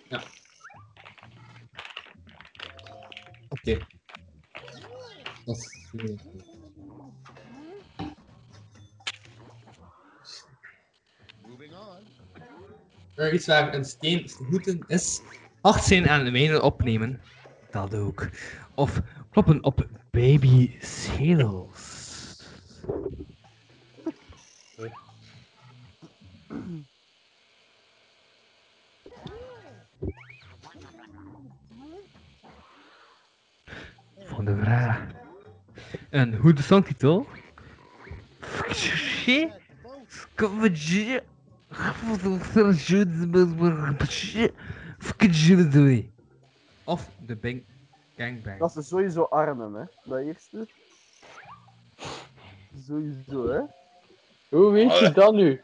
ja. 0.08 0.22
Oké. 3.48 3.78
Dat 5.44 5.56
is. 5.56 5.78
Er 13.14 13.32
iets 13.32 13.46
waar 13.46 13.74
een 13.74 13.84
steen 13.84 14.28
groeten 14.28 14.84
is. 14.86 15.20
Acht 15.60 15.84
zijn 15.84 16.08
aan 16.08 16.24
de 16.24 16.30
mijnen 16.30 16.62
opnemen. 16.62 17.20
Dat 17.70 17.94
ook. 17.94 18.28
Of 18.74 19.00
kloppen 19.30 19.64
op 19.64 19.88
baby 20.10 20.76
schedels. 20.80 21.98
Van 34.24 34.44
de 34.44 34.56
vraag. 34.56 35.06
Een 36.10 36.36
goede 36.38 36.62
songtitel. 36.62 37.26
Of 46.84 47.10
de 47.26 47.36
Bang 47.36 47.64
Gangbang. 48.16 48.58
Dat 48.58 48.76
is 48.76 48.88
sowieso 48.88 49.22
armen, 49.22 49.74
hè. 49.74 49.84
Dat 50.04 50.18
eerste. 50.18 50.68
Sowieso, 52.86 53.48
hè. 53.48 53.60
Hoe 54.48 54.72
weet 54.72 54.98
je 54.98 55.12
dat 55.12 55.34
nu? 55.34 55.62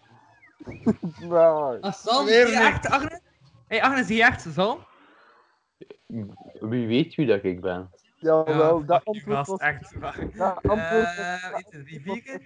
Nou, 1.20 1.80
Ah, 1.80 1.92
Sam, 1.92 2.24
Weer 2.24 2.46
zie 2.46 2.54
je 2.56 2.60
niet. 2.60 2.68
echt, 2.68 2.86
Agnes? 2.86 3.20
Hé, 3.68 3.82
Agnes, 3.82 4.06
zie 4.06 4.16
je 4.16 4.24
echt, 4.24 4.46
Sam? 4.54 4.86
Wie 6.60 6.86
weet 6.86 7.14
wie 7.14 7.26
dat 7.26 7.44
ik 7.44 7.60
ben? 7.60 7.90
jawel, 8.18 8.84
dat 8.84 9.02
fuck 9.02 9.14
you, 9.14 9.36
antwoord 9.36 9.60
was... 9.60 9.68
echt 9.68 9.92
waar. 9.98 10.18
Dat 10.36 10.56
antwoord 10.62 10.90
was... 10.90 11.16
Eh, 11.16 11.52
1, 11.54 11.64
2, 11.70 11.82
3, 11.84 12.00
4. 12.00 12.40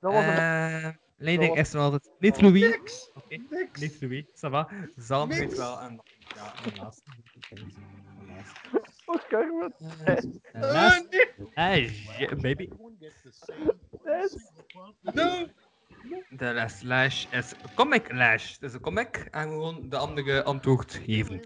Dat 0.00 0.12
was 0.12 0.24
een... 0.24 0.30
Eh, 0.30 0.88
Leiding 1.20 1.54
dat 1.56 1.66
is 1.66 1.72
nog 1.72 1.82
altijd 1.82 2.10
niet 2.18 2.40
Louis. 2.40 2.60
Niks! 2.68 3.10
Niet 3.80 4.00
Louis, 4.00 4.24
ça 4.34 4.50
va. 4.50 4.68
Zalm 4.96 5.28
weet 5.28 5.56
wel. 5.56 5.80
En 5.80 6.00
ja, 6.36 6.52
de. 6.64 6.92
Oh, 9.06 9.16
Carmen. 9.28 9.74
Eh, 10.04 10.16
en 10.52 10.60
laatste. 10.60 11.28
Hey, 11.54 11.92
baby. 12.40 12.68
No! 15.02 15.46
De 16.28 16.64
slash 16.68 17.26
is 17.30 17.54
comic 17.74 18.12
lash. 18.12 18.52
Het 18.52 18.62
is 18.62 18.72
een 18.72 18.80
comic 18.80 19.28
en 19.30 19.48
gewoon 19.48 19.88
de 19.88 19.96
andere 19.96 20.44
antwoord 20.44 20.94
geven. 20.94 21.40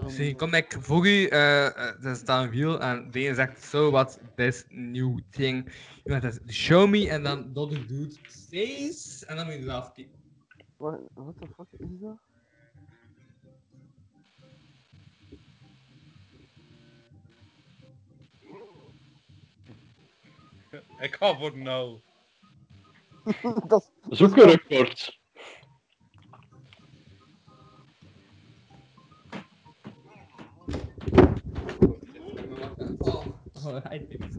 Dus 0.00 0.18
een 0.18 0.36
comic 0.36 0.76
voor 0.80 1.06
u, 1.06 1.26
eh, 1.26 1.66
eh, 1.66 2.04
er 2.04 2.16
staat 2.16 2.44
een 2.44 2.50
wiel 2.50 2.80
en 2.80 3.10
de 3.10 3.34
zegt 3.34 3.64
so 3.64 3.90
what 3.90 4.20
this 4.36 4.64
new 4.68 5.18
thing. 5.30 5.72
Iemand 6.04 6.22
zegt 6.22 6.52
show 6.52 6.88
me 6.88 7.08
en 7.08 7.22
dan 7.22 7.52
dat 7.52 7.70
de 7.70 7.86
dude 7.86 8.16
says 8.26 9.24
en 9.24 9.36
dan 9.36 9.44
moet 9.46 9.54
je 9.54 9.62
zelf 9.62 9.92
kijken. 9.92 10.18
Wat 10.76 11.00
what 11.14 11.34
the 11.40 11.46
fuck 11.56 11.66
is 11.78 11.98
dat? 12.00 12.18
Ik 20.98 21.14
ga 21.14 21.36
voor 21.36 21.58
no. 21.58 22.02
dat 23.68 23.92
Zoek 24.08 24.36
een 24.36 24.48
record. 24.48 25.18
Denkt. 34.08 34.38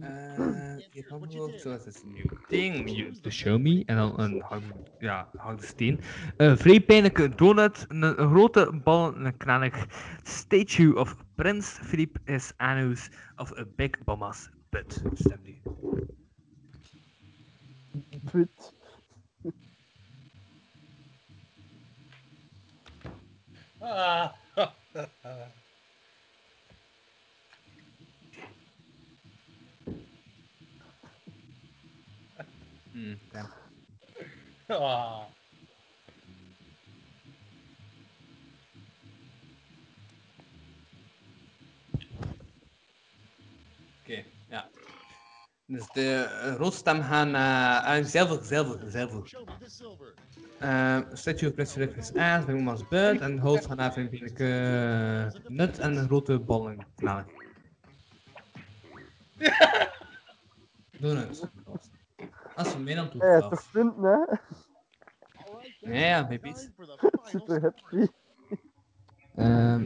Eh, 0.00 0.78
je 0.90 1.02
kan 1.02 1.30
zoals 1.56 1.84
het 1.84 2.02
nieuw 2.06 2.38
ding, 2.48 2.90
you 2.90 3.12
to 3.20 3.30
show 3.30 3.60
me, 3.60 3.82
en 3.86 3.96
dan 3.96 4.20
een 4.20 4.40
hang- 4.40 4.88
ja, 4.98 5.30
steen. 5.56 6.00
Een 6.36 6.58
vrij 6.58 6.80
pijnlijke 6.80 7.34
donut, 7.34 7.84
een, 7.88 8.02
een 8.02 8.28
grote 8.30 8.80
bal, 8.84 9.16
een 9.16 9.36
knallig 9.36 9.86
statue 10.22 10.96
of 10.96 11.16
Prins 11.34 11.78
Philip 11.82 12.18
is 12.24 12.52
anus 12.56 13.10
of 13.36 13.58
a 13.58 13.64
big 13.76 13.90
bomas 14.04 14.50
butt. 14.70 15.02
Stem 15.14 15.40
nu 15.42 15.60
put. 18.26 18.50
Ah. 23.82 24.34
mm, 32.96 33.16
damn. 33.32 33.48
Ah. 34.70 35.26
Dus 45.66 45.88
de 45.92 46.14
eh, 46.14 46.54
roodstem 46.56 47.02
gaan 47.02 47.30
naar 47.30 47.98
uh, 47.98 48.04
zilver, 48.04 48.44
zilver, 48.44 48.90
zilver. 48.90 49.34
Uh, 50.62 50.98
statue 51.12 51.48
of 51.48 51.54
Prince 51.54 51.90
is 51.96 52.14
aas, 52.14 52.44
bij 52.44 52.54
Moemas 52.54 52.88
buit 52.88 53.20
en 53.20 53.38
hoofd 53.38 53.66
gaan 53.66 53.76
naar 53.76 53.92
beetje 54.10 55.32
nut 55.48 55.78
en 55.78 56.06
grote 56.06 56.38
bollen 56.38 56.86
knallen. 56.94 57.26
Doe 61.00 61.16
het. 61.16 61.50
Als 62.54 62.74
we 62.74 62.80
meer 62.80 62.96
dan 62.96 63.10
toe. 63.10 63.24
Ja, 63.24 63.48
toch 63.48 63.70
punten, 63.70 64.02
hè? 64.02 64.18
Ja, 65.80 66.06
ja, 66.06 66.26
baby's. 66.26 66.70
Super 67.30 67.60
happy. 67.60 68.06
Ehm, 69.34 69.84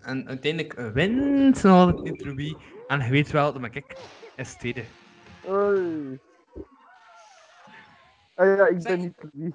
en 0.00 0.28
uiteindelijk 0.28 0.80
wint 0.94 1.62
nog 1.62 2.02
niet 2.02 2.22
Ruby. 2.22 2.54
En 2.86 3.00
je 3.00 3.10
weet 3.10 3.30
wel, 3.30 3.52
dat 3.52 3.60
ik 3.74 3.96
is 4.36 4.54
tweede. 4.54 4.84
Oei. 5.48 6.18
Ah 8.34 8.46
ja, 8.56 8.66
ik 8.66 8.82
ben 8.82 9.00
niet 9.00 9.14
wie. 9.32 9.54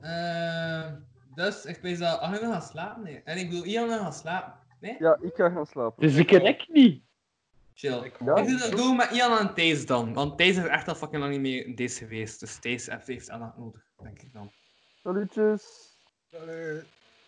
Ehm, 0.00 0.94
dus 1.34 1.64
ik 1.64 1.76
weet 1.82 1.98
dat. 1.98 2.20
Oh, 2.20 2.32
je 2.32 2.40
wil 2.40 2.50
gaan 2.50 2.62
slapen? 2.62 3.02
Nee. 3.02 3.22
En 3.24 3.38
ik 3.38 3.48
bedoel, 3.48 3.64
Ian 3.64 3.88
wil 3.88 3.98
gaan 3.98 4.12
slapen. 4.12 4.54
Nee? 4.80 4.96
Ja, 4.98 5.18
ik 5.20 5.34
ga 5.34 5.50
gaan 5.50 5.66
slapen. 5.66 6.02
Dus 6.02 6.16
ik 6.16 6.26
ken 6.26 6.56
niet. 6.68 7.02
Chill. 7.74 8.02
Ik 8.02 8.16
Ja. 8.24 8.34
doe 8.34 8.56
dat 8.58 8.70
doe 8.70 8.94
met 8.94 9.10
Ian 9.10 9.38
en 9.38 9.54
Thijs 9.54 9.86
dan. 9.86 10.14
Want 10.14 10.38
Thijs 10.38 10.56
is 10.56 10.64
echt 10.64 10.88
al 10.88 10.94
fucking 10.94 11.20
lang 11.20 11.32
niet 11.32 11.40
meer 11.40 11.66
in 11.66 11.74
deze 11.74 11.98
geweest. 11.98 12.40
Dus 12.40 12.58
Thijs 12.58 12.86
heeft 12.86 13.30
aandacht 13.30 13.56
nodig, 13.56 13.82
denk 14.02 14.22
ik 14.22 14.32
dan. 14.32 14.50
Salutjes. 15.02 15.62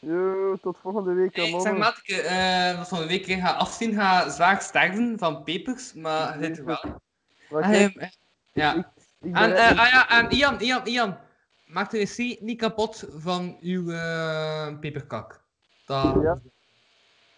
Yo, 0.00 0.56
tot 0.62 0.78
volgende 0.78 1.12
week, 1.12 1.36
Hey, 1.36 1.48
ik 1.50 1.60
zeg 1.60 1.76
Matke, 1.76 2.20
eh 2.20 2.76
wat 2.76 2.88
van 2.88 2.98
de 2.98 3.06
week 3.06 3.24
ga 3.26 3.52
afzien, 3.52 3.94
ga 3.94 4.28
zwaar 4.30 4.62
sterven 4.62 5.18
van 5.18 5.42
pepers, 5.42 5.92
maar 5.92 6.40
er 6.40 6.64
wel. 6.64 7.00
Ah, 7.50 7.70
kijk, 7.70 7.94
hij- 7.94 8.12
ja. 8.52 8.92
ik 9.20 9.34
En, 9.36 9.54
echt- 9.56 9.78
ah 9.78 9.88
ja, 9.90 10.08
en 10.08 10.30
Ian, 10.30 10.60
Ian, 10.60 10.86
Ian, 10.86 11.18
maak 11.66 11.90
de 11.90 11.98
wc 11.98 12.40
niet 12.40 12.58
kapot 12.58 13.06
van 13.16 13.56
uw 13.60 13.90
eh, 13.90 14.78
peperkak. 14.78 15.40
Dat... 15.86 16.22
Ja. 16.22 16.40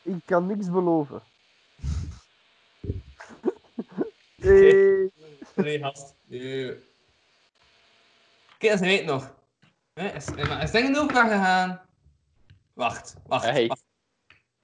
Ik 0.02 0.20
kan 0.24 0.47
niks 0.47 0.70
beloven. 0.70 1.23
hey. 4.41 5.10
Sorry, 5.55 5.78
gast. 5.78 6.15
Oké, 8.55 8.68
dat 8.68 8.78
weet 8.81 9.05
nog. 9.05 9.34
Hè, 9.94 10.08
Is, 10.08 10.26
is, 10.26 10.49
is 10.62 10.70
dingen 10.70 10.97
over 10.97 11.16
gegaan? 11.16 11.81
Wacht, 12.75 13.17
wacht. 13.26 13.44
Hij 13.44 13.67
wacht. 13.67 13.84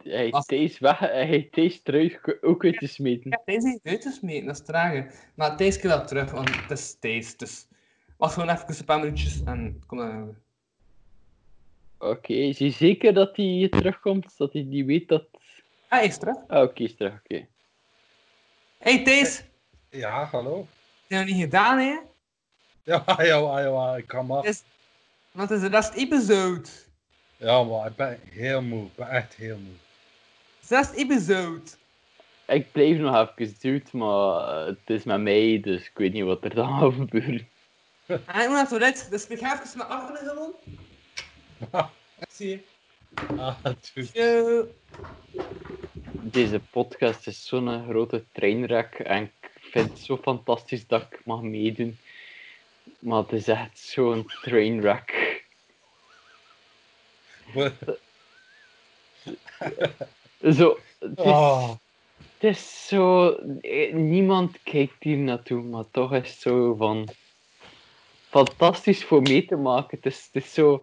hij 0.03 0.43
deze 0.47 0.77
weg, 0.81 0.99
hij 0.99 1.49
trui 1.83 2.19
ook 2.41 2.65
uit 2.65 2.79
te 2.79 2.87
smeten. 2.87 3.31
Ja, 3.31 3.43
Thijs 3.45 3.65
heeft 3.65 3.81
uit 3.87 4.01
te 4.01 4.11
smeten, 4.11 4.47
dat 4.47 4.55
is 4.59 4.65
trager. 4.65 5.15
Maar 5.35 5.57
Thijs 5.57 5.79
keer 5.79 5.89
wel 5.91 6.07
terug, 6.07 6.31
want 6.31 6.49
het 6.49 6.71
is 6.79 6.97
Thijs. 6.99 7.37
Dus 7.37 7.67
wacht 8.17 8.35
gewoon 8.35 8.49
even 8.49 8.79
een 8.79 8.85
paar 8.85 9.01
minuutjes 9.01 9.43
en 9.45 9.83
kom 9.87 9.99
dan. 9.99 10.37
Oké, 11.99 12.33
is 12.33 12.59
hij 12.59 12.71
zeker 12.71 13.15
dat 13.15 13.37
hij 13.37 13.69
terugkomt? 13.73 14.37
Dat 14.37 14.53
hij 14.53 14.63
niet 14.63 14.87
weet 14.87 15.09
dat... 15.09 15.25
Hij 15.89 16.07
is 16.07 16.19
terug. 16.19 16.37
Ah, 16.47 16.63
oké, 16.63 16.83
is 16.83 16.97
terug, 16.97 17.15
oké. 17.19 17.47
Hey 18.79 19.05
Thijs, 19.05 19.45
Ja, 19.91 20.25
hallo. 20.25 20.59
heb 20.59 20.67
je 21.07 21.17
nog 21.17 21.25
niet 21.27 21.43
gedaan, 21.45 21.79
hè? 21.79 21.99
Ja, 22.83 23.05
ja, 23.23 23.61
ja, 23.61 23.97
ik 23.97 24.07
kan 24.07 24.27
maar. 24.27 24.45
Is- 24.45 24.65
Want 25.31 25.49
het 25.49 25.59
is 25.59 25.65
de 25.65 25.71
laatste 25.71 25.99
episode. 25.99 26.69
Ja, 27.39 27.63
maar 27.63 27.87
ik 27.87 27.97
ben 27.97 28.21
heel 28.31 28.63
moe. 28.63 28.85
Ik 28.85 28.95
ben 28.95 29.09
echt 29.09 29.35
heel 29.35 29.57
moe. 29.57 29.75
Zesde 30.61 30.97
episode. 30.97 31.61
Ik 32.47 32.73
blijf 32.73 32.99
nog 32.99 33.29
even 33.39 33.55
dude, 33.61 33.85
maar 33.93 34.49
eh, 34.49 34.67
het 34.67 34.79
is 34.87 35.05
met 35.05 35.21
mij, 35.21 35.61
dus 35.63 35.87
ik 35.87 35.93
weet 35.95 36.13
niet 36.13 36.25
wat 36.25 36.45
er 36.45 36.55
dan 36.55 36.79
gaat 36.79 36.95
gebeuren. 36.95 37.49
En 38.07 38.17
ik 38.17 38.27
moet 38.27 38.49
naar 38.49 38.59
het 38.59 38.69
toilet, 38.69 39.07
dus 39.11 39.27
ik 39.27 39.39
ga 39.39 39.63
even 39.63 39.79
met 39.79 39.87
Arne 39.87 40.19
gewoon. 40.19 40.53
Ik 42.19 42.29
zie 42.31 42.49
je. 42.49 42.61
Ah. 43.37 43.57
Deze 46.13 46.61
podcast 46.71 47.27
is 47.27 47.47
zo'n 47.47 47.85
grote 47.89 48.25
treinwreck 48.33 48.95
en 48.95 49.23
ik 49.23 49.51
vind 49.61 49.91
het 49.91 49.99
zo 49.99 50.17
fantastisch 50.17 50.87
dat 50.87 51.03
ik 51.03 51.21
mag 51.25 51.43
meedoen. 51.43 51.99
Maar 52.99 53.23
het 53.23 53.33
is 53.33 53.49
echt 53.49 53.79
zo'n 53.79 54.31
trainwreck. 54.43 55.18
Zo, 60.53 60.79
het 60.99 61.19
is, 61.19 61.35
het 62.39 62.57
is 62.57 62.87
zo... 62.87 63.29
eh, 63.61 63.95
Niemand 63.95 64.59
kijkt 64.63 65.03
hier 65.03 65.17
naartoe, 65.17 65.63
maar 65.63 65.85
toch 65.91 66.13
is 66.15 66.31
het 66.31 66.41
zo 66.41 66.75
van... 66.75 67.09
Fantastisch 68.29 69.05
voor 69.05 69.23
mee 69.23 69.45
te 69.45 69.57
maken. 69.57 69.97
Het 69.97 70.07
is, 70.07 70.29
het 70.33 70.45
is 70.45 70.53
zo... 70.55 70.83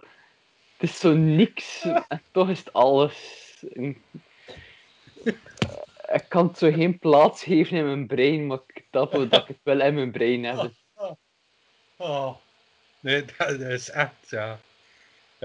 Het 0.78 0.90
is 0.90 1.00
zo 1.00 1.14
niks 1.14 1.82
en 1.84 2.22
toch 2.32 2.50
is 2.50 2.60
het 2.60 2.74
alles. 2.74 3.44
En- 3.74 4.04
Ik 6.14 6.26
kan 6.28 6.48
het 6.48 6.58
zo 6.58 6.72
geen 6.72 7.00
plaats 7.00 7.44
geven 7.44 7.78
in 7.78 7.86
mijn 7.86 8.08
brein, 8.08 8.48
maar 8.48 8.60
ik 8.68 8.86
dat 8.92 9.12
dat 9.12 9.34
ik 9.34 9.48
het 9.48 9.58
wel 9.64 9.82
in 9.82 9.94
mijn 9.94 10.12
brein 10.12 10.44
heb. 10.44 10.72
Oh. 11.98 12.36
Nee, 13.00 13.26
dat 13.38 13.60
is 13.60 13.90
echt, 13.90 14.30
ja. 14.30 14.60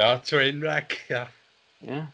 Ja, 0.00 0.18
trainwreck, 0.18 1.04
ja. 1.08 1.30
Ja. 1.78 2.12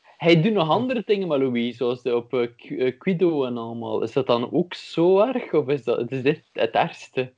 Hij 0.00 0.42
doet 0.42 0.52
nog 0.52 0.68
andere 0.68 1.02
dingen 1.06 1.28
met 1.28 1.38
Louis, 1.38 1.76
zoals 1.76 2.02
de 2.02 2.16
op 2.16 2.34
eh, 2.34 2.48
eh, 2.86 2.98
Quido 2.98 3.44
en 3.44 3.56
allemaal. 3.56 4.02
Is 4.02 4.12
dat 4.12 4.26
dan 4.26 4.52
ook 4.52 4.74
zo 4.74 5.20
erg, 5.20 5.52
of 5.52 5.68
is, 5.68 5.84
dat, 5.84 6.10
is 6.10 6.22
dit 6.22 6.42
het 6.52 6.70
ergste? 6.70 7.32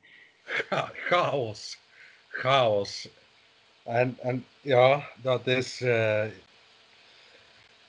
Cha- 0.44 0.92
chaos. 0.94 1.78
Chaos. 2.28 3.08
En, 3.82 4.16
en 4.20 4.44
ja, 4.60 5.10
dat 5.22 5.46
is... 5.46 5.80
eh 5.80 6.24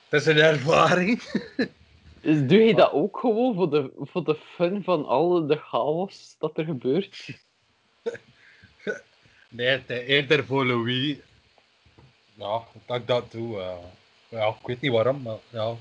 dat 0.08 0.20
is 0.20 0.26
een 0.26 0.38
ervaring. 0.38 1.22
Dus 2.20 2.46
doe 2.46 2.58
je 2.58 2.74
dat 2.74 2.92
ook 2.92 3.18
gewoon 3.18 3.54
voor 3.54 3.70
de, 3.70 3.90
voor 3.96 4.24
de 4.24 4.36
fun 4.54 4.84
van 4.84 5.06
al 5.06 5.46
de 5.46 5.56
chaos 5.56 6.36
dat 6.38 6.58
er 6.58 6.64
gebeurt? 6.64 7.28
Nee, 9.48 9.68
het 9.68 9.88
eerder 9.88 10.44
voor 10.44 10.66
Louis. 10.66 11.16
Ja, 12.38 12.62
dat 12.86 12.96
ik 12.96 13.06
dat 13.06 13.30
doe. 13.32 13.60
eh. 13.60 13.76
ja, 14.28 14.46
ik 14.46 14.66
weet 14.66 14.80
niet 14.80 14.92
waarom, 14.92 15.22
maar 15.22 15.36
ja. 15.50 15.74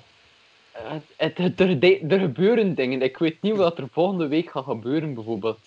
Het, 0.72 1.03
het, 1.18 1.38
het- 1.38 1.60
er, 1.60 1.80
de- 1.80 2.00
er 2.10 2.19
gebeuren 2.19 2.76
dingen. 2.76 3.02
Ik 3.02 3.18
weet 3.18 3.42
niet 3.42 3.56
wat 3.56 3.77
er 3.77 3.88
volgende 3.92 4.27
week 4.27 4.52
gaat 4.52 4.64
gebeuren, 4.64 5.14
bijvoorbeeld. 5.14 5.60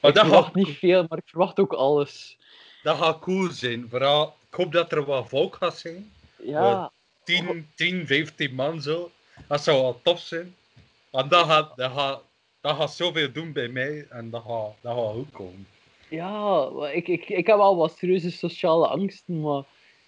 Maar 0.00 0.10
ik 0.10 0.16
dat 0.16 0.24
verwacht 0.26 0.44
gaat- 0.46 0.54
niet 0.54 0.76
veel, 0.78 1.04
maar 1.08 1.18
ik 1.18 1.28
verwacht 1.28 1.58
ook 1.60 1.72
alles. 1.72 2.36
Dat 2.82 2.96
gaat 2.96 3.18
cool 3.18 3.50
zijn. 3.50 3.86
Vooral, 3.90 4.34
ik 4.50 4.54
hoop 4.56 4.72
dat 4.72 4.92
er 4.92 5.04
wat 5.04 5.28
volk 5.28 5.54
gaat 5.56 5.78
zijn. 5.78 6.12
Ja. 6.42 6.90
10, 7.24 7.70
10, 7.74 8.06
15 8.06 8.54
man 8.54 8.82
zo. 8.82 9.10
Dat 9.48 9.62
zou 9.62 9.80
wel 9.82 10.00
tof 10.02 10.20
zijn. 10.20 10.54
Want 11.10 11.30
dat 11.30 11.46
gaat, 11.46 11.76
dat 11.76 11.92
gaat, 11.92 12.22
dat 12.60 12.76
gaat 12.76 12.92
zoveel 12.92 13.32
doen 13.32 13.52
bij 13.52 13.68
mij 13.68 14.06
en 14.10 14.30
dat 14.30 14.42
gaat, 14.46 14.72
dat 14.80 14.96
gaat 14.96 15.12
goed 15.12 15.30
komen. 15.32 15.66
Ja, 16.08 16.68
ik, 16.92 17.08
ik, 17.08 17.28
ik 17.28 17.46
heb 17.46 17.56
wel 17.56 17.76
wat 17.76 17.96
serieuze 17.98 18.30
sociale 18.30 18.86
angsten, 18.86 19.40
maar 19.40 19.62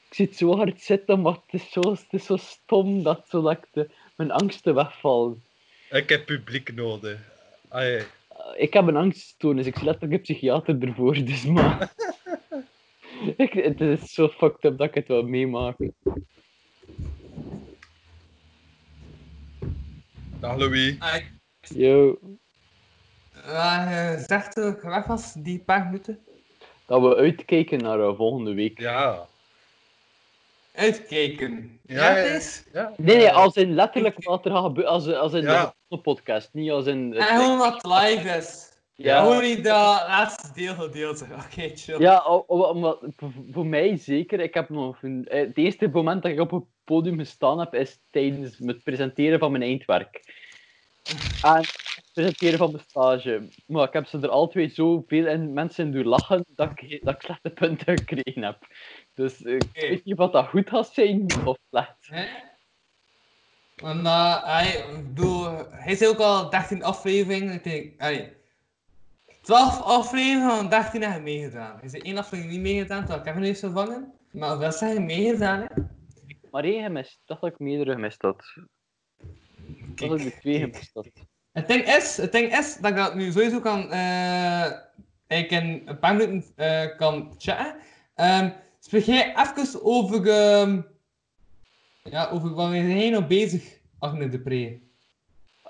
ik 0.08 0.14
zit 0.14 0.36
zo 0.36 0.56
hard 0.56 0.80
zitten, 0.82 1.20
maar 1.20 1.32
het 1.32 1.60
is 1.62 1.70
zo, 1.70 1.80
het 1.80 2.06
is 2.10 2.24
zo 2.26 2.36
stom 2.36 3.02
dat, 3.02 3.26
zo 3.28 3.42
dat 3.42 3.52
ik 3.52 3.66
de, 3.72 3.90
mijn 4.16 4.30
angsten 4.30 4.74
wegvallen. 4.74 5.42
Ik 5.90 6.08
heb 6.08 6.26
publiek 6.26 6.74
nodig. 6.74 7.18
Eh, 7.68 8.02
Ik 8.56 8.72
heb 8.72 8.86
een 8.86 8.96
angststoornis, 8.96 9.66
ik 9.66 9.74
zie 9.76 9.84
letterlijk 9.84 10.12
een 10.12 10.20
psychiater 10.20 10.82
ervoor, 10.82 11.14
dus 11.24 11.44
maar... 11.44 11.92
ik, 13.36 13.52
het 13.52 13.80
is 13.80 14.12
zo 14.12 14.28
fucked 14.28 14.64
up 14.64 14.78
dat 14.78 14.88
ik 14.88 14.94
het 14.94 15.06
wil 15.08 15.22
meemaken. 15.22 15.94
Dag 20.40 20.56
Louis. 20.56 20.96
Yo, 21.60 22.18
Uh, 23.46 24.16
zegt 24.16 24.54
dat 24.54 24.76
ik 24.76 24.80
weg 24.82 25.06
was, 25.06 25.32
die 25.32 25.58
paar 25.58 25.84
minuten. 25.84 26.18
dat 26.86 27.00
we 27.00 27.16
uitkijken 27.16 27.78
naar 27.78 28.00
eh, 28.00 28.16
volgende 28.16 28.54
week. 28.54 28.80
Ja. 28.80 29.26
Uitkijken. 30.76 31.80
Ja, 31.86 32.16
Ja. 32.72 32.92
Nee, 32.96 33.16
nee, 33.16 33.30
als 33.30 33.56
in 33.56 33.74
letterlijk 33.74 34.24
wat 34.24 34.44
er 34.44 34.50
gaat 34.50 34.64
gebeuren, 34.64 34.92
als, 34.92 35.08
als 35.12 35.32
in 35.32 35.42
Ja. 35.42 35.74
de 35.88 35.98
podcast, 35.98 36.48
niet 36.52 36.70
als 36.70 36.86
in... 36.86 37.14
En 37.14 37.22
gewoon 37.22 37.58
wat 37.58 37.84
live 37.86 38.36
is. 38.36 38.74
Ja, 38.94 39.20
gewoon 39.22 39.42
niet 39.42 39.64
dat 39.64 39.74
laatste 40.06 40.48
deel 40.54 40.74
gedeeld. 40.74 41.22
Oké, 41.22 41.70
chill. 41.74 41.98
Ja, 42.00 42.24
omdat, 42.46 42.98
voor- 43.52 43.66
mij 43.66 43.96
zeker. 43.96 44.40
Ik 44.40 44.54
heb 44.54 44.68
nog 44.68 45.02
een, 45.02 45.26
eh, 45.28 45.40
het 45.46 45.56
eerste 45.58 45.88
moment 45.92 46.22
dat 46.22 46.32
ik 46.32 46.40
op 46.40 46.50
het 46.50 46.62
podium 46.84 47.18
gestaan 47.18 47.58
heb, 47.58 47.74
is 47.74 47.98
tijdens 48.10 48.58
het 48.58 48.82
presenteren 48.84 49.38
van 49.38 49.50
mijn 49.50 49.62
eindwerk. 49.62 50.20
En 51.42 51.56
het 51.56 52.10
presenteren 52.14 52.58
van 52.58 52.70
mijn 52.70 52.84
stage. 52.88 53.42
Maar 53.66 53.86
ik 53.86 53.92
heb 53.92 54.06
ze 54.06 54.18
er 54.20 54.28
al 54.28 54.48
twee 54.48 54.68
zoveel 54.68 55.26
in, 55.26 55.52
mensen 55.52 55.92
doen 55.92 56.06
lachen 56.06 56.44
dat 56.54 56.70
ik, 56.74 57.04
dat 57.04 57.14
ik 57.14 57.22
slechte 57.22 57.50
punten 57.50 57.98
gekregen 57.98 58.42
heb. 58.42 58.58
Dus 59.16 59.42
eh, 59.42 59.54
ik 59.54 59.68
weet 59.72 60.04
niet 60.04 60.18
of 60.18 60.30
dat 60.30 60.48
goed 60.48 60.68
gaat 60.68 60.92
zijn 60.92 61.26
of 61.44 61.56
slecht. 61.68 61.96
Hè? 62.00 62.26
Want 63.76 64.00
uh, 64.00 64.44
hij, 64.44 64.84
bedoel, 65.02 65.44
hij 65.70 65.92
is 65.92 66.06
ook 66.06 66.18
al 66.18 66.50
13 66.50 66.82
afleveringen. 66.82 67.54
Ik 67.54 67.64
denk, 67.64 67.92
hij, 68.00 68.36
12 69.40 69.80
afleveringen 69.80 70.56
van 70.56 70.68
13 70.68 71.02
heb 71.02 71.14
je 71.14 71.20
meegedaan. 71.20 71.76
Hij 71.76 71.84
is 71.84 71.92
één 71.92 72.18
aflevering 72.18 72.54
niet 72.54 72.62
meegedaan, 72.62 73.00
terwijl 73.04 73.22
Kevin 73.22 73.42
heeft 73.42 73.60
vervangen. 73.60 74.12
Maar 74.30 74.58
wel 74.58 74.72
zijn 74.72 75.04
meegedaan, 75.04 75.60
hè? 75.60 75.82
Maar 76.50 76.64
één 76.64 76.82
gemist. 76.82 77.20
Dat 77.24 77.44
ik 77.44 77.58
meerdere 77.58 77.92
gemist 77.92 78.22
had. 78.22 78.54
Dat 79.94 80.20
ik 80.20 80.24
er 80.24 80.40
twee 80.40 80.58
gemist 80.58 80.94
had. 80.94 81.08
Het 81.52 81.68
ding 81.68 81.84
is, 81.84 82.16
het 82.16 82.32
ding 82.32 82.56
is 82.56 82.76
dat 82.76 82.90
ik 82.90 82.96
dat 82.96 83.14
nu 83.14 83.30
sowieso 83.30 83.60
kan, 83.60 83.90
eh 83.90 84.70
ik 85.26 85.50
in 85.50 85.82
een 85.84 85.98
paar 85.98 86.16
minuten 86.16 86.52
eh, 86.56 86.96
kan 86.96 87.34
chatten. 87.38 87.76
Ehm 88.14 88.50
spreek 88.86 89.04
jij 89.04 89.34
even 89.36 89.84
over, 89.84 90.28
ehm 90.28 90.80
ja, 92.02 92.28
over 92.30 92.54
waar 92.54 92.70
ben 92.70 92.98
jij 92.98 93.10
nou 93.10 93.24
bezig, 93.24 93.80
Agne 93.98 94.28
de 94.28 94.40
Pre? 94.40 94.80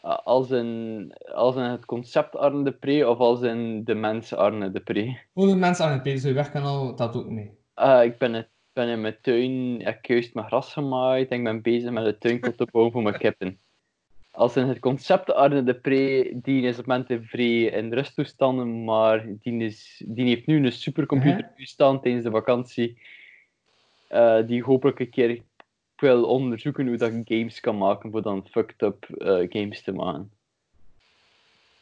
Uh, 0.04 0.18
Als 0.24 0.50
in, 0.50 1.12
als 1.34 1.56
in 1.56 1.62
het 1.62 1.84
concept 1.84 2.36
Arne 2.36 2.64
de 2.64 2.72
Pre 2.72 3.08
of 3.08 3.18
als 3.18 3.40
in 3.40 3.84
de 3.84 3.94
mens 3.94 4.34
Arne 4.34 4.70
de 4.70 4.80
Pre? 4.80 5.18
Hoe 5.32 5.46
de 5.46 5.54
mensen 5.54 5.84
aan 5.84 5.92
het 5.92 6.02
Pre, 6.02 6.16
zo 6.16 6.28
je 6.28 6.34
werkkanaal, 6.34 6.96
dat 6.96 7.16
ook 7.16 7.28
mee. 7.28 7.50
Uh, 7.76 8.00
ik 8.04 8.18
ben, 8.18 8.32
het, 8.32 8.48
ben 8.72 8.88
in 8.88 9.00
mijn 9.00 9.16
tuin, 9.22 9.80
ik 9.80 9.86
heb 9.86 10.04
juist 10.04 10.34
mijn 10.34 10.46
gras 10.46 10.72
gemaaid 10.72 11.30
en 11.30 11.38
ik 11.38 11.44
ben 11.44 11.62
bezig 11.62 11.90
met 11.90 12.04
de 12.04 12.18
tuinkot 12.18 12.56
te 12.56 12.68
bouwen 12.70 12.92
voor 12.92 13.02
mijn 13.02 13.18
kippen. 13.18 13.60
Als 14.36 14.56
in 14.56 14.68
het 14.68 14.78
concept 14.78 15.32
Arne 15.32 15.62
de 15.62 15.74
Pre, 15.74 16.30
die 16.34 16.62
is 16.62 16.78
op 16.78 16.86
momenten 16.86 17.24
vrij 17.24 17.62
in 17.62 17.92
rusttoestanden, 17.92 18.84
maar 18.84 19.26
die, 19.42 19.64
is, 19.64 20.02
die 20.06 20.26
heeft 20.26 20.46
nu 20.46 20.64
een 20.64 20.72
supercomputer 20.72 21.52
toestand 21.56 22.02
tijdens 22.02 22.24
de 22.24 22.30
vakantie, 22.30 22.98
eh, 24.08 24.46
die 24.46 24.62
hopelijk 24.62 25.00
een 25.00 25.10
keer 25.10 25.42
wil 25.96 26.24
onderzoeken 26.24 26.86
hoe 26.86 26.96
dat 26.96 27.12
ik 27.12 27.38
games 27.38 27.60
kan 27.60 27.78
maken 27.78 28.10
voor 28.10 28.22
dan 28.22 28.46
fucked 28.50 28.82
up 28.82 29.04
eh, 29.04 29.46
games 29.48 29.82
te 29.82 29.92
maken. 29.92 30.30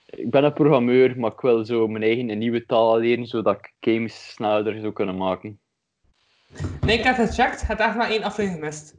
Ik 0.06 0.30
ben 0.30 0.44
een 0.44 0.52
programmeur, 0.52 1.18
maar 1.18 1.32
ik 1.32 1.40
wil 1.40 1.64
zo 1.64 1.88
mijn 1.88 2.02
eigen 2.02 2.30
een 2.30 2.38
nieuwe 2.38 2.66
taal 2.66 2.98
leren, 2.98 3.26
zodat 3.26 3.58
ik 3.58 3.72
games 3.80 4.32
sneller 4.32 4.80
zou 4.80 4.92
kunnen 4.92 5.16
maken. 5.16 5.58
Nee, 6.80 6.98
ik 6.98 7.04
heb 7.04 7.14
gecheckt, 7.14 7.66
het 7.66 7.80
echt 7.80 7.96
maar 7.96 8.10
één 8.10 8.22
aflevering 8.22 8.60
gemist. 8.60 8.94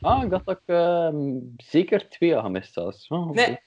Ah, 0.00 0.22
ik 0.22 0.30
dacht 0.30 0.46
dat 0.46 0.56
ik 0.56 0.74
ehm, 0.74 1.38
zeker 1.56 2.08
twee 2.08 2.34
had 2.34 2.44
gemist 2.44 2.72
zelfs. 2.72 3.08
Oh, 3.08 3.28
oké. 3.28 3.34
Nee, 3.34 3.58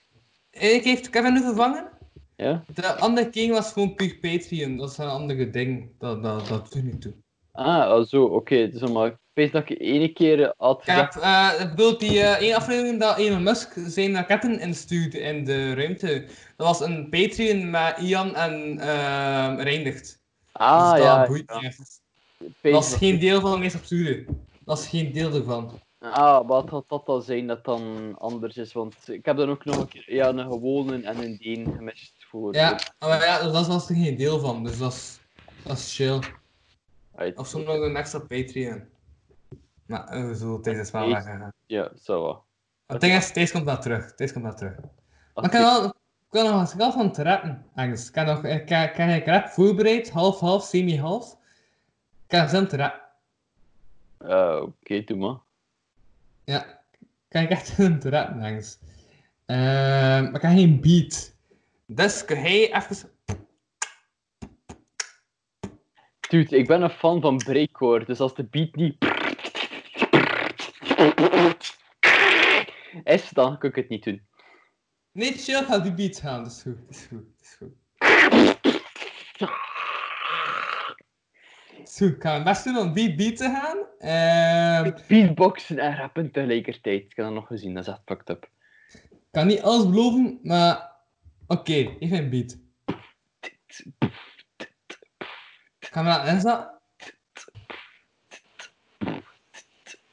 ik 0.51 0.83
heeft 0.83 1.09
Kevin 1.09 1.33
nu 1.33 1.41
vervangen. 1.41 1.89
Ja? 2.35 2.63
De 2.73 2.95
andere 2.95 3.29
king 3.29 3.51
was 3.51 3.71
gewoon 3.71 3.95
puur 3.95 4.17
Patreon, 4.21 4.77
dat 4.77 4.91
is 4.91 4.97
een 4.97 5.07
andere 5.07 5.49
ding, 5.49 5.89
dat, 5.97 6.23
dat, 6.23 6.47
dat 6.47 6.71
doet 6.71 6.83
niet 6.83 7.01
toe. 7.01 7.13
Ah, 7.51 8.03
zo, 8.03 8.23
oké. 8.23 8.69
Dus 8.69 8.91
maar 8.91 9.07
ik 9.07 9.17
weet 9.33 9.51
dat 9.51 9.69
ik 9.69 9.79
ene 9.79 10.13
keer 10.13 10.53
had 10.57 10.81
Ik 10.81 10.93
heb, 10.93 11.15
eh, 11.15 11.51
ik 11.59 11.69
bedoel, 11.69 11.97
die 11.97 12.21
eh 12.21 12.41
één 12.41 12.55
aflevering 12.55 12.99
dat 12.99 13.17
Elon 13.17 13.43
Musk 13.43 13.73
zijn 13.85 14.13
raketten 14.13 14.59
instuurde 14.59 15.19
in 15.19 15.45
de 15.45 15.73
ruimte. 15.73 16.25
Dat 16.57 16.67
was 16.67 16.81
een 16.81 17.09
Patreon 17.09 17.69
met 17.69 17.97
Ian 17.97 18.35
en 18.35 18.77
uh, 18.77 19.53
Reindert. 19.57 20.19
Ah, 20.51 20.91
dus 20.91 20.99
dat 20.99 21.07
ja. 21.07 21.27
boeit 21.27 21.43
ja. 21.45 21.55
niet 21.55 21.65
echt. 21.65 22.01
Dat 22.61 22.71
was 22.71 22.95
geen 22.95 23.19
deel 23.19 23.41
van 23.41 23.51
de 23.51 23.57
meest 23.57 23.75
absurde. 23.75 24.25
Dat 24.65 24.79
is 24.79 24.87
geen 24.87 25.11
deel 25.11 25.33
ervan. 25.33 25.79
Ah, 25.99 26.47
wat 26.47 26.69
had 26.69 26.89
dat 26.89 27.05
dan 27.05 27.21
zijn 27.21 27.47
dat 27.47 27.65
dan 27.65 28.15
anders 28.17 28.57
is? 28.57 28.73
Want 28.73 28.95
ik 29.07 29.25
heb 29.25 29.37
dan 29.37 29.49
ook 29.49 29.65
nog 29.65 29.77
een 29.77 29.87
keer 29.87 30.13
ja, 30.13 30.27
een 30.27 30.51
gewone 30.51 31.01
en 31.01 31.23
een 31.23 31.37
deen 31.37 31.73
gemist 31.75 32.13
voor... 32.29 32.53
Ja, 32.53 32.79
maar 32.99 33.23
ja, 33.23 33.43
dat 33.43 33.67
was 33.67 33.89
er 33.89 33.95
geen 33.95 34.17
deel 34.17 34.39
van, 34.39 34.63
dus 34.63 34.77
dat 34.77 34.93
is, 34.93 35.19
dat 35.63 35.77
is 35.77 35.95
chill. 35.95 36.19
Of 37.35 37.47
soms 37.47 37.65
nog 37.65 37.75
een 37.75 37.95
extra 37.95 38.19
Patreon. 38.19 38.83
Maar 39.85 40.07
eh, 40.07 40.31
zo 40.31 40.59
tijdens 40.59 40.91
het 40.91 40.97
spel 40.97 41.13
weggegaan. 41.13 41.53
Ja, 41.65 41.91
zo 42.01 42.21
wat. 42.21 42.43
Het 42.85 43.01
ding 43.01 43.13
is, 43.13 43.33
deze 43.33 43.53
komt 43.53 43.65
wel 43.65 43.79
terug. 43.79 44.15
Deze 44.15 44.33
komt 44.33 44.45
wel 44.45 44.55
terug. 44.55 44.75
Maar 45.33 45.43
ik 45.43 45.51
kan 45.51 45.61
wel, 45.61 45.85
ik 45.85 45.93
kan 46.29 46.43
nog 46.43 46.73
wel 46.73 46.91
van 46.91 47.07
het 47.07 47.17
rappen, 47.17 47.65
Agnes. 47.75 48.07
Ik 48.07 48.13
kan 48.13 48.25
nog, 48.25 48.43
ik 48.43 48.65
kan, 48.65 48.81
ik 48.81 48.93
kan 48.93 49.09
ik 49.09 49.25
rap 49.25 49.47
voorbereid, 49.47 50.09
half-half, 50.09 50.63
semi-half. 50.63 51.37
Kan 52.29 52.67
te 52.67 52.77
rappen. 52.77 53.01
Eh, 54.17 54.61
Oké, 54.61 55.03
doe 55.03 55.17
maar. 55.17 55.37
Ja, 56.43 56.81
kan 57.27 57.41
ik 57.41 57.49
echt 57.49 57.77
rappen, 58.03 58.41
Agnes. 58.41 58.79
Ehm, 59.45 60.23
maar 60.23 60.35
ik 60.35 60.41
heb 60.41 60.51
geen 60.51 60.81
beat. 60.81 61.35
Dus 61.85 62.25
kun 62.25 62.41
jij 62.41 62.75
even... 62.75 62.97
Dude, 66.29 66.57
ik 66.57 66.67
ben 66.67 66.81
een 66.81 66.89
fan 66.89 67.21
van 67.21 67.37
breakcore, 67.37 68.05
dus 68.05 68.19
als 68.19 68.35
de 68.35 68.43
beat 68.43 68.75
niet... 68.75 68.95
is, 73.03 73.29
dan 73.29 73.57
kan 73.57 73.69
ik 73.69 73.75
het 73.75 73.89
niet 73.89 74.03
doen. 74.03 74.27
Nee, 75.11 75.33
chill, 75.33 75.63
ga 75.63 75.79
die 75.79 75.93
beat 75.93 76.19
gaan. 76.19 76.43
Dat 76.43 76.51
is 76.51 76.61
goed, 76.61 76.77
dat 76.87 76.95
is 76.95 77.05
goed, 77.09 77.25
dat 77.37 77.41
is 77.41 77.55
goed. 77.57 77.73
Goed, 81.85 82.01
ik 82.01 82.21
ga 82.21 82.31
mijn 82.31 82.43
best 82.43 82.63
doen 82.63 82.77
om 82.77 82.93
die 82.93 83.15
beat 83.15 83.37
te 83.37 83.43
gaan. 83.43 83.77
Ehm 83.99 84.91
Beatboxen 85.07 85.77
en 85.77 85.95
rappen 85.95 86.31
tegelijkertijd. 86.31 87.03
Ik 87.03 87.15
heb 87.15 87.25
dat 87.25 87.33
nog 87.33 87.47
gezien, 87.47 87.73
dat 87.73 87.87
is 87.87 87.93
echt 87.93 88.01
fucked 88.05 88.29
up. 88.29 88.49
Ik 89.09 89.19
kan 89.31 89.47
niet 89.47 89.61
alles 89.61 89.89
beloven, 89.89 90.39
maar... 90.43 90.91
Oké, 91.47 91.73
even 91.99 92.17
een 92.17 92.29
beat. 92.29 92.57
Kan 95.91 96.03
me 96.03 96.09
dat 96.09 96.27
inzetten? 96.27 96.81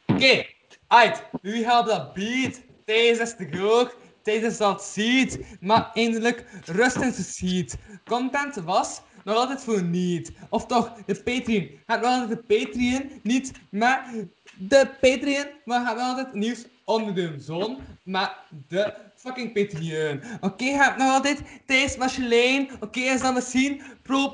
Oké, 0.07 0.47
uit. 0.87 1.25
Wie 1.43 1.65
gaat 1.65 1.87
dat 1.87 2.15
beat? 2.15 2.63
Deze 2.85 3.23
is 3.23 3.37
te 3.37 3.49
groot. 3.51 3.97
Deze 4.23 4.47
is 4.47 4.57
dat 4.57 4.85
ziet. 4.85 5.57
Maar 5.61 5.91
eindelijk 5.93 6.45
rust 6.65 6.97
in 6.97 7.13
zijn 7.13 7.27
seat. 7.27 7.77
Content 8.05 8.55
was 8.55 9.03
nog 9.27 9.37
altijd 9.37 9.63
voor 9.65 9.83
niet. 9.83 10.33
Of 10.49 10.67
toch, 10.67 10.93
de 11.07 11.15
Patreon. 11.15 11.69
Gaat 11.87 12.01
nog 12.01 12.11
altijd 12.11 12.29
de 12.29 12.57
Patreon 12.57 13.11
niet, 13.23 13.53
maar 13.71 14.15
de 14.59 14.89
Patreon. 15.01 15.47
Maar 15.65 15.87
gaat 15.87 15.97
nog 15.97 16.07
altijd 16.07 16.35
nieuws 16.35 16.65
onder 16.85 17.15
de 17.15 17.35
zon. 17.39 17.79
Maar 18.03 18.39
de 18.69 18.95
fucking 19.17 19.53
Patreon. 19.53 20.23
Oké, 20.41 20.65
gaat 20.65 20.97
nog 20.97 21.13
altijd 21.13 21.41
Thijs 21.67 21.97
Machelijn. 21.97 22.71
Oké, 22.81 23.01
is 23.01 23.21
dat 23.21 23.35
misschien 23.35 23.83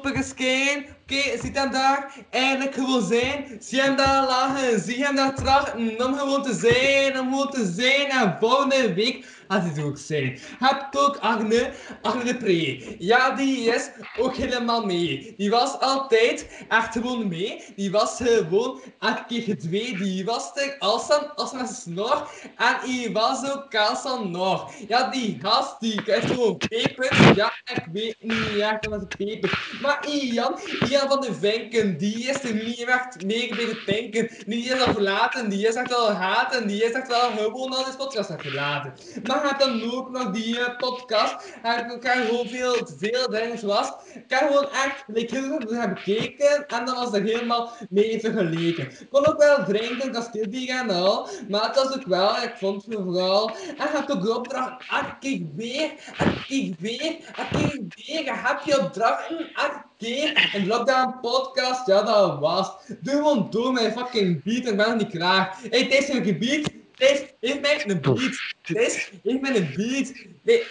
geskijn. 0.03 0.87
Oké, 1.03 1.39
ziet 1.43 1.57
hem 1.57 1.71
daar 1.71 2.15
eigenlijk 2.31 2.75
gewoon 2.75 3.07
zijn. 3.07 3.59
Zie 3.61 3.81
hem 3.81 3.97
daar 3.97 4.27
lachen. 4.27 4.81
Zie 4.81 5.05
hem 5.05 5.17
daar 5.17 5.35
trachten 5.35 6.07
om 6.07 6.15
gewoon 6.19 6.43
te 6.43 6.55
zijn. 6.55 7.21
Om 7.21 7.31
gewoon 7.31 7.51
te 7.51 7.73
zijn. 7.75 8.09
En 8.09 8.37
volgende 8.41 8.95
week 8.95 9.42
hij 9.61 9.73
er 9.77 9.85
ook 9.85 9.99
zijn. 9.99 10.39
Hebt 10.59 10.97
ook 10.99 11.17
Agne, 11.17 11.71
Agne 12.03 12.25
de 12.25 12.37
Pre. 12.37 12.97
Ja, 12.99 13.31
die 13.31 13.69
is 13.69 13.91
ook 14.19 14.37
helemaal 14.37 14.87
mee. 14.87 15.35
Die 15.37 15.51
was 15.51 15.81
altijd 15.81 16.65
echt 16.69 16.93
gewoon 16.93 17.29
mee. 17.29 17.65
Die 17.77 17.91
was 17.91 18.17
gewoon 18.17 18.81
elke 18.99 19.25
keer 19.27 19.43
gedwee. 19.43 19.97
Die 19.99 20.25
was 20.25 20.51
er 20.55 20.77
als 20.79 21.09
dan, 21.09 21.35
als 21.35 21.51
zijn 21.51 21.69
snor. 21.69 22.31
En 22.57 22.77
die 22.85 23.13
was 23.13 23.51
ook 23.51 23.75
als 23.75 24.03
dan 24.03 24.31
nog. 24.31 24.73
Ja, 24.89 25.11
die 25.11 25.39
gast, 25.43 25.81
die 25.81 26.03
krijgt 26.03 26.27
gewoon 26.27 26.57
peper. 26.57 27.35
Ja, 27.37 27.53
ik 27.65 27.87
weet 27.93 28.17
niet 28.21 28.59
echt 28.59 28.87
wat 28.87 29.01
het 29.01 29.17
peper. 29.17 29.79
Maar 29.83 30.07
Ian, 30.09 30.59
Ian 30.89 31.09
van 31.09 31.21
de 31.21 31.35
Vinken, 31.35 31.99
die 31.99 32.29
is 32.29 32.43
er 32.43 32.55
niet 32.55 32.85
echt 32.85 33.25
mee 33.25 33.49
bij 33.49 33.79
denken. 33.87 34.29
Die 34.47 34.65
is 34.65 34.81
al 34.81 34.93
verlaten, 34.93 35.51
die 35.51 35.67
is 35.67 35.75
echt 35.75 35.91
wel 35.91 36.11
haten. 36.11 36.67
Die 36.67 36.85
is 36.85 36.93
echt 36.93 37.09
wel 37.09 37.31
gewoon 37.31 37.73
al 37.73 37.85
deze 37.85 37.97
podcast 37.97 38.31
verlaten. 38.39 38.93
Maar 39.27 39.42
gaat 39.43 39.61
dan 39.61 39.93
ook 39.93 40.11
nog 40.11 40.31
die 40.31 40.61
eh, 40.61 40.77
podcast. 40.77 41.35
Ik 41.63 42.01
kan 42.01 42.27
gewoon 42.27 42.49
veel, 42.49 42.75
veel 42.99 43.31
dingen 43.31 43.59
zoals. 43.59 43.93
Ik 44.15 44.29
kan 44.29 44.39
gewoon 44.39 44.69
echt 44.71 45.05
like, 45.07 45.37
heel 45.37 45.61
veel 45.61 45.75
hebben 45.75 45.95
bekeken. 46.05 46.67
En 46.67 46.85
dan 46.85 46.95
was 46.95 47.13
er 47.13 47.23
helemaal 47.23 47.73
mee 47.91 48.21
vergeleken. 48.21 48.85
Ik 48.85 49.07
kon 49.11 49.27
ook 49.27 49.39
wel 49.39 49.65
drinken, 49.65 50.13
kasteelbier 50.13 50.69
en 50.69 50.91
al. 50.91 51.29
Maar 51.49 51.63
het 51.63 51.77
was 51.77 51.95
ook 51.95 52.07
wel, 52.07 52.37
ik 52.37 52.55
vond 52.57 52.85
het 52.85 52.95
vooral. 52.95 53.51
En 53.79 53.89
gaat 53.89 54.13
ook 54.13 54.23
de 54.23 54.37
opdracht. 54.37 54.85
En 54.91 55.17
kijk 55.21 55.43
weer, 55.55 55.91
en 56.17 56.35
kijk 56.49 56.75
weer, 56.79 57.17
en 57.37 57.47
kijk 57.51 57.95
weer. 57.97 58.25
Je 58.25 58.33
hebt 58.33 58.65
je 58.65 58.81
opdrachten, 58.81 59.39
en 59.39 59.85
keer 59.99 60.51
een 60.55 60.67
lockdown 60.67 61.15
podcast, 61.21 61.87
ja 61.87 62.03
dat 62.03 62.39
was. 62.39 62.73
Doe 63.01 63.15
gewoon 63.15 63.47
door 63.51 63.73
mijn 63.73 63.93
fucking 63.93 64.43
beat, 64.43 64.67
ik 64.67 64.77
ben 64.77 64.97
niet 64.97 65.09
klaar. 65.09 65.59
Hey, 65.71 65.89
Thijs, 65.89 66.07
heb 66.07 66.25
je? 67.03 67.09
Thijs, 67.09 67.25
geef 67.41 67.61
mij 67.61 67.85
een 67.87 68.01
beat. 68.01 68.55
Thijs, 68.63 69.11
geef 69.23 69.41
mij 69.41 69.57
een 69.57 69.73
beat. 69.77 70.13
Nee, 70.43 70.63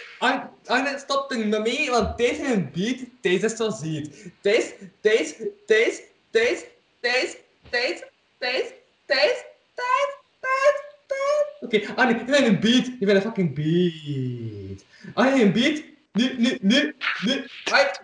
Arne, 0.66 0.98
stop 0.98 1.30
er 1.30 1.48
maar 1.48 1.62
mee, 1.62 1.90
want 1.90 2.16
Thijs 2.16 2.36
heeft 2.36 2.50
een 2.50 2.70
beat. 2.74 2.98
Thijs 3.20 3.42
is 3.42 3.56
zoals 3.56 3.78
ziet. 3.78 4.32
Thijs, 4.40 4.72
Thijs, 5.00 5.34
Thijs, 5.66 6.00
Thijs, 6.30 6.62
Thijs, 7.00 7.34
Thijs, 7.70 8.00
Thijs, 8.00 8.02
Thijs, 8.38 8.66
Thijs, 9.06 9.44
Thijs, 10.40 10.80
Thijs. 11.06 11.60
Oké, 11.60 11.94
Arne, 11.94 12.18
geef 12.18 12.26
mij 12.26 12.46
een 12.46 12.60
beat. 12.60 12.84
Geef 12.84 12.98
mij 12.98 13.14
een 13.14 13.22
fucking 13.22 13.54
beat. 13.54 14.84
Arne, 15.14 15.42
een 15.42 15.52
beat. 15.52 15.82
Nu, 16.12 16.34
nu, 16.38 16.58
nu, 16.60 16.94
nu. 17.24 17.46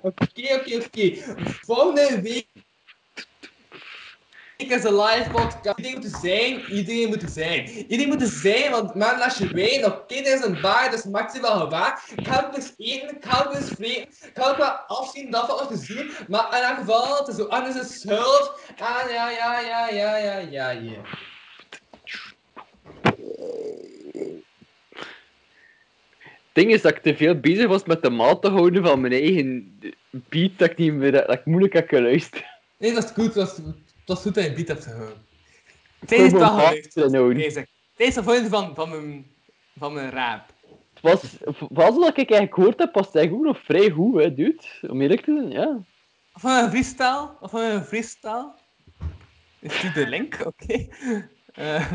Oké, 0.01 0.55
oké, 0.55 0.77
oké. 0.77 1.15
Volgende 1.61 2.21
week 2.23 2.47
ik 4.59 4.71
is 4.71 4.85
een 4.85 5.01
live 5.01 5.31
podcast. 5.31 5.79
Iedereen 5.79 5.95
moet 5.95 6.05
er 6.05 6.19
zijn. 6.21 6.61
Iedereen 6.73 7.09
moet 7.09 7.23
er 7.23 7.29
zijn. 7.29 7.69
Iedereen 7.69 8.09
moet 8.09 8.23
er 8.23 8.27
zijn, 8.27 8.71
want 8.71 8.95
man, 8.95 9.21
als 9.21 9.39
je 9.39 9.49
weet, 9.49 9.85
oké, 9.85 10.15
dit 10.15 10.27
is 10.27 10.45
een 10.45 10.61
bar, 10.61 10.91
dat 10.91 10.99
is 10.99 11.05
maximaal 11.05 11.61
gevaar. 11.61 12.05
Ik 12.17 12.27
ga 12.27 12.47
het 12.47 12.57
eens 12.57 12.73
eten, 12.77 13.17
ik 13.17 13.25
ga 13.25 13.49
het 13.49 13.57
eens 13.57 13.71
vreten. 13.71 14.03
Ik 14.03 14.31
ga 14.35 14.49
het 14.49 14.57
wel 14.57 14.71
afzien, 14.71 15.31
dat 15.31 15.47
wat 15.47 15.69
te 15.69 15.77
zien. 15.77 16.11
Maar 16.29 16.57
in 16.57 16.63
elk 16.63 16.79
geval, 16.79 17.19
het 17.19 17.29
is 17.29 17.37
zo 17.37 17.45
anders 17.45 17.75
een 17.75 17.85
schuld. 17.85 18.61
Ah, 18.79 19.11
ja, 19.11 19.31
ja, 19.31 19.61
ja, 19.61 19.89
ja, 19.89 20.19
ja, 20.19 20.39
ja, 20.39 20.71
ja. 20.71 21.01
Het 26.25 26.67
ding 26.67 26.73
is 26.73 26.83
dat 26.83 26.97
ik 26.97 27.03
te 27.03 27.17
veel 27.17 27.41
bezig 27.41 27.67
was 27.67 27.85
met 27.85 28.03
de 28.03 28.11
maat 28.11 28.43
te 28.43 28.49
houden 28.49 28.85
van 28.85 29.01
mijn 29.01 29.13
eigen 29.13 29.79
beat, 30.11 30.51
dat 30.57 30.71
ik, 30.71 30.77
niet 30.77 30.93
meer, 30.93 31.13
dat 31.13 31.33
ik 31.33 31.45
moeilijk 31.45 31.73
heb 31.73 31.89
geluisterd. 31.89 32.45
Nee, 32.79 32.95
dat 32.95 33.05
is 33.05 33.11
goed. 33.11 33.35
Dat 33.35 33.49
is, 33.49 33.65
dat 34.09 34.17
is 34.17 34.23
goed 34.23 34.35
dat 34.35 34.45
je 34.45 34.51
een 34.51 34.57
beat 34.57 34.69
hebt 34.69 34.85
gehouden. 34.85 35.27
Deze 36.01 36.25
is 36.25 36.33
wel 36.33 36.49
geluisterd. 36.49 37.13
Deze. 37.35 37.67
Is 37.97 38.15
de 38.15 38.23
volgende 38.23 38.49
van, 38.49 38.75
van, 38.75 38.89
mijn, 38.89 39.27
van 39.79 39.93
mijn 39.93 40.11
rap. 40.11 40.53
Het 40.95 41.03
was, 41.03 41.37
was 41.69 41.97
wat 41.97 42.09
ik 42.09 42.17
eigenlijk 42.17 42.55
gehoord 42.55 42.79
heb, 42.79 42.95
was 42.95 43.07
het 43.07 43.15
eigenlijk 43.15 43.47
ook 43.47 43.55
nog 43.55 43.65
vrij 43.65 43.91
goed, 43.91 44.23
hè, 44.23 44.35
dude. 44.35 44.63
Om 44.81 45.03
eerlijk 45.03 45.25
te 45.25 45.35
zijn, 45.37 45.51
ja. 45.51 45.85
Of 46.35 46.41
van 46.41 46.65
een 46.65 46.71
freestyle? 46.71 47.31
Of 47.41 47.51
van 47.51 47.61
een 47.61 47.85
freestyle? 47.85 48.53
Is 49.59 49.81
dit 49.81 49.95
de 49.95 50.07
link? 50.07 50.39
Oké. 50.47 50.87
Eh, 51.53 51.93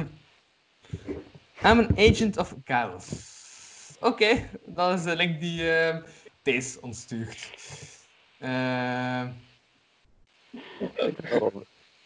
I'm 1.64 1.80
an 1.80 1.90
agent 1.98 2.38
of 2.38 2.56
chaos. 2.64 3.08
Oké, 4.00 4.50
dat 4.66 4.98
is 4.98 5.04
de 5.04 5.16
link 5.16 5.40
die 5.40 5.62
uh, 5.62 5.96
deze 6.42 6.82
ons 6.82 7.00
stuurt. 7.02 7.50
Uh, 8.40 9.28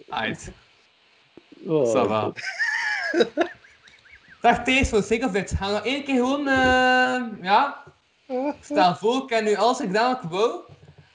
Uit. 0.09 0.51
Oh, 1.67 1.85
Ça 1.95 2.05
va. 2.07 2.31
Dag 4.41 4.63
Thees, 4.63 4.89
voor 4.89 5.01
zeker 5.03 5.29
fit. 5.29 5.51
Gaan 5.57 5.67
we 5.67 5.73
nog 5.73 5.85
één 5.85 6.03
keer 6.03 6.15
gewoon, 6.15 6.47
uh, 6.47 7.43
ja. 7.43 7.83
Stel 8.61 8.95
voor, 8.95 9.23
ik 9.23 9.29
heb 9.29 9.43
nu 9.43 9.55
alles 9.55 9.77
gedaan 9.77 10.13
wat 10.13 10.23
ik 10.23 10.29
wou. 10.29 10.61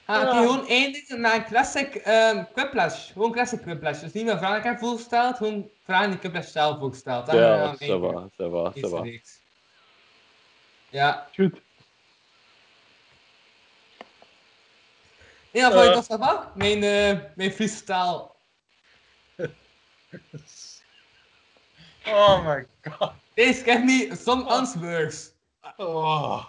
Ga 0.05 0.21
ik 0.21 0.27
Ja. 0.33 0.37
gewoon 0.41 0.67
eindigen 0.67 1.21
met 1.21 1.33
een 1.33 1.45
classic 1.45 2.01
um, 2.07 2.47
quiplash. 2.53 3.11
Gewoon 3.11 3.31
classic 3.31 3.61
quiplash. 3.61 3.99
Dus 3.99 4.11
niet 4.11 4.25
meer 4.25 4.37
vragen 4.37 4.57
ik 4.57 4.63
heb 4.63 4.79
voorgesteld, 4.79 5.37
gewoon 5.37 5.69
vragen 5.85 6.09
die 6.09 6.19
quiplash 6.19 6.51
zelf 6.51 6.79
voorgesteld. 6.79 7.31
Ja, 7.31 7.75
ça 7.75 7.99
va, 7.99 8.27
ça 8.41 8.49
va, 8.49 8.71
ça 8.75 8.89
va. 8.89 9.05
Ja. 10.89 11.27
Goed. 11.35 11.61
Ja, 15.51 15.71
vond 15.71 15.83
je 15.83 15.89
Eh. 15.89 15.95
dat 16.07 16.19
va? 16.19 16.51
Mijn, 16.55 16.83
eh 16.83 17.19
mijn 17.35 17.51
freestyle 17.51 18.31
oh 22.05 22.45
my 22.45 22.67
god. 22.81 23.13
Deze 23.33 23.63
kan 23.63 23.85
niet. 23.85 24.17
some 24.17 24.43
oh. 24.43 24.51
answers. 24.51 25.31
Oh. 25.77 26.45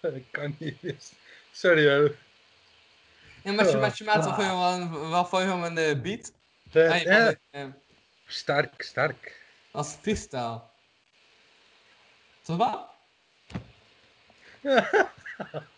Dat 0.00 0.12
kan 0.30 0.56
niet. 0.58 1.12
Sorry 1.52 1.96
hoor. 1.96 2.16
En 3.42 3.54
maar 3.54 3.68
je 3.68 3.74
oh. 3.74 3.80
met 3.80 3.98
je 3.98 4.04
maat 4.04 4.24
wat 4.24 4.38
ah. 4.38 5.26
vond 5.26 5.42
je 5.42 5.48
hem 5.48 5.64
in 5.64 5.74
de 5.74 6.00
beat? 6.02 6.32
ja. 7.04 7.36
Sterk, 8.26 8.82
sterk. 8.82 9.40
Als 9.70 9.96
freestyle. 10.00 10.60
Zo 12.42 12.56
wat? 12.56 12.90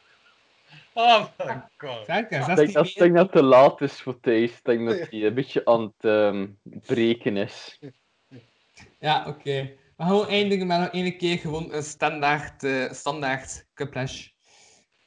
Oh 1.03 1.27
my 1.39 1.69
god. 1.77 2.05
Kijk, 2.05 2.31
Ik 2.31 2.31
denk 2.31 2.73
dat 2.73 2.87
ik 2.87 2.95
denk 2.95 3.15
dat 3.15 3.23
het 3.23 3.33
te 3.33 3.43
laat 3.43 3.81
is 3.81 4.03
voor 4.03 4.21
Thijs. 4.21 4.51
Ik 4.51 4.65
denk 4.65 4.89
dat 4.89 5.11
hij 5.11 5.23
een 5.23 5.35
beetje 5.35 5.65
aan 5.65 5.83
het 5.83 6.05
ehm, 6.05 6.49
breken 6.63 7.37
is. 7.37 7.81
Ja, 8.99 9.27
oké. 9.27 9.63
We 9.97 10.03
gaan 10.03 10.09
gewoon 10.09 10.29
eindigen 10.29 10.67
met 10.67 10.79
nog 10.79 10.89
één 10.89 11.17
keer 11.17 11.39
gewoon 11.39 11.73
een 11.73 11.83
standaard, 11.83 12.63
eh 12.63 12.93
standaard 12.93 13.67
cuplash. 13.75 14.29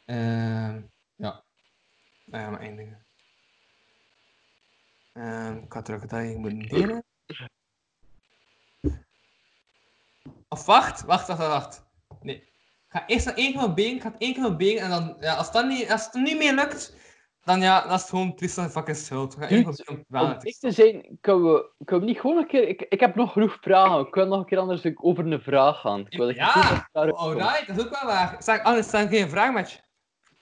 Ehm 0.06 0.82
ja. 1.16 1.44
Dan 2.26 2.40
gaan 2.40 2.52
we 2.52 2.58
eindigen. 2.58 3.06
Ehm 5.14 5.58
ik 5.58 5.74
ga 5.74 5.82
terug 5.82 6.06
dat 6.06 6.30
je 6.30 6.38
moet 6.38 6.70
delen. 6.70 7.04
Of 10.48 10.66
wacht, 10.66 11.02
wacht, 11.02 11.28
wacht, 11.28 11.40
wacht. 11.40 11.86
Nee. 12.22 12.50
Ik 12.90 12.94
ga 12.94 13.04
eerst 13.08 13.26
nog 13.26 13.36
één 13.36 13.52
keer 13.52 13.62
mijn 13.62 13.74
been, 13.74 13.96
ik 13.96 14.02
ga 14.02 14.12
het 14.12 14.22
één 14.22 14.34
keer 14.34 14.42
mijn 14.42 14.58
been 14.58 14.78
en 14.78 14.90
dan, 14.90 15.18
ja, 15.20 15.34
als, 15.34 15.52
dat 15.52 15.66
niet, 15.66 15.92
als 15.92 16.06
het 16.06 16.14
niet 16.14 16.38
meer 16.38 16.54
lukt, 16.54 16.96
dan 17.44 17.62
ja, 17.62 17.82
dan 17.82 17.94
is 17.94 18.02
het 18.02 18.10
gewoon 18.10 18.36
Tristan 18.36 18.70
fucking 18.70 18.98
schuld. 18.98 19.36
We 19.36 19.48
gaan 19.48 19.64
Dude, 19.64 20.06
Om 20.12 20.36
ik 20.42 20.58
te 20.60 20.72
zijn, 20.72 21.18
kunnen 21.22 21.54
we, 21.54 21.70
kunnen 21.86 22.06
we 22.06 22.12
niet 22.12 22.22
gewoon 22.22 22.38
een 22.38 22.48
keer... 22.48 22.68
Ik, 22.68 22.82
ik 22.82 23.00
heb 23.00 23.16
nog 23.16 23.32
genoeg 23.32 23.58
vragen. 23.62 24.08
Ik 24.08 24.14
wil 24.14 24.28
nog 24.28 24.40
een 24.40 24.46
keer 24.46 24.58
anders 24.58 24.82
over 24.96 25.32
een 25.32 25.42
vraag 25.42 25.80
gaan. 25.80 26.00
Ik 26.10 26.18
wil 26.18 26.28
dat 26.28 26.36
Ja, 26.36 26.90
dat 26.92 27.16
alright, 27.16 27.68
dat 27.68 27.78
is 27.78 27.84
ook 27.84 28.00
wel 28.00 28.06
waar. 28.06 28.36
Zeg, 28.40 28.64
anders 28.64 28.88
staan 28.88 29.08
geen 29.08 29.30
vraag 29.30 29.54
met 29.54 29.72
je. 29.72 29.80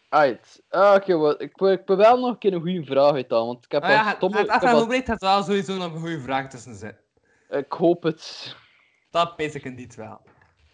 Ah, 0.09 0.95
Oké, 0.95 1.17
wel, 1.17 1.41
ik, 1.41 1.57
ik 1.61 1.81
wel 1.85 2.19
nog 2.19 2.29
een 2.29 2.37
keer 2.37 2.53
een 2.53 2.61
goede 2.61 2.83
vraag 2.83 3.13
uit 3.13 3.29
dan, 3.29 3.45
want 3.45 3.65
ik 3.65 3.71
heb 3.71 3.83
Ah 3.83 3.89
al 3.89 3.95
ja, 3.95 4.05
het, 4.05 4.15
stomme... 4.15 4.37
het, 4.37 4.63
al- 4.63 4.89
het, 4.89 5.07
het 5.07 5.21
wel 5.21 5.43
sowieso 5.43 5.75
nog 5.75 5.93
een 5.93 5.99
goede 5.99 6.21
vraag 6.21 6.49
tussen 6.49 6.75
zitten. 6.75 7.03
Ik 7.49 7.71
hoop 7.71 8.03
het. 8.03 8.55
Dat 9.09 9.33
weet 9.37 9.55
ik 9.55 9.75
niet 9.75 9.95
wel. 9.95 10.21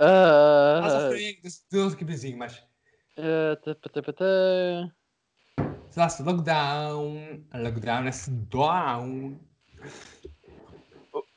Eh, 0.02 1.08
project, 1.08 1.44
dus 1.44 1.66
doe 1.70 1.84
ons 1.84 1.92
een 1.92 1.98
keer 1.98 2.08
plezier 2.08 2.38
met 2.38 2.54
je. 2.54 2.62
eh, 3.22 3.62
tup, 3.62 3.82
tup, 3.82 3.92
tup, 3.92 4.16
tup. 4.16 4.92
Zoals 5.90 6.18
de 6.18 6.24
lockdown. 6.24 7.46
Lockdown 7.50 8.06
is 8.08 8.28
down. 8.32 9.40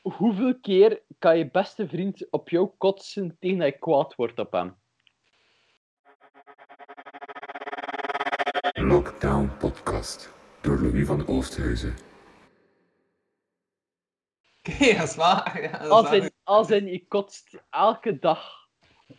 Hoeveel 0.03 0.61
keer 0.61 1.03
kan 1.19 1.39
je 1.39 1.51
beste 1.51 1.89
vriend 1.89 2.31
op 2.31 2.49
jou 2.49 2.71
kotsen 2.79 3.37
tegen 3.41 3.59
dat 3.59 3.67
je 3.73 3.79
kwaad 3.79 4.15
wordt 4.15 4.39
op 4.39 4.53
hem? 4.53 4.75
Lockdown 8.73 9.51
Podcast 9.59 10.33
door 10.61 10.81
Louis 10.81 11.07
van 11.07 11.27
Oosthuizen. 11.27 11.95
Oké, 14.59 14.95
dat 14.95 15.09
is 15.09 15.15
waar. 15.15 15.63
Ja, 15.63 15.79
dat 15.89 16.05
is 16.05 16.19
waar. 16.19 16.31
Als 16.45 16.71
in 16.71 16.87
je 16.87 17.07
kotst 17.09 17.59
elke 17.71 18.19
dag 18.19 18.65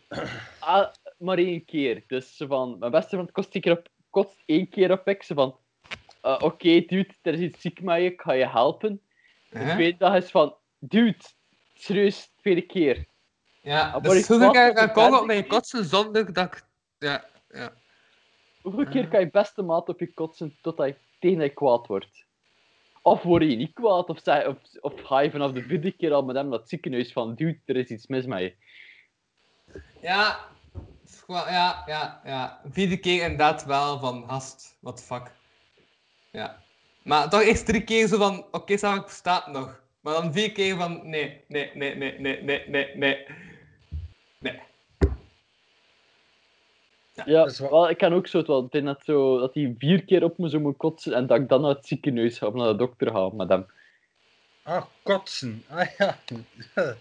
Ah, 0.60 0.88
maar 1.18 1.38
één 1.38 1.64
keer. 1.64 2.04
Dus 2.06 2.42
van, 2.48 2.78
mijn 2.78 2.90
beste 2.90 3.08
vriend 3.08 3.32
kost, 3.32 3.58
keer 3.58 3.72
op, 3.72 3.88
kotst 4.10 4.42
één 4.46 4.68
keer 4.68 4.90
op 4.90 5.08
ik. 5.08 5.24
Van, 5.24 5.58
eh, 6.20 6.38
oké 6.40 6.80
dude, 6.80 7.14
er 7.22 7.32
is 7.32 7.40
iets 7.40 7.60
ziek 7.60 7.82
met 7.82 7.96
je, 7.96 8.04
ik 8.04 8.20
ga 8.20 8.32
je 8.32 8.48
helpen. 8.48 9.00
De 9.50 9.58
Hè? 9.58 9.74
tweede 9.74 9.98
dag 9.98 10.14
is 10.14 10.30
van, 10.30 10.56
dude, 10.78 11.16
serieus, 11.74 12.32
tweede 12.36 12.62
keer. 12.62 13.06
Ja, 13.62 13.90
Dan 13.92 14.02
dus 14.02 14.10
word 14.10 14.22
ik 14.22 14.26
hoeveel 14.26 14.50
keer 14.50 14.72
kan 14.72 14.88
ik 14.88 14.94
derde 14.94 15.18
op 15.20 15.26
mijn 15.26 15.46
kotsen 15.46 15.84
zonder 15.84 16.32
dat 16.32 16.44
ik... 16.44 16.64
Ja, 16.98 17.24
ja. 17.48 17.72
Hoeveel 18.62 18.86
keer 18.86 19.08
kan 19.08 19.20
je 19.20 19.30
beste 19.30 19.62
maat 19.62 19.88
op 19.88 20.00
je 20.00 20.14
kotsen 20.14 20.58
totdat 20.60 20.86
je 20.86 20.96
tegen 21.18 21.42
je 21.42 21.48
kwaad 21.48 21.86
wordt? 21.86 22.25
Of 23.06 23.22
word 23.22 23.42
je 23.42 23.56
niet 23.56 23.72
kwaad, 23.72 24.08
of, 24.08 24.20
zeg, 24.22 24.46
of, 24.46 24.56
of 24.80 25.00
ga 25.00 25.20
je 25.20 25.30
vanaf 25.30 25.52
de 25.52 25.62
vierde 25.62 25.92
keer 25.92 26.12
al 26.12 26.24
met 26.24 26.36
hem 26.36 26.52
het 26.52 26.68
ziekenhuis 26.68 27.12
van, 27.12 27.34
dude, 27.34 27.60
er 27.64 27.76
is 27.76 27.88
iets 27.88 28.06
mis 28.06 28.26
met 28.26 28.40
je. 28.40 28.54
Ja, 30.00 30.38
ja, 31.26 31.82
ja, 31.86 32.20
ja. 32.24 32.60
Vierde 32.70 32.96
keer 32.96 33.22
inderdaad 33.22 33.64
wel 33.64 33.98
van 33.98 34.24
hast, 34.26 34.76
what 34.80 34.96
the 34.96 35.02
fuck. 35.02 35.30
Ja. 36.32 36.62
Maar 37.02 37.28
toch 37.28 37.42
eerst 37.42 37.66
drie 37.66 37.84
keer 37.84 38.06
zo 38.06 38.16
van, 38.16 38.38
oké, 38.38 38.72
okay, 38.72 38.96
ik 38.96 39.46
nog. 39.46 39.80
Maar 40.00 40.14
dan 40.14 40.32
vier 40.32 40.52
keer 40.52 40.76
van, 40.76 41.08
nee, 41.08 41.44
nee, 41.48 41.70
nee, 41.74 41.94
nee, 41.94 42.18
nee, 42.18 42.42
nee, 42.42 42.68
nee. 42.68 42.96
Nee. 42.96 43.26
Ja, 47.24 47.50
wel, 47.58 47.90
ik 47.90 47.98
kan 47.98 48.12
ook 48.14 48.26
zo, 48.26 48.42
wel, 48.46 48.62
het 48.62 48.74
is 48.74 48.82
net 48.82 48.98
zo 49.04 49.38
dat 49.38 49.54
hij 49.54 49.74
vier 49.78 50.04
keer 50.04 50.24
op 50.24 50.38
me 50.38 50.48
zou 50.48 50.62
moeten 50.62 50.80
kotsen 50.80 51.12
en 51.12 51.26
dat 51.26 51.40
ik 51.40 51.48
dan 51.48 51.60
naar 51.60 51.74
het 51.74 51.86
ziekenhuis 51.86 52.38
ga 52.38 52.46
of 52.46 52.54
naar 52.54 52.68
de 52.68 52.76
dokter 52.76 53.10
ga 53.10 53.28
met 53.32 53.48
hem. 53.48 53.66
Ah, 54.62 54.84
kotsen. 55.02 55.64
Ah 55.68 55.86
ja. 55.98 56.18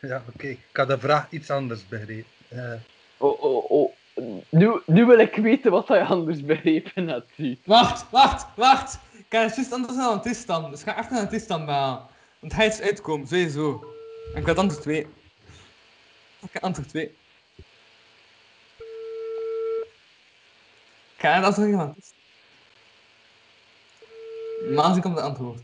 Ja, 0.00 0.22
oké. 0.34 0.46
Ik 0.46 0.58
had 0.72 0.88
de 0.88 0.98
vraag 0.98 1.30
iets 1.30 1.50
anders 1.50 1.88
begrepen. 1.88 2.24
Eh, 2.48 2.72
Oh, 3.16 3.42
oh, 3.42 3.70
oh. 3.70 3.92
Nu, 4.48 4.80
nu 4.86 5.04
wil 5.04 5.18
ik 5.18 5.34
weten 5.34 5.70
wat 5.70 5.88
hij 5.88 6.02
anders 6.02 6.44
begrepen 6.44 7.08
had. 7.08 7.24
zie. 7.36 7.58
Wacht, 7.64 8.10
wacht, 8.10 8.46
wacht. 8.56 8.98
Ik 9.12 9.24
ga 9.28 9.42
het 9.42 9.54
juist 9.56 9.72
anders 9.72 9.94
naar 9.96 10.12
een 10.12 10.20
Tristan. 10.20 10.70
Dus 10.70 10.80
ik 10.80 10.88
ga 10.88 10.98
even 10.98 11.12
naar 11.12 11.22
een 11.22 11.28
Tristan 11.28 11.66
bellen. 11.66 12.00
Want 12.38 12.52
hij 12.52 12.66
is 12.66 12.80
uitkomen, 12.80 13.26
sowieso. 13.26 13.84
En 14.34 14.40
ik 14.40 14.46
het 14.46 14.58
anders 14.58 14.84
weten. 14.84 15.10
Ik 16.42 16.48
heb 16.52 16.62
antwoord 16.62 16.88
2. 16.88 17.14
Ik 21.20 21.26
ga 21.26 21.40
dat 21.40 21.54
zo 21.54 21.66
iemand. 21.66 22.14
Maar 24.70 24.96
ik 24.96 25.04
op 25.04 25.14
de 25.14 25.20
antwoord. 25.20 25.60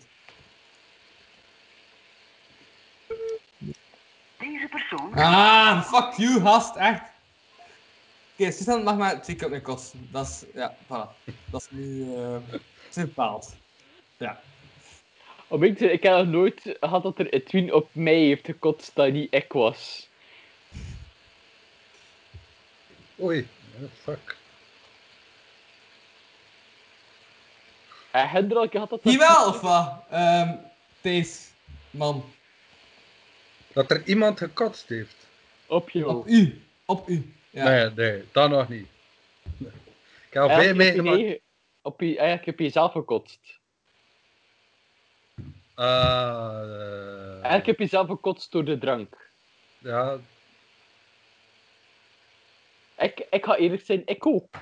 Deze 4.38 4.68
persoon 4.70 5.14
Ah, 5.14 5.82
fuck 5.82 6.12
you, 6.12 6.40
gast, 6.40 6.76
echt. 6.76 7.02
Oké, 8.32 8.50
Susan 8.50 8.82
mag 8.82 8.96
maar 8.96 9.22
twee 9.22 9.36
keer 9.36 9.44
op 9.44 9.50
mijn 9.50 9.62
kosten. 9.62 10.08
Dat 10.10 10.26
is, 10.26 10.44
ja, 10.54 10.76
voilà. 10.84 11.32
Dat 11.50 11.60
is 11.60 11.68
nu, 11.70 12.14
eh, 12.14 12.38
dat 12.50 12.60
is 12.90 12.94
bepaald. 12.94 13.54
Ja. 14.16 14.40
Om 15.48 15.62
ik, 15.62 15.78
te, 15.78 15.92
ik 15.92 16.02
heb 16.02 16.16
nog 16.16 16.26
nooit 16.26 16.76
gehad 16.80 17.02
dat 17.02 17.18
er 17.18 17.32
Edwin 17.32 17.72
op 17.72 17.88
mij 17.92 18.20
heeft 18.20 18.44
gekotst 18.44 18.94
dat 18.94 19.12
niet 19.12 19.34
ik 19.34 19.52
was. 19.52 20.08
Oei, 23.20 23.48
oh, 23.80 23.90
fuck. 24.02 24.36
Ik 28.20 28.72
had 28.72 28.90
dat... 28.90 29.00
Jawel, 29.02 29.48
of 29.48 29.60
wat? 29.60 29.92
Ehm 30.10 30.54
deze 31.00 31.40
man. 31.90 32.24
Dat 33.72 33.90
er 33.90 34.02
iemand 34.06 34.38
gekotst 34.38 34.88
heeft. 34.88 35.16
Op 35.66 35.90
jou. 35.90 36.06
Op 36.16 36.26
u. 36.26 36.62
Op 36.84 37.08
u. 37.08 37.34
Ja. 37.50 37.64
Nee, 37.64 37.90
nee, 37.90 38.24
dat 38.32 38.50
nog 38.50 38.68
niet. 38.68 38.86
Ik 39.58 40.32
heb 40.32 40.42
al 40.42 40.48
veel 40.48 40.60
je 40.68 40.74
meegemaakt. 40.74 41.16
eigen- 41.18 41.40
op 41.82 42.00
je, 42.00 42.06
eigenlijk 42.06 42.46
heb 42.46 42.58
je 42.58 42.64
jezelf 42.64 42.92
gekotst. 42.92 43.40
Eh, 45.74 47.30
Eigenlijk 47.32 47.66
heb 47.66 47.76
je 47.78 47.82
jezelf 47.82 48.06
gekotst 48.08 48.52
door 48.52 48.64
de 48.64 48.78
drank. 48.78 49.30
ja, 49.78 50.18
Ik, 52.98 53.26
ik 53.30 53.44
ga 53.44 53.56
eerlijk 53.56 53.82
zijn, 53.84 54.02
ik 54.04 54.26
ook. 54.26 54.56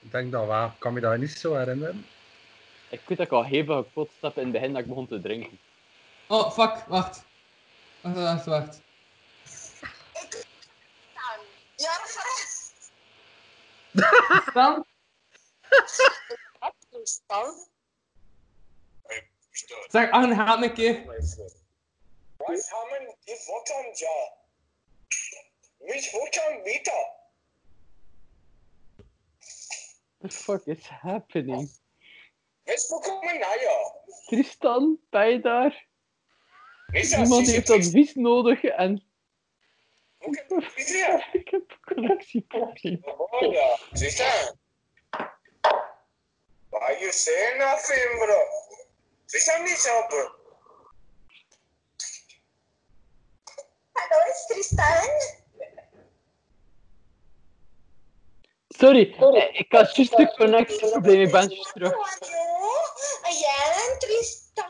ik 0.00 0.10
denk 0.10 0.32
dat 0.32 0.46
wel. 0.46 0.64
Ik 0.66 0.72
kan 0.78 0.92
me 0.92 1.00
dat 1.00 1.18
niet 1.18 1.30
zo 1.30 1.54
herinneren. 1.56 2.06
Ik 2.90 3.00
weet 3.06 3.18
dat 3.18 3.26
ik 3.26 3.32
al 3.32 3.44
heel 3.44 3.64
veel 3.64 3.82
gekotst 3.82 4.20
heb 4.20 4.36
in 4.36 4.42
het 4.42 4.52
begin 4.52 4.72
dat 4.72 4.82
ik 4.82 4.88
begon 4.88 5.06
te 5.06 5.20
drinken. 5.20 5.58
Oh, 6.28 6.50
fuck, 6.50 6.84
wacht. 6.86 7.24
Wacht, 8.00 8.16
wacht, 8.16 8.44
wacht. 8.44 8.80
Ja. 11.76 11.96
Dan? 14.52 14.84
Toestand. 16.90 17.70
Zeg, 19.88 20.10
Arne, 20.10 20.34
haal 20.34 20.62
een 20.62 20.72
keer. 20.72 21.04
Was 22.38 22.70
haben 22.70 23.14
die 23.24 23.36
Wotan 23.46 23.92
ja? 23.94 24.32
Mich 25.80 26.12
wieder. 26.64 27.16
What 30.18 30.30
the 30.30 30.36
fuck 30.36 30.66
is 30.66 30.88
happening? 30.88 31.68
Wes 32.68 32.86
bekommen 32.88 33.38
naja? 33.38 33.94
Tristan, 34.26 34.98
ben 35.10 35.28
je 35.30 35.40
daar? 35.40 35.86
Is 36.92 37.10
dat 37.10 37.20
Iemand 37.20 37.46
heeft 37.46 37.70
advies 37.70 38.14
nodig 38.14 38.62
en... 38.64 39.04
Is 40.74 40.92
er? 40.92 41.28
ik 41.40 41.48
heb 41.48 41.78
connectieprobleem. 41.84 43.00
Oh 43.04 43.52
ja, 43.52 43.78
Sisse. 43.92 44.56
Waar 46.68 47.00
je 47.00 47.12
zijn 47.12 47.62
af, 47.62 47.86
bro? 48.18 48.40
Sisse 49.24 49.58
niet 49.58 49.78
zo, 49.78 50.06
bro. 50.06 50.34
Hallo, 53.92 54.30
is 54.30 54.46
Tristan? 54.46 55.46
Sorry, 58.78 59.14
eh, 59.18 59.58
ik 59.60 59.72
had 59.72 59.96
juist 59.96 60.18
een 60.18 60.32
connectieprobleem, 60.36 61.20
ik 61.20 61.30
ben 61.30 61.48
juist 61.48 61.72
terug. 61.72 61.92
Hallo, 61.92 62.70
ja, 63.40 63.96
Tristan. 63.98 64.64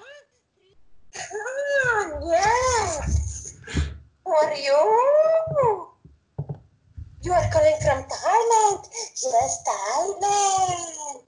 Ah, 1.13 2.21
yes. 2.31 3.55
Are 4.23 4.63
you? 4.63 5.87
You 7.21 7.35
are 7.35 7.49
calling 7.49 7.77
from 7.81 8.07
Thailand. 8.09 8.89
Yes, 9.15 9.63
Thailand. 9.63 11.25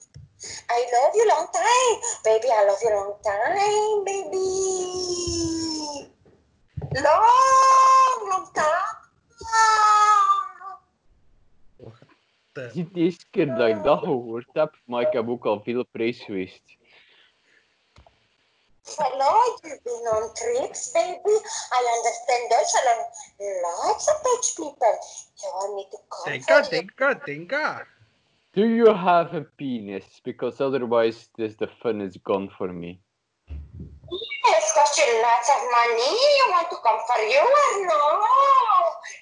I 0.68 0.86
love 0.92 1.14
you 1.14 1.26
long 1.26 1.48
time. 1.52 2.00
Baby, 2.22 2.48
I 2.48 2.64
love 2.66 2.82
you 2.82 2.92
long 2.94 3.14
time, 3.22 4.04
baby. 4.04 4.48
Long, 7.02 8.28
long 8.30 8.48
time. 8.52 8.80
Het 12.52 12.64
is 12.70 12.74
niet 12.74 12.94
de 12.94 13.00
eerste 13.00 13.26
keer 13.30 13.54
dat 13.54 13.68
ik 13.68 13.82
dat 13.82 13.98
gehoord 13.98 14.48
heb, 14.52 14.80
maar 14.84 15.02
ik 15.02 15.12
heb 15.12 15.28
ook 15.28 15.46
al 15.46 15.60
veel 15.62 15.80
op 15.80 15.88
reis 15.92 16.20
geweest. 16.22 16.62
Hello, 18.96 19.32
you've 19.62 19.80
been 19.84 20.06
on 20.14 20.34
trips, 20.34 20.90
baby. 20.92 21.36
I 21.76 21.80
understand 21.96 22.50
Dutch. 22.50 22.74
I 22.74 22.82
learn 23.38 23.62
lots 23.62 24.08
of 24.08 24.22
Dutch 24.22 24.56
people. 24.56 24.98
You 25.36 25.52
want 25.54 25.74
me 25.74 25.86
to 25.90 25.98
come 26.08 26.32
Tinka, 26.32 26.64
for 26.64 26.74
you? 26.74 26.80
tinka, 26.80 27.20
tinka. 27.24 27.86
Do 28.52 28.66
you 28.66 28.94
have 28.94 29.36
a 29.36 29.42
penis? 29.56 30.20
Because 30.24 30.60
otherwise 30.60 31.28
this 31.36 31.54
the 31.56 31.68
fun 31.82 32.00
is 32.00 32.16
gone 32.24 32.48
for 32.58 32.72
me. 32.72 33.00
Yes, 34.46 34.72
cost 34.74 34.98
you 34.98 35.22
lots 35.22 35.48
of 35.50 35.60
money. 35.70 36.12
You 36.38 36.46
want 36.52 36.70
to 36.70 36.76
come 36.82 37.00
for 37.06 37.20
you 37.22 37.44
or 37.44 37.72
no? 37.86 38.02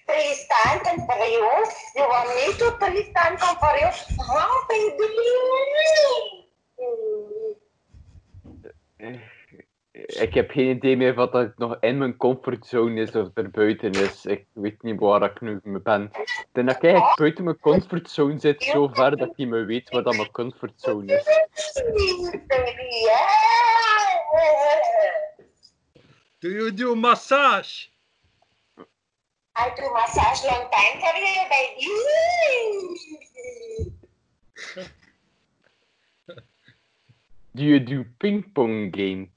Tristan 0.06 0.78
come 0.84 1.00
for 1.06 1.24
you. 1.26 1.48
You 1.96 2.04
want 2.06 2.28
me 2.36 2.52
to 2.54 2.66
Tristan 2.78 3.36
come 3.36 3.56
for 3.56 3.74
you? 3.78 3.90
Oh, 4.20 4.66
baby. 4.68 5.08
Eh, 9.00 9.06
eh. 9.06 9.37
Ik 10.06 10.34
heb 10.34 10.50
geen 10.50 10.76
idee 10.76 10.96
meer 10.96 11.14
wat 11.14 11.32
dat 11.32 11.58
nog 11.58 11.76
in 11.80 11.98
mijn 11.98 12.16
comfortzone 12.16 13.00
is 13.00 13.14
of 13.14 13.28
er 13.34 13.50
buiten 13.50 13.90
is. 13.90 14.26
Ik 14.26 14.46
weet 14.52 14.82
niet 14.82 15.00
waar 15.00 15.22
ik 15.22 15.40
nu 15.40 15.60
mee 15.62 15.80
ben. 15.80 16.10
Ik 16.12 16.46
denk 16.52 16.66
dat 16.66 16.76
ik 16.76 16.82
eigenlijk 16.82 17.16
buiten 17.16 17.44
mijn 17.44 17.58
comfortzone 17.58 18.38
zit, 18.38 18.62
zo 18.62 18.88
ver 18.88 19.16
dat 19.16 19.28
ik 19.28 19.36
niet 19.36 19.48
meer 19.48 19.66
weet 19.66 19.88
wat 19.88 20.04
dat 20.04 20.16
mijn 20.16 20.30
comfortzone 20.30 21.16
is. 21.16 21.24
Do 26.38 26.48
you 26.48 26.74
do 26.74 26.94
massage? 26.94 27.88
I 29.56 29.72
do 29.74 29.92
massage 29.92 30.46
long 30.46 30.68
time 30.70 31.00
for 31.00 31.16
you, 31.18 31.48
baby. 31.48 31.86
Do 37.50 37.62
you 37.62 37.82
do 37.84 38.04
ping 38.18 38.52
pong 38.52 38.96
game? 38.96 39.36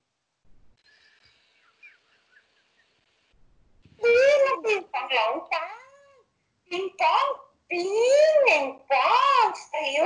Long 4.03 5.41
time. 5.51 6.21
Ping 6.69 6.89
pong. 6.97 7.35
Ping 7.69 8.80
pong. 8.89 9.53
For 9.71 9.83
you 9.91 10.03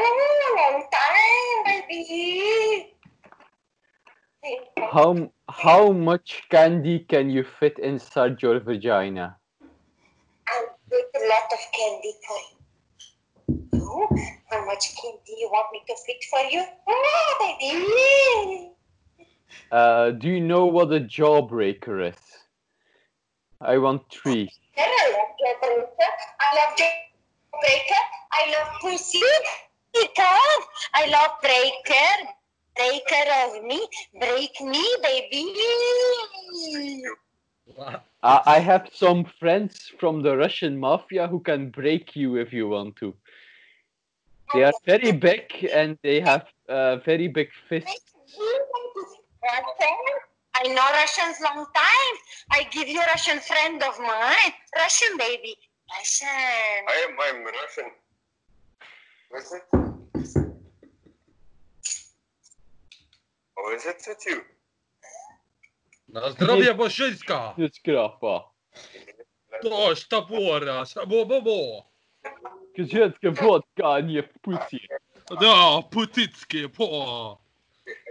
long 0.57 0.83
time, 0.91 1.64
baby. 1.65 2.93
How 4.91 5.32
how 5.49 5.91
much 5.91 6.43
candy 6.49 6.99
can 7.07 7.30
you 7.30 7.43
fit 7.43 7.80
inside 7.80 8.41
your 8.41 8.59
vagina? 8.59 9.38
I'll 10.48 10.77
put 10.90 11.06
a 11.15 11.27
lot 11.27 11.53
of 11.53 11.59
candy 11.77 12.14
for 12.25 12.40
you. 12.49 12.56
How 14.49 14.65
much 14.65 14.95
candy 14.95 15.35
you 15.38 15.49
want 15.51 15.72
me 15.72 15.82
to 15.88 15.95
fit 16.06 16.24
for 16.30 16.43
you? 16.49 16.64
Oh, 16.88 17.56
baby. 17.59 18.72
Uh, 19.72 20.11
do 20.11 20.30
you 20.30 20.41
know 20.41 20.65
what 20.65 20.91
a 20.93 20.99
jawbreaker 20.99 22.09
is? 22.09 22.44
I 23.66 23.77
want 23.80 24.03
three. 24.11 24.50
I 24.77 24.85
love 25.11 25.32
Jawbreaker. 25.42 26.11
I 26.40 26.50
love 26.56 26.72
Jawbreaker. 26.77 28.03
I 28.32 28.44
love 28.53 28.69
Pussy. 28.82 29.22
I 30.94 31.08
love 31.08 31.32
Breaker. 31.42 32.11
Breaker 32.76 33.26
of 33.44 33.64
me. 33.64 33.88
Break 34.19 34.61
me, 34.61 34.85
baby. 35.02 35.53
I 38.22 38.42
I 38.45 38.60
have 38.60 38.90
some 38.94 39.26
friends 39.40 39.92
from 40.00 40.22
the 40.22 40.38
Russian 40.38 40.77
mafia 40.77 41.27
who 41.27 41.40
can 41.40 41.72
break 41.72 42.16
you 42.16 42.35
if 42.35 42.53
you 42.53 42.69
want 42.69 42.95
to. 42.98 43.16
They 44.53 44.64
are 44.64 44.74
very 44.85 45.11
big 45.11 45.68
and 45.74 45.98
they 46.03 46.19
have 46.19 46.45
uh, 46.69 46.98
very 46.98 47.27
big 47.27 47.50
fists. 47.68 48.14
Russian? 50.56 50.72
I 50.72 50.75
know 50.75 50.92
Russians 50.92 51.42
long 51.42 51.66
time. 51.74 52.16
I 52.51 52.64
give 52.72 52.88
you 52.88 53.01
Russian 53.01 53.40
friend 53.40 53.84
of 53.84 54.00
mine. 54.00 54.53
Russian 54.75 55.17
baby. 55.17 55.58
Russian. 55.98 56.27
I 56.88 57.06
am 57.08 57.17
I'm 57.19 57.45
Russian. 57.45 57.92
What's 59.30 59.53
it? 59.53 59.64
How 63.58 63.75
is 63.75 63.85
it 63.85 64.06
with 64.08 64.25
you? 64.27 64.42
Na 66.08 66.30
zdrowie 66.30 66.74
Boszyńska! 66.74 67.53
Dus 67.58 67.80
krapa. 67.80 68.51
Da, 69.64 69.95
stabora, 69.95 70.85
stabobobo. 70.85 71.85
Gezet 72.75 73.16
vodka 73.34 74.00
in 74.00 74.09
je 74.09 74.24
poesie. 74.42 74.88
Da, 75.40 75.82
putitski, 75.82 76.69
po. 76.69 77.40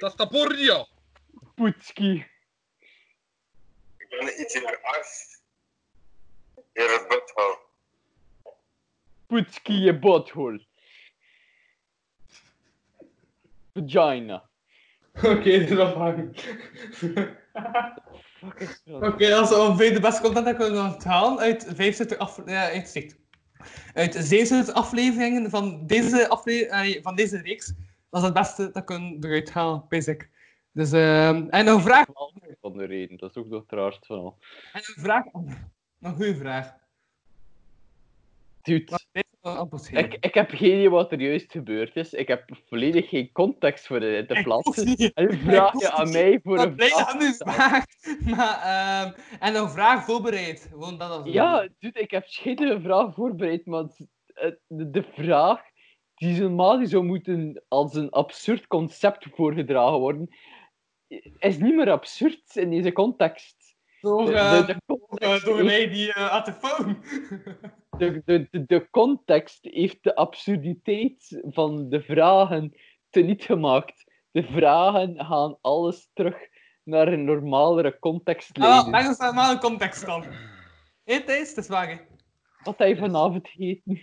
Da, 0.01 0.11
staborja. 0.11 0.87
Poetski. 1.57 2.11
Ik 2.11 2.15
ben 2.15 2.17
iets 2.17 2.34
in 4.21 4.79
arts. 4.83 5.43
Hier 6.73 6.91
het 6.91 7.09
butthole. 7.09 7.59
Poetski 9.27 9.73
je 9.73 9.99
butthole. 9.99 10.67
Vagina. 13.75 14.49
Oké, 15.23 15.51
erop 15.51 15.95
hangen. 15.95 16.35
Oké, 18.85 19.35
als 19.35 19.49
we 19.49 19.57
ongeveer 19.57 19.93
de 19.95 20.01
beste 20.01 20.23
content 20.23 20.47
hebben 20.47 20.67
kunnen 20.67 20.93
onthalen 20.93 21.39
uit 21.39 21.63
75 21.63 22.19
af, 22.19 22.41
ja, 22.47 22.71
uit, 22.71 22.89
zicht. 22.89 23.17
uit 23.95 24.15
77 24.15 24.75
afleveringen 24.75 25.51
van 25.51 25.87
deze, 25.87 26.29
afle 26.29 26.67
eh, 26.67 27.03
van 27.03 27.15
deze 27.15 27.41
reeks. 27.43 27.73
Dat 28.11 28.21
is 28.21 28.29
het 28.29 28.35
beste 28.35 28.71
dat 28.71 28.85
kunnen 28.85 29.21
we 29.21 29.27
eruit 29.27 29.51
halen, 29.51 29.85
basic. 29.89 30.31
Dus, 30.75 30.93
ehm 30.93 31.49
en 31.49 31.67
een 31.67 31.81
vraag. 31.81 32.07
Van 32.61 32.77
de 32.77 32.85
reden, 32.85 33.17
dat 33.17 33.31
is 33.31 33.37
ook 33.37 33.49
nog 33.49 33.65
het 33.69 34.07
van 34.07 34.19
al. 34.19 34.39
En 34.73 34.83
een 34.85 35.03
vraag. 35.03 35.25
Een 36.01 36.15
goede 36.15 36.37
vraag. 36.37 36.75
Dude, 38.63 38.99
ik, 39.91 40.17
ik 40.21 40.35
heb 40.35 40.51
geen 40.51 40.73
idee 40.73 40.91
wat 40.91 41.13
er 41.13 41.21
juist 41.21 41.53
gebeurd 41.53 41.97
is. 41.97 42.13
Ik 42.13 42.29
heb 42.29 42.45
volledig 42.69 43.09
geen 43.09 43.33
context 43.33 43.87
voor 43.87 44.01
het 44.01 44.29
te 44.29 44.43
plaatsen. 44.43 44.97
En 45.15 45.27
nu 45.27 45.37
vraag 45.37 45.81
je 45.81 45.91
aan 45.91 46.13
mij 46.13 46.41
voor 46.43 46.59
een 46.59 46.75
vraag. 46.77 47.13
je 47.13 47.19
nu 47.19 47.35
vraagt. 47.35 48.17
Maar, 48.37 48.61
ehm 48.63 49.13
en 49.41 49.55
een 49.55 49.71
vraag 49.71 50.05
voorbereid. 50.05 50.67
Gewoon 50.71 50.99
dat 50.99 51.11
als 51.11 51.33
Ja, 51.33 51.69
dude, 51.79 52.01
ik 52.01 52.11
heb 52.11 52.27
schitterende 52.27 52.83
vraag 52.83 53.15
voorbereid, 53.15 53.67
maar 53.67 53.85
de, 54.67 54.91
de 54.91 55.03
vraag 55.03 55.63
die 56.15 56.41
normaal 56.41 56.79
die 56.79 56.87
zou 56.87 57.05
moeten 57.05 57.63
als 57.69 57.95
een 57.95 58.11
absurd 58.11 58.67
concept 58.67 59.27
voorgedragen 59.31 59.99
worden, 59.99 60.29
is 61.39 61.59
niet 61.59 61.75
meer 61.75 61.91
absurd 61.91 62.57
in 62.57 62.71
deze 62.71 62.93
context. 62.93 63.77
Door, 64.01 64.25
De- 64.25 64.31
de- 64.33 64.39
eh, 64.39 64.67
de 64.67 64.77
door, 64.87 65.41
door 65.45 65.65
mij 65.65 65.89
die 65.89 66.15
aan 66.15 66.45
de 66.45 66.53
phone. 66.53 66.97
de, 67.99 68.23
de, 68.25 68.49
de, 68.51 68.65
de 68.67 68.91
context 68.91 69.59
heeft 69.65 70.03
de 70.03 70.15
absurditeit 70.15 71.43
van 71.45 71.89
de 71.89 72.03
vragen 72.03 72.75
teniet 73.11 73.45
gemaakt. 73.45 74.05
De 74.31 74.43
vragen 74.43 75.25
gaan 75.25 75.59
alles 75.61 76.11
terug 76.13 76.37
naar 76.83 77.09
een 77.09 77.25
normalere 77.25 77.99
context 77.99 78.59
Ah, 78.59 78.63
leiden. 78.63 79.17
dat 79.19 79.35
maar 79.35 79.51
een 79.51 79.59
context 79.61 80.07
dan. 80.07 80.25
Hé 81.05 81.21
Thijs, 81.21 81.49
het 81.49 81.57
is 81.59 81.69
waar. 81.69 82.07
Wat 82.65 82.79
je 82.79 82.97
vanavond 82.97 83.49
gegeten? 83.49 84.01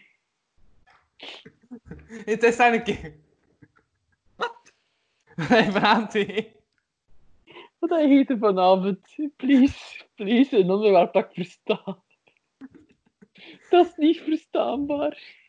Hé 2.26 2.38
Thijs, 2.38 2.56
zijn 2.56 2.74
een 2.74 2.84
keer. 2.84 3.16
Wat? 4.36 4.74
Vanavond. 5.36 6.14
Wat 7.82 7.90
heb 7.90 8.00
je 8.00 8.08
gegeten 8.08 8.40
vanavond? 8.40 9.16
Please, 9.36 10.04
please, 10.16 10.58
een 10.58 10.70
onderwerp 10.72 11.14
dat 11.14 11.24
ik 11.26 11.32
versta. 11.34 11.98
Dat 13.70 13.86
is 13.86 13.96
niet 13.96 14.20
verstaanbaar. 14.22 15.40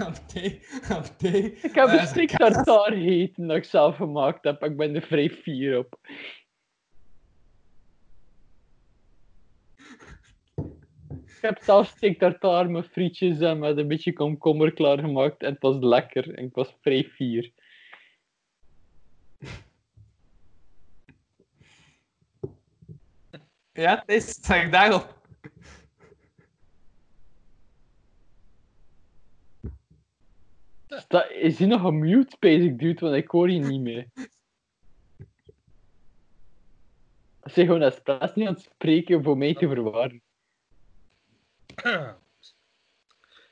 Oké, 0.00 0.58
oké. 0.98 1.36
Ik 1.38 1.74
heb 1.74 1.88
Eh, 1.88 2.00
een 2.00 2.06
steak 2.06 2.28
tartaar 2.28 2.92
gegeten 2.92 3.46
dat 3.46 3.56
ik 3.56 3.64
zelf 3.64 3.96
gemaakt 3.96 4.44
heb. 4.44 4.62
Ik 4.62 4.76
ben 4.76 4.94
er 4.94 5.02
vrij 5.02 5.30
fier 5.30 5.78
op. 5.78 5.98
Ik 11.06 11.48
heb 11.48 11.62
zelf 11.62 11.86
steak 11.86 12.18
tartaar 12.18 12.70
met 12.70 12.86
frietjes 12.86 13.40
en 13.40 13.58
met 13.58 13.76
een 13.78 13.88
beetje 13.88 14.12
komkommer 14.12 14.72
klaargemaakt. 14.72 15.42
En 15.42 15.52
het 15.52 15.62
was 15.62 15.76
lekker. 15.80 16.34
En 16.34 16.44
ik 16.44 16.54
was 16.54 16.76
vrij 16.80 17.04
fier. 17.04 17.52
Ja, 23.72 24.02
Thijs, 24.06 24.34
zeg 24.40 24.70
daarop. 24.70 25.20
Sta, 30.88 31.28
is 31.28 31.58
hij 31.58 31.66
nog 31.66 31.82
een 31.82 31.98
mute 31.98 32.36
basic 32.38 32.78
dude? 32.78 33.00
Want 33.00 33.16
ik 33.16 33.28
hoor 33.28 33.50
je 33.50 33.58
niet 33.58 33.80
meer. 33.80 34.08
Zeg 37.42 37.66
gewoon 37.66 37.82
expres 37.82 38.34
niet 38.34 38.46
aan 38.48 38.54
het 38.54 38.62
spreken 38.62 39.22
voor 39.22 39.36
mij 39.38 39.54
te 39.54 39.68
verwarren. 39.68 40.22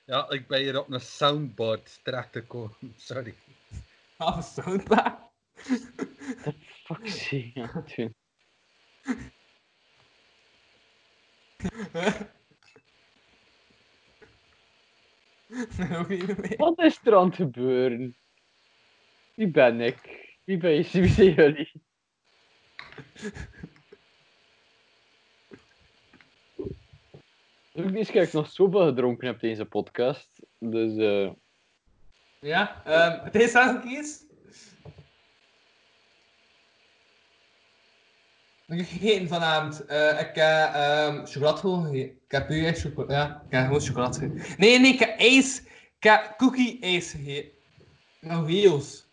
Ja, 0.04 0.30
ik 0.30 0.46
ben 0.46 0.60
hier 0.60 0.78
op 0.78 0.90
een 0.90 1.00
soundboard 1.00 2.00
terechtgekomen. 2.02 2.94
Sorry. 2.96 3.34
Ah, 4.16 4.36
een 4.36 4.42
soundboard? 4.42 5.18
Fuck, 6.84 7.08
zie 7.08 7.50
je 7.54 8.12
het 15.76 16.08
niet 16.08 16.38
meer. 16.38 16.56
Wat 16.56 16.78
is 16.78 17.00
er 17.04 17.16
aan 17.16 17.26
het 17.26 17.34
gebeuren? 17.34 18.16
Wie 19.34 19.50
ben 19.50 19.80
ik? 19.80 20.28
Wie 20.44 20.56
ben 20.56 20.70
je? 20.70 20.88
Wie 21.00 21.08
zijn 21.08 21.34
jullie? 21.34 21.72
Ook 27.72 27.90
niet 27.90 28.12
dat 28.12 28.26
ik 28.26 28.32
nog 28.32 28.50
zoveel 28.50 28.86
gedronken 28.86 29.26
heb 29.26 29.40
deze 29.40 29.64
podcast. 29.64 30.46
Dus 30.58 30.96
eh 30.96 31.30
Ja, 32.40 32.84
ehm 32.84 33.30
Thijs, 33.30 33.50
zeg 33.50 33.72
nog 33.72 33.84
eens. 33.84 34.29
Heb 38.76 38.86
gegeten 38.86 39.28
vanavond? 39.28 39.86
Eh, 39.86 40.20
ik 40.20 40.34
heb 40.34 40.74
ehm 40.74 41.24
chocolade 41.24 41.58
gewoon 41.58 41.84
gegeten. 41.84 42.10
Ik 42.10 42.32
heb 42.32 42.48
nu 42.48 42.66
echt 42.66 42.80
chocolade. 42.80 43.12
Ja, 43.12 43.42
ik 43.46 43.52
heb 43.52 43.64
gewoon 43.64 43.80
chocolade 43.80 44.18
gegeten. 44.18 44.54
Nee, 44.58 44.78
nee, 44.78 44.92
ik 44.92 44.98
heb 44.98 45.18
ijs. 45.18 45.62
Ik 45.96 46.02
heb 46.02 46.34
cookie 46.36 46.80
ijs 46.80 47.10
gegeten. 47.10 47.50
Nou, 48.20 48.52
heels. 48.52 49.08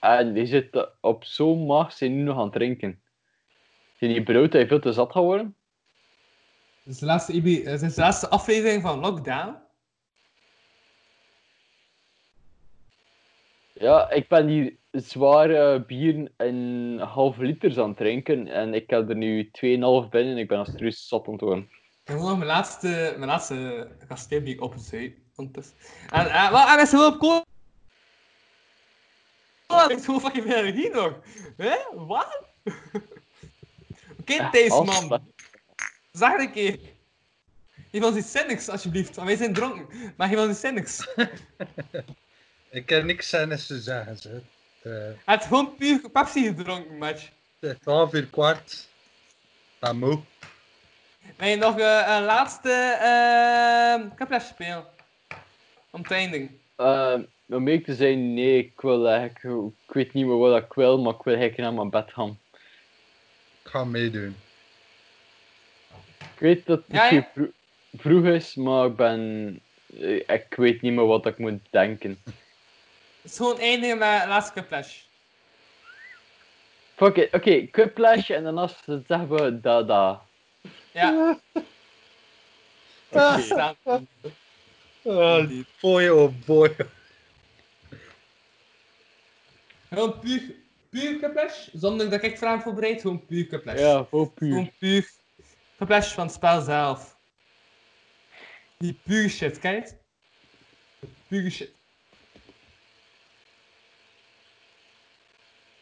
En 0.00 0.32
die 0.32 0.46
zit 0.46 0.88
op 1.00 1.24
zo'n 1.24 1.66
maag, 1.66 1.92
zijn 1.92 2.16
nu 2.16 2.22
nog 2.22 2.36
aan 2.36 2.42
het 2.42 2.52
drinken. 2.52 3.00
Zijn 3.98 4.12
die 4.12 4.22
brood 4.22 4.52
dat 4.52 4.60
je 4.60 4.66
veel 4.66 4.80
te 4.80 4.92
zat 4.92 5.12
geworden? 5.12 5.56
Dit 6.82 6.94
is 6.94 7.00
de 7.00 7.06
laatste, 7.06 7.32
IB, 7.32 7.46
eh, 7.46 7.64
dit 7.64 7.82
is 7.82 7.94
de 7.94 8.00
laatste 8.00 8.28
aflevering 8.28 8.82
van 8.82 8.98
Lockdown. 8.98 9.56
Ja, 13.72 14.10
ik 14.10 14.28
ben 14.28 14.46
hier 14.46 14.76
zware 15.00 15.84
bieren 15.84 16.32
in 16.36 16.98
halve 16.98 17.42
liters 17.42 17.78
aan 17.78 17.88
het 17.88 17.96
drinken. 17.96 18.46
En 18.48 18.74
ik 18.74 18.90
heb 18.90 19.08
er 19.08 19.16
nu 19.16 19.44
2,5 19.44 19.50
binnen 19.60 20.32
en 20.32 20.38
ik 20.38 20.48
ben 20.48 20.58
als 20.58 20.70
serieus 20.70 21.08
zat 21.08 21.26
aan 21.26 21.32
het 21.32 21.42
worden. 21.42 21.68
Ik 22.04 22.12
heb 22.12 22.18
mijn 22.20 22.44
laatste, 22.44 23.14
mijn 23.16 23.30
laatste 23.30 23.88
kasteel 24.08 24.44
die 24.44 24.54
ik 24.54 24.60
op 24.60 24.72
het 24.72 24.82
zee. 24.82 25.24
ondertussen. 25.36 25.76
En, 26.10 26.30
en, 26.30 26.50
wat, 26.50 26.68
en 26.68 26.80
is 26.80 26.92
er 26.92 26.98
wel 26.98 27.12
op 27.12 27.18
kool? 27.18 27.44
Oh, 29.66 30.20
fucking 30.20 30.44
veel 30.44 30.90
nog. 30.90 31.18
Hè? 31.56 31.76
Wat? 31.94 32.38
Oké, 34.20 34.48
deze 34.50 34.72
als- 34.72 35.06
man. 35.08 35.32
Zeg 36.12 36.38
een 36.38 36.52
keer. 36.52 36.78
Geef 37.90 38.04
ons 38.04 38.16
iets 38.16 38.30
zinnigs, 38.30 38.68
alsjeblieft. 38.68 39.16
Want 39.16 39.28
wij 39.28 39.36
zijn 39.36 39.52
dronken. 39.52 40.14
Maar 40.16 40.28
geef 40.28 40.38
ons 40.38 40.50
iets 40.50 40.60
zinnigs. 40.60 41.08
Ik 42.70 42.88
heb 42.88 43.04
niks 43.04 43.28
zinnigs 43.28 43.66
te 43.66 43.80
zeggen, 43.80 44.16
zeg. 44.16 44.40
Hij 44.90 45.16
heeft 45.24 45.44
gewoon 45.46 45.76
puur 45.76 46.10
Pepsi 46.10 46.44
gedronken, 46.46 46.98
match. 46.98 47.28
Het 47.58 47.70
is 47.72 47.76
twaalf 47.80 48.12
uur 48.14 48.26
kwart. 48.26 48.88
Ben 49.78 49.98
moe. 49.98 50.20
Ben 51.36 51.48
je 51.48 51.56
nog 51.56 51.78
eh, 51.78 52.04
een 52.16 52.22
laatste 52.24 52.98
uh, 53.02 54.16
kaples 54.16 54.46
spelen? 54.46 54.86
Om 55.90 56.06
te 56.06 56.14
eindigen. 56.14 56.60
Eh, 56.76 57.14
om 57.48 57.68
eerlijk 57.68 57.84
te 57.84 57.94
zijn, 57.94 58.34
nee, 58.34 58.58
ik 58.58 58.80
wil 58.80 59.08
eigenlijk, 59.08 59.64
ik 59.86 59.94
weet 59.94 60.12
niet 60.12 60.26
meer 60.26 60.36
wat 60.36 60.62
ik 60.62 60.72
wil, 60.72 60.98
maar 61.00 61.14
ik 61.14 61.22
wil 61.22 61.34
eigenlijk 61.34 61.62
naar 61.62 61.72
mijn 61.74 61.90
bed 61.90 62.12
gaan. 62.12 62.38
Ik 63.62 63.70
ga 63.70 63.84
meedoen. 63.84 64.36
Ik 66.18 66.38
weet 66.38 66.66
dat 66.66 66.78
het 66.78 66.86
Ja, 66.96 67.04
ja. 67.04 67.12
misschien 67.12 67.26
vro- 67.34 67.52
vroeg 68.02 68.24
is, 68.24 68.54
maar 68.54 68.86
ik 68.86 68.96
ben, 68.96 69.60
eh, 70.00 70.16
ik 70.16 70.54
weet 70.56 70.80
niet 70.82 70.92
meer 70.92 71.06
wat 71.06 71.26
ik 71.26 71.38
moet 71.38 71.60
denken. 71.70 72.18
Het 73.26 73.34
is 73.34 73.40
gewoon 73.40 73.58
eindigen 73.58 73.98
met 73.98 74.26
laatste 74.26 74.52
kaples. 74.52 75.08
Fuck 76.94 77.16
it, 77.16 77.32
oké, 77.34 77.66
quiplash 77.66 78.30
en 78.30 78.42
daarna 78.42 78.70
zeggen 78.86 79.28
we 79.28 79.60
dada. 79.60 80.22
Ja. 80.90 81.38
Oké. 83.10 83.76
Oh, 85.02 85.50
boy, 85.80 86.08
oh 86.08 86.32
boy. 86.44 86.76
Gewoon 89.88 90.18
puur, 90.18 90.54
puur 90.90 91.20
kaples, 91.20 91.70
zonder 91.72 92.10
dat 92.10 92.22
ik 92.22 92.38
vragen 92.38 92.62
voorbereid, 92.62 93.00
gewoon 93.00 93.26
puur 93.26 93.46
kaples. 93.46 93.80
Ja, 93.80 94.06
gewoon 94.10 94.34
puur. 94.34 94.48
Gewoon 94.48 94.72
puur. 94.78 95.10
Geblesjes 95.76 96.12
van 96.12 96.26
het 96.26 96.34
spel 96.34 96.60
zelf. 96.60 97.16
Die 98.78 98.98
pure 99.02 99.28
shit, 99.28 99.62
het? 99.62 99.96
Pure 101.28 101.50
shit. 101.50 101.74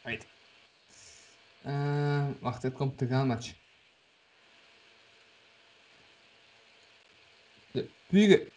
Right. 0.05 0.27
Eh, 1.65 2.27
wacht, 2.41 2.63
dit 2.63 2.73
komt 2.73 2.99
te 2.99 3.07
gaan 3.07 3.27
match. 3.27 3.53
De 7.71 7.89
pure... 8.07 8.53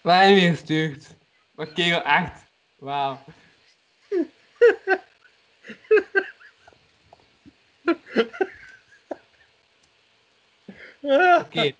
Waar 0.00 0.34
weer 0.34 0.50
gestuurd? 0.50 1.06
Maar 1.54 1.66
kerel, 1.66 2.02
echt. 2.02 2.42
Wauw. 2.76 3.24
Oké. 11.40 11.72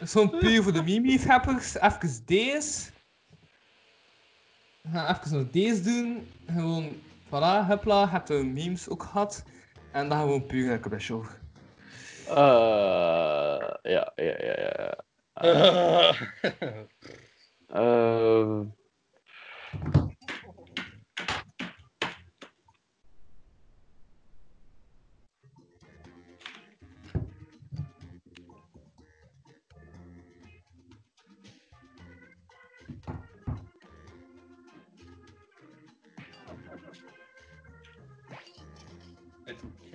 Zo'n 0.00 0.38
puur 0.38 0.62
voor 0.62 0.72
de 0.72 0.82
meme-liefhebbers. 0.82 1.74
Even 1.80 2.22
deze. 2.24 2.94
Gaan 4.92 5.16
even 5.16 5.38
nog 5.38 5.50
deze 5.50 5.82
doen. 5.82 6.28
Gewoon, 6.46 6.88
voilà, 7.26 7.66
hupla. 7.68 8.08
Heb 8.08 8.26
de 8.26 8.34
memes 8.34 8.88
ook 8.88 9.02
gehad. 9.02 9.44
En 9.92 10.08
dan 10.08 10.20
gewoon 10.20 10.46
puur 10.46 10.68
lekker 10.68 10.90
bij 10.90 10.98
show. 10.98 11.24
Eh, 12.28 12.34
ja, 13.82 14.12
ja, 14.14 14.34
ja, 14.38 14.54
ja. 14.56 14.94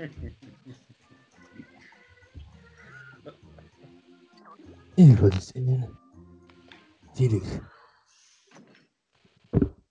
Eh, 0.01 0.09
eh, 0.09 0.31
Even 4.95 5.41
zin. 5.41 5.97
Zielig. 7.13 7.59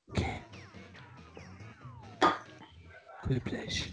Oké. 0.08 0.42
Quiplash. 3.22 3.90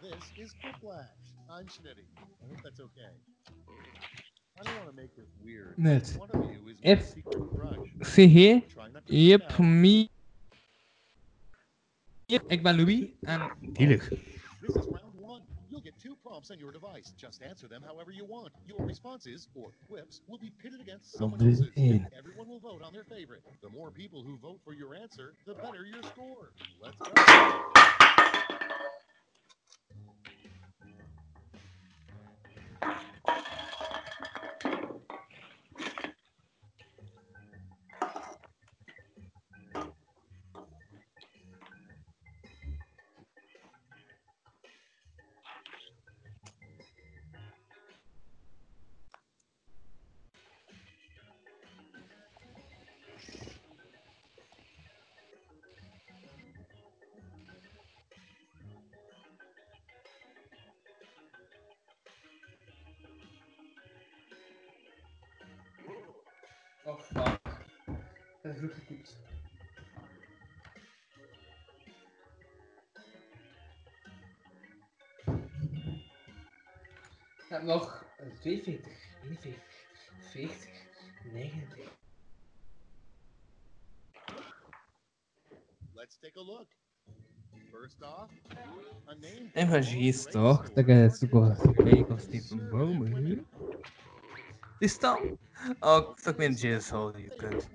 This 0.00 0.30
is 0.36 0.54
Quiplash. 0.60 1.08
I'm 1.50 1.66
Schnitty. 1.66 2.06
I 2.16 2.46
hope 2.48 2.62
that's 2.62 2.80
okay. 2.80 3.10
I 4.60 4.62
don't 4.62 4.76
want 4.76 4.90
to 4.90 4.94
make 4.94 5.16
this 5.16 5.30
weird. 5.42 5.76
Net. 5.76 6.14
One 6.18 6.30
of 6.30 6.50
you 6.52 6.68
is 6.68 6.80
my 6.80 7.02
secret 7.02 7.52
not 8.92 9.06
to 9.06 9.16
yep, 9.16 9.58
me. 9.58 10.08
Yep, 12.26 12.42
ik 12.46 12.62
ben 12.62 12.76
Louis 12.76 13.10
en 13.20 13.40
Zielig. 13.72 14.10
This 14.66 14.76
is 14.76 14.86
round 14.86 15.12
one. 15.18 15.42
You'll 15.68 15.82
get 15.82 15.98
two 16.00 16.16
prompts 16.24 16.50
on 16.50 16.58
your 16.58 16.72
device. 16.72 17.12
Just 17.18 17.42
answer 17.42 17.68
them 17.68 17.82
however 17.86 18.10
you 18.10 18.24
want. 18.24 18.50
Your 18.66 18.78
responses, 18.86 19.46
or 19.54 19.72
quips, 19.86 20.22
will 20.26 20.38
be 20.38 20.50
pitted 20.62 20.80
against 20.80 21.12
someone 21.12 21.38
else's. 21.42 21.68
Everyone 22.16 22.48
will 22.48 22.60
vote 22.60 22.80
on 22.82 22.94
their 22.94 23.04
favorite. 23.04 23.42
The 23.62 23.68
more 23.68 23.90
people 23.90 24.22
who 24.22 24.38
vote 24.38 24.60
for 24.64 24.72
your 24.72 24.94
answer, 24.94 25.34
the 25.46 25.52
better 25.52 25.84
your 25.84 26.02
score. 26.02 26.52
Let's 26.80 26.96
go. 26.96 28.63
Oh 66.86 66.98
fuck. 66.98 67.40
Dat 68.42 68.54
is 68.54 68.60
goed 68.60 68.74
getypt. 68.74 69.16
Ik 77.36 77.60
heb 77.60 77.62
nog 77.62 78.04
42, 78.40 78.92
41, 79.22 79.62
40, 80.30 80.58
39. 81.32 81.92
Let's 85.94 86.18
take 86.18 86.38
a 86.38 86.42
look. 86.42 86.66
First 87.70 88.02
off, 88.02 88.30
a 89.08 89.14
name. 89.14 89.68
Van 89.68 89.82
G's 89.82 90.24
toch? 90.24 90.74
Het 90.74 91.16
sogar 91.16 91.74
kijken 91.74 92.10
als 92.10 92.28
die 92.28 92.46
van 92.46 92.68
bomen. 92.68 93.46
Is 94.78 94.98
dat? 94.98 95.20
Oh, 95.80 96.16
stuk 96.16 96.36
met 96.36 96.62
een 96.62 96.78
G's 96.80 96.90
hole, 96.90 97.18
je 97.18 97.34
kunt. 97.36 97.68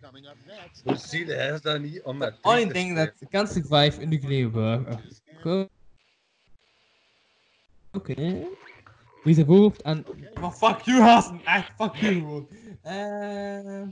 Coming 0.00 0.26
up 0.26 0.36
next. 0.46 0.82
Hoe 0.84 0.96
zie 0.96 1.26
je 1.26 1.32
hij 1.32 1.50
is 1.50 1.60
dat 1.60 1.80
niet 1.80 2.02
om 2.02 2.16
met 2.16 2.38
Only 2.42 2.66
thing 2.66 2.96
that 2.96 3.12
can 3.30 3.46
survive 3.46 4.00
in 4.00 4.50
war. 4.50 5.00
Go. 5.40 5.68
Oké. 7.92 8.14
Wie 9.24 9.36
is 9.36 9.42
hoofd 9.42 9.82
en... 9.82 10.04
Maar 10.40 10.52
fuck 10.52 10.80
you, 10.80 11.00
Hazen! 11.00 11.44
Echt, 11.44 11.72
fuck 11.76 11.94
you 11.94 12.14
gewoon. 12.14 12.48
Ehm... 12.82 13.88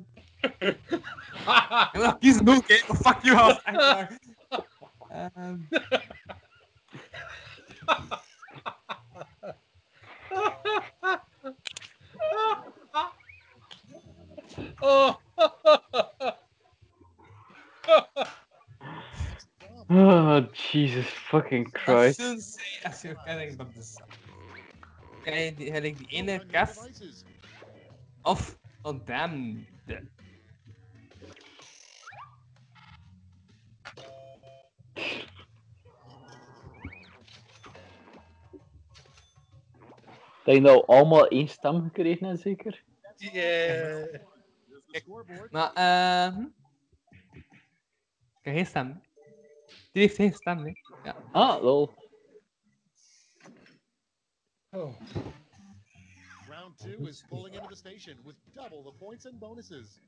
Ik 1.92 1.98
wil 2.00 2.18
kiezen 2.18 2.48
ook, 2.48 2.68
hè. 2.68 2.94
Fuck 2.94 3.22
you. 3.22 3.56
Ehm... 5.08 5.58
Oh. 14.80 15.14
oh, 19.88 20.40
Jesus 20.52 21.06
fucking 21.06 21.68
Christ. 21.72 22.18
Ken 25.22 25.44
je 25.44 25.54
die, 25.54 25.72
heb 25.72 25.84
ik 25.84 25.98
die 25.98 26.06
ene 26.06 26.46
Kev? 26.46 26.76
Of, 28.22 28.58
oh 28.82 29.06
damn. 29.06 29.66
Dat 40.44 40.54
je 40.54 40.60
nou 40.60 40.86
allemaal 40.86 41.28
één 41.28 41.48
stem 41.48 41.82
gekregen 41.82 42.26
hebt, 42.26 42.40
zeker? 42.40 42.84
Yeah. 43.16 44.20
Maar, 45.50 45.72
eh... 45.72 46.34
hm? 46.34 46.46
Ik 48.38 48.48
heb 48.48 48.54
geen 48.54 48.66
stem. 48.66 49.02
Die 49.92 50.02
heeft 50.02 50.16
geen 50.16 50.32
stem, 50.32 50.58
hè? 50.58 50.72
Ja. 51.04 51.16
Ah, 51.32 51.62
lol. 51.62 51.90
Oh. 54.70 55.00
Round 56.48 56.78
two 56.78 57.06
is 57.06 57.24
pulling 57.28 57.54
into 57.54 57.68
the 57.68 57.76
station 57.76 58.16
with 58.24 58.36
double 58.54 58.82
the 58.82 58.92
points 58.98 59.26
and 59.26 59.38
bonuses. 59.38 60.00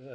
These 0.00 0.06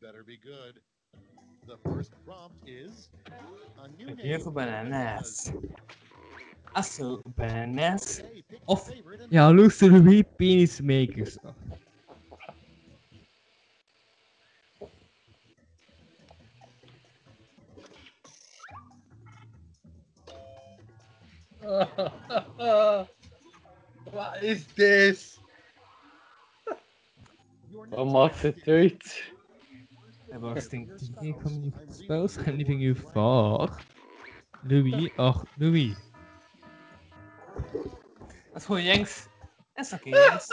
better 0.00 0.24
be 0.24 0.38
good. 0.38 0.80
The 1.66 1.76
first 1.84 2.14
prompt 2.24 2.56
is 2.66 3.10
a 3.82 3.88
new 3.98 4.06
name. 4.06 4.16
Heel 4.16 4.40
veel 4.40 4.52
bananas. 4.52 5.52
Asso, 6.74 7.22
bananas. 7.36 8.22
Of, 8.66 8.88
and 8.88 9.32
ja, 9.32 9.48
Luster 9.50 9.88
Louis 9.88 10.24
penismakers. 10.36 11.38
Wat 24.12 24.42
is 24.42 24.66
dit? 24.74 25.40
Wat 27.88 28.12
maakt 28.12 28.42
het 28.42 28.68
uit? 28.68 29.32
Waar 30.28 30.60
stinkt 30.60 31.20
die 31.20 31.34
van 31.38 31.60
die 31.60 31.72
spels 31.90 32.36
en 32.36 32.56
leaving 32.56 32.80
you 32.80 32.94
far? 32.94 33.84
Louis, 34.62 35.12
ach, 35.16 35.44
Louis. 35.56 36.07
Dat 38.52 38.56
is 38.56 38.64
gewoon 38.64 38.82
Jenks. 38.82 39.26
En 39.72 39.84
fucking 39.84 40.14
Jenks. 40.14 40.48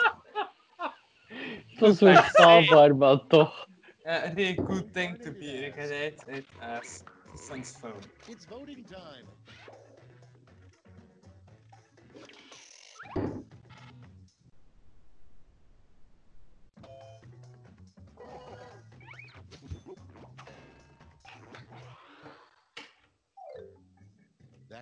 Dat 1.79 1.89
is 1.89 1.99
maar 1.99 3.25
toch. 3.27 3.67
A 4.05 4.31
really 4.33 4.55
good 4.55 4.93
thing 4.93 5.21
to 5.21 5.31
be 5.31 5.73
as. 6.59 7.03
It's 8.27 8.45
voting 8.45 8.87
time. 8.87 9.25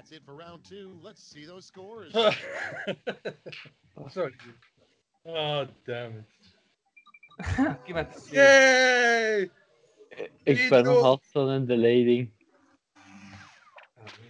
That's 0.03 0.17
it 0.17 0.25
for 0.25 0.35
round 0.35 0.65
two. 0.65 0.99
Let's 1.01 1.23
see 1.23 1.45
those 1.45 1.65
scores. 1.65 2.11
Sorry. 4.11 4.33
Oh, 5.25 5.65
damn 5.87 6.17
it. 6.17 6.25
Kijk 7.55 7.87
maar. 7.87 8.07
Yay! 8.31 9.49
Ik 10.43 10.69
ben 10.69 10.83
nog 10.83 11.03
altijd 11.03 11.47
in 11.47 11.65
de 11.65 11.77
leiding. 11.77 12.31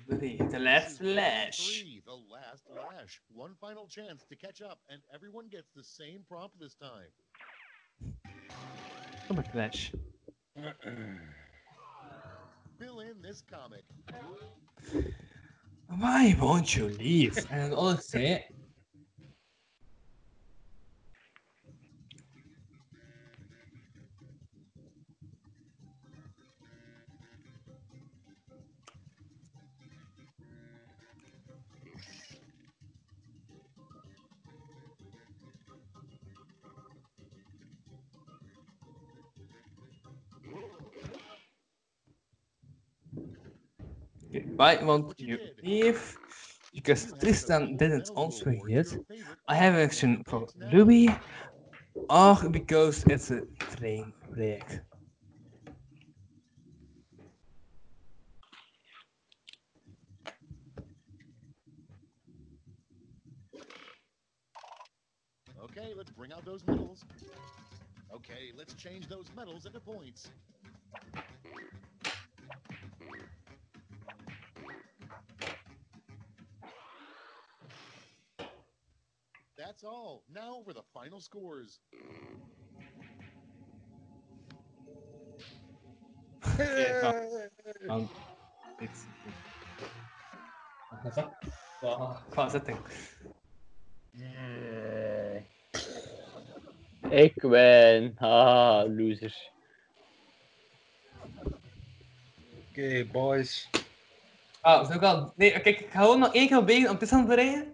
The 0.08 0.60
last 0.60 0.98
flash. 0.98 1.80
Three, 1.80 2.02
the 2.06 2.20
last 2.30 2.70
lash. 2.70 3.20
One 3.34 3.56
final 3.60 3.88
chance 3.88 4.26
to 4.28 4.36
catch 4.36 4.62
up, 4.62 4.78
and 4.90 5.02
everyone 5.12 5.48
gets 5.50 5.72
the 5.74 5.84
same 5.84 6.20
prompt 6.28 6.60
this 6.60 6.76
time. 6.76 7.10
Kom 9.28 9.36
maar, 9.36 9.50
flash. 9.52 9.92
Fill 12.78 13.00
in 13.00 13.22
this 13.22 13.44
comic. 13.50 13.84
Why 16.00 16.36
won't 16.40 16.76
you 16.76 16.90
leave? 16.90 17.46
En 17.50 17.74
all 17.74 17.92
ik 17.92 18.52
why 44.56 44.76
won't 44.84 45.14
you 45.20 45.40
leave? 45.64 46.18
Because 46.74 47.14
Tristan 47.20 47.78
didn't 47.78 48.10
answer 48.18 48.54
yet. 48.68 48.88
I 49.48 49.56
have 49.56 49.76
action 49.76 50.24
for 50.28 50.48
Ruby, 50.72 51.10
or 51.96 52.06
ah, 52.10 52.48
because 52.52 53.04
it's 53.08 53.32
a 53.32 53.42
train 53.78 54.14
wreck. 54.38 54.82
Okay, 65.64 65.94
let's 65.96 66.12
bring 66.12 66.32
out 66.34 66.46
those 66.46 66.64
medals. 66.66 67.04
Okay, 68.14 68.52
let's 68.58 68.74
change 68.76 69.08
those 69.08 69.26
medals 69.36 69.66
into 69.66 69.80
points. 69.80 70.30
That's 79.56 79.84
all. 79.84 80.24
Now 80.34 80.62
for 80.64 80.74
the 80.74 80.84
final 80.94 81.22
scores. 81.22 81.80
Um, 87.90 88.10
it's... 88.80 89.06
Qua 92.30 92.50
zitting. 92.50 92.78
Ik 97.10 97.42
win. 97.42 98.16
Haha, 98.18 98.86
losers. 98.86 99.52
Oké, 102.70 103.06
boys. 103.12 103.70
Ah, 104.62 104.92
zo 104.92 105.00
kan. 105.00 105.34
Nee, 105.36 105.52
kijk, 105.52 105.66
ik 105.80 105.90
ga 105.90 106.02
gewoon 106.02 106.20
nog 106.20 106.34
één 106.34 106.48
keer 106.48 106.58
proberen 106.58 106.92
om 106.92 106.98
te 106.98 107.36
rijden. 107.36 107.73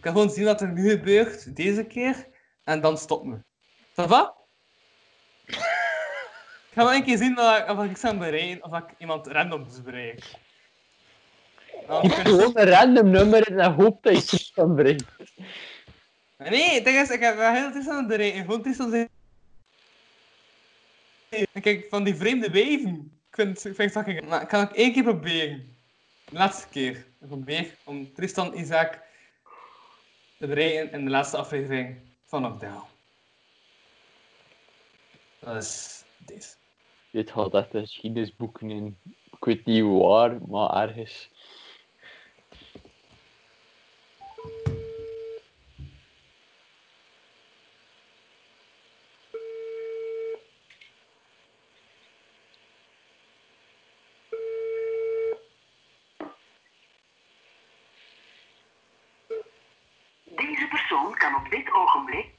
Ik 0.00 0.06
ga 0.06 0.12
gewoon 0.12 0.30
zien 0.30 0.44
wat 0.44 0.60
er 0.60 0.72
nu 0.72 0.90
gebeurt, 0.90 1.56
deze 1.56 1.84
keer. 1.84 2.26
En 2.64 2.80
dan 2.80 2.96
we. 2.96 3.38
Ça 3.90 4.08
va? 4.08 4.34
Ik 5.46 5.56
ga 6.72 6.82
wel 6.84 6.92
één 6.92 7.04
keer 7.04 7.16
zien 7.16 7.38
of 7.38 7.58
ik, 7.58 7.68
of 7.68 7.84
ik 7.84 7.96
sta 7.96 8.14
bereiken, 8.14 8.64
of 8.64 8.78
ik 8.78 8.84
iemand 8.98 9.26
randoms 9.26 9.82
bereik. 9.82 10.24
Je 11.70 12.00
kun- 12.00 12.24
gewoon 12.26 12.58
een 12.58 12.68
random 12.68 13.10
nummer 13.10 13.50
in 13.50 13.60
en 13.60 13.72
hoop 13.72 14.02
dat 14.02 14.30
je 14.30 14.36
het 14.36 14.50
kan 14.54 14.74
brengen. 14.74 15.06
Nee, 16.38 16.74
het 16.74 16.84
ding 16.84 16.98
is, 16.98 17.10
ik 17.10 17.20
heb 17.20 17.36
wel 17.36 17.52
heel 17.52 17.70
Tristan 17.70 17.92
aan 17.92 17.98
het 17.98 18.08
bereiken. 18.08 18.40
Gewoon 18.40 18.62
Tristan 18.62 18.90
zijn... 18.90 19.08
En 21.52 21.62
kijk, 21.62 21.86
van 21.90 22.04
die 22.04 22.14
vreemde 22.14 22.50
weven. 22.50 23.20
Ik 23.28 23.34
vind, 23.34 23.64
ik 23.64 23.74
vind 23.74 23.94
het 23.94 24.04
fucking... 24.04 24.28
Maar 24.28 24.42
ik 24.42 24.50
ga 24.50 24.72
één 24.72 24.92
keer 24.92 25.02
proberen. 25.02 25.76
De 26.24 26.36
laatste 26.36 26.68
keer. 26.68 26.96
Ik 27.20 27.26
probeer 27.26 27.74
om 27.84 28.14
Tristan 28.14 28.54
Isaac 28.54 29.08
te 30.40 30.46
bereiken 30.46 30.92
in 30.92 31.04
de 31.04 31.10
laatste 31.10 31.36
aflevering 31.36 31.96
van 32.24 32.42
Lockdown. 32.42 32.84
Dat 35.38 35.56
is 35.56 36.04
dit. 36.18 36.58
Dit 37.10 37.30
gaat 37.30 37.54
echt 37.54 37.74
een 37.74 37.80
geschiedenisboeken 37.80 38.70
in. 38.70 38.98
Ik 39.32 39.44
weet 39.44 39.64
niet 39.64 39.84
waar, 39.84 40.38
maar 40.48 40.70
ergens. 40.70 41.30
Deze 60.36 60.66
persoon 60.68 61.14
kan 61.14 61.34
op 61.34 61.50
dit 61.50 61.72
ogenblik 61.72 62.30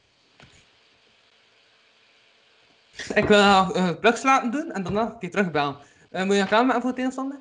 Ik 3.09 3.27
wil 3.27 3.43
nog 3.43 3.75
uh, 3.75 3.89
plugs 3.99 4.23
laten 4.23 4.51
doen 4.51 4.71
en 4.71 4.83
daarna 4.83 5.01
een 5.01 5.17
keer 5.19 5.31
terugbellen. 5.31 5.77
Eh, 6.09 6.23
moet 6.23 6.35
je 6.35 6.41
een 6.41 6.47
klaarmaken 6.47 6.81
voor 6.81 6.89
het 6.89 6.99
tegenstander? 6.99 7.39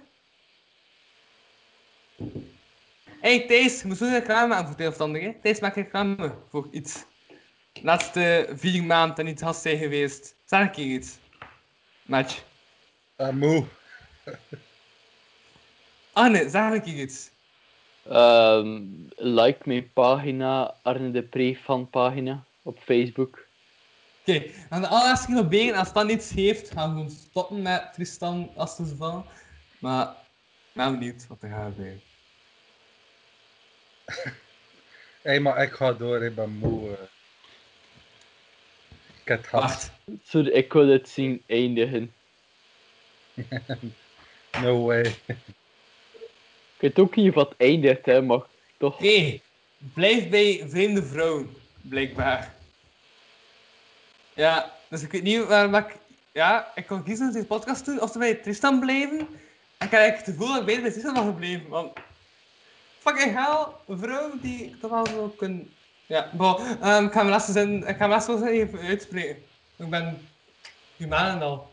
Hey 3.20 3.46
Thijs, 3.46 3.80
je 3.80 3.86
moet 3.88 3.96
zo 3.96 4.04
een 4.04 4.22
klaarmaken 4.22 4.58
voor 4.58 4.68
het 4.68 4.78
tegenstander. 4.78 5.22
hè? 5.22 5.34
Thijs, 5.42 5.60
maak 5.60 5.74
je 5.74 5.82
reclame 5.82 6.34
voor 6.50 6.68
iets. 6.70 7.04
De 7.72 7.80
laatste 7.82 8.48
vier 8.54 8.84
maanden 8.84 9.16
en 9.16 9.26
iets 9.26 9.42
has 9.42 9.62
zijn 9.62 9.78
geweest. 9.78 10.34
Zeg 10.44 10.60
een 10.60 10.70
keer 10.70 10.86
iets. 10.86 11.18
Match. 12.02 12.42
Uh, 13.18 13.28
moe. 13.30 13.64
Ah 16.12 16.30
nee, 16.30 16.48
zeg 16.48 16.70
een 16.70 16.82
keer 16.82 16.94
iets. 17.00 17.30
Ehm, 18.08 18.78
like 19.16 19.58
mijn 19.64 19.92
pagina, 19.92 20.74
Arne 20.82 21.10
de 21.10 21.22
Pre 21.22 21.56
fanpagina 21.56 22.44
op 22.62 22.78
Facebook. 22.78 23.46
Oké, 24.30 24.50
aan 24.68 24.80
de 24.80 24.88
allerlaatste. 24.88 25.74
Als 25.76 25.92
dat 25.92 26.06
niets 26.06 26.30
heeft, 26.30 26.70
gaan 26.70 26.88
we 26.88 26.94
gewoon 26.94 27.10
stoppen 27.10 27.62
met 27.62 27.92
Tristan 27.94 28.50
als 28.56 28.78
het 28.78 28.94
van. 28.96 29.26
Maar 29.78 30.06
ik 30.08 30.14
ben 30.72 30.98
benieuwd 30.98 31.26
wat 31.26 31.42
er 31.42 31.48
gaat 31.48 31.72
gebeuren. 31.74 32.00
Hé, 35.22 35.38
maar 35.40 35.62
ik 35.62 35.72
ga 35.72 35.92
door, 35.92 36.24
ik 36.24 36.34
ben 36.34 36.50
moe. 36.50 36.88
eh. 36.88 37.02
Ik 39.22 39.28
heb 39.28 39.38
het 39.38 39.46
gehad. 39.46 39.90
Sorry, 40.24 40.50
ik 40.50 40.72
wil 40.72 40.88
het 40.88 41.08
zien 41.08 41.42
eindigen. 41.46 42.14
no 44.62 44.84
way. 44.84 45.14
Ik 46.80 46.96
weet 46.96 46.98
ook 46.98 47.16
niet 47.16 47.34
wat 47.34 47.54
eindigt, 47.56 48.06
hè, 48.06 48.22
maar 48.22 48.40
toch. 48.78 48.98
Blijf 49.94 50.28
bij 50.28 50.64
vreemde 50.68 51.02
vrouwen, 51.02 51.54
blijkbaar. 51.80 52.59
Ja, 54.40 54.72
dus 54.88 55.02
ik 55.02 55.12
weet 55.12 55.22
niet 55.22 55.46
waarom 55.46 55.74
ik... 55.74 55.96
Ja, 56.32 56.72
ik 56.74 56.86
kon 56.86 57.02
kiezen 57.02 57.26
om 57.26 57.32
deze 57.32 57.46
podcast 57.46 57.84
te 57.84 57.90
doen, 57.90 58.00
of 58.00 58.10
te 58.10 58.18
bij 58.18 58.34
Tristan 58.34 58.80
blijven. 58.80 59.18
En 59.18 59.26
ik 59.86 59.90
heb 59.90 59.92
eigenlijk 59.92 60.26
het 60.26 60.34
gevoel 60.34 60.48
dat 60.48 60.60
ik 60.60 60.66
beter 60.66 60.82
bij 60.82 60.90
Tristan 60.90 61.12
mag 61.12 61.24
gebleven, 61.24 61.68
want... 61.68 61.98
Fucking 62.98 63.34
hell, 63.34 63.66
een 63.86 63.98
vrouw 63.98 64.30
die 64.40 64.64
ik 64.64 64.80
toch 64.80 64.90
wel 64.90 65.06
zou 65.06 65.30
kunnen... 65.36 65.72
Ja, 66.06 66.30
bon, 66.32 66.56
ehm, 66.80 67.04
ik 67.04 67.12
ga 67.12 67.18
mijn 67.18 67.28
laatste 67.28 67.52
zin... 67.52 67.76
Ik 67.76 67.96
ga 67.96 67.96
mijn 67.96 68.10
laatste 68.10 68.38
zin 68.38 68.46
even 68.46 68.80
uitspreken. 68.80 69.42
Ik 69.76 69.90
ben 69.90 70.28
humaan 70.96 71.36
en 71.36 71.42
al. 71.42 71.72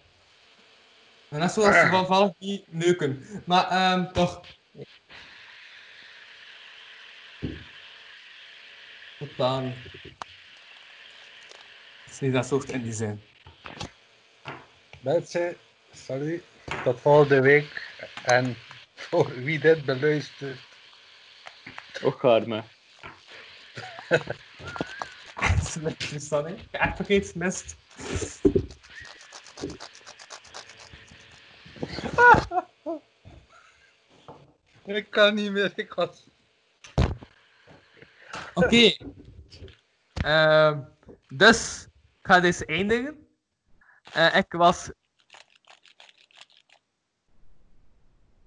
En 1.29 1.39
net 1.39 1.51
zoals 1.51 1.75
ze 1.75 2.03
vallen 2.07 2.35
niet 2.39 2.73
neuken. 2.73 3.25
Maar, 3.45 3.67
ehm, 3.69 4.11
toch... 4.11 4.41
Totaal 9.19 9.59
niet. 9.59 10.16
Het 12.17 12.25
is 12.25 12.31
niet 12.31 12.41
dat 12.41 12.47
soort 12.47 12.71
in 12.71 12.83
die 12.83 12.93
zin. 12.93 13.21
Mensen, 14.99 15.57
salut. 15.91 16.43
Tot 16.83 17.01
volgende 17.01 17.41
week. 17.41 17.99
En 18.23 18.55
voor 18.95 19.43
wie 19.43 19.59
dit 19.59 19.85
beluistert. 19.85 20.59
Och, 22.03 22.23
arme. 22.23 22.63
Slecht 25.63 26.11
is 26.11 26.29
dat, 26.29 26.45
hè? 26.45 26.53
Ik 26.53 26.67
heb 26.71 26.99
echt 26.99 27.09
iets 27.09 27.33
mist. 27.33 27.75
Ik 34.85 35.09
kan 35.09 35.35
niet 35.35 35.51
meer, 35.51 35.71
ik 35.75 35.93
was... 35.93 36.27
Oké. 38.53 38.95
Ehm, 40.13 40.79
dus, 41.27 41.86
ga 42.27 42.39
deze 42.39 42.65
eindigen. 42.65 43.27
Eh, 44.13 44.35
ik 44.35 44.51
was... 44.51 44.91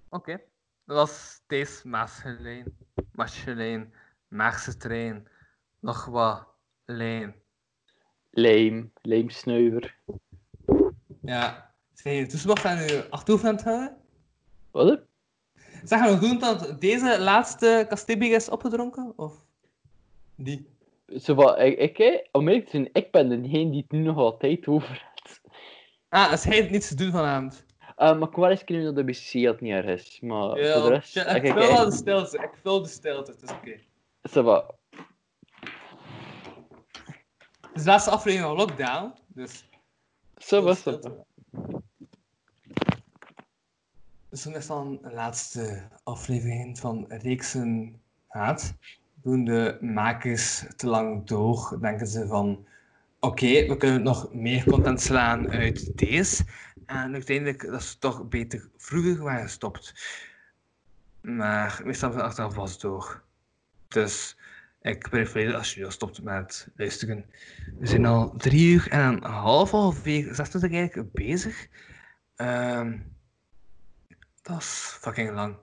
Oké. 0.09 0.41
Dat 0.85 0.97
was 0.97 1.41
deze 1.47 1.89
Maasgelijn. 1.89 2.77
Maasgelijn. 3.13 3.95
Maagse 4.29 4.77
trein. 4.77 5.29
Nog 5.79 6.05
wat 6.05 6.47
lijn. 6.85 7.35
Lijm, 8.31 8.93
lijmsnuiver. 9.03 9.97
Ja. 11.23 11.75
Zijn 11.93 12.15
je 12.15 12.27
toespraak 12.27 12.65
aan 12.65 12.83
je 12.83 13.07
achterhoofd 13.11 13.45
aan 13.45 13.55
het 13.55 13.65
houden? 13.65 13.97
Wat? 14.71 15.01
Zeg, 15.85 15.99
gaan 15.99 16.15
we 16.15 16.19
doen 16.19 16.39
dat 16.39 16.81
deze 16.81 17.21
laatste 17.21 17.87
Castibig 17.89 18.31
is 18.31 18.49
opgedronken? 18.49 19.13
Of 19.17 19.47
die? 20.35 20.79
Zo 21.19 21.35
wat, 21.35 21.59
ik, 21.59 21.79
ik, 21.79 22.29
om 22.33 22.49
eerlijk 22.49 22.65
te 22.65 22.71
zijn, 22.71 22.89
ik 22.93 23.11
ben 23.11 23.29
degene 23.29 23.71
die 23.71 23.81
het 23.81 23.91
nu 23.91 23.99
nog 23.99 24.17
altijd 24.17 24.67
over 24.67 24.89
heeft. 24.89 25.41
Ah, 26.09 26.31
dus 26.31 26.45
hij 26.45 26.57
heeft 26.57 26.71
niets 26.71 26.89
te 26.89 26.95
doen 26.95 27.11
vanavond. 27.11 27.65
Uh, 27.81 28.19
maar 28.19 28.29
ik 28.29 28.35
wou 28.35 28.51
eens 28.51 28.65
kunnen 28.65 28.85
dat 28.85 28.97
de 28.97 29.05
BC 29.05 29.47
had 29.47 29.61
niet 29.61 29.73
ergens. 29.73 30.21
Maar 30.21 30.49
voor 30.49 30.57
de 30.57 30.89
rest... 30.89 31.15
Ja, 31.15 31.27
ik, 31.27 31.43
ik 31.43 31.53
vul 31.53 31.73
wel 31.73 31.85
de 31.85 31.93
stilte. 31.93 32.39
Ik 32.39 32.51
vul 32.63 32.83
de 32.83 32.89
stilte, 32.89 33.31
het 33.31 33.43
is 33.43 33.51
oké. 33.51 33.81
Zo 34.23 34.43
wat. 34.43 34.75
Het 37.61 37.71
is 37.75 37.83
de 37.83 37.91
laatste 37.91 38.11
aflevering 38.11 38.49
van 38.49 38.57
Lockdown, 38.57 39.15
dus... 39.27 39.69
Zo 40.37 40.63
was 40.63 40.85
het. 40.85 41.11
Dus 44.31 44.43
dan 44.43 44.55
is 44.55 44.67
dan 44.67 44.99
de 45.03 45.13
laatste 45.13 45.89
aflevering 46.03 46.79
van 46.79 47.05
Reeksen 47.09 48.01
Haat. 48.27 48.75
Doen 49.23 49.45
de 49.45 49.79
makers 49.81 50.65
te 50.77 50.87
lang 50.87 51.27
door, 51.27 51.79
denken 51.81 52.07
ze 52.07 52.27
van... 52.27 52.67
Oké, 53.21 53.67
we 53.67 53.77
kunnen 53.77 54.03
nog 54.03 54.35
meer 54.35 54.65
content 54.65 55.01
slaan 55.01 55.51
uit 55.51 55.99
deze. 55.99 56.45
En 56.87 57.13
uiteindelijk 57.13 57.67
dat 57.67 57.83
ze 57.83 57.99
toch 57.99 58.29
beter 58.29 58.69
vroeger 58.77 59.23
waren 59.23 59.43
gestopt. 59.43 59.95
Maar 61.21 61.81
meestal 61.85 62.13
zijn 62.13 62.25
achteraf 62.25 62.55
was 62.55 62.79
door. 62.79 63.23
Dus 63.89 64.37
ik 64.83 65.09
prefereer 65.11 65.55
als 65.55 65.75
je 65.75 65.91
stopt 65.91 66.23
met 66.23 66.69
luisteren. 66.77 67.25
We 67.79 67.87
zijn 67.87 68.07
al 68.07 68.35
drie 68.37 68.73
uur 68.73 68.89
en 68.89 69.01
een 69.01 69.23
half 69.23 69.75
ongeveer, 69.75 70.35
26 70.35 70.79
eigenlijk 70.79 71.13
bezig. 71.13 71.69
Ehm 72.37 72.93
dat 74.43 74.61
is 74.61 74.97
fucking 75.01 75.31
lang. 75.31 75.57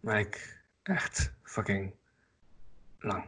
Maar 0.00 0.18
ik 0.18 0.62
echt 0.82 1.32
fucking 1.42 1.94
lang. 3.02 3.24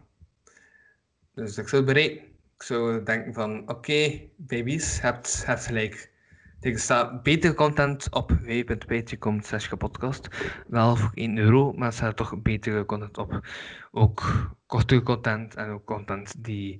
Dus 1.34 1.58
ik 1.58 1.68
zou 1.68 1.82
bereid. 1.82 2.12
Ik 2.54 2.62
zou 2.62 3.02
denken 3.02 3.34
van, 3.34 3.68
oké, 3.70 4.20
baby's, 4.36 5.00
hebt, 5.00 5.44
gelijk. 5.46 6.12
Er 6.60 6.78
staat 6.78 7.22
betere 7.22 7.54
content 7.54 8.10
op 8.10 8.30
www.patreon.com 8.30 9.78
podcast. 9.78 10.28
Wel 10.66 10.96
voor 10.96 11.10
1 11.14 11.38
euro, 11.38 11.72
maar 11.72 11.86
er 11.86 11.92
staat 11.92 12.16
toch 12.16 12.42
betere 12.42 12.84
content 12.84 13.18
op. 13.18 13.46
Ook 13.90 14.50
kortere 14.66 15.02
content 15.02 15.54
en 15.54 15.68
ook 15.70 15.84
content 15.84 16.44
die 16.44 16.78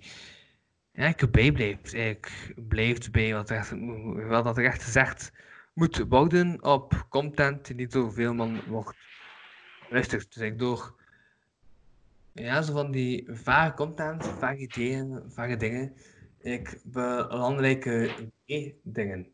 ja, 0.93 1.07
ik 1.07 1.21
erbij 1.21 1.53
blijft. 1.53 1.95
Eigenlijk 1.95 3.13
bij 3.13 3.35
wat, 3.35 3.51
er, 3.51 4.29
wat 4.29 4.45
dat 4.45 4.59
echt 4.59 4.83
zegt 4.83 5.33
moet 5.75 6.09
bouwen 6.09 6.63
op 6.63 7.07
content 7.09 7.67
die 7.67 7.75
niet 7.75 7.93
door 7.93 8.13
veel 8.13 8.35
man 8.35 8.61
wordt 8.67 8.97
luisterd. 9.91 10.35
Dus 10.35 10.43
ik 10.43 10.59
door 10.59 10.95
ja, 12.35 12.63
zo 12.63 12.73
van 12.73 12.91
die 12.91 13.29
vage 13.31 13.75
content, 13.75 14.27
vage 14.27 14.57
ideeën, 14.57 15.23
vage 15.29 15.57
dingen, 15.57 15.93
ik 16.41 16.81
belangrijke 16.85 18.11
B-dingen. 18.45 19.27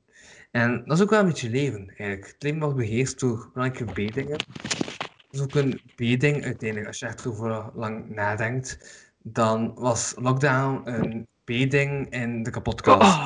En 0.50 0.84
dat 0.84 0.96
is 0.96 1.02
ook 1.02 1.10
wel 1.10 1.20
een 1.20 1.26
beetje 1.26 1.50
leven, 1.50 1.88
eigenlijk. 1.88 2.26
Het 2.26 2.42
leven 2.42 2.60
wordt 2.60 2.76
beheerst 2.76 3.20
door 3.20 3.50
belangrijke 3.52 3.92
B-dingen. 3.92 4.38
Dat 4.38 5.30
is 5.30 5.40
ook 5.40 5.54
een 5.54 5.80
B-ding 5.94 6.44
uiteindelijk. 6.44 6.86
Als 6.86 6.98
je 6.98 7.06
echt 7.06 7.26
over 7.26 7.70
lang 7.74 8.08
nadenkt, 8.08 8.78
dan 9.18 9.74
was 9.74 10.14
lockdown 10.16 10.80
een 10.84 11.26
B-ding 11.44 12.10
in 12.10 12.42
de 12.42 12.50
kapotkast. 12.50 13.18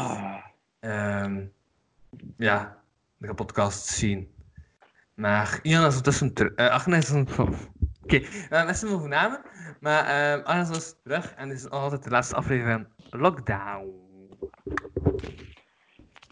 Ehm, 0.80 1.44
ja, 2.36 2.78
de 3.16 3.34
podcast 3.34 3.86
zien. 3.86 4.32
Maar 5.14 5.58
Ian 5.62 5.80
is 5.80 5.86
ondertussen 5.86 6.32
terug. 6.32 6.52
Uh, 6.56 6.68
Agnes 6.68 7.04
is 7.04 7.10
een... 7.10 7.28
Oké, 8.04 8.26
okay. 8.50 8.72
uh, 8.72 8.82
mogen 8.82 9.08
namen. 9.08 9.40
Maar 9.84 10.36
uh, 10.38 10.44
Agnes 10.44 10.68
was 10.68 10.94
terug 11.02 11.34
en 11.34 11.48
dit 11.48 11.56
is 11.56 11.70
altijd 11.70 12.04
de 12.04 12.10
laatste 12.10 12.34
aflevering 12.36 12.86
van 13.10 13.20
Lockdown. 13.20 13.92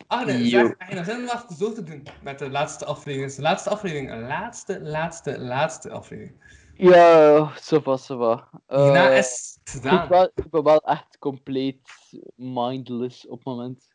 Agnes, 0.07 0.51
zeg, 0.51 0.75
heb 0.79 0.89
je 0.89 0.95
nog 0.95 1.05
zin 1.05 1.17
om 1.17 1.27
wat 1.27 1.55
zo 1.59 1.73
te 1.73 1.83
doen 1.83 2.07
met 2.23 2.39
de 2.39 2.51
laatste 2.51 2.85
aflevering? 2.85 3.27
Dus 3.27 3.37
de 3.37 3.43
laatste 3.43 3.71
aflevering, 3.71 4.29
laatste, 4.29 4.81
laatste, 4.81 5.41
laatste 5.41 5.91
aflevering. 5.91 6.61
Ja, 6.75 7.53
zo 7.61 7.81
was 7.81 8.07
zo 8.07 8.17
wat. 8.17 8.45
Hierna 8.67 9.09
is 9.09 9.59
het 9.65 9.71
gedaan. 9.71 10.03
Ik 10.03 10.09
ben, 10.09 10.31
ik 10.35 10.51
ben 10.51 10.63
wel 10.63 10.81
echt 10.81 11.19
compleet 11.19 11.89
mindless 12.37 13.27
op 13.27 13.37
het 13.37 13.47
moment. 13.47 13.89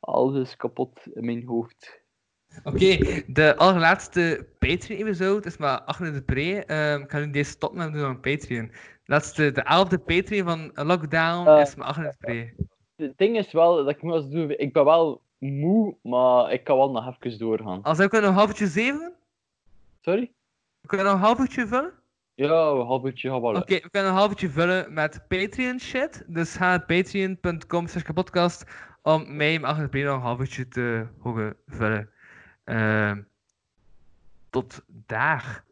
Alles 0.00 0.48
is 0.48 0.56
kapot 0.56 1.00
in 1.12 1.24
mijn 1.24 1.46
hoofd. 1.46 2.02
Oké, 2.64 2.68
okay, 2.68 3.24
de 3.26 3.56
allerlaatste 3.56 4.46
Patreon-episode 4.58 5.46
is 5.46 5.56
maar 5.56 5.80
Agnes 5.80 6.12
de 6.12 6.22
Pre. 6.22 6.74
Um, 6.92 7.02
ik 7.02 7.10
ga 7.10 7.18
nu 7.18 7.30
deze 7.30 7.50
stoppen 7.50 7.80
en 7.80 7.92
doen 7.92 8.04
aan 8.04 8.20
Patreon. 8.20 8.66
De, 8.66 8.72
laatste, 9.04 9.52
de 9.52 9.62
elfde 9.62 9.98
Patreon 9.98 10.44
van 10.44 10.86
Lockdown 10.86 11.48
uh, 11.48 11.60
is 11.60 11.74
maar 11.74 11.86
Agnes 11.86 12.16
de 12.18 12.26
Pre. 12.26 12.66
Het 12.96 13.18
ding 13.18 13.36
is 13.36 13.52
wel 13.52 13.76
dat 13.76 13.88
ik 13.88 14.02
moet 14.02 14.12
als 14.12 14.28
doen. 14.28 14.50
Ik 14.50 14.72
ben 14.72 14.84
wel 14.84 15.22
moe, 15.38 15.96
maar 16.02 16.52
ik 16.52 16.64
kan 16.64 16.76
wel 16.76 16.90
nog 16.90 17.16
even 17.22 17.38
doorgaan. 17.38 17.82
Als 17.82 17.98
ik 17.98 18.12
nog 18.12 18.22
een 18.22 18.32
half 18.32 18.48
uurtje 18.48 18.66
zeven? 18.66 19.14
Sorry? 20.00 20.32
We 20.80 20.88
kunnen 20.88 21.06
nog 21.06 21.14
een 21.14 21.20
half 21.20 21.38
uurtje 21.38 21.66
vullen? 21.66 21.92
Ja, 22.34 22.70
een 22.70 22.86
half 22.86 23.04
uurtje 23.04 23.28
gaan 23.28 23.38
Oké, 23.38 23.58
okay, 23.58 23.80
we 23.80 23.90
kunnen 23.90 24.10
een 24.10 24.16
half 24.16 24.30
uurtje 24.30 24.50
vullen 24.50 24.92
met 24.92 25.24
Patreon 25.28 25.80
shit. 25.80 26.24
Dus 26.26 26.56
ga 26.56 26.68
naar 26.68 26.84
patreon.com 26.84 27.86
podcast 28.14 28.64
om 29.02 29.36
mij 29.36 29.54
en 29.54 29.64
Agnes 29.64 29.82
de 29.82 29.88
Pre 29.88 30.02
nog 30.02 30.14
een 30.14 30.20
half 30.20 30.40
uurtje 30.40 30.68
te 30.68 31.06
horen 31.18 31.56
vullen. 31.66 32.10
Uh, 32.68 33.16
tot 34.50 34.84
daar. 34.86 35.64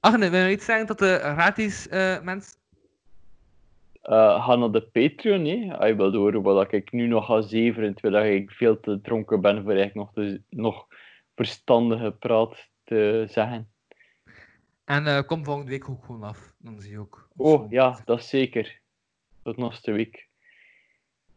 Agne, 0.00 0.30
wil 0.30 0.44
je 0.44 0.50
iets 0.50 0.64
zeggen 0.64 0.86
tot 0.86 0.98
de 0.98 1.18
gratis 1.18 1.88
eh 1.88 2.20
mensen? 2.20 2.58
Eh, 4.08 4.46
ga 4.46 4.54
naar 4.54 4.70
de 4.70 4.82
Patreon, 4.82 5.44
hè. 5.44 5.76
Als 5.76 5.88
je 5.88 5.96
wilt 5.96 6.14
horen 6.14 6.42
wat 6.42 6.72
ik 6.72 6.92
nu 6.92 7.06
nog 7.06 7.26
ga 7.26 7.40
zeveren, 7.40 7.94
terwijl 7.94 8.34
ik 8.34 8.50
veel 8.50 8.80
te 8.80 9.00
dronken 9.00 9.40
ben 9.40 9.62
voor 9.62 9.72
eigenlijk 9.72 9.94
nog, 9.94 10.12
te, 10.12 10.42
nog 10.48 10.86
verstandige 11.34 12.10
praat 12.18 12.68
te 12.84 13.24
zeggen. 13.28 13.70
En 14.84 15.06
eh, 15.06 15.22
kom 15.26 15.44
volgende 15.44 15.70
week 15.70 15.88
ook 15.88 16.04
gewoon 16.04 16.22
af. 16.22 16.54
Dan 16.58 16.80
zie 16.80 16.90
je 16.90 16.98
ook. 16.98 17.28
Oh, 17.36 17.70
ja, 17.70 18.00
dat 18.04 18.18
is 18.18 18.28
zeker. 18.28 18.80
Tot 19.42 19.56
nächste 19.56 19.92
week. 19.92 20.27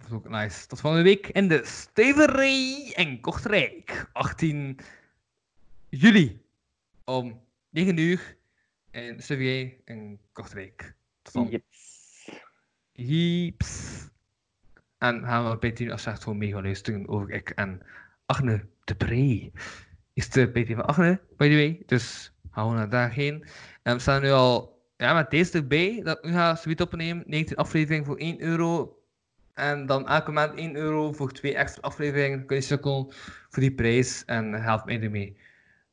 Dat 0.02 0.10
is 0.10 0.16
ook 0.16 0.30
nice. 0.30 0.68
Tot 0.68 0.80
volgende 0.80 1.06
week 1.06 1.28
in 1.28 1.48
de 1.48 1.62
Steverij 1.66 2.92
in 2.96 3.22
Kortrijk. 3.22 4.10
18 4.14 4.80
juli. 5.90 6.42
Om 7.04 7.42
9 7.70 7.98
uur 7.98 8.38
in 8.92 9.22
Steverij 9.22 9.82
in 9.86 10.20
Kortrijk. 10.32 10.96
Tot 11.22 11.34
dan. 11.34 11.62
Jeeps. 12.92 14.08
En 14.98 15.24
gaan 15.26 15.50
we 15.50 15.58
bij 15.58 15.72
10 15.72 15.92
afzegd 15.92 16.24
gewoon 16.24 16.38
mee 16.38 16.52
gaan 16.52 16.64
luisteren 16.64 17.08
over 17.08 17.30
ik 17.30 17.50
en 17.50 17.82
Agne 18.26 18.68
de 18.84 18.96
Pre. 18.96 19.52
Is 20.14 20.30
de 20.30 20.48
PT 20.48 20.68
van 20.68 20.86
Agne, 20.86 21.22
by 21.38 21.50
the 21.50 21.56
way. 21.56 21.84
Dus 21.86 22.34
gaan 22.52 22.70
we 22.70 22.76
naar 22.76 22.90
daarheen. 22.90 23.46
En 23.84 23.94
we 23.94 24.00
staan 24.00 24.22
nu 24.22 24.30
al 24.30 24.82
ja, 24.98 25.14
met 25.14 25.32
deze 25.32 25.58
erbij. 25.58 26.02
Dat 26.04 26.18
ik 26.18 26.24
nu 26.24 26.32
ga 26.32 26.56
zoiets 26.56 26.82
opnemen. 26.82 27.24
19 27.28 27.58
afleveringen 27.58 28.06
voor 28.06 28.18
1 28.18 28.42
euro. 28.42 29.01
En 29.54 29.86
dan 29.86 30.08
elke 30.08 30.32
maand 30.32 30.58
1 30.58 30.76
euro 30.76 31.12
voor 31.12 31.32
twee 31.32 31.56
extra 31.56 31.82
afleveringen. 31.82 32.46
Kun 32.46 32.56
je 32.56 32.62
sukkelen 32.62 33.06
voor 33.50 33.62
die 33.62 33.74
prijs. 33.74 34.26
En 34.26 34.54
help 34.54 34.86
mij 34.86 35.02
ermee. 35.02 35.38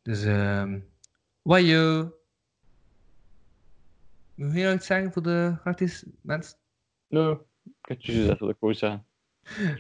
Dus, 0.02 0.24
ehm 0.24 0.80
wajo. 1.42 2.12
Moet 4.34 4.54
je 4.54 4.64
nog 4.64 4.74
iets 4.74 4.86
zeggen 4.86 5.12
voor 5.12 5.22
de 5.22 5.56
gratis 5.60 6.04
mensen? 6.20 6.58
Nee, 7.08 7.32
ik 7.62 7.88
heb 7.88 8.00
je 8.00 8.12
gezegd 8.12 8.38
wat 8.38 8.50
ik 8.50 8.56
wou 8.60 8.74
zeggen. 8.74 9.06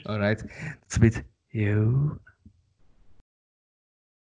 Alright. 0.02 0.40
Tot 0.86 0.92
ziens. 0.92 1.22
Yo. 1.46 2.18